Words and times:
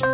Hello 0.00 0.10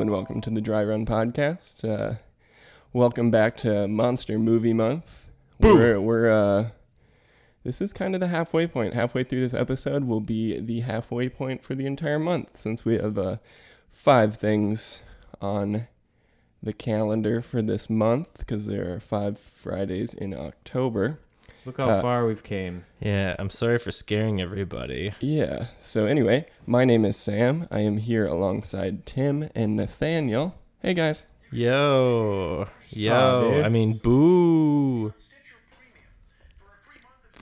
and 0.00 0.10
welcome 0.10 0.40
to 0.40 0.48
the 0.48 0.62
Dry 0.62 0.82
Run 0.82 1.04
Podcast. 1.04 1.86
Uh, 1.86 2.14
welcome 2.94 3.30
back 3.30 3.58
to 3.58 3.86
Monster 3.86 4.38
Movie 4.38 4.72
Month. 4.72 5.28
We're, 5.60 6.00
we're 6.00 6.30
uh, 6.30 6.70
this 7.62 7.82
is 7.82 7.92
kind 7.92 8.14
of 8.14 8.22
the 8.22 8.28
halfway 8.28 8.66
point. 8.66 8.94
Halfway 8.94 9.22
through 9.22 9.42
this 9.42 9.52
episode 9.52 10.04
will 10.04 10.22
be 10.22 10.58
the 10.58 10.80
halfway 10.80 11.28
point 11.28 11.62
for 11.62 11.74
the 11.74 11.84
entire 11.84 12.18
month, 12.18 12.56
since 12.56 12.86
we 12.86 12.94
have 12.94 13.18
uh, 13.18 13.36
five 13.92 14.36
things 14.36 15.00
on 15.40 15.86
the 16.62 16.72
calendar 16.72 17.40
for 17.40 17.62
this 17.62 17.88
month, 17.90 18.38
because 18.38 18.66
there 18.66 18.92
are 18.94 19.00
five 19.00 19.38
Fridays 19.38 20.14
in 20.14 20.32
October. 20.34 21.18
Look 21.64 21.76
how 21.78 21.88
Uh, 21.90 22.02
far 22.02 22.26
we've 22.26 22.42
came. 22.42 22.84
Yeah, 23.00 23.36
I'm 23.38 23.50
sorry 23.50 23.78
for 23.78 23.92
scaring 23.92 24.40
everybody. 24.40 25.12
Yeah. 25.20 25.66
So 25.78 26.06
anyway, 26.06 26.46
my 26.66 26.84
name 26.84 27.04
is 27.04 27.16
Sam. 27.16 27.68
I 27.70 27.80
am 27.80 27.98
here 27.98 28.26
alongside 28.26 29.06
Tim 29.06 29.48
and 29.54 29.76
Nathaniel. 29.76 30.56
Hey 30.80 30.94
guys. 30.94 31.26
Yo, 31.52 32.66
yo. 32.90 33.14
up, 33.14 33.52
dude? 33.54 33.64
I 33.64 33.68
mean, 33.68 33.98
boo. 33.98 35.12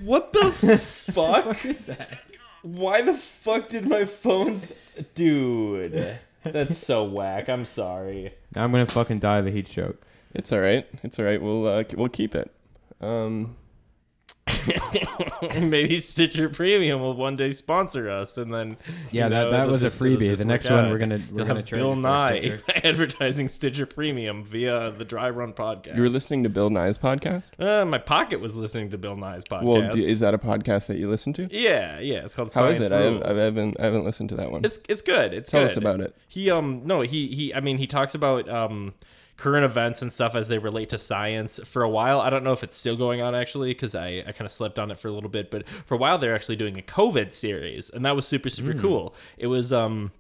What 0.02 0.32
the 0.32 0.51
fuck? 1.12 1.46
What 1.46 1.64
is 1.64 1.84
that? 1.87 2.18
Why 2.62 3.02
the 3.02 3.14
fuck 3.14 3.68
did 3.70 3.87
my 3.88 4.04
phone's 4.04 4.73
dude? 5.14 6.18
That's 6.42 6.76
so 6.78 7.04
whack. 7.04 7.48
I'm 7.48 7.64
sorry. 7.64 8.34
Now 8.54 8.64
I'm 8.64 8.72
gonna 8.72 8.86
fucking 8.86 9.18
die 9.18 9.38
of 9.38 9.46
a 9.46 9.50
heat 9.50 9.68
stroke. 9.68 10.00
It's 10.34 10.52
all 10.52 10.60
right. 10.60 10.87
It's 11.02 11.18
all 11.18 11.24
right. 11.24 11.40
We'll 11.40 11.66
uh, 11.66 11.84
we'll 11.95 12.09
keep 12.09 12.34
it. 12.34 12.51
Um, 13.01 13.56
Maybe 15.60 16.01
Stitcher 16.01 16.48
Premium 16.48 17.01
will 17.01 17.15
one 17.15 17.37
day 17.37 17.52
sponsor 17.52 18.10
us, 18.10 18.37
and 18.38 18.52
then 18.52 18.76
Yeah, 19.10 19.24
you 19.24 19.30
that- 19.30 19.30
know, 19.30 19.51
that 19.51 19.60
it'll 19.62 19.73
was 19.73 19.82
a 19.82 19.87
just- 19.87 20.02
it'll 20.02 20.16
freebie. 20.18 20.37
The 20.37 20.45
next 20.45 20.68
one 20.70 20.84
out. 20.87 20.90
we're 20.90 20.98
gonna- 20.98 21.16
we're 21.30 21.38
You'll 21.38 21.46
gonna 21.46 21.60
have 21.60 21.66
charge 21.66 21.79
Bill 21.80 21.95
you 21.96 22.02
Nye 22.02 22.40
Stitcher. 22.40 22.62
advertising 22.84 23.48
Stitcher 23.48 23.87
Premium 23.87 24.45
via 24.45 24.90
the 24.90 25.04
Dry 25.04 25.30
Run 25.30 25.52
podcast. 25.52 25.96
you 25.96 26.02
were 26.02 26.09
listening 26.09 26.43
to 26.45 26.48
Bill 26.48 26.71
Nye's 26.71 26.98
podcast. 26.98 27.43
Uh, 27.59 27.84
my 27.84 27.98
pocket 27.98 28.40
was 28.40 28.56
listening 28.56 28.90
to 28.90 28.98
Bill 28.98 29.16
Nye's 29.16 29.45
podcast. 29.45 29.62
Well, 29.65 29.90
d- 29.93 30.06
is 30.06 30.21
that 30.21 30.34
a 30.34 30.38
podcast 30.38 30.87
that 30.88 30.96
you 30.98 31.06
listen 31.09 31.32
to? 31.34 31.48
yeah, 31.51 31.98
yeah. 32.01 32.18
It's 32.24 32.34
called 32.34 32.52
How 32.52 32.62
Science 32.62 32.80
is 32.80 32.87
it? 32.87 32.93
I, 32.93 33.01
have, 33.02 33.23
I 33.23 33.34
haven't 33.34 33.80
I 33.80 33.84
haven't 33.84 34.04
listened 34.04 34.28
to 34.30 34.37
that 34.37 34.51
one. 34.51 34.65
It's 34.65 34.78
it's 34.88 35.02
good. 35.02 35.32
It's 35.34 35.51
Tell 35.51 35.60
good. 35.62 35.71
us 35.71 35.76
about 35.76 36.01
it. 36.01 36.15
He 36.28 36.51
um 36.51 36.82
no 36.84 37.01
he 37.02 37.28
he 37.28 37.54
I 37.54 37.60
mean 37.60 37.78
he 37.78 37.87
talks 37.87 38.15
about 38.15 38.48
um 38.48 38.95
current 39.41 39.65
events 39.65 40.02
and 40.02 40.13
stuff 40.13 40.35
as 40.35 40.46
they 40.49 40.59
relate 40.59 40.88
to 40.91 40.99
science 40.99 41.59
for 41.65 41.83
a 41.83 41.88
while. 41.88 42.21
I 42.21 42.30
don't 42.30 42.45
know 42.45 42.52
if 42.52 42.63
it's 42.63 42.77
still 42.77 42.96
going 42.96 43.21
on 43.21 43.35
actually 43.35 43.71
because 43.71 43.95
I 43.95 44.09
I 44.29 44.33
kind 44.37 44.46
of 44.46 44.52
slept 44.52 44.79
on 44.79 44.91
it 44.93 44.99
for 45.01 45.09
a 45.09 45.13
little 45.13 45.30
bit, 45.30 45.51
but 45.51 45.69
for 45.87 45.95
a 45.95 45.99
while 45.99 46.19
they're 46.19 46.35
actually 46.35 46.57
doing 46.57 46.79
a 46.79 46.83
COVID 46.83 47.33
series 47.33 47.91
and 47.91 48.05
that 48.05 48.15
was 48.16 48.27
super 48.27 48.51
super 48.51 48.73
Hmm. 48.73 48.80
cool. 48.80 49.15
It 49.38 49.49
was 49.49 49.73
um 49.73 50.13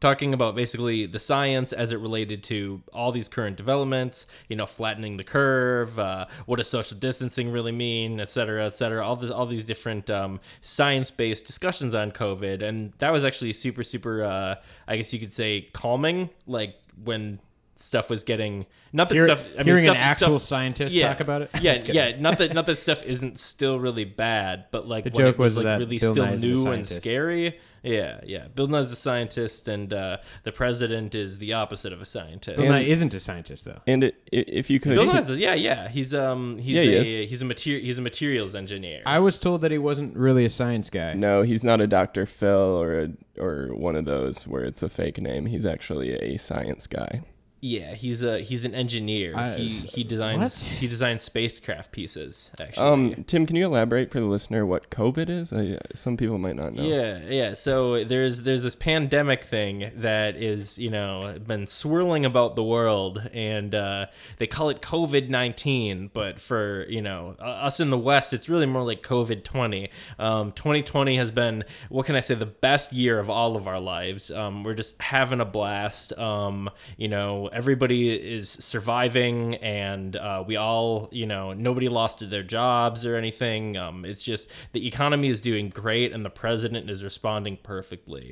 talking 0.00 0.34
about 0.34 0.56
basically 0.56 1.06
the 1.06 1.20
science 1.20 1.72
as 1.72 1.92
it 1.92 2.00
related 2.08 2.42
to 2.42 2.82
all 2.92 3.12
these 3.12 3.28
current 3.28 3.56
developments, 3.56 4.26
you 4.48 4.56
know, 4.56 4.66
flattening 4.66 5.16
the 5.16 5.22
curve, 5.22 5.96
uh, 5.96 6.26
what 6.46 6.56
does 6.56 6.68
social 6.68 6.98
distancing 6.98 7.52
really 7.52 7.70
mean, 7.70 8.18
et 8.18 8.28
cetera, 8.28 8.66
et 8.66 8.74
cetera, 8.80 9.06
all 9.06 9.14
this, 9.14 9.30
all 9.30 9.46
these 9.46 9.64
different 9.64 10.10
um, 10.10 10.40
science-based 10.60 11.44
discussions 11.46 11.94
on 11.94 12.10
COVID, 12.10 12.62
and 12.62 12.92
that 12.98 13.10
was 13.10 13.24
actually 13.24 13.52
super, 13.52 13.84
super, 13.84 14.24
uh, 14.24 14.56
I 14.88 14.96
guess 14.96 15.12
you 15.12 15.20
could 15.20 15.32
say, 15.32 15.68
calming, 15.72 16.30
like 16.48 16.74
when 17.04 17.38
stuff 17.74 18.10
was 18.10 18.22
getting 18.24 18.66
not 18.92 19.08
that 19.08 19.14
Hear- 19.14 19.24
stuff. 19.26 19.44
I 19.54 19.58
mean, 19.58 19.66
hearing 19.66 19.84
stuff, 19.84 19.96
an 19.96 20.02
actual 20.02 20.38
stuff- 20.38 20.48
scientist 20.48 20.94
yeah, 20.94 21.08
talk 21.08 21.20
about 21.20 21.42
it. 21.42 21.50
Yeah, 21.62 21.78
yeah. 21.84 22.20
Not 22.20 22.38
that 22.38 22.52
not 22.54 22.66
that 22.66 22.76
stuff 22.76 23.02
isn't 23.04 23.38
still 23.38 23.78
really 23.80 24.04
bad, 24.04 24.66
but 24.70 24.86
like 24.86 25.04
The 25.04 25.10
when 25.10 25.26
joke 25.26 25.34
it 25.36 25.38
was, 25.38 25.50
was 25.52 25.56
like 25.58 25.64
that 25.64 25.78
really 25.80 25.98
Bill 25.98 26.12
still 26.12 26.26
Nye's 26.26 26.42
a 26.42 26.46
new 26.46 26.54
and 26.56 26.62
scientist. 26.64 26.96
scary. 26.96 27.58
Yeah, 27.84 28.20
yeah. 28.24 28.46
Bill 28.54 28.68
Nye's 28.68 28.92
a 28.92 28.96
scientist, 28.96 29.66
and 29.66 29.92
uh, 29.92 30.18
the 30.44 30.52
president 30.52 31.16
is 31.16 31.38
the 31.38 31.54
opposite 31.54 31.92
of 31.92 32.00
a 32.00 32.04
scientist. 32.04 32.60
Bill 32.60 32.70
Nye 32.70 32.82
isn't 32.84 33.12
a 33.12 33.18
scientist 33.18 33.64
though. 33.64 33.80
and 33.88 34.04
it, 34.04 34.14
if 34.30 34.70
you 34.70 34.78
could, 34.78 34.92
Bill 34.92 35.04
Nye's 35.06 35.28
a, 35.30 35.36
yeah, 35.36 35.54
yeah. 35.54 35.88
He's 35.88 36.14
um 36.14 36.58
he's 36.58 36.76
Yeah, 36.76 37.02
he 37.02 37.22
a 37.22 37.26
he's 37.26 37.42
a 37.42 37.44
material 37.44 37.84
he's 37.84 37.98
a 37.98 38.02
materials 38.02 38.54
engineer. 38.54 39.02
I 39.04 39.18
was 39.18 39.36
told 39.38 39.62
that 39.62 39.72
he 39.72 39.78
wasn't 39.78 40.16
really 40.16 40.44
a 40.44 40.50
science 40.50 40.90
guy. 40.90 41.14
no, 41.14 41.42
he's 41.42 41.64
not 41.64 41.80
a 41.80 41.88
Dr. 41.88 42.24
Phil 42.26 42.50
or 42.50 43.00
a, 43.00 43.08
or 43.42 43.74
one 43.74 43.96
of 43.96 44.04
those 44.04 44.46
where 44.46 44.62
it's 44.62 44.82
a 44.84 44.88
fake 44.88 45.18
name. 45.20 45.46
He's 45.46 45.66
actually 45.66 46.12
a 46.12 46.36
science 46.36 46.86
guy. 46.86 47.22
Yeah, 47.64 47.94
he's 47.94 48.24
a 48.24 48.40
he's 48.40 48.64
an 48.64 48.74
engineer. 48.74 49.36
I- 49.36 49.54
he 49.54 49.68
he 49.68 50.02
designs 50.02 50.40
what? 50.40 50.52
he 50.80 50.88
designs 50.88 51.22
spacecraft 51.22 51.92
pieces. 51.92 52.50
Actually, 52.60 52.86
Um, 52.88 53.24
Tim, 53.28 53.46
can 53.46 53.54
you 53.54 53.66
elaborate 53.66 54.10
for 54.10 54.18
the 54.18 54.26
listener 54.26 54.66
what 54.66 54.90
COVID 54.90 55.28
is? 55.30 55.52
I, 55.52 55.78
some 55.94 56.16
people 56.16 56.38
might 56.38 56.56
not 56.56 56.74
know. 56.74 56.82
Yeah, 56.82 57.20
yeah. 57.28 57.54
So 57.54 58.02
there's 58.02 58.42
there's 58.42 58.64
this 58.64 58.74
pandemic 58.74 59.44
thing 59.44 59.92
that 59.94 60.34
is 60.34 60.76
you 60.76 60.90
know 60.90 61.38
been 61.46 61.68
swirling 61.68 62.24
about 62.24 62.56
the 62.56 62.64
world, 62.64 63.30
and 63.32 63.72
uh, 63.76 64.06
they 64.38 64.48
call 64.48 64.68
it 64.68 64.82
COVID 64.82 65.28
nineteen, 65.28 66.10
but 66.12 66.40
for 66.40 66.84
you 66.88 67.00
know 67.00 67.36
uh, 67.38 67.44
us 67.44 67.78
in 67.78 67.90
the 67.90 67.98
West, 67.98 68.32
it's 68.32 68.48
really 68.48 68.66
more 68.66 68.82
like 68.82 69.04
COVID 69.04 69.44
twenty. 69.44 69.88
Um, 70.18 70.50
2020 70.50 71.16
has 71.16 71.30
been 71.30 71.62
what 71.90 72.06
can 72.06 72.16
I 72.16 72.20
say 72.20 72.34
the 72.34 72.44
best 72.44 72.92
year 72.92 73.20
of 73.20 73.30
all 73.30 73.54
of 73.54 73.68
our 73.68 73.78
lives. 73.78 74.32
Um, 74.32 74.64
we're 74.64 74.74
just 74.74 75.00
having 75.00 75.40
a 75.40 75.44
blast. 75.44 76.12
Um, 76.18 76.68
you 76.96 77.06
know, 77.06 77.50
everybody 77.52 78.10
is 78.10 78.48
surviving, 78.48 79.56
and 79.56 80.16
uh, 80.16 80.44
we 80.46 80.56
all 80.56 81.08
you 81.12 81.26
know 81.26 81.52
nobody 81.52 81.88
lost 81.88 82.28
their 82.28 82.42
jobs 82.42 83.04
or 83.04 83.16
anything. 83.16 83.76
Um, 83.76 84.04
it's 84.04 84.22
just 84.22 84.50
the 84.72 84.86
economy 84.86 85.28
is 85.28 85.40
doing 85.40 85.68
great, 85.68 86.12
and 86.12 86.24
the 86.24 86.30
president 86.30 86.90
is 86.90 87.02
responding 87.02 87.58
perfectly. 87.62 88.30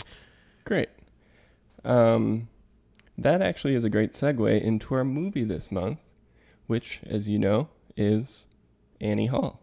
Great. 0.64 0.88
Um, 1.84 2.48
that 3.16 3.42
actually 3.42 3.74
is 3.74 3.84
a 3.84 3.90
great 3.90 4.12
segue 4.12 4.60
into 4.62 4.94
our 4.94 5.04
movie 5.04 5.44
this 5.44 5.70
month, 5.70 5.98
which, 6.66 7.00
as 7.06 7.28
you 7.28 7.38
know, 7.38 7.68
is 7.96 8.46
Annie 9.00 9.26
Hall. 9.26 9.60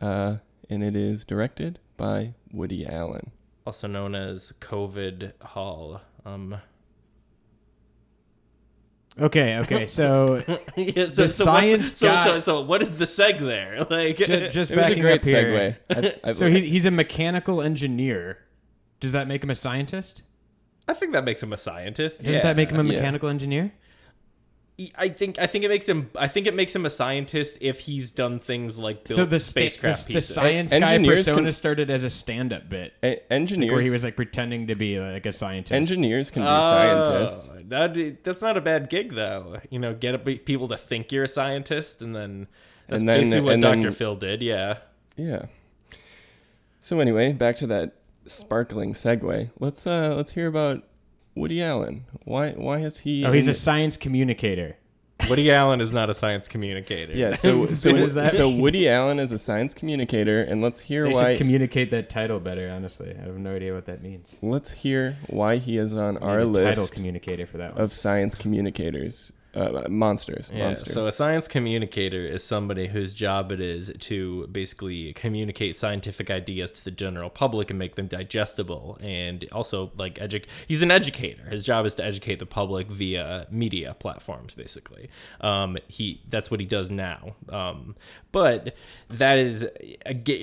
Uh, 0.00 0.38
and 0.68 0.82
it 0.82 0.96
is 0.96 1.24
directed 1.24 1.78
by 1.96 2.34
Woody 2.52 2.86
Allen. 2.86 3.30
also 3.66 3.86
known 3.86 4.14
as 4.14 4.52
COVID 4.60 5.32
Hall. 5.42 6.00
Um, 6.24 6.56
Okay, 9.18 9.56
okay. 9.58 9.86
So 9.86 10.42
yeah, 10.76 11.06
so, 11.06 11.22
The 11.22 11.28
so, 11.28 11.44
science 11.44 11.96
so, 11.96 12.08
guy- 12.08 12.24
so, 12.24 12.40
so, 12.40 12.60
what 12.60 12.82
is 12.82 12.98
the 12.98 13.06
seg 13.06 13.38
there? 13.38 13.84
Like, 13.90 14.18
ju- 14.18 14.48
just 14.50 14.70
It 14.70 14.76
was 14.76 14.88
a 14.90 14.94
great 15.00 15.20
up 15.20 15.24
here. 15.24 15.76
segue. 15.90 16.14
I, 16.24 16.28
I, 16.30 16.32
So 16.34 16.50
he, 16.50 16.60
he's 16.68 16.84
a 16.84 16.90
mechanical 16.90 17.62
engineer. 17.62 18.38
Does 19.00 19.12
that 19.12 19.26
make 19.28 19.42
him 19.42 19.50
a 19.50 19.54
scientist? 19.54 20.22
I 20.88 20.92
think 20.94 21.12
that 21.14 21.24
makes 21.24 21.42
him 21.42 21.52
a 21.52 21.56
scientist. 21.56 22.22
Does 22.22 22.30
yeah. 22.30 22.42
that 22.42 22.56
make 22.56 22.70
him 22.70 22.78
a 22.80 22.84
Yeah. 22.84 22.96
mechanical 22.96 23.28
engineer? 23.28 23.72
I 24.98 25.08
think 25.08 25.38
I 25.38 25.46
think 25.46 25.64
it 25.64 25.68
makes 25.70 25.88
him. 25.88 26.10
I 26.16 26.28
think 26.28 26.46
it 26.46 26.54
makes 26.54 26.76
him 26.76 26.84
a 26.84 26.90
scientist 26.90 27.56
if 27.62 27.80
he's 27.80 28.10
done 28.10 28.38
things 28.38 28.78
like 28.78 29.04
build 29.04 29.16
so 29.16 29.24
the 29.24 29.40
sta- 29.40 29.50
spacecraft 29.70 30.06
the, 30.06 30.12
the 30.12 30.18
pieces. 30.18 30.34
science 30.34 30.70
guy 30.70 30.76
Engineers 30.78 31.20
persona 31.20 31.42
can- 31.44 31.52
started 31.52 31.90
as 31.90 32.04
a 32.04 32.10
stand-up 32.10 32.68
bit, 32.68 32.92
E- 33.02 33.08
like 33.08 33.26
engineers, 33.30 33.72
where 33.72 33.80
he 33.80 33.88
was 33.88 34.04
like 34.04 34.16
pretending 34.16 34.66
to 34.66 34.74
be 34.74 35.00
like 35.00 35.24
a 35.24 35.32
scientist. 35.32 35.72
engineers 35.72 36.30
can 36.30 36.42
be 36.42 36.48
Oh, 36.48 36.60
scientists. 36.60 37.48
That 37.68 38.22
that's 38.22 38.42
not 38.42 38.58
a 38.58 38.60
bad 38.60 38.90
gig 38.90 39.14
though. 39.14 39.60
You 39.70 39.78
know, 39.78 39.94
get 39.94 40.22
people 40.44 40.68
to 40.68 40.76
think 40.76 41.10
you're 41.10 41.24
a 41.24 41.28
scientist, 41.28 42.02
and 42.02 42.14
then 42.14 42.46
that's 42.86 43.00
And 43.00 43.08
then- 43.08 43.20
basically 43.20 43.40
what 43.40 43.60
Dr. 43.60 43.80
then- 43.82 43.92
Phil 43.92 44.16
did. 44.16 44.42
Yeah. 44.42 44.78
Yeah. 45.16 45.46
So 46.80 47.00
anyway, 47.00 47.32
back 47.32 47.56
to 47.56 47.66
that 47.68 47.94
sparkling 48.26 48.92
segue. 48.92 49.50
Let's 49.58 49.86
uh 49.86 50.12
let's 50.16 50.32
hear 50.32 50.48
about 50.48 50.84
Woody 51.36 51.62
Allen. 51.62 52.04
Why 52.24 52.50
why 52.52 52.78
is 52.80 53.00
he? 53.00 53.24
oh, 53.24 53.30
he's 53.30 53.46
in- 53.46 53.50
a 53.52 53.54
science 53.54 53.96
communicator. 53.96 54.76
Woody 55.30 55.50
Allen 55.50 55.80
is 55.80 55.92
not 55.94 56.10
a 56.10 56.14
science 56.14 56.46
communicator. 56.46 57.12
yeah. 57.14 57.34
So 57.34 57.66
so 57.74 57.92
What 57.92 57.98
does 58.00 58.14
that 58.14 58.32
so 58.34 58.50
mean? 58.50 58.60
Woody 58.60 58.88
Allen 58.88 59.18
is 59.18 59.32
a 59.32 59.38
science 59.38 59.72
communicator, 59.72 60.42
and 60.42 60.60
let's 60.60 60.80
hear 60.80 61.04
They 61.08 61.14
why. 61.14 61.30
should 61.32 61.38
communicate 61.38 61.90
that 61.92 62.10
title 62.10 62.38
better. 62.40 62.68
Honestly, 62.70 63.14
I 63.18 63.22
have 63.24 63.36
no 63.38 63.54
idea 63.54 63.72
what 63.74 63.86
that 63.86 64.02
means. 64.02 64.36
let's 64.42 64.72
hear 64.72 65.16
why 65.28 65.56
he 65.56 65.78
is 65.78 65.92
on 65.94 66.18
our 66.18 66.40
a 66.40 66.44
title 66.44 66.52
list 66.82 66.92
communicator 66.94 67.46
for 67.46 67.56
that 67.58 67.74
one. 67.74 67.82
of 67.82 67.92
science 67.92 68.34
communicators. 68.34 69.32
Uh, 69.56 69.86
monsters. 69.88 70.50
Yeah, 70.52 70.66
monsters. 70.66 70.92
so 70.92 71.06
a 71.06 71.12
science 71.12 71.48
communicator 71.48 72.26
is 72.26 72.44
somebody 72.44 72.88
whose 72.88 73.14
job 73.14 73.50
it 73.50 73.60
is 73.60 73.90
to 74.00 74.46
basically 74.48 75.12
communicate 75.14 75.76
scientific 75.76 76.30
ideas 76.30 76.70
to 76.72 76.84
the 76.84 76.90
general 76.90 77.30
public 77.30 77.70
and 77.70 77.78
make 77.78 77.94
them 77.94 78.06
digestible, 78.06 78.98
and 79.00 79.46
also 79.52 79.90
like 79.96 80.16
edu- 80.16 80.44
He's 80.68 80.82
an 80.82 80.90
educator. 80.90 81.44
His 81.44 81.62
job 81.62 81.86
is 81.86 81.94
to 81.94 82.04
educate 82.04 82.38
the 82.38 82.46
public 82.46 82.88
via 82.88 83.46
media 83.50 83.96
platforms, 83.98 84.52
basically. 84.52 85.08
Um, 85.40 85.78
he 85.88 86.20
that's 86.28 86.50
what 86.50 86.60
he 86.60 86.66
does 86.66 86.90
now. 86.90 87.34
Um, 87.48 87.96
but 88.32 88.74
that 89.08 89.38
is 89.38 89.66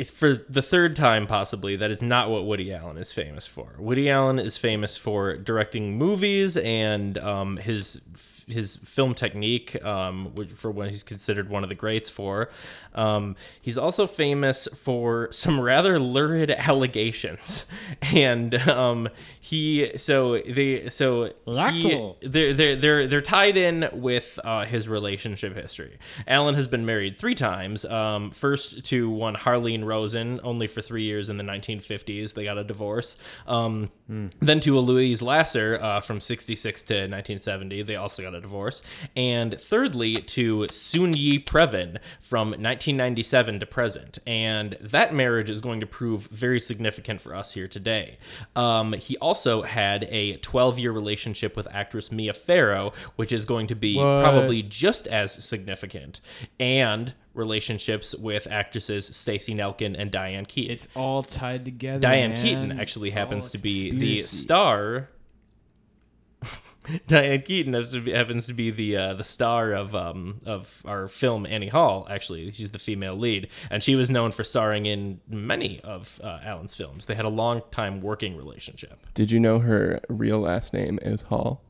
for 0.10 0.34
the 0.50 0.64
third 0.64 0.96
time 0.96 1.28
possibly. 1.28 1.76
That 1.76 1.92
is 1.92 2.02
not 2.02 2.30
what 2.32 2.46
Woody 2.46 2.74
Allen 2.74 2.98
is 2.98 3.12
famous 3.12 3.46
for. 3.46 3.76
Woody 3.78 4.10
Allen 4.10 4.40
is 4.40 4.58
famous 4.58 4.98
for 4.98 5.38
directing 5.38 5.98
movies 5.98 6.58
and 6.58 7.18
um, 7.20 7.58
his 7.58 8.02
his 8.48 8.78
film 8.78 9.14
technique, 9.14 9.84
um, 9.84 10.34
which 10.36 10.52
for 10.52 10.72
what 10.72 10.90
he's 10.90 11.04
considered 11.04 11.50
one 11.50 11.64
of 11.64 11.70
the 11.70 11.76
greats 11.76 12.10
for. 12.10 12.50
Um, 12.94 13.36
he's 13.62 13.78
also 13.78 14.08
famous 14.08 14.68
for 14.76 15.30
some 15.32 15.60
rather 15.60 16.00
lurid 16.00 16.52
allegations, 16.58 17.66
and 18.02 18.56
um, 18.68 19.10
he 19.40 19.92
so 19.98 20.40
they 20.42 20.90
so 20.90 21.32
he, 22.22 22.28
they're 22.30 22.54
they're 22.54 22.76
they're 22.76 23.08
they're 23.08 23.22
tied 23.22 23.58
in 23.58 23.90
with 23.94 24.40
uh, 24.44 24.66
his 24.66 24.88
relationship 24.88 25.56
history. 25.56 25.98
Allen 26.28 26.56
has 26.56 26.68
been 26.68 26.86
married 26.86 27.18
three 27.18 27.36
times. 27.36 27.86
Um, 27.86 28.32
first 28.32 28.84
to 28.86 29.10
one 29.10 29.36
Harlene 29.36 29.84
Rosen, 29.84 30.40
only 30.44 30.68
for 30.68 30.82
three 30.82 31.04
years 31.04 31.30
in 31.30 31.38
the 31.38 31.44
1950s. 31.44 32.34
They 32.34 32.46
got 32.46 32.58
a 32.58 32.64
divorce. 32.64 33.18
Um, 33.48 33.92
Then 34.08 34.60
to 34.62 34.78
a 34.78 34.82
Louise 34.82 35.22
Lasser 35.22 35.80
uh, 35.82 36.02
from 36.02 36.20
66 36.20 36.84
to 36.84 36.94
1970. 36.94 37.84
They 37.84 37.96
also 37.96 38.22
got 38.22 38.36
a 38.36 38.42
divorce. 38.42 38.82
And 39.16 39.60
thirdly 39.60 40.16
to 40.16 40.68
Soon 40.70 41.14
Yi 41.14 41.40
Previn 41.40 41.98
from 42.22 42.50
1997 42.50 43.60
to 43.62 43.66
present. 43.66 44.20
And 44.28 44.78
that 44.82 45.14
marriage 45.14 45.50
is 45.50 45.62
going 45.62 45.80
to 45.80 45.86
prove 45.88 46.28
very 46.28 46.60
significant 46.60 47.22
for 47.22 47.34
us 47.34 47.54
here 47.54 47.68
today. 47.68 48.18
Um, 48.56 48.94
he 48.94 49.18
also 49.18 49.62
had 49.62 50.04
a 50.06 50.38
12 50.38 50.80
year 50.80 50.92
relationship 50.92 51.56
with 51.56 51.68
actress 51.72 52.12
Mia 52.12 52.34
Farrow, 52.34 52.94
which 53.16 53.32
is 53.32 53.46
going 53.46 53.68
to 53.68 53.76
be 53.76 53.96
What? 53.96 54.22
probably 54.22 54.64
just 54.64 55.08
as 55.08 55.32
significant. 55.32 56.20
And 56.60 57.14
relationships 57.34 58.14
with 58.16 58.48
actresses 58.48 59.06
Stacey 59.16 59.54
Nelkin 59.56 59.96
and 59.98 60.12
Diane 60.12 60.46
Keaton. 60.46 60.72
It's 60.72 60.88
all 60.96 61.24
tied 61.24 61.66
together. 61.66 62.00
Diane 62.00 62.32
man. 62.32 62.44
Keaton 62.44 62.80
actually 62.80 63.10
It's 63.10 63.18
happens 63.18 63.52
to 63.52 63.58
be 63.58 63.92
the 63.92 64.22
star. 64.22 65.10
Diane 67.08 67.42
Keaton 67.42 67.74
happens 67.74 67.92
to 67.94 68.02
be, 68.02 68.12
happens 68.12 68.46
to 68.48 68.54
be 68.54 68.70
the 68.70 68.98
uh, 68.98 69.14
the 69.14 69.24
star 69.24 69.72
of 69.72 69.96
um 69.96 70.42
of 70.46 70.82
our 70.86 71.08
film 71.08 71.46
Annie 71.46 71.70
Hall. 71.70 72.06
Actually, 72.10 72.52
she's 72.52 72.72
the 72.72 72.80
female 72.80 73.16
lead, 73.16 73.48
and 73.70 73.82
she 73.82 73.96
was 73.96 74.10
known 74.10 74.32
for 74.32 74.44
starring 74.44 74.86
in 74.86 75.22
many 75.28 75.80
of 75.82 76.20
uh, 76.24 76.40
Allen's 76.44 76.76
films. 76.76 77.06
They 77.06 77.16
had 77.16 77.26
a 77.26 77.30
long 77.30 77.62
time 77.72 78.02
working 78.02 78.36
relationship. 78.36 79.00
Did 79.14 79.32
you 79.32 79.40
know 79.40 79.60
her 79.60 80.02
real 80.10 80.40
last 80.40 80.74
name 80.74 81.00
is 81.02 81.24
Hall? 81.24 81.64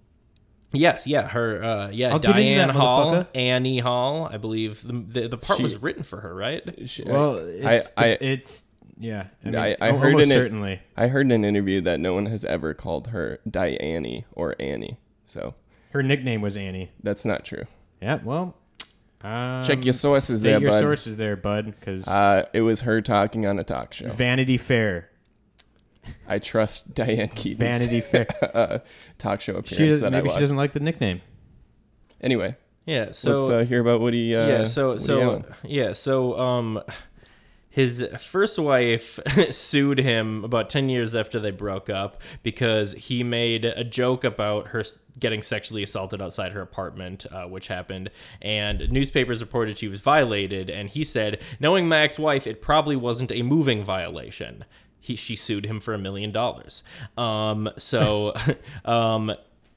Yes, 0.74 1.06
yeah, 1.08 1.28
her, 1.28 1.64
uh, 1.64 1.90
yeah, 1.92 2.12
I'll 2.14 2.20
Diane 2.20 2.68
that, 2.68 2.76
Hall. 2.76 3.26
Annie 3.36 3.80
Hall, 3.80 4.28
I 4.32 4.38
believe 4.38 4.82
the 4.86 4.94
the, 5.22 5.28
the 5.30 5.38
part 5.38 5.58
She- 5.58 5.64
was 5.64 5.78
written 5.78 6.04
for 6.04 6.20
her, 6.22 6.34
right? 6.34 6.64
She- 6.90 7.04
Well, 7.04 7.38
I, 7.38 7.74
it's, 7.76 7.94
I, 7.96 8.06
it's 8.20 8.64
yeah. 9.00 9.28
I, 9.44 9.46
mean, 9.46 9.56
I- 9.56 9.78
I 9.80 9.90
al- 9.90 9.98
heard 10.00 10.14
almost 10.14 10.32
in 10.32 10.36
certainly. 10.36 10.80
I 10.98 11.08
heard 11.08 11.26
in 11.28 11.32
an 11.32 11.46
interview 11.46 11.82
that 11.82 12.00
no 12.00 12.14
one 12.14 12.26
has 12.28 12.44
ever 12.46 12.74
called 12.74 13.08
her 13.08 13.40
Diane 13.50 14.24
or 14.34 14.56
Annie. 14.60 14.98
So 15.26 15.54
Her 15.92 16.04
nickname 16.04 16.42
was 16.42 16.58
Annie. 16.58 16.92
that's 17.04 17.24
not 17.26 17.46
true. 17.46 17.66
Yeah. 18.02 18.20
Well. 18.24 18.56
Um, 19.22 19.64
Check 19.64 19.86
your 19.86 19.94
sources 19.94 20.42
state 20.42 20.50
there, 20.52 20.60
your 20.60 20.72
bud. 20.72 20.80
sources 20.82 21.16
there, 21.16 21.38
bud, 21.38 21.74
because 21.80 22.06
Uh, 22.08 22.46
it 22.52 22.60
was 22.62 22.82
her 22.82 23.02
talking 23.02 23.46
on 23.46 23.58
a 23.58 23.64
talk 23.64 23.94
show. 23.94 24.10
Vanity 24.12 24.58
Fair. 24.58 25.10
I 26.28 26.40
trust 26.40 26.94
Diane 26.94 27.30
Keaton's 27.30 27.86
Vanity 27.86 28.02
Fair. 28.12 28.28
uh, 28.42 28.80
talk 29.18 29.42
show 29.42 29.56
appearance 29.56 29.96
does, 29.96 30.02
that 30.02 30.14
I 30.14 30.22
maybe 30.22 30.30
she 30.30 30.40
doesn't 30.40 30.58
like 30.58 30.74
the 30.74 30.80
nickname. 30.80 31.22
Anyway, 32.22 32.56
Yeah. 32.86 33.12
So 33.12 33.36
let's 33.36 33.50
uh, 33.50 33.66
hear 33.70 33.82
about 33.82 34.02
Woody. 34.02 34.36
Uh, 34.36 34.48
yeah 34.48 34.66
so 34.66 34.90
Woody 34.90 35.04
so 35.04 35.22
Allen. 35.22 35.46
yeah 35.64 35.94
so 35.94 36.40
um 36.40 36.82
his 37.74 38.08
first 38.20 38.60
wife 38.60 39.20
sued 39.50 39.98
him 39.98 40.44
about 40.44 40.70
10 40.70 40.90
years 40.90 41.16
after 41.16 41.40
they 41.40 41.50
broke 41.50 41.90
up 41.90 42.22
because 42.44 42.92
he 42.94 43.24
made 43.24 43.66
a 43.66 43.84
joke 43.84 44.24
about 44.24 44.68
her 44.68 44.84
getting 45.18 45.42
sexually 45.42 45.82
assaulted 45.82 46.22
outside 46.22 46.52
her 46.52 46.62
apartment 46.62 47.26
uh, 47.32 47.46
which 47.46 47.70
happened 47.70 48.12
and 48.44 48.92
newspapers 48.92 49.42
reported 49.42 49.76
she 49.76 49.88
was 49.88 50.02
violated 50.02 50.70
and 50.70 50.90
he 50.90 51.04
said 51.04 51.42
knowing 51.60 51.88
my 51.88 51.98
ex-wife 52.00 52.46
it 52.46 52.62
probably 52.62 52.96
wasn't 52.96 53.32
a 53.32 53.42
moving 53.42 53.84
violation 53.84 54.64
he, 55.04 55.16
she 55.16 55.36
sued 55.36 55.66
him 55.66 55.80
for 55.80 55.94
a 55.94 55.98
million 56.00 56.32
dollars 56.32 56.82
um 57.18 57.70
so 57.78 58.34
um 58.86 59.32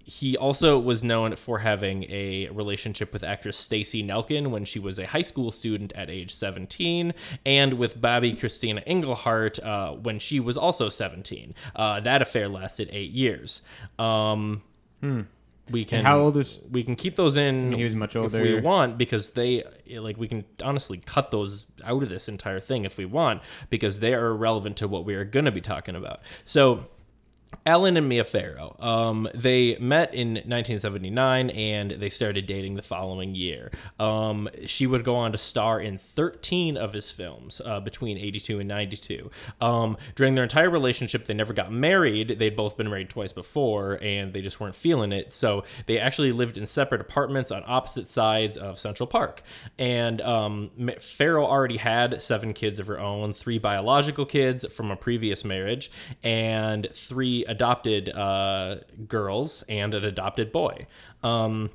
he 0.09 0.37
also 0.37 0.79
was 0.79 1.03
known 1.03 1.35
for 1.35 1.59
having 1.59 2.05
a 2.05 2.49
relationship 2.51 3.13
with 3.13 3.25
actress 3.25 3.57
Stacey 3.57 4.05
Nelkin 4.05 4.51
when 4.53 4.65
she 4.65 4.79
was 4.79 5.01
a 5.01 5.07
high 5.07 5.23
school 5.23 5.51
student 5.51 5.93
at 5.95 6.09
age 6.09 6.33
17, 6.33 7.13
and 7.45 7.75
with 7.75 8.01
Bobby 8.01 8.33
Christina 8.33 8.83
Engelhardt 8.87 9.59
uh, 9.59 9.95
when 9.95 10.21
she 10.21 10.39
was 10.39 10.57
also 10.57 10.89
17. 10.89 11.57
Uh, 11.75 11.99
that 11.99 12.23
affair 12.23 12.49
lasted 12.49 12.89
eight 12.93 13.11
years. 13.11 13.63
Um, 13.99 14.63
We 15.71 15.85
can. 15.85 16.05
How 16.05 16.21
old 16.21 16.37
was- 16.37 16.61
We 16.71 16.85
can 16.85 16.95
keep 16.97 17.17
those 17.17 17.37
in. 17.37 17.73
he 17.73 17.85
was 17.85 17.95
much 17.95 18.15
older 18.17 18.39
if 18.39 18.43
we 18.43 18.61
want 18.61 18.99
because 18.99 19.33
they 19.33 19.65
eh, 19.91 19.99
like 20.01 20.17
we 20.17 20.29
can 20.29 20.45
honestly 20.63 20.99
cut 20.99 21.31
those 21.31 21.67
out 21.85 22.03
of 22.03 22.09
this 22.09 22.29
entire 22.29 22.61
thing 22.61 22.85
if 22.85 22.97
we 22.99 23.05
want 23.05 23.43
because 23.69 24.01
they 24.01 24.15
are 24.15 24.33
relevant 24.35 24.77
to 24.79 24.89
what 24.89 25.05
we 25.05 25.15
are 25.15 25.25
going 25.25 25.45
to 25.47 25.53
be 25.53 25.61
talking 25.61 25.97
about. 25.97 26.21
So. 26.45 26.87
Allen 27.65 27.97
and 27.97 28.09
Mia 28.09 28.25
Farrow. 28.25 28.77
Um, 28.81 29.29
they 29.35 29.77
met 29.79 30.15
in 30.15 30.35
1979 30.35 31.51
and 31.51 31.93
they 31.93 32.11
started 32.11 32.47
dating 32.47 32.75
the 32.75 32.83
following 32.83 33.35
year. 33.35 33.71
Um, 33.99 34.49
she 34.67 34.87
would 34.87 35.05
go 35.05 35.17
on 35.17 35.33
to 35.33 35.39
star 35.39 35.81
in 35.81 35.99
13 35.99 36.77
of 36.77 36.93
his 36.93 37.11
films 37.11 37.61
uh, 37.65 37.81
between 37.81 38.19
82 38.19 38.61
and 38.61 38.69
92. 38.69 39.31
Um, 39.61 39.97
during 40.15 40.35
their 40.35 40.45
entire 40.45 40.71
relationship, 40.71 41.27
they 41.27 41.35
never 41.35 41.53
got 41.53 41.73
married. 41.73 42.39
They'd 42.39 42.57
both 42.57 42.77
been 42.77 42.91
married 42.91 43.11
twice 43.11 43.33
before 43.33 43.95
and 44.03 44.33
they 44.33 44.43
just 44.43 44.61
weren't 44.61 44.75
feeling 44.75 45.13
it. 45.13 45.33
So 45.33 45.65
they 45.87 45.99
actually 45.99 46.33
lived 46.33 46.59
in 46.59 46.67
separate 46.67 47.01
apartments 47.01 47.51
on 47.51 47.63
opposite 47.67 48.07
sides 48.07 48.57
of 48.57 48.79
Central 48.79 49.07
Park. 49.07 49.43
And 49.79 50.21
um, 50.21 50.71
Farrow 51.01 51.47
already 51.47 51.77
had 51.77 52.21
seven 52.21 52.53
kids 52.53 52.79
of 52.79 52.87
her 52.87 52.99
own 52.99 53.33
three 53.33 53.59
biological 53.59 54.27
kids 54.27 54.65
from 54.73 54.91
a 54.91 54.97
previous 54.97 55.45
marriage, 55.45 55.91
and 56.23 56.89
three 56.93 57.46
adopted 57.49 58.09
uh, 58.09 58.77
girls 59.09 59.65
and 59.69 59.95
an 59.95 60.05
adopted 60.05 60.53
boy. 60.53 60.87
Um, 61.23 61.71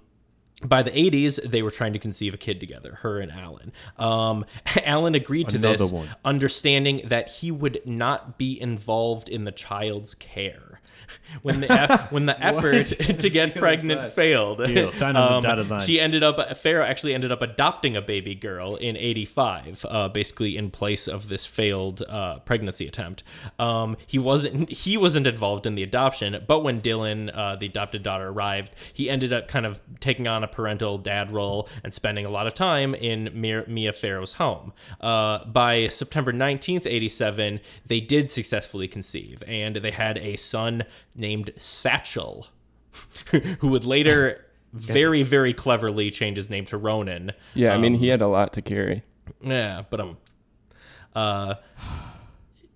by 0.63 0.83
the 0.83 0.91
80s, 0.91 1.41
they 1.49 1.63
were 1.63 1.71
trying 1.71 1.93
to 1.93 1.99
conceive 1.99 2.33
a 2.33 2.37
kid 2.37 2.59
together, 2.59 2.99
her 3.01 3.19
and 3.19 3.31
Allen. 3.31 3.71
Um, 3.97 4.45
Allen 4.85 5.15
agreed 5.15 5.49
to 5.49 5.57
Another 5.57 5.77
this, 5.77 5.91
one. 5.91 6.09
understanding 6.23 7.01
that 7.05 7.29
he 7.29 7.51
would 7.51 7.81
not 7.85 8.37
be 8.37 8.61
involved 8.61 9.27
in 9.27 9.43
the 9.43 9.51
child's 9.51 10.13
care. 10.13 10.80
When 11.41 11.61
the 11.61 11.71
eff- 11.71 12.11
when 12.11 12.25
the 12.25 12.39
effort 12.43 12.85
to 13.19 13.29
get 13.29 13.55
pregnant 13.55 14.13
failed, 14.13 14.65
Deal. 14.65 14.91
Sign 14.91 15.15
on 15.15 15.31
the 15.31 15.35
um, 15.37 15.43
dotted 15.43 15.69
line. 15.69 15.81
she 15.81 15.99
ended 15.99 16.23
up 16.23 16.57
Farrow 16.57 16.83
actually 16.85 17.13
ended 17.13 17.31
up 17.31 17.41
adopting 17.41 17.95
a 17.95 18.01
baby 18.01 18.35
girl 18.35 18.75
in 18.75 18.95
'85, 18.97 19.85
uh, 19.89 20.07
basically 20.09 20.57
in 20.57 20.69
place 20.71 21.07
of 21.07 21.29
this 21.29 21.45
failed 21.45 22.03
uh, 22.07 22.39
pregnancy 22.39 22.87
attempt. 22.87 23.23
Um, 23.59 23.97
he 24.05 24.19
wasn't 24.19 24.69
he 24.69 24.97
wasn't 24.97 25.25
involved 25.25 25.65
in 25.65 25.75
the 25.75 25.83
adoption, 25.83 26.43
but 26.47 26.59
when 26.59 26.81
Dylan, 26.81 27.35
uh, 27.35 27.55
the 27.55 27.65
adopted 27.67 28.03
daughter, 28.03 28.27
arrived, 28.29 28.73
he 28.93 29.09
ended 29.09 29.33
up 29.33 29.47
kind 29.47 29.65
of 29.65 29.81
taking 29.99 30.27
on 30.27 30.43
a 30.43 30.47
parental 30.47 30.97
dad 30.97 31.31
role 31.31 31.67
and 31.83 31.93
spending 31.93 32.25
a 32.25 32.29
lot 32.29 32.45
of 32.47 32.53
time 32.53 32.93
in 32.93 33.29
Mia, 33.33 33.63
Mia 33.67 33.93
Farrow's 33.93 34.33
home. 34.33 34.73
Uh, 34.99 35.45
by 35.45 35.87
September 35.87 36.33
19th, 36.33 36.85
'87, 36.85 37.59
they 37.85 37.99
did 37.99 38.29
successfully 38.29 38.87
conceive, 38.87 39.41
and 39.47 39.77
they 39.77 39.91
had 39.91 40.17
a 40.17 40.35
son 40.35 40.83
named 41.15 41.51
Satchel 41.57 42.47
who 43.59 43.67
would 43.67 43.85
later 43.85 44.45
very 44.73 45.23
very 45.23 45.53
cleverly 45.53 46.11
change 46.11 46.37
his 46.37 46.49
name 46.49 46.65
to 46.67 46.77
Ronan. 46.77 47.31
Yeah, 47.53 47.73
I 47.73 47.77
mean, 47.77 47.95
Um, 47.95 47.99
he 47.99 48.07
had 48.07 48.21
a 48.21 48.27
lot 48.27 48.53
to 48.53 48.61
carry. 48.61 49.03
Yeah, 49.41 49.83
but 49.89 49.99
um, 50.01 50.17
uh, 51.15 51.55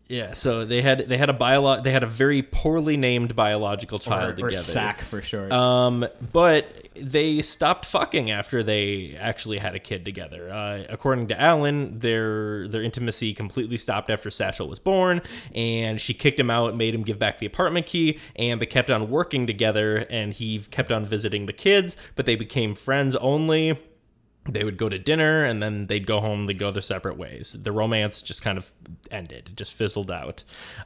Yeah, 0.08 0.34
so 0.34 0.66
they 0.66 0.82
had 0.84 1.10
they 1.10 1.18
had 1.18 1.30
a 1.30 1.34
bio 1.34 1.82
they 1.82 1.92
had 1.92 2.04
a 2.04 2.08
very 2.08 2.44
poorly 2.44 2.96
named 2.96 3.36
biological 3.36 3.98
child 3.98 4.40
or, 4.40 4.46
or 4.46 4.50
together. 4.50 4.64
sack 4.64 5.02
for 5.02 5.22
sure. 5.22 5.52
Um, 5.52 6.06
but 6.32 6.68
they 6.96 7.42
stopped 7.42 7.86
fucking 7.88 8.30
after 8.30 8.62
they 8.62 9.18
actually 9.20 9.58
had 9.58 9.74
a 9.74 9.80
kid 9.80 10.06
together. 10.06 10.52
Uh, 10.52 10.84
according 10.90 11.30
to 11.30 11.42
Allen, 11.42 11.98
their 11.98 12.68
their 12.68 12.84
intimacy 12.84 13.34
completely 13.34 13.78
stopped 13.78 14.12
after 14.12 14.30
Satchel 14.30 14.68
was 14.68 14.78
born, 14.78 15.24
and 15.56 16.00
she 16.00 16.14
kicked 16.14 16.40
him 16.40 16.52
out, 16.52 16.76
made 16.76 16.94
him 16.94 17.02
give 17.02 17.18
back 17.18 17.40
the 17.40 17.48
apartment 17.48 17.88
key, 17.88 18.20
and 18.36 18.62
they 18.62 18.68
kept 18.68 18.92
on 18.92 19.10
working 19.10 19.48
together, 19.48 19.98
and 19.98 20.34
he 20.34 20.60
kept 20.60 20.92
on 20.92 21.08
visiting 21.08 21.48
the 21.48 21.54
kids, 21.54 21.98
but 22.16 22.28
they 22.28 22.36
became 22.36 22.76
friends 22.76 23.16
only 23.16 23.80
they 24.48 24.64
would 24.64 24.78
go 24.78 24.90
to 24.90 25.00
dinner 25.00 25.44
and 25.44 25.62
then 25.62 25.88
they'd 25.88 26.06
go 26.06 26.20
home 26.20 26.46
they'd 26.46 26.60
go 26.60 26.72
their 26.72 26.82
separate 26.82 27.18
ways 27.18 27.56
the 27.64 27.72
romance 27.72 28.22
just 28.22 28.42
kind 28.42 28.58
of 28.58 28.72
ended 29.12 29.50
it 29.50 29.56
just 29.56 29.74
fizzled 29.74 30.12
out 30.12 30.44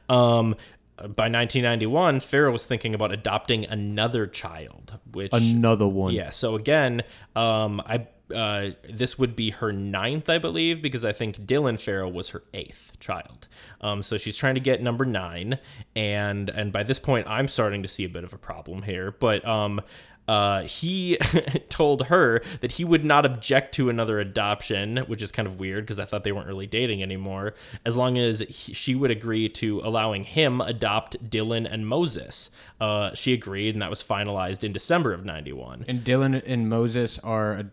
um, 0.08 0.54
by 0.96 1.28
1991 1.28 2.20
Farrow 2.20 2.52
was 2.52 2.66
thinking 2.66 2.94
about 2.94 3.12
adopting 3.12 3.64
another 3.66 4.26
child 4.26 4.98
which 5.12 5.32
Another 5.32 5.86
one. 5.86 6.14
yeah 6.14 6.30
so 6.30 6.54
again 6.54 7.02
um, 7.36 7.80
i 7.86 8.06
uh, 8.34 8.70
this 8.88 9.18
would 9.18 9.34
be 9.34 9.50
her 9.50 9.72
ninth, 9.72 10.28
I 10.28 10.38
believe, 10.38 10.82
because 10.82 11.04
I 11.04 11.12
think 11.12 11.36
Dylan 11.46 11.80
Farrell 11.80 12.12
was 12.12 12.30
her 12.30 12.42
eighth 12.54 12.92
child. 13.00 13.48
Um, 13.80 14.02
so 14.02 14.16
she's 14.18 14.36
trying 14.36 14.54
to 14.54 14.60
get 14.60 14.82
number 14.82 15.04
nine, 15.04 15.58
and 15.96 16.48
and 16.50 16.72
by 16.72 16.82
this 16.82 16.98
point, 16.98 17.26
I'm 17.28 17.48
starting 17.48 17.82
to 17.82 17.88
see 17.88 18.04
a 18.04 18.08
bit 18.08 18.24
of 18.24 18.32
a 18.32 18.38
problem 18.38 18.82
here. 18.82 19.10
But 19.10 19.46
um, 19.46 19.80
uh, 20.30 20.62
he 20.62 21.18
told 21.70 22.06
her 22.06 22.40
that 22.60 22.70
he 22.70 22.84
would 22.84 23.04
not 23.04 23.26
object 23.26 23.74
to 23.74 23.88
another 23.88 24.20
adoption, 24.20 24.98
which 25.08 25.22
is 25.22 25.32
kind 25.32 25.48
of 25.48 25.58
weird 25.58 25.84
because 25.84 25.98
I 25.98 26.04
thought 26.04 26.22
they 26.22 26.30
weren't 26.30 26.46
really 26.46 26.68
dating 26.68 27.02
anymore, 27.02 27.54
as 27.84 27.96
long 27.96 28.16
as 28.16 28.38
he, 28.38 28.72
she 28.72 28.94
would 28.94 29.10
agree 29.10 29.48
to 29.48 29.80
allowing 29.80 30.22
him 30.22 30.60
adopt 30.60 31.28
Dylan 31.28 31.66
and 31.68 31.84
Moses. 31.84 32.50
Uh, 32.80 33.12
she 33.12 33.32
agreed, 33.32 33.74
and 33.74 33.82
that 33.82 33.90
was 33.90 34.04
finalized 34.04 34.62
in 34.62 34.72
December 34.72 35.12
of 35.12 35.24
'91. 35.24 35.84
And 35.88 36.04
Dylan 36.04 36.40
and 36.46 36.68
Moses 36.68 37.18
are. 37.18 37.54
A, 37.54 37.66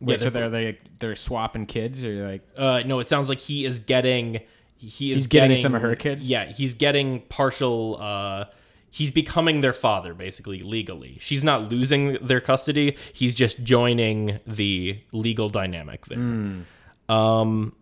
wait, 0.00 0.20
they're 0.20 0.28
so 0.28 0.30
they're 0.30 0.48
they 0.48 0.78
they're 0.98 1.14
swapping 1.14 1.66
kids 1.66 2.02
or 2.02 2.26
like 2.26 2.48
Uh, 2.56 2.82
no, 2.86 3.00
it 3.00 3.08
sounds 3.08 3.28
like 3.28 3.38
he 3.38 3.66
is 3.66 3.78
getting. 3.78 4.40
He 4.78 5.12
is 5.12 5.18
He's 5.18 5.26
getting 5.26 5.58
some 5.58 5.74
of 5.74 5.82
her 5.82 5.94
kids? 5.94 6.26
Yeah, 6.26 6.50
he's 6.50 6.72
getting 6.72 7.20
partial. 7.28 7.98
Uh, 8.00 8.46
he's 8.92 9.10
becoming 9.10 9.62
their 9.62 9.72
father, 9.72 10.12
basically 10.14 10.62
legally. 10.62 11.16
She's 11.18 11.42
not 11.42 11.70
losing 11.70 12.18
their 12.24 12.40
custody. 12.40 12.96
He's 13.12 13.34
just 13.34 13.64
joining 13.64 14.38
the 14.46 15.00
legal 15.12 15.48
dynamic 15.48 16.06
there. 16.06 16.18
Hmm. 16.18 16.60
Um, 17.08 17.74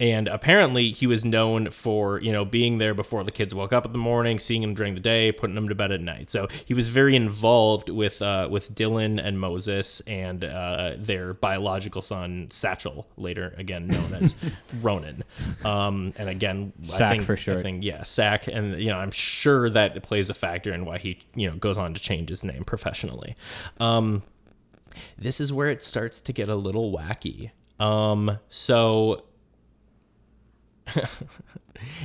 and 0.00 0.26
apparently 0.26 0.90
he 0.90 1.06
was 1.06 1.24
known 1.24 1.70
for 1.70 2.20
you 2.20 2.32
know 2.32 2.44
being 2.44 2.78
there 2.78 2.94
before 2.94 3.22
the 3.22 3.30
kids 3.30 3.54
woke 3.54 3.72
up 3.72 3.86
in 3.86 3.92
the 3.92 3.98
morning 3.98 4.38
seeing 4.38 4.60
them 4.60 4.74
during 4.74 4.94
the 4.94 5.00
day 5.00 5.30
putting 5.30 5.54
them 5.54 5.68
to 5.68 5.74
bed 5.74 5.92
at 5.92 6.00
night. 6.00 6.30
So 6.30 6.48
he 6.64 6.74
was 6.74 6.88
very 6.88 7.14
involved 7.14 7.88
with 7.88 8.20
uh, 8.20 8.48
with 8.50 8.74
dylan 8.74 9.24
and 9.24 9.38
moses 9.38 10.00
and 10.00 10.44
uh, 10.44 10.94
their 10.98 11.34
biological 11.34 12.02
son 12.02 12.48
satchel 12.50 13.06
later 13.16 13.54
again 13.56 13.86
known 13.86 14.14
as 14.14 14.34
ronan. 14.82 15.22
Um, 15.64 16.12
and 16.16 16.28
again 16.28 16.72
I 16.82 16.86
Sack 16.86 17.12
think, 17.12 17.24
for 17.24 17.36
sure 17.36 17.58
I 17.58 17.62
think, 17.62 17.84
yeah 17.84 18.02
sack. 18.02 18.48
And 18.48 18.80
you 18.80 18.88
know 18.88 18.98
i'm 18.98 19.12
sure 19.12 19.70
that 19.70 20.02
plays 20.02 20.28
a 20.28 20.34
factor 20.34 20.72
in 20.72 20.84
why 20.84 20.98
he 20.98 21.20
you 21.34 21.48
know 21.48 21.56
goes 21.56 21.78
on 21.78 21.94
to 21.94 22.00
change 22.00 22.30
his 22.30 22.42
name 22.42 22.64
professionally. 22.64 23.36
Um, 23.78 24.22
this 25.18 25.40
is 25.40 25.52
where 25.52 25.70
it 25.70 25.82
starts 25.82 26.20
to 26.20 26.32
get 26.32 26.48
a 26.48 26.54
little 26.54 26.92
wacky. 26.92 27.50
Um, 27.80 28.38
so 28.48 29.24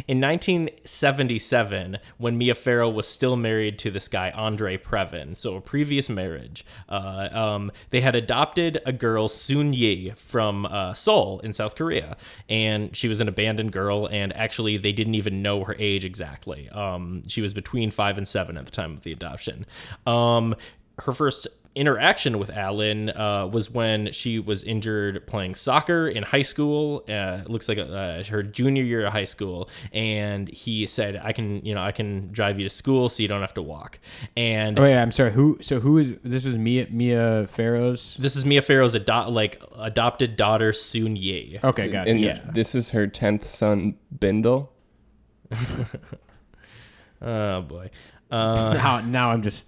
in 0.08 0.22
1977, 0.22 1.98
when 2.18 2.38
Mia 2.38 2.56
Farrow 2.56 2.90
was 2.90 3.08
still 3.08 3.36
married 3.36 3.78
to 3.80 3.92
this 3.92 4.08
guy 4.08 4.32
Andre 4.32 4.78
Previn, 4.78 5.36
so 5.36 5.56
a 5.56 5.62
previous 5.62 6.10
marriage, 6.10 6.66
uh, 6.88 7.30
um, 7.32 7.72
they 7.90 8.02
had 8.02 8.16
adopted 8.16 8.82
a 8.86 8.92
girl 8.92 9.28
Soon 9.28 9.74
Yi 9.74 10.12
from 10.12 10.66
uh, 10.66 10.94
Seoul 10.94 11.40
in 11.42 11.54
South 11.54 11.76
Korea, 11.76 12.18
and 12.48 12.96
she 12.96 13.08
was 13.08 13.22
an 13.22 13.28
abandoned 13.28 13.72
girl. 13.72 14.08
And 14.08 14.36
actually, 14.36 14.78
they 14.78 14.92
didn't 14.92 15.16
even 15.16 15.42
know 15.42 15.64
her 15.64 15.76
age 15.78 16.06
exactly. 16.06 16.70
Um, 16.70 17.24
she 17.28 17.42
was 17.42 17.54
between 17.54 17.92
five 17.92 18.18
and 18.18 18.28
seven 18.28 18.58
at 18.58 18.66
the 18.66 18.72
time 18.72 18.94
of 18.94 19.04
the 19.04 19.12
adoption. 19.12 19.66
Um, 20.06 20.56
her 21.00 21.14
first 21.14 21.48
interaction 21.80 22.38
with 22.38 22.50
Allen 22.50 23.10
uh, 23.10 23.48
was 23.52 23.72
when 23.72 24.12
she 24.12 24.38
was 24.38 24.64
injured 24.64 25.26
playing 25.26 25.56
soccer 25.56 26.08
in 26.08 26.24
high 26.24 26.42
school. 26.42 27.04
Uh, 27.08 27.42
looks 27.48 27.70
like 27.70 27.78
uh, 27.78 28.24
her 28.26 28.44
junior 28.44 28.84
year 28.84 29.06
of 29.06 29.14
high 29.14 29.24
school, 29.24 29.70
and 29.94 30.50
he 30.50 30.86
said, 30.86 31.20
"I 31.24 31.32
can, 31.32 31.66
you 31.66 31.74
know, 31.74 31.82
I 31.82 31.92
can 31.92 32.32
drive 32.32 32.60
you 32.60 32.68
to 32.68 32.70
school 32.70 33.08
so 33.10 33.24
you 33.24 33.30
don't 33.30 33.42
have 33.42 33.54
to 33.56 33.62
walk." 33.62 34.00
And 34.36 34.78
Oh 34.78 34.86
yeah, 34.86 35.02
I'm 35.02 35.12
sorry. 35.12 35.32
Who? 35.32 35.58
So 35.62 35.80
who 35.80 35.98
is 35.98 36.14
this? 36.24 36.44
Was 36.44 36.58
Mia 36.58 36.88
Mia 36.92 37.48
Farrow's? 37.48 38.16
this 38.20 38.36
is 38.36 38.46
Mia 38.46 38.62
Farrow's 38.62 38.96
ado- 38.96 39.30
like 39.30 39.62
adopted 39.78 40.36
daughter 40.36 40.74
Soon 40.74 41.16
Yi. 41.16 41.60
Okay, 41.64 41.90
gotcha. 41.90 42.10
and 42.10 42.20
yeah. 42.20 42.42
this 42.54 42.76
is 42.76 42.90
her 42.90 43.08
tenth 43.08 43.48
son, 43.48 43.96
Bindle. 44.20 44.74
Oh 47.22 47.62
boy. 47.62 47.90
Uh, 48.32 48.78
How 48.78 49.02
now? 49.02 49.32
I'm 49.32 49.42
just 49.42 49.66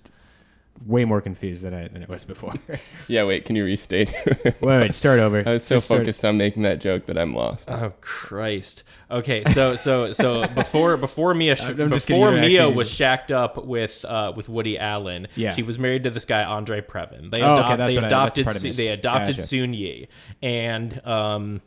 way 0.85 1.05
more 1.05 1.21
confused 1.21 1.61
than 1.63 1.73
I 1.73 1.87
than 1.87 2.01
it 2.03 2.09
was 2.09 2.23
before. 2.23 2.53
Yeah, 3.07 3.25
wait, 3.25 3.45
can 3.45 3.55
you 3.57 3.65
restate? 3.65 4.13
wait, 4.61 4.93
start 4.93 5.19
over. 5.19 5.39
I 5.45 5.53
was 5.53 5.63
so 5.63 5.75
Just 5.75 5.85
start- 5.85 6.01
focused 6.01 6.23
on 6.23 6.37
making 6.37 6.63
that 6.63 6.79
joke 6.79 7.07
that 7.07 7.17
I'm 7.17 7.33
lost. 7.35 7.69
Oh 7.69 7.91
Christ. 8.01 8.83
Okay, 9.09 9.43
so 9.53 9.75
so 9.75 10.13
so 10.13 10.47
before 10.47 10.95
before 10.97 11.33
Mia 11.33 11.55
sh- 11.55 11.61
I'm 11.63 11.67
kidding, 11.75 11.89
before 11.89 12.31
Mia 12.31 12.61
actually- 12.63 12.75
was 12.75 12.89
shacked 12.89 13.31
up 13.31 13.65
with 13.65 14.05
uh, 14.05 14.31
with 14.35 14.47
Woody 14.49 14.79
Allen, 14.79 15.27
Yeah. 15.35 15.51
she 15.51 15.61
was 15.63 15.77
married 15.77 16.03
to 16.05 16.09
this 16.09 16.23
guy 16.25 16.43
Andre 16.43 16.79
Previn. 16.81 17.31
They, 17.31 17.41
Oh, 17.41 17.55
okay, 17.63 17.75
that's 17.75 17.93
they 17.93 17.95
what 18.01 18.05
I- 18.05 18.09
that's 18.09 18.37
adopted 18.37 18.47
I 18.47 18.51
Su- 18.51 18.73
they 18.73 18.87
adopted 18.87 19.35
Gotcha. 19.35 19.47
Soon 19.47 19.73
Yi, 19.73 20.07
and 20.41 21.05
um, 21.05 21.61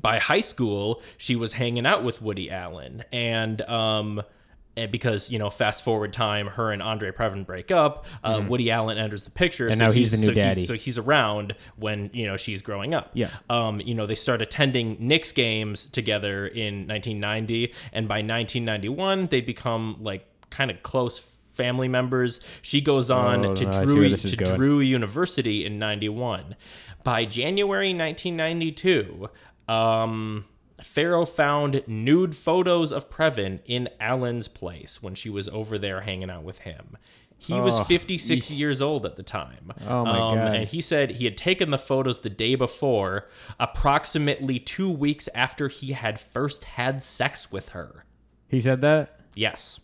by 0.00 0.18
high 0.18 0.40
school 0.40 1.00
she 1.16 1.36
was 1.36 1.52
hanging 1.52 1.86
out 1.86 2.02
with 2.04 2.20
Woody 2.20 2.50
Allen, 2.50 3.04
and 3.12 3.60
um. 3.62 4.22
And 4.76 4.92
because 4.92 5.30
you 5.30 5.38
know, 5.38 5.48
fast 5.50 5.82
forward 5.84 6.12
time, 6.12 6.46
her 6.48 6.70
and 6.70 6.82
Andre 6.82 7.10
Previn 7.10 7.46
break 7.46 7.70
up. 7.70 8.04
Uh, 8.22 8.42
Woody 8.46 8.70
Allen 8.70 8.98
enters 8.98 9.24
the 9.24 9.30
picture, 9.30 9.64
Mm-hmm. 9.64 9.72
And 9.72 9.78
so 9.78 9.86
now 9.86 9.92
he's 9.92 10.10
the 10.10 10.18
new 10.18 10.26
so 10.26 10.34
daddy. 10.34 10.66
so 10.66 10.74
he's 10.74 10.98
around 10.98 11.54
when 11.76 12.10
you 12.12 12.26
know 12.26 12.36
she's 12.36 12.60
growing 12.62 12.92
up. 12.94 13.10
Yeah. 13.14 13.30
Um, 13.48 13.80
you 13.80 13.94
know, 13.94 14.06
they 14.06 14.14
start 14.14 14.42
attending 14.42 14.96
Knicks 15.00 15.32
games 15.32 15.86
together 15.86 16.46
in 16.46 16.86
1990, 16.86 17.72
and 17.94 18.06
by 18.06 18.16
1991, 18.16 19.26
they 19.26 19.40
become 19.40 19.96
like 20.00 20.26
kind 20.50 20.70
of 20.70 20.82
close 20.82 21.24
family 21.54 21.88
members. 21.88 22.40
She 22.60 22.82
goes 22.82 23.10
on 23.10 23.46
Oh, 23.46 23.54
to 23.54 23.64
no, 23.64 23.84
Drew 23.86 24.00
where 24.00 24.08
this 24.10 24.26
is 24.26 24.36
to. 24.36 24.44
Drew 24.56 24.80
University 24.80 25.64
in 25.64 25.78
91. 25.78 26.54
By 27.02 27.24
January 27.24 27.94
1992, 27.94 29.28
um, 29.68 30.44
Farrow 30.80 31.24
found 31.24 31.82
nude 31.86 32.34
photos 32.34 32.92
of 32.92 33.10
Previn 33.10 33.60
in 33.64 33.88
Allen's 34.00 34.48
place 34.48 35.02
when 35.02 35.14
she 35.14 35.30
was 35.30 35.48
over 35.48 35.78
there 35.78 36.02
hanging 36.02 36.30
out 36.30 36.44
with 36.44 36.60
him. 36.60 36.96
He 37.38 37.52
was 37.60 37.78
Oh, 37.78 37.84
56 37.84 38.50
years 38.50 38.80
old 38.80 39.04
at 39.04 39.16
the 39.16 39.22
time. 39.22 39.72
Oh, 39.86 40.04
my 40.04 40.18
um, 40.18 40.36
God. 40.36 40.56
And 40.56 40.68
he 40.68 40.80
said 40.80 41.10
he 41.12 41.26
had 41.26 41.36
taken 41.36 41.70
the 41.70 41.78
photos 41.78 42.20
the 42.20 42.30
day 42.30 42.54
before, 42.54 43.28
approximately 43.60 44.58
two 44.58 44.90
weeks 44.90 45.28
after 45.34 45.68
he 45.68 45.92
had 45.92 46.18
first 46.18 46.64
had 46.64 47.02
sex 47.02 47.52
with 47.52 47.70
her. 47.70 48.04
He 48.48 48.60
said 48.60 48.80
that. 48.80 49.20
Yes. 49.34 49.80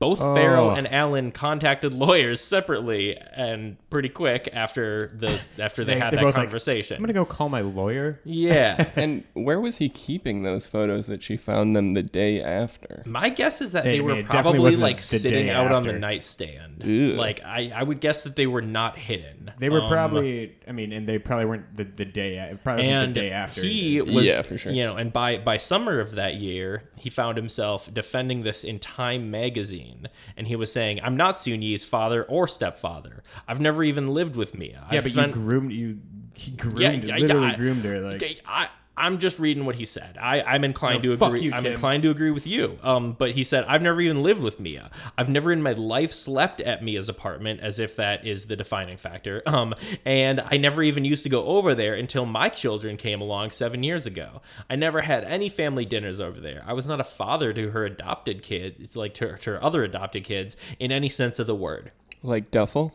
Both 0.00 0.18
Farrow 0.18 0.70
Oh. 0.70 0.74
and 0.74 0.92
Allen 0.92 1.30
contacted 1.30 1.94
lawyers 1.94 2.40
separately 2.40 3.16
and 3.36 3.76
pretty 3.90 4.08
quick 4.08 4.48
after 4.52 5.12
those 5.14 5.48
after 5.60 5.84
they, 5.84 5.94
They- 5.94 6.00
had 6.00 6.10
they're 6.12 6.16
that 6.20 6.22
both 6.24 6.34
like, 6.34 6.44
conversation. 6.44 6.96
I'm 6.96 7.02
gonna 7.02 7.12
go 7.12 7.24
call 7.24 7.48
my 7.48 7.60
lawyer. 7.60 8.18
yeah. 8.24 8.88
And 8.96 9.24
where 9.34 9.60
was 9.60 9.76
he 9.76 9.88
keeping 9.88 10.42
those 10.42 10.66
photos 10.66 11.06
that 11.06 11.22
she 11.22 11.36
found 11.36 11.76
them 11.76 11.94
the 11.94 12.02
day 12.02 12.42
after? 12.42 13.02
My 13.06 13.28
guess 13.28 13.60
is 13.60 13.72
that 13.72 13.84
Hey, 13.84 13.92
they 13.92 14.00
were 14.00 14.10
mean, 14.12 14.18
it 14.20 14.22
definitely 14.30 14.58
probably 14.60 14.76
like 14.76 14.96
the 14.96 15.18
sitting 15.18 15.46
day 15.46 15.52
out 15.52 15.70
on 15.70 15.82
the 15.84 15.92
nightstand. 15.92 16.82
Ew. 16.82 17.12
Like 17.14 17.40
I, 17.44 17.70
I 17.74 17.82
would 17.82 18.00
guess 18.00 18.24
that 18.24 18.36
they 18.36 18.46
were 18.46 18.62
not 18.62 18.98
hidden. 18.98 19.52
They 19.58 19.68
were 19.68 19.82
Um, 19.82 19.90
probably. 19.90 20.56
I 20.66 20.72
mean, 20.72 20.92
and 20.92 21.06
they 21.06 21.18
probably 21.18 21.44
weren't 21.44 21.76
the, 21.76 21.84
the 21.84 22.04
day. 22.06 22.38
It 22.38 22.64
probably 22.64 22.86
and 22.88 23.14
the 23.14 23.20
day 23.20 23.30
after. 23.32 23.60
he 23.60 24.00
was 24.00 24.24
Yeah, 24.24 24.40
for 24.42 24.56
sure. 24.56 24.72
you 24.72 24.82
know 24.84 24.96
and 24.96 25.12
by 25.12 25.36
by 25.38 25.58
summer 25.58 26.00
of 26.00 26.12
that 26.12 26.34
year 26.36 26.84
he 26.96 27.10
found 27.10 27.36
himself 27.36 27.92
defending 27.92 28.42
this 28.44 28.64
in 28.64 28.78
time 28.78 29.30
magazine 29.30 29.89
and 30.36 30.46
he 30.46 30.56
was 30.56 30.72
saying 30.72 31.00
i'm 31.02 31.16
not 31.16 31.36
Soon 31.38 31.62
Yi's 31.62 31.84
father 31.84 32.24
or 32.24 32.46
stepfather 32.48 33.22
i've 33.48 33.60
never 33.60 33.82
even 33.84 34.08
lived 34.08 34.36
with 34.36 34.54
mia 34.54 34.86
yeah, 34.90 34.98
I've 34.98 35.04
but 35.04 35.12
spent- 35.12 35.34
you 35.36 35.40
groomed 35.42 35.72
you. 35.72 35.98
He 36.32 36.52
groomed, 36.52 36.80
Yeah, 36.80 36.92
yeah, 36.92 37.16
literally 37.16 37.46
I- 37.48 37.54
groomed 37.56 37.84
her. 37.84 38.00
Like 38.00 38.40
I, 38.46 38.68
I'm 39.00 39.18
just 39.18 39.38
reading 39.38 39.64
what 39.66 39.76
he 39.76 39.84
said. 39.84 40.18
I, 40.20 40.42
I'm 40.42 40.62
inclined 40.64 41.02
No, 41.02 41.16
to 41.16 41.24
agree. 41.24 41.40
you, 41.42 41.52
I'm 41.52 41.62
Tim. 41.62 41.72
inclined 41.72 42.02
to 42.04 42.10
agree 42.10 42.30
with 42.30 42.46
you. 42.46 42.78
Um, 42.82 43.12
but 43.18 43.32
he 43.32 43.42
said, 43.44 43.64
I've 43.66 43.82
never 43.82 44.00
even 44.00 44.22
lived 44.22 44.42
with 44.42 44.60
Mia. 44.60 44.90
I've 45.16 45.28
never 45.28 45.50
in 45.52 45.62
my 45.62 45.72
life 45.72 46.12
slept 46.12 46.60
at 46.60 46.84
Mia's 46.84 47.08
apartment, 47.08 47.60
as 47.60 47.78
if 47.78 47.96
that 47.96 48.26
is 48.26 48.46
the 48.46 48.56
defining 48.56 48.96
factor. 48.96 49.42
Um, 49.50 49.74
and 50.04 50.40
I 50.40 50.58
never 50.58 50.82
even 50.82 51.04
used 51.04 51.22
to 51.24 51.28
go 51.28 51.44
over 51.44 51.74
there 51.74 51.94
until 51.94 52.24
my 52.24 52.48
children 52.48 52.96
came 52.96 53.20
along 53.20 53.50
seven 53.50 53.82
years 53.82 54.06
ago. 54.06 54.42
I 54.68 54.76
never 54.76 55.00
had 55.00 55.24
any 55.24 55.48
family 55.48 55.84
dinners 55.84 56.20
over 56.20 56.38
there. 56.40 56.62
I 56.66 56.72
was 56.72 56.86
not 56.86 57.00
a 57.00 57.04
father 57.04 57.52
to 57.52 57.70
her 57.70 57.84
adopted 57.84 58.42
kids, 58.42 58.94
like 58.96 59.14
to, 59.14 59.36
to 59.38 59.50
her 59.50 59.64
other 59.64 59.82
adopted 59.82 60.24
kids, 60.24 60.56
in 60.78 60.92
any 60.92 61.08
sense 61.08 61.38
of 61.38 61.46
the 61.46 61.54
word. 61.54 61.90
Like 62.22 62.50
Duffel? 62.50 62.94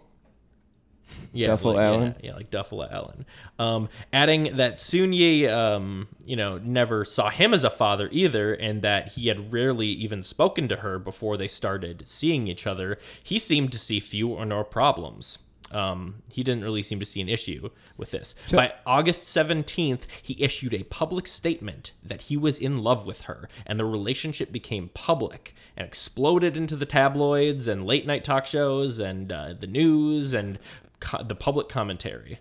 Yeah, 1.34 1.48
Duffel 1.48 1.74
like, 1.74 1.82
Allen? 1.82 2.16
Yeah, 2.20 2.30
yeah, 2.30 2.36
like 2.36 2.50
Duffel 2.50 2.84
Allen. 2.84 3.26
Um, 3.60 3.90
adding 4.14 4.56
that 4.58 4.80
Soon 4.80 5.14
Yi, 5.14 5.48
um, 5.48 6.08
you 6.26 6.36
know, 6.36 6.58
never 6.58 7.06
saw 7.06 7.30
him 7.30 7.54
as 7.54 7.64
a 7.64 7.70
father 7.70 8.10
either, 8.12 8.54
and 8.54 8.82
that 8.82 9.14
he 9.14 9.28
had 9.28 9.52
rarely 9.52 9.88
even 9.88 10.24
spoken 10.24 10.68
to 10.70 10.78
her 10.78 10.98
before 11.00 11.38
they 11.38 11.48
started 11.48 12.04
seeing 12.08 12.48
each 12.48 12.66
other. 12.66 12.98
He 13.24 13.40
seemed 13.40 13.72
to 13.74 13.80
see 13.80 14.00
few 14.00 14.30
or 14.30 14.46
no 14.46 14.64
problems. 14.64 15.40
Um, 15.72 16.22
he 16.32 16.44
didn't 16.44 16.64
really 16.64 16.84
seem 16.84 17.00
to 17.00 17.06
see 17.06 17.22
an 17.22 17.30
issue 17.30 17.70
with 17.98 18.12
this. 18.12 18.36
By 18.58 18.74
August 18.86 19.24
17th, 19.24 20.04
he 20.22 20.42
issued 20.42 20.74
a 20.74 20.84
public 20.84 21.28
statement 21.28 21.92
that 22.04 22.24
he 22.24 22.38
was 22.38 22.60
in 22.60 22.78
love 22.78 23.06
with 23.06 23.22
her, 23.22 23.50
and 23.66 23.80
the 23.80 23.86
relationship 23.86 24.52
became 24.52 24.90
public 24.94 25.56
and 25.76 25.88
exploded 25.88 26.56
into 26.56 26.76
the 26.76 26.86
tabloids 26.86 27.68
and 27.68 27.86
late 27.86 28.06
night 28.06 28.24
talk 28.24 28.46
shows 28.46 29.00
and 29.00 29.32
uh, 29.32 29.54
the 29.60 29.68
news 29.68 30.34
and 30.34 30.60
co- 31.00 31.24
the 31.24 31.36
public 31.36 31.68
commentary. 31.68 32.40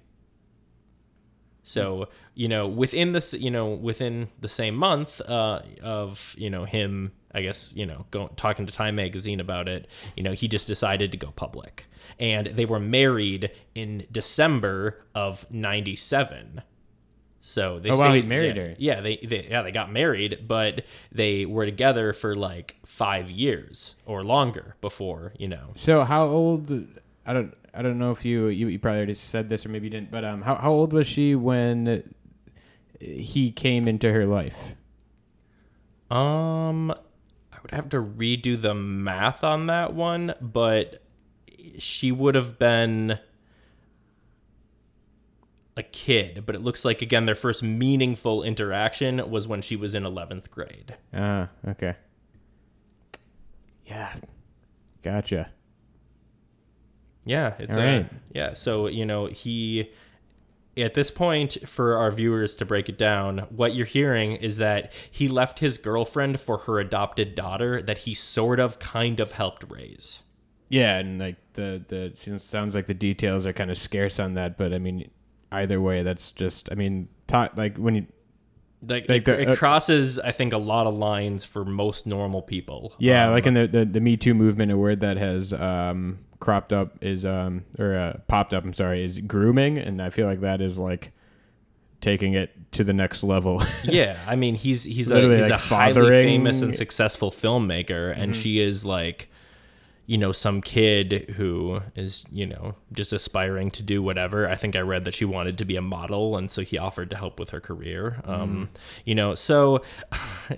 So 1.65 2.09
you 2.35 2.47
know, 2.47 2.69
within 2.69 3.13
this, 3.13 3.33
you 3.33 3.51
know, 3.51 3.71
within 3.71 4.29
the 4.41 4.49
same 4.49 4.77
month 4.77 5.21
uh, 5.23 5.63
of 5.83 6.35
you 6.39 6.51
know 6.51 6.65
him, 6.65 7.13
I 7.33 7.43
guess 7.43 7.73
you 7.75 7.87
know, 7.87 8.07
go, 8.11 8.29
talking 8.37 8.67
to 8.67 8.73
Time 8.73 8.97
Magazine 8.97 9.41
about 9.41 9.67
it, 9.67 9.89
you 10.17 10.23
know, 10.23 10.33
he 10.33 10.47
just 10.47 10.67
decided 10.67 11.11
to 11.13 11.19
go 11.19 11.33
public, 11.35 11.87
and 12.21 12.49
they 12.49 12.67
were 12.67 12.81
married 12.81 13.51
in 13.75 14.07
December 14.13 15.05
of 15.15 15.51
'97. 15.51 16.63
So 17.47 17.79
they 17.79 17.91
Oh, 17.91 17.99
wow, 17.99 18.15
he 18.15 18.23
married 18.23 18.57
yeah, 18.57 18.63
her. 18.63 18.75
Yeah, 18.79 19.01
they, 19.01 19.17
they 19.17 19.47
yeah 19.51 19.63
they 19.63 19.71
got 19.71 19.93
married, 19.93 20.47
but 20.47 20.85
they 21.13 21.45
were 21.45 21.67
together 21.67 22.13
for 22.13 22.35
like 22.35 22.77
five 22.87 23.31
years 23.31 23.95
or 24.07 24.23
longer 24.23 24.77
before 24.81 25.33
you 25.39 25.49
know. 25.49 25.73
So 25.77 26.05
how 26.05 26.27
old? 26.27 26.87
I 27.27 27.33
don't. 27.33 27.55
I 27.77 27.83
don't 27.83 27.99
know 27.99 28.13
if 28.13 28.25
you, 28.25 28.47
you 28.47 28.69
you 28.69 28.79
probably 28.79 28.99
already 28.99 29.15
said 29.15 29.49
this 29.49 29.67
or 29.67 29.69
maybe 29.69 29.87
you 29.87 29.91
didn't. 29.91 30.11
But 30.11 30.25
um, 30.25 30.43
how 30.43 30.55
how 30.55 30.71
old 30.71 30.93
was 30.93 31.07
she 31.07 31.35
when 31.35 32.15
he 33.01 33.51
came 33.51 33.89
into 33.89 34.13
her 34.13 34.27
life? 34.27 34.57
Um, 36.11 36.91
I 36.91 37.57
would 37.63 37.73
have 37.73 37.89
to 37.91 38.01
redo 38.01 38.61
the 38.61 38.75
math 38.75 39.43
on 39.43 39.67
that 39.67 39.95
one, 39.95 40.35
but 40.41 41.03
she 41.79 42.13
would 42.13 42.35
have 42.35 42.59
been 42.59 43.19
a 45.77 45.83
kid. 45.83 46.45
But 46.47 46.55
it 46.55 46.61
looks 46.61 46.85
like 46.85 47.03
again 47.03 47.27
their 47.27 47.35
first 47.35 47.63
meaningful 47.63 48.43
interaction 48.43 49.31
was 49.31 49.49
when 49.49 49.63
she 49.63 49.75
was 49.75 49.95
in 49.95 50.05
eleventh 50.05 50.51
grade. 50.51 50.95
Ah, 51.13 51.49
okay. 51.67 51.97
Yeah, 53.87 54.15
gotcha. 55.03 55.51
Yeah, 57.25 57.55
it's 57.59 57.75
All 57.75 57.81
uh, 57.81 57.85
right. 57.85 58.11
yeah. 58.33 58.55
So 58.55 58.87
you 58.87 59.07
know 59.07 59.27
he. 59.27 59.91
At 60.77 60.95
this 60.95 61.09
point, 61.09 61.57
for 61.69 61.97
our 61.97 62.11
viewers 62.11 62.57
to 62.57 62.65
break 62.65 62.89
it 62.89 62.99
down, 62.99 63.47
what 63.51 63.77
you're 63.77 63.87
hearing 63.87 64.33
is 64.33 64.57
that 64.57 64.93
he 65.09 65.29
left 65.29 65.61
his 65.61 65.79
girlfriend 65.79 66.41
for 66.41 66.59
her 66.59 66.81
adopted 66.81 67.37
daughter 67.37 67.81
that 67.81 67.99
he 67.99 68.13
sort 68.15 68.59
of 68.59 68.81
kind 68.81 69.21
of 69.21 69.31
helped 69.31 69.65
raise. 69.71 70.23
Yeah, 70.69 70.99
and 70.99 71.21
like 71.21 71.37
the 71.53 71.85
the 71.87 72.07
it 72.07 72.43
sounds 72.43 72.75
like 72.75 72.89
the 72.89 72.95
details 72.95 73.47
are 73.47 73.53
kind 73.53 73.71
of 73.71 73.79
scarce 73.79 74.19
on 74.19 74.35
that, 74.35 74.59
but 74.59 74.75
I 74.75 74.79
mean, 74.79 75.09
either 75.53 75.81
way, 75.81 76.03
that's 76.03 76.33
just 76.33 76.69
I 76.73 76.75
mean, 76.75 77.09
ta- 77.29 77.51
like 77.55 77.77
when 77.77 77.95
you 77.95 78.07
like, 78.83 79.09
Like 79.09 79.19
it, 79.21 79.25
the- 79.27 79.41
it 79.43 79.49
uh, 79.51 79.55
crosses 79.55 80.19
i 80.19 80.31
think 80.31 80.53
a 80.53 80.59
lot 80.59 80.87
of 80.87 80.93
lines 80.95 81.43
for 81.45 81.65
most 81.65 82.07
normal 82.07 82.43
people 82.43 82.93
yeah, 82.99 83.29
Um, 83.29 83.33
like 83.33 83.47
in 83.47 83.55
the, 83.55 83.67
the 83.67 83.85
the 83.87 84.01
Me 84.01 84.17
Too 84.17 84.35
movement, 84.35 84.71
a 84.73 84.77
word 84.77 85.01
that 85.01 85.17
has 85.17 85.53
um 85.55 86.19
cropped 86.45 86.73
up 86.73 87.03
is 87.03 87.25
um 87.25 87.65
or 87.79 87.97
uh, 87.97 88.19
popped 88.29 88.53
up. 88.55 88.65
I'm 88.65 88.75
sorry, 88.75 89.03
is 89.03 89.19
grooming, 89.19 89.79
and 89.79 90.03
I 90.03 90.11
feel 90.11 90.27
like 90.27 90.41
that 90.43 90.61
is 90.61 90.77
like 90.79 91.11
taking 92.01 92.35
it 92.35 92.51
to 92.73 92.85
the 92.85 92.93
next 92.93 93.23
level. 93.23 93.63
yeah 93.85 94.19
i 94.27 94.37
mean 94.37 94.55
he's 94.55 94.83
he's 94.85 95.11
a 95.11 95.21
he's 95.23 95.47
a 95.47 95.49
like, 95.49 95.61
highly 95.61 96.11
famous 96.11 96.61
and 96.61 96.75
successful 96.77 97.31
filmmaker 97.31 98.11
Mm-hmm. 98.13 98.21
and 98.21 98.37
she 98.37 98.59
is 98.61 98.85
like 98.85 99.31
you 100.07 100.19
know 100.19 100.31
some 100.33 100.61
kid 100.61 101.33
who 101.39 101.81
is 101.97 102.25
you 102.31 102.45
know 102.47 102.75
just 102.93 103.15
aspiring 103.15 103.71
to 103.71 103.83
do 103.83 104.03
whatever 104.03 104.47
i 104.47 104.55
think 104.55 104.77
i 104.77 104.81
read 104.81 105.07
that 105.07 105.15
she 105.15 105.25
wanted 105.25 105.57
to 105.57 105.65
be 105.65 105.77
a 105.77 105.81
model 105.81 106.37
and 106.37 106.51
so 106.51 106.61
he 106.61 106.77
offered 106.77 107.09
to 107.09 107.17
help 107.17 107.41
with 107.41 107.49
her 107.51 107.61
career 107.61 108.21
Mm-hmm. 108.25 108.31
um 108.43 108.69
you 109.07 109.15
know 109.15 109.35
so 109.35 109.81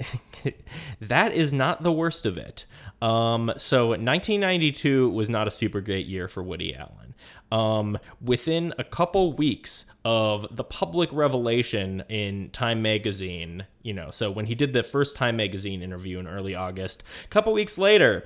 that 1.00 1.32
is 1.32 1.52
not 1.52 1.82
the 1.84 1.92
worst 1.92 2.26
of 2.26 2.36
it 2.36 2.66
um 3.02 3.52
so 3.56 3.88
1992 3.88 5.10
was 5.10 5.28
not 5.28 5.46
a 5.46 5.50
super 5.50 5.80
great 5.80 6.06
year 6.06 6.28
for 6.28 6.42
woody 6.42 6.74
allen. 6.74 7.14
Um, 7.52 7.98
within 8.20 8.74
a 8.76 8.82
couple 8.82 9.32
weeks 9.32 9.84
of 10.04 10.56
the 10.56 10.64
public 10.64 11.12
revelation 11.12 12.02
in 12.08 12.50
Time 12.50 12.82
Magazine, 12.82 13.66
you 13.82 13.92
know, 13.92 14.10
so 14.10 14.32
when 14.32 14.46
he 14.46 14.56
did 14.56 14.72
the 14.72 14.82
first 14.82 15.14
Time 15.14 15.36
Magazine 15.36 15.80
interview 15.80 16.18
in 16.18 16.26
early 16.26 16.56
August, 16.56 17.04
a 17.24 17.28
couple 17.28 17.52
weeks 17.52 17.78
later, 17.78 18.24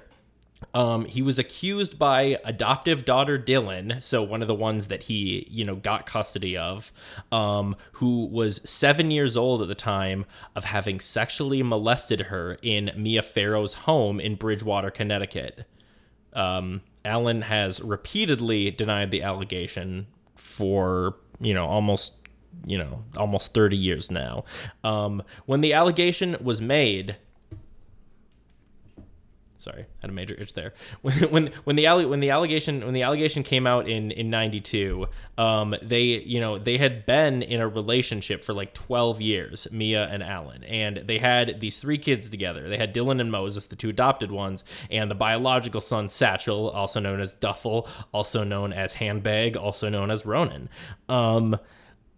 um, 0.75 1.05
he 1.05 1.23
was 1.23 1.39
accused 1.39 1.99
by 1.99 2.39
adoptive 2.45 3.05
daughter 3.05 3.39
Dylan, 3.39 4.03
so 4.03 4.23
one 4.23 4.43
of 4.43 4.49
the 4.49 4.55
ones 4.55 4.89
that 4.89 5.05
he, 5.05 5.47
you 5.51 5.65
know, 5.65 5.77
got 5.77 6.07
custody 6.07 6.57
of, 6.57 6.93
um, 7.33 7.77
who 7.93 8.27
was 8.27 8.69
seven 8.69 9.11
years 9.11 9.37
old 9.37 9.63
at 9.63 9.69
the 9.69 9.75
time, 9.75 10.27
of 10.55 10.65
having 10.65 11.01
sexually 11.01 11.63
molested 11.63 12.21
her 12.23 12.57
in 12.63 12.93
Mia 12.97 13.23
Farrow's 13.23 13.75
home 13.75 14.21
in 14.21 14.37
Bridgewater, 14.37 14.91
Connecticut. 14.91 15.67
Um, 16.33 16.83
Allen 17.05 17.43
has 17.43 17.81
repeatedly 17.81 18.71
denied 18.71 19.11
the 19.11 19.23
allegation 19.23 20.07
for, 20.37 21.17
you 21.41 21.55
know, 21.55 21.67
almost 21.67 22.13
you 22.67 22.77
know, 22.77 23.05
almost 23.17 23.55
30 23.55 23.77
years 23.77 24.11
now. 24.11 24.45
Um, 24.83 25.23
when 25.47 25.61
the 25.61 25.73
allegation 25.73 26.37
was 26.43 26.61
made, 26.61 27.17
sorry, 29.61 29.87
had 30.01 30.11
a 30.11 30.13
major 30.13 30.35
itch 30.35 30.55
there. 30.55 30.73
When 31.03 31.15
when 31.31 31.47
when 31.65 31.77
the 31.77 31.87
alle- 31.87 32.09
when 32.09 32.21
the 32.21 32.31
allegation 32.31 32.85
when 32.85 32.95
the 32.95 33.03
allegation 33.03 33.43
came 33.43 33.67
out 33.67 33.89
in 33.89 34.11
in 34.11 34.31
92, 34.31 35.07
um, 35.39 35.75
they 35.83 36.03
you 36.03 36.41
know 36.41 36.59
they 36.59 36.79
had 36.79 37.07
been 37.07 37.43
in 37.43 37.61
a 37.61 37.69
relationship 37.69 38.43
for 38.43 38.53
like 38.53 38.75
12 38.75 39.21
years, 39.21 39.69
Mia 39.71 40.09
and 40.09 40.23
Allen, 40.23 40.65
and 40.65 41.03
they 41.07 41.19
had 41.19 41.61
these 41.61 41.79
three 41.79 41.99
kids 41.99 42.29
together. 42.31 42.69
They 42.69 42.79
had 42.79 42.95
Dylan 42.95 43.21
and 43.21 43.31
Moses, 43.31 43.67
the 43.67 43.77
two 43.77 43.91
adopted 43.91 44.31
ones, 44.31 44.65
and 44.91 45.11
the 45.11 45.15
biological 45.15 45.81
son 45.81 46.09
Satchel, 46.09 46.71
also 46.71 47.01
known 47.01 47.21
as 47.21 47.35
Duffel, 47.35 47.89
also 48.13 48.45
known 48.45 48.73
as 48.73 48.95
Handbag, 48.95 49.57
also 49.57 49.89
known 49.89 50.11
as 50.11 50.27
Ronan. 50.27 50.69
Um, 51.09 51.59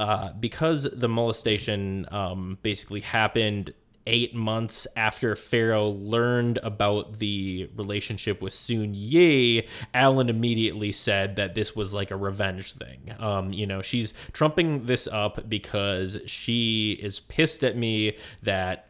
uh, 0.01 0.33
because 0.33 0.89
the 0.93 1.09
molestation 1.09 2.07
um, 2.11 2.59
basically 2.63 3.01
happened 3.01 3.73
eight 4.07 4.35
months 4.35 4.87
after 4.97 5.37
Farrow 5.37 5.91
learned 5.91 6.59
about 6.62 7.19
the 7.19 7.69
relationship 7.77 8.43
with 8.43 8.53
Soon 8.53 8.95
Yi, 8.95 9.67
Allen 9.95 10.29
immediately 10.29 10.93
said 10.93 11.37
that 11.37 11.55
this 11.55 11.77
was 11.77 11.95
like 11.95 12.11
a 12.11 12.17
revenge 12.17 12.75
thing. 12.75 13.15
Um, 13.19 13.53
you 13.53 13.67
know, 13.67 13.83
she's 13.83 14.12
trumping 14.33 14.87
this 14.87 15.07
up 15.07 15.49
because 15.49 16.19
she 16.27 16.99
is 17.01 17.21
pissed 17.21 17.62
at 17.62 17.77
me 17.77 18.17
that 18.43 18.88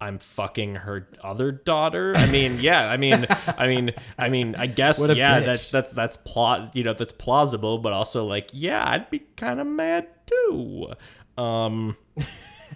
I'm 0.00 0.18
fucking 0.18 0.76
her 0.76 1.08
other 1.22 1.52
daughter. 1.52 2.16
I 2.16 2.26
mean, 2.26 2.58
yeah. 2.60 2.88
I 2.88 2.96
mean, 2.96 3.26
I 3.46 3.66
mean, 3.66 3.92
I 4.18 4.28
mean, 4.28 4.54
I 4.56 4.66
guess 4.66 4.98
yeah. 4.98 5.40
bitch. 5.40 5.44
That's 5.44 5.70
that's 5.70 5.90
that's 5.92 6.16
plot. 6.18 6.74
You 6.74 6.84
know, 6.84 6.94
that's 6.94 7.12
plausible, 7.12 7.78
but 7.78 7.92
also 7.92 8.24
like, 8.24 8.50
yeah, 8.52 8.82
I'd 8.86 9.10
be 9.10 9.20
kind 9.36 9.60
of 9.60 9.66
mad 9.66 10.08
too. 10.26 10.92
Um. 11.36 11.96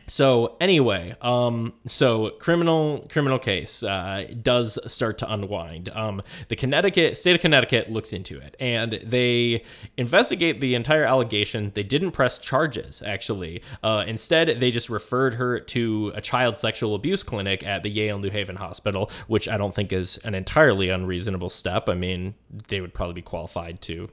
So 0.07 0.57
anyway, 0.61 1.17
um, 1.21 1.75
so 1.87 2.31
criminal 2.38 3.07
criminal 3.11 3.38
case 3.38 3.83
uh, 3.83 4.27
does 4.43 4.79
start 4.93 5.19
to 5.19 5.33
unwind. 5.33 5.88
Um, 5.90 6.23
the 6.49 6.57
Connecticut 6.57 7.17
state 7.17 7.35
of 7.35 7.40
Connecticut 7.40 7.90
looks 7.90 8.12
into 8.12 8.38
it, 8.38 8.57
and 8.61 9.01
they 9.05 9.62
investigate 9.97 10.61
the 10.61 10.75
entire 10.75 11.05
allegation. 11.05 11.73
They 11.75 11.83
didn't 11.83 12.12
press 12.12 12.38
charges, 12.38 13.03
actually. 13.05 13.62
Uh, 13.83 14.05
instead, 14.07 14.61
they 14.61 14.71
just 14.71 14.90
referred 14.90 15.35
her 15.35 15.61
to 15.61 16.12
a 16.14 16.21
child 16.21 16.57
sexual 16.57 16.95
abuse 16.95 17.23
clinic 17.23 17.64
at 17.64 17.83
the 17.83 17.90
Yale 17.90 18.19
New 18.19 18.31
Haven 18.31 18.57
Hospital, 18.57 19.11
which 19.27 19.49
I 19.49 19.57
don't 19.57 19.75
think 19.75 19.93
is 19.93 20.19
an 20.19 20.35
entirely 20.35 20.90
unreasonable 20.90 21.51
step. 21.51 21.88
I 21.88 21.95
mean, 21.95 22.35
they 22.69 22.81
would 22.81 22.95
probably 22.95 23.14
be 23.14 23.23
qualified 23.23 23.81
to 23.83 24.09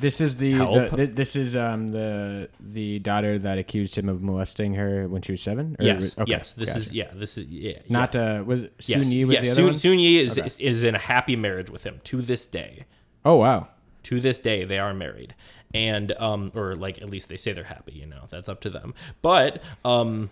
This 0.00 0.20
is 0.20 0.36
the, 0.36 0.52
Help. 0.54 0.90
the 0.90 1.06
this 1.06 1.34
is 1.36 1.56
um 1.56 1.92
the 1.92 2.48
the 2.60 2.98
daughter 3.00 3.38
that 3.38 3.58
accused 3.58 3.96
him 3.96 4.08
of 4.08 4.22
molesting 4.22 4.74
her 4.74 5.08
when 5.08 5.22
she 5.22 5.32
was 5.32 5.42
seven. 5.42 5.76
Or 5.78 5.84
yes, 5.84 6.16
okay, 6.18 6.30
yes. 6.30 6.52
This 6.52 6.76
is 6.76 6.92
yeah. 6.92 7.10
This 7.14 7.36
is 7.38 7.46
yeah. 7.48 7.78
not 7.88 8.14
yeah. 8.14 8.40
uh 8.40 8.42
was 8.44 8.62
it 8.62 8.72
Soon 8.80 9.04
Yi 9.10 9.24
was 9.24 9.34
yes. 9.34 9.42
the 9.44 9.50
other 9.50 9.60
Sun, 9.62 9.64
one? 9.70 9.78
Soon 9.78 9.98
Yi 9.98 10.20
is, 10.20 10.38
Okay. 10.38 10.46
is 10.46 10.58
is 10.60 10.82
in 10.84 10.94
a 10.94 10.98
happy 10.98 11.36
marriage 11.36 11.70
with 11.70 11.84
him 11.84 12.00
to 12.04 12.20
this 12.22 12.46
day. 12.46 12.84
oh 13.24 13.36
wow. 13.36 13.68
to 14.04 14.20
this 14.20 14.38
day 14.38 14.64
they 14.64 14.78
are 14.78 14.94
married 14.94 15.34
and 15.74 16.12
um 16.12 16.50
or 16.54 16.74
like 16.76 17.02
at 17.02 17.10
least 17.10 17.28
they 17.28 17.36
say 17.36 17.52
they're 17.52 17.64
happy 17.64 17.92
you 17.92 18.06
know 18.06 18.24
that's 18.30 18.48
up 18.48 18.60
to 18.60 18.70
them 18.70 18.94
but 19.20 19.62
um 19.84 20.30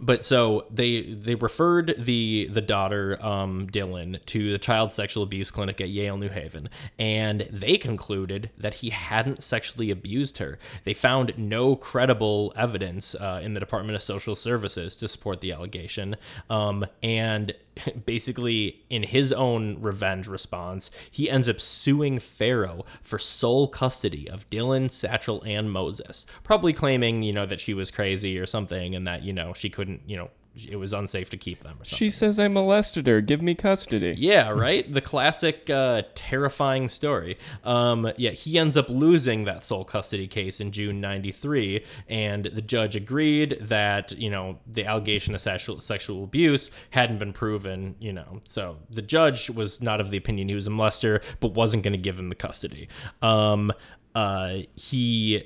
but 0.00 0.24
so 0.24 0.66
they 0.70 1.02
they 1.02 1.34
referred 1.34 1.94
the 1.98 2.48
the 2.50 2.60
daughter 2.60 3.18
um 3.20 3.68
Dylan 3.70 4.24
to 4.26 4.52
the 4.52 4.58
child 4.58 4.90
sexual 4.92 5.22
abuse 5.22 5.50
clinic 5.50 5.80
at 5.80 5.90
Yale 5.90 6.16
New 6.16 6.28
Haven 6.28 6.68
and 6.98 7.46
they 7.50 7.76
concluded 7.76 8.50
that 8.56 8.74
he 8.74 8.90
hadn't 8.90 9.42
sexually 9.42 9.90
abused 9.90 10.38
her. 10.38 10.58
They 10.84 10.94
found 10.94 11.34
no 11.36 11.76
credible 11.76 12.52
evidence 12.56 13.14
uh, 13.14 13.40
in 13.42 13.54
the 13.54 13.60
Department 13.60 13.96
of 13.96 14.02
Social 14.02 14.34
Services 14.34 14.96
to 14.96 15.08
support 15.08 15.40
the 15.40 15.52
allegation 15.52 16.16
um 16.48 16.86
and 17.02 17.54
basically 18.06 18.82
in 18.88 19.02
his 19.02 19.32
own 19.32 19.80
revenge 19.80 20.26
response 20.26 20.90
he 21.10 21.28
ends 21.28 21.48
up 21.48 21.60
suing 21.60 22.18
Farrow 22.18 22.84
for 23.02 23.18
sole 23.18 23.68
custody 23.68 24.28
of 24.28 24.48
Dylan, 24.50 24.90
Satchel 24.90 25.42
and 25.42 25.70
Moses 25.70 26.26
probably 26.42 26.72
claiming 26.72 27.22
you 27.22 27.32
know 27.32 27.46
that 27.46 27.60
she 27.60 27.74
was 27.74 27.90
crazy 27.90 28.38
or 28.38 28.46
something 28.46 28.94
and 28.94 29.06
that 29.06 29.22
you 29.22 29.32
know 29.32 29.52
she 29.52 29.68
couldn't 29.68 29.89
you 30.06 30.16
know 30.16 30.30
it 30.68 30.76
was 30.76 30.92
unsafe 30.92 31.30
to 31.30 31.36
keep 31.36 31.60
them 31.60 31.74
or 31.80 31.84
something. 31.84 31.96
She 31.96 32.10
says 32.10 32.38
I 32.38 32.48
molested 32.48 33.06
her. 33.06 33.20
Give 33.20 33.40
me 33.40 33.54
custody. 33.54 34.14
Yeah, 34.18 34.50
right. 34.50 34.92
The 34.92 35.00
classic 35.00 35.70
uh, 35.70 36.02
terrifying 36.14 36.88
story. 36.88 37.38
Um, 37.64 38.10
yeah, 38.16 38.30
he 38.30 38.58
ends 38.58 38.76
up 38.76 38.88
losing 38.88 39.44
that 39.44 39.62
sole 39.64 39.84
custody 39.84 40.26
case 40.26 40.60
in 40.60 40.72
June 40.72 41.00
'93, 41.00 41.84
and 42.08 42.46
the 42.46 42.62
judge 42.62 42.96
agreed 42.96 43.58
that 43.60 44.12
you 44.18 44.30
know 44.30 44.58
the 44.66 44.84
allegation 44.86 45.34
of 45.34 45.40
sexual 45.40 45.80
sexual 45.80 46.24
abuse 46.24 46.70
hadn't 46.90 47.18
been 47.18 47.32
proven. 47.32 47.94
You 48.00 48.12
know, 48.12 48.40
so 48.44 48.76
the 48.90 49.02
judge 49.02 49.50
was 49.50 49.80
not 49.80 50.00
of 50.00 50.10
the 50.10 50.16
opinion 50.16 50.48
he 50.48 50.54
was 50.54 50.66
a 50.66 50.70
molester, 50.70 51.22
but 51.38 51.54
wasn't 51.54 51.82
going 51.84 51.92
to 51.92 51.98
give 51.98 52.18
him 52.18 52.28
the 52.28 52.34
custody. 52.34 52.88
Um, 53.22 53.72
uh, 54.14 54.58
he 54.74 55.44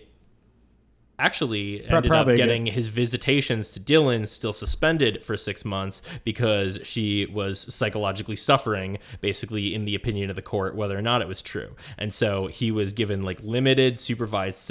actually 1.18 1.80
ended 1.80 1.92
up 1.92 2.04
probably 2.04 2.36
getting 2.36 2.66
his 2.66 2.88
visitations 2.88 3.72
to 3.72 3.80
Dylan 3.80 4.26
still 4.26 4.52
suspended 4.52 5.22
for 5.22 5.36
six 5.36 5.64
months 5.64 6.02
because 6.24 6.78
she 6.82 7.26
was 7.26 7.60
psychologically 7.74 8.36
suffering, 8.36 8.98
basically, 9.20 9.74
in 9.74 9.84
the 9.84 9.94
opinion 9.94 10.30
of 10.30 10.36
the 10.36 10.42
court, 10.42 10.74
whether 10.74 10.98
or 10.98 11.02
not 11.02 11.22
it 11.22 11.28
was 11.28 11.42
true. 11.42 11.74
And 11.98 12.12
so 12.12 12.48
he 12.48 12.70
was 12.70 12.92
given 12.92 13.22
like 13.22 13.42
limited 13.42 13.98
supervised 13.98 14.68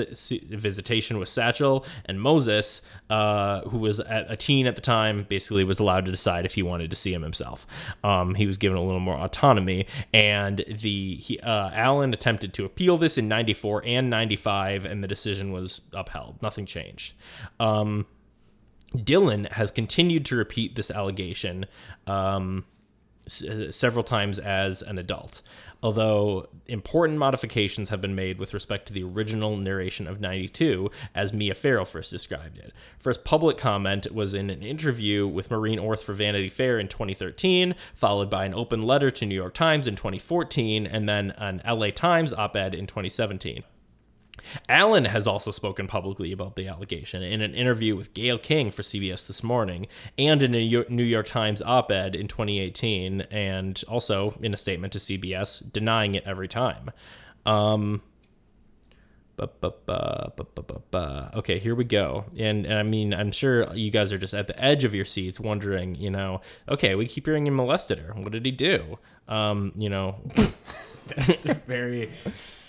visitation 0.49 1.17
with 1.17 1.29
Satchel 1.29 1.85
and 2.05 2.21
Moses, 2.21 2.81
uh, 3.09 3.61
who 3.61 3.77
was 3.77 3.99
at 3.99 4.29
a 4.29 4.35
teen 4.35 4.67
at 4.67 4.75
the 4.75 4.81
time, 4.81 5.25
basically 5.29 5.63
was 5.63 5.79
allowed 5.79 6.05
to 6.05 6.11
decide 6.11 6.45
if 6.45 6.55
he 6.55 6.63
wanted 6.63 6.91
to 6.91 6.97
see 6.97 7.13
him 7.13 7.21
himself. 7.21 7.65
Um, 8.03 8.35
he 8.35 8.45
was 8.45 8.57
given 8.57 8.77
a 8.77 8.83
little 8.83 8.99
more 8.99 9.17
autonomy, 9.17 9.85
and 10.13 10.63
the 10.67 11.15
he, 11.15 11.39
uh, 11.39 11.69
Allen 11.73 12.13
attempted 12.13 12.53
to 12.55 12.65
appeal 12.65 12.97
this 12.97 13.17
in 13.17 13.27
'94 13.27 13.83
and 13.85 14.09
'95, 14.09 14.85
and 14.85 15.03
the 15.03 15.07
decision 15.07 15.51
was 15.51 15.81
upheld. 15.93 16.32
Nothing 16.41 16.65
changed. 16.65 17.13
Um, 17.59 18.05
Dylan 18.95 19.51
has 19.51 19.71
continued 19.71 20.25
to 20.25 20.35
repeat 20.35 20.75
this 20.75 20.91
allegation 20.91 21.65
um, 22.05 22.65
s- 23.25 23.41
uh, 23.43 23.71
several 23.71 24.03
times 24.03 24.37
as 24.37 24.83
an 24.83 24.99
adult, 24.99 25.41
although 25.81 26.47
important 26.67 27.17
modifications 27.17 27.89
have 27.89 28.01
been 28.01 28.13
made 28.13 28.37
with 28.37 28.53
respect 28.53 28.85
to 28.85 28.93
the 28.93 29.03
original 29.03 29.57
narration 29.57 30.07
of 30.07 30.21
92, 30.21 30.91
as 31.15 31.33
Mia 31.33 31.55
Farrow 31.55 31.85
first 31.85 32.11
described 32.11 32.59
it. 32.59 32.71
First 32.99 33.23
public 33.23 33.57
comment 33.57 34.11
was 34.13 34.35
in 34.35 34.51
an 34.51 34.61
interview 34.61 35.27
with 35.27 35.49
Maureen 35.49 35.79
Orth 35.79 36.03
for 36.03 36.13
Vanity 36.13 36.49
Fair 36.49 36.77
in 36.77 36.87
2013, 36.87 37.73
followed 37.95 38.29
by 38.29 38.45
an 38.45 38.53
open 38.53 38.83
letter 38.83 39.09
to 39.09 39.25
New 39.25 39.33
York 39.35 39.55
Times 39.55 39.87
in 39.87 39.95
2014, 39.95 40.85
and 40.85 41.09
then 41.09 41.31
an 41.31 41.63
LA 41.67 41.87
Times 41.87 42.31
op 42.31 42.55
ed 42.55 42.75
in 42.75 42.85
2017. 42.85 43.63
Allen 44.69 45.05
has 45.05 45.27
also 45.27 45.51
spoken 45.51 45.87
publicly 45.87 46.31
about 46.31 46.55
the 46.55 46.67
allegation 46.67 47.23
in 47.23 47.41
an 47.41 47.53
interview 47.53 47.95
with 47.95 48.13
Gayle 48.13 48.37
King 48.37 48.71
for 48.71 48.81
CBS 48.81 49.27
This 49.27 49.43
Morning 49.43 49.87
and 50.17 50.43
in 50.43 50.53
a 50.55 50.85
New 50.89 51.03
York 51.03 51.27
Times 51.27 51.61
op 51.61 51.91
ed 51.91 52.15
in 52.15 52.27
2018, 52.27 53.21
and 53.31 53.83
also 53.87 54.35
in 54.41 54.53
a 54.53 54.57
statement 54.57 54.93
to 54.93 54.99
CBS 54.99 55.71
denying 55.71 56.15
it 56.15 56.23
every 56.25 56.47
time. 56.47 56.91
Um, 57.45 58.01
bu- 59.35 59.47
bu- 59.59 59.71
bu. 60.91 61.37
Okay, 61.37 61.59
here 61.59 61.75
we 61.75 61.83
go. 61.83 62.25
And, 62.37 62.65
and 62.65 62.77
I 62.77 62.83
mean, 62.83 63.13
I'm 63.13 63.31
sure 63.31 63.73
you 63.75 63.91
guys 63.91 64.11
are 64.11 64.17
just 64.17 64.33
at 64.33 64.47
the 64.47 64.63
edge 64.63 64.83
of 64.83 64.93
your 64.93 65.05
seats 65.05 65.39
wondering, 65.39 65.95
you 65.95 66.09
know, 66.09 66.41
okay, 66.69 66.95
we 66.95 67.07
keep 67.07 67.25
hearing 67.25 67.45
he 67.45 67.51
molested 67.51 67.99
her. 67.99 68.13
What 68.13 68.31
did 68.31 68.45
he 68.45 68.51
do? 68.51 68.99
Um, 69.27 69.73
you 69.77 69.89
know, 69.89 70.17
that's 71.07 71.43
Very. 71.67 72.11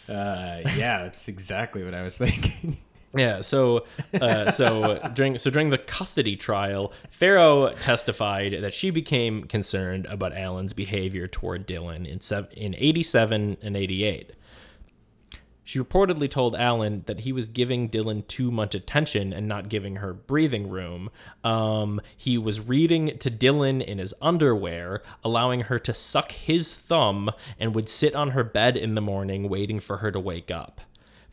Uh, 0.08 0.60
yeah, 0.76 1.04
that's 1.04 1.28
exactly 1.28 1.82
what 1.84 1.94
I 1.94 2.02
was 2.02 2.16
thinking. 2.18 2.78
Yeah, 3.16 3.42
so 3.42 3.86
uh, 4.20 4.50
so 4.50 4.98
during 5.14 5.38
so 5.38 5.48
during 5.48 5.70
the 5.70 5.78
custody 5.78 6.34
trial, 6.34 6.92
Farrow 7.10 7.72
testified 7.74 8.60
that 8.60 8.74
she 8.74 8.90
became 8.90 9.44
concerned 9.44 10.06
about 10.06 10.36
Allen's 10.36 10.72
behavior 10.72 11.28
toward 11.28 11.64
Dylan 11.68 12.08
in 12.08 12.20
sev- 12.20 12.48
in 12.56 12.74
87 12.74 13.58
and 13.62 13.76
88. 13.76 14.32
She 15.64 15.78
reportedly 15.78 16.30
told 16.30 16.54
Allen 16.54 17.04
that 17.06 17.20
he 17.20 17.32
was 17.32 17.48
giving 17.48 17.88
Dylan 17.88 18.26
too 18.26 18.50
much 18.50 18.74
attention 18.74 19.32
and 19.32 19.48
not 19.48 19.70
giving 19.70 19.96
her 19.96 20.12
breathing 20.12 20.68
room. 20.68 21.10
Um, 21.42 22.00
he 22.16 22.36
was 22.36 22.60
reading 22.60 23.16
to 23.18 23.30
Dylan 23.30 23.82
in 23.82 23.98
his 23.98 24.12
underwear, 24.20 25.02
allowing 25.24 25.62
her 25.62 25.78
to 25.78 25.94
suck 25.94 26.32
his 26.32 26.74
thumb, 26.74 27.30
and 27.58 27.74
would 27.74 27.88
sit 27.88 28.14
on 28.14 28.30
her 28.30 28.44
bed 28.44 28.76
in 28.76 28.94
the 28.94 29.00
morning 29.00 29.48
waiting 29.48 29.80
for 29.80 29.98
her 29.98 30.12
to 30.12 30.20
wake 30.20 30.50
up. 30.50 30.82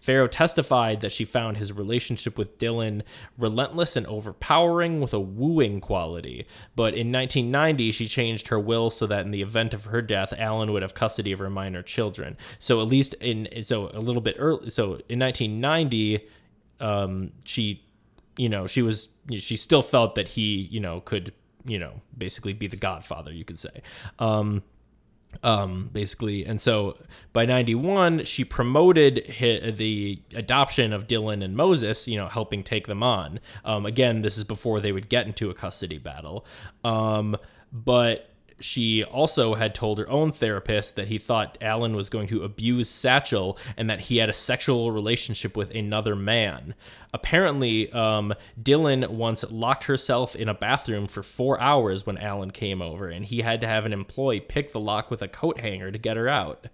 Farrow 0.01 0.27
testified 0.27 1.01
that 1.01 1.11
she 1.11 1.25
found 1.25 1.57
his 1.57 1.71
relationship 1.71 2.37
with 2.37 2.57
Dylan 2.57 3.03
relentless 3.37 3.95
and 3.95 4.05
overpowering 4.07 4.99
with 4.99 5.13
a 5.13 5.19
wooing 5.19 5.79
quality. 5.79 6.47
But 6.75 6.95
in 6.95 7.11
1990, 7.11 7.91
she 7.91 8.07
changed 8.07 8.47
her 8.47 8.59
will 8.59 8.89
so 8.89 9.05
that 9.07 9.25
in 9.25 9.31
the 9.31 9.43
event 9.43 9.73
of 9.73 9.85
her 9.85 10.01
death, 10.01 10.33
Allen 10.37 10.71
would 10.71 10.81
have 10.81 10.95
custody 10.95 11.31
of 11.31 11.39
her 11.39 11.49
minor 11.49 11.83
children. 11.83 12.35
So 12.59 12.81
at 12.81 12.87
least 12.87 13.13
in 13.15 13.47
so 13.61 13.89
a 13.93 13.99
little 13.99 14.21
bit 14.21 14.35
early. 14.39 14.71
So 14.71 14.99
in 15.07 15.19
1990, 15.19 16.27
um, 16.79 17.31
she, 17.43 17.85
you 18.37 18.49
know, 18.49 18.65
she 18.65 18.81
was 18.81 19.09
she 19.37 19.55
still 19.55 19.83
felt 19.83 20.15
that 20.15 20.29
he, 20.29 20.67
you 20.71 20.79
know, 20.79 21.01
could 21.01 21.31
you 21.63 21.77
know 21.77 22.01
basically 22.17 22.53
be 22.53 22.67
the 22.67 22.77
godfather, 22.77 23.31
you 23.31 23.45
could 23.45 23.59
say. 23.59 23.81
Um, 24.19 24.63
um 25.43 25.89
basically 25.91 26.45
and 26.45 26.59
so 26.61 26.97
by 27.33 27.45
91 27.45 28.25
she 28.25 28.43
promoted 28.43 29.25
hi 29.39 29.71
the 29.71 30.21
adoption 30.35 30.93
of 30.93 31.07
dylan 31.07 31.43
and 31.43 31.55
moses 31.55 32.07
you 32.07 32.17
know 32.17 32.27
helping 32.27 32.63
take 32.63 32.87
them 32.87 33.03
on. 33.03 33.39
Um 33.65 33.85
again 33.85 34.21
this 34.21 34.37
is 34.37 34.43
before 34.43 34.79
they 34.79 34.91
would 34.91 35.09
get 35.09 35.25
into 35.25 35.49
a 35.49 35.53
custody 35.53 35.97
battle. 35.97 36.45
Um 36.83 37.37
but 37.71 38.30
she 38.61 39.03
also 39.03 39.55
had 39.55 39.75
told 39.75 39.97
her 39.97 40.09
own 40.09 40.31
therapist 40.31 40.95
that 40.95 41.07
he 41.07 41.17
thought 41.17 41.57
Allen 41.61 41.95
was 41.95 42.09
going 42.09 42.27
to 42.27 42.43
abuse 42.43 42.89
Satchel 42.89 43.57
and 43.77 43.89
that 43.89 44.01
he 44.01 44.17
had 44.17 44.29
a 44.29 44.33
sexual 44.33 44.91
relationship 44.91 45.57
with 45.57 45.71
another 45.71 46.15
man. 46.15 46.75
Apparently, 47.13 47.91
um, 47.91 48.33
Dylan 48.61 49.09
once 49.09 49.43
locked 49.49 49.85
herself 49.85 50.35
in 50.35 50.47
a 50.47 50.53
bathroom 50.53 51.07
for 51.07 51.23
four 51.23 51.59
hours 51.59 52.05
when 52.05 52.17
Allen 52.17 52.51
came 52.51 52.81
over, 52.81 53.09
and 53.09 53.25
he 53.25 53.41
had 53.41 53.61
to 53.61 53.67
have 53.67 53.85
an 53.85 53.93
employee 53.93 54.39
pick 54.39 54.71
the 54.71 54.79
lock 54.79 55.11
with 55.11 55.21
a 55.21 55.27
coat 55.27 55.59
hanger 55.59 55.91
to 55.91 55.97
get 55.97 56.17
her 56.17 56.29
out. 56.29 56.67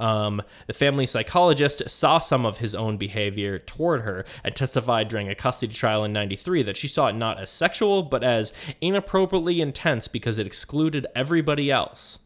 Um, 0.00 0.42
the 0.66 0.72
family 0.72 1.04
psychologist 1.06 1.82
saw 1.88 2.18
some 2.18 2.46
of 2.46 2.58
his 2.58 2.74
own 2.74 2.96
behavior 2.96 3.58
toward 3.58 4.00
her 4.00 4.24
and 4.42 4.56
testified 4.56 5.08
during 5.08 5.28
a 5.28 5.34
custody 5.34 5.72
trial 5.74 6.04
in 6.04 6.12
93 6.12 6.62
that 6.64 6.76
she 6.76 6.88
saw 6.88 7.08
it 7.08 7.12
not 7.14 7.38
as 7.38 7.50
sexual, 7.50 8.02
but 8.02 8.24
as 8.24 8.52
inappropriately 8.80 9.60
intense 9.60 10.08
because 10.08 10.38
it 10.38 10.46
excluded 10.46 11.06
everybody 11.14 11.70
else. 11.70 12.18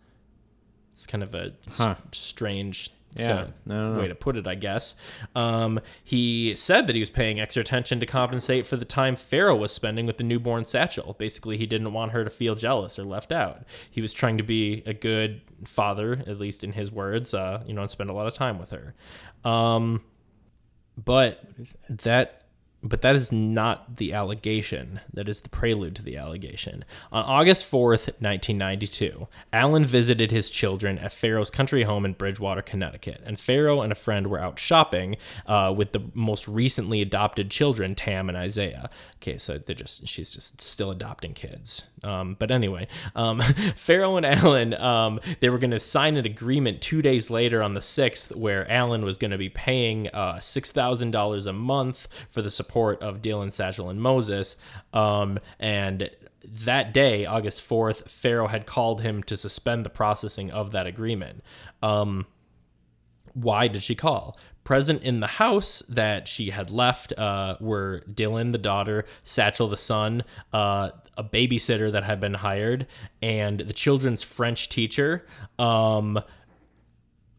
It's 0.93 1.07
kind 1.07 1.25
of 1.25 1.35
a 1.35 1.53
Huh. 1.73 1.97
strange 2.13 2.93
Yeah, 3.17 3.27
so- 3.27 3.33
I 3.33 3.75
don't 3.75 3.97
way 3.99 4.09
to 4.09 4.15
put 4.15 4.37
it, 4.37 4.47
I 4.47 4.55
guess. 4.55 4.95
Um, 5.35 5.81
he 6.03 6.55
said 6.57 6.87
that 6.87 6.95
he 6.95 7.01
was 7.01 7.11
paying 7.11 7.41
extra 7.41 7.61
attention 7.61 8.01
to 8.01 8.07
compensate 8.07 8.67
for 8.67 8.77
the 8.77 8.85
time 8.85 9.17
Farrow 9.17 9.55
was 9.57 9.73
spending 9.73 10.07
with 10.07 10.19
the 10.19 10.25
newborn 10.25 10.65
Satchel. 10.65 11.15
Basically, 11.19 11.57
he 11.57 11.67
didn't 11.67 11.93
want 11.93 12.13
her 12.13 12.25
to 12.25 12.31
feel 12.31 12.55
jealous 12.55 12.99
or 12.99 13.05
left 13.05 13.33
out. 13.33 13.65
He 13.91 14.01
was 14.01 14.13
trying 14.13 14.37
to 14.39 14.43
be 14.45 14.83
a 14.87 14.95
good 14.95 15.43
father, 15.65 16.23
at 16.27 16.39
least 16.39 16.65
in 16.65 16.73
his 16.73 16.91
words, 16.93 17.35
uh, 17.35 17.63
you 17.67 17.75
know, 17.75 17.83
and 17.83 17.91
spend 17.91 18.11
a 18.11 18.13
lot 18.13 18.27
of 18.27 18.35
time 18.35 18.59
with 18.59 18.71
her. 18.71 18.95
Um, 19.49 20.03
but 21.03 21.43
that 21.89 22.44
but 22.85 23.01
that 23.01 23.17
is 23.17 23.33
not 23.33 23.97
the 23.97 24.13
allegation. 24.13 25.01
That 25.13 25.29
is 25.29 25.41
the 25.41 25.49
prelude 25.49 25.97
to 25.97 26.03
the 26.03 26.19
allegation. 26.19 26.85
On 27.11 27.25
August 27.25 27.65
4th, 27.65 28.09
1992, 28.21 29.27
Allen 29.55 29.87
visited 29.87 30.31
his 30.31 30.51
children 30.51 30.99
at 30.99 31.11
Farrow's 31.11 31.51
country 31.51 31.85
home 31.85 32.05
in 32.05 32.13
Bridgewater, 32.13 32.61
Connecticut. 32.61 33.23
And 33.25 33.41
Farrow 33.41 33.81
and 33.81 33.91
a 33.91 33.97
friend 33.97 34.27
were 34.27 34.39
out 34.39 34.59
shopping 34.59 35.17
uh, 35.47 35.73
with 35.75 35.93
the 35.93 36.03
most 36.13 36.47
recently 36.47 37.01
adopted 37.01 37.51
children, 37.51 37.95
Tam 37.95 38.29
and 38.29 38.37
Isaiah. 38.37 38.91
Okay, 39.17 39.39
so 39.39 39.57
they're 39.57 39.75
just, 39.75 40.07
she's 40.07 40.31
just 40.31 40.61
still 40.61 40.91
adopting 40.91 41.33
kids. 41.33 41.85
Um, 42.05 42.37
but 42.39 42.51
anyway, 42.51 42.87
um, 43.17 43.41
Farrow 43.77 44.17
and 44.17 44.27
Allen, 44.27 44.75
um, 44.75 45.21
they 45.41 45.49
were 45.49 45.59
going 45.59 45.71
to 45.71 45.81
sign 45.81 46.17
an 46.17 46.27
agreement 46.27 46.81
two 46.81 47.03
days 47.03 47.31
later 47.31 47.63
on 47.63 47.75
the 47.75 47.81
6th 47.81 48.37
where 48.37 48.71
Allen 48.71 49.05
was 49.05 49.17
going 49.17 49.31
to 49.31 49.39
be 49.39 49.49
paying 49.49 50.09
uh, 50.09 50.35
$6,000 50.35 51.47
a 51.47 51.53
month 51.53 52.09
for 52.31 52.43
the 52.43 52.51
support 52.51 53.03
of 53.03 53.23
Dylan, 53.23 53.51
Satchel, 53.51 53.91
and 53.91 54.01
Moses. 54.01 54.57
Um, 54.93 55.39
and 55.59 56.11
that 56.45 56.93
day, 56.93 57.25
August 57.25 57.67
4th, 57.67 58.09
Farrow 58.09 58.49
had 58.49 58.67
called 58.67 59.01
him 59.01 59.23
to 59.25 59.37
suspend 59.37 59.85
the 59.85 59.91
processing 59.91 60.51
of 60.51 60.73
that 60.73 60.87
agreement. 60.87 61.43
Um, 61.83 62.27
why 63.33 63.69
did 63.69 63.83
she 63.83 63.95
call? 63.95 64.39
Present 64.65 65.03
in 65.03 65.21
the 65.21 65.27
house 65.27 65.83
that 65.89 66.27
she 66.27 66.51
had 66.51 66.71
left 66.71 67.13
uh, 67.19 67.57
were 67.61 68.03
Dylan, 68.11 68.53
the 68.53 68.59
daughter, 68.59 69.05
Satchel, 69.23 69.69
the 69.69 69.77
son, 69.77 70.25
uh, 70.53 70.91
a 71.17 71.23
babysitter 71.23 71.93
that 71.93 72.03
had 72.03 72.21
been 72.21 72.35
hired, 72.35 72.87
and 73.23 73.61
the 73.61 73.73
children's 73.73 74.23
French 74.23 74.69
teacher, 74.69 75.27
um, 75.59 76.19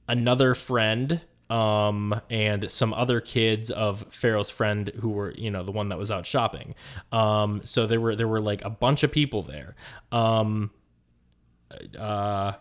another 0.07 0.53
friend, 0.53 1.21
um, 1.49 2.19
and 2.29 2.69
some 2.71 2.93
other 2.93 3.21
kids 3.21 3.69
of 3.69 4.05
Farrow's 4.11 4.49
friend 4.49 4.91
who 4.99 5.09
were, 5.09 5.31
you 5.31 5.51
know, 5.51 5.63
the 5.63 5.71
one 5.71 5.89
that 5.89 5.97
was 5.97 6.11
out 6.11 6.25
shopping. 6.25 6.75
Um, 7.11 7.61
so 7.63 7.85
there 7.85 8.01
were 8.01 8.15
there 8.15 8.27
were 8.27 8.41
like 8.41 8.63
a 8.63 8.69
bunch 8.69 9.03
of 9.03 9.11
people 9.11 9.43
there. 9.43 9.75
Um, 10.11 10.71
uh, 11.97 12.53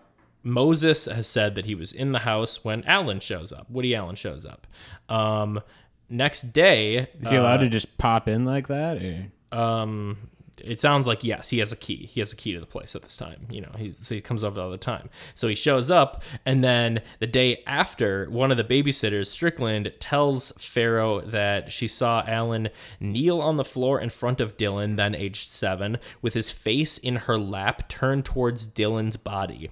Moses 0.45 1.07
has 1.07 1.27
said 1.27 1.55
that 1.57 1.65
he 1.65 1.75
was 1.75 1.91
in 1.93 2.13
the 2.13 2.21
house 2.21 2.65
when 2.65 2.85
Allen 2.85 3.19
shows 3.19 3.53
up. 3.53 3.69
Woody 3.71 3.95
Allen 3.95 4.15
shows 4.15 4.45
up. 4.47 4.67
Um, 5.09 5.61
next 6.09 6.53
day, 6.53 7.09
Is 7.21 7.31
he 7.31 7.37
allowed 7.37 7.59
to 7.59 7.69
just 7.69 7.99
pop 7.99 8.29
in 8.29 8.45
like 8.45 8.69
that? 8.69 8.99
Or? 9.03 9.59
um, 9.59 10.19
it 10.59 10.79
sounds 10.79 11.07
like 11.07 11.25
yes, 11.25 11.49
he 11.49 11.59
has 11.59 11.73
a 11.73 11.77
key. 11.77 12.07
He 12.07 12.21
has 12.21 12.33
a 12.33 12.37
key 12.37 12.53
to 12.55 12.61
the 12.61 12.67
place 12.67 12.95
at 12.95 13.03
this 13.03 13.17
time. 13.17 13.47
You 13.51 13.61
know, 13.63 13.73
he's, 13.77 13.99
so 14.07 14.15
he 14.15 14.21
comes 14.21 14.45
over 14.45 14.61
all 14.61 14.71
the 14.71 14.79
time. 14.79 15.11
So 15.35 15.49
he 15.49 15.55
shows 15.57 15.91
up, 15.91 16.23
and 16.47 16.63
then 16.63 17.03
the 17.19 17.27
day 17.27 17.63
after, 17.67 18.31
one 18.31 18.51
of 18.53 18.57
the 18.57 18.65
babysitters, 18.65 19.27
Strickland, 19.27 19.93
tells 19.99 20.53
Farrow 20.53 21.21
that 21.23 21.73
she 21.73 21.89
saw 21.89 22.23
Allen 22.27 22.69
kneel 23.01 23.41
on 23.41 23.57
the 23.57 23.65
floor 23.65 24.01
in 24.01 24.11
front 24.11 24.41
of 24.41 24.57
Dylan, 24.57 24.97
then 24.97 25.15
aged 25.15 25.51
seven, 25.51 25.99
with 26.23 26.35
his 26.35 26.51
face 26.53 26.99
in 26.99 27.17
her 27.17 27.37
lap, 27.37 27.89
turned 27.89 28.25
towards 28.25 28.67
Dylan's 28.67 29.17
body. 29.17 29.71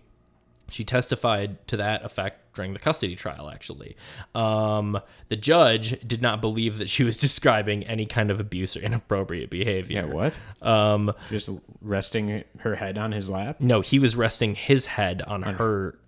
She 0.73 0.85
testified 0.85 1.67
to 1.69 1.77
that 1.77 2.03
effect 2.05 2.55
during 2.55 2.73
the 2.73 2.79
custody 2.79 3.15
trial, 3.15 3.51
actually. 3.51 3.95
Um, 4.35 4.99
the 5.29 5.37
judge 5.37 6.01
did 6.07 6.23
not 6.23 6.41
believe 6.41 6.79
that 6.79 6.89
she 6.89 7.05
was 7.05 7.17
describing 7.27 7.85
any 7.85 8.07
kind 8.07 8.31
of 8.31 8.41
abuse 8.41 8.77
or 8.77 8.81
inappropriate 8.81 9.51
behavior. 9.51 10.07
Yeah, 10.07 10.13
what? 10.15 10.35
Um, 10.67 11.13
Just 11.31 11.51
resting 11.83 12.45
her 12.61 12.77
head 12.77 12.97
on 12.97 13.13
his 13.13 13.29
lap? 13.29 13.61
no, 13.61 13.83
he 13.83 13.99
was 13.99 14.17
resting 14.17 14.55
his 14.55 14.87
head 14.87 15.21
on 15.23 15.43
her 15.43 15.99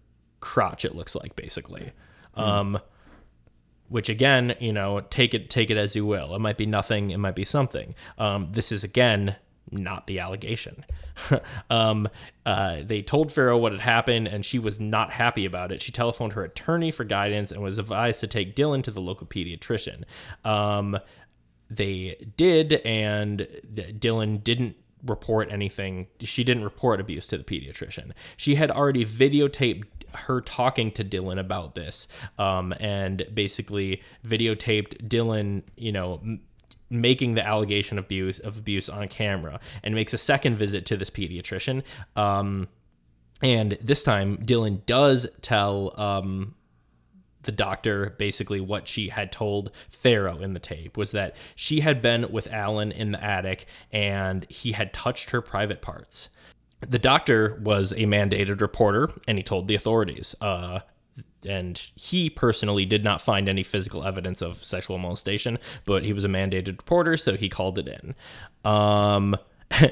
crotch, 0.41 0.85
it 0.85 0.95
looks 0.95 1.15
like, 1.15 1.37
basically. 1.37 1.93
Um, 2.35 2.81
which 3.89 4.09
again, 4.09 4.57
you 4.61 4.73
know, 4.73 5.01
take 5.11 5.35
it 5.35 5.51
take 5.51 5.71
it 5.71 5.77
as 5.77 5.95
you 5.95 6.07
will. 6.07 6.35
It 6.35 6.41
might 6.41 6.57
be 6.57 6.67
nothing, 6.67 7.11
it 7.11 7.19
might 7.19 7.37
be 7.37 7.45
something. 7.45 7.95
Um, 8.19 8.49
this 8.53 8.73
is 8.73 8.83
again 8.83 9.37
not 9.75 10.07
the 10.07 10.21
allegation. 10.21 10.85
um, 11.71 12.09
uh, 12.47 12.79
they 12.85 13.03
told 13.03 13.33
Farrow 13.33 13.59
what 13.59 13.73
had 13.73 13.81
happened, 13.81 14.29
and 14.29 14.45
she 14.45 14.59
was 14.59 14.81
not 14.81 15.13
happy 15.13 15.45
about 15.45 15.73
it. 15.73 15.83
She 15.83 15.93
telephoned 15.93 16.33
her 16.35 16.45
attorney 16.45 16.91
for 16.91 17.05
guidance 17.05 17.51
and 17.53 17.63
was 17.63 17.79
advised 17.79 18.21
to 18.21 18.27
take 18.27 18.57
Dylan 18.57 18.83
to 18.85 18.91
the 18.91 19.01
local 19.01 19.27
pediatrician. 19.27 20.05
Um, 20.45 20.99
they 21.71 22.27
did, 22.37 22.75
and 22.85 23.47
Dylan 23.75 24.43
didn't 24.43 24.77
report 25.05 25.51
anything. 25.51 26.07
She 26.21 26.45
didn't 26.45 26.65
report 26.65 27.01
abuse 27.01 27.27
to 27.29 27.39
the 27.39 27.45
pediatrician. 27.45 28.13
She 28.37 28.55
had 28.55 28.71
already 28.71 29.05
videotaped 29.05 29.85
her 30.15 30.41
talking 30.41 30.91
to 30.93 31.05
Dylan 31.05 31.39
about 31.39 31.75
this, 31.75 32.09
um, 32.39 32.73
and 32.81 33.27
basically 33.33 34.03
videotaped 34.27 35.09
Dylan, 35.09 35.63
you 35.77 35.93
know. 35.93 36.21
Making 36.95 37.35
the 37.35 37.47
allegation 37.47 37.99
of 37.99 38.05
abuse 38.05 38.39
of 38.39 38.57
abuse 38.57 38.89
on 38.89 39.09
camera 39.09 39.61
and 39.83 39.95
makes 39.95 40.13
a 40.15 40.19
second 40.19 40.57
visit 40.57 40.87
to 40.87 40.97
this 40.97 41.11
pediatrician 41.11 41.83
um, 42.15 42.69
and 43.43 43.77
this 43.83 44.03
time 44.03 44.39
dylan 44.39 44.85
does 44.87 45.27
tell 45.43 45.99
um, 46.01 46.55
the 47.45 47.53
doctor 47.53 48.15
basically 48.19 48.61
what 48.61 48.89
she 48.89 49.09
had 49.09 49.31
told 49.31 49.71
Farrow 49.91 50.41
in 50.41 50.55
the 50.55 50.61
tape 50.61 50.97
was 50.97 51.13
that 51.13 51.37
she 51.55 51.81
had 51.81 52.03
been 52.03 52.31
with 52.31 52.49
Allen 52.51 52.91
in 52.93 53.13
the 53.13 53.23
attic 53.23 53.67
and 53.93 54.47
he 54.49 54.73
had 54.73 54.93
touched 54.93 55.31
her 55.31 55.41
private 55.41 55.81
parts. 55.81 56.29
The 56.81 56.99
doctor 56.99 57.61
was 57.63 57.93
a 57.93 58.05
mandated 58.05 58.61
reporter 58.61 59.11
and 59.29 59.39
he 59.39 59.45
told 59.45 59.69
the 59.69 59.75
authorities. 59.75 60.35
Uh, 60.41 60.81
and 61.47 61.79
he 61.95 62.31
personally 62.31 62.85
did 62.85 63.05
not 63.05 63.21
find 63.21 63.49
any 63.49 63.63
physical 63.63 64.05
evidence 64.05 64.43
of 64.43 64.65
sexual 64.65 64.99
molestation, 64.99 65.59
but 65.85 66.05
he 66.05 66.13
was 66.13 66.25
a 66.25 66.29
mandated 66.29 66.79
reporter, 66.79 67.17
so 67.17 67.37
he 67.37 67.49
called 67.49 67.79
it 67.79 67.89
in. 67.89 68.15
Um, 68.71 69.37
uh, 69.71 69.89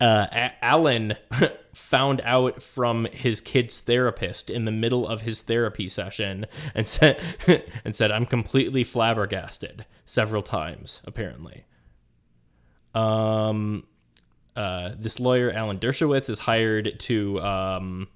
A- 0.00 0.52
Allen 0.62 1.16
found 1.74 2.20
out 2.24 2.62
from 2.62 3.06
his 3.06 3.40
kid's 3.40 3.80
therapist 3.80 4.50
in 4.50 4.64
the 4.64 4.72
middle 4.72 5.06
of 5.06 5.22
his 5.22 5.42
therapy 5.42 5.88
session 5.88 6.46
and 6.74 6.86
said 6.86 7.20
and 7.84 7.94
said 7.94 8.10
I'm 8.10 8.26
completely 8.26 8.84
flabbergasted 8.84 9.86
several 10.04 10.42
times 10.42 11.00
apparently. 11.04 11.64
Um, 12.94 13.86
uh, 14.56 14.92
this 14.98 15.20
lawyer 15.20 15.52
Alan 15.52 15.78
Dershowitz 15.78 16.28
is 16.28 16.40
hired 16.40 16.98
to 17.00 17.40
um, 17.40 18.08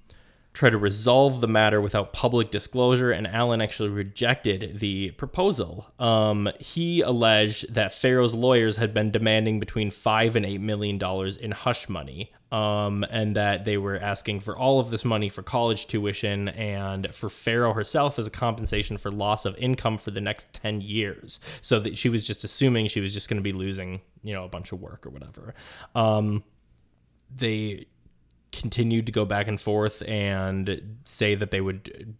try 0.55 0.69
to 0.69 0.77
resolve 0.77 1.41
the 1.41 1.47
matter 1.47 1.81
without 1.81 2.13
public 2.13 2.49
disclosure, 2.49 3.11
and 3.11 3.27
Allen 3.27 3.59
actually 3.59 3.89
rejected 3.89 4.79
the 4.79 5.11
proposal. 5.11 5.85
Um, 5.99 6.49
he 6.59 7.01
alleged 7.01 7.73
that 7.73 7.91
Farrow's 7.93 8.33
lawyers 8.33 8.77
had 8.77 8.93
been 8.93 9.11
demanding 9.11 9.59
between 9.59 9.91
five 9.91 10.35
and 10.35 10.45
eight 10.45 10.61
million 10.61 10.97
dollars 10.97 11.35
in 11.35 11.51
hush 11.51 11.89
money, 11.89 12.31
um, 12.53 13.05
and 13.09 13.35
that 13.35 13.65
they 13.65 13.75
were 13.77 13.97
asking 13.97 14.39
for 14.39 14.57
all 14.57 14.79
of 14.79 14.91
this 14.91 15.03
money 15.03 15.27
for 15.27 15.43
college 15.43 15.87
tuition 15.87 16.47
and 16.47 17.13
for 17.13 17.29
Farrow 17.29 17.73
herself 17.73 18.17
as 18.17 18.25
a 18.25 18.31
compensation 18.31 18.97
for 18.97 19.11
loss 19.11 19.43
of 19.43 19.57
income 19.57 19.97
for 19.97 20.11
the 20.11 20.21
next 20.21 20.47
ten 20.53 20.79
years. 20.79 21.41
So 21.61 21.81
that 21.81 21.97
she 21.97 22.07
was 22.07 22.23
just 22.23 22.45
assuming 22.45 22.87
she 22.87 23.01
was 23.01 23.13
just 23.13 23.27
going 23.27 23.37
to 23.37 23.43
be 23.43 23.53
losing, 23.53 23.99
you 24.23 24.33
know, 24.33 24.45
a 24.45 24.49
bunch 24.49 24.71
of 24.71 24.79
work 24.79 25.05
or 25.05 25.09
whatever. 25.09 25.53
Um, 25.93 26.45
they 27.35 27.87
continued 28.59 29.05
to 29.05 29.11
go 29.11 29.25
back 29.25 29.47
and 29.47 29.59
forth 29.59 30.01
and 30.07 30.97
say 31.03 31.35
that 31.35 31.51
they 31.51 31.61
would 31.61 32.15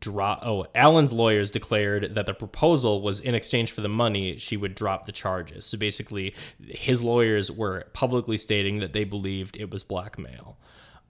drop 0.00 0.40
oh 0.44 0.66
Allen's 0.74 1.12
lawyers 1.12 1.50
declared 1.50 2.14
that 2.14 2.26
the 2.26 2.34
proposal 2.34 3.02
was 3.02 3.20
in 3.20 3.34
exchange 3.34 3.70
for 3.70 3.82
the 3.82 3.88
money 3.88 4.38
she 4.38 4.56
would 4.56 4.74
drop 4.74 5.06
the 5.06 5.12
charges 5.12 5.66
so 5.66 5.76
basically 5.76 6.34
his 6.66 7.02
lawyers 7.02 7.50
were 7.50 7.84
publicly 7.92 8.38
stating 8.38 8.78
that 8.80 8.92
they 8.92 9.04
believed 9.04 9.56
it 9.56 9.70
was 9.70 9.84
blackmail 9.84 10.56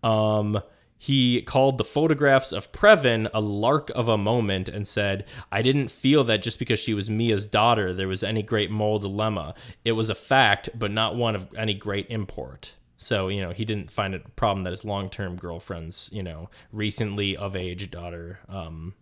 um 0.02 0.61
he 1.02 1.42
called 1.42 1.78
the 1.78 1.85
photographs 1.85 2.52
of 2.52 2.70
Previn 2.70 3.28
a 3.35 3.40
lark 3.40 3.90
of 3.90 4.07
a 4.07 4.16
moment 4.16 4.68
and 4.68 4.87
said, 4.87 5.24
I 5.50 5.61
didn't 5.61 5.88
feel 5.88 6.22
that 6.22 6.42
just 6.42 6.61
because 6.61 6.78
she 6.78 6.94
was 6.94 7.11
Mia's 7.11 7.44
daughter, 7.44 7.92
there 7.92 8.07
was 8.07 8.22
any 8.22 8.40
great 8.40 8.70
moral 8.70 9.00
dilemma. 9.00 9.57
It 9.85 9.92
was 9.92 10.11
a 10.11 10.14
fact, 10.14 10.68
but 10.76 10.92
not 10.92 11.16
one 11.16 11.35
of 11.35 11.52
any 11.57 11.74
great 11.74 12.07
import. 12.09 12.74
So, 13.03 13.29
you 13.29 13.41
know, 13.41 13.51
he 13.51 13.65
didn't 13.65 13.91
find 13.91 14.15
it 14.15 14.23
a 14.25 14.31
problem 14.31 14.65
that 14.65 14.71
his 14.71 14.85
long 14.85 15.11
term 15.11 15.37
girlfriend's, 15.37 16.09
you 16.12 16.23
know, 16.23 16.49
recently 16.71 17.37
of 17.37 17.57
age 17.57 17.91
daughter 17.91 18.38
um, 18.49 18.95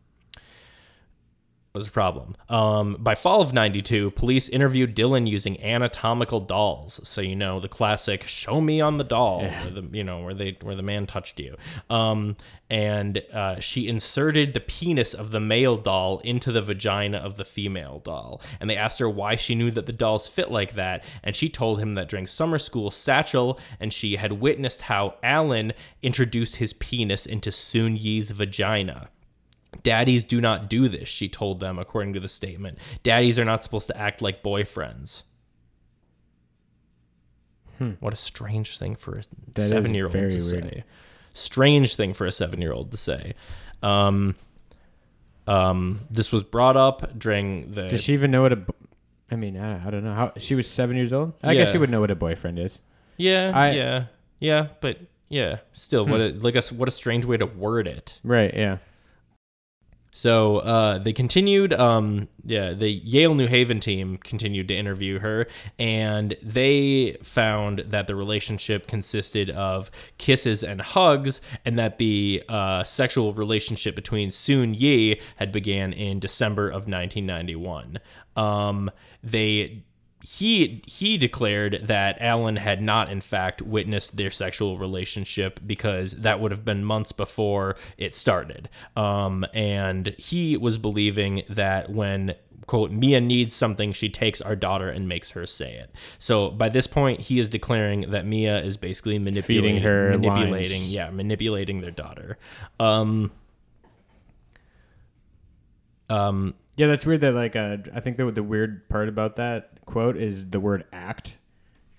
was 1.73 1.87
a 1.87 1.91
problem. 1.91 2.37
Um, 2.49 2.97
by 2.99 3.15
fall 3.15 3.41
of 3.41 3.53
92, 3.53 4.11
police 4.13 4.49
interviewed 4.49 4.97
Dylan 4.97 5.29
using 5.29 5.63
anatomical 5.63 6.41
dolls. 6.41 7.01
So, 7.05 7.21
you 7.21 7.37
know, 7.37 7.61
the 7.61 7.69
classic 7.69 8.25
show 8.25 8.61
me 8.61 8.81
on 8.81 8.99
the 8.99 9.05
doll, 9.05 9.43
where 9.43 9.71
the, 9.71 9.89
you 9.93 10.03
know, 10.03 10.23
where 10.25 10.35
they, 10.35 10.57
where 10.63 10.75
the 10.75 10.83
man 10.83 11.07
touched 11.07 11.39
you. 11.39 11.57
Um, 11.89 12.37
and 12.69 13.23
uh, 13.33 13.61
she 13.61 13.89
inserted 13.89 14.55
the 14.55 14.61
penis 14.61 15.15
of 15.15 15.31
the 15.31 15.41
male 15.41 15.77
doll 15.77 16.21
into 16.21 16.51
the 16.53 16.63
vagina 16.63 17.19
of 17.19 17.37
the 17.37 17.45
female 17.45 18.01
doll. 18.05 18.41
And 18.61 18.69
they 18.69 18.77
asked 18.77 18.99
her 18.99 19.09
why 19.09 19.37
she 19.37 19.55
knew 19.55 19.71
that 19.73 19.87
the 19.87 19.93
dolls 19.93 20.29
fit 20.29 20.51
like 20.51 20.75
that. 20.75 21.05
And 21.23 21.37
she 21.37 21.49
told 21.49 21.81
him 21.81 21.95
that 21.95 22.09
during 22.09 22.27
summer 22.27 22.59
school, 22.59 22.91
Satchel 22.91 23.59
and 23.79 23.93
she 23.93 24.17
had 24.17 24.33
witnessed 24.33 24.83
how 24.83 25.15
Allen 25.23 25.73
introduced 26.03 26.57
his 26.57 26.73
penis 26.73 27.27
into 27.27 27.53
Soon 27.53 27.97
Yi's 27.97 28.31
vagina. 28.33 29.09
Daddies 29.83 30.25
do 30.25 30.41
not 30.41 30.69
do 30.69 30.89
this, 30.89 31.09
she 31.09 31.29
told 31.29 31.61
them, 31.61 31.79
according 31.79 32.15
to 32.15 32.21
the 32.21 32.29
statement. 32.29 32.79
Daddies 33.03 33.39
are 33.39 33.45
not 33.45 33.63
supposed 33.63 33.87
to 33.87 33.97
act 33.97 34.21
like 34.21 34.43
boyfriends. 34.43 35.23
What 38.01 38.13
a 38.13 38.17
strange 38.17 38.77
thing 38.77 38.95
for 38.95 39.19
a 39.19 39.23
Hmm. 39.23 39.63
Seven 39.69 39.95
year 39.95 40.05
old 40.05 40.13
to 40.13 40.19
weird. 40.21 40.43
say. 40.43 40.85
Strange 41.33 41.95
thing 41.95 42.13
for 42.13 42.27
a 42.27 42.33
seven 42.33 42.61
year 42.61 42.73
old 42.75 42.91
to 42.91 42.99
say. 42.99 43.35
Um, 43.83 44.35
um, 45.47 46.01
this 46.11 46.31
was 46.31 46.43
brought 46.43 46.77
up 46.77 47.19
during 47.19 47.73
the. 47.73 47.89
Does 47.89 48.03
she 48.03 48.13
even 48.13 48.31
know 48.31 48.43
what 48.43 48.53
a? 48.53 48.57
bo- 48.57 48.75
I 49.31 49.37
mean, 49.37 49.57
I, 49.57 49.87
I 49.87 49.91
don't 49.91 50.05
know 50.05 50.13
how 50.15 50.33
she 50.37 50.55
was 50.55 50.69
seven 50.69 50.95
years 50.97 51.11
old. 51.13 51.33
I 51.43 51.55
guess 51.55 51.71
she 51.73 51.79
would 51.79 51.89
know 51.89 52.01
what 52.01 52.11
a 52.11 52.17
boyfriend 52.17 52.59
is. 52.59 52.81
yeah, 53.17 53.51
I- 53.55 53.71
yeah, 53.71 54.05
yeah, 54.41 54.67
but 54.83 54.99
yeah, 55.31 55.61
still, 55.73 56.05
what 56.05 56.21
Hmm. 56.21 56.37
a 56.39 56.41
like 56.41 56.57
a 56.57 56.63
what 56.75 56.87
a 56.89 56.93
strange 56.93 57.25
way 57.25 57.39
to 57.39 57.47
word 57.47 57.87
it. 57.87 58.19
Right. 58.23 58.53
Yeah. 58.53 58.79
So 60.21 60.59
uh, 60.59 60.99
they 60.99 61.15
continued. 61.15 61.73
Um, 61.73 62.29
yeah, 62.45 62.75
the 62.75 62.91
Yale 62.91 63.35
New 63.35 63.47
Haven 63.47 63.81
team 63.81 64.19
continued 64.19 64.69
to 64.69 64.77
interview 64.77 65.19
her, 65.21 65.47
and 65.79 66.37
they 66.43 67.17
found 67.23 67.87
that 67.89 68.07
the 68.07 68.15
relationship 68.15 68.87
consisted 68.87 69.49
of 69.49 69.91
kisses 70.19 70.63
and 70.63 70.83
hugs, 70.83 71.41
and 71.65 71.79
that 71.79 71.97
the 71.97 72.43
uh, 72.51 72.85
sexual 72.85 73.33
relationship 73.33 73.97
between 73.97 74.31
Soon 74.31 74.75
Yi 74.75 75.19
had 75.37 75.53
began 75.53 75.95
in 75.95 76.21
December 76.21 76.69
of 76.69 76.87
1991. 76.87 77.99
Um, 78.37 78.91
they 79.23 79.85
he 80.23 80.83
he 80.87 81.17
declared 81.17 81.81
that 81.85 82.17
Allen 82.21 82.57
had 82.57 82.83
not 82.83 83.11
in 83.11 83.21
fact 83.21 83.63
witnessed 83.63 84.17
their 84.17 84.31
sexual 84.31 84.79
relationship 84.79 85.61
because 85.67 86.13
that 86.13 86.41
would 86.41 86.51
have 86.51 86.65
been 86.65 86.85
months 86.85 87.13
before 87.13 87.77
it 87.97 88.15
started. 88.15 88.69
Um, 88.97 89.47
and 89.55 90.09
he 90.19 90.57
was 90.57 90.77
believing 90.79 91.43
that 91.49 91.91
when 91.91 92.35
quote 92.67 92.93
Mia 92.93 93.21
needs 93.21 93.53
something, 93.53 93.93
she 93.93 94.09
takes 94.09 94.41
our 94.41 94.55
daughter 94.55 94.89
and 94.89 95.09
makes 95.09 95.31
her 95.31 95.47
say 95.47 95.71
it. 95.75 95.91
So 96.19 96.51
by 96.51 96.69
this 96.69 96.87
point, 96.87 97.21
he 97.23 97.41
is 97.41 97.49
declaring 97.49 98.11
that 98.11 98.27
Mia 98.27 98.63
is 98.63 98.77
basically 98.77 99.19
manipulating 99.19 99.83
her 99.83 100.11
manipulating, 100.11 100.83
lines. 100.83 100.93
yeah, 100.93 101.11
manipulating 101.11 101.81
their 101.81 101.91
daughter. 101.91 102.39
Um, 102.79 103.33
um, 106.09 106.55
Yeah, 106.77 106.87
that's 106.87 107.05
weird. 107.05 107.21
That 107.21 107.35
like, 107.35 107.57
uh, 107.57 107.79
I 107.95 108.01
think 108.01 108.17
the 108.17 108.31
the 108.31 108.43
weird 108.43 108.89
part 108.89 109.09
about 109.09 109.37
that 109.37 109.85
quote 109.85 110.17
is 110.17 110.49
the 110.51 110.61
word 110.61 110.85
act, 110.93 111.37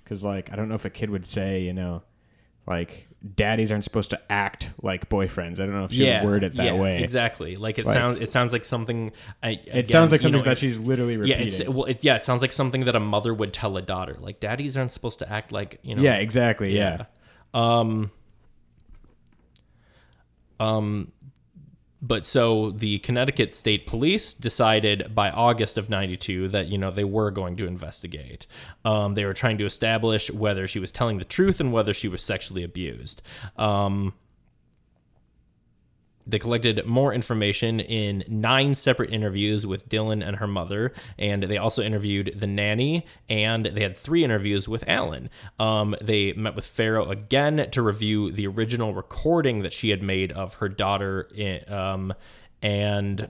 because 0.03 0.23
like 0.23 0.51
I 0.51 0.55
don't 0.55 0.69
know 0.69 0.75
if 0.75 0.85
a 0.85 0.89
kid 0.89 1.09
would 1.09 1.27
say, 1.27 1.61
you 1.61 1.73
know, 1.73 2.03
like 2.65 3.07
daddies 3.35 3.71
aren't 3.71 3.83
supposed 3.83 4.09
to 4.09 4.19
act 4.31 4.71
like 4.81 5.07
boyfriends. 5.07 5.59
I 5.59 5.65
don't 5.65 5.73
know 5.73 5.83
if 5.83 5.91
she 5.91 6.05
yeah, 6.05 6.23
would 6.23 6.31
word 6.31 6.43
it 6.43 6.55
that 6.55 6.65
yeah, 6.65 6.73
way. 6.73 7.03
Exactly. 7.03 7.55
Like 7.57 7.77
it 7.77 7.85
Like- 7.85 7.93
sounds. 7.93 8.19
It 8.19 8.29
sounds 8.29 8.51
like 8.53 8.65
something. 8.65 9.11
I, 9.43 9.59
It 9.67 9.89
sounds 9.89 10.11
like 10.11 10.21
something 10.21 10.43
that 10.43 10.57
she. 10.57 10.69
she's 10.69 10.79
literally 10.79 11.13
Yeah, 11.13 11.35
repeating. 11.37 11.47
it's 11.47 11.69
well, 11.69 11.85
it, 11.85 12.03
yeah. 12.03 12.15
It 12.15 12.23
sounds 12.23 12.41
like 12.41 12.51
something 12.51 12.85
that 12.85 12.95
a 12.95 12.99
mother 12.99 13.33
would 13.33 13.53
tell 13.53 13.77
a 13.77 13.81
daughter. 13.83 14.17
Like 14.19 14.39
daddies 14.39 14.75
aren't 14.75 14.89
supposed 14.91 15.19
to 15.19 15.31
act 15.31 15.51
like 15.51 15.79
you 15.83 15.93
know. 15.93 16.01
yeah, 16.01 16.15
exactly. 16.15 16.75
Yeah. 16.75 17.05
Um. 17.53 18.09
Um. 20.59 21.11
But 22.01 22.25
so 22.25 22.71
the 22.71 22.99
Connecticut 22.99 23.53
State 23.53 23.85
Police 23.85 24.33
decided 24.33 25.13
by 25.13 25.29
August 25.29 25.77
of 25.77 25.89
'92 25.89 26.47
that 26.49 26.67
you 26.67 26.77
know 26.77 26.91
they 26.91 27.03
were 27.03 27.29
going 27.31 27.55
to 27.57 27.67
investigate. 27.67 28.47
Um, 28.83 29.13
they 29.13 29.25
were 29.25 29.33
trying 29.33 29.57
to 29.59 29.65
establish 29.65 30.31
whether 30.31 30.67
she 30.67 30.79
was 30.79 30.91
telling 30.91 31.17
the 31.19 31.25
truth 31.25 31.59
and 31.59 31.71
whether 31.71 31.93
she 31.93 32.07
was 32.07 32.23
sexually 32.23 32.63
abused. 32.63 33.21
Um, 33.57 34.13
they 36.31 36.39
collected 36.39 36.85
more 36.85 37.13
information 37.13 37.79
in 37.79 38.23
nine 38.27 38.73
separate 38.73 39.13
interviews 39.13 39.67
with 39.67 39.87
Dylan 39.89 40.25
and 40.25 40.37
her 40.37 40.47
mother, 40.47 40.93
and 41.19 41.43
they 41.43 41.57
also 41.57 41.83
interviewed 41.83 42.37
the 42.39 42.47
nanny, 42.47 43.05
and 43.29 43.65
they 43.65 43.81
had 43.81 43.97
three 43.97 44.23
interviews 44.23 44.67
with 44.67 44.83
Allen. 44.87 45.29
Um, 45.59 45.95
they 46.01 46.33
met 46.33 46.55
with 46.55 46.65
Farrow 46.65 47.09
again 47.09 47.69
to 47.71 47.81
review 47.81 48.31
the 48.31 48.47
original 48.47 48.93
recording 48.93 49.61
that 49.63 49.73
she 49.73 49.89
had 49.89 50.01
made 50.01 50.31
of 50.31 50.55
her 50.55 50.69
daughter, 50.69 51.27
in, 51.35 51.71
um, 51.71 52.13
and 52.61 53.29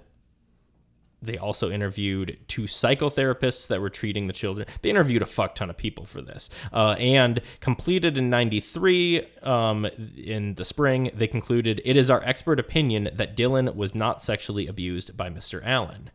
they 1.21 1.37
also 1.37 1.69
interviewed 1.69 2.37
two 2.47 2.63
psychotherapists 2.63 3.67
that 3.67 3.79
were 3.79 3.89
treating 3.89 4.27
the 4.27 4.33
children. 4.33 4.67
They 4.81 4.89
interviewed 4.89 5.21
a 5.21 5.27
fuck 5.27 5.55
ton 5.55 5.69
of 5.69 5.77
people 5.77 6.05
for 6.05 6.21
this. 6.21 6.49
Uh, 6.73 6.95
and 6.97 7.41
completed 7.59 8.17
in 8.17 8.29
93, 8.29 9.27
um, 9.43 9.85
in 10.17 10.55
the 10.55 10.65
spring, 10.65 11.11
they 11.13 11.27
concluded 11.27 11.81
it 11.85 11.95
is 11.95 12.09
our 12.09 12.23
expert 12.23 12.59
opinion 12.59 13.09
that 13.13 13.37
Dylan 13.37 13.75
was 13.75 13.93
not 13.93 14.21
sexually 14.21 14.67
abused 14.67 15.15
by 15.15 15.29
Mr. 15.29 15.61
Allen. 15.63 16.09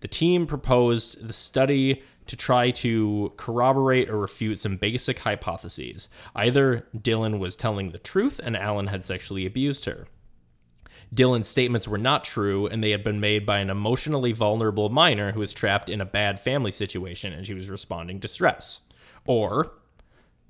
The 0.00 0.08
team 0.08 0.46
proposed 0.46 1.26
the 1.26 1.32
study 1.32 2.02
to 2.26 2.36
try 2.36 2.70
to 2.70 3.32
corroborate 3.36 4.08
or 4.08 4.16
refute 4.18 4.60
some 4.60 4.76
basic 4.76 5.18
hypotheses. 5.18 6.08
Either 6.34 6.86
Dylan 6.96 7.40
was 7.40 7.56
telling 7.56 7.90
the 7.90 7.98
truth 7.98 8.40
and 8.42 8.56
Allen 8.56 8.86
had 8.86 9.02
sexually 9.02 9.44
abused 9.44 9.86
her. 9.86 10.06
Dylan's 11.14 11.48
statements 11.48 11.88
were 11.88 11.98
not 11.98 12.24
true 12.24 12.66
and 12.66 12.82
they 12.82 12.90
had 12.90 13.02
been 13.02 13.18
made 13.18 13.44
by 13.44 13.58
an 13.58 13.70
emotionally 13.70 14.32
vulnerable 14.32 14.88
minor 14.88 15.32
who 15.32 15.40
was 15.40 15.52
trapped 15.52 15.88
in 15.88 16.00
a 16.00 16.04
bad 16.04 16.38
family 16.38 16.70
situation 16.70 17.32
and 17.32 17.46
she 17.46 17.54
was 17.54 17.68
responding 17.68 18.20
to 18.20 18.28
stress. 18.28 18.80
Or 19.26 19.72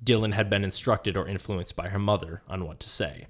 Dylan 0.03 0.33
had 0.33 0.49
been 0.49 0.63
instructed 0.63 1.17
or 1.17 1.27
influenced 1.27 1.75
by 1.75 1.89
her 1.89 1.99
mother 1.99 2.43
on 2.47 2.65
what 2.65 2.79
to 2.81 2.89
say. 2.89 3.27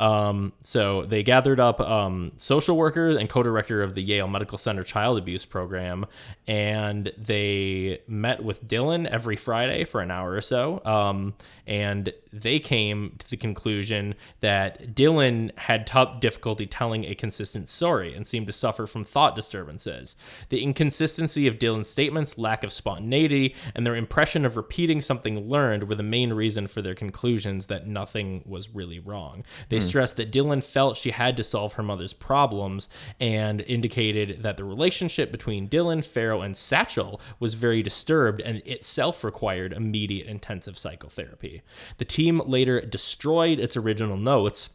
Um, 0.00 0.52
so 0.62 1.06
they 1.06 1.22
gathered 1.22 1.60
up 1.60 1.80
um, 1.80 2.32
social 2.36 2.76
workers 2.76 3.16
and 3.16 3.28
co-director 3.28 3.82
of 3.82 3.94
the 3.94 4.02
Yale 4.02 4.28
Medical 4.28 4.58
Center 4.58 4.82
Child 4.82 5.18
Abuse 5.18 5.44
Program, 5.44 6.06
and 6.46 7.12
they 7.16 8.00
met 8.06 8.42
with 8.42 8.66
Dylan 8.66 9.06
every 9.06 9.36
Friday 9.36 9.84
for 9.84 10.00
an 10.00 10.10
hour 10.10 10.32
or 10.32 10.40
so. 10.40 10.84
Um, 10.84 11.34
and 11.66 12.12
they 12.32 12.58
came 12.58 13.14
to 13.18 13.30
the 13.30 13.36
conclusion 13.36 14.14
that 14.40 14.94
Dylan 14.94 15.56
had 15.56 15.86
tough 15.86 16.20
difficulty 16.20 16.66
telling 16.66 17.04
a 17.04 17.14
consistent 17.14 17.68
story 17.68 18.14
and 18.14 18.26
seemed 18.26 18.48
to 18.48 18.52
suffer 18.52 18.86
from 18.86 19.04
thought 19.04 19.34
disturbances. 19.34 20.16
The 20.50 20.62
inconsistency 20.62 21.46
of 21.46 21.58
Dylan's 21.58 21.88
statements, 21.88 22.36
lack 22.36 22.64
of 22.64 22.72
spontaneity, 22.72 23.54
and 23.74 23.86
their 23.86 23.96
impression 23.96 24.44
of 24.44 24.56
repeating 24.56 25.00
something 25.00 25.48
learned 25.48 25.88
were 25.88 25.94
the 25.94 26.02
main 26.02 26.32
reason 26.32 26.66
for 26.66 26.82
their 26.82 26.94
conclusions 26.94 27.66
that 27.66 27.86
nothing 27.86 28.42
was 28.44 28.68
really 28.74 28.98
wrong. 28.98 29.44
They 29.70 29.80
stressed 29.84 30.16
that 30.16 30.32
Dylan 30.32 30.62
felt 30.62 30.96
she 30.96 31.10
had 31.10 31.36
to 31.36 31.44
solve 31.44 31.74
her 31.74 31.82
mother's 31.82 32.12
problems 32.12 32.88
and 33.20 33.60
indicated 33.62 34.42
that 34.42 34.56
the 34.56 34.64
relationship 34.64 35.30
between 35.30 35.68
Dylan, 35.68 36.04
Farrow, 36.04 36.42
and 36.42 36.56
Satchel 36.56 37.20
was 37.40 37.54
very 37.54 37.82
disturbed 37.82 38.40
and 38.40 38.58
itself 38.66 39.24
required 39.24 39.72
immediate 39.72 40.26
intensive 40.26 40.78
psychotherapy. 40.78 41.62
The 41.98 42.04
team 42.04 42.40
later 42.44 42.80
destroyed 42.80 43.58
its 43.58 43.76
original 43.76 44.16
notes 44.16 44.70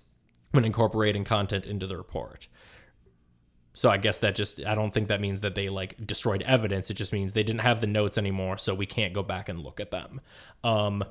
when 0.51 0.65
incorporating 0.65 1.23
content 1.23 1.65
into 1.65 1.87
the 1.87 1.97
report. 1.97 2.47
So 3.73 3.89
I 3.89 3.97
guess 3.97 4.17
that 4.19 4.35
just 4.35 4.59
I 4.65 4.75
don't 4.75 4.93
think 4.93 5.07
that 5.07 5.21
means 5.21 5.41
that 5.41 5.55
they 5.55 5.69
like 5.69 6.05
destroyed 6.05 6.41
evidence. 6.41 6.89
It 6.89 6.95
just 6.95 7.13
means 7.13 7.33
they 7.33 7.43
didn't 7.43 7.61
have 7.61 7.81
the 7.81 7.87
notes 7.87 8.17
anymore, 8.17 8.57
so 8.57 8.73
we 8.73 8.85
can't 8.85 9.13
go 9.13 9.23
back 9.23 9.47
and 9.47 9.63
look 9.63 9.79
at 9.79 9.91
them. 9.91 10.19
Um 10.63 11.03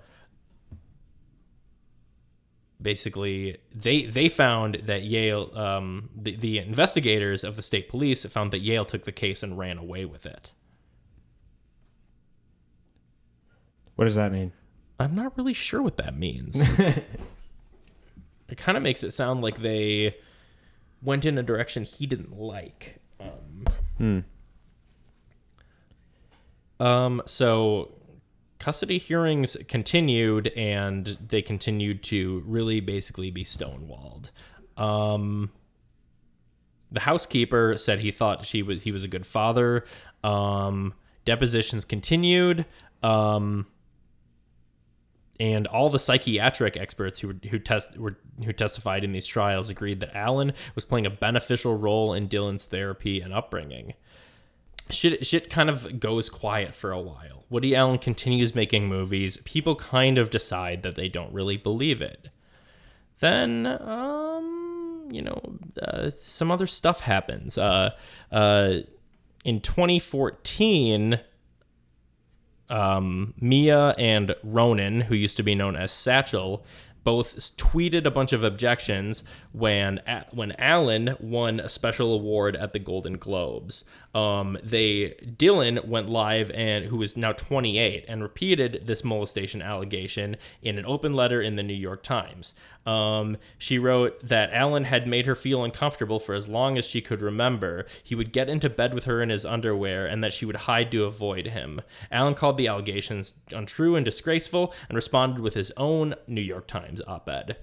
basically 2.81 3.59
they 3.75 4.05
they 4.07 4.29
found 4.29 4.83
that 4.85 5.03
Yale 5.03 5.51
um 5.59 6.11
the, 6.17 6.37
the 6.37 6.59
investigators 6.59 7.43
of 7.45 7.57
the 7.57 7.63
state 7.63 7.89
police 7.89 8.25
found 8.27 8.53
that 8.53 8.61
Yale 8.61 8.85
took 8.85 9.05
the 9.05 9.13
case 9.13 9.43
and 9.43 9.59
ran 9.59 9.79
away 9.79 10.05
with 10.05 10.25
it. 10.27 10.53
What 13.97 14.05
does 14.05 14.15
that 14.15 14.31
mean? 14.33 14.53
I'm 15.01 15.15
not 15.15 15.37
really 15.37 15.53
sure 15.53 15.83
what 15.83 15.97
that 15.97 16.17
means. 16.17 16.57
it 16.79 17.05
kind 18.57 18.77
of 18.77 18.83
makes 18.83 19.03
it 19.03 19.13
sound 19.13 19.43
like 19.43 19.59
they 19.61 20.17
went 21.03 21.25
in 21.25 21.37
a 21.39 21.43
direction 21.43 21.85
he 21.85 22.07
didn't 22.07 22.37
like. 22.39 23.01
Um, 23.21 23.65
Hmm. 23.99 24.21
um, 26.79 27.23
so 27.27 27.98
custody 28.59 28.99
hearings 28.99 29.57
continued, 29.69 30.49
and 30.49 31.17
they 31.29 31.43
continued 31.43 32.03
to 32.05 32.43
really 32.47 32.81
basically 32.81 33.31
be 33.31 33.45
stonewalled. 33.45 34.31
Um, 34.77 35.51
the 36.91 37.01
housekeeper 37.01 37.77
said 37.77 38.01
he 38.01 38.11
thought 38.11 38.47
she 38.47 38.63
was 38.63 38.83
he 38.83 38.93
was 38.93 39.05
a 39.05 39.09
good 39.09 39.27
father. 39.27 39.85
Um, 40.25 40.95
depositions 41.25 41.85
continued. 41.85 42.65
Um, 43.03 43.67
and 45.41 45.67
all 45.69 45.89
the 45.89 45.99
psychiatric 45.99 46.77
experts 46.77 47.21
who 47.21 47.35
who 47.51 47.59
test 47.59 47.97
were 47.97 48.19
who 48.45 48.53
testified 48.53 49.05
in 49.05 49.13
these 49.13 49.27
trials 49.27 49.69
agreed 49.69 50.01
that 50.01 50.15
Allen 50.17 50.53
was 50.75 50.85
playing 50.85 51.07
a 51.07 51.11
beneficial 51.11 51.77
role 51.77 52.13
in 52.13 52.29
Dylan's 52.29 52.65
therapy 52.65 53.21
and 53.21 53.33
upbringing. 53.33 53.95
Shit, 54.91 55.27
shit 55.27 55.51
kind 55.51 55.69
of 55.69 56.01
goes 56.01 56.29
quiet 56.29 56.75
for 56.75 56.93
a 56.93 57.01
while. 57.01 57.45
Woody 57.51 57.75
Allen 57.75 57.99
continues 57.99 58.55
making 58.55 58.89
movies. 58.89 59.39
People 59.45 59.77
kind 59.77 60.19
of 60.19 60.31
decide 60.31 60.83
that 60.83 60.95
they 60.95 61.09
don't 61.09 61.33
really 61.33 61.57
believe 61.57 62.01
it. 62.01 62.29
Then, 63.21 63.67
um, 63.67 65.09
you 65.11 65.23
know, 65.23 65.41
uh, 65.83 66.11
some 66.23 66.51
other 66.51 66.67
stuff 66.67 67.01
happens. 67.01 67.59
Uh, 67.59 67.91
uh, 68.31 68.79
in 69.45 69.61
2014, 69.61 71.21
um, 72.69 73.35
Mia 73.41 73.95
and 73.99 74.35
Ronan, 74.43 75.03
who 75.03 75.15
used 75.15 75.37
to 75.39 75.43
be 75.43 75.55
known 75.55 75.75
as 75.75 75.91
Satchel, 75.91 76.65
both 77.05 77.57
tweeted 77.57 78.05
a 78.05 78.11
bunch 78.11 78.35
of 78.35 78.45
objections 78.45 79.23
when 79.53 80.01
when 80.33 80.53
Allen 80.59 81.17
won 81.19 81.59
a 81.61 81.69
special 81.69 82.13
award 82.13 82.55
at 82.55 82.75
the 82.75 82.79
Golden 82.79 83.17
Globes. 83.17 83.85
Um, 84.19 84.59
they 84.65 85.15
Dylan 85.37 85.87
went 85.87 86.09
live 86.09 86.51
and 86.51 86.87
who 86.87 87.03
is 87.03 87.17
now 87.17 87.31
28 87.31 88.05
and 88.09 88.21
repeated 88.21 88.83
this 88.85 89.05
molestation 89.05 89.63
allegation 89.63 90.37
in 90.61 90.77
an 90.77 90.85
open 90.87 91.15
letter 91.15 91.41
in 91.41 91.55
the 91.55 91.63
New 91.63 91.73
York 91.75 92.03
Times. 92.03 92.53
Um, 92.85 93.37
she 93.59 93.79
wrote 93.79 94.27
that 94.27 94.53
Allen 94.53 94.85
had 94.85 95.07
made 95.07 95.27
her 95.27 95.37
feel 95.37 95.63
uncomfortable 95.63 96.19
for 96.19 96.35
as 96.35 96.49
long 96.49 96.77
as 96.79 96.85
she 96.85 97.01
could 97.01 97.23
remember. 97.23 97.87
He 98.03 98.17
would 98.17 98.33
get 98.33 98.49
into 98.49 98.69
bed 98.69 98.93
with 98.93 99.05
her 99.05 99.23
in 99.23 99.29
his 99.29 99.47
underwear 99.47 100.07
and 100.07 100.25
that 100.25 100.33
she 100.33 100.45
would 100.45 100.57
hide 100.57 100.91
to 100.91 101.05
avoid 101.05 101.49
him. 101.49 101.81
Allen 102.11 102.35
called 102.35 102.57
the 102.57 102.67
allegations 102.67 103.35
untrue 103.53 103.95
and 103.95 104.05
disgraceful 104.05 104.75
and 104.89 104.97
responded 104.97 105.41
with 105.41 105.55
his 105.55 105.71
own 105.77 106.17
New 106.27 106.41
York 106.41 106.67
Times 106.67 107.01
op 107.07 107.29
ed. 107.29 107.57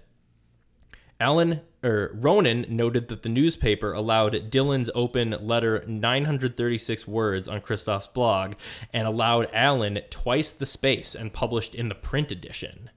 Allen 1.20 1.62
or 1.84 2.12
Ronan 2.14 2.66
noted 2.68 3.08
that 3.08 3.24
the 3.24 3.30
newspaper 3.30 3.94
allowed 3.94 4.52
Dylan's 4.52 4.90
open 4.94 5.36
letter 5.40 5.84
936 5.88 7.08
words 7.08 7.48
on 7.48 7.62
Kristof's 7.62 8.08
blog 8.08 8.54
and 8.92 9.08
allowed 9.08 9.50
Allen 9.54 10.00
twice 10.10 10.52
the 10.52 10.66
space 10.66 11.16
and 11.16 11.32
published 11.32 11.76
in 11.76 11.90
the 11.90 11.96
print 11.96 12.32
edition. 12.32 12.90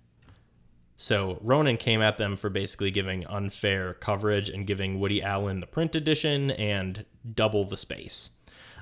So 0.96 1.38
Ronan 1.42 1.76
came 1.76 2.02
at 2.02 2.18
them 2.18 2.36
for 2.36 2.50
basically 2.50 2.90
giving 2.90 3.24
unfair 3.26 3.94
coverage 3.94 4.48
and 4.48 4.66
giving 4.66 4.98
Woody 4.98 5.22
Allen 5.22 5.60
the 5.60 5.66
print 5.66 5.94
edition 5.94 6.50
and 6.50 7.04
double 7.34 7.64
the 7.64 7.76
space. 7.76 8.30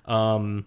Um, 0.06 0.64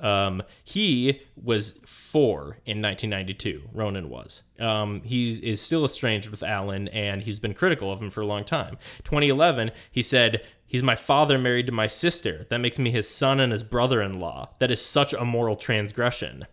um, 0.00 0.42
he 0.64 1.20
was 1.42 1.78
four 1.84 2.58
in 2.66 2.82
1992. 2.82 3.62
Ronan 3.72 4.08
was. 4.08 4.42
Um, 4.58 5.02
he 5.02 5.30
is 5.30 5.60
still 5.60 5.84
estranged 5.84 6.28
with 6.28 6.42
Allen, 6.42 6.88
and 6.88 7.22
he's 7.22 7.40
been 7.40 7.54
critical 7.54 7.92
of 7.92 8.00
him 8.02 8.10
for 8.10 8.20
a 8.20 8.26
long 8.26 8.44
time. 8.44 8.76
2011, 9.04 9.70
he 9.90 10.02
said, 10.02 10.42
"He's 10.66 10.82
my 10.82 10.96
father 10.96 11.38
married 11.38 11.66
to 11.66 11.72
my 11.72 11.86
sister. 11.86 12.46
That 12.50 12.58
makes 12.58 12.78
me 12.78 12.90
his 12.90 13.08
son 13.08 13.40
and 13.40 13.52
his 13.52 13.62
brother-in-law. 13.62 14.50
That 14.58 14.70
is 14.70 14.84
such 14.84 15.12
a 15.12 15.24
moral 15.24 15.56
transgression." 15.56 16.46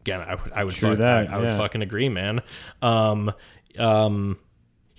Again, 0.00 0.20
I 0.20 0.34
would, 0.34 0.52
I 0.52 0.64
would, 0.64 0.74
True 0.74 0.90
fuck, 0.90 0.98
that, 0.98 1.30
I, 1.30 1.36
I 1.36 1.38
would 1.38 1.50
fucking 1.52 1.82
agree, 1.82 2.08
man. 2.08 2.42
Um, 2.82 3.32
um, 3.78 4.38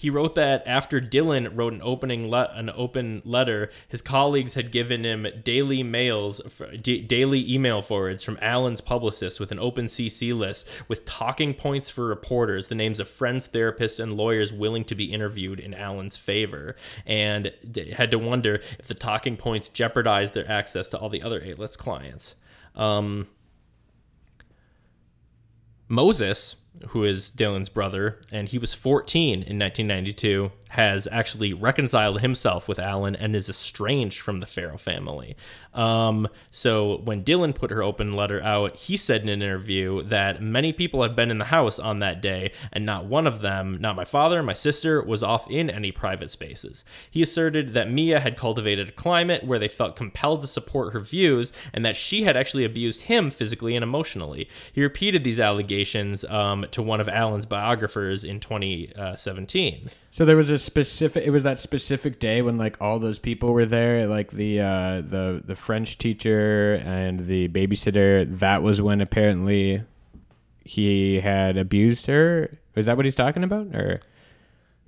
he 0.03 0.09
wrote 0.09 0.35
that 0.35 0.63
after 0.65 0.99
Dylan 0.99 1.55
wrote 1.55 1.71
an 1.71 1.79
opening 1.81 2.29
le- 2.29 2.51
an 2.55 2.69
open 2.75 3.21
letter, 3.23 3.69
his 3.87 4.01
colleagues 4.01 4.53
had 4.53 4.69
given 4.69 5.05
him 5.05 5.25
daily 5.45 5.81
mails, 5.81 6.41
d- 6.81 6.99
daily 6.99 7.49
email 7.49 7.81
forwards 7.81 8.21
from 8.21 8.37
Allen's 8.41 8.81
publicist 8.81 9.39
with 9.39 9.49
an 9.53 9.59
open 9.59 9.85
CC 9.85 10.37
list 10.37 10.67
with 10.89 11.05
talking 11.05 11.53
points 11.53 11.89
for 11.89 12.05
reporters, 12.05 12.67
the 12.67 12.75
names 12.75 12.99
of 12.99 13.07
friends, 13.07 13.47
therapists, 13.47 13.97
and 13.97 14.17
lawyers 14.17 14.51
willing 14.51 14.83
to 14.83 14.93
be 14.93 15.05
interviewed 15.05 15.61
in 15.61 15.73
Allen's 15.73 16.17
favor, 16.17 16.75
and 17.05 17.53
d- 17.71 17.91
had 17.91 18.11
to 18.11 18.19
wonder 18.19 18.55
if 18.79 18.87
the 18.89 18.93
talking 18.93 19.37
points 19.37 19.69
jeopardized 19.69 20.33
their 20.33 20.51
access 20.51 20.89
to 20.89 20.97
all 20.97 21.07
the 21.07 21.23
other 21.23 21.41
A-list 21.45 21.79
clients. 21.79 22.35
Um, 22.75 23.27
Moses, 25.87 26.57
who 26.89 27.03
is 27.03 27.31
Dylan's 27.31 27.69
brother, 27.69 28.19
and 28.31 28.47
he 28.49 28.57
was 28.57 28.73
14 28.73 29.43
in 29.43 29.59
1992, 29.59 30.51
has 30.69 31.07
actually 31.11 31.53
reconciled 31.53 32.21
himself 32.21 32.67
with 32.67 32.79
Allen 32.79 33.15
and 33.15 33.35
is 33.35 33.47
estranged 33.47 34.19
from 34.19 34.39
the 34.39 34.47
Farrow 34.47 34.77
family. 34.77 35.35
Um, 35.73 36.27
so 36.49 36.97
when 37.03 37.23
Dylan 37.23 37.53
put 37.53 37.69
her 37.69 37.83
open 37.83 38.11
letter 38.11 38.41
out, 38.41 38.75
he 38.75 38.97
said 38.97 39.21
in 39.21 39.29
an 39.29 39.41
interview 39.41 40.01
that 40.03 40.41
many 40.41 40.73
people 40.73 41.03
had 41.03 41.15
been 41.15 41.29
in 41.29 41.37
the 41.37 41.45
house 41.45 41.77
on 41.77 41.99
that 41.99 42.21
day, 42.21 42.51
and 42.71 42.85
not 42.85 43.05
one 43.05 43.27
of 43.27 43.41
them, 43.41 43.77
not 43.79 43.95
my 43.95 44.05
father, 44.05 44.41
my 44.41 44.53
sister, 44.53 45.01
was 45.03 45.21
off 45.21 45.49
in 45.49 45.69
any 45.69 45.91
private 45.91 46.31
spaces. 46.31 46.83
He 47.09 47.21
asserted 47.21 47.73
that 47.73 47.91
Mia 47.91 48.19
had 48.19 48.35
cultivated 48.35 48.89
a 48.89 48.93
climate 48.93 49.43
where 49.43 49.59
they 49.59 49.67
felt 49.67 49.95
compelled 49.95 50.41
to 50.41 50.47
support 50.47 50.93
her 50.93 50.99
views, 50.99 51.51
and 51.71 51.85
that 51.85 51.95
she 51.95 52.23
had 52.23 52.35
actually 52.35 52.65
abused 52.65 53.01
him 53.01 53.29
physically 53.29 53.75
and 53.75 53.83
emotionally. 53.83 54.49
He 54.71 54.81
repeated 54.81 55.23
these 55.23 55.39
allegations 55.39 56.25
um, 56.25 56.62
to 56.71 56.81
one 56.81 56.99
of 57.01 57.09
Allen's 57.09 57.45
biographers 57.45 58.23
in 58.23 58.39
2017. 58.39 59.89
So 60.11 60.25
there 60.25 60.37
was 60.37 60.49
a 60.49 60.57
specific. 60.57 61.25
It 61.25 61.31
was 61.31 61.43
that 61.43 61.59
specific 61.59 62.19
day 62.19 62.41
when 62.41 62.57
like 62.57 62.79
all 62.81 62.99
those 62.99 63.19
people 63.19 63.53
were 63.53 63.65
there, 63.65 64.07
like 64.07 64.31
the 64.31 64.59
uh, 64.61 65.01
the 65.01 65.41
the 65.45 65.55
French 65.55 65.97
teacher 65.97 66.75
and 66.83 67.27
the 67.27 67.47
babysitter. 67.49 68.39
That 68.39 68.61
was 68.61 68.81
when 68.81 69.01
apparently 69.01 69.83
he 70.63 71.19
had 71.19 71.57
abused 71.57 72.05
her. 72.05 72.51
Is 72.75 72.85
that 72.85 72.95
what 72.95 73.05
he's 73.05 73.15
talking 73.15 73.43
about, 73.43 73.75
or 73.75 74.01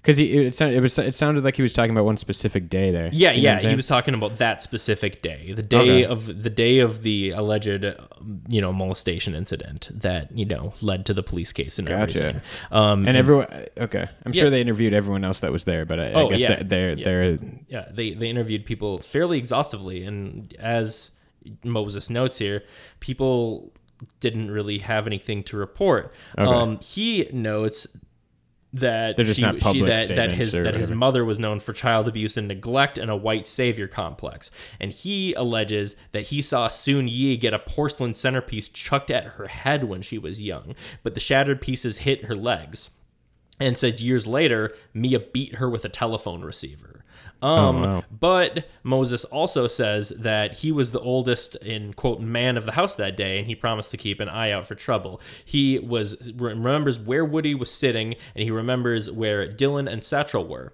because 0.06 0.18
he 0.18 0.26
it 0.46 0.54
sounded 0.54 0.78
it 0.78 0.82
was 0.82 0.98
it 1.00 1.16
sounded 1.16 1.44
like 1.44 1.56
he 1.56 1.64
was 1.64 1.74
talking 1.74 1.90
about 1.92 2.06
one 2.06 2.18
specific 2.18 2.70
day 2.70 2.92
there. 2.92 3.10
Yeah, 3.12 3.32
You 3.32 3.42
know 3.50 3.50
yeah, 3.62 3.70
he 3.70 3.76
was 3.76 3.88
talking 3.88 4.14
about 4.14 4.38
that 4.38 4.62
specific 4.62 5.22
day, 5.24 5.54
the 5.54 5.64
day 5.64 5.78
Okay. 5.78 6.06
of 6.06 6.44
the 6.44 6.50
day 6.50 6.80
of 6.80 7.02
the 7.02 7.32
alleged, 7.32 7.84
um, 7.84 8.42
you 8.48 8.62
know, 8.62 8.72
molestation 8.72 9.34
incident 9.34 9.90
that 9.92 10.32
you 10.38 10.46
know 10.46 10.74
led 10.82 11.06
to 11.08 11.14
the 11.14 11.24
police 11.24 11.52
case 11.52 11.80
and 11.80 11.88
Gotcha. 11.88 12.02
everything. 12.20 12.42
Um, 12.72 13.08
And 13.08 13.18
everyone, 13.18 13.48
okay, 13.78 14.08
I'm 14.26 14.34
Yeah. 14.34 14.42
sure 14.42 14.50
they 14.52 14.62
interviewed 14.62 14.94
everyone 14.94 15.24
else 15.24 15.40
that 15.40 15.52
was 15.52 15.64
there, 15.64 15.86
but 15.86 16.00
I, 16.00 16.06
I 16.12 16.14
Oh, 16.14 16.30
guess 16.30 16.42
yeah. 16.42 16.62
they're 16.64 16.98
Yeah. 16.98 17.04
they're 17.04 17.40
yeah, 17.68 17.86
they 17.92 18.12
they 18.14 18.30
interviewed 18.30 18.66
people 18.66 19.00
fairly 19.00 19.38
exhaustively, 19.40 20.04
and 20.04 20.54
as 20.60 21.12
Moses 21.64 22.10
notes 22.10 22.38
here, 22.38 22.64
people 23.00 23.72
didn't 24.20 24.52
really 24.52 24.80
have 24.80 25.08
anything 25.08 25.42
to 25.44 25.56
report. 25.58 26.14
Okay. 26.38 26.52
Um, 26.52 26.80
he 26.82 27.28
notes 27.32 27.88
that 28.76 29.16
They're 29.16 29.26
just 29.26 29.38
she, 29.38 29.42
not 29.46 29.56
she- 29.56 29.60
public 29.62 29.86
that, 29.88 30.16
that 30.16 30.32
his 30.32 30.54
or 30.54 30.64
that 30.64 30.74
his 30.74 30.90
whatever. 30.90 30.96
mother 30.96 31.26
was 31.26 31.40
known 31.40 31.60
for 31.60 31.74
child 31.74 32.08
abuse 32.08 32.36
and 32.38 32.48
neglect 32.48 32.98
and 32.98 33.10
a 33.10 33.16
white 33.16 33.48
savior 33.48 33.88
complex, 33.88 34.52
and 34.80 34.92
he 34.92 35.34
alleges 35.34 35.96
that 36.12 36.24
he 36.28 36.42
saw 36.42 36.68
Soon 36.68 37.08
Yi 37.08 37.38
get 37.38 37.54
a 37.54 37.60
porcelain 37.60 38.14
centerpiece 38.14 38.68
chucked 38.68 39.10
at 39.10 39.24
her 39.24 39.48
head 39.48 39.86
when 39.86 40.02
she 40.02 40.18
was 40.18 40.42
young, 40.42 40.76
but 41.04 41.14
the 41.14 41.20
shattered 41.20 41.62
pieces 41.62 42.00
hit 42.00 42.26
her 42.26 42.36
legs 42.36 42.90
and 43.60 43.78
says 43.78 44.02
years 44.02 44.28
later 44.28 44.74
Mia 44.94 45.20
beat 45.22 45.56
her 45.56 45.70
with 45.70 45.86
a 45.86 45.90
telephone 45.90 46.42
receiver. 46.42 47.05
Um, 47.42 47.82
wow. 47.82 48.04
but 48.12 48.68
Moses 48.84 49.26
also 49.26 49.68
says 49.68 50.10
that 50.10 50.54
he 50.58 50.72
was 50.72 50.92
the 50.92 51.00
oldest 51.00 51.56
in 51.58 51.94
quote 51.94 52.22
man 52.22 52.58
of 52.58 52.66
the 52.66 52.72
house 52.72 52.96
that 52.96 53.18
day, 53.18 53.38
and 53.38 53.48
he 53.48 53.56
promised 53.56 53.92
to 53.92 53.98
keep 53.98 54.20
an 54.20 54.30
eye 54.30 54.52
out 54.52 54.68
for 54.68 54.76
trouble. 54.76 55.22
He 55.44 55.80
was 55.80 56.32
remembers 56.34 56.98
where 56.98 57.26
Woody 57.26 57.54
was 57.54 57.72
sitting, 57.72 58.16
and 58.36 58.44
he 58.44 58.52
remembers 58.52 59.12
where 59.12 59.48
Dylan 59.48 59.92
and 59.92 60.04
Satchel 60.04 60.48
were 60.48 60.74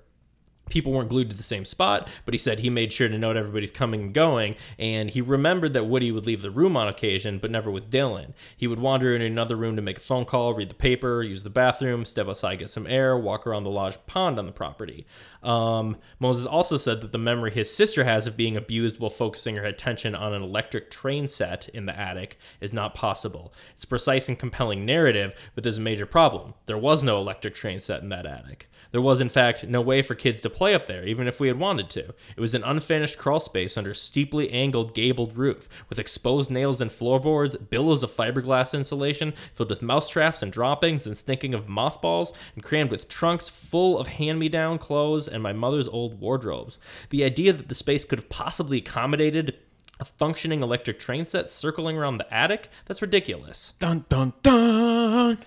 people 0.71 0.91
weren't 0.91 1.09
glued 1.09 1.29
to 1.29 1.35
the 1.35 1.43
same 1.43 1.65
spot, 1.65 2.09
but 2.25 2.33
he 2.33 2.37
said 2.37 2.59
he 2.59 2.69
made 2.69 2.91
sure 2.91 3.07
to 3.07 3.17
note 3.17 3.37
everybody's 3.37 3.71
coming 3.71 4.01
and 4.01 4.13
going, 4.13 4.55
and 4.79 5.11
he 5.11 5.21
remembered 5.21 5.73
that 5.73 5.85
Woody 5.85 6.11
would 6.11 6.25
leave 6.25 6.41
the 6.41 6.49
room 6.49 6.75
on 6.75 6.87
occasion, 6.87 7.37
but 7.37 7.51
never 7.51 7.69
with 7.69 7.91
Dylan. 7.91 8.33
He 8.57 8.67
would 8.67 8.79
wander 8.79 9.15
in 9.15 9.21
another 9.21 9.55
room 9.55 9.75
to 9.75 9.81
make 9.81 9.97
a 9.97 10.01
phone 10.01 10.25
call, 10.25 10.53
read 10.53 10.69
the 10.69 10.75
paper, 10.75 11.21
use 11.21 11.43
the 11.43 11.49
bathroom, 11.49 12.05
step 12.05 12.27
outside, 12.27 12.59
get 12.59 12.71
some 12.71 12.87
air, 12.87 13.17
walk 13.17 13.45
around 13.45 13.63
the 13.63 13.69
lodge 13.69 13.97
pond 14.07 14.39
on 14.39 14.45
the 14.45 14.51
property. 14.51 15.05
Um, 15.43 15.97
Moses 16.19 16.45
also 16.45 16.77
said 16.77 17.01
that 17.01 17.11
the 17.11 17.17
memory 17.17 17.51
his 17.51 17.73
sister 17.73 18.03
has 18.03 18.27
of 18.27 18.37
being 18.37 18.55
abused 18.55 18.99
while 18.99 19.09
focusing 19.09 19.55
her 19.55 19.65
attention 19.65 20.15
on 20.15 20.33
an 20.33 20.43
electric 20.43 20.91
train 20.91 21.27
set 21.27 21.67
in 21.69 21.85
the 21.85 21.99
attic 21.99 22.37
is 22.59 22.73
not 22.73 22.95
possible. 22.95 23.53
It's 23.73 23.83
a 23.83 23.87
precise 23.87 24.29
and 24.29 24.37
compelling 24.37 24.85
narrative, 24.85 25.33
but 25.55 25.63
there's 25.63 25.77
a 25.77 25.81
major 25.81 26.05
problem. 26.05 26.53
There 26.65 26.77
was 26.77 27.03
no 27.03 27.19
electric 27.19 27.55
train 27.55 27.79
set 27.79 28.01
in 28.01 28.09
that 28.09 28.25
attic. 28.25 28.69
There 28.91 29.01
was, 29.01 29.21
in 29.21 29.29
fact, 29.29 29.63
no 29.63 29.79
way 29.81 30.01
for 30.01 30.15
kids 30.15 30.41
to 30.41 30.49
play 30.49 30.73
up 30.73 30.87
there, 30.87 31.05
even 31.05 31.27
if 31.27 31.39
we 31.39 31.47
had 31.47 31.57
wanted 31.57 31.89
to. 31.91 32.13
It 32.35 32.39
was 32.39 32.53
an 32.53 32.63
unfinished 32.63 33.17
crawl 33.17 33.39
space 33.39 33.77
under 33.77 33.93
steeply 33.93 34.51
angled 34.51 34.93
gabled 34.93 35.37
roof, 35.37 35.69
with 35.89 35.99
exposed 35.99 36.51
nails 36.51 36.81
and 36.81 36.91
floorboards, 36.91 37.55
billows 37.55 38.03
of 38.03 38.11
fiberglass 38.11 38.73
insulation, 38.73 39.33
filled 39.53 39.69
with 39.69 39.81
mousetraps 39.81 40.41
and 40.41 40.51
droppings, 40.51 41.05
and 41.05 41.15
stinking 41.15 41.53
of 41.53 41.69
mothballs, 41.69 42.33
and 42.55 42.63
crammed 42.63 42.91
with 42.91 43.07
trunks 43.07 43.49
full 43.49 43.97
of 43.97 44.07
hand-me-down 44.07 44.77
clothes 44.77 45.27
and 45.27 45.41
my 45.41 45.53
mother's 45.53 45.87
old 45.87 46.19
wardrobes. 46.19 46.77
The 47.09 47.23
idea 47.23 47.53
that 47.53 47.69
the 47.69 47.75
space 47.75 48.03
could 48.03 48.19
have 48.19 48.29
possibly 48.29 48.79
accommodated 48.79 49.57
a 50.01 50.05
functioning 50.05 50.61
electric 50.61 50.99
train 50.99 51.25
set 51.25 51.51
circling 51.51 51.97
around 51.97 52.17
the 52.17 52.33
attic, 52.33 52.69
that's 52.85 53.01
ridiculous. 53.01 53.73
dun 53.79 54.03
dun 54.09 54.33
dun. 54.41 55.37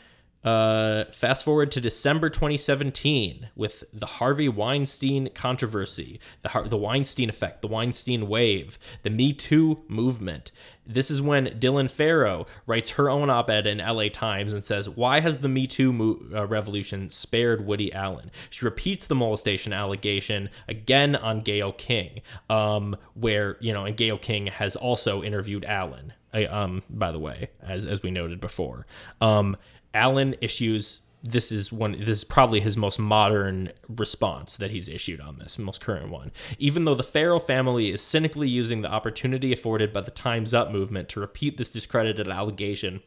Uh, 0.44 1.04
fast 1.10 1.42
forward 1.44 1.70
to 1.72 1.80
December 1.80 2.28
2017 2.28 3.48
with 3.56 3.82
the 3.94 4.04
Harvey 4.06 4.48
Weinstein 4.48 5.30
controversy, 5.34 6.20
the 6.42 6.50
Har- 6.50 6.68
the 6.68 6.76
Weinstein 6.76 7.30
effect, 7.30 7.62
the 7.62 7.68
Weinstein 7.68 8.28
wave, 8.28 8.78
the 9.04 9.10
Me 9.10 9.32
Too 9.32 9.82
movement. 9.88 10.52
This 10.86 11.10
is 11.10 11.22
when 11.22 11.46
Dylan 11.58 11.90
Farrow 11.90 12.46
writes 12.66 12.90
her 12.90 13.08
own 13.08 13.30
op-ed 13.30 13.66
in 13.66 13.78
LA 13.80 14.08
Times 14.10 14.52
and 14.52 14.62
says, 14.62 14.86
"Why 14.86 15.20
has 15.20 15.38
the 15.40 15.48
Me 15.48 15.66
Too 15.66 15.94
mo- 15.94 16.20
uh, 16.34 16.46
revolution 16.46 17.08
spared 17.08 17.64
Woody 17.64 17.90
Allen?" 17.94 18.30
She 18.50 18.66
repeats 18.66 19.06
the 19.06 19.14
molestation 19.14 19.72
allegation 19.72 20.50
again 20.68 21.16
on 21.16 21.40
Gayle 21.40 21.72
King, 21.72 22.20
um, 22.50 22.96
where 23.14 23.56
you 23.60 23.72
know, 23.72 23.86
and 23.86 23.96
Gayle 23.96 24.18
King 24.18 24.48
has 24.48 24.76
also 24.76 25.22
interviewed 25.22 25.64
Allen. 25.64 26.12
uh, 26.34 26.44
Um, 26.50 26.82
by 26.90 27.12
the 27.12 27.18
way, 27.18 27.48
as 27.62 27.86
as 27.86 28.02
we 28.02 28.10
noted 28.10 28.40
before, 28.40 28.86
um, 29.22 29.56
Allen 29.94 30.34
issues 30.40 31.00
this 31.24 31.50
is 31.50 31.72
one 31.72 31.92
this 31.98 32.08
is 32.08 32.24
probably 32.24 32.60
his 32.60 32.76
most 32.76 32.98
modern 32.98 33.72
response 33.88 34.58
that 34.58 34.70
he's 34.70 34.90
issued 34.90 35.20
on 35.20 35.38
this 35.38 35.58
most 35.58 35.80
current 35.80 36.10
one. 36.10 36.30
Even 36.58 36.84
though 36.84 36.94
the 36.94 37.02
Farrow 37.02 37.38
family 37.38 37.90
is 37.90 38.02
cynically 38.02 38.48
using 38.48 38.82
the 38.82 38.92
opportunity 38.92 39.52
afforded 39.52 39.92
by 39.92 40.02
the 40.02 40.10
times 40.10 40.52
up 40.52 40.70
movement 40.70 41.08
to 41.08 41.20
repeat 41.20 41.56
this 41.56 41.72
discredited 41.72 42.28
allegation 42.28 43.00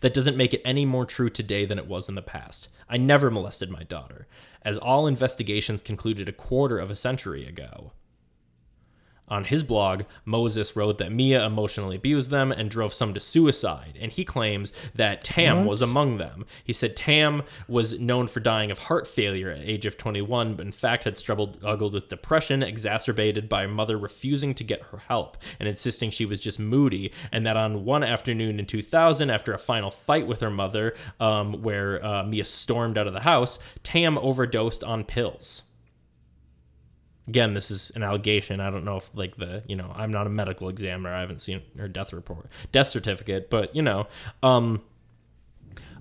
that 0.00 0.14
doesn't 0.14 0.36
make 0.36 0.54
it 0.54 0.62
any 0.64 0.86
more 0.86 1.04
true 1.04 1.28
today 1.28 1.64
than 1.64 1.78
it 1.78 1.86
was 1.86 2.08
in 2.08 2.14
the 2.14 2.22
past. 2.22 2.68
I 2.88 2.96
never 2.96 3.30
molested 3.30 3.70
my 3.70 3.82
daughter. 3.82 4.26
As 4.62 4.78
all 4.78 5.06
investigations 5.06 5.82
concluded 5.82 6.28
a 6.28 6.32
quarter 6.32 6.78
of 6.78 6.90
a 6.90 6.96
century 6.96 7.44
ago 7.46 7.92
on 9.28 9.44
his 9.44 9.62
blog, 9.62 10.02
Moses 10.24 10.76
wrote 10.76 10.98
that 10.98 11.12
Mia 11.12 11.44
emotionally 11.44 11.96
abused 11.96 12.30
them 12.30 12.52
and 12.52 12.70
drove 12.70 12.92
some 12.92 13.14
to 13.14 13.20
suicide, 13.20 13.98
and 14.00 14.12
he 14.12 14.24
claims 14.24 14.72
that 14.94 15.24
Tam 15.24 15.64
was 15.64 15.82
among 15.82 16.18
them. 16.18 16.44
He 16.64 16.72
said 16.72 16.96
Tam 16.96 17.42
was 17.68 17.98
known 17.98 18.26
for 18.28 18.40
dying 18.40 18.70
of 18.70 18.78
heart 18.78 19.06
failure 19.06 19.50
at 19.50 19.60
age 19.60 19.86
of 19.86 19.96
21, 19.96 20.54
but 20.54 20.66
in 20.66 20.72
fact 20.72 21.04
had 21.04 21.16
struggled 21.16 21.56
struggled 21.56 21.92
with 21.92 22.08
depression 22.08 22.62
exacerbated 22.62 23.48
by 23.48 23.62
her 23.62 23.68
mother 23.68 23.98
refusing 23.98 24.54
to 24.54 24.64
get 24.64 24.82
her 24.84 24.98
help 24.98 25.36
and 25.60 25.68
insisting 25.68 26.10
she 26.10 26.24
was 26.24 26.40
just 26.40 26.58
moody, 26.58 27.12
and 27.32 27.46
that 27.46 27.56
on 27.56 27.84
one 27.84 28.02
afternoon 28.02 28.58
in 28.58 28.66
2000, 28.66 29.30
after 29.30 29.52
a 29.52 29.58
final 29.58 29.90
fight 29.90 30.26
with 30.26 30.40
her 30.40 30.50
mother, 30.50 30.94
um, 31.20 31.62
where 31.62 32.04
uh, 32.04 32.22
Mia 32.22 32.44
stormed 32.44 32.96
out 32.96 33.06
of 33.06 33.12
the 33.12 33.20
house, 33.20 33.58
Tam 33.82 34.18
overdosed 34.18 34.82
on 34.82 35.04
pills 35.04 35.64
again 37.28 37.54
this 37.54 37.70
is 37.70 37.90
an 37.94 38.02
allegation 38.02 38.60
i 38.60 38.70
don't 38.70 38.84
know 38.84 38.96
if 38.96 39.14
like 39.14 39.36
the 39.36 39.62
you 39.66 39.76
know 39.76 39.92
i'm 39.94 40.10
not 40.10 40.26
a 40.26 40.30
medical 40.30 40.68
examiner 40.68 41.14
i 41.14 41.20
haven't 41.20 41.40
seen 41.40 41.62
her 41.78 41.88
death 41.88 42.12
report 42.12 42.46
death 42.72 42.88
certificate 42.88 43.50
but 43.50 43.74
you 43.74 43.82
know 43.82 44.06
um 44.42 44.82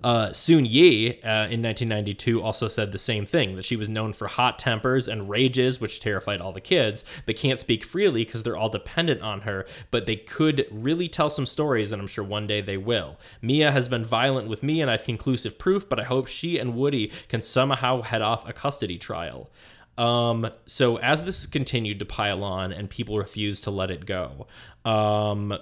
uh, 0.06 0.32
Soon 0.34 0.66
Yi 0.66 1.20
uh, 1.24 1.50
in 1.50 1.64
1992 1.64 2.40
also 2.40 2.68
said 2.68 2.92
the 2.92 3.00
same 3.00 3.26
thing 3.26 3.56
that 3.56 3.66
she 3.66 3.76
was 3.76 3.90
known 3.90 4.14
for 4.14 4.28
hot 4.28 4.60
tempers 4.60 5.08
and 5.08 5.32
rages, 5.32 5.82
which 5.82 6.00
terrified 6.00 6.42
all 6.42 6.52
the 6.52 6.62
kids. 6.62 7.04
They 7.26 7.34
can't 7.34 7.58
speak 7.58 7.84
freely 7.84 8.24
because 8.24 8.44
they're 8.44 8.56
all 8.56 8.70
dependent 8.70 9.24
on 9.24 9.42
her, 9.42 9.66
but 9.90 10.06
they 10.06 10.16
could 10.16 10.68
really 10.70 11.08
tell 11.08 11.32
some 11.32 11.48
stories, 11.48 11.92
and 11.92 12.00
I'm 12.00 12.08
sure 12.08 12.24
one 12.24 12.46
day 12.46 12.62
they 12.62 12.78
will. 12.78 13.18
Mia 13.42 13.72
has 13.72 13.88
been 13.88 14.06
violent 14.06 14.48
with 14.48 14.62
me, 14.62 14.80
and 14.80 14.92
I've 14.92 15.04
conclusive 15.04 15.58
proof, 15.58 15.90
but 15.90 16.00
I 16.00 16.04
hope 16.04 16.28
she 16.28 16.60
and 16.60 16.76
Woody 16.76 17.12
can 17.28 17.42
somehow 17.42 18.04
head 18.04 18.22
off 18.22 18.48
a 18.48 18.54
custody 18.54 19.00
trial. 19.00 19.50
Um, 19.98 20.50
so 20.66 20.98
as 20.98 21.24
this 21.24 21.48
continued 21.48 22.00
to 22.00 22.06
pile 22.06 22.44
on 22.44 22.72
and 22.74 22.90
people 22.90 23.18
refused 23.18 23.64
to 23.66 23.72
let 23.72 23.92
it 23.92 24.06
go, 24.06 24.48
um, 24.84 25.58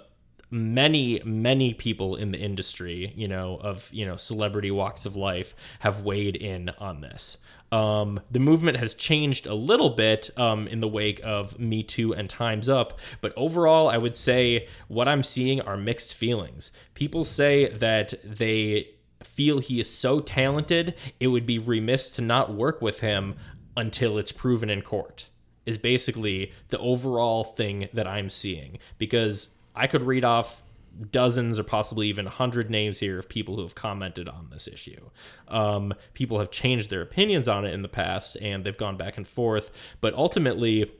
many 0.53 1.19
many 1.25 1.73
people 1.73 2.15
in 2.15 2.31
the 2.31 2.37
industry 2.37 3.11
you 3.15 3.27
know 3.27 3.57
of 3.63 3.89
you 3.91 4.05
know 4.05 4.15
celebrity 4.15 4.69
walks 4.69 5.07
of 5.07 5.15
life 5.15 5.55
have 5.79 6.01
weighed 6.01 6.35
in 6.35 6.69
on 6.77 7.01
this. 7.01 7.37
Um, 7.71 8.19
the 8.29 8.37
movement 8.37 8.77
has 8.77 8.93
changed 8.93 9.47
a 9.47 9.55
little 9.55 9.89
bit 9.89 10.29
um, 10.37 10.67
in 10.67 10.79
the 10.79 10.87
wake 10.87 11.19
of 11.23 11.57
me 11.59 11.81
too 11.81 12.13
and 12.13 12.29
times 12.29 12.69
up 12.69 12.99
but 13.19 13.33
overall 13.35 13.89
i 13.89 13.97
would 13.97 14.13
say 14.13 14.67
what 14.87 15.07
i'm 15.07 15.23
seeing 15.23 15.59
are 15.61 15.75
mixed 15.75 16.13
feelings. 16.13 16.71
People 16.93 17.23
say 17.23 17.69
that 17.69 18.13
they 18.23 18.89
feel 19.23 19.59
he 19.59 19.79
is 19.79 19.89
so 19.89 20.19
talented 20.19 20.93
it 21.19 21.27
would 21.27 21.45
be 21.45 21.57
remiss 21.57 22.11
to 22.11 22.21
not 22.21 22.53
work 22.53 22.81
with 22.81 22.99
him 22.99 23.35
until 23.75 24.17
it's 24.17 24.31
proven 24.31 24.69
in 24.69 24.81
court 24.81 25.27
is 25.65 25.77
basically 25.77 26.51
the 26.69 26.79
overall 26.79 27.43
thing 27.43 27.87
that 27.93 28.07
i'm 28.07 28.29
seeing 28.29 28.77
because 28.97 29.49
I 29.75 29.87
could 29.87 30.03
read 30.03 30.23
off 30.23 30.61
dozens 31.09 31.57
or 31.57 31.63
possibly 31.63 32.07
even 32.07 32.27
a 32.27 32.31
hundred 32.31 32.69
names 32.69 32.99
here 32.99 33.17
of 33.17 33.27
people 33.27 33.55
who 33.55 33.63
have 33.63 33.73
commented 33.73 34.29
on 34.29 34.49
this 34.51 34.67
issue. 34.67 35.09
Um, 35.47 35.93
people 36.13 36.39
have 36.39 36.51
changed 36.51 36.89
their 36.89 37.01
opinions 37.01 37.47
on 37.47 37.65
it 37.65 37.73
in 37.73 37.81
the 37.81 37.87
past 37.87 38.37
and 38.41 38.63
they've 38.63 38.77
gone 38.77 38.97
back 38.97 39.17
and 39.17 39.27
forth. 39.27 39.71
But 40.01 40.13
ultimately, 40.13 40.91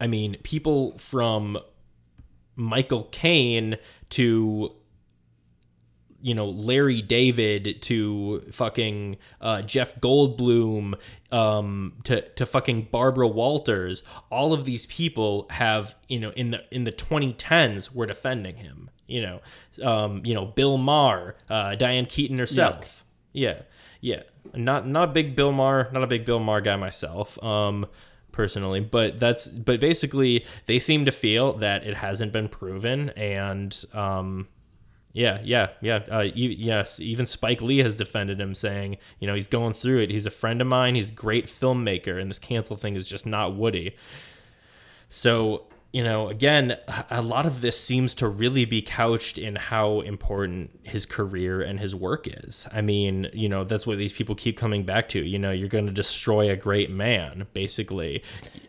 I 0.00 0.06
mean, 0.06 0.38
people 0.42 0.96
from 0.98 1.58
Michael 2.54 3.04
Caine 3.12 3.76
to 4.10 4.72
you 6.26 6.34
know 6.34 6.48
Larry 6.48 7.02
David 7.02 7.80
to 7.82 8.42
fucking 8.50 9.16
uh, 9.40 9.62
Jeff 9.62 9.94
Goldblum 10.00 10.94
um, 11.30 11.92
to 12.02 12.20
to 12.30 12.44
fucking 12.44 12.88
Barbara 12.90 13.28
Walters. 13.28 14.02
All 14.28 14.52
of 14.52 14.64
these 14.64 14.86
people 14.86 15.46
have 15.50 15.94
you 16.08 16.18
know 16.18 16.30
in 16.30 16.50
the 16.50 16.64
in 16.72 16.82
the 16.82 16.90
2010s 16.90 17.94
were 17.94 18.06
defending 18.06 18.56
him. 18.56 18.90
You 19.06 19.22
know, 19.22 19.40
um, 19.84 20.22
you 20.26 20.34
know 20.34 20.46
Bill 20.46 20.78
Maher, 20.78 21.36
uh, 21.48 21.76
Diane 21.76 22.06
Keaton 22.06 22.38
herself. 22.38 23.04
Yeah, 23.32 23.62
yeah. 24.00 24.24
Not 24.52 24.88
not 24.88 25.10
a 25.10 25.12
big 25.12 25.36
Bill 25.36 25.52
Maher, 25.52 25.88
not 25.92 26.02
a 26.02 26.08
big 26.08 26.24
Bill 26.24 26.40
Maher 26.40 26.60
guy 26.60 26.74
myself. 26.74 27.40
Um, 27.40 27.86
personally 28.32 28.80
but 28.80 29.18
that's 29.18 29.48
but 29.48 29.80
basically 29.80 30.44
they 30.66 30.78
seem 30.78 31.06
to 31.06 31.10
feel 31.10 31.54
that 31.54 31.86
it 31.86 31.96
hasn't 31.96 32.32
been 32.32 32.50
proven 32.50 33.08
and 33.16 33.82
um 33.94 34.46
yeah, 35.16 35.40
yeah, 35.42 35.70
yeah. 35.80 36.02
Uh, 36.10 36.24
e- 36.24 36.56
yes, 36.58 37.00
even 37.00 37.24
Spike 37.24 37.62
Lee 37.62 37.78
has 37.78 37.96
defended 37.96 38.38
him, 38.38 38.54
saying, 38.54 38.98
you 39.18 39.26
know, 39.26 39.34
he's 39.34 39.46
going 39.46 39.72
through 39.72 40.00
it. 40.00 40.10
He's 40.10 40.26
a 40.26 40.30
friend 40.30 40.60
of 40.60 40.66
mine. 40.66 40.94
He's 40.94 41.08
a 41.08 41.12
great 41.12 41.46
filmmaker, 41.46 42.20
and 42.20 42.28
this 42.28 42.38
cancel 42.38 42.76
thing 42.76 42.96
is 42.96 43.08
just 43.08 43.24
not 43.24 43.56
Woody. 43.56 43.96
So, 45.08 45.64
you 45.96 46.04
know, 46.04 46.28
again, 46.28 46.76
a 47.08 47.22
lot 47.22 47.46
of 47.46 47.62
this 47.62 47.80
seems 47.80 48.12
to 48.16 48.28
really 48.28 48.66
be 48.66 48.82
couched 48.82 49.38
in 49.38 49.56
how 49.56 50.02
important 50.02 50.78
his 50.82 51.06
career 51.06 51.62
and 51.62 51.80
his 51.80 51.94
work 51.94 52.28
is. 52.28 52.68
I 52.70 52.82
mean, 52.82 53.30
you 53.32 53.48
know, 53.48 53.64
that's 53.64 53.86
what 53.86 53.96
these 53.96 54.12
people 54.12 54.34
keep 54.34 54.58
coming 54.58 54.84
back 54.84 55.08
to. 55.08 55.22
You 55.22 55.38
know, 55.38 55.52
you're 55.52 55.70
going 55.70 55.86
to 55.86 55.92
destroy 55.92 56.50
a 56.50 56.56
great 56.56 56.90
man, 56.90 57.46
basically. 57.54 58.22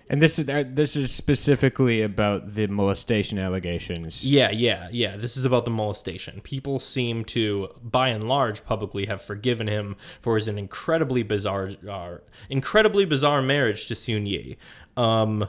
And 0.09 0.21
this 0.21 0.39
is 0.39 0.47
uh, 0.47 0.63
this 0.65 0.95
is 0.95 1.13
specifically 1.13 2.01
about 2.01 2.53
the 2.53 2.67
molestation 2.67 3.37
allegations. 3.37 4.23
Yeah, 4.23 4.51
yeah, 4.51 4.87
yeah. 4.89 5.17
This 5.17 5.35
is 5.35 5.43
about 5.43 5.65
the 5.65 5.71
molestation. 5.71 6.39
People 6.39 6.79
seem 6.79 7.25
to, 7.25 7.67
by 7.83 8.07
and 8.07 8.23
large, 8.23 8.63
publicly 8.63 9.05
have 9.07 9.21
forgiven 9.21 9.67
him 9.67 9.97
for 10.21 10.37
his 10.37 10.47
an 10.47 10.57
incredibly 10.57 11.23
bizarre, 11.23 11.71
uh, 11.89 12.19
incredibly 12.49 13.03
bizarre 13.03 13.41
marriage 13.41 13.85
to 13.87 13.95
Soon 13.95 14.25
Yi. 14.25 14.55
Um, 14.95 15.47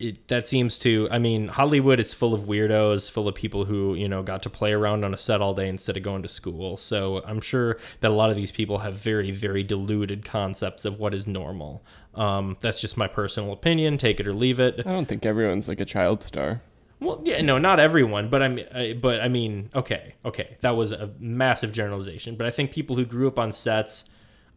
it, 0.00 0.28
that 0.28 0.46
seems 0.46 0.78
to 0.78 1.06
i 1.10 1.18
mean 1.18 1.48
hollywood 1.48 2.00
is 2.00 2.14
full 2.14 2.34
of 2.34 2.42
weirdos 2.42 3.10
full 3.10 3.28
of 3.28 3.34
people 3.34 3.66
who 3.66 3.94
you 3.94 4.08
know 4.08 4.22
got 4.22 4.42
to 4.42 4.50
play 4.50 4.72
around 4.72 5.04
on 5.04 5.14
a 5.14 5.16
set 5.16 5.40
all 5.40 5.54
day 5.54 5.68
instead 5.68 5.96
of 5.96 6.02
going 6.02 6.22
to 6.22 6.28
school. 6.28 6.76
So 6.76 7.22
i'm 7.24 7.40
sure 7.40 7.78
that 8.00 8.10
a 8.10 8.14
lot 8.14 8.30
of 8.30 8.36
these 8.36 8.50
people 8.50 8.78
have 8.78 8.94
very 8.94 9.30
very 9.30 9.62
deluded 9.62 10.24
concepts 10.24 10.84
of 10.84 10.98
what 10.98 11.14
is 11.14 11.26
normal. 11.26 11.84
Um, 12.14 12.56
that's 12.60 12.80
just 12.80 12.96
my 12.96 13.06
personal 13.06 13.52
opinion. 13.52 13.96
Take 13.96 14.18
it 14.18 14.26
or 14.26 14.32
leave 14.32 14.58
it. 14.58 14.80
I 14.84 14.92
don't 14.92 15.06
think 15.06 15.24
everyone's 15.24 15.68
like 15.68 15.80
a 15.80 15.84
child 15.84 16.22
star. 16.22 16.60
well, 16.98 17.20
yeah, 17.24 17.40
no, 17.40 17.58
not 17.58 17.78
everyone, 17.78 18.28
but 18.28 18.42
I 18.42 18.48
mean, 18.48 18.66
I, 18.74 18.92
but 18.94 19.20
I 19.20 19.28
mean, 19.28 19.70
okay, 19.74 20.14
okay, 20.24 20.56
that 20.60 20.76
was 20.76 20.90
a 20.92 21.10
massive 21.20 21.72
generalization, 21.72 22.36
but 22.36 22.46
I 22.46 22.50
think 22.50 22.72
people 22.72 22.96
who 22.96 23.04
grew 23.04 23.28
up 23.28 23.38
on 23.38 23.52
sets 23.52 24.04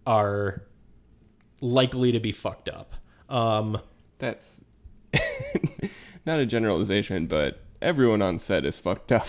are 0.06 0.64
likely 1.62 2.12
to 2.12 2.20
be 2.20 2.32
fucked 2.32 2.70
up. 2.70 2.96
Um, 3.30 3.80
That's 4.20 4.62
not 6.26 6.40
a 6.40 6.46
generalization, 6.46 7.28
but 7.28 7.62
everyone 7.82 8.22
on 8.22 8.40
set 8.40 8.66
is 8.66 8.78
fucked 8.80 9.12
up. 9.12 9.28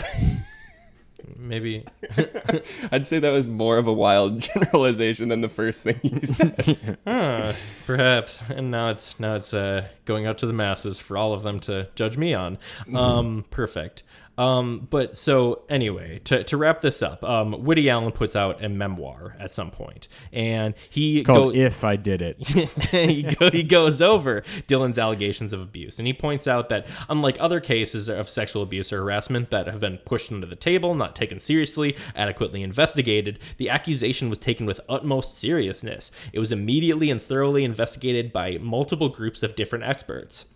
maybe, 1.36 1.84
I'd 2.92 3.06
say 3.06 3.18
that 3.18 3.30
was 3.30 3.48
more 3.48 3.78
of 3.78 3.86
a 3.86 3.92
wild 3.92 4.40
generalization 4.54 5.28
than 5.28 5.40
the 5.40 5.48
first 5.48 5.82
thing 5.82 6.00
you 6.02 6.20
said. 6.20 6.98
uh, 7.06 7.52
perhaps, 7.86 8.42
and 8.48 8.70
now 8.70 8.90
it's 8.90 9.18
now 9.18 9.34
it's 9.34 9.54
uh, 9.54 9.88
going 10.04 10.26
out 10.26 10.38
to 10.38 10.46
the 10.46 10.52
masses 10.52 11.00
for 11.00 11.16
all 11.16 11.32
of 11.32 11.42
them 11.42 11.60
to 11.60 11.88
judge 11.94 12.16
me 12.16 12.34
on. 12.34 12.58
Um, 12.94 13.44
perfect. 13.50 14.02
Um, 14.36 14.88
but 14.90 15.16
so 15.16 15.62
anyway, 15.68 16.20
to, 16.24 16.42
to 16.44 16.56
wrap 16.56 16.80
this 16.80 17.02
up, 17.02 17.22
um, 17.22 17.64
Woody 17.64 17.88
Allen 17.88 18.12
puts 18.12 18.34
out 18.34 18.64
a 18.64 18.68
memoir 18.68 19.36
at 19.38 19.52
some 19.52 19.70
point, 19.70 20.08
and 20.32 20.74
he 20.90 21.18
It's 21.18 21.26
called 21.26 21.54
go- 21.54 21.60
If 21.60 21.84
I 21.84 21.96
Did 21.96 22.20
It. 22.22 22.48
he, 22.48 23.22
go, 23.22 23.50
he 23.50 23.62
goes 23.62 24.00
over 24.02 24.42
Dylan's 24.66 24.98
allegations 24.98 25.52
of 25.52 25.60
abuse, 25.60 25.98
and 25.98 26.06
he 26.06 26.12
points 26.12 26.46
out 26.48 26.68
that 26.70 26.86
unlike 27.08 27.36
other 27.38 27.60
cases 27.60 28.08
of 28.08 28.28
sexual 28.28 28.62
abuse 28.62 28.92
or 28.92 28.98
harassment 28.98 29.50
that 29.50 29.66
have 29.66 29.80
been 29.80 29.98
pushed 29.98 30.32
under 30.32 30.46
the 30.46 30.56
table, 30.56 30.94
not 30.94 31.14
taken 31.14 31.38
seriously, 31.38 31.96
adequately 32.16 32.62
investigated, 32.62 33.38
the 33.58 33.70
accusation 33.70 34.28
was 34.28 34.38
taken 34.38 34.66
with 34.66 34.80
utmost 34.88 35.38
seriousness. 35.38 36.10
It 36.32 36.38
was 36.40 36.50
immediately 36.52 37.10
and 37.10 37.22
thoroughly 37.22 37.64
investigated 37.64 38.32
by 38.32 38.58
multiple 38.58 39.08
groups 39.08 39.42
of 39.42 39.54
different 39.54 39.84
experts. 39.84 40.46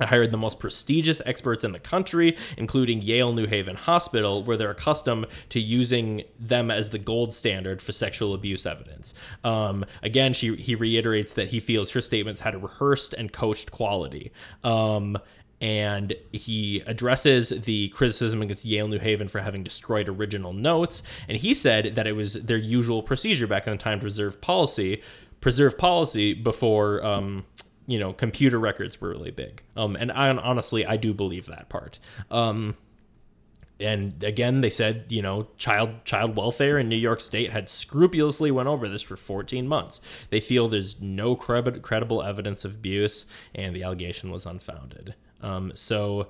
I 0.00 0.06
hired 0.06 0.30
the 0.30 0.38
most 0.38 0.58
prestigious 0.58 1.20
experts 1.26 1.64
in 1.64 1.72
the 1.72 1.78
country, 1.78 2.36
including 2.56 3.02
Yale 3.02 3.32
New 3.32 3.46
Haven 3.46 3.76
Hospital, 3.76 4.44
where 4.44 4.56
they're 4.56 4.70
accustomed 4.70 5.26
to 5.50 5.60
using 5.60 6.24
them 6.38 6.70
as 6.70 6.90
the 6.90 6.98
gold 6.98 7.34
standard 7.34 7.82
for 7.82 7.92
sexual 7.92 8.34
abuse 8.34 8.66
evidence. 8.66 9.14
Um, 9.44 9.84
again, 10.02 10.32
she, 10.32 10.56
he 10.56 10.74
reiterates 10.74 11.32
that 11.32 11.48
he 11.48 11.60
feels 11.60 11.90
her 11.90 12.00
statements 12.00 12.40
had 12.40 12.54
a 12.54 12.58
rehearsed 12.58 13.14
and 13.14 13.32
coached 13.32 13.70
quality. 13.70 14.32
Um, 14.64 15.18
and 15.60 16.14
he 16.30 16.82
addresses 16.86 17.48
the 17.48 17.88
criticism 17.88 18.42
against 18.42 18.64
Yale 18.64 18.86
New 18.86 18.98
Haven 18.98 19.26
for 19.26 19.40
having 19.40 19.64
destroyed 19.64 20.08
original 20.08 20.52
notes. 20.52 21.02
And 21.28 21.36
he 21.36 21.52
said 21.52 21.96
that 21.96 22.06
it 22.06 22.12
was 22.12 22.34
their 22.34 22.56
usual 22.56 23.02
procedure 23.02 23.46
back 23.46 23.66
in 23.66 23.72
the 23.72 23.78
time 23.78 23.98
to 23.98 24.02
preserve 24.02 24.40
policy, 24.40 25.02
preserve 25.40 25.76
policy 25.76 26.32
before. 26.34 27.04
Um, 27.04 27.44
you 27.88 27.98
know, 27.98 28.12
computer 28.12 28.60
records 28.60 29.00
were 29.00 29.08
really 29.08 29.30
big. 29.30 29.62
Um, 29.74 29.96
and 29.96 30.12
I 30.12 30.28
honestly, 30.28 30.84
I 30.84 30.98
do 30.98 31.14
believe 31.14 31.46
that 31.46 31.70
part. 31.70 31.98
Um, 32.30 32.76
and 33.80 34.22
again, 34.22 34.60
they 34.60 34.68
said, 34.68 35.06
you 35.08 35.22
know, 35.22 35.48
child 35.56 36.04
child 36.04 36.36
welfare 36.36 36.78
in 36.78 36.90
New 36.90 36.96
York 36.96 37.22
State 37.22 37.50
had 37.50 37.70
scrupulously 37.70 38.50
went 38.50 38.68
over 38.68 38.88
this 38.90 39.00
for 39.00 39.16
14 39.16 39.66
months. 39.66 40.02
They 40.28 40.38
feel 40.38 40.68
there's 40.68 41.00
no 41.00 41.34
credi- 41.34 41.80
credible 41.80 42.22
evidence 42.22 42.64
of 42.64 42.74
abuse, 42.74 43.24
and 43.54 43.74
the 43.74 43.82
allegation 43.82 44.30
was 44.30 44.46
unfounded. 44.46 45.14
Um, 45.42 45.72
so. 45.74 46.28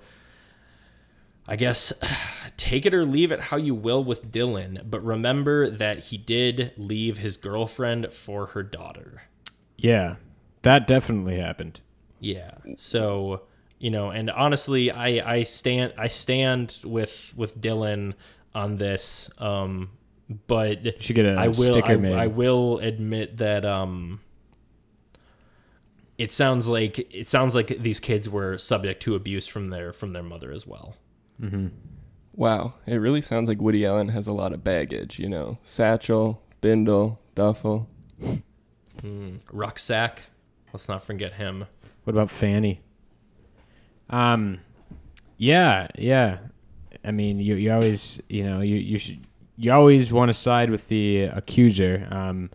I 1.50 1.56
guess 1.56 1.94
take 2.58 2.84
it 2.84 2.92
or 2.92 3.06
leave 3.06 3.32
it 3.32 3.40
how 3.40 3.56
you 3.56 3.74
will 3.74 4.04
with 4.04 4.30
Dylan, 4.30 4.82
but 4.84 5.02
remember 5.02 5.70
that 5.70 6.04
he 6.04 6.18
did 6.18 6.72
leave 6.76 7.16
his 7.16 7.38
girlfriend 7.38 8.12
for 8.12 8.48
her 8.48 8.62
daughter. 8.62 9.22
Yeah, 9.78 10.16
that 10.68 10.86
definitely 10.86 11.38
happened. 11.38 11.80
Yeah. 12.20 12.50
So, 12.76 13.42
you 13.78 13.90
know, 13.90 14.10
and 14.10 14.30
honestly, 14.30 14.90
I 14.90 15.36
I 15.36 15.42
stand 15.44 15.94
I 15.96 16.08
stand 16.08 16.78
with 16.84 17.32
with 17.36 17.58
Dylan 17.58 18.12
on 18.54 18.76
this 18.76 19.30
um 19.38 19.90
but 20.46 20.84
You 20.84 20.92
should 21.00 21.16
get 21.16 21.24
a 21.24 21.36
I 21.38 21.48
will 21.48 21.72
sticker 21.72 21.92
I, 21.92 21.96
made. 21.96 22.12
I 22.14 22.26
will 22.26 22.78
admit 22.80 23.38
that 23.38 23.64
um 23.64 24.20
it 26.18 26.32
sounds 26.32 26.68
like 26.68 26.98
it 27.14 27.26
sounds 27.26 27.54
like 27.54 27.68
these 27.82 27.98
kids 27.98 28.28
were 28.28 28.58
subject 28.58 29.02
to 29.04 29.14
abuse 29.14 29.46
from 29.46 29.68
their 29.68 29.94
from 29.94 30.12
their 30.12 30.22
mother 30.22 30.52
as 30.52 30.66
well. 30.66 30.96
Mm-hmm. 31.40 31.68
Wow, 32.34 32.74
it 32.86 32.96
really 32.96 33.22
sounds 33.22 33.48
like 33.48 33.60
Woody 33.62 33.86
Allen 33.86 34.10
has 34.10 34.26
a 34.26 34.32
lot 34.32 34.52
of 34.52 34.62
baggage. 34.62 35.18
You 35.18 35.30
know, 35.30 35.58
satchel, 35.62 36.42
bindle, 36.60 37.20
duffel. 37.34 37.88
Rucksack, 39.52 40.22
let's 40.72 40.88
not 40.88 41.02
forget 41.04 41.34
him. 41.34 41.66
What 42.04 42.14
about 42.14 42.30
Fanny? 42.30 42.80
Um, 44.10 44.60
yeah, 45.36 45.88
yeah. 45.96 46.38
I 47.04 47.10
mean, 47.10 47.38
you 47.38 47.54
you 47.54 47.72
always 47.72 48.20
you 48.28 48.44
know 48.44 48.60
you 48.60 48.76
you 48.76 48.98
should 48.98 49.26
you 49.56 49.72
always 49.72 50.12
want 50.12 50.28
to 50.30 50.34
side 50.34 50.70
with 50.70 50.88
the 50.88 51.24
accuser. 51.24 52.06
Um, 52.10 52.50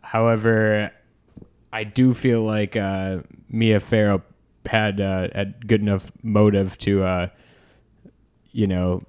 however, 0.00 0.90
I 1.72 1.84
do 1.84 2.14
feel 2.14 2.42
like 2.42 2.76
uh, 2.76 3.18
Mia 3.48 3.80
Farrow 3.80 4.22
had 4.66 5.00
uh, 5.00 5.28
had 5.34 5.66
good 5.66 5.80
enough 5.80 6.10
motive 6.22 6.76
to 6.78 7.04
uh, 7.04 7.28
you 8.52 8.66
know 8.66 9.04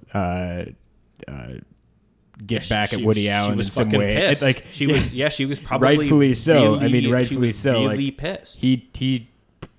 get 2.46 2.68
back 2.68 2.90
She- 2.90 2.96
at 2.96 3.02
Woody 3.04 3.22
she 3.22 3.30
Allen 3.30 3.56
was 3.56 3.66
in 3.68 3.72
some 3.72 3.84
fucking 3.86 3.98
way. 3.98 4.16
It's 4.16 4.28
Pissed. 4.40 4.42
like 4.42 4.64
she 4.72 4.86
was, 4.86 5.12
yeah, 5.14 5.28
she 5.28 5.46
was 5.46 5.58
probably 5.60 5.98
Rightfully 5.98 6.34
so. 6.34 6.74
I 6.74 6.82
really- 6.82 6.92
mean, 6.92 7.02
she 7.04 7.12
rightfully 7.12 7.52
so, 7.52 7.82
like, 7.82 7.90
Really 7.92 8.10
pissed. 8.10 8.58
he 8.60 8.88
he 8.94 9.28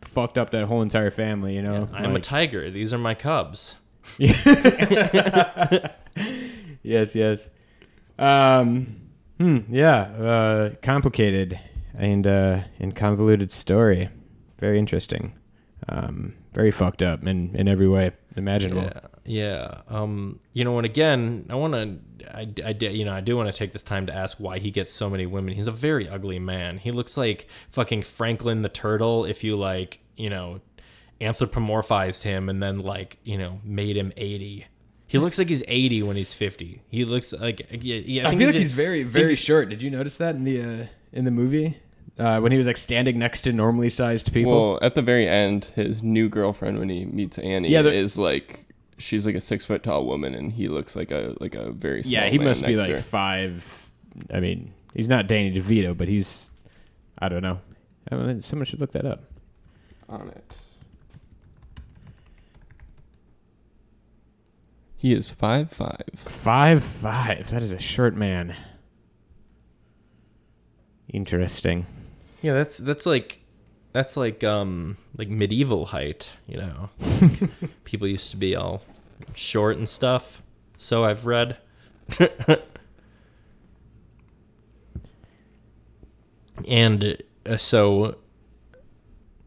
fucked 0.02 0.38
up 0.38 0.52
that 0.52 0.66
whole 0.66 0.82
entire 0.82 1.12
family. 1.12 1.56
You 1.56 1.62
know, 1.62 1.90
I'm 1.94 2.16
a 2.16 2.20
tiger. 2.20 2.70
These 2.70 2.94
are 2.94 2.98
my 2.98 3.14
cubs. 3.16 3.76
yes, 6.84 7.16
yes. 7.16 7.50
Um, 8.20 8.98
hmm, 9.40 9.60
yeah, 9.70 10.02
uh, 10.02 10.70
complicated 10.82 11.60
and 11.98 12.28
uh, 12.28 12.60
and 12.80 12.96
convoluted 12.96 13.52
story. 13.52 14.10
Very 14.60 14.80
interesting. 14.80 15.34
Um, 15.90 16.36
very 16.54 16.72
fucked 16.72 17.04
up 17.04 17.26
in, 17.26 17.56
in 17.56 17.68
every 17.68 17.88
way 17.90 18.12
imaginable. 18.38 18.84
Yeah, 18.84 19.00
yeah. 19.26 19.82
Um, 19.88 20.40
you 20.54 20.64
know, 20.64 20.78
and 20.78 20.86
again, 20.86 21.46
I 21.50 21.56
want 21.56 21.74
to, 21.74 22.36
I, 22.36 22.48
I, 22.66 22.70
you 22.90 23.06
know, 23.06 23.14
I 23.14 23.22
do 23.22 23.36
want 23.38 23.52
to 23.52 23.58
take 23.58 23.72
this 23.72 23.84
time 23.84 24.06
to 24.08 24.14
ask 24.16 24.38
why 24.40 24.60
he 24.60 24.72
gets 24.72 24.92
so 24.92 25.10
many 25.10 25.26
women. 25.26 25.54
He's 25.54 25.68
a 25.68 25.72
very 25.72 26.08
ugly 26.10 26.40
man. 26.40 26.78
He 26.78 26.92
looks 26.92 27.16
like 27.18 27.48
fucking 27.72 28.04
Franklin 28.04 28.62
the 28.62 28.70
turtle. 28.70 29.26
If 29.26 29.44
you 29.44 29.56
like, 29.56 30.00
you 30.18 30.30
know, 30.30 30.62
anthropomorphized 31.22 32.24
him 32.24 32.50
and 32.50 32.62
then 32.62 32.80
like, 32.80 33.18
you 33.24 33.38
know, 33.38 33.60
made 33.64 33.98
him 33.98 34.12
eighty. 34.18 34.66
He 35.08 35.18
looks 35.20 35.38
like 35.38 35.50
he's 35.50 35.64
eighty 35.68 36.02
when 36.04 36.16
he's 36.16 36.34
fifty. 36.34 36.82
He 36.90 37.06
looks 37.06 37.34
like, 37.34 37.62
yeah, 37.72 37.98
yeah, 38.06 38.28
I, 38.28 38.30
think 38.30 38.40
feel 38.40 38.48
like 38.50 38.56
in- 38.56 38.62
he's 38.62 38.72
very 38.72 39.04
very 39.04 39.30
he's- 39.30 39.40
short. 39.40 39.70
Did 39.70 39.82
you 39.82 39.90
notice 39.90 40.18
that 40.18 40.36
in 40.36 40.44
the 40.44 40.62
uh, 40.62 40.86
in 41.12 41.26
the 41.26 41.32
movie 41.32 41.78
uh, 42.18 42.40
when 42.40 42.52
he 42.52 42.58
was 42.58 42.68
like 42.68 42.78
standing 42.78 43.20
next 43.20 43.42
to 43.42 43.54
normally 43.54 43.90
sized 43.90 44.34
people? 44.34 44.72
Well, 44.72 44.80
at 44.82 44.96
the 44.96 45.02
very 45.02 45.28
end, 45.28 45.66
his 45.76 46.02
new 46.02 46.30
girlfriend 46.30 46.80
when 46.80 46.90
he 46.90 47.06
meets 47.06 47.38
Annie 47.38 47.70
Yeah, 47.70 47.82
is 47.82 48.18
like 48.18 48.66
she's 49.04 49.26
like 49.26 49.36
a 49.36 49.40
six 49.42 49.66
foot 49.66 49.84
tall 49.84 50.06
woman, 50.06 50.34
and 50.34 50.52
he 50.54 50.68
looks 50.68 50.96
like 50.96 51.12
a 51.12 51.36
like 51.40 51.56
a 51.56 51.72
very 51.72 52.02
small 52.04 52.14
yeah, 52.14 52.30
he 52.30 52.38
man 52.38 52.48
must 52.48 52.62
be 52.66 52.76
next 52.76 52.88
to 52.88 52.94
like 52.94 53.02
her. 53.02 53.04
five. 53.04 53.90
I 54.34 54.40
mean, 54.40 54.74
he's 54.94 55.08
not 55.08 55.28
Danny 55.28 55.52
DeVito, 55.54 55.96
but 55.98 56.08
he's 56.08 56.50
I 57.20 57.30
don't 57.30 57.42
know. 57.44 57.60
I 58.12 58.16
don't 58.16 58.28
know, 58.28 58.42
Someone 58.42 58.66
should 58.66 58.80
look 58.82 58.92
that 58.94 59.06
up. 59.06 59.24
on 60.10 60.30
it. 60.30 60.58
He 64.96 65.14
is 65.14 65.30
five 65.30 65.70
five. 65.72 66.04
Five 66.16 66.84
five. 66.84 67.52
That 67.52 67.62
is 67.62 67.72
a 67.72 67.80
short 67.80 68.16
man. 68.16 68.56
Interesting. 71.10 71.86
Yeah, 72.42 72.54
that's 72.54 72.78
that's 72.78 73.06
like 73.06 73.40
that's 73.92 74.16
like 74.18 74.44
um 74.44 74.98
like 75.18 75.28
medieval 75.30 75.88
height, 75.88 76.32
you 76.48 76.58
know. 76.58 76.90
People 77.84 78.08
used 78.08 78.32
to 78.32 78.38
be 78.38 78.56
all 78.56 78.82
short 79.34 79.78
and 79.78 79.88
stuff. 79.88 80.42
So 80.78 81.04
I've 81.04 81.26
read. 81.26 81.58
and 86.68 87.18
uh, 87.46 87.58
so 87.58 88.18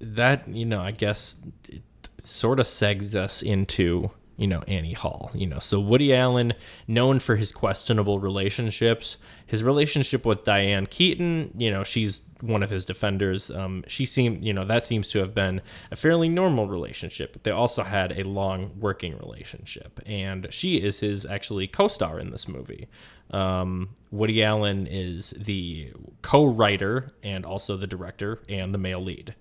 that 0.00 0.48
you 0.48 0.64
know, 0.64 0.80
I 0.80 0.90
guess 0.90 1.36
it 1.68 1.82
sort 2.18 2.60
of 2.60 2.66
segs 2.66 3.14
us 3.14 3.42
into 3.42 4.10
you 4.36 4.46
know 4.46 4.62
Annie 4.68 4.92
Hall. 4.92 5.30
You 5.34 5.46
know, 5.46 5.58
so 5.58 5.80
Woody 5.80 6.14
Allen, 6.14 6.54
known 6.86 7.18
for 7.18 7.36
his 7.36 7.52
questionable 7.52 8.18
relationships, 8.18 9.16
his 9.46 9.62
relationship 9.62 10.24
with 10.26 10.44
Diane 10.44 10.86
Keaton. 10.86 11.52
You 11.56 11.70
know, 11.70 11.84
she's 11.84 12.22
one 12.40 12.62
of 12.62 12.70
his 12.70 12.84
defenders. 12.84 13.50
Um, 13.50 13.84
she 13.86 14.06
seemed, 14.06 14.44
you 14.44 14.52
know, 14.52 14.64
that 14.64 14.84
seems 14.84 15.08
to 15.10 15.18
have 15.20 15.34
been 15.34 15.60
a 15.90 15.96
fairly 15.96 16.28
normal 16.28 16.68
relationship. 16.68 17.42
They 17.42 17.50
also 17.50 17.82
had 17.82 18.18
a 18.18 18.24
long 18.24 18.72
working 18.78 19.16
relationship, 19.18 20.00
and 20.06 20.46
she 20.50 20.76
is 20.76 21.00
his 21.00 21.24
actually 21.26 21.66
co-star 21.66 22.18
in 22.18 22.30
this 22.30 22.46
movie. 22.48 22.88
Um, 23.30 23.90
Woody 24.10 24.42
Allen 24.42 24.86
is 24.86 25.30
the 25.30 25.92
co-writer 26.22 27.12
and 27.22 27.44
also 27.44 27.76
the 27.76 27.86
director 27.86 28.42
and 28.48 28.72
the 28.72 28.78
male 28.78 29.02
lead. 29.02 29.34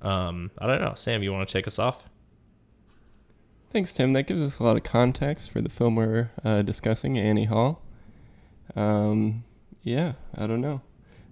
Um, 0.00 0.50
I 0.58 0.66
don't 0.66 0.80
know, 0.80 0.94
Sam. 0.94 1.22
You 1.22 1.32
want 1.32 1.48
to 1.48 1.52
take 1.52 1.66
us 1.66 1.78
off? 1.78 2.04
Thanks, 3.70 3.92
Tim. 3.92 4.14
That 4.14 4.22
gives 4.22 4.42
us 4.42 4.58
a 4.60 4.64
lot 4.64 4.76
of 4.76 4.82
context 4.82 5.50
for 5.50 5.60
the 5.60 5.68
film 5.68 5.96
we're 5.96 6.30
uh, 6.42 6.62
discussing, 6.62 7.18
Annie 7.18 7.44
Hall. 7.44 7.82
Um, 8.74 9.44
yeah, 9.82 10.14
I 10.34 10.46
don't 10.46 10.60
know. 10.60 10.80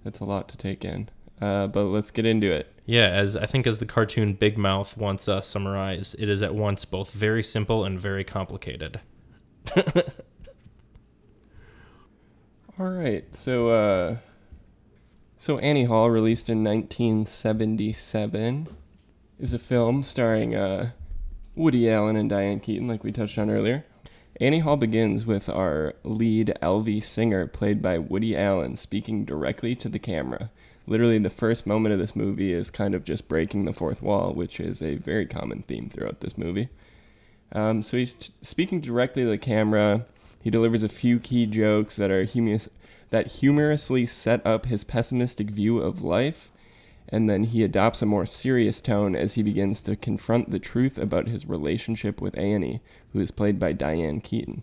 That's 0.07 0.21
a 0.21 0.25
lot 0.25 0.49
to 0.51 0.57
take 0.57 0.85
in. 0.85 1.09
Uh, 1.41 1.67
but 1.67 1.87
let's 1.87 2.13
get 2.13 2.25
into 2.25 2.53
it. 2.53 2.73
Yeah, 2.85 3.09
as 3.09 3.37
I 3.37 3.47
think 3.47 3.67
as 3.67 3.79
the 3.79 3.87
cartoon 3.87 4.35
Big 4.35 4.57
Mouth 4.57 4.97
once 4.97 5.27
uh, 5.27 5.41
summarized, 5.41 6.15
it 6.21 6.29
is 6.29 6.43
at 6.43 6.55
once 6.55 6.85
both 6.85 7.11
very 7.11 7.43
simple 7.43 7.85
and 7.85 7.99
very 7.99 8.23
complicated. 8.23 9.01
All 12.79 12.87
right. 12.87 13.35
So, 13.35 13.71
uh, 13.71 14.19
so 15.39 15.59
Annie 15.59 15.87
Hall, 15.87 16.09
released 16.09 16.49
in 16.49 16.63
1977, 16.63 18.69
is 19.41 19.53
a 19.53 19.59
film 19.59 20.05
starring 20.05 20.55
uh, 20.55 20.93
Woody 21.57 21.91
Allen 21.91 22.15
and 22.15 22.31
Diane 22.31 22.61
Keaton, 22.61 22.87
like 22.87 23.03
we 23.03 23.11
touched 23.11 23.39
on 23.39 23.51
earlier. 23.51 23.85
Annie 24.39 24.59
Hall 24.59 24.76
begins 24.76 25.24
with 25.24 25.49
our 25.49 25.95
lead 26.05 26.53
Alvy 26.61 27.03
Singer, 27.03 27.47
played 27.47 27.80
by 27.80 27.97
Woody 27.97 28.37
Allen, 28.37 28.76
speaking 28.76 29.24
directly 29.24 29.74
to 29.76 29.89
the 29.89 29.99
camera. 29.99 30.51
Literally, 30.87 31.18
the 31.18 31.30
first 31.30 31.66
moment 31.66 31.95
of 31.95 31.99
this 31.99 32.14
movie 32.14 32.53
is 32.53 32.70
kind 32.70 32.95
of 32.95 33.03
just 33.03 33.28
breaking 33.28 33.64
the 33.64 33.72
fourth 33.72 34.03
wall, 34.03 34.34
which 34.34 34.61
is 34.61 34.82
a 34.82 34.97
very 34.97 35.24
common 35.24 35.62
theme 35.62 35.89
throughout 35.89 36.20
this 36.20 36.37
movie. 36.37 36.68
Um, 37.53 37.82
so 37.82 37.97
he's 37.97 38.12
t- 38.12 38.32
speaking 38.43 38.82
directly 38.82 39.24
to 39.24 39.30
the 39.30 39.39
camera. 39.39 40.05
He 40.43 40.51
delivers 40.51 40.82
a 40.82 40.89
few 40.91 41.18
key 41.18 41.47
jokes 41.47 41.97
that 41.97 42.11
are 42.11 42.26
that 43.11 43.26
humorously 43.26 44.05
set 44.05 44.47
up 44.47 44.66
his 44.66 44.84
pessimistic 44.84 45.51
view 45.51 45.78
of 45.78 46.03
life, 46.03 46.51
and 47.09 47.29
then 47.29 47.45
he 47.45 47.63
adopts 47.63 48.03
a 48.03 48.07
more 48.07 48.27
serious 48.27 48.81
tone 48.81 49.15
as 49.15 49.35
he 49.35 49.43
begins 49.43 49.83
to 49.83 49.97
confront 49.97 50.51
the 50.51 50.59
truth 50.59 50.99
about 50.99 51.29
his 51.29 51.47
relationship 51.47 52.21
with 52.21 52.37
Annie, 52.39 52.81
who 53.13 53.21
is 53.21 53.31
played 53.31 53.59
by 53.59 53.73
Diane 53.73 54.21
Keaton. 54.21 54.63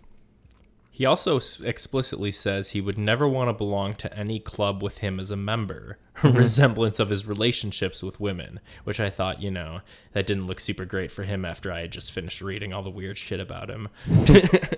He 0.91 1.05
also 1.05 1.39
explicitly 1.63 2.31
says 2.31 2.69
he 2.69 2.81
would 2.81 2.99
never 2.99 3.27
want 3.27 3.49
to 3.49 3.53
belong 3.53 3.95
to 3.95 4.15
any 4.15 4.39
club 4.39 4.83
with 4.83 4.99
him 4.99 5.19
as 5.19 5.31
a 5.31 5.35
member, 5.35 5.97
resemblance 6.23 6.99
of 6.99 7.09
his 7.09 7.25
relationships 7.25 8.03
with 8.03 8.19
women, 8.19 8.59
which 8.83 8.99
I 8.99 9.09
thought, 9.09 9.41
you 9.41 9.49
know, 9.49 9.81
that 10.11 10.27
didn't 10.27 10.45
look 10.45 10.59
super 10.59 10.85
great 10.85 11.11
for 11.11 11.23
him 11.23 11.45
after 11.45 11.71
I 11.71 11.81
had 11.81 11.91
just 11.91 12.11
finished 12.11 12.41
reading 12.41 12.73
all 12.73 12.83
the 12.83 12.91
weird 12.91 13.17
shit 13.17 13.39
about 13.39 13.71
him. 13.71 13.89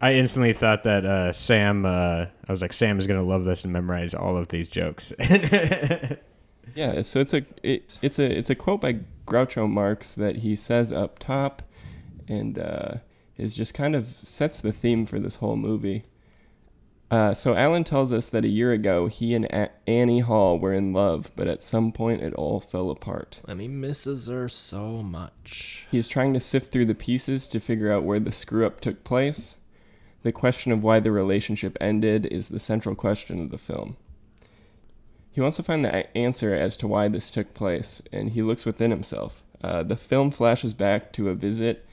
I 0.00 0.14
instantly 0.14 0.52
thought 0.52 0.84
that 0.84 1.04
uh, 1.04 1.32
Sam. 1.32 1.84
Uh, 1.84 2.26
I 2.48 2.52
was 2.52 2.62
like, 2.62 2.72
Sam 2.72 2.98
is 3.00 3.08
gonna 3.08 3.24
love 3.24 3.44
this 3.44 3.64
and 3.64 3.72
memorize 3.72 4.14
all 4.14 4.38
of 4.38 4.48
these 4.48 4.68
jokes. 4.68 5.12
Yeah, 6.74 7.02
so 7.02 7.20
it's 7.20 7.34
a 7.34 7.44
it, 7.62 7.98
it's 8.02 8.18
a 8.18 8.38
it's 8.38 8.50
a 8.50 8.54
quote 8.54 8.80
by 8.80 9.00
Groucho 9.26 9.68
Marx 9.68 10.14
that 10.14 10.36
he 10.36 10.56
says 10.56 10.92
up 10.92 11.18
top, 11.18 11.62
and 12.28 12.58
uh, 12.58 12.94
is 13.36 13.54
just 13.54 13.74
kind 13.74 13.96
of 13.96 14.06
sets 14.06 14.60
the 14.60 14.72
theme 14.72 15.06
for 15.06 15.18
this 15.18 15.36
whole 15.36 15.56
movie. 15.56 16.04
Uh, 17.10 17.34
so 17.34 17.56
Allen 17.56 17.82
tells 17.82 18.12
us 18.12 18.28
that 18.28 18.44
a 18.44 18.48
year 18.48 18.70
ago 18.72 19.08
he 19.08 19.34
and 19.34 19.44
a- 19.46 19.70
Annie 19.88 20.20
Hall 20.20 20.58
were 20.60 20.72
in 20.72 20.92
love, 20.92 21.32
but 21.34 21.48
at 21.48 21.62
some 21.62 21.90
point 21.90 22.22
it 22.22 22.32
all 22.34 22.60
fell 22.60 22.88
apart. 22.88 23.40
And 23.48 23.60
he 23.60 23.66
misses 23.66 24.28
her 24.28 24.48
so 24.48 25.02
much. 25.02 25.88
He 25.90 25.98
is 25.98 26.06
trying 26.06 26.34
to 26.34 26.40
sift 26.40 26.70
through 26.70 26.86
the 26.86 26.94
pieces 26.94 27.48
to 27.48 27.58
figure 27.58 27.90
out 27.92 28.04
where 28.04 28.20
the 28.20 28.30
screw 28.30 28.64
up 28.64 28.80
took 28.80 29.02
place. 29.02 29.56
The 30.22 30.30
question 30.30 30.70
of 30.70 30.84
why 30.84 31.00
the 31.00 31.10
relationship 31.10 31.76
ended 31.80 32.26
is 32.26 32.48
the 32.48 32.60
central 32.60 32.94
question 32.94 33.40
of 33.42 33.50
the 33.50 33.58
film. 33.58 33.96
He 35.32 35.40
wants 35.40 35.56
to 35.58 35.62
find 35.62 35.84
the 35.84 36.16
answer 36.16 36.54
as 36.54 36.76
to 36.78 36.88
why 36.88 37.08
this 37.08 37.30
took 37.30 37.54
place, 37.54 38.02
and 38.12 38.30
he 38.30 38.42
looks 38.42 38.66
within 38.66 38.90
himself. 38.90 39.42
Uh, 39.62 39.82
the 39.82 39.96
film 39.96 40.30
flashes 40.30 40.74
back 40.74 41.12
to 41.12 41.28
a 41.28 41.34
visit 41.34 41.86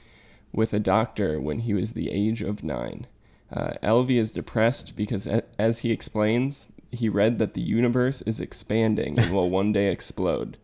with 0.52 0.72
a 0.72 0.80
doctor 0.80 1.40
when 1.40 1.60
he 1.60 1.74
was 1.74 1.92
the 1.92 2.10
age 2.10 2.42
of 2.42 2.64
nine. 2.64 3.06
Uh, 3.52 3.72
Alvy 3.82 4.18
is 4.18 4.32
depressed 4.32 4.96
because, 4.96 5.26
a- 5.26 5.44
as 5.58 5.80
he 5.80 5.92
explains, 5.92 6.68
he 6.90 7.08
read 7.08 7.38
that 7.38 7.54
the 7.54 7.60
universe 7.60 8.22
is 8.22 8.40
expanding 8.40 9.18
and 9.18 9.32
will 9.32 9.50
one 9.60 9.72
day 9.72 9.90
explode. 9.90 10.56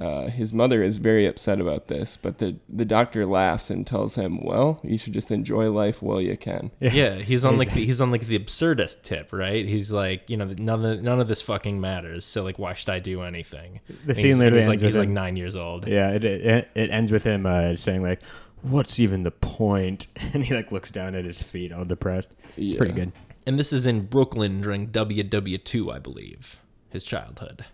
Uh, 0.00 0.28
his 0.28 0.52
mother 0.54 0.82
is 0.82 0.96
very 0.96 1.26
upset 1.26 1.60
about 1.60 1.88
this, 1.88 2.16
but 2.16 2.38
the, 2.38 2.56
the 2.70 2.86
doctor 2.86 3.26
laughs 3.26 3.68
and 3.68 3.86
tells 3.86 4.14
him, 4.14 4.42
"Well, 4.42 4.80
you 4.82 4.96
should 4.96 5.12
just 5.12 5.30
enjoy 5.30 5.70
life 5.70 6.00
while 6.00 6.22
you 6.22 6.38
can." 6.38 6.70
Yeah, 6.80 7.16
he's 7.16 7.44
on 7.44 7.58
like 7.58 7.74
the, 7.74 7.84
he's 7.84 8.00
on 8.00 8.10
like 8.10 8.22
the 8.22 8.38
absurdist 8.38 9.02
tip, 9.02 9.30
right? 9.30 9.66
He's 9.66 9.90
like, 9.92 10.30
you 10.30 10.38
know, 10.38 10.46
none 10.46 10.84
of 10.86 11.02
none 11.02 11.20
of 11.20 11.28
this 11.28 11.42
fucking 11.42 11.80
matters. 11.80 12.24
So 12.24 12.42
like, 12.42 12.58
why 12.58 12.72
should 12.72 12.88
I 12.88 12.98
do 12.98 13.20
anything? 13.20 13.80
The 14.06 14.14
scene 14.14 14.24
he's, 14.24 14.38
literally 14.38 14.60
he's 14.60 14.68
like 14.68 14.72
ends 14.74 14.82
with 14.82 14.92
he's 14.92 14.98
like 14.98 15.08
nine 15.10 15.36
years 15.36 15.54
old. 15.54 15.86
yeah, 15.86 16.10
it, 16.12 16.24
it 16.24 16.68
it 16.74 16.90
ends 16.90 17.12
with 17.12 17.24
him 17.24 17.44
uh, 17.44 17.76
saying 17.76 18.02
like, 18.02 18.22
"What's 18.62 18.98
even 18.98 19.22
the 19.24 19.30
point?" 19.30 20.06
And 20.32 20.44
he 20.46 20.54
like 20.54 20.72
looks 20.72 20.90
down 20.90 21.14
at 21.14 21.26
his 21.26 21.42
feet, 21.42 21.72
all 21.72 21.84
depressed. 21.84 22.32
It's 22.56 22.74
pretty 22.74 22.94
good. 22.94 23.12
And 23.46 23.58
this 23.58 23.72
is 23.72 23.84
in 23.84 24.06
Brooklyn 24.06 24.60
during 24.60 24.88
WW2, 24.88 25.92
I 25.92 25.98
believe, 25.98 26.60
his 26.90 27.02
childhood. 27.04 27.64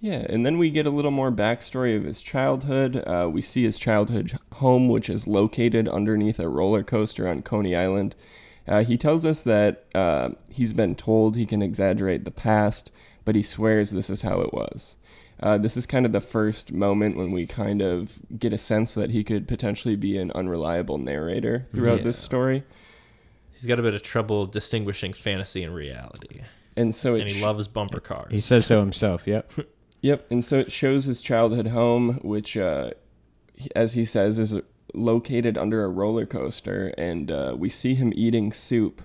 Yeah, 0.00 0.24
and 0.28 0.46
then 0.46 0.58
we 0.58 0.70
get 0.70 0.86
a 0.86 0.90
little 0.90 1.10
more 1.10 1.32
backstory 1.32 1.96
of 1.96 2.04
his 2.04 2.22
childhood. 2.22 3.02
Uh, 3.06 3.28
we 3.32 3.42
see 3.42 3.64
his 3.64 3.78
childhood 3.78 4.38
home, 4.54 4.88
which 4.88 5.10
is 5.10 5.26
located 5.26 5.88
underneath 5.88 6.38
a 6.38 6.48
roller 6.48 6.84
coaster 6.84 7.26
on 7.28 7.42
Coney 7.42 7.74
Island. 7.74 8.14
Uh, 8.66 8.84
he 8.84 8.96
tells 8.96 9.24
us 9.24 9.42
that 9.42 9.86
uh, 9.94 10.30
he's 10.50 10.72
been 10.72 10.94
told 10.94 11.34
he 11.34 11.46
can 11.46 11.62
exaggerate 11.62 12.24
the 12.24 12.30
past, 12.30 12.92
but 13.24 13.34
he 13.34 13.42
swears 13.42 13.90
this 13.90 14.10
is 14.10 14.22
how 14.22 14.40
it 14.40 14.52
was. 14.52 14.96
Uh, 15.40 15.56
this 15.56 15.76
is 15.76 15.86
kind 15.86 16.04
of 16.04 16.12
the 16.12 16.20
first 16.20 16.72
moment 16.72 17.16
when 17.16 17.30
we 17.30 17.46
kind 17.46 17.80
of 17.80 18.20
get 18.38 18.52
a 18.52 18.58
sense 18.58 18.94
that 18.94 19.10
he 19.10 19.24
could 19.24 19.48
potentially 19.48 19.96
be 19.96 20.18
an 20.18 20.30
unreliable 20.32 20.98
narrator 20.98 21.66
throughout 21.72 22.02
this 22.04 22.18
story. 22.18 22.64
He's 23.52 23.66
got 23.66 23.78
a 23.78 23.82
bit 23.82 23.94
of 23.94 24.02
trouble 24.02 24.46
distinguishing 24.46 25.12
fantasy 25.12 25.64
and 25.64 25.74
reality, 25.74 26.42
And 26.76 26.94
so 26.94 27.14
and 27.16 27.28
he 27.28 27.38
sh- 27.38 27.42
loves 27.42 27.66
bumper 27.68 28.00
cars. 28.00 28.30
He 28.30 28.38
says 28.38 28.66
so 28.66 28.80
himself. 28.80 29.26
Yep. 29.26 29.52
Yep, 30.00 30.26
and 30.30 30.44
so 30.44 30.58
it 30.58 30.70
shows 30.72 31.04
his 31.04 31.20
childhood 31.20 31.68
home, 31.68 32.20
which, 32.22 32.56
uh, 32.56 32.90
as 33.74 33.94
he 33.94 34.04
says, 34.04 34.38
is 34.38 34.54
located 34.94 35.58
under 35.58 35.84
a 35.84 35.88
roller 35.88 36.26
coaster, 36.26 36.94
and 36.96 37.30
uh, 37.30 37.54
we 37.56 37.68
see 37.68 37.94
him 37.94 38.12
eating 38.14 38.52
soup 38.52 39.02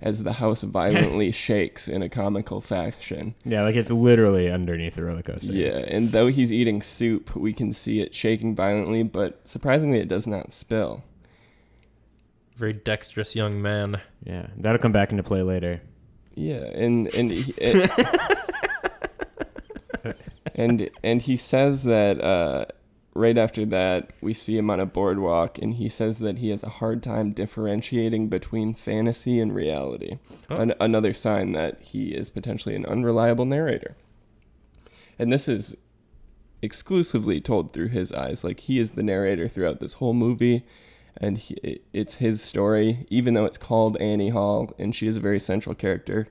as 0.00 0.22
the 0.22 0.34
house 0.34 0.62
violently 0.62 1.32
shakes 1.32 1.88
in 1.88 2.02
a 2.02 2.08
comical 2.08 2.60
fashion. 2.60 3.34
Yeah, 3.44 3.62
like 3.62 3.76
it's 3.76 3.90
literally 3.90 4.50
underneath 4.50 4.94
the 4.94 5.04
roller 5.04 5.22
coaster. 5.22 5.46
Yeah, 5.52 5.78
and 5.78 6.12
though 6.12 6.28
he's 6.28 6.52
eating 6.52 6.82
soup, 6.82 7.34
we 7.34 7.52
can 7.52 7.72
see 7.72 8.00
it 8.00 8.14
shaking 8.14 8.54
violently, 8.54 9.02
but 9.02 9.40
surprisingly, 9.48 9.98
it 9.98 10.08
does 10.08 10.26
not 10.26 10.52
spill. 10.52 11.02
Very 12.56 12.72
dexterous 12.72 13.34
young 13.34 13.60
man. 13.60 14.00
Yeah, 14.24 14.46
that'll 14.56 14.78
come 14.80 14.92
back 14.92 15.10
into 15.10 15.22
play 15.22 15.42
later. 15.42 15.82
Yeah, 16.34 16.64
and 16.64 17.12
and 17.14 17.30
he, 17.32 17.52
it, 17.58 17.90
and 20.56 20.90
and 21.04 21.22
he 21.22 21.36
says 21.36 21.84
that 21.84 22.20
uh, 22.20 22.64
right 23.14 23.38
after 23.38 23.64
that 23.66 24.10
we 24.20 24.32
see 24.32 24.56
him 24.56 24.70
on 24.70 24.80
a 24.80 24.86
boardwalk, 24.86 25.58
and 25.58 25.74
he 25.74 25.88
says 25.88 26.18
that 26.20 26.38
he 26.38 26.48
has 26.48 26.62
a 26.64 26.68
hard 26.68 27.02
time 27.02 27.32
differentiating 27.32 28.28
between 28.28 28.74
fantasy 28.74 29.38
and 29.38 29.54
reality. 29.54 30.18
Oh. 30.50 30.56
An- 30.56 30.74
another 30.80 31.12
sign 31.12 31.52
that 31.52 31.80
he 31.82 32.08
is 32.08 32.30
potentially 32.30 32.74
an 32.74 32.86
unreliable 32.86 33.44
narrator. 33.44 33.96
And 35.18 35.32
this 35.32 35.46
is 35.46 35.76
exclusively 36.62 37.40
told 37.40 37.72
through 37.72 37.88
his 37.88 38.12
eyes. 38.12 38.42
Like 38.42 38.60
he 38.60 38.78
is 38.78 38.92
the 38.92 39.02
narrator 39.02 39.48
throughout 39.48 39.80
this 39.80 39.94
whole 39.94 40.14
movie, 40.14 40.64
and 41.18 41.38
he, 41.38 41.80
it's 41.92 42.14
his 42.14 42.42
story. 42.42 43.06
Even 43.10 43.34
though 43.34 43.44
it's 43.44 43.58
called 43.58 43.96
Annie 43.98 44.30
Hall, 44.30 44.74
and 44.78 44.94
she 44.94 45.06
is 45.06 45.18
a 45.18 45.20
very 45.20 45.38
central 45.38 45.74
character, 45.74 46.28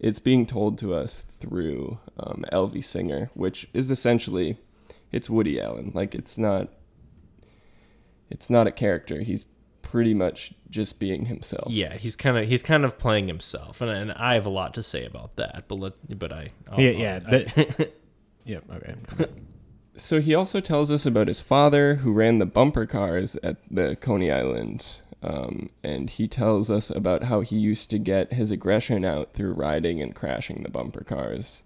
it's 0.00 0.18
being 0.18 0.46
told 0.46 0.78
to 0.78 0.94
us 0.94 1.20
through 1.22 1.98
um, 2.18 2.44
Alvy 2.52 2.82
Singer, 2.82 3.30
which 3.34 3.68
is 3.72 3.90
essentially 3.90 4.56
it's 5.12 5.28
Woody 5.30 5.60
Allen. 5.60 5.92
Like 5.94 6.14
it's 6.14 6.36
not 6.38 6.68
it's 8.30 8.48
not 8.50 8.66
a 8.66 8.70
character. 8.72 9.20
He's 9.20 9.44
pretty 9.82 10.14
much 10.14 10.52
just 10.68 10.98
being 10.98 11.26
himself. 11.26 11.70
Yeah, 11.72 11.94
he's 11.94 12.16
kind 12.16 12.38
of 12.38 12.48
he's 12.48 12.62
kind 12.62 12.84
of 12.84 12.96
playing 12.98 13.26
himself, 13.28 13.80
and, 13.80 13.90
and 13.90 14.12
I 14.12 14.34
have 14.34 14.46
a 14.46 14.50
lot 14.50 14.74
to 14.74 14.82
say 14.82 15.04
about 15.04 15.36
that. 15.36 15.64
But 15.68 15.74
let 15.76 16.18
but 16.18 16.32
I 16.32 16.50
I'll- 16.70 16.80
Yeah, 16.80 16.90
yeah, 16.90 17.20
I- 17.26 17.30
that- 17.30 17.92
Yep. 18.44 18.64
Okay. 18.74 18.94
So 19.96 20.20
he 20.20 20.34
also 20.34 20.60
tells 20.60 20.90
us 20.90 21.04
about 21.04 21.28
his 21.28 21.40
father, 21.42 21.96
who 21.96 22.12
ran 22.12 22.38
the 22.38 22.46
bumper 22.46 22.86
cars 22.86 23.36
at 23.42 23.56
the 23.70 23.96
Coney 23.96 24.30
Island, 24.30 24.86
um, 25.22 25.70
and 25.82 26.08
he 26.08 26.26
tells 26.26 26.70
us 26.70 26.90
about 26.90 27.24
how 27.24 27.40
he 27.42 27.56
used 27.56 27.90
to 27.90 27.98
get 27.98 28.32
his 28.32 28.50
aggression 28.50 29.04
out 29.04 29.32
through 29.34 29.52
riding 29.52 30.00
and 30.00 30.14
crashing 30.14 30.62
the 30.62 30.70
bumper 30.70 31.04
cars. 31.04 31.62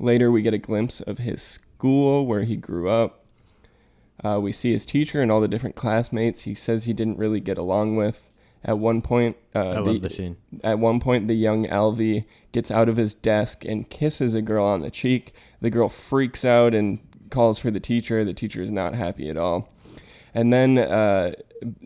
Later, 0.00 0.30
we 0.30 0.42
get 0.42 0.54
a 0.54 0.58
glimpse 0.58 1.00
of 1.00 1.18
his 1.18 1.42
school 1.42 2.26
where 2.26 2.42
he 2.42 2.56
grew 2.56 2.88
up. 2.88 3.24
Uh, 4.24 4.40
we 4.40 4.50
see 4.50 4.72
his 4.72 4.86
teacher 4.86 5.22
and 5.22 5.30
all 5.30 5.40
the 5.40 5.48
different 5.48 5.76
classmates 5.76 6.42
he 6.42 6.54
says 6.54 6.84
he 6.84 6.92
didn't 6.92 7.18
really 7.18 7.40
get 7.40 7.58
along 7.58 7.96
with. 7.96 8.28
At 8.64 8.78
one 8.78 9.02
point, 9.02 9.36
uh, 9.54 9.70
I 9.70 9.78
love 9.78 10.00
the 10.00 10.10
scene. 10.10 10.36
at 10.64 10.80
one 10.80 10.98
point, 10.98 11.28
the 11.28 11.36
young 11.36 11.66
Alvy 11.66 12.24
gets 12.50 12.72
out 12.72 12.88
of 12.88 12.96
his 12.96 13.14
desk 13.14 13.64
and 13.64 13.88
kisses 13.88 14.34
a 14.34 14.42
girl 14.42 14.64
on 14.64 14.80
the 14.80 14.90
cheek. 14.90 15.32
The 15.60 15.70
girl 15.70 15.88
freaks 15.88 16.44
out 16.44 16.74
and 16.74 16.98
calls 17.30 17.60
for 17.60 17.70
the 17.70 17.78
teacher. 17.78 18.24
The 18.24 18.34
teacher 18.34 18.60
is 18.60 18.72
not 18.72 18.94
happy 18.94 19.28
at 19.30 19.36
all. 19.36 19.68
And 20.34 20.52
then, 20.52 20.76
uh, 20.78 21.34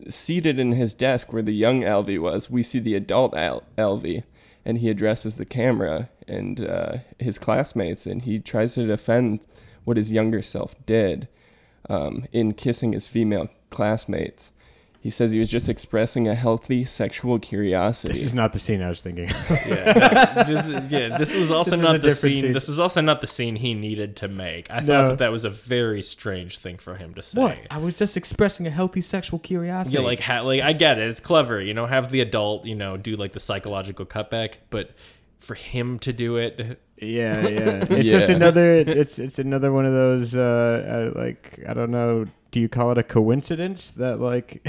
seated 0.08 0.58
in 0.58 0.72
his 0.72 0.94
desk 0.94 1.32
where 1.32 1.42
the 1.42 1.54
young 1.54 1.82
Alvy 1.82 2.18
was, 2.18 2.50
we 2.50 2.62
see 2.62 2.78
the 2.78 2.94
adult 2.94 3.34
Al- 3.34 3.64
Alvy, 3.76 4.24
and 4.64 4.78
he 4.78 4.90
addresses 4.90 5.36
the 5.36 5.44
camera 5.44 6.08
and 6.28 6.64
uh, 6.64 6.98
his 7.18 7.38
classmates, 7.38 8.06
and 8.06 8.22
he 8.22 8.38
tries 8.38 8.74
to 8.74 8.86
defend 8.86 9.46
what 9.84 9.96
his 9.96 10.12
younger 10.12 10.42
self 10.42 10.74
did 10.86 11.28
um, 11.88 12.26
in 12.32 12.52
kissing 12.52 12.92
his 12.92 13.06
female 13.06 13.48
classmates. 13.70 14.52
He 15.02 15.10
says 15.10 15.32
he 15.32 15.40
was 15.40 15.50
just 15.50 15.68
expressing 15.68 16.28
a 16.28 16.34
healthy 16.36 16.84
sexual 16.84 17.40
curiosity. 17.40 18.12
This 18.14 18.22
is 18.22 18.34
not 18.34 18.52
the 18.52 18.60
scene 18.60 18.80
I 18.80 18.88
was 18.88 19.00
thinking. 19.02 19.28
yeah, 19.66 20.32
no, 20.36 20.42
this 20.44 20.68
is, 20.68 20.92
yeah, 20.92 21.18
this 21.18 21.34
was 21.34 21.50
also 21.58 21.72
This 21.72 21.80
not 21.80 22.00
the 22.00 22.12
scene, 22.12 22.42
scene. 22.42 22.52
This 22.52 22.68
is 22.68 22.78
also 22.78 23.00
not 23.00 23.20
the 23.20 23.26
scene 23.26 23.56
he 23.56 23.74
needed 23.74 24.14
to 24.18 24.28
make. 24.28 24.70
I 24.70 24.78
No. 24.78 24.86
thought 24.86 25.08
that 25.08 25.18
that 25.18 25.32
was 25.32 25.44
a 25.44 25.50
very 25.50 26.02
strange 26.02 26.58
thing 26.58 26.78
for 26.78 26.94
him 26.94 27.14
to 27.14 27.22
say. 27.22 27.40
What? 27.40 27.58
I 27.68 27.78
was 27.78 27.98
just 27.98 28.16
expressing 28.16 28.64
a 28.68 28.70
healthy 28.70 29.00
sexual 29.02 29.40
curiosity. 29.40 29.96
Yeah, 29.96 30.02
like 30.02 30.20
ha- 30.20 30.42
like 30.42 30.62
I 30.62 30.72
get 30.72 30.98
it. 31.00 31.08
It's 31.10 31.18
clever, 31.18 31.60
you 31.60 31.74
know. 31.74 31.86
Have 31.86 32.12
the 32.12 32.20
adult, 32.20 32.64
you 32.64 32.76
know, 32.76 32.96
do 32.96 33.16
like 33.16 33.32
the 33.32 33.40
psychological 33.40 34.06
cutback, 34.06 34.54
but 34.70 34.90
for 35.40 35.54
him 35.56 35.98
to 35.98 36.12
do 36.12 36.36
it, 36.36 36.78
Yeah, 36.96 37.40
yeah. 37.48 37.84
It's 37.90 38.08
just 38.10 38.28
another. 38.28 38.74
It's 38.76 39.18
it's 39.18 39.40
another 39.40 39.72
one 39.72 39.84
of 39.84 39.92
those. 39.92 40.36
Uh, 40.36 41.10
uh, 41.16 41.18
like 41.18 41.58
I 41.68 41.74
don't 41.74 41.90
know. 41.90 42.26
Do 42.52 42.60
you 42.60 42.68
call 42.68 42.92
it 42.92 42.98
a 42.98 43.02
coincidence 43.02 43.90
that 43.92 44.20
like? 44.20 44.64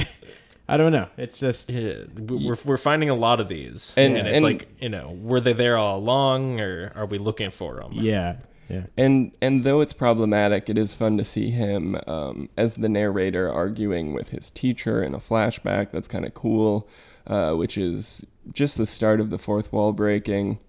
I 0.67 0.77
don't 0.77 0.91
know. 0.93 1.07
It's 1.17 1.39
just. 1.39 1.69
yeah, 1.69 2.03
we- 2.15 2.45
we're 2.47 2.57
we're 2.63 2.77
finding 2.77 3.09
a 3.09 3.15
lot 3.15 3.39
of 3.41 3.47
these, 3.49 3.93
And- 3.97 4.15
and, 4.17 4.27
it's 4.27 4.35
and- 4.37 4.43
like 4.45 4.67
you 4.79 4.89
know, 4.89 5.17
were 5.21 5.41
they 5.41 5.53
there 5.53 5.77
all 5.77 5.97
along, 5.99 6.59
or 6.61 6.91
are 6.95 7.05
we 7.05 7.17
looking 7.17 7.51
for 7.51 7.75
them? 7.81 7.91
Yeah, 7.93 8.37
yeah. 8.69 8.83
And 8.97 9.33
and 9.41 9.63
though 9.65 9.81
it's 9.81 9.91
problematic, 9.93 10.69
it 10.69 10.77
is 10.77 10.93
fun 10.93 11.17
to 11.17 11.23
see 11.25 11.49
him 11.51 11.97
um, 12.07 12.49
as 12.57 12.75
the 12.75 12.87
narrator 12.89 13.51
arguing 13.51 14.13
with 14.13 14.29
his 14.29 14.49
teacher 14.49 15.03
in 15.03 15.13
a 15.13 15.19
flashback. 15.19 15.91
That's 15.91 16.07
kind 16.07 16.23
of 16.25 16.33
cool, 16.33 16.87
uh, 17.27 17.53
which 17.55 17.77
is 17.77 18.25
just 18.53 18.77
the 18.77 18.85
start 18.85 19.19
of 19.19 19.29
the 19.31 19.37
fourth 19.37 19.71
wall 19.73 19.91
breaking. 19.91 20.59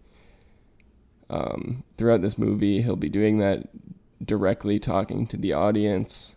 Um, 1.30 1.84
throughout 1.96 2.20
this 2.20 2.36
movie, 2.36 2.82
he'll 2.82 2.96
be 2.96 3.08
doing 3.08 3.38
that 3.38 3.68
directly, 4.24 4.78
talking 4.78 5.26
to 5.28 5.36
the 5.36 5.52
audience. 5.52 6.36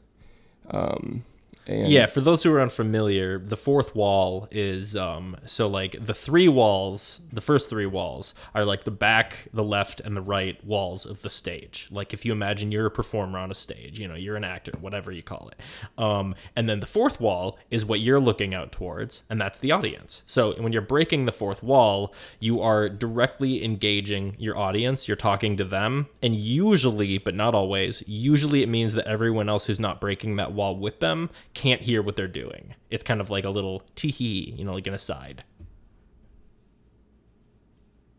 Um, 0.72 1.24
and 1.68 1.88
Yeah, 1.88 2.06
for 2.06 2.22
those 2.22 2.44
who 2.44 2.54
are 2.54 2.62
unfamiliar, 2.62 3.40
the 3.40 3.58
fourth 3.58 3.96
wall 3.96 4.48
is 4.52 4.96
um 4.96 5.38
so 5.46 5.68
like 5.68 5.96
the 6.04 6.14
three 6.14 6.48
walls, 6.48 7.22
the 7.32 7.42
first 7.42 7.70
three 7.70 7.86
walls 7.86 8.34
are 8.56 8.66
like 8.66 8.84
the 8.84 8.92
back, 8.92 9.48
the 9.54 9.64
left 9.64 10.00
and 10.00 10.16
the 10.16 10.22
right 10.22 10.64
walls 10.66 11.06
of 11.06 11.22
the 11.22 11.30
stage. 11.30 11.88
Like 11.92 12.14
if 12.14 12.26
you 12.26 12.32
imagine 12.32 12.72
you're 12.72 12.86
a 12.88 12.92
performer 12.92 13.40
on 13.40 13.52
a 13.52 13.56
stage, 13.56 14.00
you 14.00 14.08
know, 14.08 14.16
you're 14.16 14.36
an 14.36 14.44
actor, 14.44 14.72
whatever 14.80 15.12
you 15.12 15.24
call 15.24 15.52
it. 15.52 16.02
Um 16.02 16.36
and 16.56 16.68
then 16.70 16.80
the 16.80 16.86
fourth 16.88 17.20
wall 17.20 17.58
is 17.70 17.86
what 17.86 18.00
you're 18.00 18.20
looking 18.20 18.54
out 18.54 18.72
towards, 18.72 19.24
and 19.30 19.40
that's 19.40 19.60
the 19.60 19.72
audience. 19.72 20.22
So 20.26 20.54
when 20.62 20.74
you're 20.74 20.82
breaking 20.82 21.26
the 21.26 21.32
fourth 21.32 21.62
wall, 21.64 22.14
you 22.40 22.62
are 22.62 22.90
directly 22.90 23.64
engaging 23.64 24.36
your 24.38 24.58
audience, 24.58 25.08
you're 25.08 25.18
talking 25.18 25.58
to 25.58 25.64
them, 25.64 26.08
and 26.22 26.36
usually, 26.36 27.18
but 27.18 27.36
not 27.36 27.54
always, 27.54 28.04
usually 28.08 28.64
it 28.64 28.70
means 28.70 28.94
that 28.94 29.08
everyone 29.08 29.50
else 29.50 29.66
who's 29.66 29.80
not 29.80 30.00
breaking 30.02 30.38
that 30.38 30.52
wall 30.54 30.76
with 30.76 31.00
them 31.00 31.30
can't 31.58 31.82
hear 31.82 32.02
what 32.02 32.16
they're 32.16 32.28
doing. 32.28 32.76
It's 32.90 33.04
kind 33.04 33.20
of 33.20 33.30
like 33.30 33.44
a 33.44 33.50
little 33.50 33.82
tee 33.96 34.12
hee, 34.12 34.54
you 34.58 34.64
know, 34.64 34.74
like 34.74 34.88
an 34.88 34.94
aside. 34.94 35.44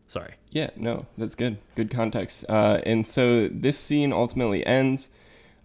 Sorry. 0.07 0.33
Yeah, 0.49 0.71
no, 0.75 1.05
that's 1.17 1.35
good. 1.35 1.57
Good 1.75 1.91
context. 1.91 2.43
Uh, 2.49 2.81
and 2.85 3.05
so 3.05 3.47
this 3.51 3.77
scene 3.77 4.11
ultimately 4.11 4.65
ends 4.65 5.09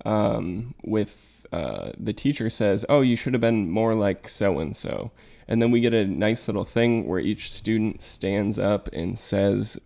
um, 0.05 0.75
with 0.85 1.47
uh, 1.51 1.93
the 1.99 2.13
teacher 2.13 2.51
says, 2.51 2.85
"Oh, 2.89 3.01
you 3.01 3.17
should 3.17 3.33
have 3.33 3.41
been 3.41 3.71
more 3.71 3.95
like 3.95 4.29
so 4.29 4.59
and 4.59 4.77
so." 4.77 5.11
And 5.49 5.61
then 5.63 5.71
we 5.71 5.81
get 5.81 5.93
a 5.95 6.07
nice 6.07 6.47
little 6.49 6.65
thing 6.65 7.07
where 7.07 7.21
each 7.21 7.53
student 7.53 8.03
stands 8.03 8.59
up 8.59 8.89
and 8.93 9.19
says 9.19 9.79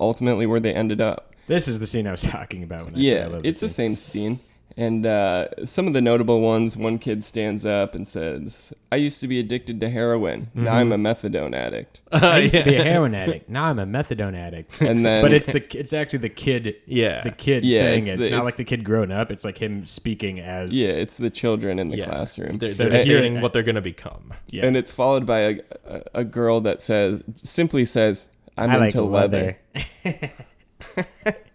ultimately 0.00 0.46
where 0.46 0.60
they 0.60 0.74
ended 0.74 1.00
up. 1.00 1.34
This 1.46 1.68
is 1.68 1.78
the 1.78 1.86
scene 1.86 2.06
I 2.06 2.12
was 2.12 2.22
talking 2.36 2.62
about. 2.62 2.86
When 2.86 2.94
I 2.94 2.98
said 3.02 3.32
I 3.32 3.34
Yeah, 3.36 3.40
it's 3.44 3.60
the 3.60 3.68
scene. 3.68 3.96
same 3.96 3.96
scene. 3.96 4.40
And 4.78 5.06
uh, 5.06 5.48
some 5.64 5.86
of 5.86 5.94
the 5.94 6.02
notable 6.02 6.42
ones, 6.42 6.76
one 6.76 6.98
kid 6.98 7.24
stands 7.24 7.64
up 7.64 7.94
and 7.94 8.06
says, 8.06 8.74
I 8.92 8.96
used 8.96 9.20
to 9.20 9.26
be 9.26 9.40
addicted 9.40 9.80
to 9.80 9.88
heroin. 9.88 10.50
Now 10.54 10.74
I'm 10.74 10.92
a 10.92 10.98
methadone 10.98 11.54
addict. 11.54 12.02
I 12.12 12.40
used 12.40 12.54
to 12.56 12.62
be 12.64 12.76
a 12.76 12.84
heroin 12.92 13.14
addict. 13.14 13.48
Now 13.48 13.64
I'm 13.64 13.78
a 13.78 13.86
methadone 13.86 14.36
addict. 14.36 14.82
And 14.82 15.06
then 15.06 15.22
but 15.22 15.32
it's 15.32 15.46
the 15.50 15.64
it's 15.78 15.94
actually 15.94 16.18
the 16.18 16.28
kid. 16.28 16.76
Yeah. 16.84 17.22
The 17.22 17.30
kid 17.30 17.64
Yeah, 17.64 17.80
saying 17.80 18.00
it's 18.00 18.08
it. 18.10 18.16
the- 18.18 18.22
It's 18.24 18.30
not 18.32 18.36
it's- 18.40 18.44
like 18.44 18.56
the 18.56 18.64
kid 18.64 18.84
grown 18.84 19.10
up. 19.10 19.32
It's 19.32 19.44
like 19.44 19.56
him 19.56 19.86
speaking 19.86 20.40
as. 20.40 20.72
Yeah, 20.72 20.88
it's 20.88 21.16
the 21.16 21.30
children 21.30 21.78
in 21.78 21.88
the 21.88 21.96
Yeah. 21.96 22.06
classroom. 22.10 22.58
They're, 22.58 22.74
So 22.74 22.82
they're 22.90 23.02
here- 23.02 23.16
stating 23.18 23.40
what 23.40 23.54
they're 23.54 23.62
going 23.62 23.76
to 23.76 23.80
become. 23.80 24.34
Yeah. 24.50 24.66
And 24.66 24.76
it's 24.76 24.90
followed 24.90 25.24
by 25.24 25.38
a, 25.38 25.60
a, 25.86 26.02
a 26.16 26.24
girl 26.24 26.60
that 26.60 26.82
says, 26.82 27.22
simply 27.38 27.86
says, 27.86 28.26
I'm 28.58 28.70
I 28.70 28.76
like 28.76 28.94
into 28.94 29.02
leather. 29.08 29.56
leather. 30.04 30.32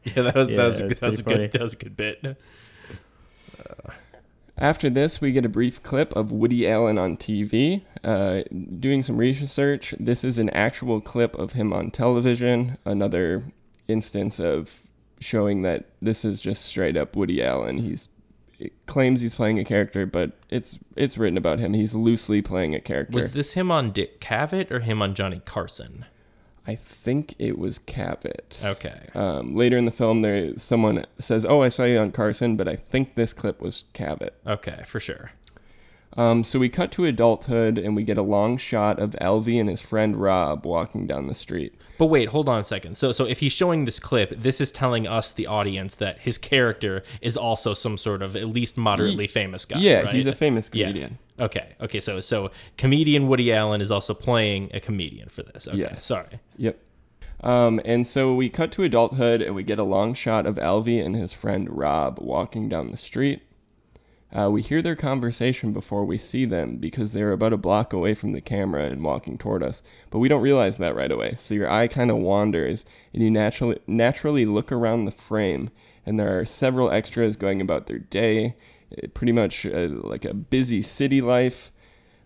Yeah, 0.03 0.23
that 0.23 0.35
was 0.35 0.49
Yeah, 0.49 0.55
that 0.55 0.65
was, 0.65 0.79
it's 0.79 0.99
that 0.99 1.11
was 1.11 1.19
a 1.19 1.23
pretty 1.23 1.37
funny. 1.37 1.37
good 1.49 1.51
that 1.53 1.61
was 1.61 1.73
a 1.73 1.75
good 1.75 1.95
bit. 1.97 2.37
After 4.57 4.89
this, 4.89 5.19
we 5.19 5.31
get 5.31 5.45
a 5.45 5.49
brief 5.49 5.81
clip 5.81 6.15
of 6.15 6.31
Woody 6.31 6.69
Allen 6.69 6.97
on 6.99 7.17
TV. 7.17 7.81
Uh, 8.03 8.43
doing 8.79 9.01
some 9.01 9.17
research, 9.17 9.95
this 9.99 10.23
is 10.23 10.37
an 10.37 10.49
actual 10.51 11.01
clip 11.01 11.35
of 11.37 11.53
him 11.53 11.73
on 11.73 11.89
television. 11.89 12.77
Another 12.85 13.43
instance 13.87 14.39
of 14.39 14.83
showing 15.19 15.61
that 15.63 15.85
this 16.01 16.23
is 16.23 16.41
just 16.41 16.63
straight 16.65 16.95
up 16.95 17.15
Woody 17.15 17.43
Allen. 17.43 17.79
He's 17.79 18.07
claims 18.85 19.21
he's 19.21 19.33
playing 19.33 19.57
a 19.59 19.63
character, 19.63 20.05
but 20.05 20.33
it's 20.49 20.77
it's 20.95 21.17
written 21.17 21.37
about 21.37 21.59
him. 21.59 21.73
He's 21.73 21.95
loosely 21.95 22.41
playing 22.41 22.75
a 22.75 22.79
character. 22.79 23.15
Was 23.15 23.33
this 23.33 23.53
him 23.53 23.71
on 23.71 23.91
Dick 23.91 24.19
Cavett 24.19 24.69
or 24.69 24.81
him 24.81 25.01
on 25.01 25.15
Johnny 25.15 25.41
Carson? 25.43 26.05
I 26.67 26.75
think 26.75 27.33
it 27.39 27.57
was 27.57 27.79
Cavett. 27.79 28.63
Okay. 28.63 29.07
Um, 29.15 29.55
later 29.55 29.77
in 29.77 29.85
the 29.85 29.91
film, 29.91 30.21
there 30.21 30.57
someone 30.57 31.05
says, 31.17 31.43
"Oh, 31.45 31.61
I 31.63 31.69
saw 31.69 31.85
you 31.85 31.97
on 31.97 32.11
Carson," 32.11 32.55
but 32.55 32.67
I 32.67 32.75
think 32.75 33.15
this 33.15 33.33
clip 33.33 33.61
was 33.61 33.85
Cavett. 33.93 34.31
Okay, 34.45 34.83
for 34.85 34.99
sure. 34.99 35.31
Um, 36.17 36.43
so 36.43 36.59
we 36.59 36.67
cut 36.67 36.91
to 36.93 37.05
adulthood, 37.05 37.77
and 37.77 37.95
we 37.95 38.03
get 38.03 38.17
a 38.17 38.21
long 38.21 38.57
shot 38.57 38.99
of 38.99 39.15
Alvy 39.21 39.59
and 39.59 39.69
his 39.69 39.81
friend 39.81 40.17
Rob 40.17 40.65
walking 40.65 41.07
down 41.07 41.27
the 41.27 41.33
street. 41.33 41.73
But 41.97 42.07
wait, 42.07 42.29
hold 42.29 42.49
on 42.49 42.59
a 42.59 42.63
second. 42.63 42.95
So 42.95 43.11
so 43.11 43.25
if 43.25 43.39
he's 43.39 43.53
showing 43.53 43.85
this 43.85 43.99
clip, 43.99 44.31
this 44.41 44.59
is 44.59 44.71
telling 44.71 45.07
us 45.07 45.31
the 45.31 45.47
audience 45.47 45.95
that 45.95 46.19
his 46.19 46.37
character 46.37 47.03
is 47.21 47.37
also 47.37 47.73
some 47.73 47.97
sort 47.97 48.21
of 48.21 48.35
at 48.35 48.47
least 48.49 48.77
moderately 48.77 49.27
famous 49.27 49.65
guy. 49.65 49.79
yeah, 49.79 50.01
right? 50.01 50.13
he's 50.13 50.27
a 50.27 50.33
famous 50.33 50.69
Yeah. 50.73 51.09
Okay. 51.41 51.75
Okay. 51.81 51.99
So 51.99 52.21
so 52.21 52.51
comedian 52.77 53.27
Woody 53.27 53.51
Allen 53.51 53.81
is 53.81 53.91
also 53.91 54.13
playing 54.13 54.69
a 54.73 54.79
comedian 54.79 55.29
for 55.29 55.43
this. 55.43 55.67
Okay. 55.67 55.77
Yes. 55.77 56.03
Sorry. 56.03 56.39
Yep. 56.57 56.79
Um, 57.41 57.81
and 57.83 58.05
so 58.05 58.35
we 58.35 58.49
cut 58.49 58.71
to 58.73 58.83
adulthood, 58.83 59.41
and 59.41 59.55
we 59.55 59.63
get 59.63 59.79
a 59.79 59.83
long 59.83 60.13
shot 60.13 60.45
of 60.45 60.57
Alvy 60.57 61.03
and 61.03 61.15
his 61.15 61.33
friend 61.33 61.67
Rob 61.75 62.19
walking 62.19 62.69
down 62.69 62.91
the 62.91 62.97
street. 62.97 63.41
Uh, 64.33 64.49
we 64.49 64.61
hear 64.61 64.81
their 64.81 64.95
conversation 64.95 65.73
before 65.73 66.05
we 66.05 66.17
see 66.17 66.45
them 66.45 66.77
because 66.77 67.11
they're 67.11 67.33
about 67.33 67.51
a 67.51 67.57
block 67.57 67.91
away 67.91 68.13
from 68.13 68.31
the 68.31 68.39
camera 68.39 68.85
and 68.85 69.03
walking 69.03 69.37
toward 69.37 69.61
us, 69.61 69.83
but 70.09 70.19
we 70.19 70.29
don't 70.29 70.41
realize 70.41 70.77
that 70.77 70.95
right 70.95 71.11
away. 71.11 71.35
So 71.37 71.53
your 71.53 71.69
eye 71.69 71.87
kind 71.87 72.09
of 72.09 72.17
wanders, 72.17 72.85
and 73.13 73.21
you 73.21 73.29
naturally 73.29 73.79
naturally 73.87 74.45
look 74.45 74.71
around 74.71 75.03
the 75.03 75.11
frame, 75.11 75.69
and 76.05 76.17
there 76.17 76.39
are 76.39 76.45
several 76.45 76.91
extras 76.91 77.35
going 77.35 77.59
about 77.59 77.87
their 77.87 77.99
day, 77.99 78.55
pretty 79.13 79.31
much 79.31 79.65
uh, 79.65 79.87
like 79.89 80.25
a 80.25 80.33
busy 80.33 80.81
city 80.81 81.21
life. 81.21 81.71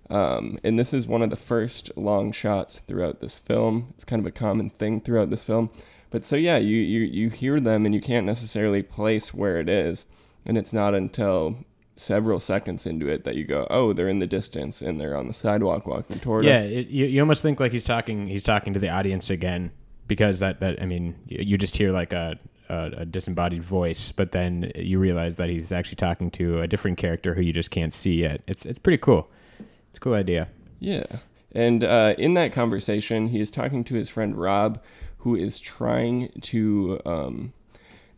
Um, 0.09 0.59
and 0.63 0.77
this 0.77 0.93
is 0.93 1.07
one 1.07 1.21
of 1.23 1.29
the 1.31 1.35
first 1.35 1.89
long 1.95 2.31
shots 2.31 2.79
throughout 2.87 3.21
this 3.21 3.33
film. 3.35 3.87
It's 3.95 4.05
kind 4.05 4.19
of 4.19 4.25
a 4.27 4.31
common 4.31 4.69
thing 4.69 5.01
throughout 5.01 5.29
this 5.31 5.43
film. 5.43 5.71
But 6.11 6.23
so 6.23 6.35
yeah, 6.35 6.57
you, 6.57 6.77
you 6.77 7.01
you 7.01 7.29
hear 7.29 7.59
them 7.59 7.85
and 7.85 7.93
you 7.95 8.01
can't 8.01 8.25
necessarily 8.25 8.83
place 8.83 9.33
where 9.33 9.59
it 9.59 9.67
is, 9.67 10.05
and 10.45 10.57
it's 10.57 10.71
not 10.73 10.93
until 10.93 11.65
several 11.97 12.39
seconds 12.39 12.85
into 12.85 13.07
it 13.07 13.23
that 13.23 13.35
you 13.35 13.45
go, 13.45 13.65
oh, 13.69 13.93
they're 13.93 14.09
in 14.09 14.19
the 14.19 14.27
distance 14.27 14.81
and 14.81 14.99
they're 14.99 15.15
on 15.17 15.27
the 15.27 15.33
sidewalk 15.33 15.87
walking 15.87 16.19
toward 16.19 16.43
Yeah, 16.45 16.55
us. 16.55 16.63
it, 16.65 16.87
you, 16.87 17.05
you 17.05 17.21
almost 17.21 17.41
think 17.41 17.59
like 17.59 17.71
he's 17.71 17.85
talking. 17.85 18.27
He's 18.27 18.43
talking 18.43 18.73
to 18.73 18.79
the 18.79 18.89
audience 18.89 19.29
again 19.29 19.71
because 20.07 20.39
that 20.39 20.59
that 20.59 20.81
I 20.81 20.85
mean, 20.85 21.15
you, 21.27 21.39
you 21.41 21.57
just 21.57 21.75
hear 21.77 21.91
like 21.91 22.13
a, 22.13 22.37
a 22.69 22.91
a 22.97 23.05
disembodied 23.05 23.63
voice, 23.63 24.11
but 24.11 24.31
then 24.31 24.71
you 24.75 24.99
realize 24.99 25.35
that 25.37 25.49
he's 25.49 25.71
actually 25.71 25.97
talking 25.97 26.31
to 26.31 26.61
a 26.61 26.67
different 26.67 26.97
character 26.97 27.33
who 27.33 27.41
you 27.41 27.53
just 27.53 27.71
can't 27.71 27.93
see 27.93 28.21
yet. 28.21 28.41
It's 28.47 28.65
it's 28.65 28.79
pretty 28.79 28.97
cool. 28.97 29.29
It's 29.89 29.97
a 29.97 30.01
cool 30.01 30.13
idea. 30.13 30.49
Yeah. 30.79 31.05
And 31.55 31.85
uh, 31.85 32.15
in 32.17 32.33
that 32.33 32.51
conversation, 32.51 33.29
he 33.29 33.39
is 33.39 33.49
talking 33.49 33.85
to 33.85 33.95
his 33.95 34.09
friend 34.09 34.37
Rob, 34.37 34.83
who 35.19 35.35
is 35.35 35.59
trying 35.59 36.29
to, 36.41 36.99
um, 37.05 37.53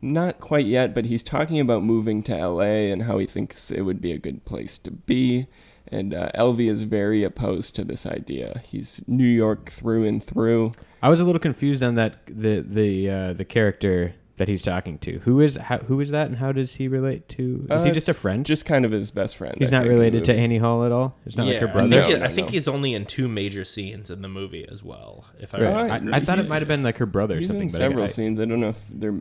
not 0.01 0.39
quite 0.39 0.65
yet, 0.65 0.95
but 0.95 1.05
he's 1.05 1.23
talking 1.23 1.59
about 1.59 1.83
moving 1.83 2.23
to 2.23 2.35
LA 2.35 2.91
and 2.91 3.03
how 3.03 3.19
he 3.19 3.27
thinks 3.27 3.69
it 3.69 3.81
would 3.81 4.01
be 4.01 4.11
a 4.11 4.17
good 4.17 4.43
place 4.43 4.79
to 4.79 4.91
be. 4.91 5.45
And 5.89 6.13
uh, 6.13 6.31
Alvy 6.35 6.69
is 6.69 6.81
very 6.81 7.23
opposed 7.23 7.75
to 7.75 7.83
this 7.83 8.05
idea. 8.05 8.61
He's 8.65 9.03
New 9.07 9.23
York 9.23 9.69
through 9.69 10.03
and 10.05 10.21
through. 10.21 10.73
I 11.01 11.09
was 11.09 11.19
a 11.19 11.23
little 11.23 11.39
confused 11.39 11.83
on 11.83 11.95
that 11.95 12.25
the 12.25 12.65
the 12.67 13.09
uh, 13.09 13.33
the 13.33 13.45
character 13.45 14.15
that 14.38 14.47
he's 14.47 14.61
talking 14.61 14.97
to. 14.99 15.19
Who 15.19 15.41
is 15.41 15.55
how, 15.55 15.79
who 15.79 15.99
is 15.99 16.11
that, 16.11 16.27
and 16.27 16.38
how 16.38 16.51
does 16.51 16.75
he 16.75 16.88
relate 16.88 17.27
to? 17.29 17.65
Is 17.65 17.71
Uh, 17.71 17.83
he 17.83 17.91
just 17.91 18.07
a 18.07 18.13
friend? 18.13 18.45
Just 18.45 18.65
kind 18.65 18.85
of 18.85 18.91
his 18.91 19.11
best 19.11 19.35
friend. 19.35 19.55
he's 19.57 19.69
I 19.73 19.77
not 19.77 19.79
think, 19.83 19.91
in 19.91 19.97
the 19.97 20.03
related 20.03 20.25
to. 20.25 20.33
Annie 20.35 20.57
Hall 20.59 20.85
at 20.85 20.91
all. 20.91 21.17
It's 21.25 21.35
not 21.35 21.47
yeah, 21.47 21.53
like 21.53 21.61
her 21.61 21.67
I 21.69 21.71
brother. 21.73 21.89
think, 21.89 22.07
No, 22.09 22.15
it- 22.15 22.19
no, 22.19 22.25
I 22.25 22.29
think 22.29 22.47
no. 22.47 22.51
he's 22.51 22.67
only 22.67 22.93
in 22.93 23.05
two 23.05 23.27
major 23.27 23.63
scenes 23.63 24.09
in 24.09 24.21
the 24.21 24.29
movie 24.29 24.65
as 24.71 24.83
well. 24.83 25.25
If 25.39 25.53
I 25.53 25.57
Right. 25.57 25.83
remember. 25.83 26.13
I, 26.13 26.17
I 26.17 26.19
thought 26.21 26.39
it 26.39 26.49
might 26.49 26.61
have 26.61 26.67
been 26.67 26.83
like 26.83 26.97
her 26.97 27.05
brother 27.05 27.38
or 27.38 27.41
something. 27.41 27.61
in 27.63 27.67
but 27.67 27.71
several 27.73 28.03
I- 28.03 28.07
scenes. 28.07 28.39
I 28.39 28.45
don't 28.45 28.59
know 28.59 28.69
if 28.69 28.88
they're 28.91 29.19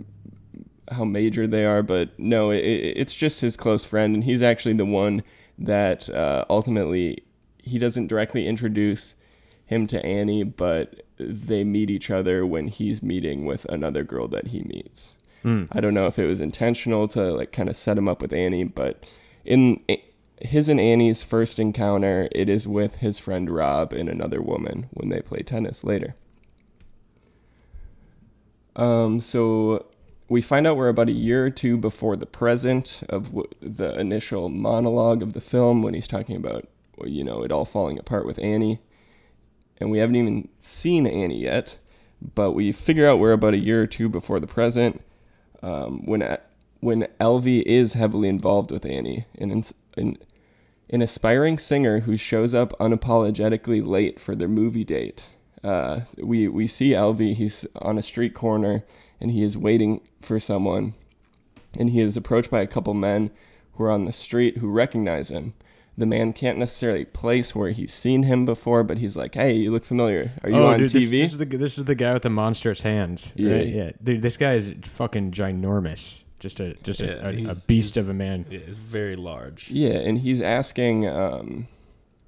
how 0.92 1.04
major 1.04 1.46
they 1.48 1.64
are, 1.64 1.82
but 1.82 2.16
no, 2.18 2.50
it, 2.50 2.58
it- 2.64 2.96
it's 2.98 3.14
just 3.14 3.40
his 3.40 3.56
close 3.56 3.84
friend, 3.84 4.14
and 4.14 4.22
he's 4.24 4.42
actually 4.42 4.74
the 4.74 4.84
one 4.84 5.22
that 5.58 6.08
uh, 6.10 6.44
ultimately 6.50 7.18
he 7.62 7.78
doesn't 7.78 8.06
directly 8.08 8.46
introduce 8.46 9.16
him 9.64 9.86
to 9.88 10.04
Annie, 10.06 10.44
but 10.44 11.05
they 11.18 11.64
meet 11.64 11.90
each 11.90 12.10
other 12.10 12.44
when 12.46 12.68
he's 12.68 13.02
meeting 13.02 13.44
with 13.44 13.64
another 13.66 14.02
girl 14.04 14.28
that 14.28 14.48
he 14.48 14.62
meets. 14.62 15.14
Mm. 15.44 15.68
I 15.72 15.80
don't 15.80 15.94
know 15.94 16.06
if 16.06 16.18
it 16.18 16.26
was 16.26 16.40
intentional 16.40 17.08
to 17.08 17.32
like 17.32 17.52
kind 17.52 17.68
of 17.68 17.76
set 17.76 17.98
him 17.98 18.08
up 18.08 18.20
with 18.20 18.32
Annie, 18.32 18.64
but 18.64 19.06
in 19.44 19.80
his 20.40 20.68
and 20.68 20.80
Annie's 20.80 21.22
first 21.22 21.58
encounter, 21.58 22.28
it 22.32 22.48
is 22.48 22.66
with 22.68 22.96
his 22.96 23.18
friend 23.18 23.48
Rob 23.48 23.92
and 23.92 24.08
another 24.08 24.42
woman 24.42 24.88
when 24.92 25.08
they 25.08 25.20
play 25.20 25.40
tennis 25.40 25.84
later. 25.84 26.14
Um, 28.74 29.20
so 29.20 29.86
we 30.28 30.40
find 30.40 30.66
out 30.66 30.76
we're 30.76 30.88
about 30.88 31.08
a 31.08 31.12
year 31.12 31.46
or 31.46 31.50
two 31.50 31.76
before 31.78 32.16
the 32.16 32.26
present 32.26 33.02
of 33.08 33.26
w- 33.26 33.48
the 33.60 33.98
initial 33.98 34.48
monologue 34.48 35.22
of 35.22 35.32
the 35.32 35.40
film 35.40 35.82
when 35.82 35.94
he's 35.94 36.08
talking 36.08 36.36
about, 36.36 36.68
you 37.04 37.24
know, 37.24 37.42
it 37.42 37.52
all 37.52 37.64
falling 37.64 37.98
apart 37.98 38.26
with 38.26 38.38
Annie. 38.38 38.80
And 39.78 39.90
we 39.90 39.98
haven't 39.98 40.16
even 40.16 40.48
seen 40.58 41.06
Annie 41.06 41.42
yet, 41.42 41.78
but 42.34 42.52
we 42.52 42.72
figure 42.72 43.06
out 43.06 43.18
we're 43.18 43.32
about 43.32 43.54
a 43.54 43.58
year 43.58 43.82
or 43.82 43.86
two 43.86 44.08
before 44.08 44.40
the 44.40 44.46
present 44.46 45.02
um, 45.62 46.04
when 46.06 46.38
when 46.80 47.08
Alvy 47.20 47.62
is 47.62 47.94
heavily 47.94 48.28
involved 48.28 48.70
with 48.70 48.84
Annie, 48.84 49.26
an, 49.38 49.62
an, 49.96 50.18
an 50.90 51.02
aspiring 51.02 51.58
singer 51.58 52.00
who 52.00 52.16
shows 52.16 52.54
up 52.54 52.78
unapologetically 52.78 53.84
late 53.84 54.20
for 54.20 54.34
their 54.34 54.48
movie 54.48 54.84
date. 54.84 55.26
Uh, 55.64 56.00
we 56.18 56.48
we 56.48 56.66
see 56.66 56.90
Alvy. 56.90 57.34
He's 57.34 57.66
on 57.76 57.98
a 57.98 58.02
street 58.02 58.34
corner 58.34 58.84
and 59.20 59.30
he 59.30 59.42
is 59.42 59.56
waiting 59.56 60.00
for 60.20 60.38
someone, 60.38 60.94
and 61.78 61.90
he 61.90 62.00
is 62.00 62.16
approached 62.16 62.50
by 62.50 62.60
a 62.60 62.66
couple 62.66 62.94
men 62.94 63.30
who 63.74 63.84
are 63.84 63.90
on 63.90 64.04
the 64.04 64.12
street 64.12 64.58
who 64.58 64.68
recognize 64.68 65.30
him. 65.30 65.54
The 65.98 66.06
man 66.06 66.32
can't 66.32 66.58
necessarily 66.58 67.06
place 67.06 67.54
where 67.54 67.70
he's 67.70 67.92
seen 67.92 68.24
him 68.24 68.44
before, 68.44 68.84
but 68.84 68.98
he's 68.98 69.16
like, 69.16 69.34
"Hey, 69.34 69.54
you 69.54 69.70
look 69.70 69.84
familiar. 69.84 70.32
Are 70.42 70.50
you 70.50 70.56
oh, 70.56 70.66
on 70.66 70.80
dude, 70.80 70.90
TV?" 70.90 70.92
This, 70.92 71.10
this 71.10 71.32
is 71.32 71.38
the 71.38 71.44
this 71.44 71.78
is 71.78 71.84
the 71.84 71.94
guy 71.94 72.12
with 72.12 72.22
the 72.22 72.30
monstrous 72.30 72.80
hands. 72.80 73.32
Yeah. 73.34 73.52
right? 73.52 73.66
yeah. 73.66 73.90
Dude, 74.02 74.22
this 74.22 74.36
guy 74.36 74.54
is 74.54 74.74
fucking 74.84 75.32
ginormous. 75.32 76.20
Just 76.38 76.60
a 76.60 76.74
just 76.82 77.00
Yeah, 77.00 77.26
a, 77.26 77.46
a, 77.46 77.52
a 77.52 77.54
beast 77.66 77.96
of 77.96 78.08
a 78.08 78.14
man. 78.14 78.46
Yeah, 78.50 78.60
it's 78.66 78.76
very 78.76 79.16
large. 79.16 79.70
Yeah, 79.70 79.94
and 79.94 80.18
he's 80.18 80.42
asking, 80.42 81.08
um, 81.08 81.66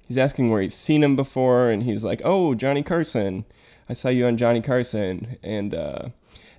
he's 0.07 0.17
asking 0.17 0.49
where 0.49 0.61
he's 0.61 0.73
seen 0.73 1.03
him 1.03 1.15
before, 1.15 1.69
and 1.69 1.83
he's 1.83 2.03
like, 2.03 2.21
"Oh, 2.25 2.55
Johnny 2.55 2.81
Carson, 2.81 3.45
I 3.87 3.93
saw 3.93 4.09
you 4.09 4.25
on 4.25 4.35
Johnny 4.35 4.61
Carson." 4.61 5.37
And 5.43 5.75
uh, 5.75 6.09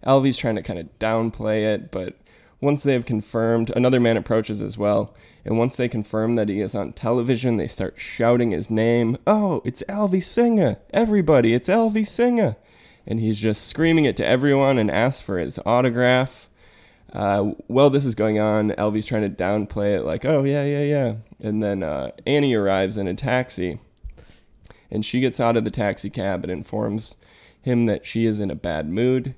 Alvy's 0.07 0.37
trying 0.37 0.57
to 0.57 0.63
kind 0.63 0.79
of 0.79 0.97
downplay 1.01 1.75
it, 1.75 1.91
but 1.91 2.17
once 2.61 2.83
they've 2.83 3.05
confirmed, 3.05 3.71
another 3.75 4.01
man 4.01 4.17
approaches 4.17 4.61
as 4.61 4.77
well, 4.77 5.15
and 5.45 5.59
once 5.59 5.77
they 5.77 5.89
confirm 5.89 6.35
that 6.35 6.49
he 6.49 6.61
is 6.61 6.75
on 6.75 6.93
television, 6.93 7.57
they 7.57 7.67
start 7.67 7.95
shouting 7.97 8.51
his 8.51 8.71
name. 8.71 9.17
Oh, 9.27 9.63
it's 9.65 9.83
Alvy 9.89 10.23
Singer! 10.23 10.77
Everybody, 10.93 11.55
it's 11.55 11.69
Alvy 11.69 12.07
Singer! 12.07 12.57
And 13.07 13.19
he's 13.19 13.39
just 13.39 13.67
screaming 13.67 14.05
it 14.05 14.17
to 14.19 14.27
everyone 14.27 14.79
and 14.79 14.91
asks 14.91 15.23
for 15.23 15.39
his 15.39 15.59
autograph. 15.65 16.49
Uh, 17.13 17.53
while 17.67 17.91
this 17.91 18.05
is 18.05 18.15
going 18.15 18.39
on, 18.39 18.71
Alvy's 18.73 19.07
trying 19.07 19.23
to 19.23 19.43
downplay 19.43 19.97
it, 19.97 20.03
like, 20.03 20.25
oh, 20.25 20.45
yeah, 20.45 20.65
yeah, 20.65 20.83
yeah. 20.83 21.15
And 21.41 21.63
then 21.63 21.83
uh, 21.83 22.11
Annie 22.27 22.55
arrives 22.55 22.99
in 22.99 23.09
a 23.09 23.15
taxi, 23.15 23.81
and 24.91 25.05
she 25.05 25.21
gets 25.21 25.41
out 25.41 25.57
of 25.57 25.65
the 25.65 25.71
taxi 25.71 26.11
cab 26.11 26.45
and 26.45 26.53
informs 26.53 27.17
him 27.63 27.87
that 27.87 28.07
she 28.07 28.27
is 28.27 28.39
in 28.39 28.51
a 28.51 28.55
bad 28.55 28.89
mood. 28.89 29.35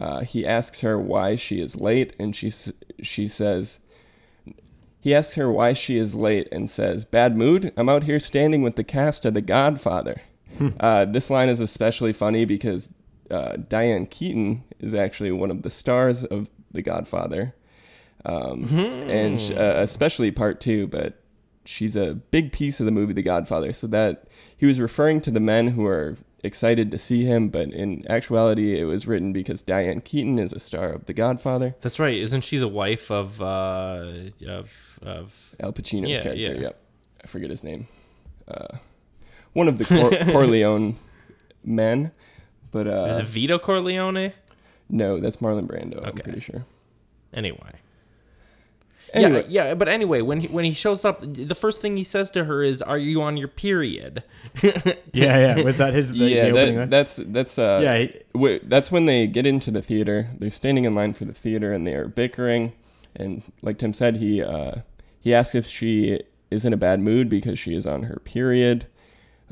Uh, 0.00 0.20
he 0.20 0.46
asks 0.46 0.80
her 0.80 0.98
why 0.98 1.36
she 1.36 1.60
is 1.60 1.80
late, 1.80 2.14
and 2.18 2.34
she, 2.34 2.50
she 3.02 3.28
says, 3.28 3.80
he 5.04 5.14
asks 5.14 5.34
her 5.34 5.52
why 5.52 5.74
she 5.74 5.98
is 5.98 6.14
late 6.14 6.48
and 6.50 6.70
says, 6.70 7.04
Bad 7.04 7.36
mood? 7.36 7.72
I'm 7.76 7.90
out 7.90 8.04
here 8.04 8.18
standing 8.18 8.62
with 8.62 8.76
the 8.76 8.84
cast 8.84 9.26
of 9.26 9.34
The 9.34 9.42
Godfather. 9.42 10.22
uh, 10.80 11.04
this 11.04 11.28
line 11.28 11.50
is 11.50 11.60
especially 11.60 12.12
funny 12.12 12.46
because 12.46 12.90
uh, 13.30 13.56
Diane 13.68 14.06
Keaton 14.06 14.64
is 14.80 14.94
actually 14.94 15.30
one 15.30 15.50
of 15.50 15.60
the 15.60 15.68
stars 15.68 16.24
of 16.24 16.50
The 16.72 16.80
Godfather. 16.80 17.54
Um, 18.24 18.64
and 19.10 19.38
uh, 19.52 19.74
especially 19.82 20.30
part 20.30 20.58
two, 20.58 20.86
but 20.86 21.20
she's 21.66 21.96
a 21.96 22.14
big 22.14 22.50
piece 22.50 22.80
of 22.80 22.86
the 22.86 22.92
movie 22.92 23.12
The 23.12 23.22
Godfather. 23.22 23.74
So 23.74 23.86
that 23.88 24.26
he 24.56 24.64
was 24.64 24.80
referring 24.80 25.20
to 25.20 25.30
the 25.30 25.38
men 25.38 25.68
who 25.68 25.84
are 25.84 26.16
excited 26.44 26.90
to 26.90 26.98
see 26.98 27.24
him, 27.24 27.48
but 27.48 27.72
in 27.72 28.04
actuality, 28.10 28.78
it 28.78 28.84
was 28.84 29.06
written 29.06 29.32
because 29.32 29.62
Diane 29.62 30.00
Keaton 30.00 30.38
is 30.38 30.52
a 30.52 30.58
star 30.58 30.90
of 30.90 31.06
The 31.06 31.14
Godfather. 31.14 31.74
That's 31.80 31.98
right. 31.98 32.16
Isn't 32.16 32.42
she 32.42 32.58
the 32.58 32.68
wife 32.68 33.10
of 33.10 33.40
uh 33.42 34.08
of 34.46 34.98
of 35.02 35.54
Al 35.60 35.72
Pacino's 35.72 36.10
Yeah, 36.10 36.22
character. 36.22 36.40
yeah. 36.54 36.60
Yep, 36.60 36.80
I 37.24 37.26
forget 37.26 37.50
his 37.50 37.64
name. 37.64 37.88
Uh, 38.46 38.76
one 39.54 39.68
of 39.68 39.78
the 39.78 39.84
Cor- 39.84 40.10
Corleone 40.32 40.96
men, 41.64 42.12
but 42.70 42.86
uh, 42.86 43.06
is 43.10 43.18
it 43.18 43.26
Vito 43.26 43.58
Corleone? 43.58 44.32
no, 44.88 45.18
that's 45.18 45.38
Marlon 45.38 45.66
Brando. 45.66 46.06
I'm 46.06 46.14
pretty 46.14 46.40
sure. 46.40 46.64
Anyway. 47.32 47.80
Anyway, 49.12 49.44
Yeah, 49.48 49.66
yeah, 49.68 49.74
but 49.74 49.88
anyway, 49.88 50.20
when 50.22 50.40
he, 50.40 50.48
when 50.48 50.64
he 50.64 50.72
shows 50.72 51.04
up, 51.04 51.20
the 51.22 51.54
first 51.54 51.80
thing 51.80 51.96
he 51.96 52.04
says 52.04 52.30
to 52.32 52.44
her 52.44 52.62
is, 52.62 52.82
"Are 52.82 52.98
you 52.98 53.22
on 53.22 53.36
your 53.36 53.48
period?" 53.48 54.22
Yeah, 54.62 55.56
yeah. 55.56 55.62
Was 55.62 55.78
that 55.78 55.94
his 55.94 56.10
the, 56.12 56.18
yeah, 56.18 56.44
the 56.46 56.50
opening 56.50 56.74
that, 56.74 56.80
line? 56.80 56.90
that's 56.90 57.16
that's 57.16 57.58
uh, 57.58 57.80
yeah, 57.82 57.98
he, 57.98 58.14
Wait, 58.34 58.68
that's 58.68 58.90
when 58.90 59.06
they 59.06 59.26
get 59.28 59.46
into 59.46 59.70
the 59.70 59.82
theater. 59.82 60.28
They're 60.38 60.50
standing 60.50 60.84
in 60.84 60.94
line 60.94 61.12
for 61.14 61.24
the 61.24 61.32
theater 61.32 61.72
and 61.72 61.86
they 61.86 61.94
are 61.94 62.08
bickering. 62.08 62.72
And 63.14 63.42
like 63.62 63.78
Tim 63.78 63.92
said, 63.92 64.16
he 64.16 64.42
uh, 64.42 64.76
he 65.20 65.32
asks 65.32 65.54
if 65.54 65.66
she 65.66 66.20
is 66.50 66.64
in 66.64 66.72
a 66.72 66.76
bad 66.76 66.98
mood 67.00 67.28
because 67.28 67.58
she 67.58 67.76
is 67.76 67.86
on 67.86 68.04
her 68.04 68.20
period. 68.24 68.86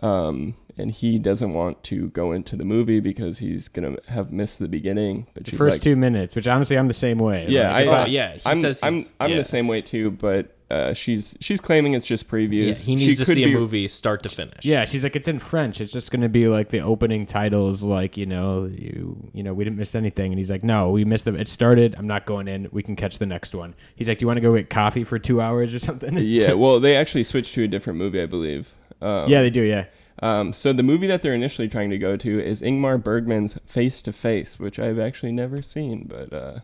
Um, 0.02 0.56
and 0.78 0.90
he 0.90 1.18
doesn't 1.18 1.52
want 1.52 1.82
to 1.84 2.08
go 2.10 2.32
into 2.32 2.56
the 2.56 2.64
movie 2.64 3.00
because 3.00 3.38
he's 3.38 3.68
gonna 3.68 3.96
have 4.08 4.32
missed 4.32 4.58
the 4.58 4.68
beginning. 4.68 5.26
But 5.34 5.44
the 5.44 5.50
she's 5.50 5.58
first 5.58 5.74
like, 5.76 5.82
two 5.82 5.96
minutes, 5.96 6.34
which 6.34 6.46
honestly 6.46 6.78
I'm 6.78 6.88
the 6.88 6.94
same 6.94 7.18
way. 7.18 7.46
Yeah, 7.48 7.72
Like, 7.72 7.76
I- 7.88 7.92
if 8.02 8.08
oh 8.08 8.10
yeah, 8.10 8.32
he 8.34 8.40
I'm 8.46 8.60
says 8.60 8.80
I'm 8.82 9.04
I'm 9.20 9.30
yeah. 9.30 9.36
the 9.36 9.44
same 9.44 9.68
way 9.68 9.82
too. 9.82 10.10
But 10.12 10.56
uh, 10.70 10.94
she's 10.94 11.36
she's 11.38 11.60
claiming 11.60 11.92
it's 11.92 12.06
just 12.06 12.26
previews. 12.30 12.68
Yeah, 12.68 12.72
he 12.72 12.84
She 12.84 12.94
needs 12.94 13.18
to 13.18 13.26
could 13.26 13.34
see 13.34 13.44
be- 13.44 13.52
a 13.52 13.58
movie 13.58 13.86
start 13.88 14.22
to 14.22 14.30
finish. 14.30 14.64
Yeah, 14.64 14.86
she's 14.86 15.02
like, 15.04 15.14
it's 15.14 15.28
in 15.28 15.38
French. 15.38 15.82
It's 15.82 15.92
just 15.92 16.10
gonna 16.10 16.30
be 16.30 16.48
like 16.48 16.70
the 16.70 16.80
opening 16.80 17.26
titles, 17.26 17.82
like 17.82 18.16
you 18.16 18.24
know, 18.24 18.64
you 18.64 19.28
you 19.34 19.42
know, 19.42 19.52
we 19.52 19.64
didn't 19.64 19.76
miss 19.76 19.94
anything. 19.94 20.32
And 20.32 20.38
he's 20.38 20.50
like, 20.50 20.64
no, 20.64 20.88
we 20.90 21.04
missed 21.04 21.26
the. 21.26 21.34
It 21.34 21.48
started. 21.50 21.94
I'm 21.98 22.06
not 22.06 22.24
going 22.24 22.48
in. 22.48 22.68
We 22.72 22.82
can 22.82 22.96
catch 22.96 23.18
the 23.18 23.26
next 23.26 23.54
one. 23.54 23.74
He's 23.94 24.08
like, 24.08 24.18
do 24.18 24.22
you 24.22 24.26
want 24.28 24.38
to 24.38 24.40
go 24.40 24.56
get 24.56 24.70
coffee 24.70 25.04
for 25.04 25.18
two 25.18 25.42
hours 25.42 25.74
or 25.74 25.78
something? 25.88 26.16
Yeah, 26.16 26.54
well, 26.54 26.80
they 26.80 26.96
actually 26.96 27.24
switched 27.24 27.52
to 27.56 27.64
a 27.64 27.68
different 27.68 27.98
movie, 27.98 28.22
I 28.22 28.26
believe. 28.26 28.74
Um, 29.02 29.28
yeah, 29.28 29.42
they 29.42 29.50
do. 29.50 29.60
Yeah, 29.62 29.84
Um, 30.20 30.52
so 30.52 30.72
the 30.72 30.82
movie 30.82 31.06
that 31.06 31.22
they're 31.22 31.34
initially 31.34 31.68
trying 31.68 31.90
to 31.90 31.98
go 31.98 32.16
to 32.16 32.44
is 32.44 32.62
Ingmar 32.62 33.02
Bergman's 33.02 33.58
Face 33.66 34.02
to 34.02 34.12
Face, 34.12 34.58
which 34.58 34.78
I've 34.78 34.98
actually 34.98 35.32
never 35.32 35.62
seen, 35.62 36.04
but 36.04 36.32
uh, 36.32 36.60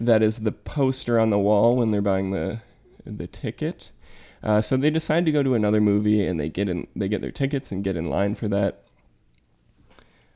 that 0.00 0.22
is 0.22 0.38
the 0.38 0.52
poster 0.52 1.18
on 1.18 1.30
the 1.30 1.38
wall 1.38 1.76
when 1.76 1.90
they're 1.90 2.00
buying 2.02 2.30
the 2.30 2.60
the 3.04 3.26
ticket. 3.26 3.92
Uh, 4.42 4.60
so 4.60 4.76
they 4.76 4.90
decide 4.90 5.24
to 5.24 5.32
go 5.32 5.42
to 5.42 5.54
another 5.54 5.80
movie, 5.80 6.26
and 6.26 6.40
they 6.40 6.48
get 6.48 6.68
in 6.68 6.86
they 6.96 7.08
get 7.08 7.20
their 7.20 7.30
tickets 7.30 7.72
and 7.72 7.84
get 7.84 7.96
in 7.96 8.06
line 8.06 8.34
for 8.34 8.48
that. 8.48 8.82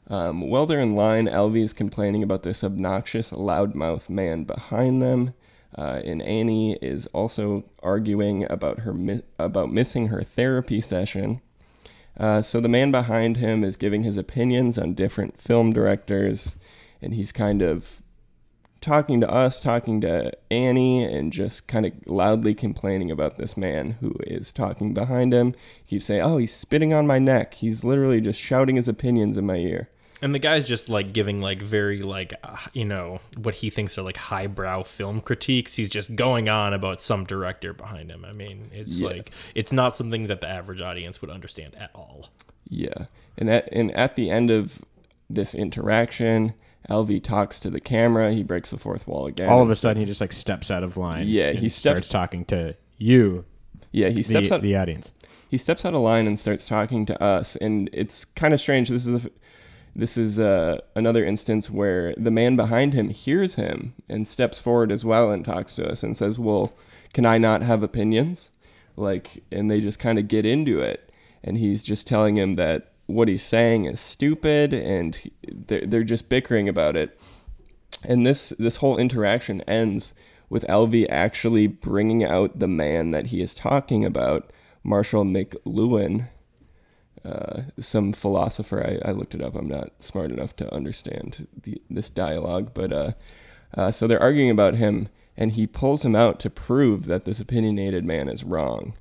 Um, 0.09 0.43
while 0.51 0.67
they're 0.67 0.81
in 0.81 0.97
line, 0.97 1.27
Alvy 1.27 1.63
is 1.63 1.73
complaining 1.73 2.23
about 2.23 2.43
this 2.43 2.65
obnoxious 2.65 3.31
loudmouth 3.31 4.11
man 4.11 4.43
behind 4.43 5.01
them. 5.01 5.35
Uh, 5.79 6.01
and 6.05 6.21
Annie 6.23 6.75
is 6.83 7.07
also 7.09 7.65
arguing 7.81 8.51
about 8.51 8.81
her 8.81 8.93
mi- 8.93 9.23
about 9.39 9.73
missing 9.73 10.09
her 10.09 10.25
therapy 10.25 10.81
session. 10.81 11.41
Uh, 12.21 12.43
so 12.43 12.61
the 12.61 12.69
man 12.69 12.91
behind 12.91 13.39
him 13.39 13.65
is 13.65 13.79
giving 13.79 14.03
his 14.03 14.19
opinions 14.19 14.79
on 14.79 14.93
different 14.93 15.41
film 15.41 15.73
directors, 15.73 16.55
and 17.01 17.15
he's 17.15 17.33
kind 17.33 17.63
of 17.63 18.03
talking 18.83 19.23
to 19.23 19.31
us, 19.31 19.63
talking 19.63 20.03
to 20.03 20.31
Annie, 20.51 21.03
and 21.03 21.33
just 21.33 21.67
kind 21.67 21.87
of 21.87 21.93
loudly 22.05 22.55
complaining 22.55 23.11
about 23.11 23.39
this 23.39 23.57
man 23.57 23.93
who 24.01 24.15
is 24.27 24.53
talking 24.53 24.93
behind 24.93 25.33
him. 25.33 25.55
He 25.87 25.97
keeps 25.97 26.05
saying, 26.05 26.21
"Oh, 26.21 26.37
he's 26.37 26.53
spitting 26.53 26.93
on 26.93 27.07
my 27.07 27.19
neck. 27.19 27.55
He's 27.55 27.85
literally 27.85 28.21
just 28.21 28.39
shouting 28.39 28.77
his 28.77 28.89
opinions 28.89 29.39
in 29.39 29.47
my 29.47 29.57
ear." 29.57 29.89
And 30.23 30.35
the 30.35 30.39
guy's 30.39 30.69
just 30.69 30.89
like 30.89 31.13
giving 31.13 31.41
like 31.41 31.63
very 31.63 32.03
like 32.03 32.35
uh, 32.45 32.57
you 32.75 32.85
know 32.85 33.21
what 33.37 33.55
he 33.55 33.71
thinks 33.71 33.97
are 33.97 34.03
like 34.03 34.17
highbrow 34.19 34.83
film 34.83 35.21
critiques. 35.21 35.75
He's 35.75 35.89
just 35.89 36.15
going 36.15 36.49
on 36.49 36.75
about 36.75 37.01
some 37.01 37.25
director 37.25 37.73
behind 37.73 38.11
him. 38.11 38.25
I 38.25 38.33
mean, 38.33 38.71
it's 38.73 39.01
Yeah. 39.01 39.09
like 39.09 39.31
it's 39.55 39.73
not 39.73 39.95
something 39.95 40.27
that 40.27 40.41
the 40.41 40.49
average 40.49 40.81
audience 40.83 41.21
would 41.23 41.31
understand 41.31 41.75
at 41.77 41.91
all. 41.95 42.29
Yeah, 42.69 43.07
and 43.39 43.49
at 43.51 43.69
and 43.73 43.91
at 43.97 44.17
the 44.17 44.31
end 44.31 44.51
of 44.51 44.85
this 45.29 45.55
interaction, 45.55 46.55
Alvy 46.89 47.23
talks 47.23 47.59
to 47.61 47.71
the 47.71 47.81
camera. 47.81 48.33
He 48.33 48.43
breaks 48.43 48.71
the 48.71 48.79
fourth 48.79 49.07
wall 49.09 49.27
again. 49.27 49.49
all 49.49 49.63
of 49.63 49.71
a 49.71 49.75
sudden 49.77 50.01
he 50.01 50.07
just 50.07 50.21
like 50.21 50.33
steps 50.33 50.71
out 50.71 50.83
of 50.83 50.97
line. 50.97 51.27
Yeah, 51.29 51.53
he 51.53 51.69
steps- 51.69 52.07
starts 52.07 52.09
talking 52.09 52.45
to 52.47 52.77
you, 52.99 53.45
yeah, 53.93 54.09
he 54.09 54.17
the, 54.17 54.23
steps 54.23 54.53
out. 54.53 54.57
Of 54.57 54.63
the 54.63 54.77
audience. 54.77 55.11
he 55.49 55.57
steps 55.57 55.85
out 55.87 55.95
of 55.95 56.01
line 56.03 56.27
and 56.27 56.39
starts 56.39 56.67
talking 56.69 57.07
to 57.07 57.23
us 57.23 57.57
and 57.57 57.89
it's 57.95 58.25
kind 58.27 58.53
of 58.53 58.61
strange 58.61 58.89
this 58.91 59.07
is 59.07 59.25
a, 59.25 59.31
this 59.95 60.17
is 60.17 60.39
uh, 60.39 60.79
another 60.95 61.25
instance 61.25 61.71
where 61.71 62.15
the 62.17 62.31
man 62.31 62.57
behind 62.57 62.95
him 62.95 63.09
hears 63.09 63.55
him 63.55 63.95
and 64.09 64.27
steps 64.27 64.59
forward 64.59 64.93
as 64.93 65.05
well 65.05 65.31
and 65.31 65.45
talks 65.45 65.77
to 65.77 65.89
us 65.89 66.03
and 66.03 66.17
says 66.17 66.39
well 66.39 66.73
can 67.13 67.27
i 67.27 67.39
not 67.39 67.63
have 67.63 67.83
opinions 67.83 68.51
like 68.97 69.43
and 69.51 69.71
they 69.71 69.81
just 69.81 69.99
kind 69.99 70.19
of 70.19 70.29
get 70.29 70.47
into 70.47 70.81
it 70.81 71.13
and 71.43 71.59
he's 71.59 71.83
just 71.83 72.07
telling 72.07 72.37
him 72.37 72.55
that 72.55 72.91
what 73.15 73.29
he's 73.29 73.43
saying 73.43 73.85
is 73.85 74.01
stupid, 74.01 74.73
and 74.73 75.31
they're 75.47 75.87
they're 75.87 76.05
just 76.05 76.29
bickering 76.29 76.69
about 76.69 76.97
it. 76.97 77.19
And 78.05 78.27
this 78.27 78.51
this 78.59 78.77
whole 78.77 78.97
interaction 78.97 79.61
ends 79.63 80.15
with 80.49 80.65
Alvy 80.69 81.07
actually 81.09 81.67
bringing 81.67 82.25
out 82.25 82.59
the 82.59 82.69
man 82.69 83.11
that 83.11 83.27
he 83.27 83.41
is 83.41 83.55
talking 83.55 84.05
about, 84.05 84.53
Marshall 84.83 85.25
McLuhan, 85.25 86.29
uh, 87.25 87.63
some 87.79 88.13
philosopher. 88.13 89.01
I, 89.05 89.11
I 89.11 89.13
looked 89.13 89.35
it 89.35 89.43
up. 89.43 89.55
I'm 89.55 89.69
not 89.69 90.03
smart 90.03 90.31
enough 90.31 90.57
to 90.57 90.75
understand 90.75 91.47
the, 91.63 91.81
this 91.91 92.11
dialogue, 92.11 92.73
but 92.75 92.93
uh, 92.93 93.13
uh, 93.75 93.91
so 93.91 94.07
they're 94.07 94.23
arguing 94.23 94.51
about 94.51 94.75
him, 94.75 95.09
and 95.37 95.53
he 95.53 95.67
pulls 95.67 96.05
him 96.05 96.17
out 96.17 96.41
to 96.41 96.51
prove 96.51 97.07
that 97.07 97.25
this 97.25 97.41
opinionated 97.41 98.05
man 98.05 98.29
is 98.29 98.45
wrong. 98.45 98.95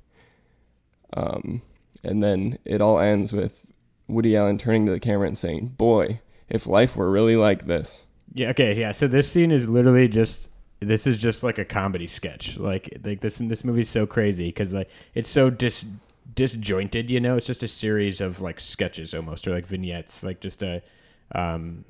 Um, 1.14 1.62
and 2.04 2.22
then 2.22 2.58
it 2.64 2.80
all 2.80 2.98
ends 2.98 3.32
with 3.32 3.66
Woody 4.06 4.36
Allen 4.36 4.58
turning 4.58 4.86
to 4.86 4.92
the 4.92 5.00
camera 5.00 5.26
and 5.26 5.36
saying, 5.36 5.74
"Boy, 5.76 6.20
if 6.48 6.66
life 6.66 6.96
were 6.96 7.10
really 7.10 7.36
like 7.36 7.66
this." 7.66 8.06
Yeah. 8.34 8.50
Okay. 8.50 8.78
Yeah. 8.78 8.92
So 8.92 9.08
this 9.08 9.30
scene 9.30 9.50
is 9.50 9.68
literally 9.68 10.08
just. 10.08 10.48
This 10.82 11.06
is 11.06 11.18
just 11.18 11.42
like 11.42 11.58
a 11.58 11.64
comedy 11.66 12.06
sketch. 12.06 12.56
Like 12.56 13.00
like 13.04 13.20
this 13.20 13.36
this 13.36 13.64
movie's 13.64 13.90
so 13.90 14.06
crazy 14.06 14.46
because 14.46 14.72
like 14.72 14.88
it's 15.14 15.28
so 15.28 15.50
dis 15.50 15.84
disjointed. 16.40 17.10
You 17.10 17.20
know, 17.20 17.36
it's 17.36 17.46
just 17.46 17.62
a 17.62 17.68
series 17.68 18.20
of 18.22 18.40
like 18.40 18.60
sketches 18.60 19.12
almost 19.14 19.46
or 19.46 19.52
like 19.52 19.66
vignettes. 19.66 20.22
Like 20.22 20.40
just 20.40 20.62
a. 20.62 20.82
Um, 21.34 21.84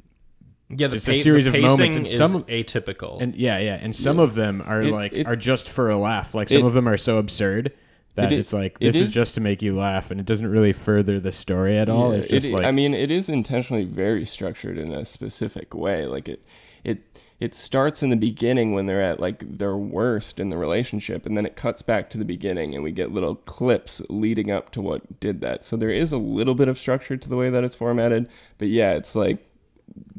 Yeah, 0.72 0.86
the, 0.86 0.96
Just 0.98 1.08
a 1.08 1.14
series 1.20 1.46
the 1.46 1.56
of 1.56 1.60
moments, 1.62 1.96
and 1.96 2.06
is 2.06 2.16
some- 2.16 2.44
atypical. 2.44 3.20
and 3.20 3.34
yeah, 3.34 3.58
yeah, 3.58 3.74
and 3.74 3.94
some 3.94 4.18
Yeah. 4.18 4.22
of 4.24 4.34
them 4.36 4.62
are 4.64 4.82
It- 4.82 4.92
like 4.92 5.12
are 5.26 5.34
just 5.34 5.68
for 5.68 5.90
a 5.90 5.96
laugh. 5.98 6.32
Like 6.32 6.48
some 6.48 6.58
it- 6.58 6.64
of 6.64 6.74
them 6.74 6.88
are 6.88 6.96
so 6.96 7.18
absurd 7.18 7.72
that 8.14 8.30
It 8.32 8.38
it's 8.38 8.52
like 8.52 8.78
this 8.78 8.94
is, 8.94 9.08
is- 9.08 9.14
just 9.14 9.34
to 9.34 9.40
make 9.40 9.62
you 9.62 9.74
laugh, 9.74 10.12
and 10.12 10.20
it 10.20 10.26
doesn't 10.26 10.46
really 10.46 10.72
further 10.72 11.18
the 11.18 11.32
story 11.32 11.76
at 11.76 11.88
all. 11.88 12.12
Yeah, 12.12 12.20
it's 12.20 12.30
just 12.30 12.46
it- 12.46 12.52
like 12.52 12.66
I 12.66 12.70
mean, 12.70 12.94
it 12.94 13.10
is 13.10 13.28
intentionally 13.28 13.84
very 13.84 14.24
structured 14.24 14.78
in 14.78 14.92
a 14.92 15.04
specific 15.04 15.74
way. 15.74 16.06
Like 16.06 16.28
it, 16.28 16.40
it, 16.84 16.98
it 17.40 17.54
starts 17.54 18.02
in 18.02 18.10
the 18.10 18.16
beginning 18.16 18.72
when 18.74 18.86
they're 18.86 19.02
at 19.02 19.18
like 19.18 19.58
their 19.58 19.76
worst 19.76 20.38
in 20.38 20.50
the 20.50 20.58
relationship, 20.58 21.24
and 21.26 21.36
then 21.36 21.46
it 21.46 21.56
cuts 21.56 21.82
back 21.82 22.10
to 22.10 22.18
the 22.18 22.24
beginning, 22.24 22.74
and 22.74 22.84
we 22.84 22.92
get 22.92 23.10
little 23.12 23.34
clips 23.34 24.02
leading 24.10 24.50
up 24.50 24.70
to 24.72 24.80
what 24.82 25.18
did 25.20 25.40
that. 25.40 25.64
So 25.64 25.76
there 25.76 25.90
is 25.90 26.12
a 26.12 26.18
little 26.18 26.54
bit 26.54 26.68
of 26.68 26.78
structure 26.78 27.16
to 27.16 27.28
the 27.28 27.36
way 27.36 27.48
that 27.50 27.64
it's 27.64 27.74
formatted, 27.74 28.28
but 28.58 28.68
yeah, 28.68 28.92
it's 28.92 29.16
like 29.16 29.38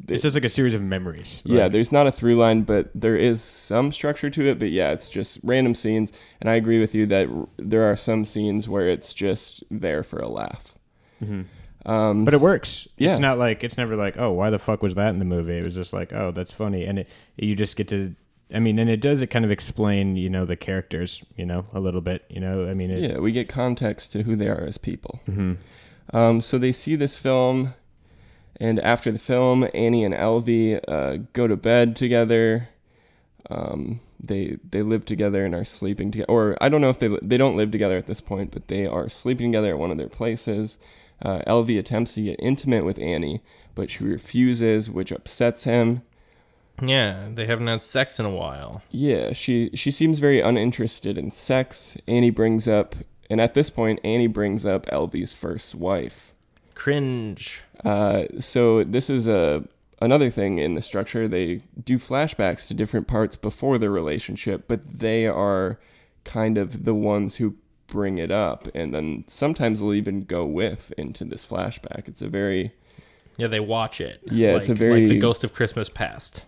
it's 0.08 0.22
just 0.24 0.34
like 0.34 0.44
a 0.44 0.48
series 0.50 0.74
of 0.74 0.82
memories. 0.82 1.40
yeah, 1.44 1.68
there's 1.68 1.92
not 1.92 2.06
a 2.08 2.12
through 2.12 2.34
line, 2.36 2.62
but 2.62 2.90
there 2.94 3.16
is 3.16 3.40
some 3.40 3.92
structure 3.92 4.28
to 4.28 4.44
it. 4.46 4.58
But 4.58 4.70
yeah, 4.70 4.90
it's 4.90 5.08
just 5.08 5.38
random 5.44 5.74
scenes, 5.76 6.12
and 6.40 6.50
I 6.50 6.54
agree 6.56 6.80
with 6.80 6.94
you 6.94 7.06
that 7.06 7.28
r- 7.28 7.48
there 7.56 7.84
are 7.90 7.96
some 7.96 8.24
scenes 8.24 8.68
where 8.68 8.88
it's 8.88 9.14
just 9.14 9.62
there 9.70 10.02
for 10.02 10.18
a 10.18 10.28
laugh. 10.28 10.74
mhm. 11.22 11.44
Um, 11.84 12.24
but 12.24 12.32
it 12.34 12.40
works. 12.40 12.86
yeah. 12.96 13.10
It's 13.10 13.18
not 13.20 13.38
like 13.38 13.64
it's 13.64 13.76
never 13.76 13.96
like, 13.96 14.16
oh, 14.16 14.30
why 14.32 14.50
the 14.50 14.58
fuck 14.58 14.82
was 14.82 14.94
that 14.94 15.08
in 15.10 15.18
the 15.18 15.24
movie? 15.24 15.56
It 15.58 15.64
was 15.64 15.74
just 15.74 15.92
like, 15.92 16.12
oh, 16.12 16.30
that's 16.30 16.52
funny, 16.52 16.84
and 16.84 17.00
it 17.00 17.08
you 17.36 17.54
just 17.56 17.76
get 17.76 17.88
to. 17.88 18.14
I 18.54 18.58
mean, 18.58 18.78
and 18.78 18.90
it 18.90 19.00
does 19.00 19.22
it 19.22 19.28
kind 19.28 19.44
of 19.46 19.50
explain, 19.50 20.14
you 20.16 20.28
know, 20.28 20.44
the 20.44 20.56
characters, 20.56 21.24
you 21.36 21.46
know, 21.46 21.64
a 21.72 21.80
little 21.80 22.02
bit, 22.02 22.24
you 22.28 22.38
know. 22.38 22.68
I 22.68 22.74
mean, 22.74 22.90
it, 22.90 23.10
Yeah, 23.10 23.18
we 23.18 23.32
get 23.32 23.48
context 23.48 24.12
to 24.12 24.24
who 24.24 24.36
they 24.36 24.46
are 24.48 24.60
as 24.60 24.76
people. 24.78 25.20
mhm. 25.28 25.56
Um, 26.12 26.40
so 26.40 26.58
they 26.58 26.72
see 26.72 26.94
this 26.94 27.16
film, 27.16 27.74
and 28.60 28.78
after 28.80 29.10
the 29.10 29.18
film, 29.18 29.66
Annie 29.72 30.04
and 30.04 30.14
Alvy 30.14 30.78
uh, 30.86 31.24
go 31.32 31.46
to 31.46 31.56
bed 31.56 31.96
together. 31.96 32.68
Um, 33.50 34.00
they 34.20 34.56
they 34.70 34.82
live 34.82 35.04
together 35.04 35.44
and 35.44 35.54
are 35.54 35.64
sleeping 35.64 36.10
together, 36.12 36.30
or 36.30 36.56
I 36.60 36.68
don't 36.68 36.80
know 36.80 36.90
if 36.90 36.98
they 37.00 37.08
they 37.22 37.36
don't 37.36 37.56
live 37.56 37.70
together 37.72 37.96
at 37.96 38.06
this 38.06 38.20
point, 38.20 38.52
but 38.52 38.68
they 38.68 38.86
are 38.86 39.08
sleeping 39.08 39.50
together 39.50 39.70
at 39.70 39.78
one 39.78 39.90
of 39.90 39.96
their 39.98 40.08
places. 40.08 40.78
Uh, 41.24 41.40
Alvy 41.46 41.78
attempts 41.78 42.14
to 42.14 42.22
get 42.22 42.36
intimate 42.40 42.84
with 42.84 42.98
Annie, 42.98 43.42
but 43.74 43.90
she 43.90 44.04
refuses, 44.04 44.90
which 44.90 45.12
upsets 45.12 45.64
him. 45.64 46.02
yeah, 46.82 47.28
they 47.32 47.46
haven't 47.46 47.68
had 47.68 47.80
sex 47.80 48.18
in 48.18 48.26
a 48.26 48.30
while. 48.30 48.82
Yeah, 48.90 49.32
she 49.32 49.70
she 49.74 49.90
seems 49.90 50.18
very 50.18 50.40
uninterested 50.40 51.16
in 51.16 51.30
sex. 51.30 51.96
Annie 52.08 52.30
brings 52.30 52.66
up, 52.66 52.96
and 53.30 53.40
at 53.40 53.54
this 53.54 53.70
point, 53.70 54.00
Annie 54.02 54.26
brings 54.26 54.66
up 54.66 54.86
Alvy's 54.86 55.32
first 55.32 55.74
wife. 55.74 56.34
Cringe. 56.74 57.62
Uh, 57.84 58.24
so 58.40 58.82
this 58.82 59.08
is 59.08 59.28
a 59.28 59.62
another 60.00 60.30
thing 60.30 60.58
in 60.58 60.74
the 60.74 60.82
structure. 60.82 61.28
They 61.28 61.62
do 61.84 61.98
flashbacks 61.98 62.66
to 62.68 62.74
different 62.74 63.06
parts 63.06 63.36
before 63.36 63.78
their 63.78 63.90
relationship, 63.90 64.64
but 64.66 64.98
they 64.98 65.26
are 65.26 65.78
kind 66.24 66.58
of 66.58 66.84
the 66.84 66.94
ones 66.94 67.36
who 67.36 67.56
bring 67.92 68.16
it 68.18 68.30
up, 68.30 68.66
and 68.74 68.94
then 68.94 69.24
sometimes 69.28 69.80
they'll 69.80 69.92
even 69.94 70.22
go 70.22 70.44
with 70.46 70.92
into 70.96 71.24
this 71.24 71.44
flashback. 71.46 72.08
It's 72.08 72.22
a 72.22 72.28
very 72.28 72.72
Yeah, 73.36 73.48
they 73.48 73.60
watch 73.60 74.00
it. 74.00 74.20
Yeah, 74.30 74.56
it's 74.56 74.68
a 74.68 74.72
like- 74.72 74.78
very- 74.78 75.00
like 75.06 75.08
the 75.10 75.18
Ghost 75.18 75.44
of 75.44 75.52
Christmas 75.52 75.88
Past. 75.88 76.42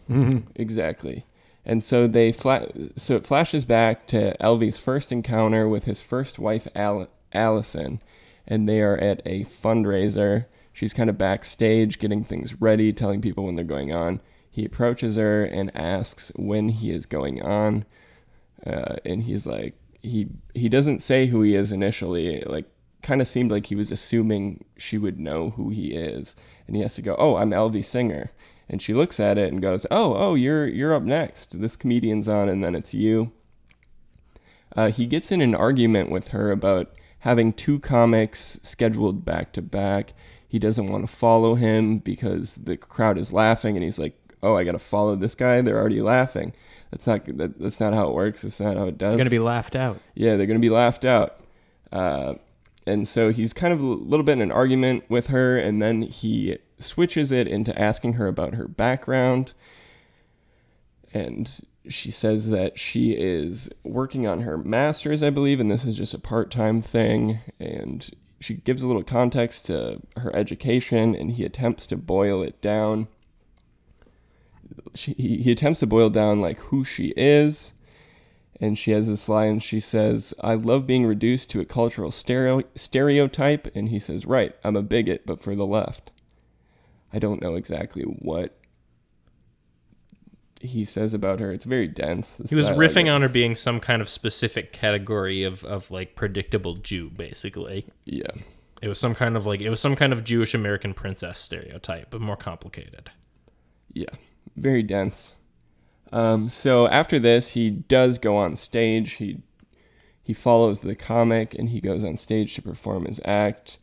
Exactly. 0.57 1.24
And 1.66 1.82
so 1.82 2.07
they 2.07 2.30
fla- 2.32 2.68
so 2.97 3.16
it 3.16 3.26
flashes 3.26 3.64
back 3.64 4.07
to 4.09 4.36
Alvy's 4.40 4.76
first 4.78 5.11
encounter 5.12 5.68
with 5.68 5.84
his 5.84 6.01
first 6.01 6.38
wife 6.38 6.68
Al- 6.74 7.09
Allison 7.32 8.01
and 8.47 8.68
they 8.68 8.80
are 8.82 8.99
at 8.99 9.22
a 9.24 9.45
fundraiser. 9.45 10.45
She's 10.74 10.92
kind 10.92 11.09
of 11.09 11.16
backstage 11.16 11.99
getting 11.99 12.22
things 12.24 12.61
ready, 12.61 12.92
telling 12.92 13.20
people 13.22 13.45
when 13.45 13.55
they're 13.57 13.64
going 13.64 13.92
on. 13.95 14.20
He 14.51 14.64
approaches 14.66 15.16
her 15.16 15.45
and 15.45 15.74
asks 15.74 16.30
when 16.36 16.68
he 16.68 16.90
is 16.90 17.07
going 17.07 17.40
on. 17.42 17.86
Uh, 18.66 18.97
and 19.05 19.22
he's 19.24 19.47
like 19.47 19.74
he 20.05 20.28
he 20.55 20.68
doesn't 20.68 21.02
say 21.02 21.26
who 21.26 21.42
he 21.42 21.55
is 21.55 21.72
initially, 21.72 22.40
like 22.42 22.66
kind 23.02 23.20
of 23.20 23.28
seemed 23.28 23.50
like 23.50 23.66
he 23.66 23.74
was 23.74 23.90
assuming 23.90 24.64
she 24.76 24.98
would 24.98 25.18
know 25.18 25.50
who 25.50 25.70
he 25.70 25.92
is. 25.92 26.36
And 26.66 26.76
he 26.76 26.82
has 26.82 26.94
to 26.96 27.02
go, 27.02 27.16
"Oh, 27.18 27.36
I'm 27.36 27.50
Alvy 27.50 27.84
Singer." 27.84 28.30
And 28.68 28.80
she 28.80 28.94
looks 28.94 29.20
at 29.20 29.38
it 29.38 29.52
and 29.52 29.61
goes, 29.62 29.86
"Oh, 29.90 30.14
oh, 30.14 30.34
you're 30.34 30.66
you're 30.66 30.94
up 30.94 31.02
next. 31.02 31.61
This 31.61 31.76
comedian's 31.76 32.28
on, 32.28 32.48
and 32.48 32.62
then 32.62 32.74
it's 32.74 32.94
you." 32.94 33.32
Uh, 34.76 34.90
he 34.90 35.07
gets 35.07 35.30
in 35.32 35.40
an 35.40 35.55
argument 35.55 36.11
with 36.11 36.28
her 36.28 36.50
about 36.50 36.92
having 37.20 37.52
two 37.52 37.78
comics 37.78 38.59
scheduled 38.62 39.24
back 39.24 39.52
to 39.52 39.62
back. 39.62 40.12
He 40.46 40.59
doesn't 40.59 40.86
want 40.86 41.09
to 41.09 41.14
follow 41.14 41.55
him 41.55 41.98
because 41.98 42.57
the 42.57 42.76
crowd 42.76 43.18
is 43.18 43.32
laughing, 43.32 43.76
and 43.76 43.84
he's 43.84 43.98
like, 43.98 44.18
"Oh, 44.42 44.57
I 44.57 44.64
got 44.64 44.72
to 44.72 44.78
follow 44.78 45.16
this 45.16 45.34
guy. 45.34 45.61
They're 45.61 45.78
already 45.78 46.02
laughing." 46.02 46.52
That's 46.95 47.09
not 47.09 47.26
that, 47.38 47.59
that's 47.59 47.80
not 47.80 47.92
how 47.92 48.07
it 48.09 48.14
works. 48.14 48.42
That's 48.42 48.61
not 48.61 48.76
how 48.76 48.84
it 48.84 48.97
does. 48.99 49.11
They're 49.11 49.18
Going 49.18 49.24
to 49.24 49.30
be 49.30 49.40
laughed 49.40 49.74
out. 49.74 49.99
Yeah, 50.14 50.36
they're 50.36 50.47
going 50.47 50.61
to 50.61 50.64
be 50.64 50.70
laughed 50.70 51.05
out. 51.05 51.38
Uh, 51.90 52.34
and 52.86 53.09
so 53.09 53.32
he's 53.32 53.53
kind 53.53 53.72
of 53.72 53.80
a 53.80 53.84
little 53.84 54.22
bit 54.22 54.34
in 54.34 54.42
an 54.42 54.53
argument 54.53 55.03
with 55.09 55.26
her, 55.26 55.59
and 55.59 55.82
then 55.82 56.03
he 56.03 56.59
switches 56.78 57.32
it 57.32 57.49
into 57.49 57.76
asking 57.76 58.12
her 58.12 58.28
about 58.28 58.55
her 58.55 58.68
background. 58.68 59.55
And 61.12 61.51
she 61.88 62.12
says 62.12 62.47
that 62.51 62.78
she 62.78 63.11
is 63.11 63.68
working 63.82 64.24
on 64.24 64.42
her 64.42 64.57
master's, 64.57 65.20
I 65.20 65.30
believe, 65.30 65.59
and 65.59 65.72
this 65.72 65.84
is 65.84 65.97
just 65.97 66.14
a 66.14 66.18
part 66.20 66.53
time 66.53 66.80
thing. 66.80 67.40
And 67.59 68.09
she 68.38 68.55
gives 68.55 68.84
a 68.84 68.86
little 68.86 69.03
context 69.03 69.66
to 69.66 70.01
her 70.18 70.34
education, 70.36 71.16
and 71.16 71.32
he 71.32 71.45
attempts 71.45 71.88
to 71.88 71.97
boil 71.97 72.40
it 72.45 72.62
down. 72.62 73.09
She, 74.95 75.12
he, 75.15 75.39
he 75.43 75.53
attempts 75.53 75.81
to 75.81 75.87
boil 75.87 76.11
down 76.11 76.41
like 76.41 76.59
who 76.61 76.85
she 76.85 77.12
is 77.17 77.73
and 78.61 78.79
she 78.79 78.93
has 78.93 79.09
this 79.09 79.29
line 79.29 79.59
she 79.59 79.81
says 79.81 80.33
i 80.41 80.55
love 80.55 80.87
being 80.87 81.05
reduced 81.05 81.51
to 81.51 81.61
a 81.61 81.65
cultural 81.65 82.12
stereo- 82.12 82.62
stereotype 82.77 83.67
and 83.75 83.89
he 83.89 83.99
says 83.99 84.25
right 84.27 84.55
i'm 84.62 84.77
a 84.77 84.83
bigot 84.83 85.27
but 85.27 85.41
for 85.43 85.55
the 85.57 85.67
left. 85.67 86.11
I 87.12 87.19
don't 87.21 87.41
know 87.41 87.55
exactly 87.55 88.03
what 88.03 88.59
he 90.61 90.85
says 90.85 91.15
about 91.15 91.39
her. 91.41 91.53
It's 91.53 91.65
very 91.65 91.87
dense 91.87 92.41
He 92.49 92.57
was 92.57 92.71
riffing 92.71 93.12
on 93.12 93.23
her 93.23 93.29
being 93.29 93.55
some 93.55 93.79
kind 93.81 94.01
of 94.03 94.09
specific 94.09 94.73
category 94.73 95.45
of, 95.45 95.62
of 95.65 95.91
like 95.91 96.17
predictable 96.17 96.75
Jew, 96.75 97.11
basically. 97.11 97.87
yeah. 98.05 98.31
It 98.83 98.89
was 98.89 98.99
some 98.99 99.15
kind 99.15 99.37
of 99.37 99.47
like 99.47 99.61
it 99.61 99.71
was 99.71 99.79
some 99.81 99.95
kind 99.95 100.12
of 100.12 100.25
Jewish 100.25 100.55
American 100.55 100.93
princess 100.93 101.39
stereotype, 101.39 102.11
but 102.11 102.21
more 102.21 102.37
complicated. 102.37 103.11
yeah 103.93 104.07
very 104.57 104.82
dense 104.82 105.32
um, 106.12 106.49
so 106.49 106.86
after 106.88 107.18
this 107.18 107.51
he 107.51 107.70
does 107.70 108.18
go 108.18 108.36
on 108.36 108.57
stage 108.57 109.12
he 109.14 109.42
he 110.22 110.32
follows 110.32 110.80
the 110.80 110.95
comic 110.95 111.55
and 111.55 111.70
he 111.70 111.80
goes 111.80 112.05
on 112.05 112.16
stage 112.16 112.55
to 112.55 112.62
perform 112.62 113.05
his 113.07 113.20
act 113.24 113.78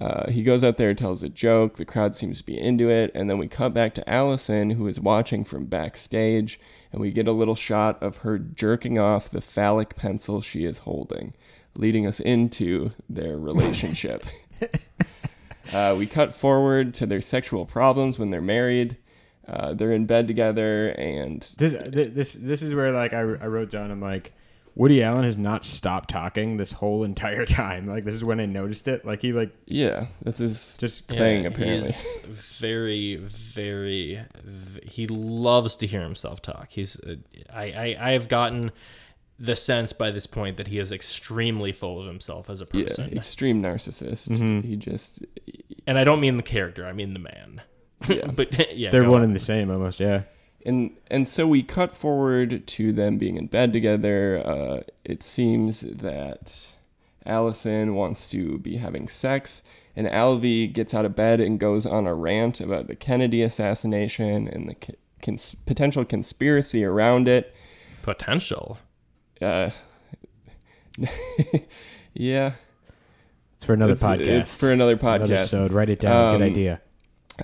Uh, 0.00 0.30
he 0.30 0.42
goes 0.42 0.62
out 0.62 0.76
there, 0.76 0.94
tells 0.94 1.22
a 1.22 1.28
joke. 1.28 1.76
The 1.76 1.84
crowd 1.84 2.14
seems 2.14 2.38
to 2.38 2.44
be 2.44 2.58
into 2.58 2.90
it. 2.90 3.10
And 3.14 3.28
then 3.28 3.38
we 3.38 3.48
cut 3.48 3.72
back 3.74 3.94
to 3.94 4.08
Allison, 4.08 4.70
who 4.70 4.86
is 4.86 5.00
watching 5.00 5.44
from 5.44 5.64
backstage. 5.64 6.60
And 6.92 7.00
we 7.00 7.10
get 7.10 7.26
a 7.26 7.32
little 7.32 7.54
shot 7.54 8.00
of 8.02 8.18
her 8.18 8.38
jerking 8.38 8.98
off 8.98 9.30
the 9.30 9.40
phallic 9.40 9.96
pencil 9.96 10.40
she 10.40 10.64
is 10.64 10.78
holding, 10.78 11.34
leading 11.74 12.06
us 12.06 12.20
into 12.20 12.90
their 13.08 13.38
relationship. 13.38 14.24
uh, 15.72 15.94
we 15.98 16.06
cut 16.06 16.34
forward 16.34 16.94
to 16.94 17.06
their 17.06 17.22
sexual 17.22 17.66
problems 17.66 18.18
when 18.18 18.30
they're 18.30 18.40
married. 18.40 18.98
Uh, 19.48 19.72
they're 19.74 19.92
in 19.92 20.04
bed 20.06 20.28
together, 20.28 20.88
and 20.90 21.40
This 21.56 21.72
this 21.90 22.34
this 22.34 22.62
is 22.62 22.74
where 22.74 22.92
like 22.92 23.12
I, 23.12 23.20
I 23.20 23.46
wrote 23.46 23.70
down 23.70 23.90
I'm 23.90 24.00
like 24.00 24.32
Woody 24.74 25.02
Allen 25.02 25.24
has 25.24 25.36
not 25.38 25.64
stopped 25.64 26.08
talking 26.10 26.56
this 26.56 26.70
whole 26.72 27.02
entire 27.02 27.44
time. 27.62 27.86
Like 27.86 28.04
this 28.04 28.14
is 28.14 28.22
when 28.22 28.38
I 28.40 28.46
noticed 28.46 28.86
it. 28.86 29.04
Like 29.04 29.22
he 29.22 29.32
like 29.32 29.50
Yeah, 29.66 30.06
that's 30.22 30.38
his 30.38 30.76
just 30.76 31.08
thing 31.08 31.46
apparently. 31.46 31.88
He's 31.90 32.16
very, 32.26 33.16
very. 33.16 34.20
v- 34.44 34.80
He 34.86 35.06
loves 35.08 35.74
to 35.76 35.86
hear 35.86 36.02
himself 36.02 36.42
talk. 36.42 36.68
He's. 36.70 37.00
Uh, 37.00 37.16
I, 37.52 37.64
I. 37.72 37.96
I 38.00 38.10
have 38.12 38.28
gotten 38.28 38.70
the 39.40 39.56
sense 39.56 39.92
by 39.92 40.10
this 40.10 40.26
point 40.26 40.56
that 40.58 40.66
he 40.66 40.78
is 40.78 40.92
extremely 40.92 41.72
full 41.72 42.00
of 42.00 42.06
himself 42.06 42.50
as 42.50 42.60
a 42.60 42.66
person. 42.66 42.82
Yeah, 42.82 43.04
person, 43.04 43.16
extreme 43.16 43.62
narcissist. 43.62 44.28
Mhm. 44.30 44.64
He 44.64 44.76
just 44.76 45.24
and 45.86 45.98
I 45.98 46.04
don't 46.04 46.20
mean 46.20 46.36
the 46.36 46.42
character. 46.42 46.84
I 46.86 46.92
mean 46.92 47.14
the 47.14 47.20
man. 47.20 47.62
Yeah. 48.08 48.26
but 48.34 48.52
yeah, 48.76 48.90
they're 48.90 49.08
one 49.08 49.22
and 49.22 49.34
the 49.34 49.40
same 49.40 49.70
almost. 49.70 49.98
Yeah. 50.00 50.22
and 50.66 50.90
and 51.10 51.26
so 51.26 51.46
we 51.48 51.62
cut 51.62 51.96
forward 51.96 52.66
to 52.66 52.92
them 52.92 53.18
being 53.18 53.36
in 53.36 53.46
bed 53.46 53.72
together. 53.72 54.42
Uh, 54.44 54.80
it 55.04 55.22
seems 55.22 55.80
that 55.80 56.68
Allison 57.26 57.94
wants 57.94 58.30
to 58.30 58.58
be 58.58 58.76
having 58.76 59.08
sex, 59.08 59.62
and 59.96 60.06
Alvy 60.06 60.72
gets 60.72 60.94
out 60.94 61.04
of 61.04 61.16
bed 61.16 61.40
and 61.40 61.58
goes 61.58 61.86
on 61.86 62.06
a 62.06 62.14
rant 62.14 62.60
about 62.60 62.86
the 62.86 62.96
Kennedy 62.96 63.42
assassination 63.42 64.46
and 64.48 64.68
the 64.68 64.76
cons- 65.22 65.54
potential 65.66 66.04
conspiracy 66.04 66.84
around 66.84 67.28
it. 67.28 67.54
potential. 68.02 68.78
Uh, 69.42 69.70
yeah, 72.14 72.52
It's 73.56 73.64
for 73.64 73.74
another 73.74 73.92
it's, 73.92 74.02
podcast. 74.02 74.26
It's 74.26 74.54
for 74.56 74.72
another 74.72 74.96
podcast. 74.96 75.14
Another 75.14 75.34
podcast. 75.34 75.40
episode. 75.40 75.72
Write 75.72 75.90
it 75.90 76.00
down. 76.00 76.34
Um, 76.34 76.40
Good 76.40 76.46
idea. 76.50 76.80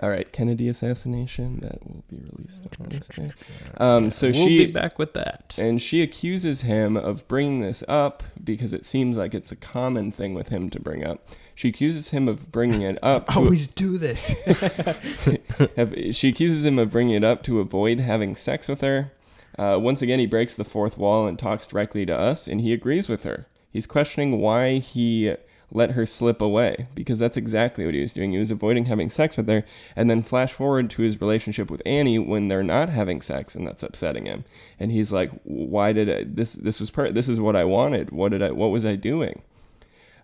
All 0.03 0.09
right, 0.09 0.31
Kennedy 0.33 0.69
assassination 0.69 1.61
that 1.61 1.87
will 1.87 2.03
be 2.09 2.16
released 2.16 2.62
on 2.81 2.89
Wednesday. 2.91 3.31
Um, 3.79 4.11
so 4.11 4.31
we'll 4.31 4.47
she 4.47 4.66
be 4.66 4.73
back 4.73 4.99
with 4.99 5.12
that. 5.15 5.55
and 5.57 5.81
she 5.81 6.03
accuses 6.03 6.62
him 6.62 6.97
of 6.97 7.29
bringing 7.29 7.61
this 7.61 7.85
up 7.87 8.23
because 8.43 8.75
it 8.75 8.85
seems 8.85 9.16
like 9.16 9.35
it's 9.35 9.53
a 9.53 9.57
common 9.57 10.11
thing 10.11 10.35
with 10.35 10.49
him 10.49 10.69
to 10.71 10.81
bring 10.81 11.05
up. 11.05 11.25
She 11.55 11.69
accuses 11.69 12.11
him 12.11 12.27
of 12.27 12.51
bringing 12.51 12.83
it 12.83 12.99
up. 13.03 13.29
to- 13.31 13.39
Always 13.39 13.69
do 13.69 13.97
this. 13.97 14.35
she 16.16 16.29
accuses 16.29 16.65
him 16.65 16.79
of 16.79 16.91
bringing 16.91 17.15
it 17.15 17.25
up 17.25 17.43
to 17.45 17.61
avoid 17.61 18.01
having 18.01 18.35
sex 18.35 18.66
with 18.66 18.81
her. 18.81 19.12
Uh, 19.57 19.79
once 19.81 20.03
again, 20.03 20.19
he 20.19 20.27
breaks 20.27 20.57
the 20.57 20.65
fourth 20.65 20.99
wall 20.99 21.29
and 21.29 21.39
talks 21.39 21.66
directly 21.69 22.05
to 22.05 22.16
us, 22.19 22.49
and 22.49 22.61
he 22.61 22.73
agrees 22.73 23.09
with 23.09 23.23
her. 23.23 23.47
He's 23.71 23.87
questioning 23.87 24.41
why 24.41 24.79
he 24.79 25.35
let 25.73 25.93
her 25.93 26.07
slip 26.07 26.41
away 26.41 26.89
because 26.95 27.19
that's 27.19 27.36
exactly 27.36 27.85
what 27.85 27.95
he 27.95 28.01
was 28.01 28.12
doing. 28.12 28.32
He 28.32 28.39
was 28.39 28.51
avoiding 28.51 28.86
having 28.86 29.11
sex 29.11 29.36
with 29.36 29.49
her, 29.49 29.65
and 29.97 30.09
then 30.09 30.23
flash 30.23 30.53
forward 30.53 30.91
to 30.91 31.03
his 31.03 31.20
relationship 31.20 31.70
with 31.70 31.82
Annie 31.85 32.19
when 32.19 32.49
they're 32.49 32.62
not 32.62 32.89
having 32.89 33.20
sex, 33.20 33.55
and 33.55 33.66
that's 33.66 33.82
upsetting 33.82 34.27
him. 34.27 34.45
And 34.78 34.93
he's 34.93 35.12
like, 35.12 35.31
"Why 35.45 35.93
did 35.93 36.11
I, 36.11 36.24
this? 36.27 36.55
This 36.55 36.81
was 36.81 36.91
part. 36.91 37.15
This 37.15 37.28
is 37.28 37.41
what 37.41 37.57
I 37.57 37.65
wanted. 37.65 38.11
What 38.11 38.31
did 38.31 38.43
I? 38.43 38.51
What 38.51 38.70
was 38.70 38.86
I 38.86 38.97
doing?" 38.97 39.43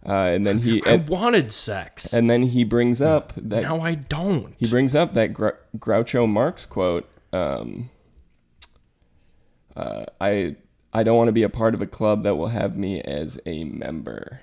Uh, 0.06 0.12
and 0.12 0.46
then 0.46 0.58
he 0.60 0.82
I 0.86 0.92
and, 0.92 1.08
wanted 1.08 1.52
sex. 1.52 2.12
and 2.12 2.30
then 2.30 2.42
he 2.42 2.64
brings 2.64 3.02
up 3.02 3.34
that 3.36 3.62
now 3.62 3.80
I 3.80 3.96
don't. 3.96 4.54
he 4.58 4.66
brings 4.66 4.94
up 4.94 5.12
that 5.14 5.34
Gr- 5.34 5.60
Groucho 5.76 6.26
Marx 6.28 6.64
quote. 6.64 7.06
Um, 7.32 7.90
uh, 9.76 10.06
I 10.20 10.56
I 10.92 11.02
don't 11.02 11.16
want 11.16 11.28
to 11.28 11.32
be 11.32 11.42
a 11.42 11.48
part 11.48 11.74
of 11.74 11.82
a 11.82 11.86
club 11.86 12.22
that 12.22 12.36
will 12.36 12.48
have 12.48 12.76
me 12.76 13.00
as 13.02 13.38
a 13.46 13.64
member. 13.64 14.40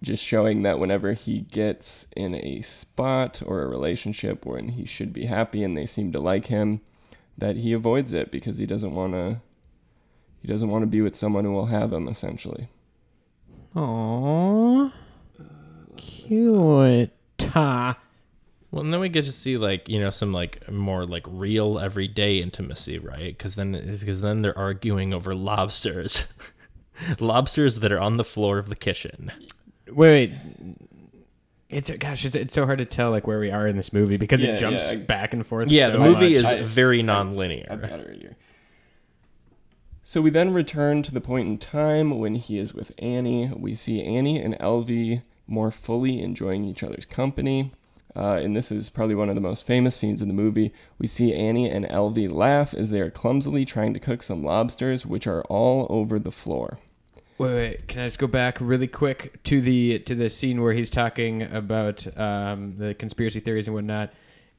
Just 0.00 0.22
showing 0.22 0.62
that 0.62 0.78
whenever 0.78 1.12
he 1.12 1.40
gets 1.40 2.06
in 2.14 2.34
a 2.34 2.60
spot 2.62 3.42
or 3.44 3.62
a 3.62 3.68
relationship 3.68 4.46
when 4.46 4.68
he 4.68 4.84
should 4.84 5.12
be 5.12 5.26
happy 5.26 5.64
and 5.64 5.76
they 5.76 5.86
seem 5.86 6.12
to 6.12 6.20
like 6.20 6.46
him, 6.46 6.80
that 7.36 7.56
he 7.56 7.72
avoids 7.72 8.12
it 8.12 8.30
because 8.30 8.58
he 8.58 8.66
doesn't 8.66 8.94
want 8.94 9.14
to. 9.14 9.40
He 10.40 10.48
doesn't 10.48 10.70
want 10.70 10.82
to 10.82 10.86
be 10.86 11.00
with 11.00 11.16
someone 11.16 11.44
who 11.44 11.52
will 11.52 11.66
have 11.66 11.92
him 11.92 12.06
essentially. 12.06 12.68
Aww. 13.74 14.92
Cute. 15.96 17.10
Well, 18.70 18.84
and 18.84 18.92
then 18.92 19.00
we 19.00 19.08
get 19.08 19.24
to 19.24 19.32
see 19.32 19.56
like 19.56 19.88
you 19.88 19.98
know 19.98 20.10
some 20.10 20.32
like 20.32 20.70
more 20.70 21.06
like 21.06 21.24
real 21.26 21.78
everyday 21.78 22.38
intimacy, 22.38 22.98
right? 22.98 23.36
Because 23.36 23.54
then 23.54 23.72
because 23.72 24.20
then 24.20 24.42
they're 24.42 24.58
arguing 24.58 25.14
over 25.14 25.34
lobsters, 25.34 26.26
lobsters 27.18 27.80
that 27.80 27.92
are 27.92 28.00
on 28.00 28.18
the 28.18 28.24
floor 28.24 28.58
of 28.58 28.68
the 28.68 28.76
kitchen. 28.76 29.32
Wait, 29.92 30.30
wait. 30.30 30.32
It's 31.70 31.90
gosh, 31.90 32.24
it's, 32.24 32.34
it's 32.34 32.54
so 32.54 32.64
hard 32.64 32.78
to 32.78 32.84
tell 32.86 33.10
like 33.10 33.26
where 33.26 33.38
we 33.38 33.50
are 33.50 33.66
in 33.66 33.76
this 33.76 33.92
movie 33.92 34.16
because 34.16 34.42
Yeah, 34.42 34.54
it 34.54 34.56
jumps 34.58 34.90
yeah. 34.90 34.98
back 34.98 35.34
and 35.34 35.46
forth. 35.46 35.68
Yeah, 35.70 35.88
so 35.88 35.92
the 35.92 35.98
movie 35.98 36.30
much. 36.30 36.32
is 36.32 36.44
I- 36.46 36.62
very 36.62 37.00
I've 37.00 37.06
non-linear. 37.06 37.66
got 37.68 38.00
it 38.00 38.08
right 38.08 38.18
here. 38.20 38.36
So 40.02 40.22
we 40.22 40.30
then 40.30 40.54
return 40.54 41.02
to 41.02 41.12
the 41.12 41.20
point 41.20 41.46
in 41.48 41.58
time 41.58 42.18
when 42.18 42.34
he 42.36 42.58
is 42.58 42.72
with 42.72 42.92
Annie. 42.98 43.50
We 43.54 43.74
see 43.74 44.02
Annie 44.02 44.40
and 44.40 44.54
Alvy 44.58 45.20
more 45.46 45.70
fully 45.70 46.22
enjoying 46.22 46.64
each 46.64 46.82
other's 46.82 47.04
company. 47.04 47.72
Uh, 48.16 48.40
and 48.42 48.56
this 48.56 48.72
is 48.72 48.88
probably 48.88 49.14
one 49.14 49.28
of 49.28 49.34
the 49.34 49.40
most 49.42 49.66
famous 49.66 49.94
scenes 49.94 50.22
in 50.22 50.28
the 50.28 50.34
movie. 50.34 50.72
We 50.98 51.06
see 51.06 51.34
Annie 51.34 51.68
and 51.68 51.84
Alvy 51.90 52.30
laugh 52.32 52.72
as 52.72 52.90
they 52.90 53.00
are 53.02 53.10
clumsily 53.10 53.66
trying 53.66 53.92
to 53.92 54.00
cook 54.00 54.22
some 54.22 54.42
lobsters, 54.42 55.04
which 55.04 55.26
are 55.26 55.42
all 55.44 55.86
over 55.90 56.18
the 56.18 56.32
floor. 56.32 56.78
Wait, 57.38 57.54
wait. 57.54 57.88
Can 57.88 58.02
I 58.02 58.06
just 58.06 58.18
go 58.18 58.26
back 58.26 58.58
really 58.60 58.88
quick 58.88 59.42
to 59.44 59.60
the 59.60 60.00
to 60.00 60.14
the 60.14 60.28
scene 60.28 60.60
where 60.60 60.72
he's 60.72 60.90
talking 60.90 61.42
about 61.42 62.06
um, 62.18 62.76
the 62.78 62.94
conspiracy 62.94 63.40
theories 63.40 63.66
and 63.66 63.74
whatnot, 63.74 64.12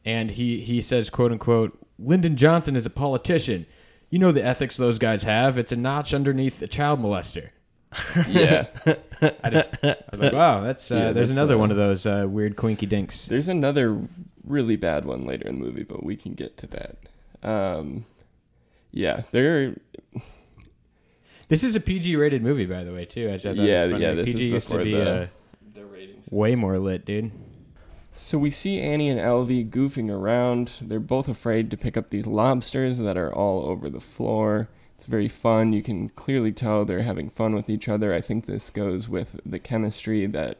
and 0.05 0.31
he 0.31 0.61
he 0.61 0.81
says, 0.81 1.09
"quote 1.09 1.31
unquote," 1.31 1.77
Lyndon 1.99 2.37
Johnson 2.37 2.75
is 2.75 2.85
a 2.85 2.89
politician. 2.89 3.65
You 4.09 4.19
know 4.19 4.31
the 4.31 4.43
ethics 4.43 4.77
those 4.77 4.97
guys 4.97 5.23
have. 5.23 5.57
It's 5.57 5.71
a 5.71 5.75
notch 5.75 6.13
underneath 6.13 6.61
a 6.61 6.67
child 6.67 6.99
molester. 7.01 7.49
Yeah. 8.27 8.67
I 9.43 9.49
just 9.49 9.73
I 9.83 9.95
was 10.11 10.21
like, 10.21 10.33
wow, 10.33 10.61
that's 10.61 10.91
uh, 10.91 10.95
Yeah, 10.95 11.11
there's 11.11 11.29
that's, 11.29 11.37
another 11.37 11.55
uh, 11.55 11.59
one 11.59 11.71
of 11.71 11.77
those 11.77 12.05
uh, 12.05 12.25
weird 12.29 12.55
quinky 12.55 12.85
dinks. 12.85 13.25
There's 13.25 13.47
another 13.47 13.99
really 14.43 14.75
bad 14.75 15.05
one 15.05 15.25
later 15.25 15.47
in 15.47 15.59
the 15.59 15.65
movie, 15.65 15.83
but 15.83 16.03
we 16.03 16.15
can 16.15 16.33
get 16.33 16.55
to 16.57 16.67
that. 16.67 16.97
Um, 17.43 18.05
yeah, 18.91 19.23
there. 19.31 19.75
This 21.49 21.63
is 21.63 21.75
a 21.75 21.81
PG 21.81 22.15
rated 22.15 22.41
movie, 22.43 22.65
by 22.65 22.83
the 22.83 22.93
way, 22.93 23.05
too. 23.05 23.29
I 23.29 23.33
thought 23.33 23.55
that 23.55 23.57
was 23.57 23.67
Yeah, 23.69 23.87
funny. 23.89 24.01
yeah, 24.03 24.13
this 24.13 24.27
PG 24.31 24.39
is 24.39 24.45
used 24.45 24.69
to 24.69 24.83
be 24.83 24.91
the- 24.93 25.11
uh, 25.11 25.27
The 25.73 25.85
ratings. 25.85 26.31
way 26.31 26.55
more 26.55 26.79
lit, 26.79 27.05
dude. 27.05 27.31
So 28.13 28.37
we 28.37 28.49
see 28.51 28.79
Annie 28.79 29.09
and 29.09 29.19
Alvy 29.19 29.67
goofing 29.69 30.09
around. 30.11 30.71
They're 30.81 30.99
both 30.99 31.27
afraid 31.27 31.71
to 31.71 31.77
pick 31.77 31.97
up 31.97 32.09
these 32.09 32.27
lobsters 32.27 32.99
that 32.99 33.17
are 33.17 33.33
all 33.33 33.65
over 33.65 33.89
the 33.89 33.99
floor. 34.01 34.69
It's 34.95 35.05
very 35.05 35.27
fun. 35.29 35.71
You 35.73 35.81
can 35.81 36.09
clearly 36.09 36.51
tell 36.51 36.83
they're 36.85 37.03
having 37.03 37.29
fun 37.29 37.55
with 37.55 37.69
each 37.69 37.87
other. 37.87 38.13
I 38.13 38.19
think 38.21 38.45
this 38.45 38.69
goes 38.69 39.07
with 39.07 39.39
the 39.45 39.59
chemistry 39.59 40.25
that 40.27 40.57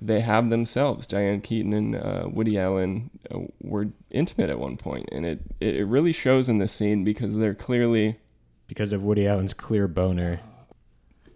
they 0.00 0.20
have 0.20 0.48
themselves. 0.50 1.06
Diane 1.06 1.40
Keaton 1.40 1.72
and 1.72 1.94
uh, 1.94 2.28
Woody 2.30 2.58
Allen 2.58 3.10
uh, 3.32 3.38
were 3.62 3.88
intimate 4.10 4.50
at 4.50 4.58
one 4.58 4.76
point, 4.76 5.08
and 5.12 5.24
it, 5.24 5.40
it 5.60 5.86
really 5.86 6.12
shows 6.12 6.48
in 6.48 6.58
this 6.58 6.72
scene 6.72 7.04
because 7.04 7.36
they're 7.36 7.54
clearly 7.54 8.16
Because 8.72 8.92
of 8.92 9.04
Woody 9.04 9.26
Allen's 9.26 9.52
clear 9.52 9.86
boner. 9.86 10.40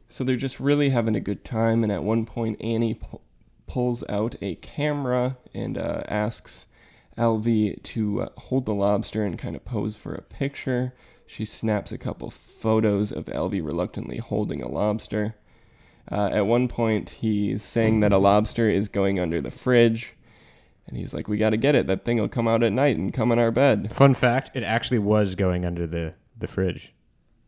So 0.09 0.25
they're 0.25 0.37
just 0.37 0.59
really 0.59 0.89
having 0.89 1.15
a 1.15 1.21
good 1.21 1.45
time. 1.45 1.83
And 1.83 1.93
at 1.93 2.03
one 2.03 2.25
point, 2.25 2.59
Annie 2.63 2.95
pu- 2.95 3.21
pulls 3.67 4.03
out 4.09 4.37
a 4.41 4.55
camera 4.55 5.37
and 5.53 5.77
uh, 5.77 6.03
asks 6.09 6.65
Alvy 7.19 7.83
to 7.83 8.23
uh, 8.23 8.29
hold 8.39 8.65
the 8.65 8.73
lobster 8.73 9.23
and 9.23 9.39
kind 9.39 9.55
of 9.55 9.67
pose 9.67 9.97
for 9.97 10.15
a 10.15 10.23
picture. 10.23 10.95
She 11.27 11.45
snaps 11.45 11.93
a 11.93 11.99
couple 11.99 12.31
photos 12.31 13.13
of 13.13 13.27
Alvy 13.27 13.63
reluctantly 13.63 14.17
holding 14.17 14.63
a 14.63 14.69
lobster. 14.69 15.35
Uh, 16.11 16.31
at 16.33 16.47
one 16.47 16.69
point, 16.69 17.11
he's 17.21 17.63
saying 17.63 18.01
that 18.01 18.15
a 18.15 18.19
lobster 18.19 18.71
is 18.71 18.89
going 18.89 19.21
under 19.21 19.43
the 19.43 19.51
fridge. 19.51 20.15
And 20.87 20.97
he's 20.97 21.13
like, 21.13 21.29
We 21.29 21.37
got 21.37 21.51
to 21.51 21.59
get 21.59 21.75
it. 21.75 21.87
That 21.87 22.07
thing 22.07 22.19
will 22.19 22.31
come 22.31 22.49
out 22.49 22.63
at 22.63 22.73
night 22.73 22.97
and 22.97 23.13
come 23.13 23.31
in 23.31 23.39
our 23.39 23.51
bed. 23.51 23.95
Fun 23.95 24.15
fact: 24.15 24.53
it 24.55 24.63
actually 24.63 25.01
was 25.01 25.35
going 25.35 25.67
under 25.67 25.87
the 25.87 26.15
the 26.39 26.47
fridge. 26.47 26.95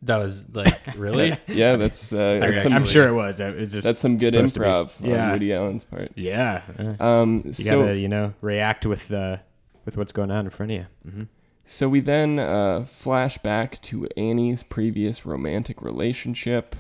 That 0.03 0.19
was 0.19 0.49
like 0.55 0.79
really. 0.97 1.37
Yeah, 1.49 1.77
that's, 1.77 2.13
uh, 2.13 2.39
that's, 2.41 2.65
I'm 2.67 2.85
sure 2.85 3.09
it 3.09 3.15
was. 3.15 3.41
It 3.41 3.57
was 3.57 3.73
just 3.73 3.85
that's 3.85 4.01
some 4.01 4.17
good 4.19 4.33
supposed 4.35 4.55
to 4.55 4.61
be- 4.61 4.67
improv 4.67 5.03
on 5.03 5.11
yeah, 5.11 5.33
Woody 5.33 5.53
Allen's 5.53 5.85
part. 5.85 6.13
yeah. 6.15 6.63
Um, 7.01 7.43
You 7.47 7.53
so, 7.53 7.83
gotta, 7.83 7.97
you 7.99 8.09
know, 8.09 8.35
react 8.41 8.87
with 8.87 9.11
uh, 9.13 9.39
with 9.85 9.97
what's 9.97 10.13
going 10.13 10.31
on 10.31 10.45
in 10.45 10.51
front 10.51 10.73
of 10.73 10.79
you. 10.79 10.87
Mm-hmm. 11.07 11.23
So 11.65 11.89
we 11.89 12.01
then 12.01 12.39
uh, 12.39 12.85
flash 12.85 13.39
back 13.39 13.83
to 13.83 14.07
Annie's 14.17 14.63
previous 14.63 15.27
romantic 15.27 15.83
relationship. 15.83 16.77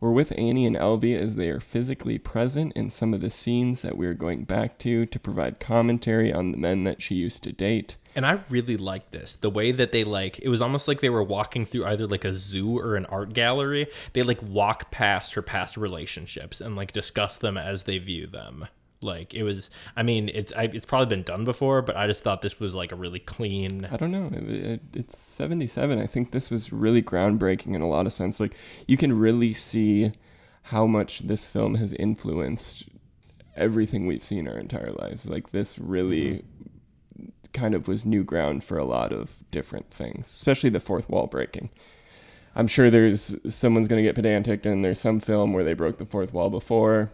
We're 0.00 0.12
with 0.12 0.32
Annie 0.38 0.66
and 0.66 0.76
Alvy 0.76 1.16
as 1.18 1.36
they 1.36 1.48
are 1.50 1.60
physically 1.60 2.18
present 2.18 2.72
in 2.74 2.88
some 2.88 3.12
of 3.12 3.20
the 3.20 3.30
scenes 3.30 3.82
that 3.82 3.96
we're 3.98 4.14
going 4.14 4.44
back 4.44 4.78
to 4.78 5.06
to 5.06 5.18
provide 5.18 5.60
commentary 5.60 6.32
on 6.32 6.52
the 6.52 6.56
men 6.58 6.84
that 6.84 7.02
she 7.02 7.16
used 7.16 7.42
to 7.44 7.52
date. 7.52 7.96
And 8.18 8.26
I 8.26 8.40
really 8.50 8.76
liked 8.76 9.12
this. 9.12 9.36
The 9.36 9.48
way 9.48 9.70
that 9.70 9.92
they 9.92 10.02
like 10.02 10.40
it 10.40 10.48
was 10.48 10.60
almost 10.60 10.88
like 10.88 11.00
they 11.00 11.08
were 11.08 11.22
walking 11.22 11.64
through 11.64 11.84
either 11.84 12.04
like 12.04 12.24
a 12.24 12.34
zoo 12.34 12.76
or 12.76 12.96
an 12.96 13.06
art 13.06 13.32
gallery. 13.32 13.86
They 14.12 14.24
like 14.24 14.42
walk 14.42 14.90
past 14.90 15.34
her 15.34 15.40
past 15.40 15.76
relationships 15.76 16.60
and 16.60 16.74
like 16.74 16.90
discuss 16.90 17.38
them 17.38 17.56
as 17.56 17.84
they 17.84 17.98
view 17.98 18.26
them. 18.26 18.66
Like 19.02 19.34
it 19.34 19.44
was. 19.44 19.70
I 19.94 20.02
mean, 20.02 20.32
it's 20.34 20.52
I, 20.52 20.64
it's 20.64 20.84
probably 20.84 21.14
been 21.14 21.22
done 21.22 21.44
before, 21.44 21.80
but 21.80 21.96
I 21.96 22.08
just 22.08 22.24
thought 22.24 22.42
this 22.42 22.58
was 22.58 22.74
like 22.74 22.90
a 22.90 22.96
really 22.96 23.20
clean. 23.20 23.84
I 23.88 23.96
don't 23.96 24.10
know. 24.10 24.28
It, 24.32 24.50
it, 24.50 24.80
it's 24.94 25.16
77. 25.16 26.00
I 26.00 26.06
think 26.08 26.32
this 26.32 26.50
was 26.50 26.72
really 26.72 27.04
groundbreaking 27.04 27.76
in 27.76 27.82
a 27.82 27.88
lot 27.88 28.04
of 28.04 28.12
sense. 28.12 28.40
Like 28.40 28.56
you 28.88 28.96
can 28.96 29.16
really 29.16 29.54
see 29.54 30.10
how 30.62 30.88
much 30.88 31.20
this 31.20 31.46
film 31.46 31.76
has 31.76 31.92
influenced 31.92 32.88
everything 33.54 34.08
we've 34.08 34.24
seen 34.24 34.48
our 34.48 34.58
entire 34.58 34.90
lives. 34.90 35.28
Like 35.28 35.50
this 35.50 35.78
really 35.78 36.24
mm-hmm. 36.24 36.67
Kind 37.52 37.74
of 37.74 37.88
was 37.88 38.04
new 38.04 38.22
ground 38.24 38.62
for 38.64 38.78
a 38.78 38.84
lot 38.84 39.12
of 39.12 39.38
different 39.50 39.90
things, 39.90 40.26
especially 40.32 40.70
the 40.70 40.80
fourth 40.80 41.08
wall 41.08 41.26
breaking. 41.26 41.70
I'm 42.54 42.66
sure 42.66 42.90
there's 42.90 43.36
someone's 43.54 43.88
going 43.88 44.02
to 44.02 44.08
get 44.08 44.14
pedantic 44.14 44.64
and 44.66 44.84
there's 44.84 45.00
some 45.00 45.20
film 45.20 45.52
where 45.52 45.64
they 45.64 45.74
broke 45.74 45.98
the 45.98 46.06
fourth 46.06 46.32
wall 46.32 46.50
before. 46.50 47.10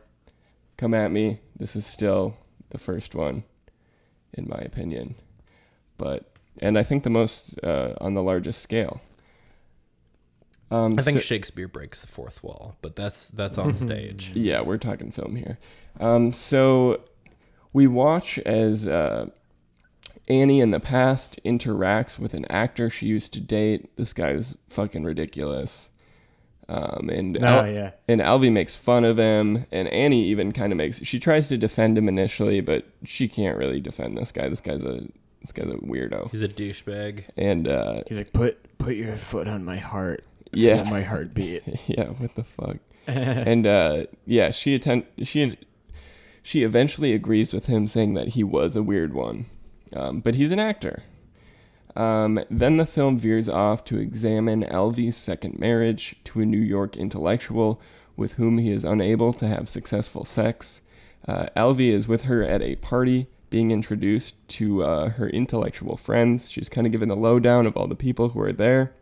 Come 0.76 0.94
at 0.94 1.10
me. 1.12 1.40
This 1.56 1.76
is 1.76 1.86
still 1.86 2.36
the 2.70 2.78
first 2.78 3.14
one 3.14 3.44
in 4.32 4.48
my 4.48 4.58
opinion. 4.58 5.14
But 5.98 6.30
and 6.60 6.78
I 6.78 6.82
think 6.82 7.02
the 7.02 7.10
most 7.10 7.58
uh, 7.62 7.94
on 8.00 8.14
the 8.14 8.22
largest 8.22 8.60
scale. 8.62 9.00
Um, 10.70 10.96
I 10.98 11.02
think 11.02 11.18
so- 11.18 11.20
Shakespeare 11.20 11.68
breaks 11.68 12.00
the 12.00 12.06
fourth 12.08 12.42
wall, 12.42 12.76
but 12.82 12.96
that's 12.96 13.28
that's 13.28 13.58
on 13.58 13.74
stage. 13.86 14.32
Yeah, 14.34 14.60
we're 14.62 14.78
talking 14.78 15.10
film 15.10 15.36
here. 15.36 15.58
Um, 16.00 16.32
so 16.32 17.02
we 17.72 17.86
watch 17.86 18.38
as 18.40 18.86
uh, 18.86 19.28
Annie 20.28 20.60
in 20.60 20.70
the 20.70 20.80
past 20.80 21.38
interacts 21.44 22.18
with 22.18 22.34
an 22.34 22.44
actor 22.50 22.88
she 22.90 23.06
used 23.06 23.32
to 23.34 23.40
date. 23.40 23.94
This 23.96 24.12
guy's 24.12 24.56
fucking 24.70 25.04
ridiculous. 25.04 25.90
Um, 26.66 27.10
and 27.10 27.32
No, 27.34 27.46
Al- 27.46 27.60
Oh, 27.60 27.64
yeah. 27.66 27.90
and 28.08 28.22
Alvy 28.22 28.50
makes 28.50 28.74
fun 28.74 29.04
of 29.04 29.18
him, 29.18 29.66
and 29.70 29.86
Annie 29.88 30.24
even 30.28 30.52
kind 30.52 30.72
of 30.72 30.78
makes. 30.78 31.02
She 31.04 31.18
tries 31.20 31.48
to 31.48 31.58
defend 31.58 31.98
him 31.98 32.08
initially, 32.08 32.60
but 32.62 32.86
she 33.04 33.28
can't 33.28 33.58
really 33.58 33.80
defend 33.80 34.16
this 34.16 34.32
guy. 34.32 34.48
This 34.48 34.62
guy's 34.62 34.82
a 34.84 35.02
this 35.42 35.52
guy's 35.52 35.66
a 35.68 35.76
weirdo, 35.76 36.30
He's 36.30 36.40
a 36.40 36.48
douchebag. 36.48 37.24
and 37.36 37.68
uh, 37.68 38.00
He's 38.08 38.16
like, 38.16 38.32
put 38.32 38.78
put 38.78 38.96
your 38.96 39.14
foot 39.18 39.46
on 39.46 39.62
my 39.62 39.76
heart. 39.76 40.24
Yeah. 40.54 40.84
My 40.84 41.02
heartbeat. 41.02 41.64
yeah, 41.86 42.06
what 42.06 42.34
the 42.34 42.44
fuck? 42.44 42.76
and 43.06 43.66
uh, 43.66 44.04
yeah, 44.24 44.50
she 44.50 44.74
attend 44.74 45.04
she 45.22 45.58
she 46.42 46.62
eventually 46.62 47.12
agrees 47.12 47.52
with 47.52 47.66
him, 47.66 47.86
saying 47.86 48.14
that 48.14 48.28
he 48.28 48.42
was 48.42 48.74
a 48.74 48.82
weird 48.82 49.12
one, 49.12 49.44
um, 49.94 50.20
but 50.20 50.34
he's 50.34 50.50
an 50.50 50.58
actor. 50.58 51.02
Um, 51.96 52.40
then 52.50 52.76
the 52.76 52.86
film 52.86 53.18
veers 53.18 53.48
off 53.48 53.84
to 53.84 53.98
examine 53.98 54.64
Alvy's 54.64 55.16
second 55.16 55.58
marriage 55.58 56.16
to 56.24 56.40
a 56.40 56.46
New 56.46 56.60
York 56.60 56.96
intellectual 56.96 57.80
with 58.16 58.34
whom 58.34 58.58
he 58.58 58.70
is 58.72 58.84
unable 58.84 59.32
to 59.34 59.46
have 59.46 59.68
successful 59.68 60.24
sex. 60.24 60.80
Uh, 61.26 61.46
Alvy 61.56 61.90
is 61.90 62.06
with 62.06 62.22
her 62.22 62.42
at 62.42 62.62
a 62.62 62.76
party, 62.76 63.28
being 63.50 63.70
introduced 63.70 64.36
to 64.48 64.82
uh, 64.82 65.10
her 65.10 65.28
intellectual 65.28 65.96
friends. 65.96 66.50
She's 66.50 66.68
kind 66.68 66.86
of 66.86 66.92
given 66.92 67.08
the 67.08 67.16
lowdown 67.16 67.66
of 67.66 67.76
all 67.76 67.86
the 67.86 67.94
people 67.94 68.30
who 68.30 68.40
are 68.40 68.52
there. 68.52 68.92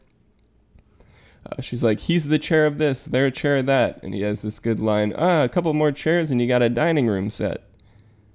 Uh, 1.44 1.60
she's 1.60 1.82
like, 1.82 2.00
he's 2.00 2.28
the 2.28 2.38
chair 2.38 2.66
of 2.66 2.78
this, 2.78 3.02
they're 3.02 3.26
a 3.26 3.32
chair 3.32 3.56
of 3.56 3.66
that. 3.66 4.02
And 4.02 4.14
he 4.14 4.20
has 4.22 4.42
this 4.42 4.60
good 4.60 4.78
line, 4.78 5.12
ah, 5.16 5.42
a 5.42 5.48
couple 5.48 5.72
more 5.72 5.90
chairs 5.90 6.30
and 6.30 6.40
you 6.40 6.46
got 6.46 6.62
a 6.62 6.68
dining 6.68 7.06
room 7.06 7.30
set. 7.30 7.62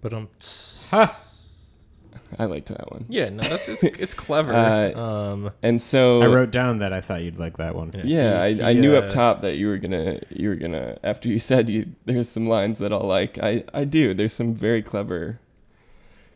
But 0.01 0.13
um, 0.13 0.29
Ha! 0.89 1.17
I 2.39 2.45
liked 2.45 2.67
that 2.69 2.91
one. 2.91 3.05
yeah, 3.09 3.29
no, 3.29 3.43
that's 3.43 3.67
it's 3.69 3.83
it's 3.83 4.13
clever. 4.25 4.53
Uh, 4.53 4.93
um, 4.93 5.51
And 5.63 5.81
so 5.81 6.21
I 6.21 6.27
wrote 6.27 6.51
down 6.51 6.79
that 6.79 6.93
I 6.93 7.01
thought 7.01 7.21
you'd 7.23 7.39
like 7.39 7.57
that 7.57 7.75
one. 7.75 7.91
Yeah, 8.03 8.47
he- 8.47 8.61
I, 8.61 8.69
I 8.69 8.73
knew 8.73 8.95
uh, 8.95 8.99
up 8.99 9.09
top 9.09 9.41
that 9.41 9.55
you 9.55 9.67
were 9.67 9.77
gonna 9.77 10.19
you 10.29 10.49
were 10.49 10.55
gonna 10.55 10.97
after 11.03 11.29
you 11.29 11.39
said 11.39 11.69
you 11.69 11.87
there's 12.05 12.29
some 12.29 12.47
lines 12.47 12.77
that 12.79 12.91
I'll 12.93 13.01
like. 13.07 13.37
I, 13.41 13.63
I 13.73 13.83
do. 13.83 14.13
There's 14.13 14.33
some 14.33 14.53
very 14.53 14.81
clever 14.81 15.39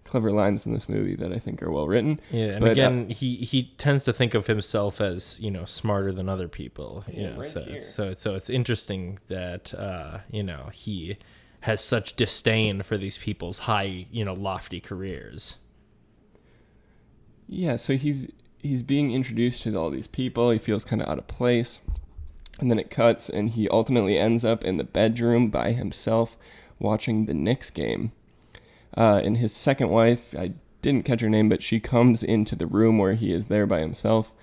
clever 0.04 0.30
lines 0.32 0.66
in 0.66 0.74
this 0.74 0.90
movie 0.90 1.16
that 1.16 1.32
I 1.32 1.40
think 1.40 1.64
are 1.64 1.72
well 1.72 1.88
written. 1.88 2.20
Yeah, 2.32 2.48
and 2.48 2.60
But, 2.60 2.70
uh, 2.70 2.72
again, 2.72 3.10
he 3.10 3.38
he 3.38 3.72
tends 3.78 4.04
to 4.06 4.14
think 4.14 4.34
of 4.34 4.48
himself 4.48 5.00
as 5.00 5.40
you 5.40 5.50
know 5.52 5.66
smarter 5.66 6.12
than 6.12 6.28
other 6.28 6.48
people. 6.50 7.04
You 7.08 7.24
Yeah, 7.24 7.30
know, 7.32 7.38
right 7.38 7.50
so 7.50 7.62
here. 7.62 7.80
so 7.80 8.14
so 8.14 8.36
it's 8.36 8.50
interesting 8.50 9.20
that 9.30 9.74
uh, 9.74 10.20
you 10.30 10.44
know 10.44 10.70
he 10.74 11.18
has 11.62 11.80
such 11.80 12.16
disdain 12.16 12.82
for 12.82 12.98
these 12.98 13.18
people's 13.20 13.60
high 13.60 14.06
you 14.12 14.26
know 14.26 14.34
lofty 14.34 14.80
careers. 14.82 15.56
Yeah, 17.54 17.76
so 17.76 17.98
he's 17.98 18.28
he's 18.60 18.82
being 18.82 19.12
introduced 19.12 19.64
to 19.64 19.76
all 19.76 19.90
these 19.90 20.08
people. 20.08 20.52
He 20.52 20.58
feels 20.58 20.86
kind 20.86 21.02
of 21.02 21.10
out 21.10 21.18
of 21.18 21.28
place. 21.28 21.82
And 22.60 22.72
then 22.72 22.80
it 22.80 22.90
cuts 22.90 23.30
and 23.30 23.50
he 23.50 23.68
ultimately 23.70 24.18
ends 24.18 24.46
up 24.46 24.64
in 24.64 24.78
the 24.78 24.84
bedroom 24.84 25.50
by 25.50 25.74
himself 25.74 26.38
watching 26.80 27.26
the 27.26 27.34
Knicks 27.34 27.70
game. 27.70 28.14
Uh, 28.96 29.20
and 29.24 29.38
his 29.38 29.54
second 29.54 29.90
wife, 29.90 30.34
I 30.38 30.54
didn't 30.82 31.06
catch 31.06 31.22
her 31.22 31.30
name, 31.30 31.50
but 31.50 31.64
she 31.64 31.80
comes 31.80 32.24
into 32.24 32.56
the 32.56 32.68
room 32.68 32.98
where 32.98 33.16
he 33.16 33.34
is 33.34 33.48
there 33.48 33.66
by 33.66 33.80
himself 33.80 34.34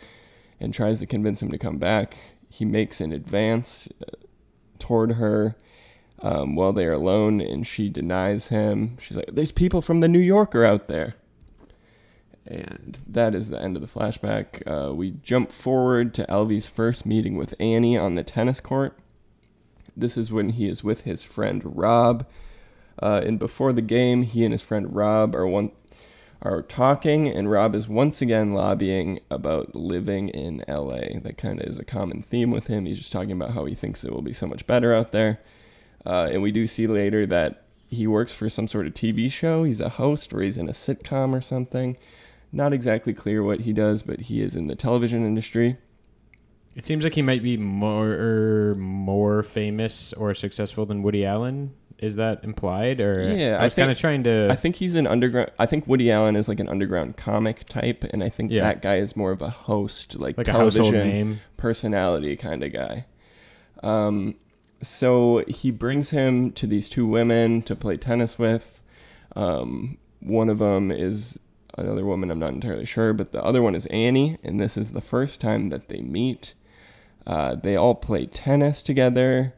and 0.60 0.74
tries 0.74 0.98
to 1.00 1.06
convince 1.06 1.40
him 1.40 1.50
to 1.50 1.58
come 1.58 1.78
back. 1.78 2.16
He 2.50 2.64
makes 2.64 3.00
an 3.00 3.12
advance 3.12 3.88
uh, 4.02 4.16
toward 4.78 5.12
her 5.12 5.56
um, 6.20 6.56
while 6.56 6.72
they 6.72 6.86
are 6.86 6.92
alone, 6.92 7.40
and 7.40 7.66
she 7.66 7.88
denies 7.88 8.48
him. 8.48 8.98
She's 8.98 9.16
like, 9.16 9.30
There's 9.32 9.52
people 9.52 9.80
from 9.80 10.00
the 10.00 10.08
New 10.08 10.18
Yorker 10.18 10.64
out 10.64 10.88
there. 10.88 11.14
And 12.48 12.98
that 13.06 13.34
is 13.34 13.50
the 13.50 13.60
end 13.60 13.76
of 13.76 13.82
the 13.82 14.00
flashback. 14.00 14.62
Uh, 14.66 14.94
we 14.94 15.10
jump 15.22 15.52
forward 15.52 16.14
to 16.14 16.26
Alvy's 16.30 16.66
first 16.66 17.04
meeting 17.04 17.36
with 17.36 17.54
Annie 17.60 17.96
on 17.96 18.14
the 18.14 18.24
tennis 18.24 18.58
court. 18.58 18.98
This 19.94 20.16
is 20.16 20.32
when 20.32 20.50
he 20.50 20.66
is 20.66 20.82
with 20.82 21.02
his 21.02 21.22
friend 21.22 21.76
Rob. 21.76 22.26
Uh, 23.02 23.20
and 23.24 23.38
before 23.38 23.72
the 23.72 23.82
game, 23.82 24.22
he 24.22 24.44
and 24.44 24.52
his 24.52 24.62
friend 24.62 24.94
Rob 24.94 25.34
are 25.34 25.46
one 25.46 25.72
are 26.40 26.62
talking, 26.62 27.26
and 27.26 27.50
Rob 27.50 27.74
is 27.74 27.88
once 27.88 28.22
again 28.22 28.54
lobbying 28.54 29.18
about 29.28 29.74
living 29.74 30.28
in 30.28 30.62
LA. 30.68 31.18
That 31.20 31.36
kind 31.36 31.60
of 31.60 31.66
is 31.66 31.78
a 31.78 31.84
common 31.84 32.22
theme 32.22 32.52
with 32.52 32.68
him. 32.68 32.86
He's 32.86 32.98
just 32.98 33.12
talking 33.12 33.32
about 33.32 33.54
how 33.54 33.64
he 33.64 33.74
thinks 33.74 34.04
it 34.04 34.12
will 34.12 34.22
be 34.22 34.32
so 34.32 34.46
much 34.46 34.66
better 34.66 34.94
out 34.94 35.10
there. 35.10 35.40
Uh, 36.06 36.28
and 36.30 36.40
we 36.40 36.52
do 36.52 36.68
see 36.68 36.86
later 36.86 37.26
that 37.26 37.64
he 37.88 38.06
works 38.06 38.32
for 38.32 38.48
some 38.48 38.68
sort 38.68 38.86
of 38.86 38.94
TV 38.94 39.30
show. 39.30 39.64
He's 39.64 39.80
a 39.80 39.88
host, 39.88 40.32
or 40.32 40.40
he's 40.40 40.56
in 40.56 40.68
a 40.68 40.72
sitcom 40.72 41.36
or 41.36 41.40
something. 41.40 41.96
Not 42.52 42.72
exactly 42.72 43.12
clear 43.12 43.42
what 43.42 43.60
he 43.60 43.72
does, 43.72 44.02
but 44.02 44.20
he 44.22 44.40
is 44.42 44.56
in 44.56 44.66
the 44.68 44.74
television 44.74 45.24
industry. 45.26 45.76
It 46.74 46.86
seems 46.86 47.04
like 47.04 47.14
he 47.14 47.22
might 47.22 47.42
be 47.42 47.56
more 47.56 48.74
more 48.76 49.42
famous 49.42 50.12
or 50.12 50.32
successful 50.34 50.86
than 50.86 51.02
Woody 51.02 51.24
Allen. 51.26 51.74
Is 51.98 52.14
that 52.14 52.44
implied, 52.44 53.00
or 53.00 53.24
Yeah, 53.34 53.58
I 53.60 53.64
was 53.64 53.74
kind 53.74 53.90
of 53.90 53.98
trying 53.98 54.22
to. 54.22 54.48
I 54.48 54.54
think 54.54 54.76
he's 54.76 54.94
an 54.94 55.06
underground. 55.08 55.50
I 55.58 55.66
think 55.66 55.88
Woody 55.88 56.12
Allen 56.12 56.36
is 56.36 56.48
like 56.48 56.60
an 56.60 56.68
underground 56.68 57.16
comic 57.16 57.64
type, 57.68 58.04
and 58.10 58.22
I 58.22 58.28
think 58.28 58.52
Yeah. 58.52 58.62
that 58.62 58.82
guy 58.82 58.96
is 58.96 59.16
more 59.16 59.32
of 59.32 59.42
a 59.42 59.50
host, 59.50 60.16
like, 60.16 60.38
like 60.38 60.46
television 60.46 61.40
personality 61.56 62.36
kind 62.36 62.62
of 62.62 62.72
guy. 62.72 63.06
Um, 63.82 64.36
so 64.80 65.42
he 65.48 65.72
brings 65.72 66.10
him 66.10 66.52
to 66.52 66.68
these 66.68 66.88
two 66.88 67.04
women 67.04 67.62
to 67.62 67.74
play 67.74 67.96
tennis 67.96 68.38
with. 68.38 68.84
Um, 69.34 69.98
one 70.20 70.48
of 70.48 70.58
them 70.58 70.92
is 70.92 71.40
another 71.78 72.04
woman, 72.04 72.30
I'm 72.30 72.38
not 72.38 72.52
entirely 72.52 72.84
sure, 72.84 73.12
but 73.12 73.32
the 73.32 73.42
other 73.42 73.62
one 73.62 73.74
is 73.74 73.86
Annie, 73.86 74.38
and 74.42 74.60
this 74.60 74.76
is 74.76 74.92
the 74.92 75.00
first 75.00 75.40
time 75.40 75.70
that 75.70 75.88
they 75.88 76.00
meet. 76.00 76.54
Uh, 77.26 77.54
they 77.54 77.76
all 77.76 77.94
play 77.94 78.26
tennis 78.26 78.82
together, 78.82 79.54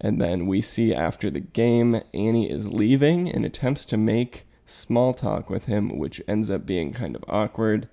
and 0.00 0.20
then 0.20 0.46
we 0.46 0.60
see 0.60 0.94
after 0.94 1.30
the 1.30 1.40
game, 1.40 2.00
Annie 2.12 2.50
is 2.50 2.72
leaving 2.72 3.30
and 3.30 3.44
attempts 3.44 3.84
to 3.86 3.96
make 3.96 4.46
small 4.66 5.14
talk 5.14 5.50
with 5.50 5.66
him, 5.66 5.98
which 5.98 6.22
ends 6.26 6.50
up 6.50 6.66
being 6.66 6.92
kind 6.92 7.14
of 7.14 7.24
awkward. 7.28 7.88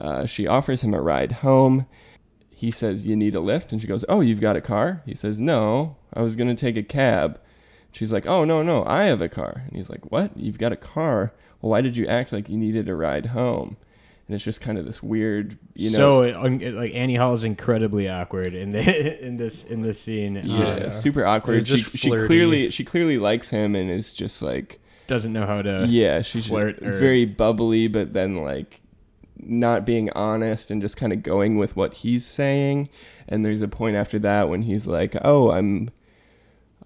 Uh, 0.00 0.26
she 0.26 0.46
offers 0.46 0.82
him 0.82 0.92
a 0.92 1.00
ride 1.00 1.32
home. 1.32 1.86
He 2.50 2.70
says, 2.70 3.06
You 3.06 3.16
need 3.16 3.34
a 3.34 3.40
lift? 3.40 3.72
And 3.72 3.80
she 3.80 3.86
goes, 3.86 4.04
Oh, 4.08 4.20
you've 4.20 4.40
got 4.40 4.56
a 4.56 4.60
car? 4.60 5.02
He 5.06 5.14
says, 5.14 5.40
No, 5.40 5.96
I 6.12 6.22
was 6.22 6.36
going 6.36 6.48
to 6.48 6.60
take 6.60 6.76
a 6.76 6.82
cab. 6.82 7.40
She's 7.92 8.12
like, 8.12 8.26
Oh, 8.26 8.44
no, 8.44 8.62
no, 8.62 8.84
I 8.84 9.04
have 9.04 9.20
a 9.20 9.28
car. 9.28 9.62
And 9.66 9.76
he's 9.76 9.90
like, 9.90 10.10
What? 10.10 10.36
You've 10.36 10.58
got 10.58 10.72
a 10.72 10.76
car? 10.76 11.32
Well, 11.66 11.70
why 11.72 11.80
did 11.80 11.96
you 11.96 12.06
act 12.06 12.30
like 12.32 12.48
you 12.48 12.56
needed 12.56 12.88
a 12.88 12.94
ride 12.94 13.26
home? 13.26 13.76
And 14.28 14.34
it's 14.34 14.44
just 14.44 14.60
kind 14.60 14.78
of 14.78 14.84
this 14.84 15.02
weird, 15.02 15.58
you 15.74 15.90
know. 15.90 15.96
so 15.96 16.40
un- 16.44 16.76
like 16.76 16.94
Annie 16.94 17.16
Hall 17.16 17.34
is 17.34 17.42
incredibly 17.44 18.08
awkward 18.08 18.54
in 18.54 18.70
the 18.72 19.24
in 19.24 19.36
this 19.36 19.64
in 19.64 19.82
this 19.82 20.00
scene. 20.00 20.40
yeah, 20.44 20.64
Uh, 20.64 20.90
super 20.90 21.24
awkward. 21.26 21.58
It's 21.58 21.68
She, 21.70 21.78
she 21.78 22.10
clearly 22.10 22.70
she 22.70 22.84
clearly 22.84 23.18
likes 23.18 23.48
him 23.48 23.74
and 23.74 23.90
is 23.90 24.14
just 24.14 24.42
like 24.42 24.78
doesn't 25.08 25.32
know 25.32 25.46
how 25.46 25.62
to. 25.62 25.86
yeah, 25.88 26.22
she's 26.22 26.46
flirt 26.48 26.82
or- 26.82 26.92
very 26.92 27.24
bubbly, 27.24 27.88
but 27.88 28.12
then 28.12 28.36
like 28.44 28.80
not 29.38 29.84
being 29.86 30.10
honest 30.10 30.70
and 30.70 30.80
just 30.80 30.96
kind 30.96 31.12
of 31.12 31.22
going 31.22 31.56
with 31.56 31.76
what 31.76 31.94
he's 31.94 32.24
saying. 32.26 32.88
And 33.28 33.44
there's 33.44 33.62
a 33.62 33.68
point 33.68 33.96
after 33.96 34.18
that 34.20 34.48
when 34.48 34.62
he's 34.62 34.86
like, 34.86 35.16
"Oh, 35.22 35.50
I'm." 35.50 35.90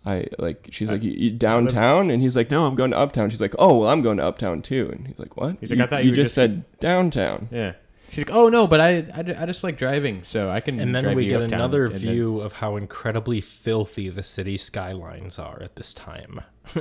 I 0.07 0.27
like 0.39 0.69
she's 0.71 0.91
like 0.91 1.03
you, 1.03 1.11
you 1.11 1.31
downtown 1.31 2.11
and 2.11 2.23
he's 2.23 2.35
like 2.35 2.51
no 2.51 2.67
I'm 2.67 2.75
going 2.75 2.91
to 2.93 2.97
uptown 2.99 3.29
she's 3.29 3.41
like 3.41 3.55
oh 3.59 3.77
well 3.79 3.91
I'm 3.91 4.01
going 4.01 4.17
to 4.17 4.25
uptown 4.25 4.63
too 4.63 4.89
and 4.91 5.07
he's 5.07 5.19
like 5.19 5.37
what 5.37 5.57
He's 5.61 5.71
like, 5.71 5.81
"I 5.81 5.87
thought 5.87 6.05
you 6.05 6.11
were 6.11 6.17
just 6.17 6.29
just- 6.31 6.35
said 6.35 6.65
downtown 6.81 7.49
Yeah. 7.53 7.75
She's 8.11 8.27
like, 8.27 8.35
oh 8.35 8.49
no, 8.49 8.67
but 8.67 8.81
I, 8.81 8.97
I, 9.15 9.43
I 9.43 9.47
just 9.47 9.63
like 9.63 9.79
driving, 9.79 10.25
so 10.25 10.51
I 10.51 10.59
can. 10.61 10.81
And 10.81 10.93
then 10.93 11.05
drive 11.05 11.17
we 11.17 11.25
you 11.25 11.29
get 11.31 11.43
uptown." 11.43 11.61
another 11.61 11.85
And 11.85 11.95
then- 11.95 12.01
view 12.01 12.41
of 12.41 12.55
how 12.55 12.75
incredibly 12.75 13.41
filthy 13.41 14.09
the 14.09 14.25
city 14.25 14.57
skylines 14.57 15.39
are 15.39 15.63
at 15.63 15.77
this 15.77 15.95
time. 15.95 16.41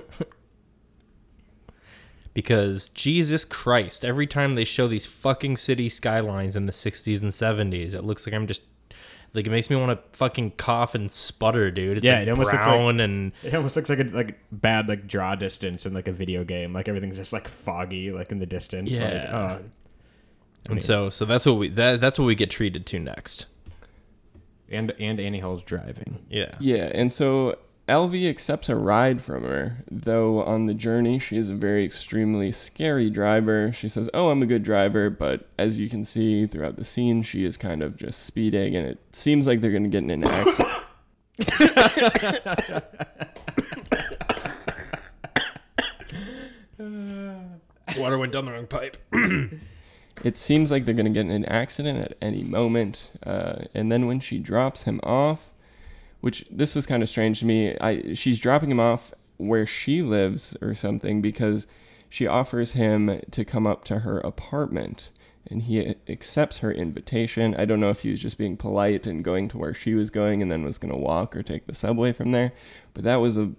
because 2.33 2.89
Jesus 2.89 3.45
Christ, 3.45 4.05
every 4.05 4.27
time 4.27 4.55
they 4.55 4.63
show 4.65 4.87
these 4.87 5.05
fucking 5.05 5.57
city 5.57 5.89
skylines 5.89 6.55
in 6.55 6.65
the 6.65 6.71
60s 6.71 7.21
and 7.21 7.31
70s, 7.31 7.93
it 7.93 8.03
looks 8.03 8.25
like 8.25 8.33
I'm 8.33 8.47
just 8.47 8.61
like 9.33 9.45
it 9.45 9.49
makes 9.49 9.69
me 9.69 9.75
want 9.75 9.91
to 9.91 10.17
fucking 10.17 10.51
cough 10.51 10.95
and 10.95 11.09
sputter, 11.11 11.69
dude. 11.71 11.97
It's 11.97 12.05
Yeah, 12.05 12.19
like 12.19 12.27
it 12.27 12.31
almost 12.31 12.51
looks 12.53 12.65
brown 12.65 12.99
and 12.99 13.31
It 13.43 13.53
almost 13.53 13.75
looks 13.75 13.89
like 13.89 13.99
a 13.99 14.03
like 14.05 14.39
bad 14.51 14.87
like 14.89 15.07
draw 15.07 15.35
distance 15.35 15.85
in 15.85 15.93
like 15.93 16.07
a 16.07 16.11
video 16.11 16.43
game. 16.43 16.73
Like 16.73 16.87
everything's 16.87 17.15
just 17.17 17.33
like 17.33 17.47
foggy, 17.47 18.11
like 18.11 18.31
in 18.31 18.39
the 18.39 18.45
distance. 18.45 18.91
Like, 18.91 18.99
Yeah. 18.99 19.59
oh, 19.59 20.71
and 20.71 20.81
so 20.83 21.09
so 21.09 21.25
that's 21.25 21.45
what 21.45 21.53
we 21.53 21.69
that, 21.69 21.99
that's 22.01 22.17
what 22.19 22.25
we 22.25 22.35
get 22.35 22.49
treated 22.49 22.85
to 22.87 22.99
next. 22.99 23.45
and 24.69 24.91
and 24.99 25.19
Annie 25.19 25.39
Hall's 25.39 25.63
driving. 25.63 26.25
Yeah. 26.29 26.55
Yeah, 26.59 26.91
and 26.93 27.11
so 27.13 27.57
Alvy 27.89 28.29
accepts 28.29 28.69
a 28.69 28.75
ride 28.75 29.19
from 29.19 29.43
her, 29.43 29.83
though 29.89 30.43
on 30.43 30.67
the 30.67 30.75
journey 30.75 31.17
she 31.17 31.37
is 31.37 31.49
a 31.49 31.55
very 31.55 31.83
extremely 31.83 32.51
scary 32.51 33.09
driver. 33.09 33.73
She 33.73 33.89
says, 33.89 34.11
"Oh, 34.13 34.29
I'm 34.29 34.43
a 34.43 34.45
good 34.45 34.61
driver," 34.61 35.09
but 35.09 35.47
as 35.57 35.79
you 35.79 35.89
can 35.89 36.05
see 36.05 36.45
throughout 36.45 36.75
the 36.75 36.83
scene, 36.83 37.23
she 37.23 37.43
is 37.43 37.57
kind 37.57 37.81
of 37.81 37.97
just 37.97 38.23
speeding, 38.23 38.75
and 38.75 38.87
it 38.87 38.99
seems 39.11 39.47
like 39.47 39.59
they're 39.59 39.71
going 39.71 39.83
to 39.83 39.89
get 39.89 40.03
in 40.03 40.11
an 40.11 40.23
accident. 40.23 40.71
Water 47.97 48.19
went 48.19 48.31
down 48.31 48.45
the 48.45 48.51
wrong 48.51 48.67
pipe. 48.67 48.97
it 50.23 50.37
seems 50.37 50.69
like 50.69 50.85
they're 50.85 50.93
going 50.93 51.05
to 51.05 51.11
get 51.11 51.25
in 51.25 51.31
an 51.31 51.45
accident 51.45 51.99
at 51.99 52.15
any 52.21 52.43
moment. 52.43 53.09
Uh, 53.25 53.63
and 53.73 53.91
then 53.91 54.05
when 54.05 54.19
she 54.19 54.37
drops 54.37 54.83
him 54.83 54.99
off, 55.01 55.49
which 56.21 56.45
this 56.51 56.75
was 56.75 56.85
kind 56.85 57.03
of 57.03 57.09
strange 57.09 57.39
to 57.39 57.45
me, 57.45 57.77
I 57.79 58.13
she's 58.13 58.39
dropping 58.39 58.71
him 58.71 58.79
off 58.79 59.13
where 59.37 59.65
she 59.65 60.01
lives 60.01 60.55
or 60.61 60.75
something 60.75 61.21
because 61.21 61.65
she 62.09 62.27
offers 62.27 62.73
him 62.73 63.21
to 63.31 63.45
come 63.45 63.65
up 63.65 63.85
to 63.85 63.99
her 63.99 64.19
apartment. 64.19 65.11
And 65.49 65.63
he 65.63 65.95
accepts 66.07 66.57
her 66.57 66.71
invitation. 66.71 67.55
I 67.55 67.65
don't 67.65 67.79
know 67.79 67.89
if 67.89 68.01
he 68.01 68.11
was 68.11 68.21
just 68.21 68.37
being 68.37 68.57
polite 68.57 69.07
and 69.07 69.23
going 69.23 69.47
to 69.49 69.57
where 69.57 69.73
she 69.73 69.95
was 69.95 70.09
going 70.09 70.41
and 70.41 70.51
then 70.51 70.63
was 70.63 70.77
going 70.77 70.91
to 70.91 70.99
walk 70.99 71.35
or 71.35 71.41
take 71.41 71.65
the 71.65 71.73
subway 71.73 72.11
from 72.11 72.31
there. 72.31 72.51
But 72.93 73.03
that 73.05 73.15
was 73.15 73.37
a 73.37 73.53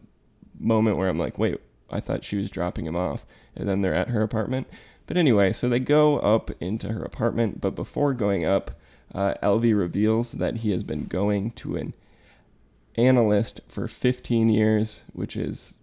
moment 0.59 0.99
where 0.99 1.09
I'm 1.09 1.19
like, 1.19 1.39
wait, 1.39 1.59
I 1.89 1.99
thought 2.01 2.25
she 2.25 2.37
was 2.37 2.51
dropping 2.51 2.87
him 2.87 2.95
off. 2.95 3.25
And 3.57 3.69
then 3.69 3.81
they're 3.81 3.95
at 3.95 4.11
her 4.11 4.23
apartment. 4.23 4.69
But 5.07 5.17
anyway, 5.17 5.53
so 5.53 5.69
they 5.69 5.81
go 5.81 6.19
up 6.19 6.51
into 6.61 6.93
her 6.93 7.03
apartment. 7.03 7.61
But 7.61 7.75
before 7.75 8.15
going 8.15 8.45
up, 8.45 8.73
uh, 9.13 9.35
Alvy 9.43 9.77
reveals 9.77 10.33
that 10.33 10.59
he 10.59 10.71
has 10.71 10.85
been 10.85 11.07
going 11.07 11.51
to 11.53 11.77
an 11.77 11.95
analyst 13.01 13.61
for 13.69 13.89
15 13.89 14.49
years, 14.49 15.03
which 15.13 15.37
is 15.37 15.79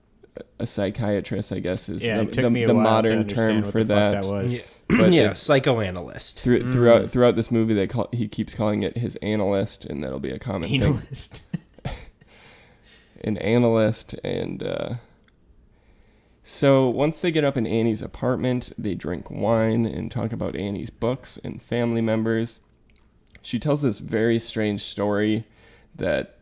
a 0.59 0.67
psychiatrist, 0.67 1.51
I 1.51 1.59
guess, 1.59 1.89
is 1.89 2.05
Yeah, 2.05 2.23
the, 2.23 2.25
the, 2.49 2.65
the 2.67 2.73
modern 2.73 3.27
term 3.27 3.63
for 3.63 3.83
the 3.83 3.95
that. 3.95 4.21
that 4.21 4.25
was. 4.31 4.53
Yeah. 4.53 4.61
Yeah, 5.09 5.31
it- 5.31 5.37
psychoanalyst. 5.37 6.39
Through, 6.39 6.61
Mm. 6.63 6.71
Throughout 6.71 7.11
throughout 7.11 7.35
this 7.35 7.51
movie, 7.51 7.73
they 7.73 7.87
call 7.87 8.07
he 8.13 8.27
keeps 8.29 8.53
calling 8.55 8.83
it 8.83 8.97
his 8.97 9.17
analyst, 9.17 9.83
and 9.83 10.01
that'll 10.03 10.19
be 10.21 10.31
a 10.31 10.39
common 10.39 10.69
thing. 10.69 11.01
An 13.23 13.37
analyst 13.39 14.13
and 14.23 14.61
uh, 14.63 14.93
so 16.43 16.87
once 16.87 17.19
they 17.19 17.31
get 17.31 17.43
up 17.43 17.57
in 17.57 17.67
Annie's 17.67 18.01
apartment, 18.01 18.71
they 18.77 18.95
drink 18.95 19.29
wine 19.29 19.85
and 19.85 20.09
talk 20.09 20.31
about 20.31 20.55
Annie's 20.55 20.91
books 20.91 21.37
and 21.43 21.61
family 21.61 21.99
members. 21.99 22.61
She 23.41 23.59
tells 23.59 23.81
this 23.81 23.99
very 23.99 24.39
strange 24.39 24.81
story 24.83 25.45
that 25.95 26.36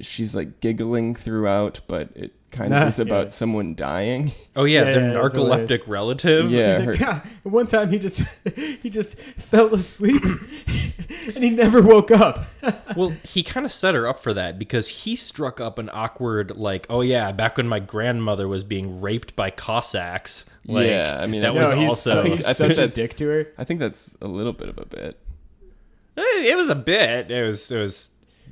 she's 0.00 0.34
like 0.34 0.60
giggling 0.60 1.14
throughout, 1.14 1.80
but 1.86 2.10
it 2.14 2.32
kind 2.50 2.74
of 2.74 2.88
is 2.88 2.98
about 2.98 3.26
yeah. 3.26 3.30
someone 3.30 3.74
dying. 3.74 4.32
Oh 4.56 4.64
yeah, 4.64 4.80
Yeah, 4.84 4.92
the 4.94 5.00
yeah, 5.00 5.14
narcoleptic 5.14 5.82
relative. 5.86 6.50
Yeah, 6.50 6.78
She's 6.78 6.86
like, 6.86 6.96
her- 6.98 7.04
"God, 7.04 7.22
one 7.44 7.66
time 7.66 7.90
he 7.90 7.98
just 7.98 8.22
he 8.54 8.90
just 8.90 9.14
fell 9.38 9.72
asleep 9.74 10.22
and 11.34 11.44
he 11.44 11.50
never 11.50 11.82
woke 11.82 12.10
up. 12.10 12.44
Well, 12.96 13.14
he 13.22 13.44
kind 13.44 13.64
of 13.64 13.70
set 13.70 13.94
her 13.94 14.08
up 14.08 14.18
for 14.18 14.34
that 14.34 14.58
because 14.58 14.88
he 14.88 15.14
struck 15.14 15.60
up 15.60 15.78
an 15.78 15.88
awkward 15.92 16.56
like, 16.56 16.86
oh 16.90 17.02
yeah, 17.02 17.30
back 17.30 17.56
when 17.56 17.68
my 17.68 17.78
grandmother 17.78 18.48
was 18.48 18.64
being 18.64 19.00
raped 19.00 19.36
by 19.36 19.50
Cossacks. 19.50 20.44
Like, 20.66 20.88
Yeah, 20.88 21.18
I 21.20 21.26
mean, 21.28 21.42
that 21.42 21.52
I 21.56 21.60
was 21.60 21.70
he's, 21.70 21.88
also. 21.88 22.18
I 22.18 22.22
think 22.24 22.36
he's 22.38 22.46
I 22.46 22.52
think 22.52 22.56
such 22.70 22.78
a 22.78 22.80
that's- 22.88 22.94
dick 22.94 23.16
to 23.18 23.28
her. 23.28 23.46
I 23.56 23.62
think 23.64 23.78
that's 23.78 24.16
a 24.20 24.26
little 24.26 24.52
bit 24.52 24.68
of 24.68 24.78
a 24.78 24.86
bit. 24.86 25.18
Eh, 26.16 26.22
it 26.46 26.56
was 26.56 26.68
a 26.68 26.74
bit. 26.74 27.30
It 27.30 27.46
was 27.46 27.70
it 27.70 27.78
was 27.80 28.10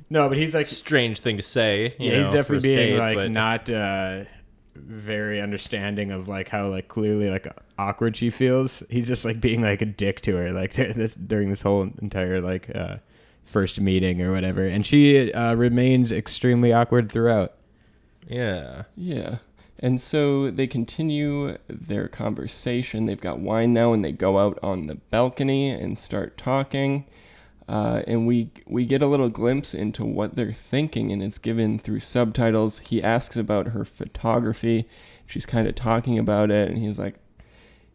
No, 0.09 0.27
but 0.27 0.37
he's 0.37 0.53
like 0.53 0.65
a 0.65 0.69
strange 0.69 1.19
thing 1.19 1.37
to 1.37 1.43
say. 1.43 1.95
you 1.99 2.11
yeah, 2.11 2.17
know, 2.17 2.23
he's 2.25 2.33
definitely 2.33 2.75
being 2.75 2.89
date, 2.91 2.97
like 2.99 3.15
but- 3.15 3.31
not 3.31 3.69
uh 3.69 4.23
very 4.75 5.41
understanding 5.41 6.09
of 6.11 6.27
like 6.27 6.47
how 6.49 6.69
like 6.69 6.87
clearly 6.87 7.29
like 7.29 7.47
awkward 7.77 8.15
she 8.15 8.29
feels. 8.29 8.81
He's 8.89 9.07
just 9.07 9.25
like 9.25 9.41
being 9.41 9.61
like 9.61 9.81
a 9.81 9.85
dick 9.85 10.21
to 10.21 10.35
her 10.37 10.51
like 10.51 10.73
this 10.75 11.15
during 11.15 11.49
this 11.49 11.61
whole 11.61 11.89
entire 12.01 12.41
like 12.41 12.73
uh 12.75 12.97
first 13.45 13.79
meeting 13.81 14.21
or 14.21 14.31
whatever. 14.31 14.65
And 14.65 14.85
she 14.85 15.31
uh 15.33 15.55
remains 15.55 16.11
extremely 16.11 16.71
awkward 16.73 17.11
throughout. 17.11 17.53
Yeah. 18.27 18.83
Yeah. 18.95 19.37
And 19.81 20.01
so 20.01 20.51
they 20.51 20.67
continue 20.67 21.57
their 21.69 22.07
conversation. 22.09 23.05
They've 23.05 23.19
got 23.19 23.39
wine 23.39 23.73
now, 23.73 23.93
and 23.93 24.03
they 24.03 24.11
go 24.11 24.37
out 24.37 24.59
on 24.61 24.87
the 24.87 24.95
balcony 24.95 25.69
and 25.69 25.97
start 25.97 26.37
talking. 26.37 27.05
Uh, 27.69 28.01
and 28.07 28.25
we 28.25 28.49
we 28.65 28.83
get 28.83 29.03
a 29.03 29.07
little 29.07 29.29
glimpse 29.29 29.75
into 29.75 30.03
what 30.03 30.35
they're 30.35 30.51
thinking, 30.51 31.11
and 31.11 31.21
it's 31.21 31.37
given 31.37 31.77
through 31.77 31.99
subtitles. 31.99 32.79
He 32.79 33.03
asks 33.03 33.37
about 33.37 33.67
her 33.67 33.85
photography. 33.85 34.89
She's 35.27 35.45
kind 35.45 35.67
of 35.67 35.75
talking 35.75 36.17
about 36.17 36.49
it, 36.49 36.67
and 36.67 36.79
he's 36.79 36.97
like, 36.97 37.15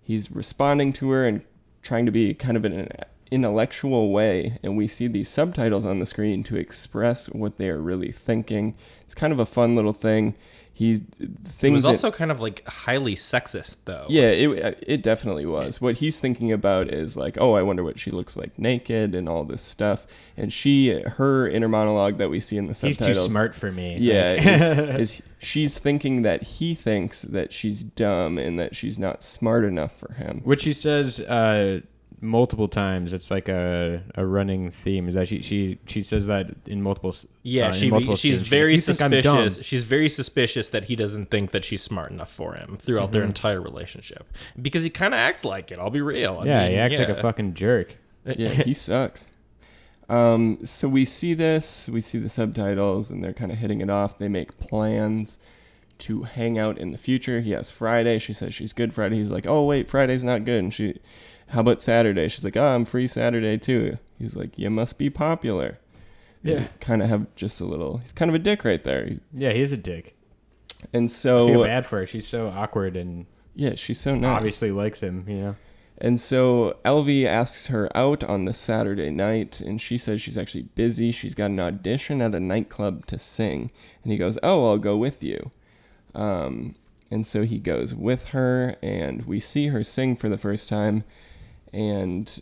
he's 0.00 0.30
responding 0.30 0.92
to 0.92 1.10
her 1.10 1.26
and 1.26 1.42
trying 1.82 2.06
to 2.06 2.12
be 2.12 2.34
kind 2.34 2.56
of 2.56 2.64
in 2.64 2.72
an 2.72 2.88
intellectual 3.32 4.12
way. 4.12 4.60
And 4.62 4.76
we 4.76 4.86
see 4.86 5.08
these 5.08 5.28
subtitles 5.28 5.84
on 5.84 5.98
the 5.98 6.06
screen 6.06 6.44
to 6.44 6.56
express 6.56 7.26
what 7.26 7.56
they 7.56 7.68
are 7.68 7.80
really 7.80 8.12
thinking. 8.12 8.76
It's 9.02 9.14
kind 9.14 9.32
of 9.32 9.40
a 9.40 9.46
fun 9.46 9.74
little 9.74 9.92
thing. 9.92 10.36
He 10.76 11.02
It 11.20 11.30
things 11.44 11.72
was 11.74 11.82
that- 11.84 11.90
also 11.90 12.10
kind 12.10 12.32
of 12.32 12.40
like 12.40 12.66
highly 12.66 13.14
sexist 13.14 13.76
though. 13.84 14.06
yeah, 14.08 14.22
it 14.30 14.78
it 14.84 15.02
definitely 15.04 15.46
was. 15.46 15.80
What 15.80 15.98
he's 15.98 16.18
thinking 16.18 16.50
about 16.50 16.88
is 16.92 17.16
like, 17.16 17.38
oh, 17.40 17.54
I 17.54 17.62
wonder 17.62 17.84
what 17.84 17.96
she 17.98 18.10
looks 18.10 18.36
like 18.36 18.58
naked 18.58 19.14
and 19.14 19.28
all 19.28 19.44
this 19.44 19.62
stuff. 19.62 20.04
And 20.36 20.52
she, 20.52 20.90
her 21.00 21.46
inner 21.48 21.68
monologue 21.68 22.18
that 22.18 22.28
we 22.28 22.40
see 22.40 22.56
in 22.56 22.66
the 22.66 22.74
subtitles. 22.74 23.06
He's 23.06 23.24
too 23.26 23.30
smart 23.30 23.54
for 23.54 23.70
me. 23.70 23.98
Yeah, 24.00 24.32
Like- 24.36 24.46
is, 24.46 24.62
is 25.20 25.22
she's 25.38 25.78
thinking 25.78 26.22
that 26.22 26.42
he 26.42 26.74
thinks 26.74 27.22
that 27.22 27.52
she's 27.52 27.84
dumb 27.84 28.36
and 28.36 28.58
that 28.58 28.74
she's 28.74 28.98
not 28.98 29.22
smart 29.22 29.64
enough 29.64 29.96
for 29.96 30.12
him. 30.14 30.40
Which 30.42 30.64
he 30.64 30.72
says 30.72 31.20
uh, 31.20 31.82
multiple 32.24 32.66
times. 32.68 33.12
It's 33.12 33.30
like 33.30 33.48
a, 33.48 34.02
a 34.14 34.24
running 34.26 34.70
theme. 34.70 35.08
Is 35.08 35.14
that 35.14 35.28
she 35.28 35.42
she 35.42 35.78
she 35.86 36.02
says 36.02 36.26
that 36.26 36.48
in 36.66 36.82
multiple. 36.82 37.14
Yeah, 37.42 37.66
uh, 37.66 37.68
in 37.68 37.74
she 37.74 37.90
multiple 37.90 38.16
she's 38.16 38.38
scenes. 38.40 38.48
very 38.48 38.72
like, 38.76 38.86
"You 38.88 38.94
think 38.94 39.02
I'm 39.02 39.20
dumb?" 39.20 39.44
suspicious. 39.44 39.66
She's 39.66 39.84
very 39.84 40.08
suspicious 40.08 40.70
that 40.70 40.84
he 40.84 40.96
doesn't 40.96 41.30
think 41.30 41.52
that 41.52 41.64
she's 41.64 41.82
smart 41.82 42.10
enough 42.10 42.32
for 42.32 42.54
him 42.54 42.76
throughout 42.76 43.12
their 43.12 43.22
entire 43.24 43.60
relationship 43.60 44.26
because 44.60 44.82
he 44.82 44.90
kind 44.90 45.14
of 45.14 45.18
acts 45.18 45.44
like 45.44 45.70
it. 45.70 45.78
I'll 45.78 45.90
be 45.90 46.00
real. 46.02 46.40
I 46.42 46.46
Yeah, 46.46 46.62
mean, 46.62 46.70
he 46.72 46.76
acts 46.78 46.98
like 46.98 47.08
a 47.10 47.20
fucking 47.20 47.54
jerk. 47.54 47.96
Yeah, 48.24 48.48
he 48.48 48.74
sucks. 48.74 49.28
Um, 50.08 50.58
so 50.64 50.88
we 50.88 51.04
see 51.04 51.32
this, 51.34 51.88
we 51.88 52.00
see 52.00 52.18
the 52.18 52.28
subtitles, 52.28 53.08
and 53.10 53.24
they're 53.24 53.32
kind 53.32 53.50
of 53.50 53.58
hitting 53.58 53.80
it 53.80 53.88
off. 53.88 54.18
They 54.18 54.28
make 54.28 54.58
plans 54.58 55.38
to 55.96 56.22
hang 56.24 56.58
out 56.58 56.76
in 56.76 56.90
the 56.90 56.98
future. 56.98 57.40
He 57.40 57.52
has 57.52 57.70
Friday. 57.70 58.18
She 58.18 58.32
says 58.32 58.52
she's 58.54 58.72
good 58.72 58.92
Friday. 58.92 59.16
He's 59.16 59.30
like, 59.30 59.46
oh 59.46 59.64
wait, 59.64 59.88
Friday's 59.88 60.24
not 60.24 60.44
good. 60.44 60.62
And 60.62 60.74
she, 60.74 60.98
how 61.50 61.60
about 61.60 61.82
Saturday? 61.82 62.28
She's 62.28 62.44
like, 62.44 62.56
oh, 62.56 62.64
I'm 62.64 62.84
free 62.84 63.06
Saturday 63.06 63.58
too. 63.58 63.98
He's 64.18 64.36
like, 64.36 64.58
you 64.58 64.70
must 64.70 64.98
be 64.98 65.10
popular. 65.10 65.78
Yeah. 66.42 66.66
kind 66.80 67.02
of 67.02 67.08
have 67.08 67.34
just 67.36 67.60
a 67.60 67.64
little. 67.64 67.98
He's 67.98 68.12
kind 68.12 68.28
of 68.30 68.34
a 68.34 68.38
dick 68.38 68.64
right 68.64 68.82
there. 68.84 69.18
Yeah, 69.32 69.52
he 69.52 69.60
is 69.60 69.72
a 69.72 69.76
dick. 69.76 70.16
And 70.92 71.10
so. 71.10 71.48
I 71.48 71.52
feel 71.52 71.62
bad 71.62 71.86
for 71.86 71.98
her. 72.00 72.06
She's 72.06 72.28
so 72.28 72.48
awkward 72.48 72.96
and 72.96 73.26
yeah, 73.54 73.74
she's 73.76 74.00
so 74.00 74.14
nice. 74.14 74.36
obviously 74.36 74.70
likes 74.70 75.00
him. 75.00 75.24
You 75.28 75.36
know. 75.36 75.56
And 75.98 76.20
so 76.20 76.76
Alvy 76.84 77.24
asks 77.24 77.68
her 77.68 77.88
out 77.96 78.24
on 78.24 78.46
the 78.46 78.52
Saturday 78.52 79.10
night, 79.10 79.60
and 79.60 79.80
she 79.80 79.96
says 79.96 80.20
she's 80.20 80.36
actually 80.36 80.64
busy. 80.74 81.12
She's 81.12 81.36
got 81.36 81.50
an 81.50 81.60
audition 81.60 82.20
at 82.20 82.34
a 82.34 82.40
nightclub 82.40 83.06
to 83.06 83.18
sing. 83.18 83.70
And 84.02 84.12
he 84.12 84.18
goes, 84.18 84.36
Oh, 84.42 84.68
I'll 84.68 84.78
go 84.78 84.96
with 84.96 85.22
you. 85.22 85.52
Um, 86.14 86.74
and 87.10 87.26
so 87.26 87.44
he 87.44 87.58
goes 87.58 87.94
with 87.94 88.30
her, 88.30 88.76
and 88.82 89.24
we 89.24 89.38
see 89.38 89.68
her 89.68 89.84
sing 89.84 90.16
for 90.16 90.28
the 90.28 90.38
first 90.38 90.68
time. 90.68 91.04
And 91.74 92.40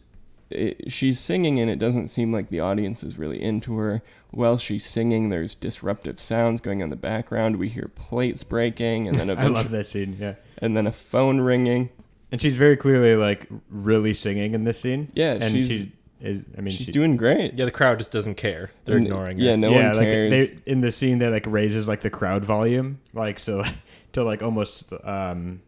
it, 0.50 0.92
she's 0.92 1.18
singing, 1.18 1.58
and 1.58 1.70
it 1.70 1.78
doesn't 1.78 2.08
seem 2.08 2.32
like 2.32 2.50
the 2.50 2.60
audience 2.60 3.02
is 3.02 3.18
really 3.18 3.42
into 3.42 3.76
her. 3.78 4.02
While 4.30 4.58
she's 4.58 4.84
singing, 4.86 5.30
there's 5.30 5.54
disruptive 5.54 6.20
sounds 6.20 6.60
going 6.60 6.80
on 6.82 6.84
in 6.84 6.90
the 6.90 6.96
background. 6.96 7.56
We 7.56 7.68
hear 7.70 7.90
plates 7.94 8.44
breaking, 8.44 9.08
and 9.08 9.16
then 9.18 9.30
I 9.38 9.46
love 9.46 9.70
that 9.70 9.86
scene. 9.86 10.16
Yeah. 10.20 10.34
and 10.58 10.76
then 10.76 10.86
a 10.86 10.92
phone 10.92 11.40
ringing. 11.40 11.88
And 12.30 12.40
she's 12.40 12.56
very 12.56 12.76
clearly 12.76 13.14
like 13.16 13.46
really 13.70 14.14
singing 14.14 14.54
in 14.54 14.64
this 14.64 14.80
scene. 14.80 15.10
Yeah, 15.14 15.32
and 15.40 15.52
she's- 15.52 15.68
she 15.68 15.92
is. 16.20 16.44
I 16.56 16.60
mean, 16.60 16.72
She's 16.72 16.86
she- 16.86 16.92
doing 16.92 17.16
great. 17.16 17.54
Yeah, 17.54 17.64
the 17.64 17.70
crowd 17.70 17.98
just 17.98 18.12
doesn't 18.12 18.36
care. 18.36 18.70
They're 18.84 18.96
And- 18.96 19.06
ignoring 19.06 19.38
her. 19.38 19.44
Yeah, 19.44 19.56
no 19.56 19.70
yeah, 19.70 19.88
one 19.88 19.96
like 19.96 20.06
cares. 20.06 20.50
they 20.50 20.58
in 20.70 20.80
the 20.82 20.92
scene 20.92 21.18
they 21.18 21.28
like 21.28 21.46
raises 21.46 21.88
like 21.88 22.00
the 22.02 22.10
crowd 22.10 22.44
volume, 22.44 23.00
like 23.12 23.38
so 23.38 23.64
to 24.12 24.22
like 24.24 24.42
almost 24.42 24.92
um 25.04 25.60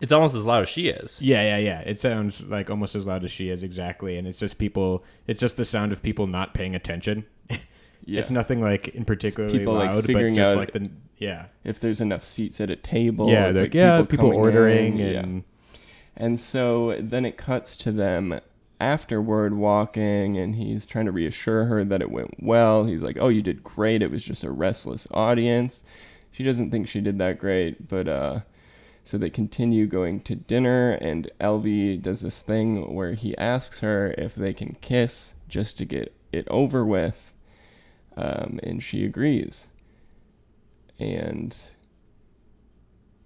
It's 0.00 0.12
almost 0.12 0.34
as 0.36 0.46
loud 0.46 0.62
as 0.62 0.68
she 0.68 0.88
is. 0.88 1.20
Yeah, 1.20 1.42
yeah, 1.42 1.56
yeah. 1.58 1.80
It 1.80 1.98
sounds 1.98 2.40
like 2.42 2.70
almost 2.70 2.94
as 2.94 3.04
loud 3.06 3.24
as 3.24 3.30
she 3.32 3.48
is 3.50 3.62
exactly, 3.62 4.16
and 4.16 4.28
it's 4.28 4.38
just 4.38 4.58
people. 4.58 5.04
It's 5.26 5.40
just 5.40 5.56
the 5.56 5.64
sound 5.64 5.92
of 5.92 6.02
people 6.02 6.26
not 6.26 6.54
paying 6.54 6.74
attention. 6.74 7.24
Yeah. 8.06 8.20
It's 8.20 8.30
nothing 8.30 8.62
like 8.62 8.88
in 8.88 9.04
particularly 9.04 9.58
people, 9.58 9.74
like, 9.74 9.90
loud, 9.90 10.04
figuring 10.06 10.34
but 10.34 10.40
just 10.40 10.50
out- 10.52 10.56
like 10.56 10.72
the 10.72 10.90
yeah, 11.18 11.46
if 11.62 11.78
there's 11.78 12.00
enough 12.00 12.24
seats 12.24 12.58
at 12.58 12.70
a 12.70 12.76
table. 12.76 13.28
yeah, 13.28 13.48
it's 13.48 13.56
they're- 13.56 13.64
like 13.66 13.74
yeah. 13.74 14.00
People, 14.02 14.28
coming 14.30 14.38
ordering 14.38 14.98
in, 14.98 15.12
yeah. 15.12 15.20
and 15.20 15.44
And 16.16 16.40
so 16.40 16.96
then 17.00 17.26
it 17.26 17.36
cuts 17.36 17.76
to 17.78 17.92
them 17.92 18.40
afterward 18.80 19.54
walking, 19.54 20.38
and 20.38 20.54
he's 20.56 20.86
trying 20.86 21.04
to 21.04 21.12
reassure 21.12 21.66
her 21.66 21.84
that 21.84 22.00
it 22.00 22.10
went 22.10 22.42
well. 22.42 22.84
He's 22.86 23.02
like, 23.02 23.18
"Oh, 23.20 23.28
you 23.28 23.42
did 23.42 23.62
great. 23.62 24.00
It 24.00 24.10
was 24.10 24.22
just 24.24 24.42
a 24.42 24.50
restless 24.50 25.06
audience." 25.10 25.84
She 26.30 26.44
doesn't 26.44 26.70
think 26.70 26.88
she 26.88 27.02
did 27.02 27.18
that 27.18 27.38
great, 27.38 27.88
but 27.88 28.08
uh, 28.08 28.40
so 29.08 29.16
they 29.16 29.30
continue 29.30 29.86
going 29.86 30.20
to 30.20 30.34
dinner, 30.36 30.90
and 30.90 31.30
Alvy 31.40 31.96
does 31.96 32.20
this 32.20 32.42
thing 32.42 32.94
where 32.94 33.14
he 33.14 33.34
asks 33.38 33.80
her 33.80 34.14
if 34.18 34.34
they 34.34 34.52
can 34.52 34.76
kiss 34.82 35.32
just 35.48 35.78
to 35.78 35.86
get 35.86 36.14
it 36.30 36.46
over 36.48 36.84
with, 36.84 37.32
um, 38.18 38.60
and 38.62 38.82
she 38.82 39.06
agrees. 39.06 39.68
And 40.98 41.56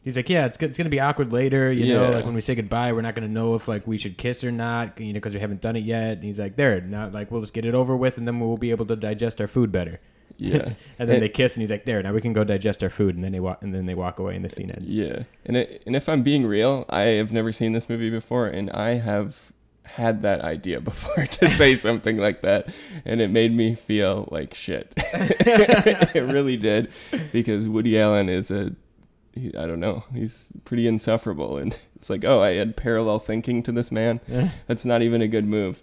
He's 0.05 0.15
like, 0.15 0.29
yeah, 0.29 0.47
it's, 0.47 0.57
it's 0.59 0.79
gonna 0.79 0.89
be 0.89 1.01
awkward 1.01 1.33
later, 1.33 1.73
you 1.73 1.93
know, 1.95 2.11
like 2.11 2.25
when 2.27 2.35
we 2.35 2.41
say 2.43 2.55
goodbye, 2.55 2.93
we're 2.93 3.03
not 3.03 3.17
gonna 3.17 3.27
know 3.27 3.57
if 3.57 3.67
like 3.67 3.85
we 3.85 3.99
should 3.99 4.17
kiss 4.17 4.45
or 4.45 4.53
not, 4.53 5.01
you 5.01 5.09
know, 5.09 5.15
because 5.15 5.35
we 5.35 5.41
haven't 5.41 5.63
done 5.63 5.75
it 5.75 5.83
yet. 5.83 6.13
And 6.13 6.23
he's 6.23 6.39
like, 6.39 6.55
there, 6.55 6.81
now 6.81 7.09
like 7.09 7.33
we'll 7.33 7.41
just 7.41 7.55
get 7.55 7.65
it 7.65 7.75
over 7.75 7.97
with, 7.97 8.19
and 8.19 8.29
then 8.29 8.39
we'll 8.39 8.57
be 8.57 8.71
able 8.71 8.87
to 8.87 8.95
digest 8.95 9.41
our 9.41 9.49
food 9.49 9.73
better. 9.73 10.01
Yeah, 10.39 10.75
And 10.99 11.09
then 11.09 11.17
And- 11.17 11.23
they 11.23 11.29
kiss, 11.29 11.55
and 11.55 11.61
he's 11.63 11.71
like, 11.71 11.85
there, 11.85 12.03
now 12.03 12.13
we 12.13 12.21
can 12.21 12.33
go 12.33 12.45
digest 12.45 12.83
our 12.83 12.91
food, 12.91 13.15
and 13.15 13.23
then 13.25 13.33
they 13.33 13.41
walk, 13.41 13.63
and 13.63 13.75
then 13.75 13.87
they 13.87 13.95
walk 13.95 14.19
away, 14.19 14.37
and 14.37 14.45
the 14.45 14.51
scene 14.51 14.71
ends. 14.71 14.93
Yeah, 14.93 15.25
and 15.47 15.57
it, 15.57 15.83
and 15.87 15.95
if 15.97 16.09
I'm 16.09 16.23
being 16.23 16.47
real, 16.47 16.85
I 16.89 17.03
have 17.03 17.33
never 17.33 17.53
seen 17.53 17.73
this 17.73 17.89
movie 17.89 18.11
before, 18.11 18.47
and 18.47 18.71
I 18.71 18.95
have 18.95 19.53
had 19.85 20.23
that 20.23 20.41
idea 20.43 20.81
before 20.91 21.27
to 21.27 21.49
say 21.49 21.75
something 21.87 22.17
like 22.19 22.43
that, 22.43 22.69
and 23.05 23.21
it 23.21 23.29
made 23.29 23.55
me 23.55 23.75
feel 23.75 24.29
like 24.31 24.55
shit. 24.55 24.93
it 24.97 26.23
really 26.33 26.57
did, 26.57 26.91
because 27.33 27.69
Woody 27.69 27.99
Allen 27.99 28.29
is 28.29 28.51
a, 28.51 28.75
he, 29.35 29.49
I 29.57 29.67
don't 29.67 29.81
know, 29.81 30.05
he's 30.15 30.53
pretty 30.65 30.87
insufferable, 30.87 31.57
and 31.59 31.77
it's 31.97 32.11
like, 32.11 32.25
oh, 32.25 32.41
I 32.41 32.55
had 32.55 32.77
parallel 32.77 33.19
thinking 33.19 33.63
to 33.65 33.73
this 33.73 33.91
man. 33.93 34.21
That's 34.67 34.85
not 34.85 35.03
even 35.03 35.23
a 35.23 35.29
good 35.29 35.47
move. 35.47 35.83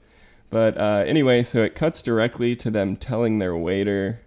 But 0.52 0.78
uh, 0.80 1.04
anyway, 1.06 1.44
so 1.44 1.62
it 1.64 1.76
cuts 1.76 2.02
directly 2.02 2.56
to 2.58 2.72
them 2.72 2.96
telling 2.96 3.38
their 3.38 3.56
waiter 3.56 4.22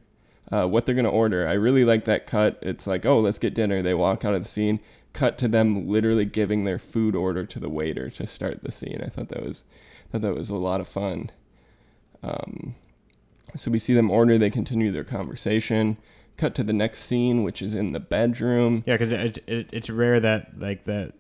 uh, 0.53 0.67
what 0.67 0.85
they're 0.85 0.95
going 0.95 1.07
to 1.07 1.11
order. 1.11 1.49
I 1.49 1.55
really 1.55 1.85
like 1.85 2.05
that 2.05 2.27
cut. 2.27 2.59
It's 2.63 2.87
like, 2.87 3.07
oh, 3.07 3.19
let's 3.19 3.39
get 3.39 3.55
dinner. 3.55 3.83
They 3.83 3.95
walk 3.95 4.25
out 4.25 4.35
of 4.35 4.43
the 4.43 4.49
scene. 4.49 4.81
Cut 5.15 5.39
to 5.39 5.49
them 5.49 5.89
literally 5.89 6.27
giving 6.27 6.65
their 6.65 6.79
food 6.79 7.17
order 7.17 7.45
to 7.47 7.59
the 7.59 7.69
waiter 7.69 8.11
to 8.11 8.27
start 8.27 8.63
the 8.63 8.71
scene. 8.71 9.01
I 9.05 9.09
thought 9.09 9.29
that 9.31 9.43
was, 9.43 9.65
thought 10.11 10.21
that 10.21 10.35
was 10.35 10.51
a 10.51 10.57
lot 10.57 10.81
of 10.81 10.89
fun. 10.89 11.31
Um, 12.23 12.75
so 13.57 13.71
we 13.71 13.79
see 13.79 13.95
them 13.95 14.11
order. 14.11 14.39
They 14.39 14.51
continue 14.51 14.93
their 14.93 15.05
conversation. 15.05 15.97
Cut 16.37 16.55
to 16.55 16.65
the 16.65 16.73
next 16.73 17.01
scene, 17.01 17.43
which 17.43 17.61
is 17.61 17.75
in 17.75 17.93
the 17.93 18.01
bedroom. 18.01 18.85
Yeah, 18.87 18.95
because 18.95 19.13
it's 19.13 19.39
it, 19.47 19.69
it's 19.73 19.91
rare 19.91 20.19
that 20.21 20.59
like 20.59 20.85
that, 20.85 21.13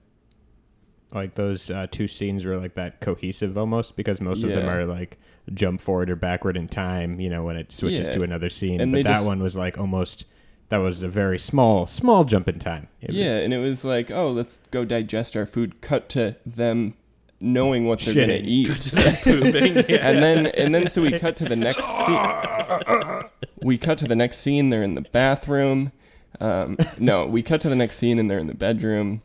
like 1.14 1.34
those 1.34 1.70
uh, 1.70 1.86
two 1.90 2.08
scenes 2.08 2.44
were 2.44 2.56
like 2.58 2.74
that 2.74 3.00
cohesive 3.00 3.56
almost 3.58 3.96
because 3.96 4.20
most 4.20 4.42
of 4.42 4.50
them 4.50 4.64
Yeah. 4.66 4.72
are 4.72 4.86
like 4.86 5.18
jump 5.54 5.80
forward 5.80 6.08
or 6.10 6.16
backward 6.16 6.56
in 6.56 6.68
time. 6.68 7.20
You 7.20 7.30
know, 7.30 7.44
when 7.44 7.56
it 7.56 7.72
switches 7.72 8.08
Yeah. 8.08 8.14
to 8.14 8.22
another 8.22 8.48
scene. 8.50 8.80
And 8.80 8.92
but 8.92 9.04
that 9.04 9.14
just- 9.16 9.26
one 9.26 9.42
was 9.42 9.56
like 9.56 9.78
almost 9.78 10.24
that 10.68 10.78
was 10.78 11.02
a 11.02 11.08
very 11.08 11.38
small 11.38 11.86
small 11.86 12.24
jump 12.24 12.48
in 12.48 12.58
time. 12.58 12.88
It 13.00 13.10
Yeah, 13.12 13.36
and 13.36 13.52
it 13.52 13.58
was 13.58 13.84
like, 13.84 14.10
oh, 14.10 14.30
let's 14.30 14.60
go 14.70 14.84
digest 14.84 15.36
our 15.36 15.44
food. 15.46 15.80
Cut 15.82 16.08
to 16.10 16.36
them 16.46 16.94
knowing 17.40 17.86
what 17.86 17.98
they're 18.00 18.14
gonna 18.14 18.38
Shitting. 18.38 18.44
eat. 18.46 18.92
Pooping. 19.22 19.74
Yeah. 19.88 20.08
and 20.08 20.22
then 20.22 20.46
and 20.46 20.74
then 20.74 20.88
so 20.88 21.02
we 21.02 21.18
cut 21.18 21.36
to 21.36 21.44
the 21.44 21.56
next 21.56 21.84
scene. 22.06 23.22
We 23.62 23.78
cut 23.78 23.98
to 23.98 24.08
the 24.08 24.16
next 24.16 24.38
scene. 24.38 24.70
They're 24.70 24.82
in 24.82 24.94
the 24.94 25.02
bathroom. 25.12 25.92
Um, 26.40 26.76
no, 26.98 27.26
we 27.26 27.42
cut 27.42 27.60
to 27.60 27.68
the 27.68 27.76
next 27.76 27.96
scene 27.96 28.18
and 28.18 28.30
they're 28.30 28.38
in 28.38 28.46
the 28.46 28.54
bedroom 28.54 29.22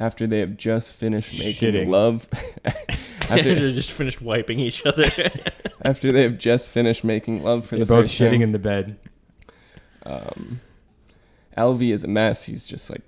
after 0.00 0.26
they 0.26 0.40
have 0.40 0.56
just 0.56 0.92
finished 0.94 1.38
making 1.38 1.72
Shitting. 1.74 1.88
love. 1.88 2.26
after, 3.30 3.54
they 3.54 3.72
just 3.72 3.92
finished 3.92 4.22
wiping 4.22 4.58
each 4.60 4.84
other. 4.86 5.10
after 5.82 6.12
they 6.12 6.22
have 6.22 6.38
just 6.38 6.70
finished 6.70 7.04
making 7.04 7.42
love 7.42 7.66
for 7.66 7.76
They're 7.76 7.84
the 7.84 7.94
both 7.94 8.04
first 8.04 8.14
shitting 8.18 8.32
time. 8.32 8.42
in 8.42 8.52
the 8.52 8.58
bed. 8.58 8.96
um, 10.06 10.60
Alvy 11.56 11.92
is 11.92 12.04
a 12.04 12.08
mess. 12.08 12.44
He's 12.44 12.64
just 12.64 12.88
like 12.90 13.02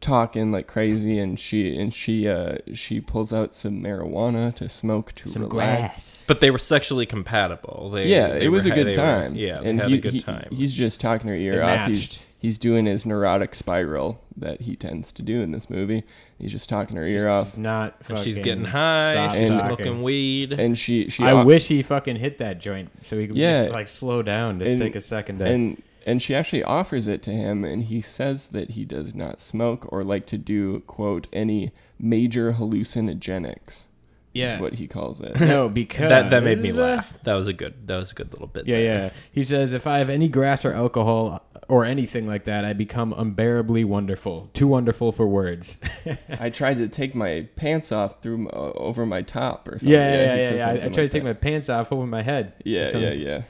talking 0.00 0.52
like 0.52 0.68
crazy, 0.68 1.18
and 1.18 1.40
she 1.40 1.76
and 1.76 1.92
she 1.92 2.28
uh 2.28 2.58
she 2.74 3.00
pulls 3.00 3.32
out 3.32 3.54
some 3.54 3.82
marijuana 3.82 4.54
to 4.54 4.68
smoke 4.68 5.12
to 5.12 5.28
relax. 5.40 6.24
but 6.28 6.40
they 6.40 6.50
were 6.52 6.58
sexually 6.58 7.06
compatible. 7.06 7.90
They, 7.90 8.06
Yeah, 8.08 8.28
they 8.28 8.44
it 8.44 8.48
was 8.48 8.64
were 8.66 8.72
a 8.72 8.74
good 8.76 8.86
they 8.86 8.90
were- 8.90 8.94
time. 8.94 9.34
yeah, 9.34 9.60
they 9.60 9.70
and 9.70 9.80
had 9.80 9.88
he, 9.90 9.96
a 9.96 10.00
good 10.00 10.12
he- 10.12 10.20
time. 10.20 10.48
he's 10.52 10.74
just 10.74 11.00
talking 11.00 11.28
her 11.28 11.34
ear 11.34 11.56
They 11.56 11.62
off. 11.62 11.88
He's 11.88 11.98
matched. 11.98 12.18
He's 12.46 12.58
doing 12.58 12.86
his 12.86 13.04
neurotic 13.04 13.54
spiral 13.54 14.20
that 14.36 14.60
he 14.62 14.76
tends 14.76 15.10
to 15.12 15.22
do 15.22 15.40
in 15.42 15.50
this 15.50 15.68
movie. 15.68 16.04
He's 16.38 16.52
just 16.52 16.68
talking 16.68 16.96
her 16.96 17.06
ear 17.06 17.28
off, 17.28 17.56
Not. 17.56 17.96
And 18.08 18.18
she's 18.18 18.38
getting 18.38 18.64
high. 18.66 19.12
stop 19.12 19.36
She's 19.36 19.48
talking. 19.50 19.76
smoking 19.76 20.02
weed. 20.02 20.52
and 20.52 20.78
she 20.78 21.08
she 21.08 21.24
I 21.24 21.32
au- 21.32 21.44
wish 21.44 21.66
he 21.66 21.82
fucking 21.82 22.16
hit 22.16 22.38
that 22.38 22.60
joint 22.60 22.90
so 23.06 23.18
he 23.18 23.26
could 23.26 23.36
Yeah. 23.36 23.54
just 23.62 23.70
like 23.72 23.88
slow 23.88 24.22
down. 24.22 24.60
Just 24.60 24.70
And- 24.72 24.80
take 24.80 24.94
a 24.94 25.00
second 25.00 25.38
to. 25.40 25.46
and 25.46 25.82
and 26.06 26.22
she 26.22 26.36
actually 26.36 26.62
offers 26.62 27.08
it 27.08 27.20
to 27.24 27.32
him, 27.32 27.64
and 27.64 27.82
he 27.84 28.00
says 28.00 28.46
that 28.46 28.70
he 28.70 28.84
does 28.84 29.12
not 29.12 29.40
smoke 29.40 29.88
or 29.92 30.04
like 30.04 30.24
to 30.26 30.38
do 30.38 30.80
quote 30.86 31.26
any 31.32 31.72
major 31.98 32.52
hallucinogenics. 32.52 33.84
yeah. 34.32 34.54
is 34.54 34.60
what 34.60 34.74
he 34.74 34.86
calls 34.86 35.20
it. 35.20 35.40
no, 35.40 35.68
because 35.68 36.08
that 36.10 36.30
that 36.30 36.44
made 36.44 36.60
me 36.60 36.70
laugh. 36.70 37.18
That 37.24 37.34
was 37.34 37.48
a 37.48 37.52
good. 37.52 37.86
That 37.88 37.96
was 37.96 38.12
a 38.12 38.14
good 38.14 38.32
little 38.32 38.46
bit. 38.46 38.66
Yeah, 38.68 38.74
there. 38.76 38.84
yeah. 38.84 39.10
He 39.32 39.42
says, 39.44 39.72
if 39.72 39.86
I 39.86 39.98
have 39.98 40.10
any 40.10 40.28
grass 40.28 40.64
or 40.64 40.72
alcohol 40.74 41.42
or 41.68 41.84
anything 41.84 42.26
like 42.26 42.44
that, 42.44 42.64
I 42.64 42.72
become 42.72 43.12
unbearably 43.12 43.84
wonderful. 43.84 44.50
Too 44.52 44.68
wonderful 44.68 45.12
for 45.12 45.26
words. 45.26 45.80
I 46.40 46.50
tried 46.50 46.76
to 46.78 46.88
take 46.88 47.14
my 47.14 47.48
pants 47.56 47.90
off 47.90 48.22
through 48.22 48.38
my, 48.38 48.50
over 48.50 49.04
my 49.04 49.22
top 49.22 49.68
or 49.68 49.78
something. 49.78 49.92
yeah, 49.92 50.12
yeah, 50.12 50.34
he 50.36 50.42
yeah. 50.42 50.54
yeah, 50.54 50.66
I, 50.66 50.70
I 50.70 50.76
tried 50.76 50.84
like 50.84 50.92
to 50.92 51.08
take 51.08 51.22
that. 51.22 51.24
my 51.24 51.32
pants 51.32 51.68
off 51.68 51.92
over 51.92 52.06
my 52.06 52.22
head. 52.22 52.54
Yeah, 52.64 52.96
yeah, 52.96 53.12
yeah. 53.12 53.42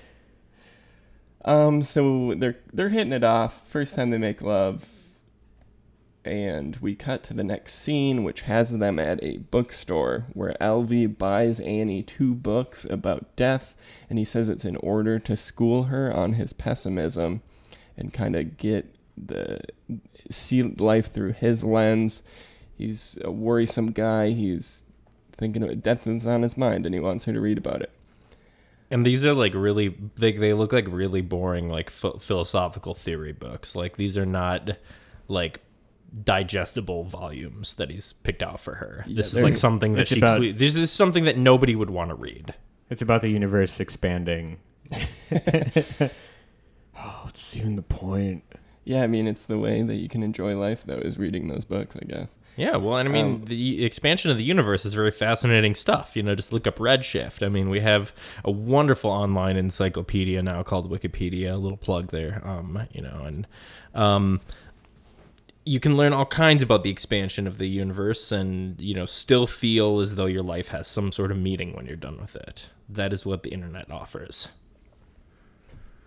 Um, 1.44 1.82
so 1.82 2.34
they're 2.36 2.56
they're 2.72 2.88
hitting 2.88 3.12
it 3.12 3.22
off. 3.22 3.66
First 3.68 3.94
time 3.94 4.10
they 4.10 4.18
make 4.18 4.43
love, 4.43 4.88
and 6.24 6.76
we 6.78 6.97
cut 6.97 7.22
to 7.24 7.34
the 7.34 7.44
next 7.44 7.74
scene, 7.74 8.24
which 8.24 8.43
has 8.43 8.76
them 8.76 8.98
at 8.98 9.22
a 9.22 9.38
bookstore 9.38 10.26
where 10.32 10.56
Alvy 10.60 11.06
buys 11.06 11.60
Annie 11.60 12.02
two 12.02 12.34
books 12.34 12.84
about 12.84 13.36
death, 13.36 13.76
and 14.10 14.18
he 14.18 14.24
says 14.24 14.48
it's 14.48 14.64
in 14.64 14.76
order 14.76 15.20
to 15.20 15.36
school 15.36 15.84
her 15.84 16.12
on 16.12 16.32
his 16.32 16.52
pessimism, 16.52 17.43
and 17.97 18.12
kind 18.12 18.36
of 18.36 18.56
get 18.56 18.94
the 19.16 19.60
see 20.31 20.62
life 20.62 21.12
through 21.12 21.32
his 21.32 21.64
lens. 21.64 22.23
He's 22.77 23.18
a 23.24 23.31
worrisome 23.31 23.93
guy. 23.93 24.31
He's 24.31 24.85
thinking 25.39 25.62
of 25.62 25.82
death 25.82 26.06
is 26.06 26.27
on 26.27 26.43
his 26.43 26.56
mind, 26.56 26.86
and 26.86 26.94
he 26.94 27.01
wants 27.01 27.24
her 27.24 27.32
to 27.32 27.40
read 27.40 27.59
about 27.59 27.82
it. 27.82 27.90
And 28.90 29.05
these 29.05 29.24
are 29.24 29.35
like 29.35 29.55
really 29.55 29.97
they 30.16 30.32
they 30.32 30.52
look 30.52 30.73
like 30.73 30.86
really 30.89 31.20
boring 31.23 31.68
like 31.68 31.90
ph- 31.90 32.20
philosophical 32.20 32.94
theory 32.94 33.32
books. 33.32 33.74
Like 33.74 33.97
these 33.97 34.16
are 34.16 34.27
not 34.27 34.70
like 35.28 35.60
digestible 36.23 37.05
volumes 37.05 37.74
that 37.74 37.90
he's 37.90 38.12
picked 38.12 38.43
out 38.43 38.60
for 38.60 38.74
her. 38.74 39.05
this 39.09 39.35
is 39.35 39.43
like 39.43 39.56
something 39.56 39.94
that 39.94 40.02
it's 40.02 40.12
she 40.12 40.18
about- 40.18 40.39
cle- 40.40 40.52
this 40.55 40.77
is 40.77 40.93
something 40.93 41.24
that 41.24 41.36
nobody 41.36 41.74
would 41.74 41.90
want 41.90 42.10
to 42.10 42.14
read. 42.14 42.55
It's 42.89 43.02
about 43.02 43.23
the 43.23 43.28
universe 43.28 43.81
expanding. 43.81 44.59
oh, 46.98 47.20
what's 47.24 47.56
even 47.56 47.77
the 47.77 47.82
point? 47.82 48.44
Yeah, 48.85 49.02
I 49.02 49.06
mean, 49.06 49.27
it's 49.27 49.47
the 49.47 49.59
way 49.59 49.82
that 49.82 49.97
you 49.97 50.09
can 50.09 50.23
enjoy 50.23 50.56
life, 50.56 50.85
though, 50.85 50.98
is 50.98 51.18
reading 51.18 51.48
those 51.48 51.64
books, 51.64 51.97
I 52.01 52.05
guess. 52.05 52.36
Yeah, 52.56 52.77
well, 52.77 52.97
and 52.97 53.09
I 53.09 53.12
mean, 53.12 53.27
Um, 53.27 53.44
the 53.44 53.85
expansion 53.85 54.31
of 54.31 54.39
the 54.39 54.44
universe 54.44 54.86
is 54.86 54.94
very 54.94 55.10
fascinating 55.10 55.74
stuff. 55.74 56.16
You 56.16 56.23
know, 56.23 56.35
just 56.35 56.52
look 56.52 56.66
up 56.66 56.78
Redshift. 56.78 57.44
I 57.44 57.51
mean, 57.51 57.68
we 57.68 57.81
have 57.81 58.12
a 58.44 58.51
wonderful 58.51 59.10
online 59.10 59.56
encyclopedia 59.56 60.40
now 60.40 60.62
called 60.62 60.90
Wikipedia. 60.90 61.52
A 61.52 61.56
little 61.56 61.77
plug 61.77 62.12
there. 62.12 62.40
Um, 62.44 62.81
you 62.93 63.02
know, 63.02 63.23
and 63.24 63.47
um, 63.94 64.40
you 65.66 65.81
can 65.81 65.97
learn 65.98 66.14
all 66.14 66.24
kinds 66.24 66.62
about 66.62 66.82
the 66.82 66.90
expansion 66.90 67.47
of 67.47 67.59
the 67.59 67.68
universe, 67.68 68.32
and 68.32 68.81
you 68.81 68.94
know, 68.94 69.05
still 69.05 69.47
feel 69.47 70.01
as 70.01 70.14
though 70.14 70.27
your 70.27 70.43
life 70.43 70.68
has 70.68 70.89
some 70.89 71.12
sort 71.12 71.31
of 71.31 71.36
meaning 71.36 71.74
when 71.74 71.85
you're 71.86 71.97
done 71.97 72.18
with 72.18 72.36
it. 72.36 72.70
That 72.89 73.12
is 73.12 73.27
what 73.27 73.43
the 73.43 73.51
internet 73.51 73.90
offers. 73.90 74.48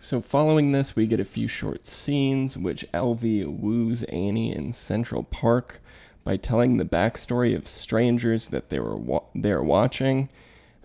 So, 0.02 0.22
following 0.22 0.72
this, 0.72 0.96
we 0.96 1.08
get 1.08 1.20
a 1.20 1.26
few 1.26 1.50
short 1.50 1.86
scenes, 1.86 2.58
which 2.58 2.86
Alvy 2.94 3.46
woos 3.46 4.04
Annie 4.04 4.56
in 4.56 4.72
Central 4.72 5.24
Park 5.24 5.82
by 6.24 6.38
telling 6.38 6.78
the 6.78 6.86
backstory 6.86 7.54
of 7.54 7.68
strangers 7.68 8.48
that 8.48 8.70
they 8.70 8.80
were 8.80 8.96
wa- 8.96 9.24
they're 9.36 9.62
watching. 9.62 10.30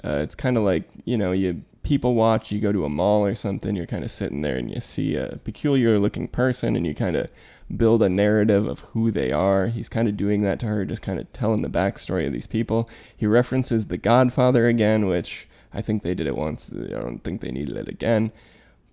Uh, 0.03 0.17
it's 0.17 0.35
kind 0.35 0.57
of 0.57 0.65
like 0.65 0.91
you 1.05 1.17
know, 1.17 1.31
you 1.31 1.63
people 1.85 2.15
watch. 2.15 2.51
You 2.51 2.61
go 2.61 2.73
to 2.73 2.85
a 2.85 2.89
mall 2.89 3.25
or 3.25 3.37
something. 3.37 3.77
You're 3.77 3.87
kind 3.87 4.03
of 4.03 4.11
sitting 4.11 4.43
there 4.43 4.57
and 4.57 4.69
you 4.69 4.81
see 4.81 5.15
a 5.15 5.39
peculiar 5.45 6.01
looking 6.01 6.27
person, 6.27 6.75
and 6.75 6.85
you 6.85 6.93
kind 6.93 7.15
of 7.15 7.31
build 7.75 8.03
a 8.03 8.09
narrative 8.09 8.67
of 8.67 8.81
who 8.81 9.13
they 9.13 9.31
are. 9.31 9.69
He's 9.69 9.89
kind 9.89 10.09
of 10.09 10.17
doing 10.17 10.43
that 10.43 10.59
to 10.59 10.67
her, 10.67 10.85
just 10.85 11.03
kind 11.03 11.21
of 11.21 11.33
telling 11.33 11.63
the 11.63 11.69
backstory 11.69 12.27
of 12.27 12.33
these 12.33 12.49
people. 12.49 12.91
He 13.17 13.29
references 13.29 13.87
The 13.87 13.97
Godfather 13.97 14.67
again, 14.67 15.07
which 15.07 15.47
I 15.73 15.83
think 15.83 16.03
they 16.03 16.17
did 16.17 16.27
it 16.27 16.37
once. 16.37 16.75
I 16.75 17.01
don't 17.01 17.23
think 17.23 17.43
they 17.43 17.53
needed 17.53 17.77
it 17.77 17.87
again. 17.87 18.33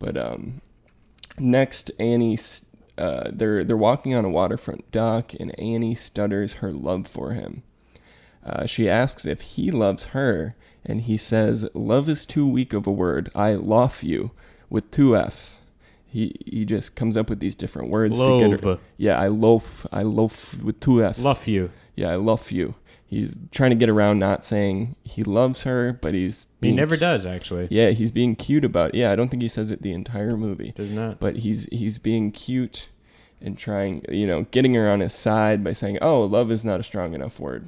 But 0.02 0.18
um, 0.18 0.62
next, 1.38 1.92
Annie, 2.00 2.38
uh, 2.98 3.30
they're 3.32 3.64
they're 3.64 3.78
walking 3.78 4.16
on 4.16 4.26
a 4.26 4.30
waterfront 4.30 4.92
dock, 4.92 5.34
and 5.40 5.58
Annie 5.60 5.96
stutters 5.96 6.54
her 6.54 6.72
love 6.74 7.08
for 7.08 7.34
him. 7.34 7.62
Uh, 8.44 8.66
she 8.66 8.90
asks 8.90 9.28
if 9.28 9.42
he 9.42 9.70
loves 9.70 10.06
her, 10.06 10.56
and 10.84 11.02
he 11.02 11.18
says, 11.18 11.70
"Love 11.76 12.10
is 12.10 12.26
too 12.26 12.48
weak 12.48 12.74
of 12.74 12.88
a 12.88 12.92
word. 12.92 13.30
I 13.36 13.54
love 13.54 14.02
you," 14.02 14.32
with 14.72 14.90
two 14.90 15.16
F's. 15.16 15.60
He 16.08 16.36
he 16.46 16.66
just 16.66 16.96
comes 16.96 17.16
up 17.16 17.30
with 17.30 17.40
these 17.40 17.56
different 17.56 17.90
words 17.90 18.18
to 18.18 18.40
get 18.40 18.60
her. 18.60 18.70
Love. 18.72 18.80
Yeah, 18.98 19.20
I 19.20 19.28
love 19.28 19.86
I 19.92 20.02
love 20.02 20.64
with 20.64 20.80
two 20.80 21.06
F's. 21.06 21.20
Love 21.20 21.48
you. 21.48 21.70
Yeah, 21.96 22.10
I 22.10 22.16
love 22.16 22.50
you. 22.52 22.74
He's 23.12 23.36
trying 23.52 23.72
to 23.72 23.76
get 23.76 23.90
around 23.90 24.20
not 24.20 24.46
saying 24.46 24.96
he 25.04 25.22
loves 25.22 25.64
her, 25.64 25.92
but 25.92 26.14
he's 26.14 26.48
He 26.62 26.72
never 26.72 26.96
does 26.96 27.26
actually. 27.26 27.68
Yeah, 27.70 27.90
he's 27.90 28.10
being 28.10 28.38
cute 28.38 28.64
about. 28.64 28.96
It. 28.96 29.00
Yeah, 29.00 29.12
I 29.12 29.18
don't 29.18 29.28
think 29.28 29.42
he 29.42 29.50
says 29.50 29.70
it 29.70 29.82
the 29.82 29.92
entire 29.92 30.38
movie, 30.38 30.72
Does 30.78 30.92
not. 30.92 31.20
but 31.20 31.36
he's 31.40 31.66
he's 31.74 31.98
being 31.98 32.32
cute 32.32 32.88
and 33.42 33.58
trying, 33.58 34.06
you 34.08 34.26
know, 34.26 34.44
getting 34.52 34.76
her 34.76 34.90
on 34.90 35.02
his 35.02 35.14
side 35.14 35.62
by 35.62 35.74
saying, 35.74 35.98
"Oh, 36.02 36.22
love 36.22 36.52
is 36.52 36.64
not 36.64 36.80
a 36.80 36.84
strong 36.84 37.14
enough 37.14 37.38
word." 37.38 37.68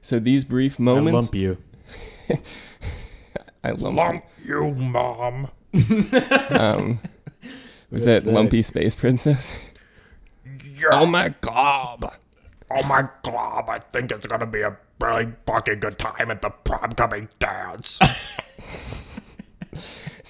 So 0.00 0.18
these 0.18 0.44
brief 0.44 0.78
moments. 0.78 1.30
I 1.34 1.34
moments, 1.34 1.58
lump 2.32 2.38
you. 2.38 2.38
I 3.62 3.70
lump. 3.72 4.24
you, 4.42 4.70
mom. 4.76 5.48
Um, 6.50 7.00
was 7.90 7.90
What's 7.90 8.04
that, 8.06 8.24
that? 8.24 8.32
Lumpy 8.32 8.62
Space 8.62 8.94
Princess? 8.94 9.54
Oh 10.90 11.04
my 11.04 11.34
god. 11.42 12.12
Oh 12.70 12.82
my 12.84 13.08
god, 13.22 13.64
I 13.68 13.78
think 13.78 14.12
it's 14.12 14.26
gonna 14.26 14.46
be 14.46 14.60
a 14.60 14.76
really 15.00 15.32
fucking 15.46 15.80
good 15.80 15.98
time 15.98 16.30
at 16.30 16.42
the 16.42 16.50
prom 16.50 16.92
coming 16.92 17.28
dance. 17.38 17.98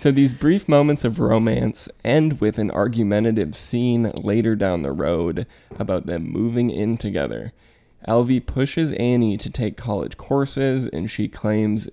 So 0.00 0.10
these 0.10 0.32
brief 0.32 0.66
moments 0.66 1.04
of 1.04 1.18
romance 1.18 1.86
end 2.02 2.40
with 2.40 2.56
an 2.56 2.70
argumentative 2.70 3.54
scene 3.54 4.10
later 4.16 4.56
down 4.56 4.80
the 4.80 4.92
road 4.92 5.46
about 5.78 6.06
them 6.06 6.22
moving 6.22 6.70
in 6.70 6.96
together. 6.96 7.52
Alvy 8.08 8.40
pushes 8.40 8.92
Annie 8.92 9.36
to 9.36 9.50
take 9.50 9.76
college 9.76 10.16
courses 10.16 10.86
and 10.86 11.10
she 11.10 11.28
claims 11.28 11.90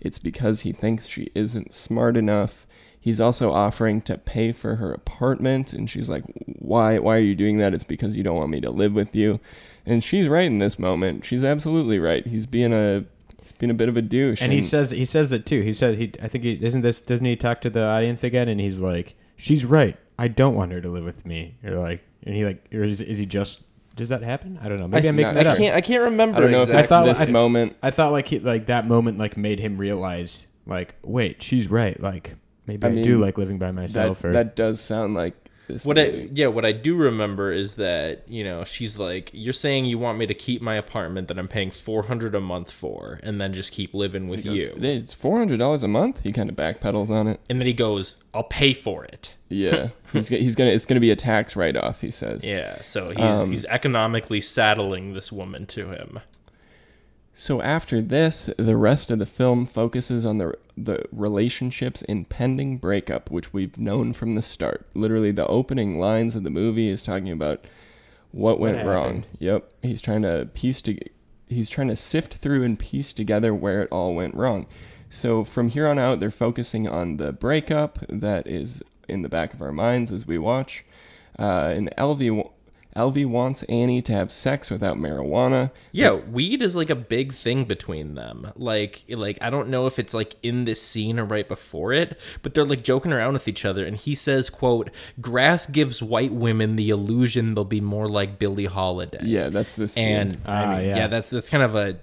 it's 0.00 0.18
because 0.18 0.62
he 0.62 0.72
thinks 0.72 1.06
she 1.06 1.30
isn't 1.36 1.74
smart 1.74 2.16
enough. 2.16 2.66
He's 2.98 3.20
also 3.20 3.52
offering 3.52 4.00
to 4.02 4.18
pay 4.18 4.50
for 4.50 4.74
her 4.74 4.92
apartment 4.92 5.72
and 5.72 5.88
she's 5.88 6.10
like, 6.10 6.24
"Why 6.58 6.98
why 6.98 7.14
are 7.14 7.20
you 7.20 7.36
doing 7.36 7.58
that? 7.58 7.72
It's 7.72 7.84
because 7.84 8.16
you 8.16 8.24
don't 8.24 8.36
want 8.36 8.50
me 8.50 8.60
to 8.62 8.70
live 8.70 8.94
with 8.94 9.14
you." 9.14 9.38
And 9.86 10.02
she's 10.02 10.28
right 10.28 10.46
in 10.46 10.58
this 10.58 10.78
moment. 10.78 11.24
She's 11.24 11.44
absolutely 11.44 11.98
right. 11.98 12.26
He's 12.26 12.46
being 12.46 12.72
a 12.72 13.04
he's 13.40 13.52
being 13.52 13.70
a 13.70 13.74
bit 13.74 13.88
of 13.88 13.96
a 13.96 14.02
douche. 14.02 14.40
And 14.40 14.52
he 14.52 14.62
says 14.62 14.90
he 14.90 15.04
says 15.04 15.32
it 15.32 15.46
too. 15.46 15.60
He 15.60 15.72
says 15.72 15.98
he 15.98 16.12
I 16.22 16.28
think 16.28 16.44
he 16.44 16.52
isn't 16.52 16.80
this 16.80 17.00
doesn't 17.00 17.26
he 17.26 17.36
talk 17.36 17.60
to 17.62 17.70
the 17.70 17.84
audience 17.84 18.24
again 18.24 18.48
and 18.48 18.60
he's 18.60 18.80
like, 18.80 19.14
She's 19.36 19.64
right. 19.64 19.96
I 20.18 20.28
don't 20.28 20.54
want 20.54 20.72
her 20.72 20.80
to 20.80 20.88
live 20.88 21.04
with 21.04 21.26
me. 21.26 21.56
You're 21.62 21.78
like 21.78 22.02
and 22.22 22.34
he 22.34 22.44
like 22.44 22.66
or 22.72 22.84
is, 22.84 23.00
is 23.00 23.18
he 23.18 23.26
just 23.26 23.62
does 23.96 24.08
that 24.08 24.22
happen? 24.22 24.58
I 24.62 24.68
don't 24.68 24.78
know. 24.80 24.88
Maybe 24.88 25.06
I, 25.06 25.10
am 25.10 25.16
not 25.16 25.22
making 25.22 25.34
that 25.34 25.42
sure. 25.42 25.50
up. 25.52 25.56
I 25.56 25.60
can't. 25.60 25.76
I 25.76 25.80
can't 25.80 26.02
remember. 26.02 26.38
I 26.38 26.40
don't 26.40 26.50
know 26.50 26.62
exactly. 26.62 26.80
if 26.80 26.84
I 26.84 26.88
thought- 26.88 27.04
this 27.04 27.22
I- 27.22 27.30
moment. 27.30 27.76
I 27.82 27.90
thought 27.90 28.12
like 28.12 28.28
he 28.28 28.38
like 28.40 28.66
that 28.66 28.88
moment 28.88 29.18
like 29.18 29.36
made 29.36 29.60
him 29.60 29.78
realize 29.78 30.46
like 30.66 30.94
wait 31.02 31.42
she's 31.42 31.68
right 31.68 32.00
like 32.00 32.36
maybe 32.66 32.86
I 32.86 32.88
I, 32.88 32.92
mean, 32.92 33.04
do 33.04 33.20
like 33.20 33.36
living 33.36 33.58
by 33.58 33.66
That, 33.66 33.72
myself 33.74 34.24
or 34.24 34.32
that 34.32 34.56
does 34.56 34.80
sound 34.80 35.14
like 35.14 35.43
this. 35.66 35.84
What 35.84 35.98
I 35.98 36.28
yeah, 36.32 36.48
what 36.48 36.64
I 36.64 36.72
do 36.72 36.94
remember 36.96 37.52
is 37.52 37.74
that 37.74 38.28
you 38.28 38.44
know 38.44 38.64
she's 38.64 38.98
like, 38.98 39.30
"You're 39.32 39.52
saying 39.52 39.86
you 39.86 39.98
want 39.98 40.18
me 40.18 40.26
to 40.26 40.34
keep 40.34 40.62
my 40.62 40.74
apartment 40.74 41.28
that 41.28 41.38
I'm 41.38 41.48
paying 41.48 41.70
four 41.70 42.04
hundred 42.04 42.34
a 42.34 42.40
month 42.40 42.70
for, 42.70 43.20
and 43.22 43.40
then 43.40 43.52
just 43.52 43.72
keep 43.72 43.94
living 43.94 44.28
with 44.28 44.44
He 44.44 44.50
you." 44.50 44.74
It's 44.76 45.14
four 45.14 45.38
hundred 45.38 45.58
dollars 45.58 45.82
a 45.82 45.88
month. 45.88 46.20
He 46.20 46.32
kind 46.32 46.48
of 46.48 46.56
backpedals 46.56 47.10
on 47.10 47.26
it. 47.28 47.40
And 47.48 47.60
then 47.60 47.66
he 47.66 47.72
goes, 47.72 48.16
"I'll 48.32 48.44
pay 48.44 48.72
for 48.74 49.04
it." 49.04 49.34
Yeah, 49.50 49.90
he's 50.12 50.26
he's 50.26 50.56
gonna 50.56 50.70
it's 50.70 50.84
gonna 50.84 51.00
be 51.00 51.12
a 51.12 51.16
tax 51.16 51.54
write 51.54 51.76
off. 51.76 52.00
He 52.00 52.10
says. 52.10 52.44
Yeah, 52.44 52.82
so 52.82 53.10
he's 53.10 53.20
Um, 53.20 53.50
he's 53.50 53.64
economically 53.66 54.40
saddling 54.40 55.12
this 55.12 55.30
woman 55.30 55.66
to 55.66 55.90
him. 55.90 56.18
So 57.34 57.60
after 57.60 58.00
this, 58.00 58.48
the 58.56 58.76
rest 58.76 59.10
of 59.10 59.18
the 59.18 59.26
film 59.26 59.66
focuses 59.66 60.24
on 60.24 60.36
the 60.36 60.54
the 60.76 61.04
relationship's 61.12 62.02
impending 62.02 62.78
breakup, 62.78 63.30
which 63.30 63.52
we've 63.52 63.78
known 63.78 64.12
from 64.12 64.34
the 64.34 64.42
start. 64.42 64.86
Literally, 64.94 65.32
the 65.32 65.46
opening 65.46 65.98
lines 65.98 66.34
of 66.34 66.42
the 66.42 66.50
movie 66.50 66.88
is 66.88 67.02
talking 67.02 67.30
about 67.30 67.64
what 68.30 68.58
went 68.58 68.78
What 68.78 68.86
wrong. 68.86 69.24
Yep, 69.38 69.70
he's 69.82 70.00
trying 70.00 70.22
to 70.22 70.48
piece 70.54 70.80
to 70.82 70.96
he's 71.48 71.68
trying 71.68 71.88
to 71.88 71.96
sift 71.96 72.34
through 72.34 72.62
and 72.62 72.78
piece 72.78 73.12
together 73.12 73.54
where 73.54 73.82
it 73.82 73.88
all 73.92 74.14
went 74.14 74.34
wrong. 74.34 74.66
So 75.10 75.44
from 75.44 75.68
here 75.68 75.86
on 75.86 75.98
out, 75.98 76.18
they're 76.18 76.30
focusing 76.30 76.88
on 76.88 77.18
the 77.18 77.32
breakup 77.32 77.98
that 78.08 78.46
is 78.46 78.82
in 79.08 79.22
the 79.22 79.28
back 79.28 79.54
of 79.54 79.62
our 79.62 79.72
minds 79.72 80.10
as 80.10 80.26
we 80.26 80.38
watch. 80.38 80.84
Uh, 81.38 81.72
and 81.74 81.90
Alvy, 81.96 82.50
wa- 82.96 83.02
Alvy 83.02 83.26
wants 83.26 83.62
Annie 83.64 84.02
to 84.02 84.12
have 84.12 84.30
sex 84.32 84.70
without 84.70 84.96
marijuana. 84.96 85.70
Yeah, 85.92 86.12
weed 86.12 86.62
is 86.62 86.74
like 86.76 86.90
a 86.90 86.94
big 86.94 87.32
thing 87.32 87.64
between 87.64 88.14
them. 88.14 88.52
Like 88.56 89.04
like 89.08 89.38
I 89.40 89.50
don't 89.50 89.68
know 89.68 89.86
if 89.86 89.98
it's 89.98 90.14
like 90.14 90.36
in 90.42 90.64
this 90.64 90.80
scene 90.82 91.18
or 91.18 91.24
right 91.24 91.48
before 91.48 91.92
it, 91.92 92.18
but 92.42 92.54
they're 92.54 92.64
like 92.64 92.84
joking 92.84 93.12
around 93.12 93.34
with 93.34 93.48
each 93.48 93.64
other 93.64 93.84
and 93.86 93.96
he 93.96 94.14
says, 94.14 94.50
quote, 94.50 94.90
"Grass 95.20 95.66
gives 95.66 96.02
white 96.02 96.32
women 96.32 96.76
the 96.76 96.90
illusion 96.90 97.54
they'll 97.54 97.64
be 97.64 97.80
more 97.80 98.08
like 98.08 98.38
Billie 98.38 98.66
Holiday." 98.66 99.20
Yeah, 99.22 99.48
that's 99.48 99.76
the 99.76 99.88
scene. 99.88 100.06
And 100.08 100.38
I 100.46 100.64
Ah, 100.64 100.76
mean, 100.76 100.86
yeah. 100.88 100.96
yeah. 100.96 101.06
that's 101.08 101.30
that's 101.30 101.48
kind 101.48 101.62
of 101.62 101.74
a 101.74 101.96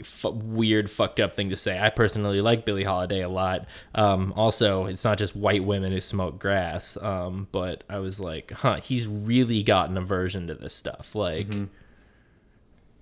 f- 0.00 0.24
weird, 0.32 0.90
fucked 0.90 1.20
up 1.20 1.34
thing 1.34 1.50
to 1.50 1.56
say. 1.56 1.78
I 1.78 1.90
personally 1.90 2.40
like 2.40 2.64
Billie 2.64 2.84
Holiday 2.84 3.20
a 3.22 3.28
lot. 3.28 3.66
Um, 3.94 4.32
also, 4.36 4.86
it's 4.86 5.04
not 5.04 5.18
just 5.18 5.34
white 5.36 5.64
women 5.64 5.92
who 5.92 6.00
smoke 6.00 6.38
grass. 6.38 6.96
Um, 7.00 7.48
but 7.52 7.84
I 7.88 7.98
was 7.98 8.18
like, 8.20 8.50
huh, 8.52 8.76
he's 8.76 9.06
really 9.06 9.62
got 9.62 9.90
an 9.90 9.96
aversion 9.98 10.46
to 10.48 10.54
this 10.54 10.74
stuff. 10.74 11.14
Like, 11.14 11.48
Mm-hmm. 11.48 11.64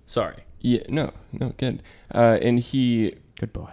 sorry. 0.07 0.37
Yeah, 0.59 0.83
no, 0.89 1.11
no, 1.31 1.53
good. 1.57 1.81
Uh, 2.13 2.37
and 2.41 2.59
he, 2.59 3.15
good 3.39 3.51
boy. 3.53 3.71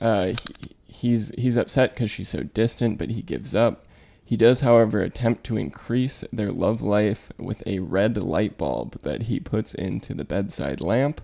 uh, 0.00 0.26
he, 0.26 0.76
he's 0.86 1.32
he's 1.38 1.56
upset 1.56 1.94
because 1.94 2.10
she's 2.10 2.28
so 2.28 2.42
distant, 2.42 2.98
but 2.98 3.10
he 3.10 3.22
gives 3.22 3.54
up. 3.54 3.84
He 4.24 4.36
does, 4.36 4.60
however, 4.60 5.00
attempt 5.00 5.44
to 5.44 5.56
increase 5.56 6.22
their 6.30 6.50
love 6.52 6.82
life 6.82 7.32
with 7.38 7.62
a 7.66 7.78
red 7.78 8.18
light 8.18 8.58
bulb 8.58 9.00
that 9.00 9.22
he 9.22 9.40
puts 9.40 9.72
into 9.72 10.12
the 10.12 10.24
bedside 10.24 10.82
lamp. 10.82 11.22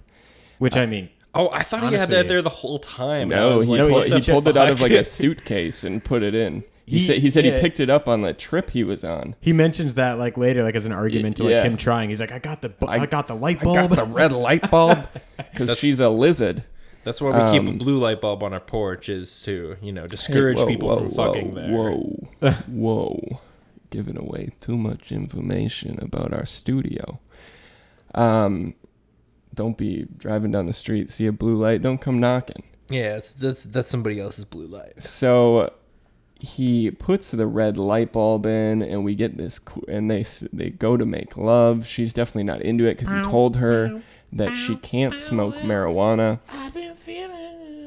Which 0.58 0.74
I 0.74 0.86
mean, 0.86 1.10
Oh, 1.34 1.50
I 1.50 1.62
thought 1.62 1.88
he 1.90 1.94
had 1.96 2.08
that 2.10 2.28
there 2.28 2.42
the 2.42 2.48
whole 2.48 2.78
time. 2.78 3.28
No, 3.28 3.58
he, 3.60 3.66
like, 3.66 3.78
No, 3.78 3.88
pulled, 3.88 4.04
he 4.04 4.20
the 4.20 4.32
pulled 4.32 4.48
it 4.48 4.56
out 4.56 4.68
of 4.68 4.80
like 4.80 4.92
a 4.92 5.04
suitcase 5.18 5.82
and 5.84 6.02
put 6.04 6.22
it 6.22 6.34
in. 6.34 6.64
He, 6.86 6.98
He- 6.98 7.00
said 7.02 7.18
he 7.18 7.30
said 7.30 7.44
yeah. 7.46 7.54
he 7.56 7.60
picked 7.60 7.80
it 7.80 7.88
up 7.90 8.08
on 8.08 8.20
the 8.20 8.32
trip 8.34 8.70
he 8.70 8.84
was 8.84 9.04
on. 9.04 9.34
he 9.40 9.52
mentions 9.52 9.94
that 9.94 10.18
like 10.18 10.36
later, 10.36 10.62
like 10.62 10.74
as 10.74 10.84
an 10.86 10.92
argument 10.92 11.36
to 11.38 11.44
like 11.44 11.50
yeah. 11.52 11.62
him 11.62 11.76
trying. 11.76 12.10
He's 12.10 12.20
like, 12.20 12.30
I 12.32 12.38
got 12.38 12.60
the, 12.62 12.68
bu- 12.68 12.86
I, 12.86 13.00
I- 13.00 13.06
got 13.06 13.26
the 13.26 13.34
light 13.34 13.58
I 13.60 13.64
bulb. 13.64 13.76
got 13.90 13.90
the 13.90 14.04
red 14.04 14.32
light 14.32 14.70
bulb 14.70 15.08
because 15.36 15.78
she's 15.78 15.98
a 16.00 16.08
lizard. 16.08 16.62
That's 17.04 17.20
why 17.20 17.30
we 17.44 17.50
keep 17.52 17.68
Um, 17.68 17.74
a 17.74 17.78
blue 17.78 17.98
light 17.98 18.20
bulb 18.20 18.42
on 18.42 18.52
our 18.54 18.60
porch 18.60 19.08
is 19.10 19.42
to 19.42 19.76
you 19.82 19.92
know 19.92 20.06
discourage 20.06 20.58
Hey, 20.58 20.64
whoa, 20.64 20.68
people 20.70 20.88
whoa, 20.90 20.98
from 20.98 21.10
fucking 21.10 21.54
whoa, 21.54 22.28
there. 22.40 22.52
Whoa, 22.52 22.52
whoa, 22.68 23.40
giving 23.90 24.16
away 24.18 24.50
too 24.60 24.76
much 24.76 25.10
information 25.12 25.98
about 26.00 26.32
our 26.32 26.44
studio. 26.46 27.18
Um, 28.14 28.74
don't 29.54 29.76
be 29.76 30.06
driving 30.16 30.50
down 30.50 30.66
the 30.66 30.72
street, 30.72 31.10
see 31.10 31.26
a 31.26 31.32
blue 31.32 31.56
light, 31.56 31.82
don't 31.82 32.00
come 32.00 32.18
knocking. 32.18 32.62
Yeah, 32.88 33.16
it's, 33.16 33.32
that's 33.32 33.64
that's 33.64 33.88
somebody 33.88 34.20
else's 34.20 34.44
blue 34.44 34.66
light. 34.66 35.02
So 35.02 35.72
he 36.38 36.90
puts 36.90 37.30
the 37.30 37.46
red 37.46 37.76
light 37.78 38.12
bulb 38.12 38.46
in, 38.46 38.82
and 38.82 39.04
we 39.04 39.14
get 39.14 39.36
this, 39.36 39.60
and 39.88 40.10
they 40.10 40.24
they 40.52 40.70
go 40.70 40.96
to 40.96 41.06
make 41.06 41.36
love. 41.36 41.86
She's 41.86 42.12
definitely 42.12 42.44
not 42.44 42.62
into 42.62 42.84
it 42.86 42.98
because 42.98 43.12
he 43.12 43.22
told 43.22 43.56
her 43.56 44.02
that 44.32 44.54
she 44.54 44.76
can't 44.76 45.20
smoke 45.20 45.54
marijuana. 45.56 46.40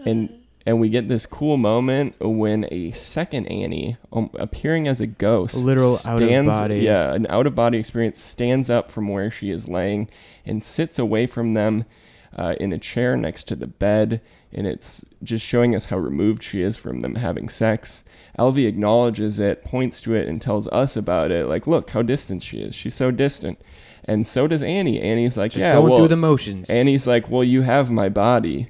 And 0.06 0.44
and 0.68 0.82
we 0.82 0.90
get 0.90 1.08
this 1.08 1.26
cool 1.26 1.56
moment 1.56 2.14
when 2.20 2.68
a 2.72 2.92
second 2.92 3.46
Annie, 3.48 3.96
um, 4.12 4.30
appearing 4.34 4.86
as 4.86 5.00
a 5.00 5.08
ghost, 5.08 5.56
A 5.56 5.60
literal 5.60 5.98
out-of-body. 6.06 6.80
Yeah, 6.80 7.14
an 7.14 7.26
out 7.30 7.48
of 7.48 7.56
body 7.56 7.78
experience 7.78 8.22
stands 8.22 8.70
up 8.70 8.92
from 8.92 9.08
where 9.08 9.32
she 9.32 9.50
is 9.50 9.70
laying 9.70 10.10
and 10.46 10.62
sits 10.62 11.00
away 11.00 11.26
from 11.26 11.54
them 11.54 11.86
uh, 12.36 12.56
in 12.60 12.74
a 12.74 12.78
chair 12.78 13.16
next 13.16 13.48
to 13.48 13.56
the 13.56 13.66
bed, 13.66 14.20
and 14.52 14.68
it's 14.68 15.06
just 15.24 15.46
showing 15.46 15.74
us 15.74 15.86
how 15.86 15.98
removed 15.98 16.44
she 16.44 16.62
is 16.62 16.76
from 16.76 17.00
them 17.00 17.16
having 17.16 17.48
sex. 17.48 18.04
Alvy 18.38 18.68
acknowledges 18.68 19.40
it, 19.40 19.64
points 19.64 20.02
to 20.02 20.16
it, 20.16 20.28
and 20.28 20.42
tells 20.42 20.68
us 20.68 20.98
about 20.98 21.32
it. 21.32 21.48
Like, 21.48 21.66
look 21.66 21.92
how 21.92 22.02
distant 22.02 22.42
she 22.42 22.60
is. 22.60 22.76
She's 22.76 22.94
so 22.94 23.10
distant. 23.10 23.58
And 24.04 24.28
so 24.28 24.48
does 24.48 24.64
Annie. 24.64 25.00
Annie's 25.00 25.38
like, 25.38 25.52
Just 25.52 25.62
yeah, 25.62 25.76
going 25.76 25.90
well, 25.90 26.00
through 26.00 26.10
the 26.10 26.18
motions. 26.18 26.70
Annie's 26.70 27.08
like, 27.08 27.30
well, 27.30 27.44
you 27.44 27.62
have 27.62 27.90
my 27.90 28.10
body. 28.10 28.70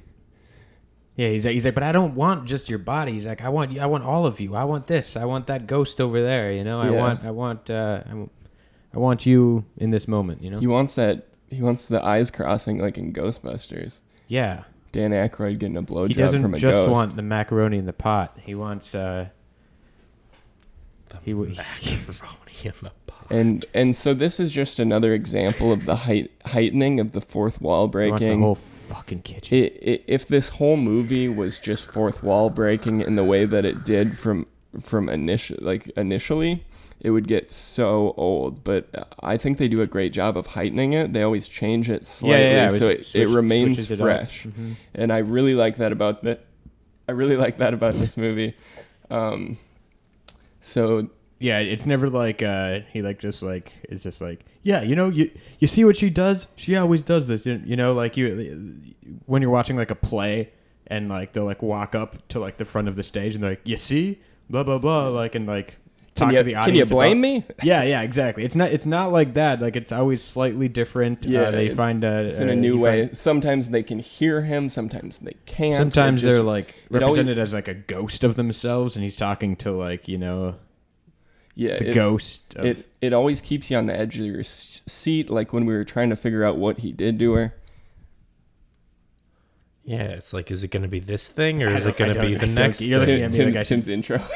Yeah, 1.18 1.28
he's 1.30 1.44
like, 1.44 1.52
he's 1.54 1.64
like, 1.66 1.74
but 1.74 1.82
I 1.82 1.90
don't 1.92 2.14
want 2.14 2.46
just 2.46 2.68
your 2.70 2.78
body. 2.78 3.12
He's 3.12 3.26
like, 3.26 3.42
I 3.42 3.48
want, 3.48 3.76
I 3.78 3.86
want 3.86 4.04
all 4.04 4.24
of 4.24 4.38
you. 4.40 4.54
I 4.54 4.62
want 4.64 4.86
this. 4.86 5.16
I 5.16 5.24
want 5.24 5.48
that 5.48 5.66
ghost 5.66 6.00
over 6.00 6.22
there. 6.22 6.52
You 6.52 6.62
know, 6.64 6.80
I 6.80 6.90
Yeah. 6.90 6.98
want, 7.00 7.24
I 7.24 7.30
want, 7.32 7.68
uh, 7.68 8.02
I 8.08 8.14
want, 8.14 8.30
I 8.94 8.96
I 8.96 8.98
want 9.00 9.26
you 9.26 9.64
in 9.76 9.90
this 9.90 10.06
moment. 10.08 10.42
You 10.42 10.50
know. 10.50 10.60
He 10.60 10.66
wants 10.68 10.94
that. 10.94 11.26
He 11.50 11.60
wants 11.60 11.86
the 11.86 12.02
eyes 12.04 12.30
crossing 12.30 12.78
like 12.78 12.96
in 12.98 13.12
Ghostbusters. 13.12 14.00
yeah. 14.28 14.62
Dan 14.92 15.10
Aykroyd 15.10 15.58
getting 15.58 15.76
a 15.76 15.80
He 15.80 15.86
blowjob 15.86 16.14
doesn't 16.16 16.40
from 16.40 16.54
a 16.54 16.58
just 16.58 16.72
ghost. 16.78 16.90
want 16.90 17.14
the 17.16 17.22
macaroni 17.22 17.76
in 17.76 17.84
the 17.84 17.92
pot. 17.92 18.38
He 18.42 18.54
wants. 18.54 18.94
uh 18.94 19.26
He 21.22 21.34
would. 21.34 21.50
Macaroni 21.56 22.52
in 22.64 22.72
the 22.82 22.90
pot. 23.06 23.26
and 23.30 23.64
and 23.74 23.94
so 23.96 24.14
this 24.14 24.40
is 24.40 24.52
just 24.52 24.78
another 24.78 25.12
example 25.12 25.72
of 25.72 25.84
the 25.84 25.96
height, 25.96 26.30
heightening 26.46 27.00
of 27.00 27.12
the 27.12 27.20
fourth 27.20 27.60
wall 27.60 27.86
He 27.88 27.98
wants 28.08 28.20
the 28.20 28.26
breaking. 28.28 28.40
whole 28.42 28.54
fucking 28.88 29.22
kitchen. 29.22 29.56
I 29.64 29.90
i 29.90 30.00
if 30.06 30.26
this 30.26 30.48
whole 30.50 30.76
movie 30.76 31.28
was 31.28 31.58
just 31.58 31.86
fourth 31.86 32.22
wall 32.22 32.50
breaking 32.50 33.00
in 33.00 33.14
the 33.16 33.24
way 33.24 33.44
that 33.44 33.64
it 33.64 33.84
did 33.84 34.16
from 34.18 34.46
from 34.80 35.08
initial 35.08 35.56
like 35.60 35.88
initially, 35.96 36.64
it 37.00 37.10
would 37.10 37.26
get 37.28 37.50
so 37.50 38.14
old. 38.16 38.62
But 38.64 38.88
I 39.20 39.36
think 39.36 39.58
they 39.58 39.68
do 39.68 39.80
a 39.82 39.86
great 39.86 40.12
job 40.12 40.36
of 40.36 40.48
heightening 40.48 40.92
it. 40.92 41.12
They 41.12 41.22
always 41.22 41.48
change 41.48 41.88
it 41.90 42.06
slightly 42.06 42.36
it 42.66 42.70
so 42.72 42.88
it, 42.88 43.06
switch- 43.06 43.22
it 43.22 43.28
remains 43.28 43.90
it 43.90 43.96
fresh. 43.98 44.46
Mhm. 44.46 44.76
and 44.94 45.12
I 45.12 45.18
really 45.18 45.54
like 45.54 45.76
that 45.78 45.92
about 45.92 46.22
that. 46.24 46.44
I 47.08 47.12
really 47.12 47.36
like 47.36 47.56
that 47.58 47.72
about 47.74 47.94
this 47.94 48.16
movie. 48.16 48.54
Um, 49.10 49.56
so 50.60 51.08
Yeah, 51.40 51.58
it's 51.60 51.86
never 51.86 52.10
like 52.10 52.42
uh 52.42 52.80
he 52.92 53.00
like 53.02 53.18
just 53.20 53.42
like 53.42 53.72
is 53.88 54.02
just 54.02 54.20
like 54.20 54.44
yeah, 54.62 54.82
you 54.82 54.96
know 54.96 55.08
you 55.08 55.30
you 55.60 55.66
see 55.68 55.84
what 55.84 55.96
she 55.96 56.10
does. 56.10 56.48
She 56.56 56.76
always 56.76 57.02
does 57.02 57.28
this. 57.28 57.46
You, 57.46 57.62
you 57.64 57.76
know, 57.76 57.92
like 57.92 58.16
you 58.16 58.76
when 59.26 59.42
you're 59.42 59.50
watching 59.50 59.76
like 59.76 59.90
a 59.90 59.94
play 59.94 60.50
and 60.88 61.08
like 61.08 61.32
they'll 61.34 61.44
like 61.44 61.62
walk 61.62 61.94
up 61.94 62.26
to 62.28 62.40
like 62.40 62.56
the 62.58 62.64
front 62.64 62.88
of 62.88 62.96
the 62.96 63.02
stage 63.04 63.34
and 63.34 63.42
they're 63.44 63.50
like, 63.52 63.60
you 63.64 63.76
see, 63.76 64.20
blah 64.50 64.64
blah 64.64 64.78
blah, 64.78 65.08
like 65.08 65.34
and 65.36 65.46
like 65.46 65.76
talk 66.16 66.32
you 66.32 66.38
to 66.38 66.42
the 66.42 66.56
audience. 66.56 66.66
can 66.66 66.74
you 66.74 66.84
blame 66.86 67.18
about- 67.18 67.22
me? 67.22 67.44
Yeah, 67.62 67.84
yeah, 67.84 68.02
exactly. 68.02 68.42
It's 68.44 68.56
not 68.56 68.72
it's 68.72 68.86
not 68.86 69.12
like 69.12 69.34
that. 69.34 69.60
Like 69.60 69.76
it's 69.76 69.92
always 69.92 70.24
slightly 70.24 70.68
different. 70.68 71.24
Yeah, 71.24 71.42
uh, 71.42 71.50
they 71.52 71.66
it- 71.68 71.76
find 71.76 72.04
uh, 72.04 72.24
It's 72.26 72.40
in 72.40 72.48
a 72.48 72.52
uh, 72.52 72.56
new 72.56 72.80
way. 72.80 73.02
find- 73.04 73.16
sometimes 73.16 73.68
they 73.68 73.84
can 73.84 74.00
hear 74.00 74.40
him. 74.42 74.68
Sometimes 74.68 75.18
they 75.18 75.36
can't. 75.46 75.76
Sometimes 75.76 76.20
just- 76.22 76.34
they're 76.34 76.42
like 76.42 76.70
it 76.90 77.00
always- 77.02 77.18
represented 77.18 77.38
as 77.38 77.54
like 77.54 77.68
a 77.68 77.74
ghost 77.74 78.24
of 78.24 78.34
themselves, 78.34 78.96
and 78.96 79.04
he's 79.04 79.16
talking 79.16 79.54
to 79.56 79.70
like 79.70 80.08
you 80.08 80.18
know 80.18 80.56
yeah. 81.58 81.76
the 81.78 81.90
it, 81.90 81.94
ghost. 81.94 82.54
Of, 82.56 82.64
it 82.64 82.88
it 83.02 83.12
always 83.12 83.40
keeps 83.40 83.70
you 83.70 83.76
on 83.76 83.86
the 83.86 83.94
edge 83.98 84.18
of 84.18 84.24
your 84.24 84.42
seat. 84.44 85.28
Like 85.30 85.52
when 85.52 85.66
we 85.66 85.74
were 85.74 85.84
trying 85.84 86.10
to 86.10 86.16
figure 86.16 86.44
out 86.44 86.56
what 86.56 86.78
he 86.78 86.92
did 86.92 87.18
to 87.18 87.32
her. 87.34 87.54
Yeah, 89.84 90.02
it's 90.02 90.32
like, 90.34 90.50
is 90.50 90.62
it 90.64 90.68
going 90.70 90.82
to 90.82 90.88
be 90.88 91.00
this 91.00 91.28
thing 91.28 91.62
or 91.62 91.68
is 91.68 91.86
it 91.86 91.96
going 91.96 92.12
to 92.12 92.20
be 92.20 92.34
the 92.34 92.44
I 92.46 92.50
next? 92.50 92.82
you're 92.82 93.00
looking 93.00 93.22
at 93.22 93.32
Tim, 93.32 93.46
me 93.46 93.52
Tim- 93.52 93.58
like 93.60 93.66
Tim's 93.66 93.88
intro. 93.88 94.22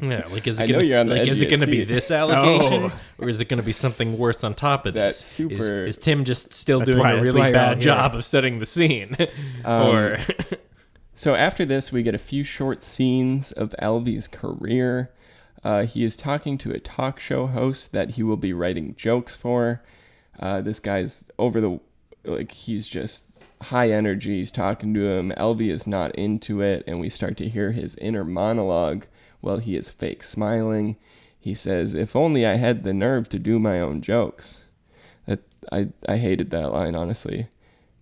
Yeah, 0.00 0.28
like 0.30 0.46
is 0.46 0.60
it 0.60 0.62
gonna, 0.68 0.74
know 0.74 0.78
you're 0.78 1.00
on 1.00 1.08
the 1.08 1.14
like, 1.14 1.22
edge 1.22 1.28
is 1.30 1.42
it 1.42 1.46
going 1.50 1.58
to 1.58 1.66
be 1.66 1.82
this 1.84 2.10
allegation 2.12 2.84
Oh. 2.92 3.00
or 3.18 3.28
is 3.28 3.40
it 3.40 3.48
going 3.48 3.58
to 3.58 3.64
be 3.66 3.72
something 3.72 4.16
worse 4.16 4.44
on 4.44 4.54
top 4.54 4.86
of 4.86 4.94
That's 4.94 5.20
this? 5.20 5.28
super- 5.28 5.54
Is, 5.54 5.96
is 5.96 5.96
Tim 5.96 6.24
just 6.24 6.54
still 6.54 6.78
That's 6.78 6.90
doing 6.92 7.00
why- 7.00 7.14
a 7.14 7.20
really 7.20 7.40
why 7.40 7.48
you're 7.48 7.58
all 7.58 7.64
bad 7.74 7.80
job 7.80 8.14
of 8.14 8.24
setting 8.24 8.60
the 8.60 8.66
scene? 8.66 9.16
Um, 9.64 9.88
or 9.88 10.18
So 11.16 11.34
after 11.34 11.64
this, 11.64 11.90
we 11.90 12.04
get 12.04 12.14
a 12.14 12.18
few 12.18 12.44
short 12.44 12.84
scenes 12.84 13.50
of 13.50 13.74
Alvy's 13.82 14.28
career. 14.28 15.10
Uh, 15.64 15.84
he 15.84 16.04
is 16.04 16.16
talking 16.16 16.56
to 16.58 16.70
a 16.72 16.78
talk 16.78 17.18
show 17.20 17.46
host 17.46 17.92
that 17.92 18.10
he 18.10 18.22
will 18.22 18.36
be 18.36 18.52
writing 18.52 18.94
jokes 18.96 19.34
for. 19.36 19.82
Uh, 20.38 20.60
this 20.60 20.78
guy's 20.80 21.24
over 21.38 21.60
the 21.60 21.80
like 22.24 22.52
he's 22.52 22.86
just 22.86 23.24
high 23.62 23.90
energy. 23.90 24.38
He's 24.38 24.50
talking 24.52 24.94
to 24.94 25.04
him. 25.08 25.32
Alvy 25.36 25.70
is 25.70 25.86
not 25.86 26.14
into 26.14 26.60
it, 26.60 26.84
and 26.86 27.00
we 27.00 27.08
start 27.08 27.36
to 27.38 27.48
hear 27.48 27.72
his 27.72 27.96
inner 27.96 28.24
monologue 28.24 29.06
while 29.40 29.58
he 29.58 29.76
is 29.76 29.88
fake 29.88 30.22
smiling. 30.22 30.96
He 31.40 31.54
says, 31.54 31.94
"If 31.94 32.14
only 32.14 32.46
I 32.46 32.54
had 32.56 32.84
the 32.84 32.92
nerve 32.94 33.28
to 33.30 33.38
do 33.38 33.58
my 33.58 33.80
own 33.80 34.00
jokes." 34.00 34.64
That 35.26 35.40
I 35.72 35.88
I 36.08 36.18
hated 36.18 36.50
that 36.50 36.72
line 36.72 36.94
honestly, 36.94 37.48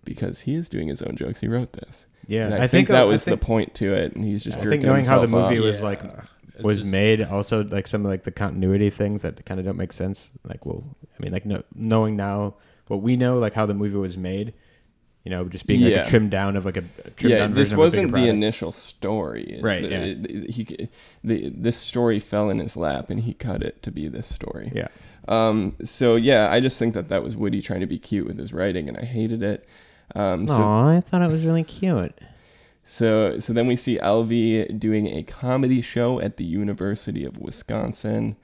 because 0.03 0.41
he 0.41 0.53
is 0.55 0.69
doing 0.69 0.89
his 0.89 1.01
own 1.01 1.15
jokes. 1.15 1.41
He 1.41 1.47
wrote 1.47 1.73
this. 1.73 2.05
yeah, 2.27 2.45
And 2.45 2.55
I, 2.55 2.63
I, 2.63 2.67
think, 2.67 2.89
uh, 2.89 2.93
that 2.93 3.03
was 3.07 3.23
think- 3.23 3.39
the 3.39 3.45
point 3.45 3.73
to 3.75 3.93
it, 3.93 4.15
and 4.15 4.23
he's 4.25 4.43
just 4.43 4.57
I 4.57 4.61
jerking 4.61 4.81
think 4.81 4.83
knowing 4.91 5.05
how 5.05 5.21
the 5.21 5.27
movie 5.27 5.57
off. 5.59 5.63
was 5.65 5.81
like 5.81 6.03
it's 6.03 6.36
was 6.63 6.77
just- 6.79 6.91
made, 6.91 7.21
also 7.23 7.63
like 7.63 7.87
some 7.87 8.05
of 8.05 8.11
like 8.11 8.23
the 8.23 8.31
continuity 8.31 8.89
things 8.89 9.21
that 9.21 9.45
kind 9.45 9.59
of 9.59 9.65
don't 9.65 9.77
make 9.77 9.93
sense. 9.93 10.27
Like, 10.43 10.65
well, 10.65 10.83
I 11.17 11.23
mean, 11.23 11.31
like 11.31 11.45
no, 11.45 11.63
knowing 11.75 12.15
now 12.15 12.55
what 12.87 13.01
we 13.01 13.15
know, 13.17 13.37
like 13.39 13.53
how 13.53 13.65
the 13.65 13.73
movie 13.73 13.95
was 13.97 14.17
made, 14.17 14.53
you 15.23 15.31
know, 15.31 15.45
just 15.45 15.67
being 15.67 15.81
like 15.81 15.91
Yeah. 15.93 16.05
a 16.05 16.09
trimmed 16.09 16.31
down 16.31 16.55
of 16.55 16.63
like 16.65 16.77
a, 16.77 16.83
a 17.05 17.09
trimmed 17.11 17.31
yeah, 17.31 17.37
down 17.39 17.53
this 17.53 17.73
wasn't 17.73 18.13
the 18.13 18.27
initial 18.29 18.71
story. 18.71 19.59
Right, 19.61 19.81
The- 19.83 19.89
yeah. 19.89 19.99
the- 20.17 20.51
he, 20.51 20.89
the, 21.23 21.49
this 21.49 21.77
story 21.77 22.19
fell 22.19 22.49
in 22.49 22.59
his 22.59 22.77
lap, 22.77 23.09
and 23.09 23.19
he 23.19 23.33
cut 23.33 23.61
it 23.61 23.83
to 23.83 23.91
be 23.91 24.07
this 24.07 24.27
story. 24.33 24.71
Yeah, 24.73 24.87
Um. 25.27 25.75
So 25.83 26.15
yeah, 26.15 26.49
I 26.49 26.59
just 26.61 26.79
think 26.79 26.93
that 26.93 27.09
that 27.09 27.23
was 27.23 27.35
Woody 27.35 27.61
trying 27.61 27.81
to 27.81 27.87
be 27.87 27.99
cute 27.99 28.25
with 28.25 28.37
his 28.37 28.53
writing, 28.53 28.87
and 28.87 28.97
I 28.97 29.03
hated 29.03 29.43
it. 29.43 29.67
Um. 30.15 30.47
So 30.47 30.61
I 30.61 31.01
thought 31.05 31.21
it 31.21 31.29
was 31.29 31.43
really 31.43 31.63
cute. 31.65 32.17
So 32.87 33.37
so 33.39 33.51
then 33.53 33.67
we 33.67 33.75
see 33.75 33.99
Alvy 33.99 34.79
doing 34.79 35.07
a 35.07 35.21
comedy 35.21 35.81
show 35.81 36.21
at 36.21 36.37
the 36.37 36.45
University 36.45 37.25
of 37.25 37.37
Wisconsin. 37.37 38.37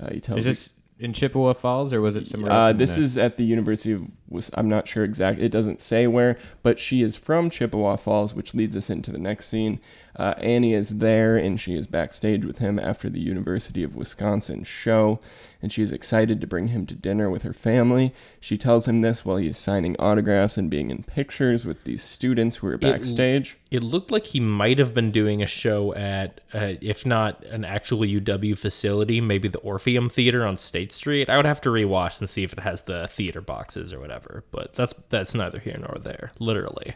Uh, 0.00 0.14
he 0.14 0.20
tells 0.20 0.38
Is 0.40 0.44
this 0.46 0.70
in 1.00 1.12
Chippewa 1.12 1.52
Falls 1.52 1.92
or 1.92 2.00
was 2.00 2.14
it 2.14 2.28
somewhere 2.28 2.52
else? 2.52 2.64
Uh, 2.64 2.70
in 2.70 2.76
this 2.76 2.94
the- 2.94 3.02
is 3.02 3.18
at 3.18 3.36
the 3.36 3.44
University 3.44 3.92
of 3.92 4.02
Wis- 4.28 4.50
I'm 4.54 4.68
not 4.68 4.86
sure 4.86 5.02
exactly. 5.02 5.44
It 5.44 5.50
doesn't 5.52 5.82
say 5.82 6.06
where, 6.06 6.38
but 6.62 6.78
she 6.78 7.02
is 7.02 7.16
from 7.16 7.50
Chippewa 7.50 7.96
Falls, 7.96 8.34
which 8.34 8.54
leads 8.54 8.76
us 8.76 8.88
into 8.88 9.10
the 9.10 9.18
next 9.18 9.46
scene. 9.48 9.80
Uh, 10.18 10.34
Annie 10.38 10.74
is 10.74 10.88
there, 10.98 11.36
and 11.36 11.60
she 11.60 11.76
is 11.76 11.86
backstage 11.86 12.44
with 12.44 12.58
him 12.58 12.76
after 12.76 13.08
the 13.08 13.20
University 13.20 13.84
of 13.84 13.94
Wisconsin 13.94 14.64
show, 14.64 15.20
and 15.62 15.70
she 15.70 15.80
is 15.80 15.92
excited 15.92 16.40
to 16.40 16.46
bring 16.46 16.68
him 16.68 16.86
to 16.86 16.94
dinner 16.94 17.30
with 17.30 17.44
her 17.44 17.52
family. 17.52 18.12
She 18.40 18.58
tells 18.58 18.88
him 18.88 19.00
this 19.00 19.24
while 19.24 19.36
he's 19.36 19.56
signing 19.56 19.94
autographs 20.00 20.58
and 20.58 20.68
being 20.68 20.90
in 20.90 21.04
pictures 21.04 21.64
with 21.64 21.84
these 21.84 22.02
students 22.02 22.56
who 22.56 22.66
are 22.66 22.76
backstage. 22.76 23.56
it 23.70 23.84
looked 23.84 24.10
like 24.10 24.24
he 24.26 24.40
might 24.40 24.80
have 24.80 24.92
been 24.92 25.12
doing 25.12 25.40
a 25.40 25.46
show 25.46 25.94
at, 25.94 26.40
uh, 26.52 26.74
if 26.80 27.06
not 27.06 27.44
an 27.44 27.64
actual 27.64 28.00
UW 28.00 28.58
facility, 28.58 29.20
maybe 29.20 29.46
the 29.46 29.58
Orpheum 29.58 30.08
Theater 30.08 30.44
on 30.44 30.56
State 30.56 30.90
Street. 30.90 31.30
I 31.30 31.36
would 31.36 31.46
have 31.46 31.60
to 31.60 31.68
rewatch 31.68 32.18
and 32.18 32.28
see 32.28 32.42
if 32.42 32.52
it 32.52 32.60
has 32.60 32.82
the 32.82 33.06
theater 33.06 33.40
boxes 33.40 33.92
or 33.92 34.00
whatever. 34.00 34.42
But 34.50 34.74
that's 34.74 34.94
that's 35.10 35.32
neither 35.32 35.60
here 35.60 35.78
nor 35.78 35.98
there. 36.00 36.32
Literally. 36.40 36.94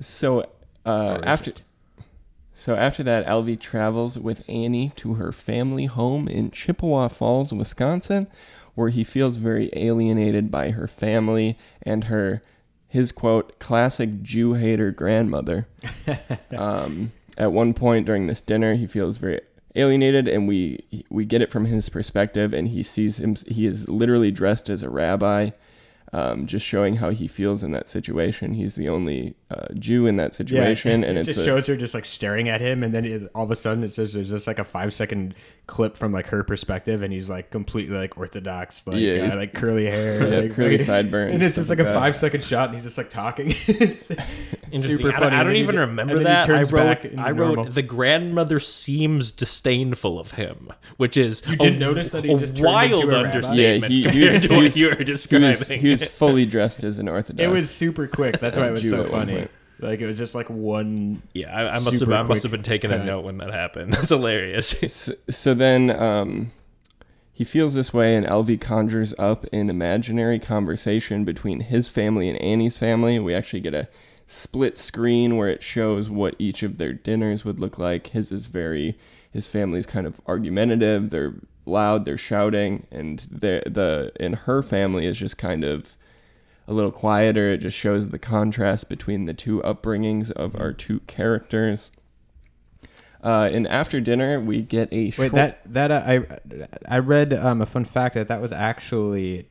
So 0.00 0.48
uh, 0.84 1.20
after. 1.22 1.50
it? 1.50 1.62
So 2.54 2.76
after 2.76 3.02
that, 3.02 3.26
Alvy 3.26 3.58
travels 3.58 4.18
with 4.18 4.48
Annie 4.48 4.92
to 4.96 5.14
her 5.14 5.32
family 5.32 5.86
home 5.86 6.28
in 6.28 6.50
Chippewa 6.50 7.08
Falls, 7.08 7.52
Wisconsin, 7.52 8.28
where 8.74 8.90
he 8.90 9.02
feels 9.02 9.36
very 9.36 9.70
alienated 9.74 10.50
by 10.50 10.70
her 10.70 10.86
family 10.86 11.58
and 11.82 12.04
her, 12.04 12.40
his 12.86 13.10
quote, 13.10 13.58
classic 13.58 14.22
Jew 14.22 14.54
hater 14.54 14.92
grandmother. 14.92 15.66
um, 16.56 17.12
at 17.36 17.52
one 17.52 17.74
point 17.74 18.06
during 18.06 18.28
this 18.28 18.40
dinner, 18.40 18.74
he 18.74 18.86
feels 18.86 19.16
very 19.16 19.40
alienated, 19.74 20.28
and 20.28 20.46
we 20.46 20.84
we 21.10 21.24
get 21.24 21.42
it 21.42 21.50
from 21.50 21.64
his 21.64 21.88
perspective, 21.88 22.52
and 22.52 22.68
he 22.68 22.82
sees 22.82 23.18
him. 23.18 23.34
He 23.48 23.66
is 23.66 23.88
literally 23.88 24.30
dressed 24.30 24.70
as 24.70 24.82
a 24.82 24.88
rabbi. 24.88 25.50
Um, 26.14 26.46
just 26.46 26.64
showing 26.64 26.94
how 26.94 27.10
he 27.10 27.26
feels 27.26 27.64
in 27.64 27.72
that 27.72 27.88
situation. 27.88 28.54
He's 28.54 28.76
the 28.76 28.88
only 28.88 29.34
uh, 29.50 29.74
Jew 29.74 30.06
in 30.06 30.14
that 30.14 30.32
situation, 30.32 31.02
and 31.02 31.18
it 31.18 31.22
it's 31.22 31.30
just 31.30 31.40
a, 31.40 31.44
shows 31.44 31.66
her 31.66 31.76
just 31.76 31.92
like 31.92 32.04
staring 32.04 32.48
at 32.48 32.60
him, 32.60 32.84
and 32.84 32.94
then 32.94 33.04
it, 33.04 33.28
all 33.34 33.42
of 33.42 33.50
a 33.50 33.56
sudden 33.56 33.82
it 33.82 33.92
says 33.92 34.12
there's 34.12 34.30
just 34.30 34.46
like 34.46 34.60
a 34.60 34.64
five 34.64 34.94
second 34.94 35.34
clip 35.66 35.96
from 35.96 36.12
like 36.12 36.26
her 36.26 36.42
perspective, 36.44 37.02
and 37.02 37.12
he's 37.12 37.28
like 37.30 37.50
completely 37.50 37.96
like 37.96 38.18
orthodox, 38.18 38.86
like 38.86 38.96
Yeah, 38.98 39.12
uh, 39.12 39.22
he's- 39.22 39.34
like 39.34 39.54
curly 39.54 39.86
hair, 39.90 40.28
Yeah, 40.28 40.38
like, 40.40 40.52
curly 40.54 40.76
like- 40.76 40.86
sideburns, 40.86 41.34
and 41.34 41.42
it's 41.42 41.54
just 41.54 41.70
like 41.70 41.78
like 41.78 41.88
a 41.88 41.94
five 41.94 42.16
second 42.16 42.44
shot, 42.44 42.66
and 42.68 42.74
he's 42.74 42.84
just 42.84 42.98
like 42.98 43.10
talking. 43.10 43.54
Interesting. 44.72 44.98
Super 44.98 45.14
I, 45.16 45.20
don't- 45.20 45.32
I 45.34 45.44
don't 45.44 45.56
even 45.56 45.76
he- 45.76 45.80
remember 45.80 46.16
and 46.16 46.26
that. 46.26 46.44
I 46.44 46.46
turns 46.46 46.72
wrote, 46.72 46.84
back 46.84 47.04
into 47.04 47.22
I 47.22 47.30
wrote 47.30 47.72
the 47.74 47.82
grandmother 47.82 48.58
seems 48.60 49.30
disdainful 49.30 50.18
of 50.18 50.32
him, 50.32 50.72
which 50.96 51.16
is 51.16 51.42
You 51.48 51.56
did 51.56 51.76
a, 51.76 51.78
notice 51.78 52.10
that 52.10 52.24
he 52.24 52.32
a 52.32 52.38
just 52.38 52.58
wild 52.60 53.02
into 53.04 53.16
a 53.16 53.20
understatement 53.24 53.92
Yeah, 53.92 54.10
he- 54.10 54.18
he 54.18 54.24
was- 54.24 54.42
to 54.42 54.48
he 54.48 54.54
what 54.54 54.62
was- 54.64 54.78
you 54.78 54.86
were 54.88 54.94
he 54.96 55.04
was, 55.38 55.68
he 55.68 55.88
was 55.90 56.04
fully 56.04 56.44
dressed 56.46 56.82
as 56.84 56.98
an 56.98 57.08
Orthodox. 57.08 57.42
it 57.44 57.48
was 57.50 57.70
super 57.70 58.06
quick. 58.06 58.40
That's 58.40 58.58
why 58.58 58.68
it 58.68 58.72
was 58.72 58.82
Jew 58.82 58.90
so 58.90 59.04
at 59.04 59.10
one 59.10 59.28
funny. 59.28 59.48
Point. 59.80 59.90
Like 59.90 60.00
it 60.00 60.06
was 60.06 60.18
just 60.18 60.34
like 60.34 60.48
one. 60.50 61.22
yeah, 61.32 61.54
I, 61.54 61.76
I 61.76 61.78
must 61.80 62.00
have 62.00 62.10
I 62.10 62.22
must 62.22 62.42
have 62.42 62.52
been 62.52 62.62
taking 62.62 62.92
a 62.92 63.04
note 63.04 63.24
when 63.24 63.38
that 63.38 63.52
happened. 63.52 63.92
That's 63.94 64.08
hilarious. 64.08 64.70
so, 64.92 65.12
so 65.28 65.54
then 65.54 65.90
um, 65.90 66.52
he 67.32 67.44
feels 67.44 67.74
this 67.74 67.92
way, 67.92 68.14
and 68.14 68.26
Alvy 68.26 68.60
conjures 68.60 69.12
up 69.18 69.44
an 69.52 69.68
imaginary 69.68 70.38
conversation 70.38 71.24
between 71.24 71.60
his 71.60 71.88
family 71.88 72.28
and 72.28 72.40
Annie's 72.40 72.78
family. 72.78 73.18
We 73.18 73.34
actually 73.34 73.60
get 73.60 73.74
a 73.74 73.88
split 74.26 74.78
screen 74.78 75.36
where 75.36 75.48
it 75.48 75.62
shows 75.62 76.08
what 76.08 76.36
each 76.38 76.62
of 76.62 76.78
their 76.78 76.92
dinners 76.92 77.44
would 77.44 77.58
look 77.58 77.78
like. 77.78 78.08
His 78.08 78.30
is 78.30 78.46
very, 78.46 78.96
his 79.30 79.48
family's 79.48 79.86
kind 79.86 80.06
of 80.06 80.20
argumentative. 80.26 81.10
They're 81.10 81.34
loud, 81.66 82.04
they're 82.04 82.16
shouting, 82.16 82.86
and 82.90 83.20
the 83.30 83.62
the 83.66 84.12
in 84.20 84.34
her 84.34 84.62
family 84.62 85.06
is 85.06 85.18
just 85.18 85.36
kind 85.36 85.64
of 85.64 85.96
a 86.66 86.72
little 86.72 86.92
quieter. 86.92 87.52
It 87.52 87.58
just 87.58 87.76
shows 87.76 88.08
the 88.08 88.18
contrast 88.18 88.88
between 88.88 89.26
the 89.26 89.34
two 89.34 89.60
upbringings 89.60 90.30
of 90.30 90.56
our 90.56 90.72
two 90.72 91.00
characters. 91.00 91.90
Uh, 93.22 93.48
and 93.50 93.66
after 93.68 94.00
dinner, 94.00 94.38
we 94.38 94.60
get 94.60 94.92
a 94.92 95.06
Wait, 95.06 95.14
short. 95.14 95.32
that 95.32 95.60
that 95.72 95.90
uh, 95.90 96.02
I 96.06 96.38
I 96.86 96.98
read 96.98 97.32
um, 97.32 97.62
a 97.62 97.66
fun 97.66 97.84
fact 97.86 98.14
that 98.16 98.28
that 98.28 98.40
was 98.42 98.52
actually 98.52 99.48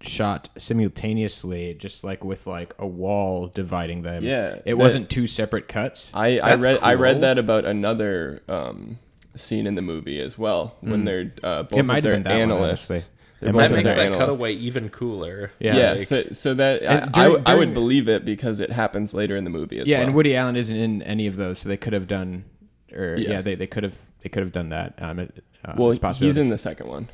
shot 0.00 0.48
simultaneously, 0.56 1.74
just 1.74 2.02
like 2.02 2.24
with 2.24 2.46
like 2.46 2.74
a 2.78 2.86
wall 2.86 3.48
dividing 3.48 4.02
them. 4.02 4.24
Yeah, 4.24 4.60
it 4.64 4.74
wasn't 4.74 5.10
two 5.10 5.26
separate 5.26 5.68
cuts. 5.68 6.10
I, 6.14 6.40
I 6.40 6.50
That's 6.56 6.62
read 6.62 6.78
I 6.82 6.94
read 6.94 7.20
that 7.20 7.36
about 7.36 7.66
another 7.66 8.42
um, 8.48 8.98
scene 9.34 9.66
in 9.66 9.74
the 9.74 9.82
movie 9.82 10.20
as 10.20 10.38
well 10.38 10.76
when 10.80 11.04
they're 11.04 11.32
uh, 11.42 11.64
both. 11.64 11.78
It 11.78 11.82
might 11.82 12.06
of 12.06 12.14
have 12.14 12.24
their 12.24 12.32
one, 12.32 12.40
analysts. 12.40 12.90
honestly. 12.90 13.14
They're 13.40 13.50
It 13.50 13.52
both 13.52 13.60
might 13.60 13.68
That 13.68 13.74
makes 13.74 13.84
that 13.86 13.98
analysts. 13.98 14.18
cutaway 14.18 14.52
even 14.54 14.88
cooler. 14.88 15.52
Yeah. 15.60 15.76
Yeah, 15.76 15.92
Like- 15.92 16.02
so 16.02 16.24
so 16.32 16.54
that 16.54 16.82
And 16.82 17.10
I, 17.14 17.24
I, 17.24 17.28
during- 17.28 17.42
I 17.46 17.54
would 17.54 17.72
believe 17.74 18.08
it 18.08 18.24
because 18.24 18.58
it 18.60 18.72
happens 18.72 19.14
later 19.14 19.36
in 19.36 19.44
the 19.44 19.50
movie 19.50 19.78
as 19.78 19.88
yeah, 19.88 19.98
well. 19.98 20.06
and 20.08 20.16
Woody 20.16 20.34
Allen 20.36 20.56
isn't 20.56 20.76
in 20.76 21.02
any 21.02 21.26
of 21.26 21.36
those, 21.36 21.60
so 21.60 21.68
they 21.68 21.76
could 21.76 21.92
have 21.92 22.08
done, 22.08 22.44
or 22.92 23.14
Yeah. 23.16 23.30
yeah, 23.30 23.40
they, 23.42 23.54
they 23.54 23.66
could 23.66 23.84
have 23.84 23.94
they 24.22 24.28
could 24.28 24.42
have 24.42 24.50
done 24.52 24.70
that. 24.70 24.94
Um, 24.98 25.20
it, 25.20 25.44
uh, 25.64 25.74
well, 25.76 25.92
he's 26.14 26.36
in 26.36 26.48
the 26.48 26.58
second 26.58 26.88
one. 26.88 27.08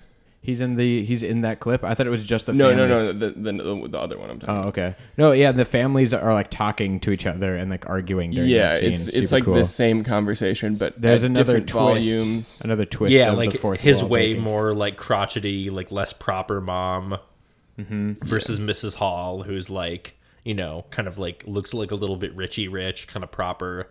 He's 0.45 0.61
in 0.61 0.77
the 0.77 1.05
he's 1.05 1.23
in 1.25 1.41
that 1.41 1.59
clip. 1.59 1.83
I 1.83 1.95
thought 1.95 2.07
it 2.07 2.11
was 2.11 2.25
just 2.25 2.47
the 2.47 2.53
No, 2.53 2.73
no, 2.73 2.87
families. 2.87 3.07
no, 3.07 3.13
the, 3.13 3.31
the 3.31 3.63
the 3.65 3.89
the 3.89 3.99
other 3.99 4.19
one 4.19 4.31
I'm 4.31 4.39
talking. 4.39 4.55
Oh, 4.55 4.69
okay. 4.69 4.95
No, 5.17 5.33
yeah, 5.33 5.51
the 5.51 5.65
families 5.65 6.15
are 6.15 6.33
like 6.33 6.51
talking 6.51 7.01
to 7.01 7.11
each 7.11 7.27
other 7.27 7.57
and 7.57 7.71
like 7.71 7.89
arguing 7.89 8.31
during 8.31 8.49
Yeah, 8.51 8.69
that 8.71 8.81
scene. 8.81 8.93
it's 8.93 9.09
it's 9.09 9.31
Super 9.31 9.37
like 9.37 9.45
cool. 9.45 9.55
the 9.55 9.65
same 9.65 10.05
conversation, 10.05 10.77
but 10.77 11.01
There's 11.01 11.25
at 11.25 11.31
another 11.31 11.55
different 11.61 11.69
twist. 11.69 12.07
volumes. 12.09 12.61
Another 12.63 12.85
twist. 12.85 13.13
yeah, 13.13 13.33
of 13.33 13.39
like 13.39 13.53
the 13.53 13.59
fourth 13.59 13.81
his 13.81 14.01
wall 14.03 14.09
way 14.11 14.27
breaking. 14.35 14.43
more 14.45 14.75
like 14.75 14.97
crotchety, 14.97 15.71
like 15.71 15.91
less 15.91 16.13
proper 16.13 16.61
mom 16.61 17.19
Mm-hmm. 17.77 18.25
versus 18.25 18.61
Mrs. 18.61 18.95
Hall, 18.95 19.43
who's 19.43 19.69
like 19.69 20.15
you 20.45 20.55
know 20.55 20.85
kind 20.91 21.09
of 21.09 21.19
like 21.19 21.43
looks 21.47 21.75
like 21.75 21.91
a 21.91 21.97
little 21.97 22.17
bit 22.17 22.37
richy 22.37 22.71
rich, 22.71 23.09
kind 23.09 23.25
of 23.25 23.33
proper. 23.33 23.89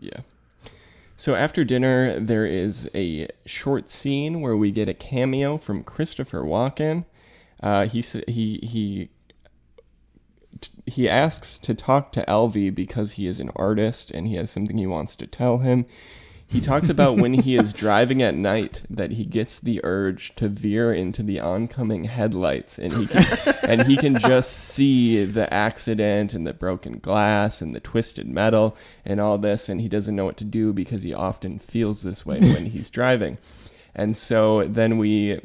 Yeah. 0.00 0.20
So 1.16 1.34
after 1.34 1.64
dinner, 1.64 2.20
there 2.20 2.44
is 2.44 2.90
a 2.94 3.28
short 3.46 3.88
scene 3.88 4.40
where 4.42 4.56
we 4.56 4.70
get 4.70 4.88
a 4.88 4.94
cameo 4.94 5.56
from 5.56 5.82
Christopher 5.82 6.42
Walken. 6.42 7.06
Uh, 7.62 7.86
he 7.86 8.02
he 8.28 8.60
he 8.62 9.08
he 10.84 11.08
asks 11.08 11.58
to 11.58 11.74
talk 11.74 12.12
to 12.12 12.24
Alvy 12.26 12.74
because 12.74 13.12
he 13.12 13.26
is 13.26 13.40
an 13.40 13.50
artist 13.56 14.10
and 14.10 14.26
he 14.26 14.34
has 14.36 14.50
something 14.50 14.76
he 14.78 14.86
wants 14.86 15.16
to 15.16 15.26
tell 15.26 15.58
him. 15.58 15.86
He 16.48 16.60
talks 16.60 16.88
about 16.88 17.16
when 17.16 17.34
he 17.34 17.56
is 17.56 17.72
driving 17.72 18.22
at 18.22 18.36
night 18.36 18.82
that 18.88 19.12
he 19.12 19.24
gets 19.24 19.58
the 19.58 19.80
urge 19.82 20.34
to 20.36 20.48
veer 20.48 20.92
into 20.92 21.22
the 21.22 21.40
oncoming 21.40 22.04
headlights 22.04 22.78
and 22.78 22.92
he 22.92 23.06
can 23.06 23.26
and 23.66 23.82
he 23.82 23.96
can 23.96 24.16
just 24.16 24.52
see 24.52 25.24
the 25.24 25.52
accident 25.52 26.34
and 26.34 26.46
the 26.46 26.54
broken 26.54 26.98
glass 26.98 27.60
and 27.60 27.74
the 27.74 27.80
twisted 27.80 28.28
metal 28.28 28.76
and 29.04 29.20
all 29.20 29.38
this 29.38 29.68
and 29.68 29.80
he 29.80 29.88
doesn't 29.88 30.14
know 30.14 30.24
what 30.24 30.36
to 30.36 30.44
do 30.44 30.72
because 30.72 31.02
he 31.02 31.12
often 31.12 31.58
feels 31.58 32.02
this 32.02 32.24
way 32.24 32.38
when 32.38 32.66
he's 32.70 32.90
driving. 32.90 33.38
And 33.94 34.16
so 34.16 34.68
then 34.68 34.98
we 34.98 35.40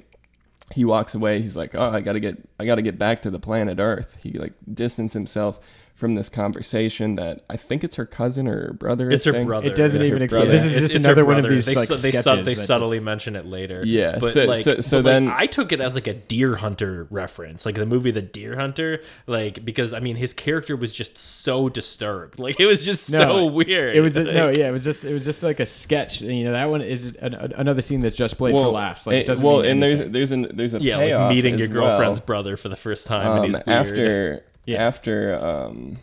he 0.74 0.86
walks 0.86 1.14
away 1.14 1.42
he's 1.42 1.58
like 1.58 1.76
oh 1.76 1.90
i 1.90 2.00
gotta 2.00 2.20
get 2.20 2.38
i 2.58 2.66
gotta 2.66 2.82
get 2.82 2.98
back 2.98 3.22
to 3.22 3.30
the 3.30 3.40
planet 3.40 3.78
earth 3.78 4.18
he 4.24 4.32
like 4.34 4.54
distanced 4.74 5.14
himself 5.14 5.60
from 6.02 6.16
this 6.16 6.30
conversation 6.30 7.16
that 7.16 7.44
i 7.50 7.56
think 7.56 7.84
it's 7.84 7.96
her 7.96 8.06
cousin 8.08 8.48
or 8.48 8.68
her 8.68 8.74
brother 8.74 9.10
It's 9.12 9.24
her 9.26 9.32
saying. 9.32 9.46
brother. 9.46 9.68
It 9.70 9.76
doesn't 9.76 10.02
It's 10.02 10.08
even 10.10 10.22
explain. 10.24 10.48
This 10.50 10.64
is 10.64 10.72
It's- 10.76 10.82
just 10.82 10.96
it's 10.96 11.06
another 11.06 11.24
one 11.26 11.38
of 11.38 11.48
these 11.50 11.66
they, 11.68 11.76
like 11.76 11.88
su- 11.88 11.94
they, 11.96 12.10
sketches. 12.10 12.24
sub- 12.24 12.44
they 12.44 12.56
that- 12.56 12.66
subtly 12.66 13.00
mention 13.00 13.36
it 13.36 13.46
later. 13.46 13.84
Yeah, 13.86 14.18
but 14.20 14.32
so- 14.32 14.46
like, 14.46 14.58
so- 14.58 14.82
so 14.82 14.98
but, 14.98 15.06
like, 15.06 15.14
then- 15.14 15.28
I 15.30 15.46
took 15.46 15.72
it 15.72 15.80
as 15.80 15.94
like 15.96 16.08
a 16.08 16.14
Deer 16.16 16.56
Hunter 16.56 17.06
reference, 17.12 17.66
like 17.66 17.76
the 17.76 17.86
movie 17.86 18.10
The 18.12 18.22
Deer 18.24 18.56
Hunter, 18.58 19.02
like 19.28 19.64
because 19.64 19.94
I 19.94 20.00
mean 20.00 20.16
his 20.16 20.34
character 20.34 20.76
was 20.76 20.92
just 20.92 21.18
so 21.20 21.70
disturbed, 21.70 22.40
like 22.40 22.60
it 22.60 22.66
was 22.66 22.84
just 22.84 23.12
No, 23.12 23.20
so 23.20 23.46
weird. 23.46 23.96
It 23.96 24.02
was 24.02 24.18
a, 24.18 24.24
no, 24.24 24.50
yeah, 24.50 24.68
it 24.70 24.72
was 24.72 24.84
just 24.84 25.06
it 25.06 25.14
was 25.14 25.24
just 25.24 25.44
like 25.44 25.60
a 25.60 25.66
sketch. 25.68 26.22
And, 26.22 26.36
you 26.36 26.46
know, 26.46 26.54
that 26.54 26.66
one 26.70 26.82
is 26.82 27.06
an, 27.22 27.36
an- 27.36 27.54
another 27.56 27.82
scene 27.84 28.00
that's 28.02 28.18
just 28.18 28.38
played 28.40 28.54
for 28.54 28.62
well, 28.64 28.72
laughs. 28.72 29.06
Like, 29.06 29.18
it 29.18 29.28
doesn't 29.28 29.46
well 29.46 29.62
mean 29.62 29.72
and 29.72 29.84
there's 29.84 30.00
anything. 30.00 30.14
there's 30.14 30.32
an 30.32 30.48
there's 30.54 30.74
a 30.74 30.82
yeah, 30.82 30.98
payoff 30.98 31.28
like 31.28 31.36
meeting 31.36 31.60
your 31.60 31.68
girlfriend's 31.68 32.20
well. 32.20 32.26
brother 32.26 32.58
for 32.58 32.70
the 32.70 32.76
first 32.76 33.06
time, 33.06 33.38
and 33.38 33.46
he's 33.46 33.56
um, 33.56 33.64
weird. 33.68 33.80
after 33.88 34.44
Yeah. 34.66 34.86
after 34.86 35.36
um 35.44 35.98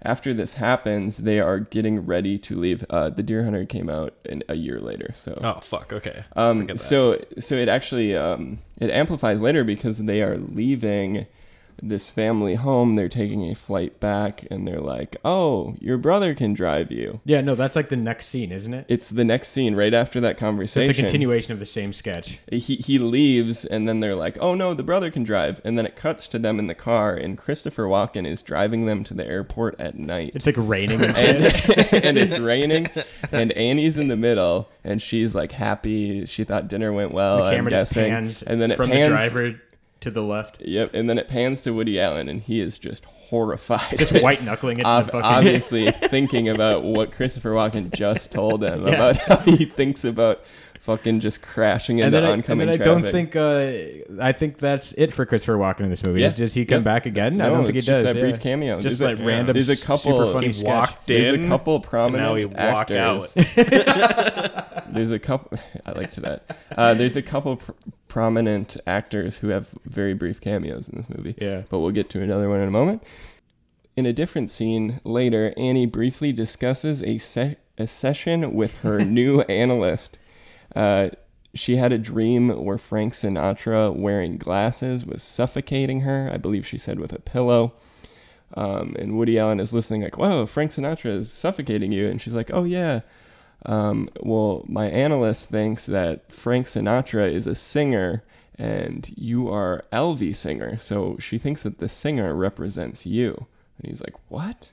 after 0.00 0.32
this 0.32 0.54
happens 0.54 1.18
they 1.18 1.40
are 1.40 1.58
getting 1.58 2.06
ready 2.06 2.38
to 2.38 2.56
leave. 2.56 2.84
Uh 2.88 3.10
the 3.10 3.22
deer 3.22 3.44
hunter 3.44 3.64
came 3.64 3.90
out 3.90 4.14
in, 4.24 4.42
a 4.48 4.54
year 4.54 4.80
later 4.80 5.10
so. 5.14 5.38
Oh 5.42 5.60
fuck, 5.60 5.92
okay, 5.92 6.24
Um, 6.36 6.76
so 6.76 7.20
so 7.38 7.56
it 7.56 7.68
actually 7.68 8.16
um, 8.16 8.58
it 8.80 8.90
amplifies 8.90 9.42
later 9.42 9.64
because 9.64 9.98
they 9.98 10.22
are 10.22 10.38
leaving 10.38 11.26
this 11.82 12.10
family 12.10 12.54
home. 12.56 12.96
They're 12.96 13.08
taking 13.08 13.48
a 13.50 13.54
flight 13.54 14.00
back, 14.00 14.44
and 14.50 14.66
they're 14.66 14.80
like, 14.80 15.16
"Oh, 15.24 15.74
your 15.80 15.98
brother 15.98 16.34
can 16.34 16.54
drive 16.54 16.90
you." 16.90 17.20
yeah, 17.24 17.40
no, 17.40 17.54
that's 17.54 17.76
like 17.76 17.88
the 17.88 17.96
next 17.96 18.26
scene, 18.26 18.52
isn't 18.52 18.72
it? 18.74 18.86
It's 18.88 19.08
the 19.08 19.24
next 19.24 19.48
scene 19.48 19.74
right 19.76 19.94
after 19.94 20.20
that 20.20 20.36
So 20.36 20.40
conversation. 20.40 20.90
it's 20.90 20.98
a 20.98 21.02
continuation 21.02 21.52
of 21.52 21.58
the 21.58 21.66
same 21.66 21.92
sketch. 21.92 22.38
He 22.50 22.58
he 22.76 22.98
leaves, 22.98 23.64
and 23.64 23.88
then 23.88 24.00
they're 24.00 24.14
like, 24.14 24.38
"Oh 24.40 24.54
no, 24.54 24.74
the 24.74 24.82
brother 24.82 25.10
can 25.10 25.24
drive." 25.24 25.60
And 25.64 25.78
then 25.78 25.86
it 25.86 25.96
cuts 25.96 26.28
to 26.28 26.38
them 26.38 26.58
in 26.58 26.66
the 26.66 26.74
car, 26.74 27.14
and 27.14 27.36
Christopher 27.38 27.84
Walken 27.84 28.26
is 28.26 28.42
driving 28.42 28.86
them 28.86 29.04
to 29.04 29.14
the 29.14 29.26
airport 29.26 29.78
at 29.80 29.96
night. 29.98 30.32
It's 30.34 30.46
like 30.46 30.56
raining 30.58 31.00
and 31.02 31.16
and, 31.16 32.04
and 32.04 32.18
it's 32.18 32.38
raining, 32.38 32.88
and 33.32 33.52
Annie's 33.52 33.96
in 33.98 34.08
the 34.08 34.16
middle, 34.16 34.68
and 34.84 35.00
she's 35.00 35.34
like 35.34 35.52
happy. 35.52 36.26
She 36.26 36.44
thought 36.44 36.68
dinner 36.68 36.92
went 36.92 37.12
well. 37.12 37.38
the 37.38 37.44
I'm 37.44 37.54
camera 37.56 37.70
just 37.70 37.94
guessing, 37.94 38.10
pans 38.12 38.42
and 38.42 38.60
then 38.60 38.70
it 38.70 38.76
from 38.76 38.90
pans. 38.90 39.08
the 39.10 39.16
driver 39.16 39.60
to 40.00 40.10
the 40.10 40.22
left, 40.22 40.60
Yep, 40.60 40.90
and 40.94 41.08
then 41.10 41.18
it 41.18 41.28
pans 41.28 41.62
to 41.62 41.72
Woody 41.72 41.98
Allen, 42.00 42.28
and 42.28 42.40
he 42.42 42.60
is 42.60 42.78
just 42.78 43.04
horrified. 43.04 43.98
just 43.98 44.12
white 44.22 44.42
knuckling 44.42 44.78
it. 44.80 44.86
Ob- 44.86 45.06
the 45.06 45.12
fucking, 45.12 45.24
obviously 45.26 45.90
thinking 45.90 46.48
about 46.48 46.82
what 46.82 47.12
Christopher 47.12 47.50
Walken 47.50 47.92
just 47.92 48.30
told 48.30 48.62
him 48.62 48.82
Yeah. 48.86 48.94
about 48.94 49.16
how 49.18 49.36
he 49.38 49.64
thinks 49.64 50.04
about 50.04 50.42
fucking 50.88 51.20
just 51.20 51.42
crashing 51.42 52.00
and 52.00 52.06
into 52.06 52.16
then, 52.16 52.24
I, 52.24 52.32
and 52.32 52.42
oncoming 52.42 52.66
then 52.68 52.80
I 52.80 52.84
traffic. 52.84 53.02
don't 53.02 53.12
think 53.12 53.36
uh, 53.36 54.22
I 54.24 54.32
think 54.32 54.56
that's 54.58 54.92
it 54.92 55.12
for 55.12 55.26
Christopher 55.26 55.58
Walken 55.58 55.80
in 55.80 55.90
this 55.90 56.02
movie. 56.02 56.22
Yeah. 56.22 56.28
Is 56.28 56.34
Does 56.34 56.54
he 56.54 56.64
come 56.64 56.78
Yep. 56.78 56.84
back 56.84 57.04
again? 57.06 57.36
no, 57.36 57.44
I 57.44 57.48
don't 57.50 57.64
think 57.64 57.74
he 57.74 57.78
it's 57.80 57.86
does. 57.86 57.96
just 57.96 58.04
that 58.04 58.16
yeah. 58.16 58.22
brief 58.22 58.40
cameo. 58.40 58.80
Just 58.80 58.98
there's 58.98 59.12
like 59.12 59.20
a, 59.20 59.26
random. 59.26 59.52
There's 59.52 59.68
a 59.68 59.72
s- 59.72 59.82
couple. 59.84 59.98
super 60.18 60.32
funny 60.32 60.46
He 60.46 60.52
sketch. 60.54 60.66
walked 60.66 61.06
There's 61.06 61.28
a 61.28 61.34
in, 61.34 61.48
couple 61.48 61.74
and 61.76 61.84
prominent 61.84 62.26
now 62.26 62.34
he 62.36 62.54
actors. 62.56 63.36
out. 63.36 64.92
There's 64.92 65.12
a 65.12 65.18
couple. 65.18 65.58
I 65.86 65.92
liked 65.92 66.16
that. 66.16 66.56
Uh, 66.76 66.94
there's 66.94 67.16
a 67.16 67.22
couple 67.22 67.56
pr- 67.56 67.72
prominent 68.08 68.76
actors 68.86 69.38
who 69.38 69.48
have 69.48 69.74
very 69.84 70.14
brief 70.14 70.40
cameos 70.40 70.88
in 70.88 70.96
this 70.96 71.08
movie. 71.10 71.34
Yeah. 71.38 71.62
but 71.68 71.80
we'll 71.80 71.90
get 71.90 72.08
to 72.10 72.22
another 72.22 72.48
one 72.48 72.60
in 72.60 72.68
a 72.68 72.70
moment. 72.70 73.02
In 73.96 74.06
a 74.06 74.12
different 74.12 74.50
scene 74.50 75.00
later, 75.04 75.52
Annie 75.56 75.84
briefly 75.86 76.32
discusses 76.32 77.02
a, 77.02 77.18
se- 77.18 77.56
a 77.76 77.86
session 77.86 78.54
with 78.54 78.78
her 78.78 79.00
new 79.04 79.40
analyst. 79.42 80.18
Uh, 80.74 81.10
she 81.54 81.76
had 81.76 81.92
a 81.92 81.98
dream 81.98 82.48
where 82.48 82.78
Frank 82.78 83.14
Sinatra, 83.14 83.94
wearing 83.94 84.36
glasses, 84.36 85.04
was 85.04 85.22
suffocating 85.22 86.00
her. 86.00 86.30
I 86.32 86.36
believe 86.36 86.66
she 86.66 86.78
said 86.78 87.00
with 87.00 87.12
a 87.12 87.18
pillow. 87.18 87.74
Um, 88.54 88.96
and 88.98 89.16
Woody 89.16 89.38
Allen 89.38 89.60
is 89.60 89.74
listening, 89.74 90.02
like, 90.02 90.16
"Whoa, 90.16 90.46
Frank 90.46 90.70
Sinatra 90.70 91.14
is 91.14 91.30
suffocating 91.30 91.92
you," 91.92 92.08
and 92.08 92.20
she's 92.20 92.34
like, 92.34 92.50
"Oh 92.52 92.64
yeah." 92.64 93.00
Um, 93.66 94.08
well, 94.20 94.64
my 94.68 94.86
analyst 94.86 95.48
thinks 95.48 95.86
that 95.86 96.32
Frank 96.32 96.66
Sinatra 96.66 97.30
is 97.30 97.46
a 97.46 97.54
singer 97.54 98.22
and 98.58 99.12
you 99.16 99.48
are 99.48 99.84
Alvy 99.92 100.34
Singer, 100.34 100.78
so 100.78 101.16
she 101.18 101.38
thinks 101.38 101.62
that 101.62 101.78
the 101.78 101.88
singer 101.88 102.34
represents 102.34 103.06
you. 103.06 103.46
And 103.78 103.90
he's 103.90 104.00
like, 104.00 104.14
"What?" 104.28 104.72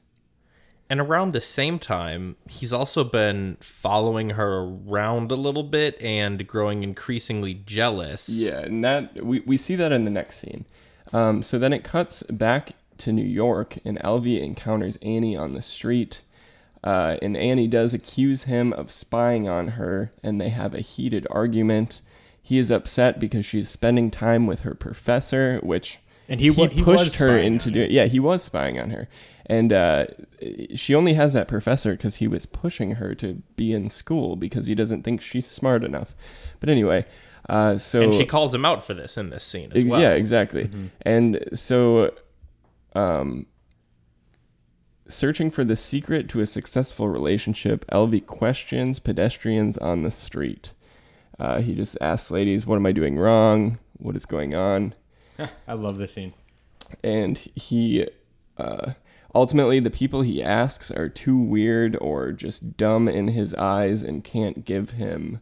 And 0.89 0.99
around 0.99 1.31
the 1.33 1.41
same 1.41 1.79
time, 1.79 2.35
he's 2.47 2.71
also 2.71 3.03
been 3.03 3.57
following 3.59 4.31
her 4.31 4.59
around 4.59 5.31
a 5.31 5.35
little 5.35 5.63
bit 5.63 5.99
and 5.99 6.45
growing 6.45 6.83
increasingly 6.83 7.55
jealous. 7.65 8.29
Yeah, 8.29 8.59
and 8.59 8.83
that 8.83 9.25
we, 9.25 9.39
we 9.41 9.57
see 9.57 9.75
that 9.75 9.91
in 9.91 10.05
the 10.05 10.11
next 10.11 10.37
scene. 10.37 10.65
Um, 11.11 11.41
so 11.41 11.57
then 11.57 11.73
it 11.73 11.83
cuts 11.83 12.21
back 12.23 12.73
to 12.99 13.11
New 13.11 13.25
York, 13.25 13.77
and 13.83 13.97
Alvy 13.99 14.39
encounters 14.41 14.97
Annie 15.01 15.35
on 15.35 15.53
the 15.53 15.61
street. 15.61 16.21
Uh, 16.83 17.17
and 17.21 17.35
Annie 17.35 17.67
does 17.67 17.93
accuse 17.95 18.43
him 18.43 18.71
of 18.73 18.91
spying 18.91 19.49
on 19.49 19.69
her, 19.69 20.11
and 20.21 20.39
they 20.39 20.49
have 20.49 20.75
a 20.75 20.81
heated 20.81 21.25
argument. 21.31 22.01
He 22.41 22.59
is 22.59 22.69
upset 22.69 23.19
because 23.19 23.43
she's 23.43 23.69
spending 23.69 24.11
time 24.11 24.45
with 24.45 24.61
her 24.61 24.75
professor, 24.75 25.59
which 25.63 25.97
And 26.29 26.39
he 26.39 26.51
wa- 26.51 26.67
he 26.67 26.83
pushed 26.83 27.17
her 27.17 27.39
into 27.39 27.71
doing. 27.71 27.89
Yeah, 27.89 28.05
he 28.05 28.19
was 28.19 28.43
spying 28.43 28.79
on 28.79 28.91
her, 28.91 29.07
and 29.47 29.71
uh, 29.71 30.05
she 30.73 30.95
only 30.95 31.13
has 31.13 31.33
that 31.33 31.47
professor 31.47 31.91
because 31.91 32.15
he 32.15 32.27
was 32.27 32.45
pushing 32.45 32.91
her 32.91 33.13
to 33.15 33.41
be 33.55 33.73
in 33.73 33.89
school 33.89 34.35
because 34.35 34.67
he 34.67 34.75
doesn't 34.75 35.03
think 35.03 35.21
she's 35.21 35.45
smart 35.45 35.83
enough. 35.83 36.15
But 36.59 36.69
anyway, 36.69 37.05
uh, 37.47 37.77
so 37.77 38.01
And 38.01 38.13
she 38.13 38.25
calls 38.25 38.53
him 38.53 38.65
out 38.65 38.83
for 38.83 38.93
this 38.93 39.17
in 39.17 39.29
this 39.29 39.43
scene 39.43 39.71
as 39.73 39.85
well. 39.85 40.01
Yeah, 40.01 40.11
exactly. 40.11 40.69
And 41.01 41.43
so, 41.53 42.13
um, 42.95 43.45
searching 45.07 45.51
for 45.51 45.63
the 45.63 45.75
secret 45.75 46.27
to 46.29 46.41
a 46.41 46.47
successful 46.47 47.07
relationship, 47.07 47.85
Alvy 47.91 48.25
questions 48.25 48.99
pedestrians 48.99 49.77
on 49.77 50.01
the 50.01 50.11
street. 50.11 50.71
Uh, 51.37 51.61
he 51.61 51.75
just 51.75 51.97
asks 52.01 52.31
ladies, 52.31 52.65
"What 52.65 52.77
am 52.77 52.85
I 52.85 52.93
doing 52.93 53.17
wrong? 53.17 53.77
What 53.97 54.15
is 54.15 54.25
going 54.25 54.55
on?" 54.55 54.95
I 55.67 55.73
love 55.73 55.97
this 55.97 56.13
scene. 56.13 56.33
And 57.03 57.37
he 57.37 58.07
uh, 58.57 58.93
ultimately, 59.35 59.79
the 59.79 59.91
people 59.91 60.21
he 60.23 60.41
asks 60.41 60.89
are 60.89 61.09
too 61.09 61.37
weird 61.37 61.97
or 62.01 62.31
just 62.31 62.77
dumb 62.77 63.07
in 63.07 63.27
his 63.29 63.53
eyes 63.55 64.01
and 64.01 64.23
can't 64.23 64.65
give 64.65 64.91
him 64.91 65.39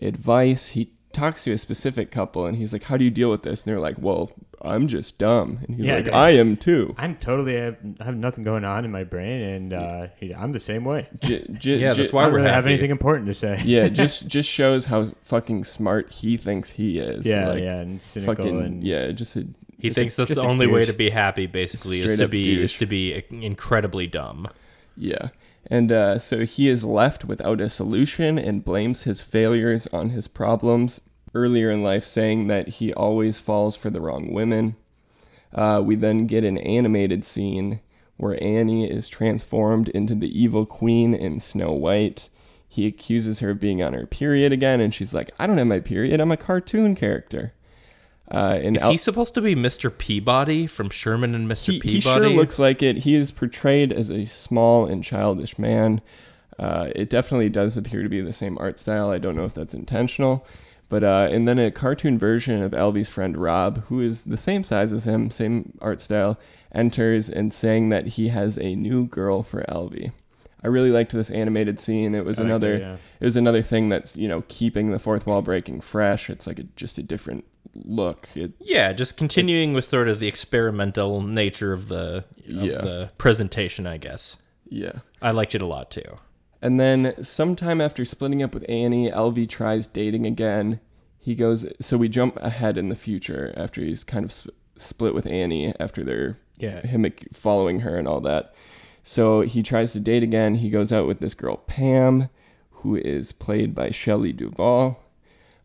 advice. 0.00 0.68
He 0.68 0.90
talks 1.12 1.44
to 1.44 1.52
a 1.52 1.58
specific 1.58 2.10
couple 2.10 2.46
and 2.46 2.56
he's 2.56 2.72
like, 2.72 2.84
How 2.84 2.96
do 2.96 3.04
you 3.04 3.10
deal 3.10 3.30
with 3.30 3.42
this? 3.42 3.62
And 3.64 3.70
they're 3.72 3.80
like, 3.80 3.96
Well, 3.98 4.30
I'm 4.62 4.88
just 4.88 5.18
dumb. 5.18 5.58
And 5.66 5.76
he's 5.76 5.86
Yeah, 5.86 5.96
like, 5.96 6.04
they- 6.04 6.10
I 6.12 6.30
am 6.32 6.56
too. 6.56 6.94
I'm 6.98 7.16
totally 7.16 7.58
I 7.60 7.74
have 8.04 8.14
nothing 8.16 8.44
going 8.44 8.64
on 8.64 8.84
in 8.84 8.90
my 8.90 9.04
brain, 9.04 9.40
and 9.40 9.72
uh, 9.72 10.06
he, 10.18 10.34
I'm 10.34 10.52
the 10.52 10.60
same 10.60 10.84
way. 10.84 11.08
J- 11.20 11.46
j- 11.52 11.76
Yeah, 11.78 11.92
j- 11.94 12.02
that's 12.02 12.12
why 12.12 12.22
I 12.22 12.24
don't 12.26 12.32
we're 12.34 12.38
really 12.40 12.50
have 12.50 12.66
anything 12.66 12.90
important 12.90 13.26
to 13.28 13.34
say. 13.34 13.60
yeah, 13.64 13.88
just 14.02 14.26
just 14.28 14.48
shows 14.50 14.84
how 14.84 15.12
fucking 15.22 15.64
smart 15.64 16.12
he 16.12 16.36
thinks 16.36 16.70
he 16.70 16.98
is. 16.98 17.24
yeah, 17.26 17.48
like, 17.48 17.62
yeah, 17.62 17.80
and 17.80 18.02
cynical 18.02 18.34
Fucking 18.36 18.60
and 18.60 18.84
yeah, 18.84 19.10
just 19.12 19.34
a 19.36 19.46
He 19.80 19.90
thinks 19.90 20.16
that's 20.16 20.34
the 20.34 20.40
a 20.40 20.46
only 20.46 20.66
way 20.66 20.84
to 20.84 20.92
be 20.92 21.10
happy, 21.10 21.46
basically, 21.46 22.00
is 22.00 22.18
to 22.18 22.28
be 22.28 22.42
douche. 22.42 22.72
is 22.72 22.78
to 22.78 22.86
be 22.86 23.24
incredibly 23.30 24.06
dumb. 24.06 24.48
Yeah. 24.96 25.28
And 25.66 25.92
uh, 25.92 26.18
so 26.18 26.44
he 26.44 26.68
is 26.68 26.84
left 26.84 27.24
without 27.24 27.60
a 27.60 27.70
solution 27.70 28.38
and 28.38 28.64
blames 28.64 29.02
his 29.02 29.22
failures 29.22 29.86
on 29.88 30.10
his 30.10 30.26
problems 30.26 31.00
earlier 31.34 31.70
in 31.70 31.82
life, 31.82 32.04
saying 32.04 32.46
that 32.48 32.68
he 32.68 32.92
always 32.92 33.38
falls 33.38 33.76
for 33.76 33.90
the 33.90 34.00
wrong 34.00 34.32
women. 34.32 34.76
Uh, 35.54 35.82
we 35.84 35.94
then 35.94 36.26
get 36.26 36.44
an 36.44 36.58
animated 36.58 37.24
scene 37.24 37.80
where 38.16 38.42
Annie 38.42 38.90
is 38.90 39.08
transformed 39.08 39.88
into 39.90 40.14
the 40.14 40.28
evil 40.38 40.66
queen 40.66 41.14
in 41.14 41.40
Snow 41.40 41.72
White. 41.72 42.28
He 42.68 42.86
accuses 42.86 43.40
her 43.40 43.50
of 43.50 43.60
being 43.60 43.82
on 43.82 43.94
her 43.94 44.06
period 44.06 44.52
again, 44.52 44.80
and 44.80 44.94
she's 44.94 45.14
like, 45.14 45.30
I 45.38 45.46
don't 45.46 45.58
have 45.58 45.66
my 45.66 45.80
period. 45.80 46.20
I'm 46.20 46.30
a 46.30 46.36
cartoon 46.36 46.94
character. 46.94 47.52
Uh, 48.30 48.58
and 48.62 48.76
Is 48.76 48.82
Al- 48.82 48.90
he 48.92 48.96
supposed 48.96 49.34
to 49.34 49.40
be 49.40 49.56
Mr. 49.56 49.96
Peabody 49.96 50.66
from 50.66 50.88
Sherman 50.88 51.34
and 51.34 51.48
Mr. 51.48 51.72
he, 51.72 51.80
Peabody? 51.80 51.94
he 51.94 52.00
sure 52.00 52.28
looks 52.28 52.58
like 52.58 52.82
it. 52.82 52.98
He 52.98 53.14
is 53.14 53.32
portrayed 53.32 53.92
as 53.92 54.10
a 54.10 54.24
small 54.24 54.86
and 54.86 55.02
childish 55.02 55.58
man. 55.58 56.00
Uh, 56.58 56.90
it 56.94 57.10
definitely 57.10 57.48
does 57.48 57.76
appear 57.76 58.02
to 58.02 58.08
be 58.08 58.20
the 58.20 58.32
same 58.32 58.56
art 58.60 58.78
style. 58.78 59.10
I 59.10 59.18
don't 59.18 59.34
know 59.34 59.46
if 59.46 59.54
that's 59.54 59.74
intentional. 59.74 60.46
But 60.90 61.04
uh, 61.04 61.28
and 61.30 61.46
then 61.46 61.58
a 61.58 61.70
cartoon 61.70 62.18
version 62.18 62.62
of 62.62 62.72
Alvy's 62.72 63.08
friend 63.08 63.36
Rob, 63.36 63.84
who 63.86 64.00
is 64.00 64.24
the 64.24 64.36
same 64.36 64.64
size 64.64 64.92
as 64.92 65.06
him, 65.06 65.30
same 65.30 65.78
art 65.80 66.00
style, 66.00 66.38
enters 66.72 67.30
and 67.30 67.54
saying 67.54 67.90
that 67.90 68.08
he 68.08 68.28
has 68.28 68.58
a 68.58 68.74
new 68.74 69.06
girl 69.06 69.44
for 69.44 69.62
Alvy. 69.68 70.12
I 70.62 70.66
really 70.66 70.90
liked 70.90 71.12
this 71.12 71.30
animated 71.30 71.80
scene. 71.80 72.14
It 72.14 72.24
was 72.24 72.40
I 72.40 72.44
another 72.44 72.78
that, 72.78 72.84
yeah. 72.84 72.96
it 73.20 73.24
was 73.24 73.36
another 73.36 73.62
thing 73.62 73.88
that's 73.88 74.16
you 74.16 74.28
know 74.28 74.42
keeping 74.48 74.90
the 74.90 74.98
fourth 74.98 75.26
wall 75.26 75.42
breaking 75.42 75.80
fresh. 75.80 76.28
It's 76.28 76.46
like 76.46 76.58
a, 76.58 76.64
just 76.74 76.98
a 76.98 77.02
different 77.04 77.44
look. 77.74 78.28
It 78.34 78.52
Yeah, 78.60 78.92
just 78.92 79.16
continuing 79.16 79.72
with 79.74 79.84
sort 79.86 80.08
of 80.08 80.20
the 80.20 80.26
experimental 80.28 81.20
nature 81.22 81.72
of 81.72 81.88
the 81.88 82.24
of 82.38 82.64
Yeah. 82.64 82.80
the 82.80 83.10
presentation, 83.18 83.86
I 83.86 83.96
guess. 83.96 84.36
yeah. 84.68 85.00
I 85.22 85.30
liked 85.30 85.54
it 85.54 85.62
a 85.62 85.66
lot 85.66 85.90
too. 85.90 86.18
And 86.62 86.78
then 86.78 87.14
sometime 87.24 87.80
after 87.80 88.04
splitting 88.04 88.42
up 88.42 88.52
with 88.54 88.64
Annie, 88.68 89.10
Alvy 89.10 89.48
tries 89.48 89.86
dating 89.86 90.26
again. 90.26 90.80
He 91.18 91.34
goes, 91.34 91.66
so 91.80 91.96
we 91.96 92.08
jump 92.08 92.36
ahead 92.40 92.76
in 92.78 92.88
the 92.88 92.94
future 92.94 93.52
after 93.56 93.80
he's 93.82 94.04
kind 94.04 94.24
of 94.24 94.32
sp- 94.32 94.52
split 94.76 95.14
with 95.14 95.26
Annie 95.26 95.74
after 95.80 96.02
they're 96.04 96.38
Yeah. 96.58 96.86
him 96.86 97.06
following 97.32 97.80
her 97.80 97.96
and 97.96 98.06
all 98.08 98.20
that. 98.20 98.54
So 99.04 99.40
he 99.42 99.62
tries 99.62 99.92
to 99.92 100.00
date 100.00 100.22
again. 100.22 100.56
He 100.56 100.68
goes 100.70 100.92
out 100.92 101.06
with 101.06 101.20
this 101.20 101.34
girl 101.34 101.56
Pam, 101.56 102.28
who 102.70 102.96
is 102.96 103.32
played 103.32 103.74
by 103.74 103.90
Shelley 103.90 104.32
Duvall, 104.32 105.02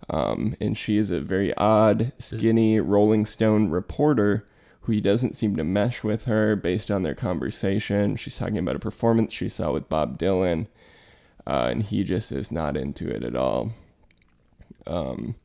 um, 0.10 0.56
and 0.62 0.78
she 0.78 0.98
is 0.98 1.10
a 1.10 1.20
very 1.20 1.54
odd, 1.56 2.12
skinny 2.20 2.80
Rolling 2.80 3.26
Stone 3.26 3.70
reporter 3.70 4.46
who 4.82 4.92
he 4.92 5.02
doesn't 5.02 5.36
seem 5.36 5.56
to 5.56 5.64
mesh 5.64 6.04
with 6.04 6.26
her 6.26 6.56
based 6.56 6.92
on 6.92 7.02
their 7.02 7.16
conversation. 7.16 8.16
She's 8.16 8.38
talking 8.38 8.60
about 8.60 8.76
a 8.76 8.80
performance 8.80 9.34
she 9.34 9.50
saw 9.50 9.72
with 9.72 9.90
Bob 9.90 10.20
Dylan, 10.20 10.68
uh, 11.48 11.70
and 11.72 11.84
he 11.84 12.04
just 12.04 12.32
is 12.32 12.52
not 12.52 12.78
into 12.78 13.10
it 13.10 13.24
at 13.24 13.36
all. 13.36 13.72
Um, 14.86 15.36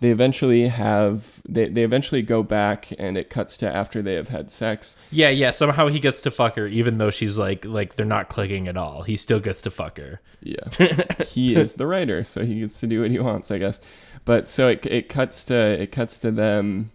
they 0.00 0.10
eventually 0.10 0.68
have 0.68 1.40
they, 1.48 1.68
they 1.68 1.82
eventually 1.82 2.22
go 2.22 2.42
back 2.42 2.92
and 2.98 3.16
it 3.16 3.30
cuts 3.30 3.56
to 3.58 3.74
after 3.74 4.02
they 4.02 4.14
have 4.14 4.28
had 4.28 4.50
sex 4.50 4.96
Yeah, 5.10 5.30
yeah. 5.30 5.50
Somehow 5.50 5.88
he 5.88 6.00
gets 6.00 6.22
to 6.22 6.30
fuck 6.30 6.56
her, 6.56 6.66
even 6.66 6.98
though 6.98 7.10
she's 7.10 7.36
like 7.36 7.64
like 7.64 7.96
they're 7.96 8.06
not 8.06 8.28
clicking 8.28 8.68
at 8.68 8.76
all. 8.76 9.02
He 9.02 9.16
still 9.16 9.40
gets 9.40 9.62
to 9.62 9.70
fuck 9.70 9.98
her. 9.98 10.20
Yeah. 10.42 10.68
he 11.26 11.54
is 11.56 11.74
the 11.74 11.86
writer, 11.86 12.24
so 12.24 12.44
he 12.44 12.60
gets 12.60 12.80
to 12.80 12.86
do 12.86 13.02
what 13.02 13.10
he 13.10 13.18
wants, 13.18 13.50
I 13.50 13.58
guess. 13.58 13.80
But 14.24 14.48
so 14.48 14.68
it 14.68 14.84
it 14.86 15.08
cuts 15.08 15.44
to 15.46 15.54
it 15.54 15.92
cuts 15.92 16.18
to 16.18 16.30
them 16.30 16.90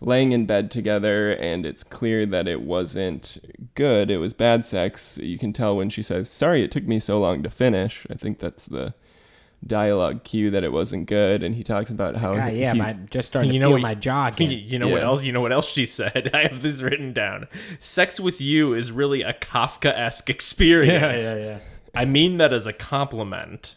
laying 0.00 0.32
in 0.32 0.44
bed 0.44 0.70
together 0.70 1.30
and 1.32 1.64
it's 1.64 1.82
clear 1.82 2.26
that 2.26 2.46
it 2.46 2.60
wasn't 2.60 3.38
good. 3.74 4.10
It 4.10 4.18
was 4.18 4.34
bad 4.34 4.66
sex. 4.66 5.18
You 5.18 5.38
can 5.38 5.52
tell 5.52 5.76
when 5.76 5.88
she 5.88 6.02
says, 6.02 6.30
"Sorry 6.30 6.62
it 6.62 6.70
took 6.70 6.84
me 6.84 6.98
so 6.98 7.20
long 7.20 7.42
to 7.42 7.50
finish." 7.50 8.06
I 8.10 8.14
think 8.14 8.38
that's 8.38 8.66
the 8.66 8.94
dialogue 9.66 10.24
cue 10.24 10.50
that 10.50 10.62
it 10.64 10.72
wasn't 10.72 11.06
good 11.06 11.42
and 11.42 11.54
he 11.54 11.62
talks 11.64 11.90
about 11.90 12.16
how 12.16 12.32
Ah, 12.32 12.46
yeah, 12.48 12.72
he's- 12.74 12.76
my, 12.76 12.92
just 13.10 13.28
starting 13.28 13.52
You 13.52 13.58
to 13.60 13.64
know 13.64 13.68
feel 13.68 13.72
what- 13.74 13.82
my 13.82 13.94
jaw 13.94 14.26
You, 14.38 14.46
again. 14.46 14.50
you 14.66 14.78
know 14.78 14.88
what 14.88 15.02
else? 15.02 15.22
You 15.22 15.32
know 15.32 15.40
what 15.40 15.52
else 15.52 15.68
she 15.68 15.86
said? 15.86 16.30
I 16.34 16.42
have 16.42 16.60
this 16.62 16.82
written 16.82 17.12
down. 17.12 17.48
Sex 17.80 18.20
with 18.20 18.40
you 18.40 18.74
is 18.74 18.92
really 18.92 19.22
a 19.22 19.32
Kafka-esque 19.32 20.28
experience. 20.30 21.24
yeah, 21.24 21.34
yeah, 21.36 21.44
yeah. 21.44 21.58
I 21.94 22.04
mean 22.04 22.36
that 22.38 22.52
as 22.52 22.66
a 22.66 22.72
compliment. 22.72 23.76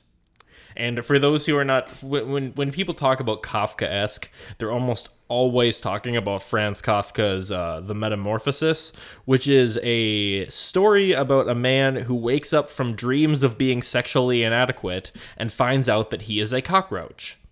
And 0.75 1.03
for 1.03 1.17
those 1.17 1.45
who 1.47 1.57
are 1.57 1.65
not, 1.65 1.89
when 2.03 2.29
when, 2.31 2.51
when 2.51 2.71
people 2.71 2.93
talk 2.93 3.19
about 3.19 3.41
Kafka-esque, 3.41 4.29
they're 4.57 4.71
almost 4.71 5.09
always 5.29 5.79
talking 5.79 6.15
about 6.15 6.43
Franz 6.43 6.81
Kafka's 6.81 7.51
uh, 7.51 7.81
*The 7.85 7.95
Metamorphosis*, 7.95 8.93
which 9.25 9.47
is 9.47 9.79
a 9.83 10.45
story 10.47 11.13
about 11.13 11.49
a 11.49 11.55
man 11.55 11.95
who 11.95 12.15
wakes 12.15 12.53
up 12.53 12.69
from 12.69 12.95
dreams 12.95 13.43
of 13.43 13.57
being 13.57 13.81
sexually 13.81 14.43
inadequate 14.43 15.11
and 15.37 15.51
finds 15.51 15.89
out 15.89 16.11
that 16.11 16.23
he 16.23 16.39
is 16.39 16.53
a 16.53 16.61
cockroach. 16.61 17.37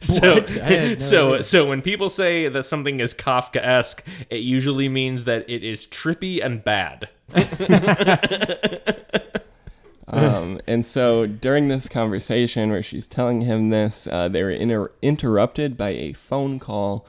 So, 0.00 0.34
What? 0.34 0.50
I 0.50 0.54
had 0.64 0.98
no 0.98 1.00
so, 1.04 1.32
idea. 1.34 1.42
so 1.44 1.68
when 1.68 1.82
people 1.82 2.08
say 2.08 2.48
that 2.48 2.64
something 2.64 2.98
is 2.98 3.14
Kafka-esque, 3.14 4.04
it 4.28 4.38
usually 4.40 4.88
means 4.88 5.22
that 5.24 5.48
it 5.48 5.62
is 5.62 5.86
trippy 5.86 6.44
and 6.44 6.64
bad. 6.64 7.08
Um, 10.08 10.60
and 10.66 10.84
so 10.84 11.26
during 11.26 11.68
this 11.68 11.88
conversation 11.88 12.70
where 12.70 12.82
she's 12.82 13.06
telling 13.06 13.42
him 13.42 13.70
this, 13.70 14.06
uh, 14.10 14.28
they 14.28 14.42
were 14.42 14.50
inter- 14.50 14.92
interrupted 15.02 15.76
by 15.76 15.90
a 15.90 16.12
phone 16.12 16.58
call 16.58 17.06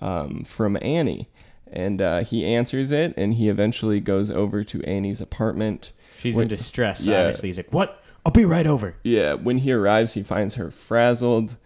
um, 0.00 0.44
from 0.44 0.76
Annie. 0.82 1.28
And 1.72 2.02
uh, 2.02 2.24
he 2.24 2.44
answers 2.44 2.90
it, 2.90 3.14
and 3.16 3.34
he 3.34 3.48
eventually 3.48 4.00
goes 4.00 4.28
over 4.30 4.64
to 4.64 4.82
Annie's 4.82 5.20
apartment. 5.20 5.92
She's 6.18 6.34
When- 6.34 6.42
in 6.44 6.48
distress. 6.48 7.02
Yeah. 7.02 7.20
Obviously, 7.20 7.50
he's 7.50 7.58
like, 7.58 7.72
"What? 7.72 8.02
I'll 8.26 8.32
be 8.32 8.44
right 8.44 8.66
over." 8.66 8.96
Yeah, 9.04 9.34
when 9.34 9.58
he 9.58 9.70
arrives, 9.70 10.14
he 10.14 10.24
finds 10.24 10.56
her 10.56 10.70
frazzled. 10.72 11.56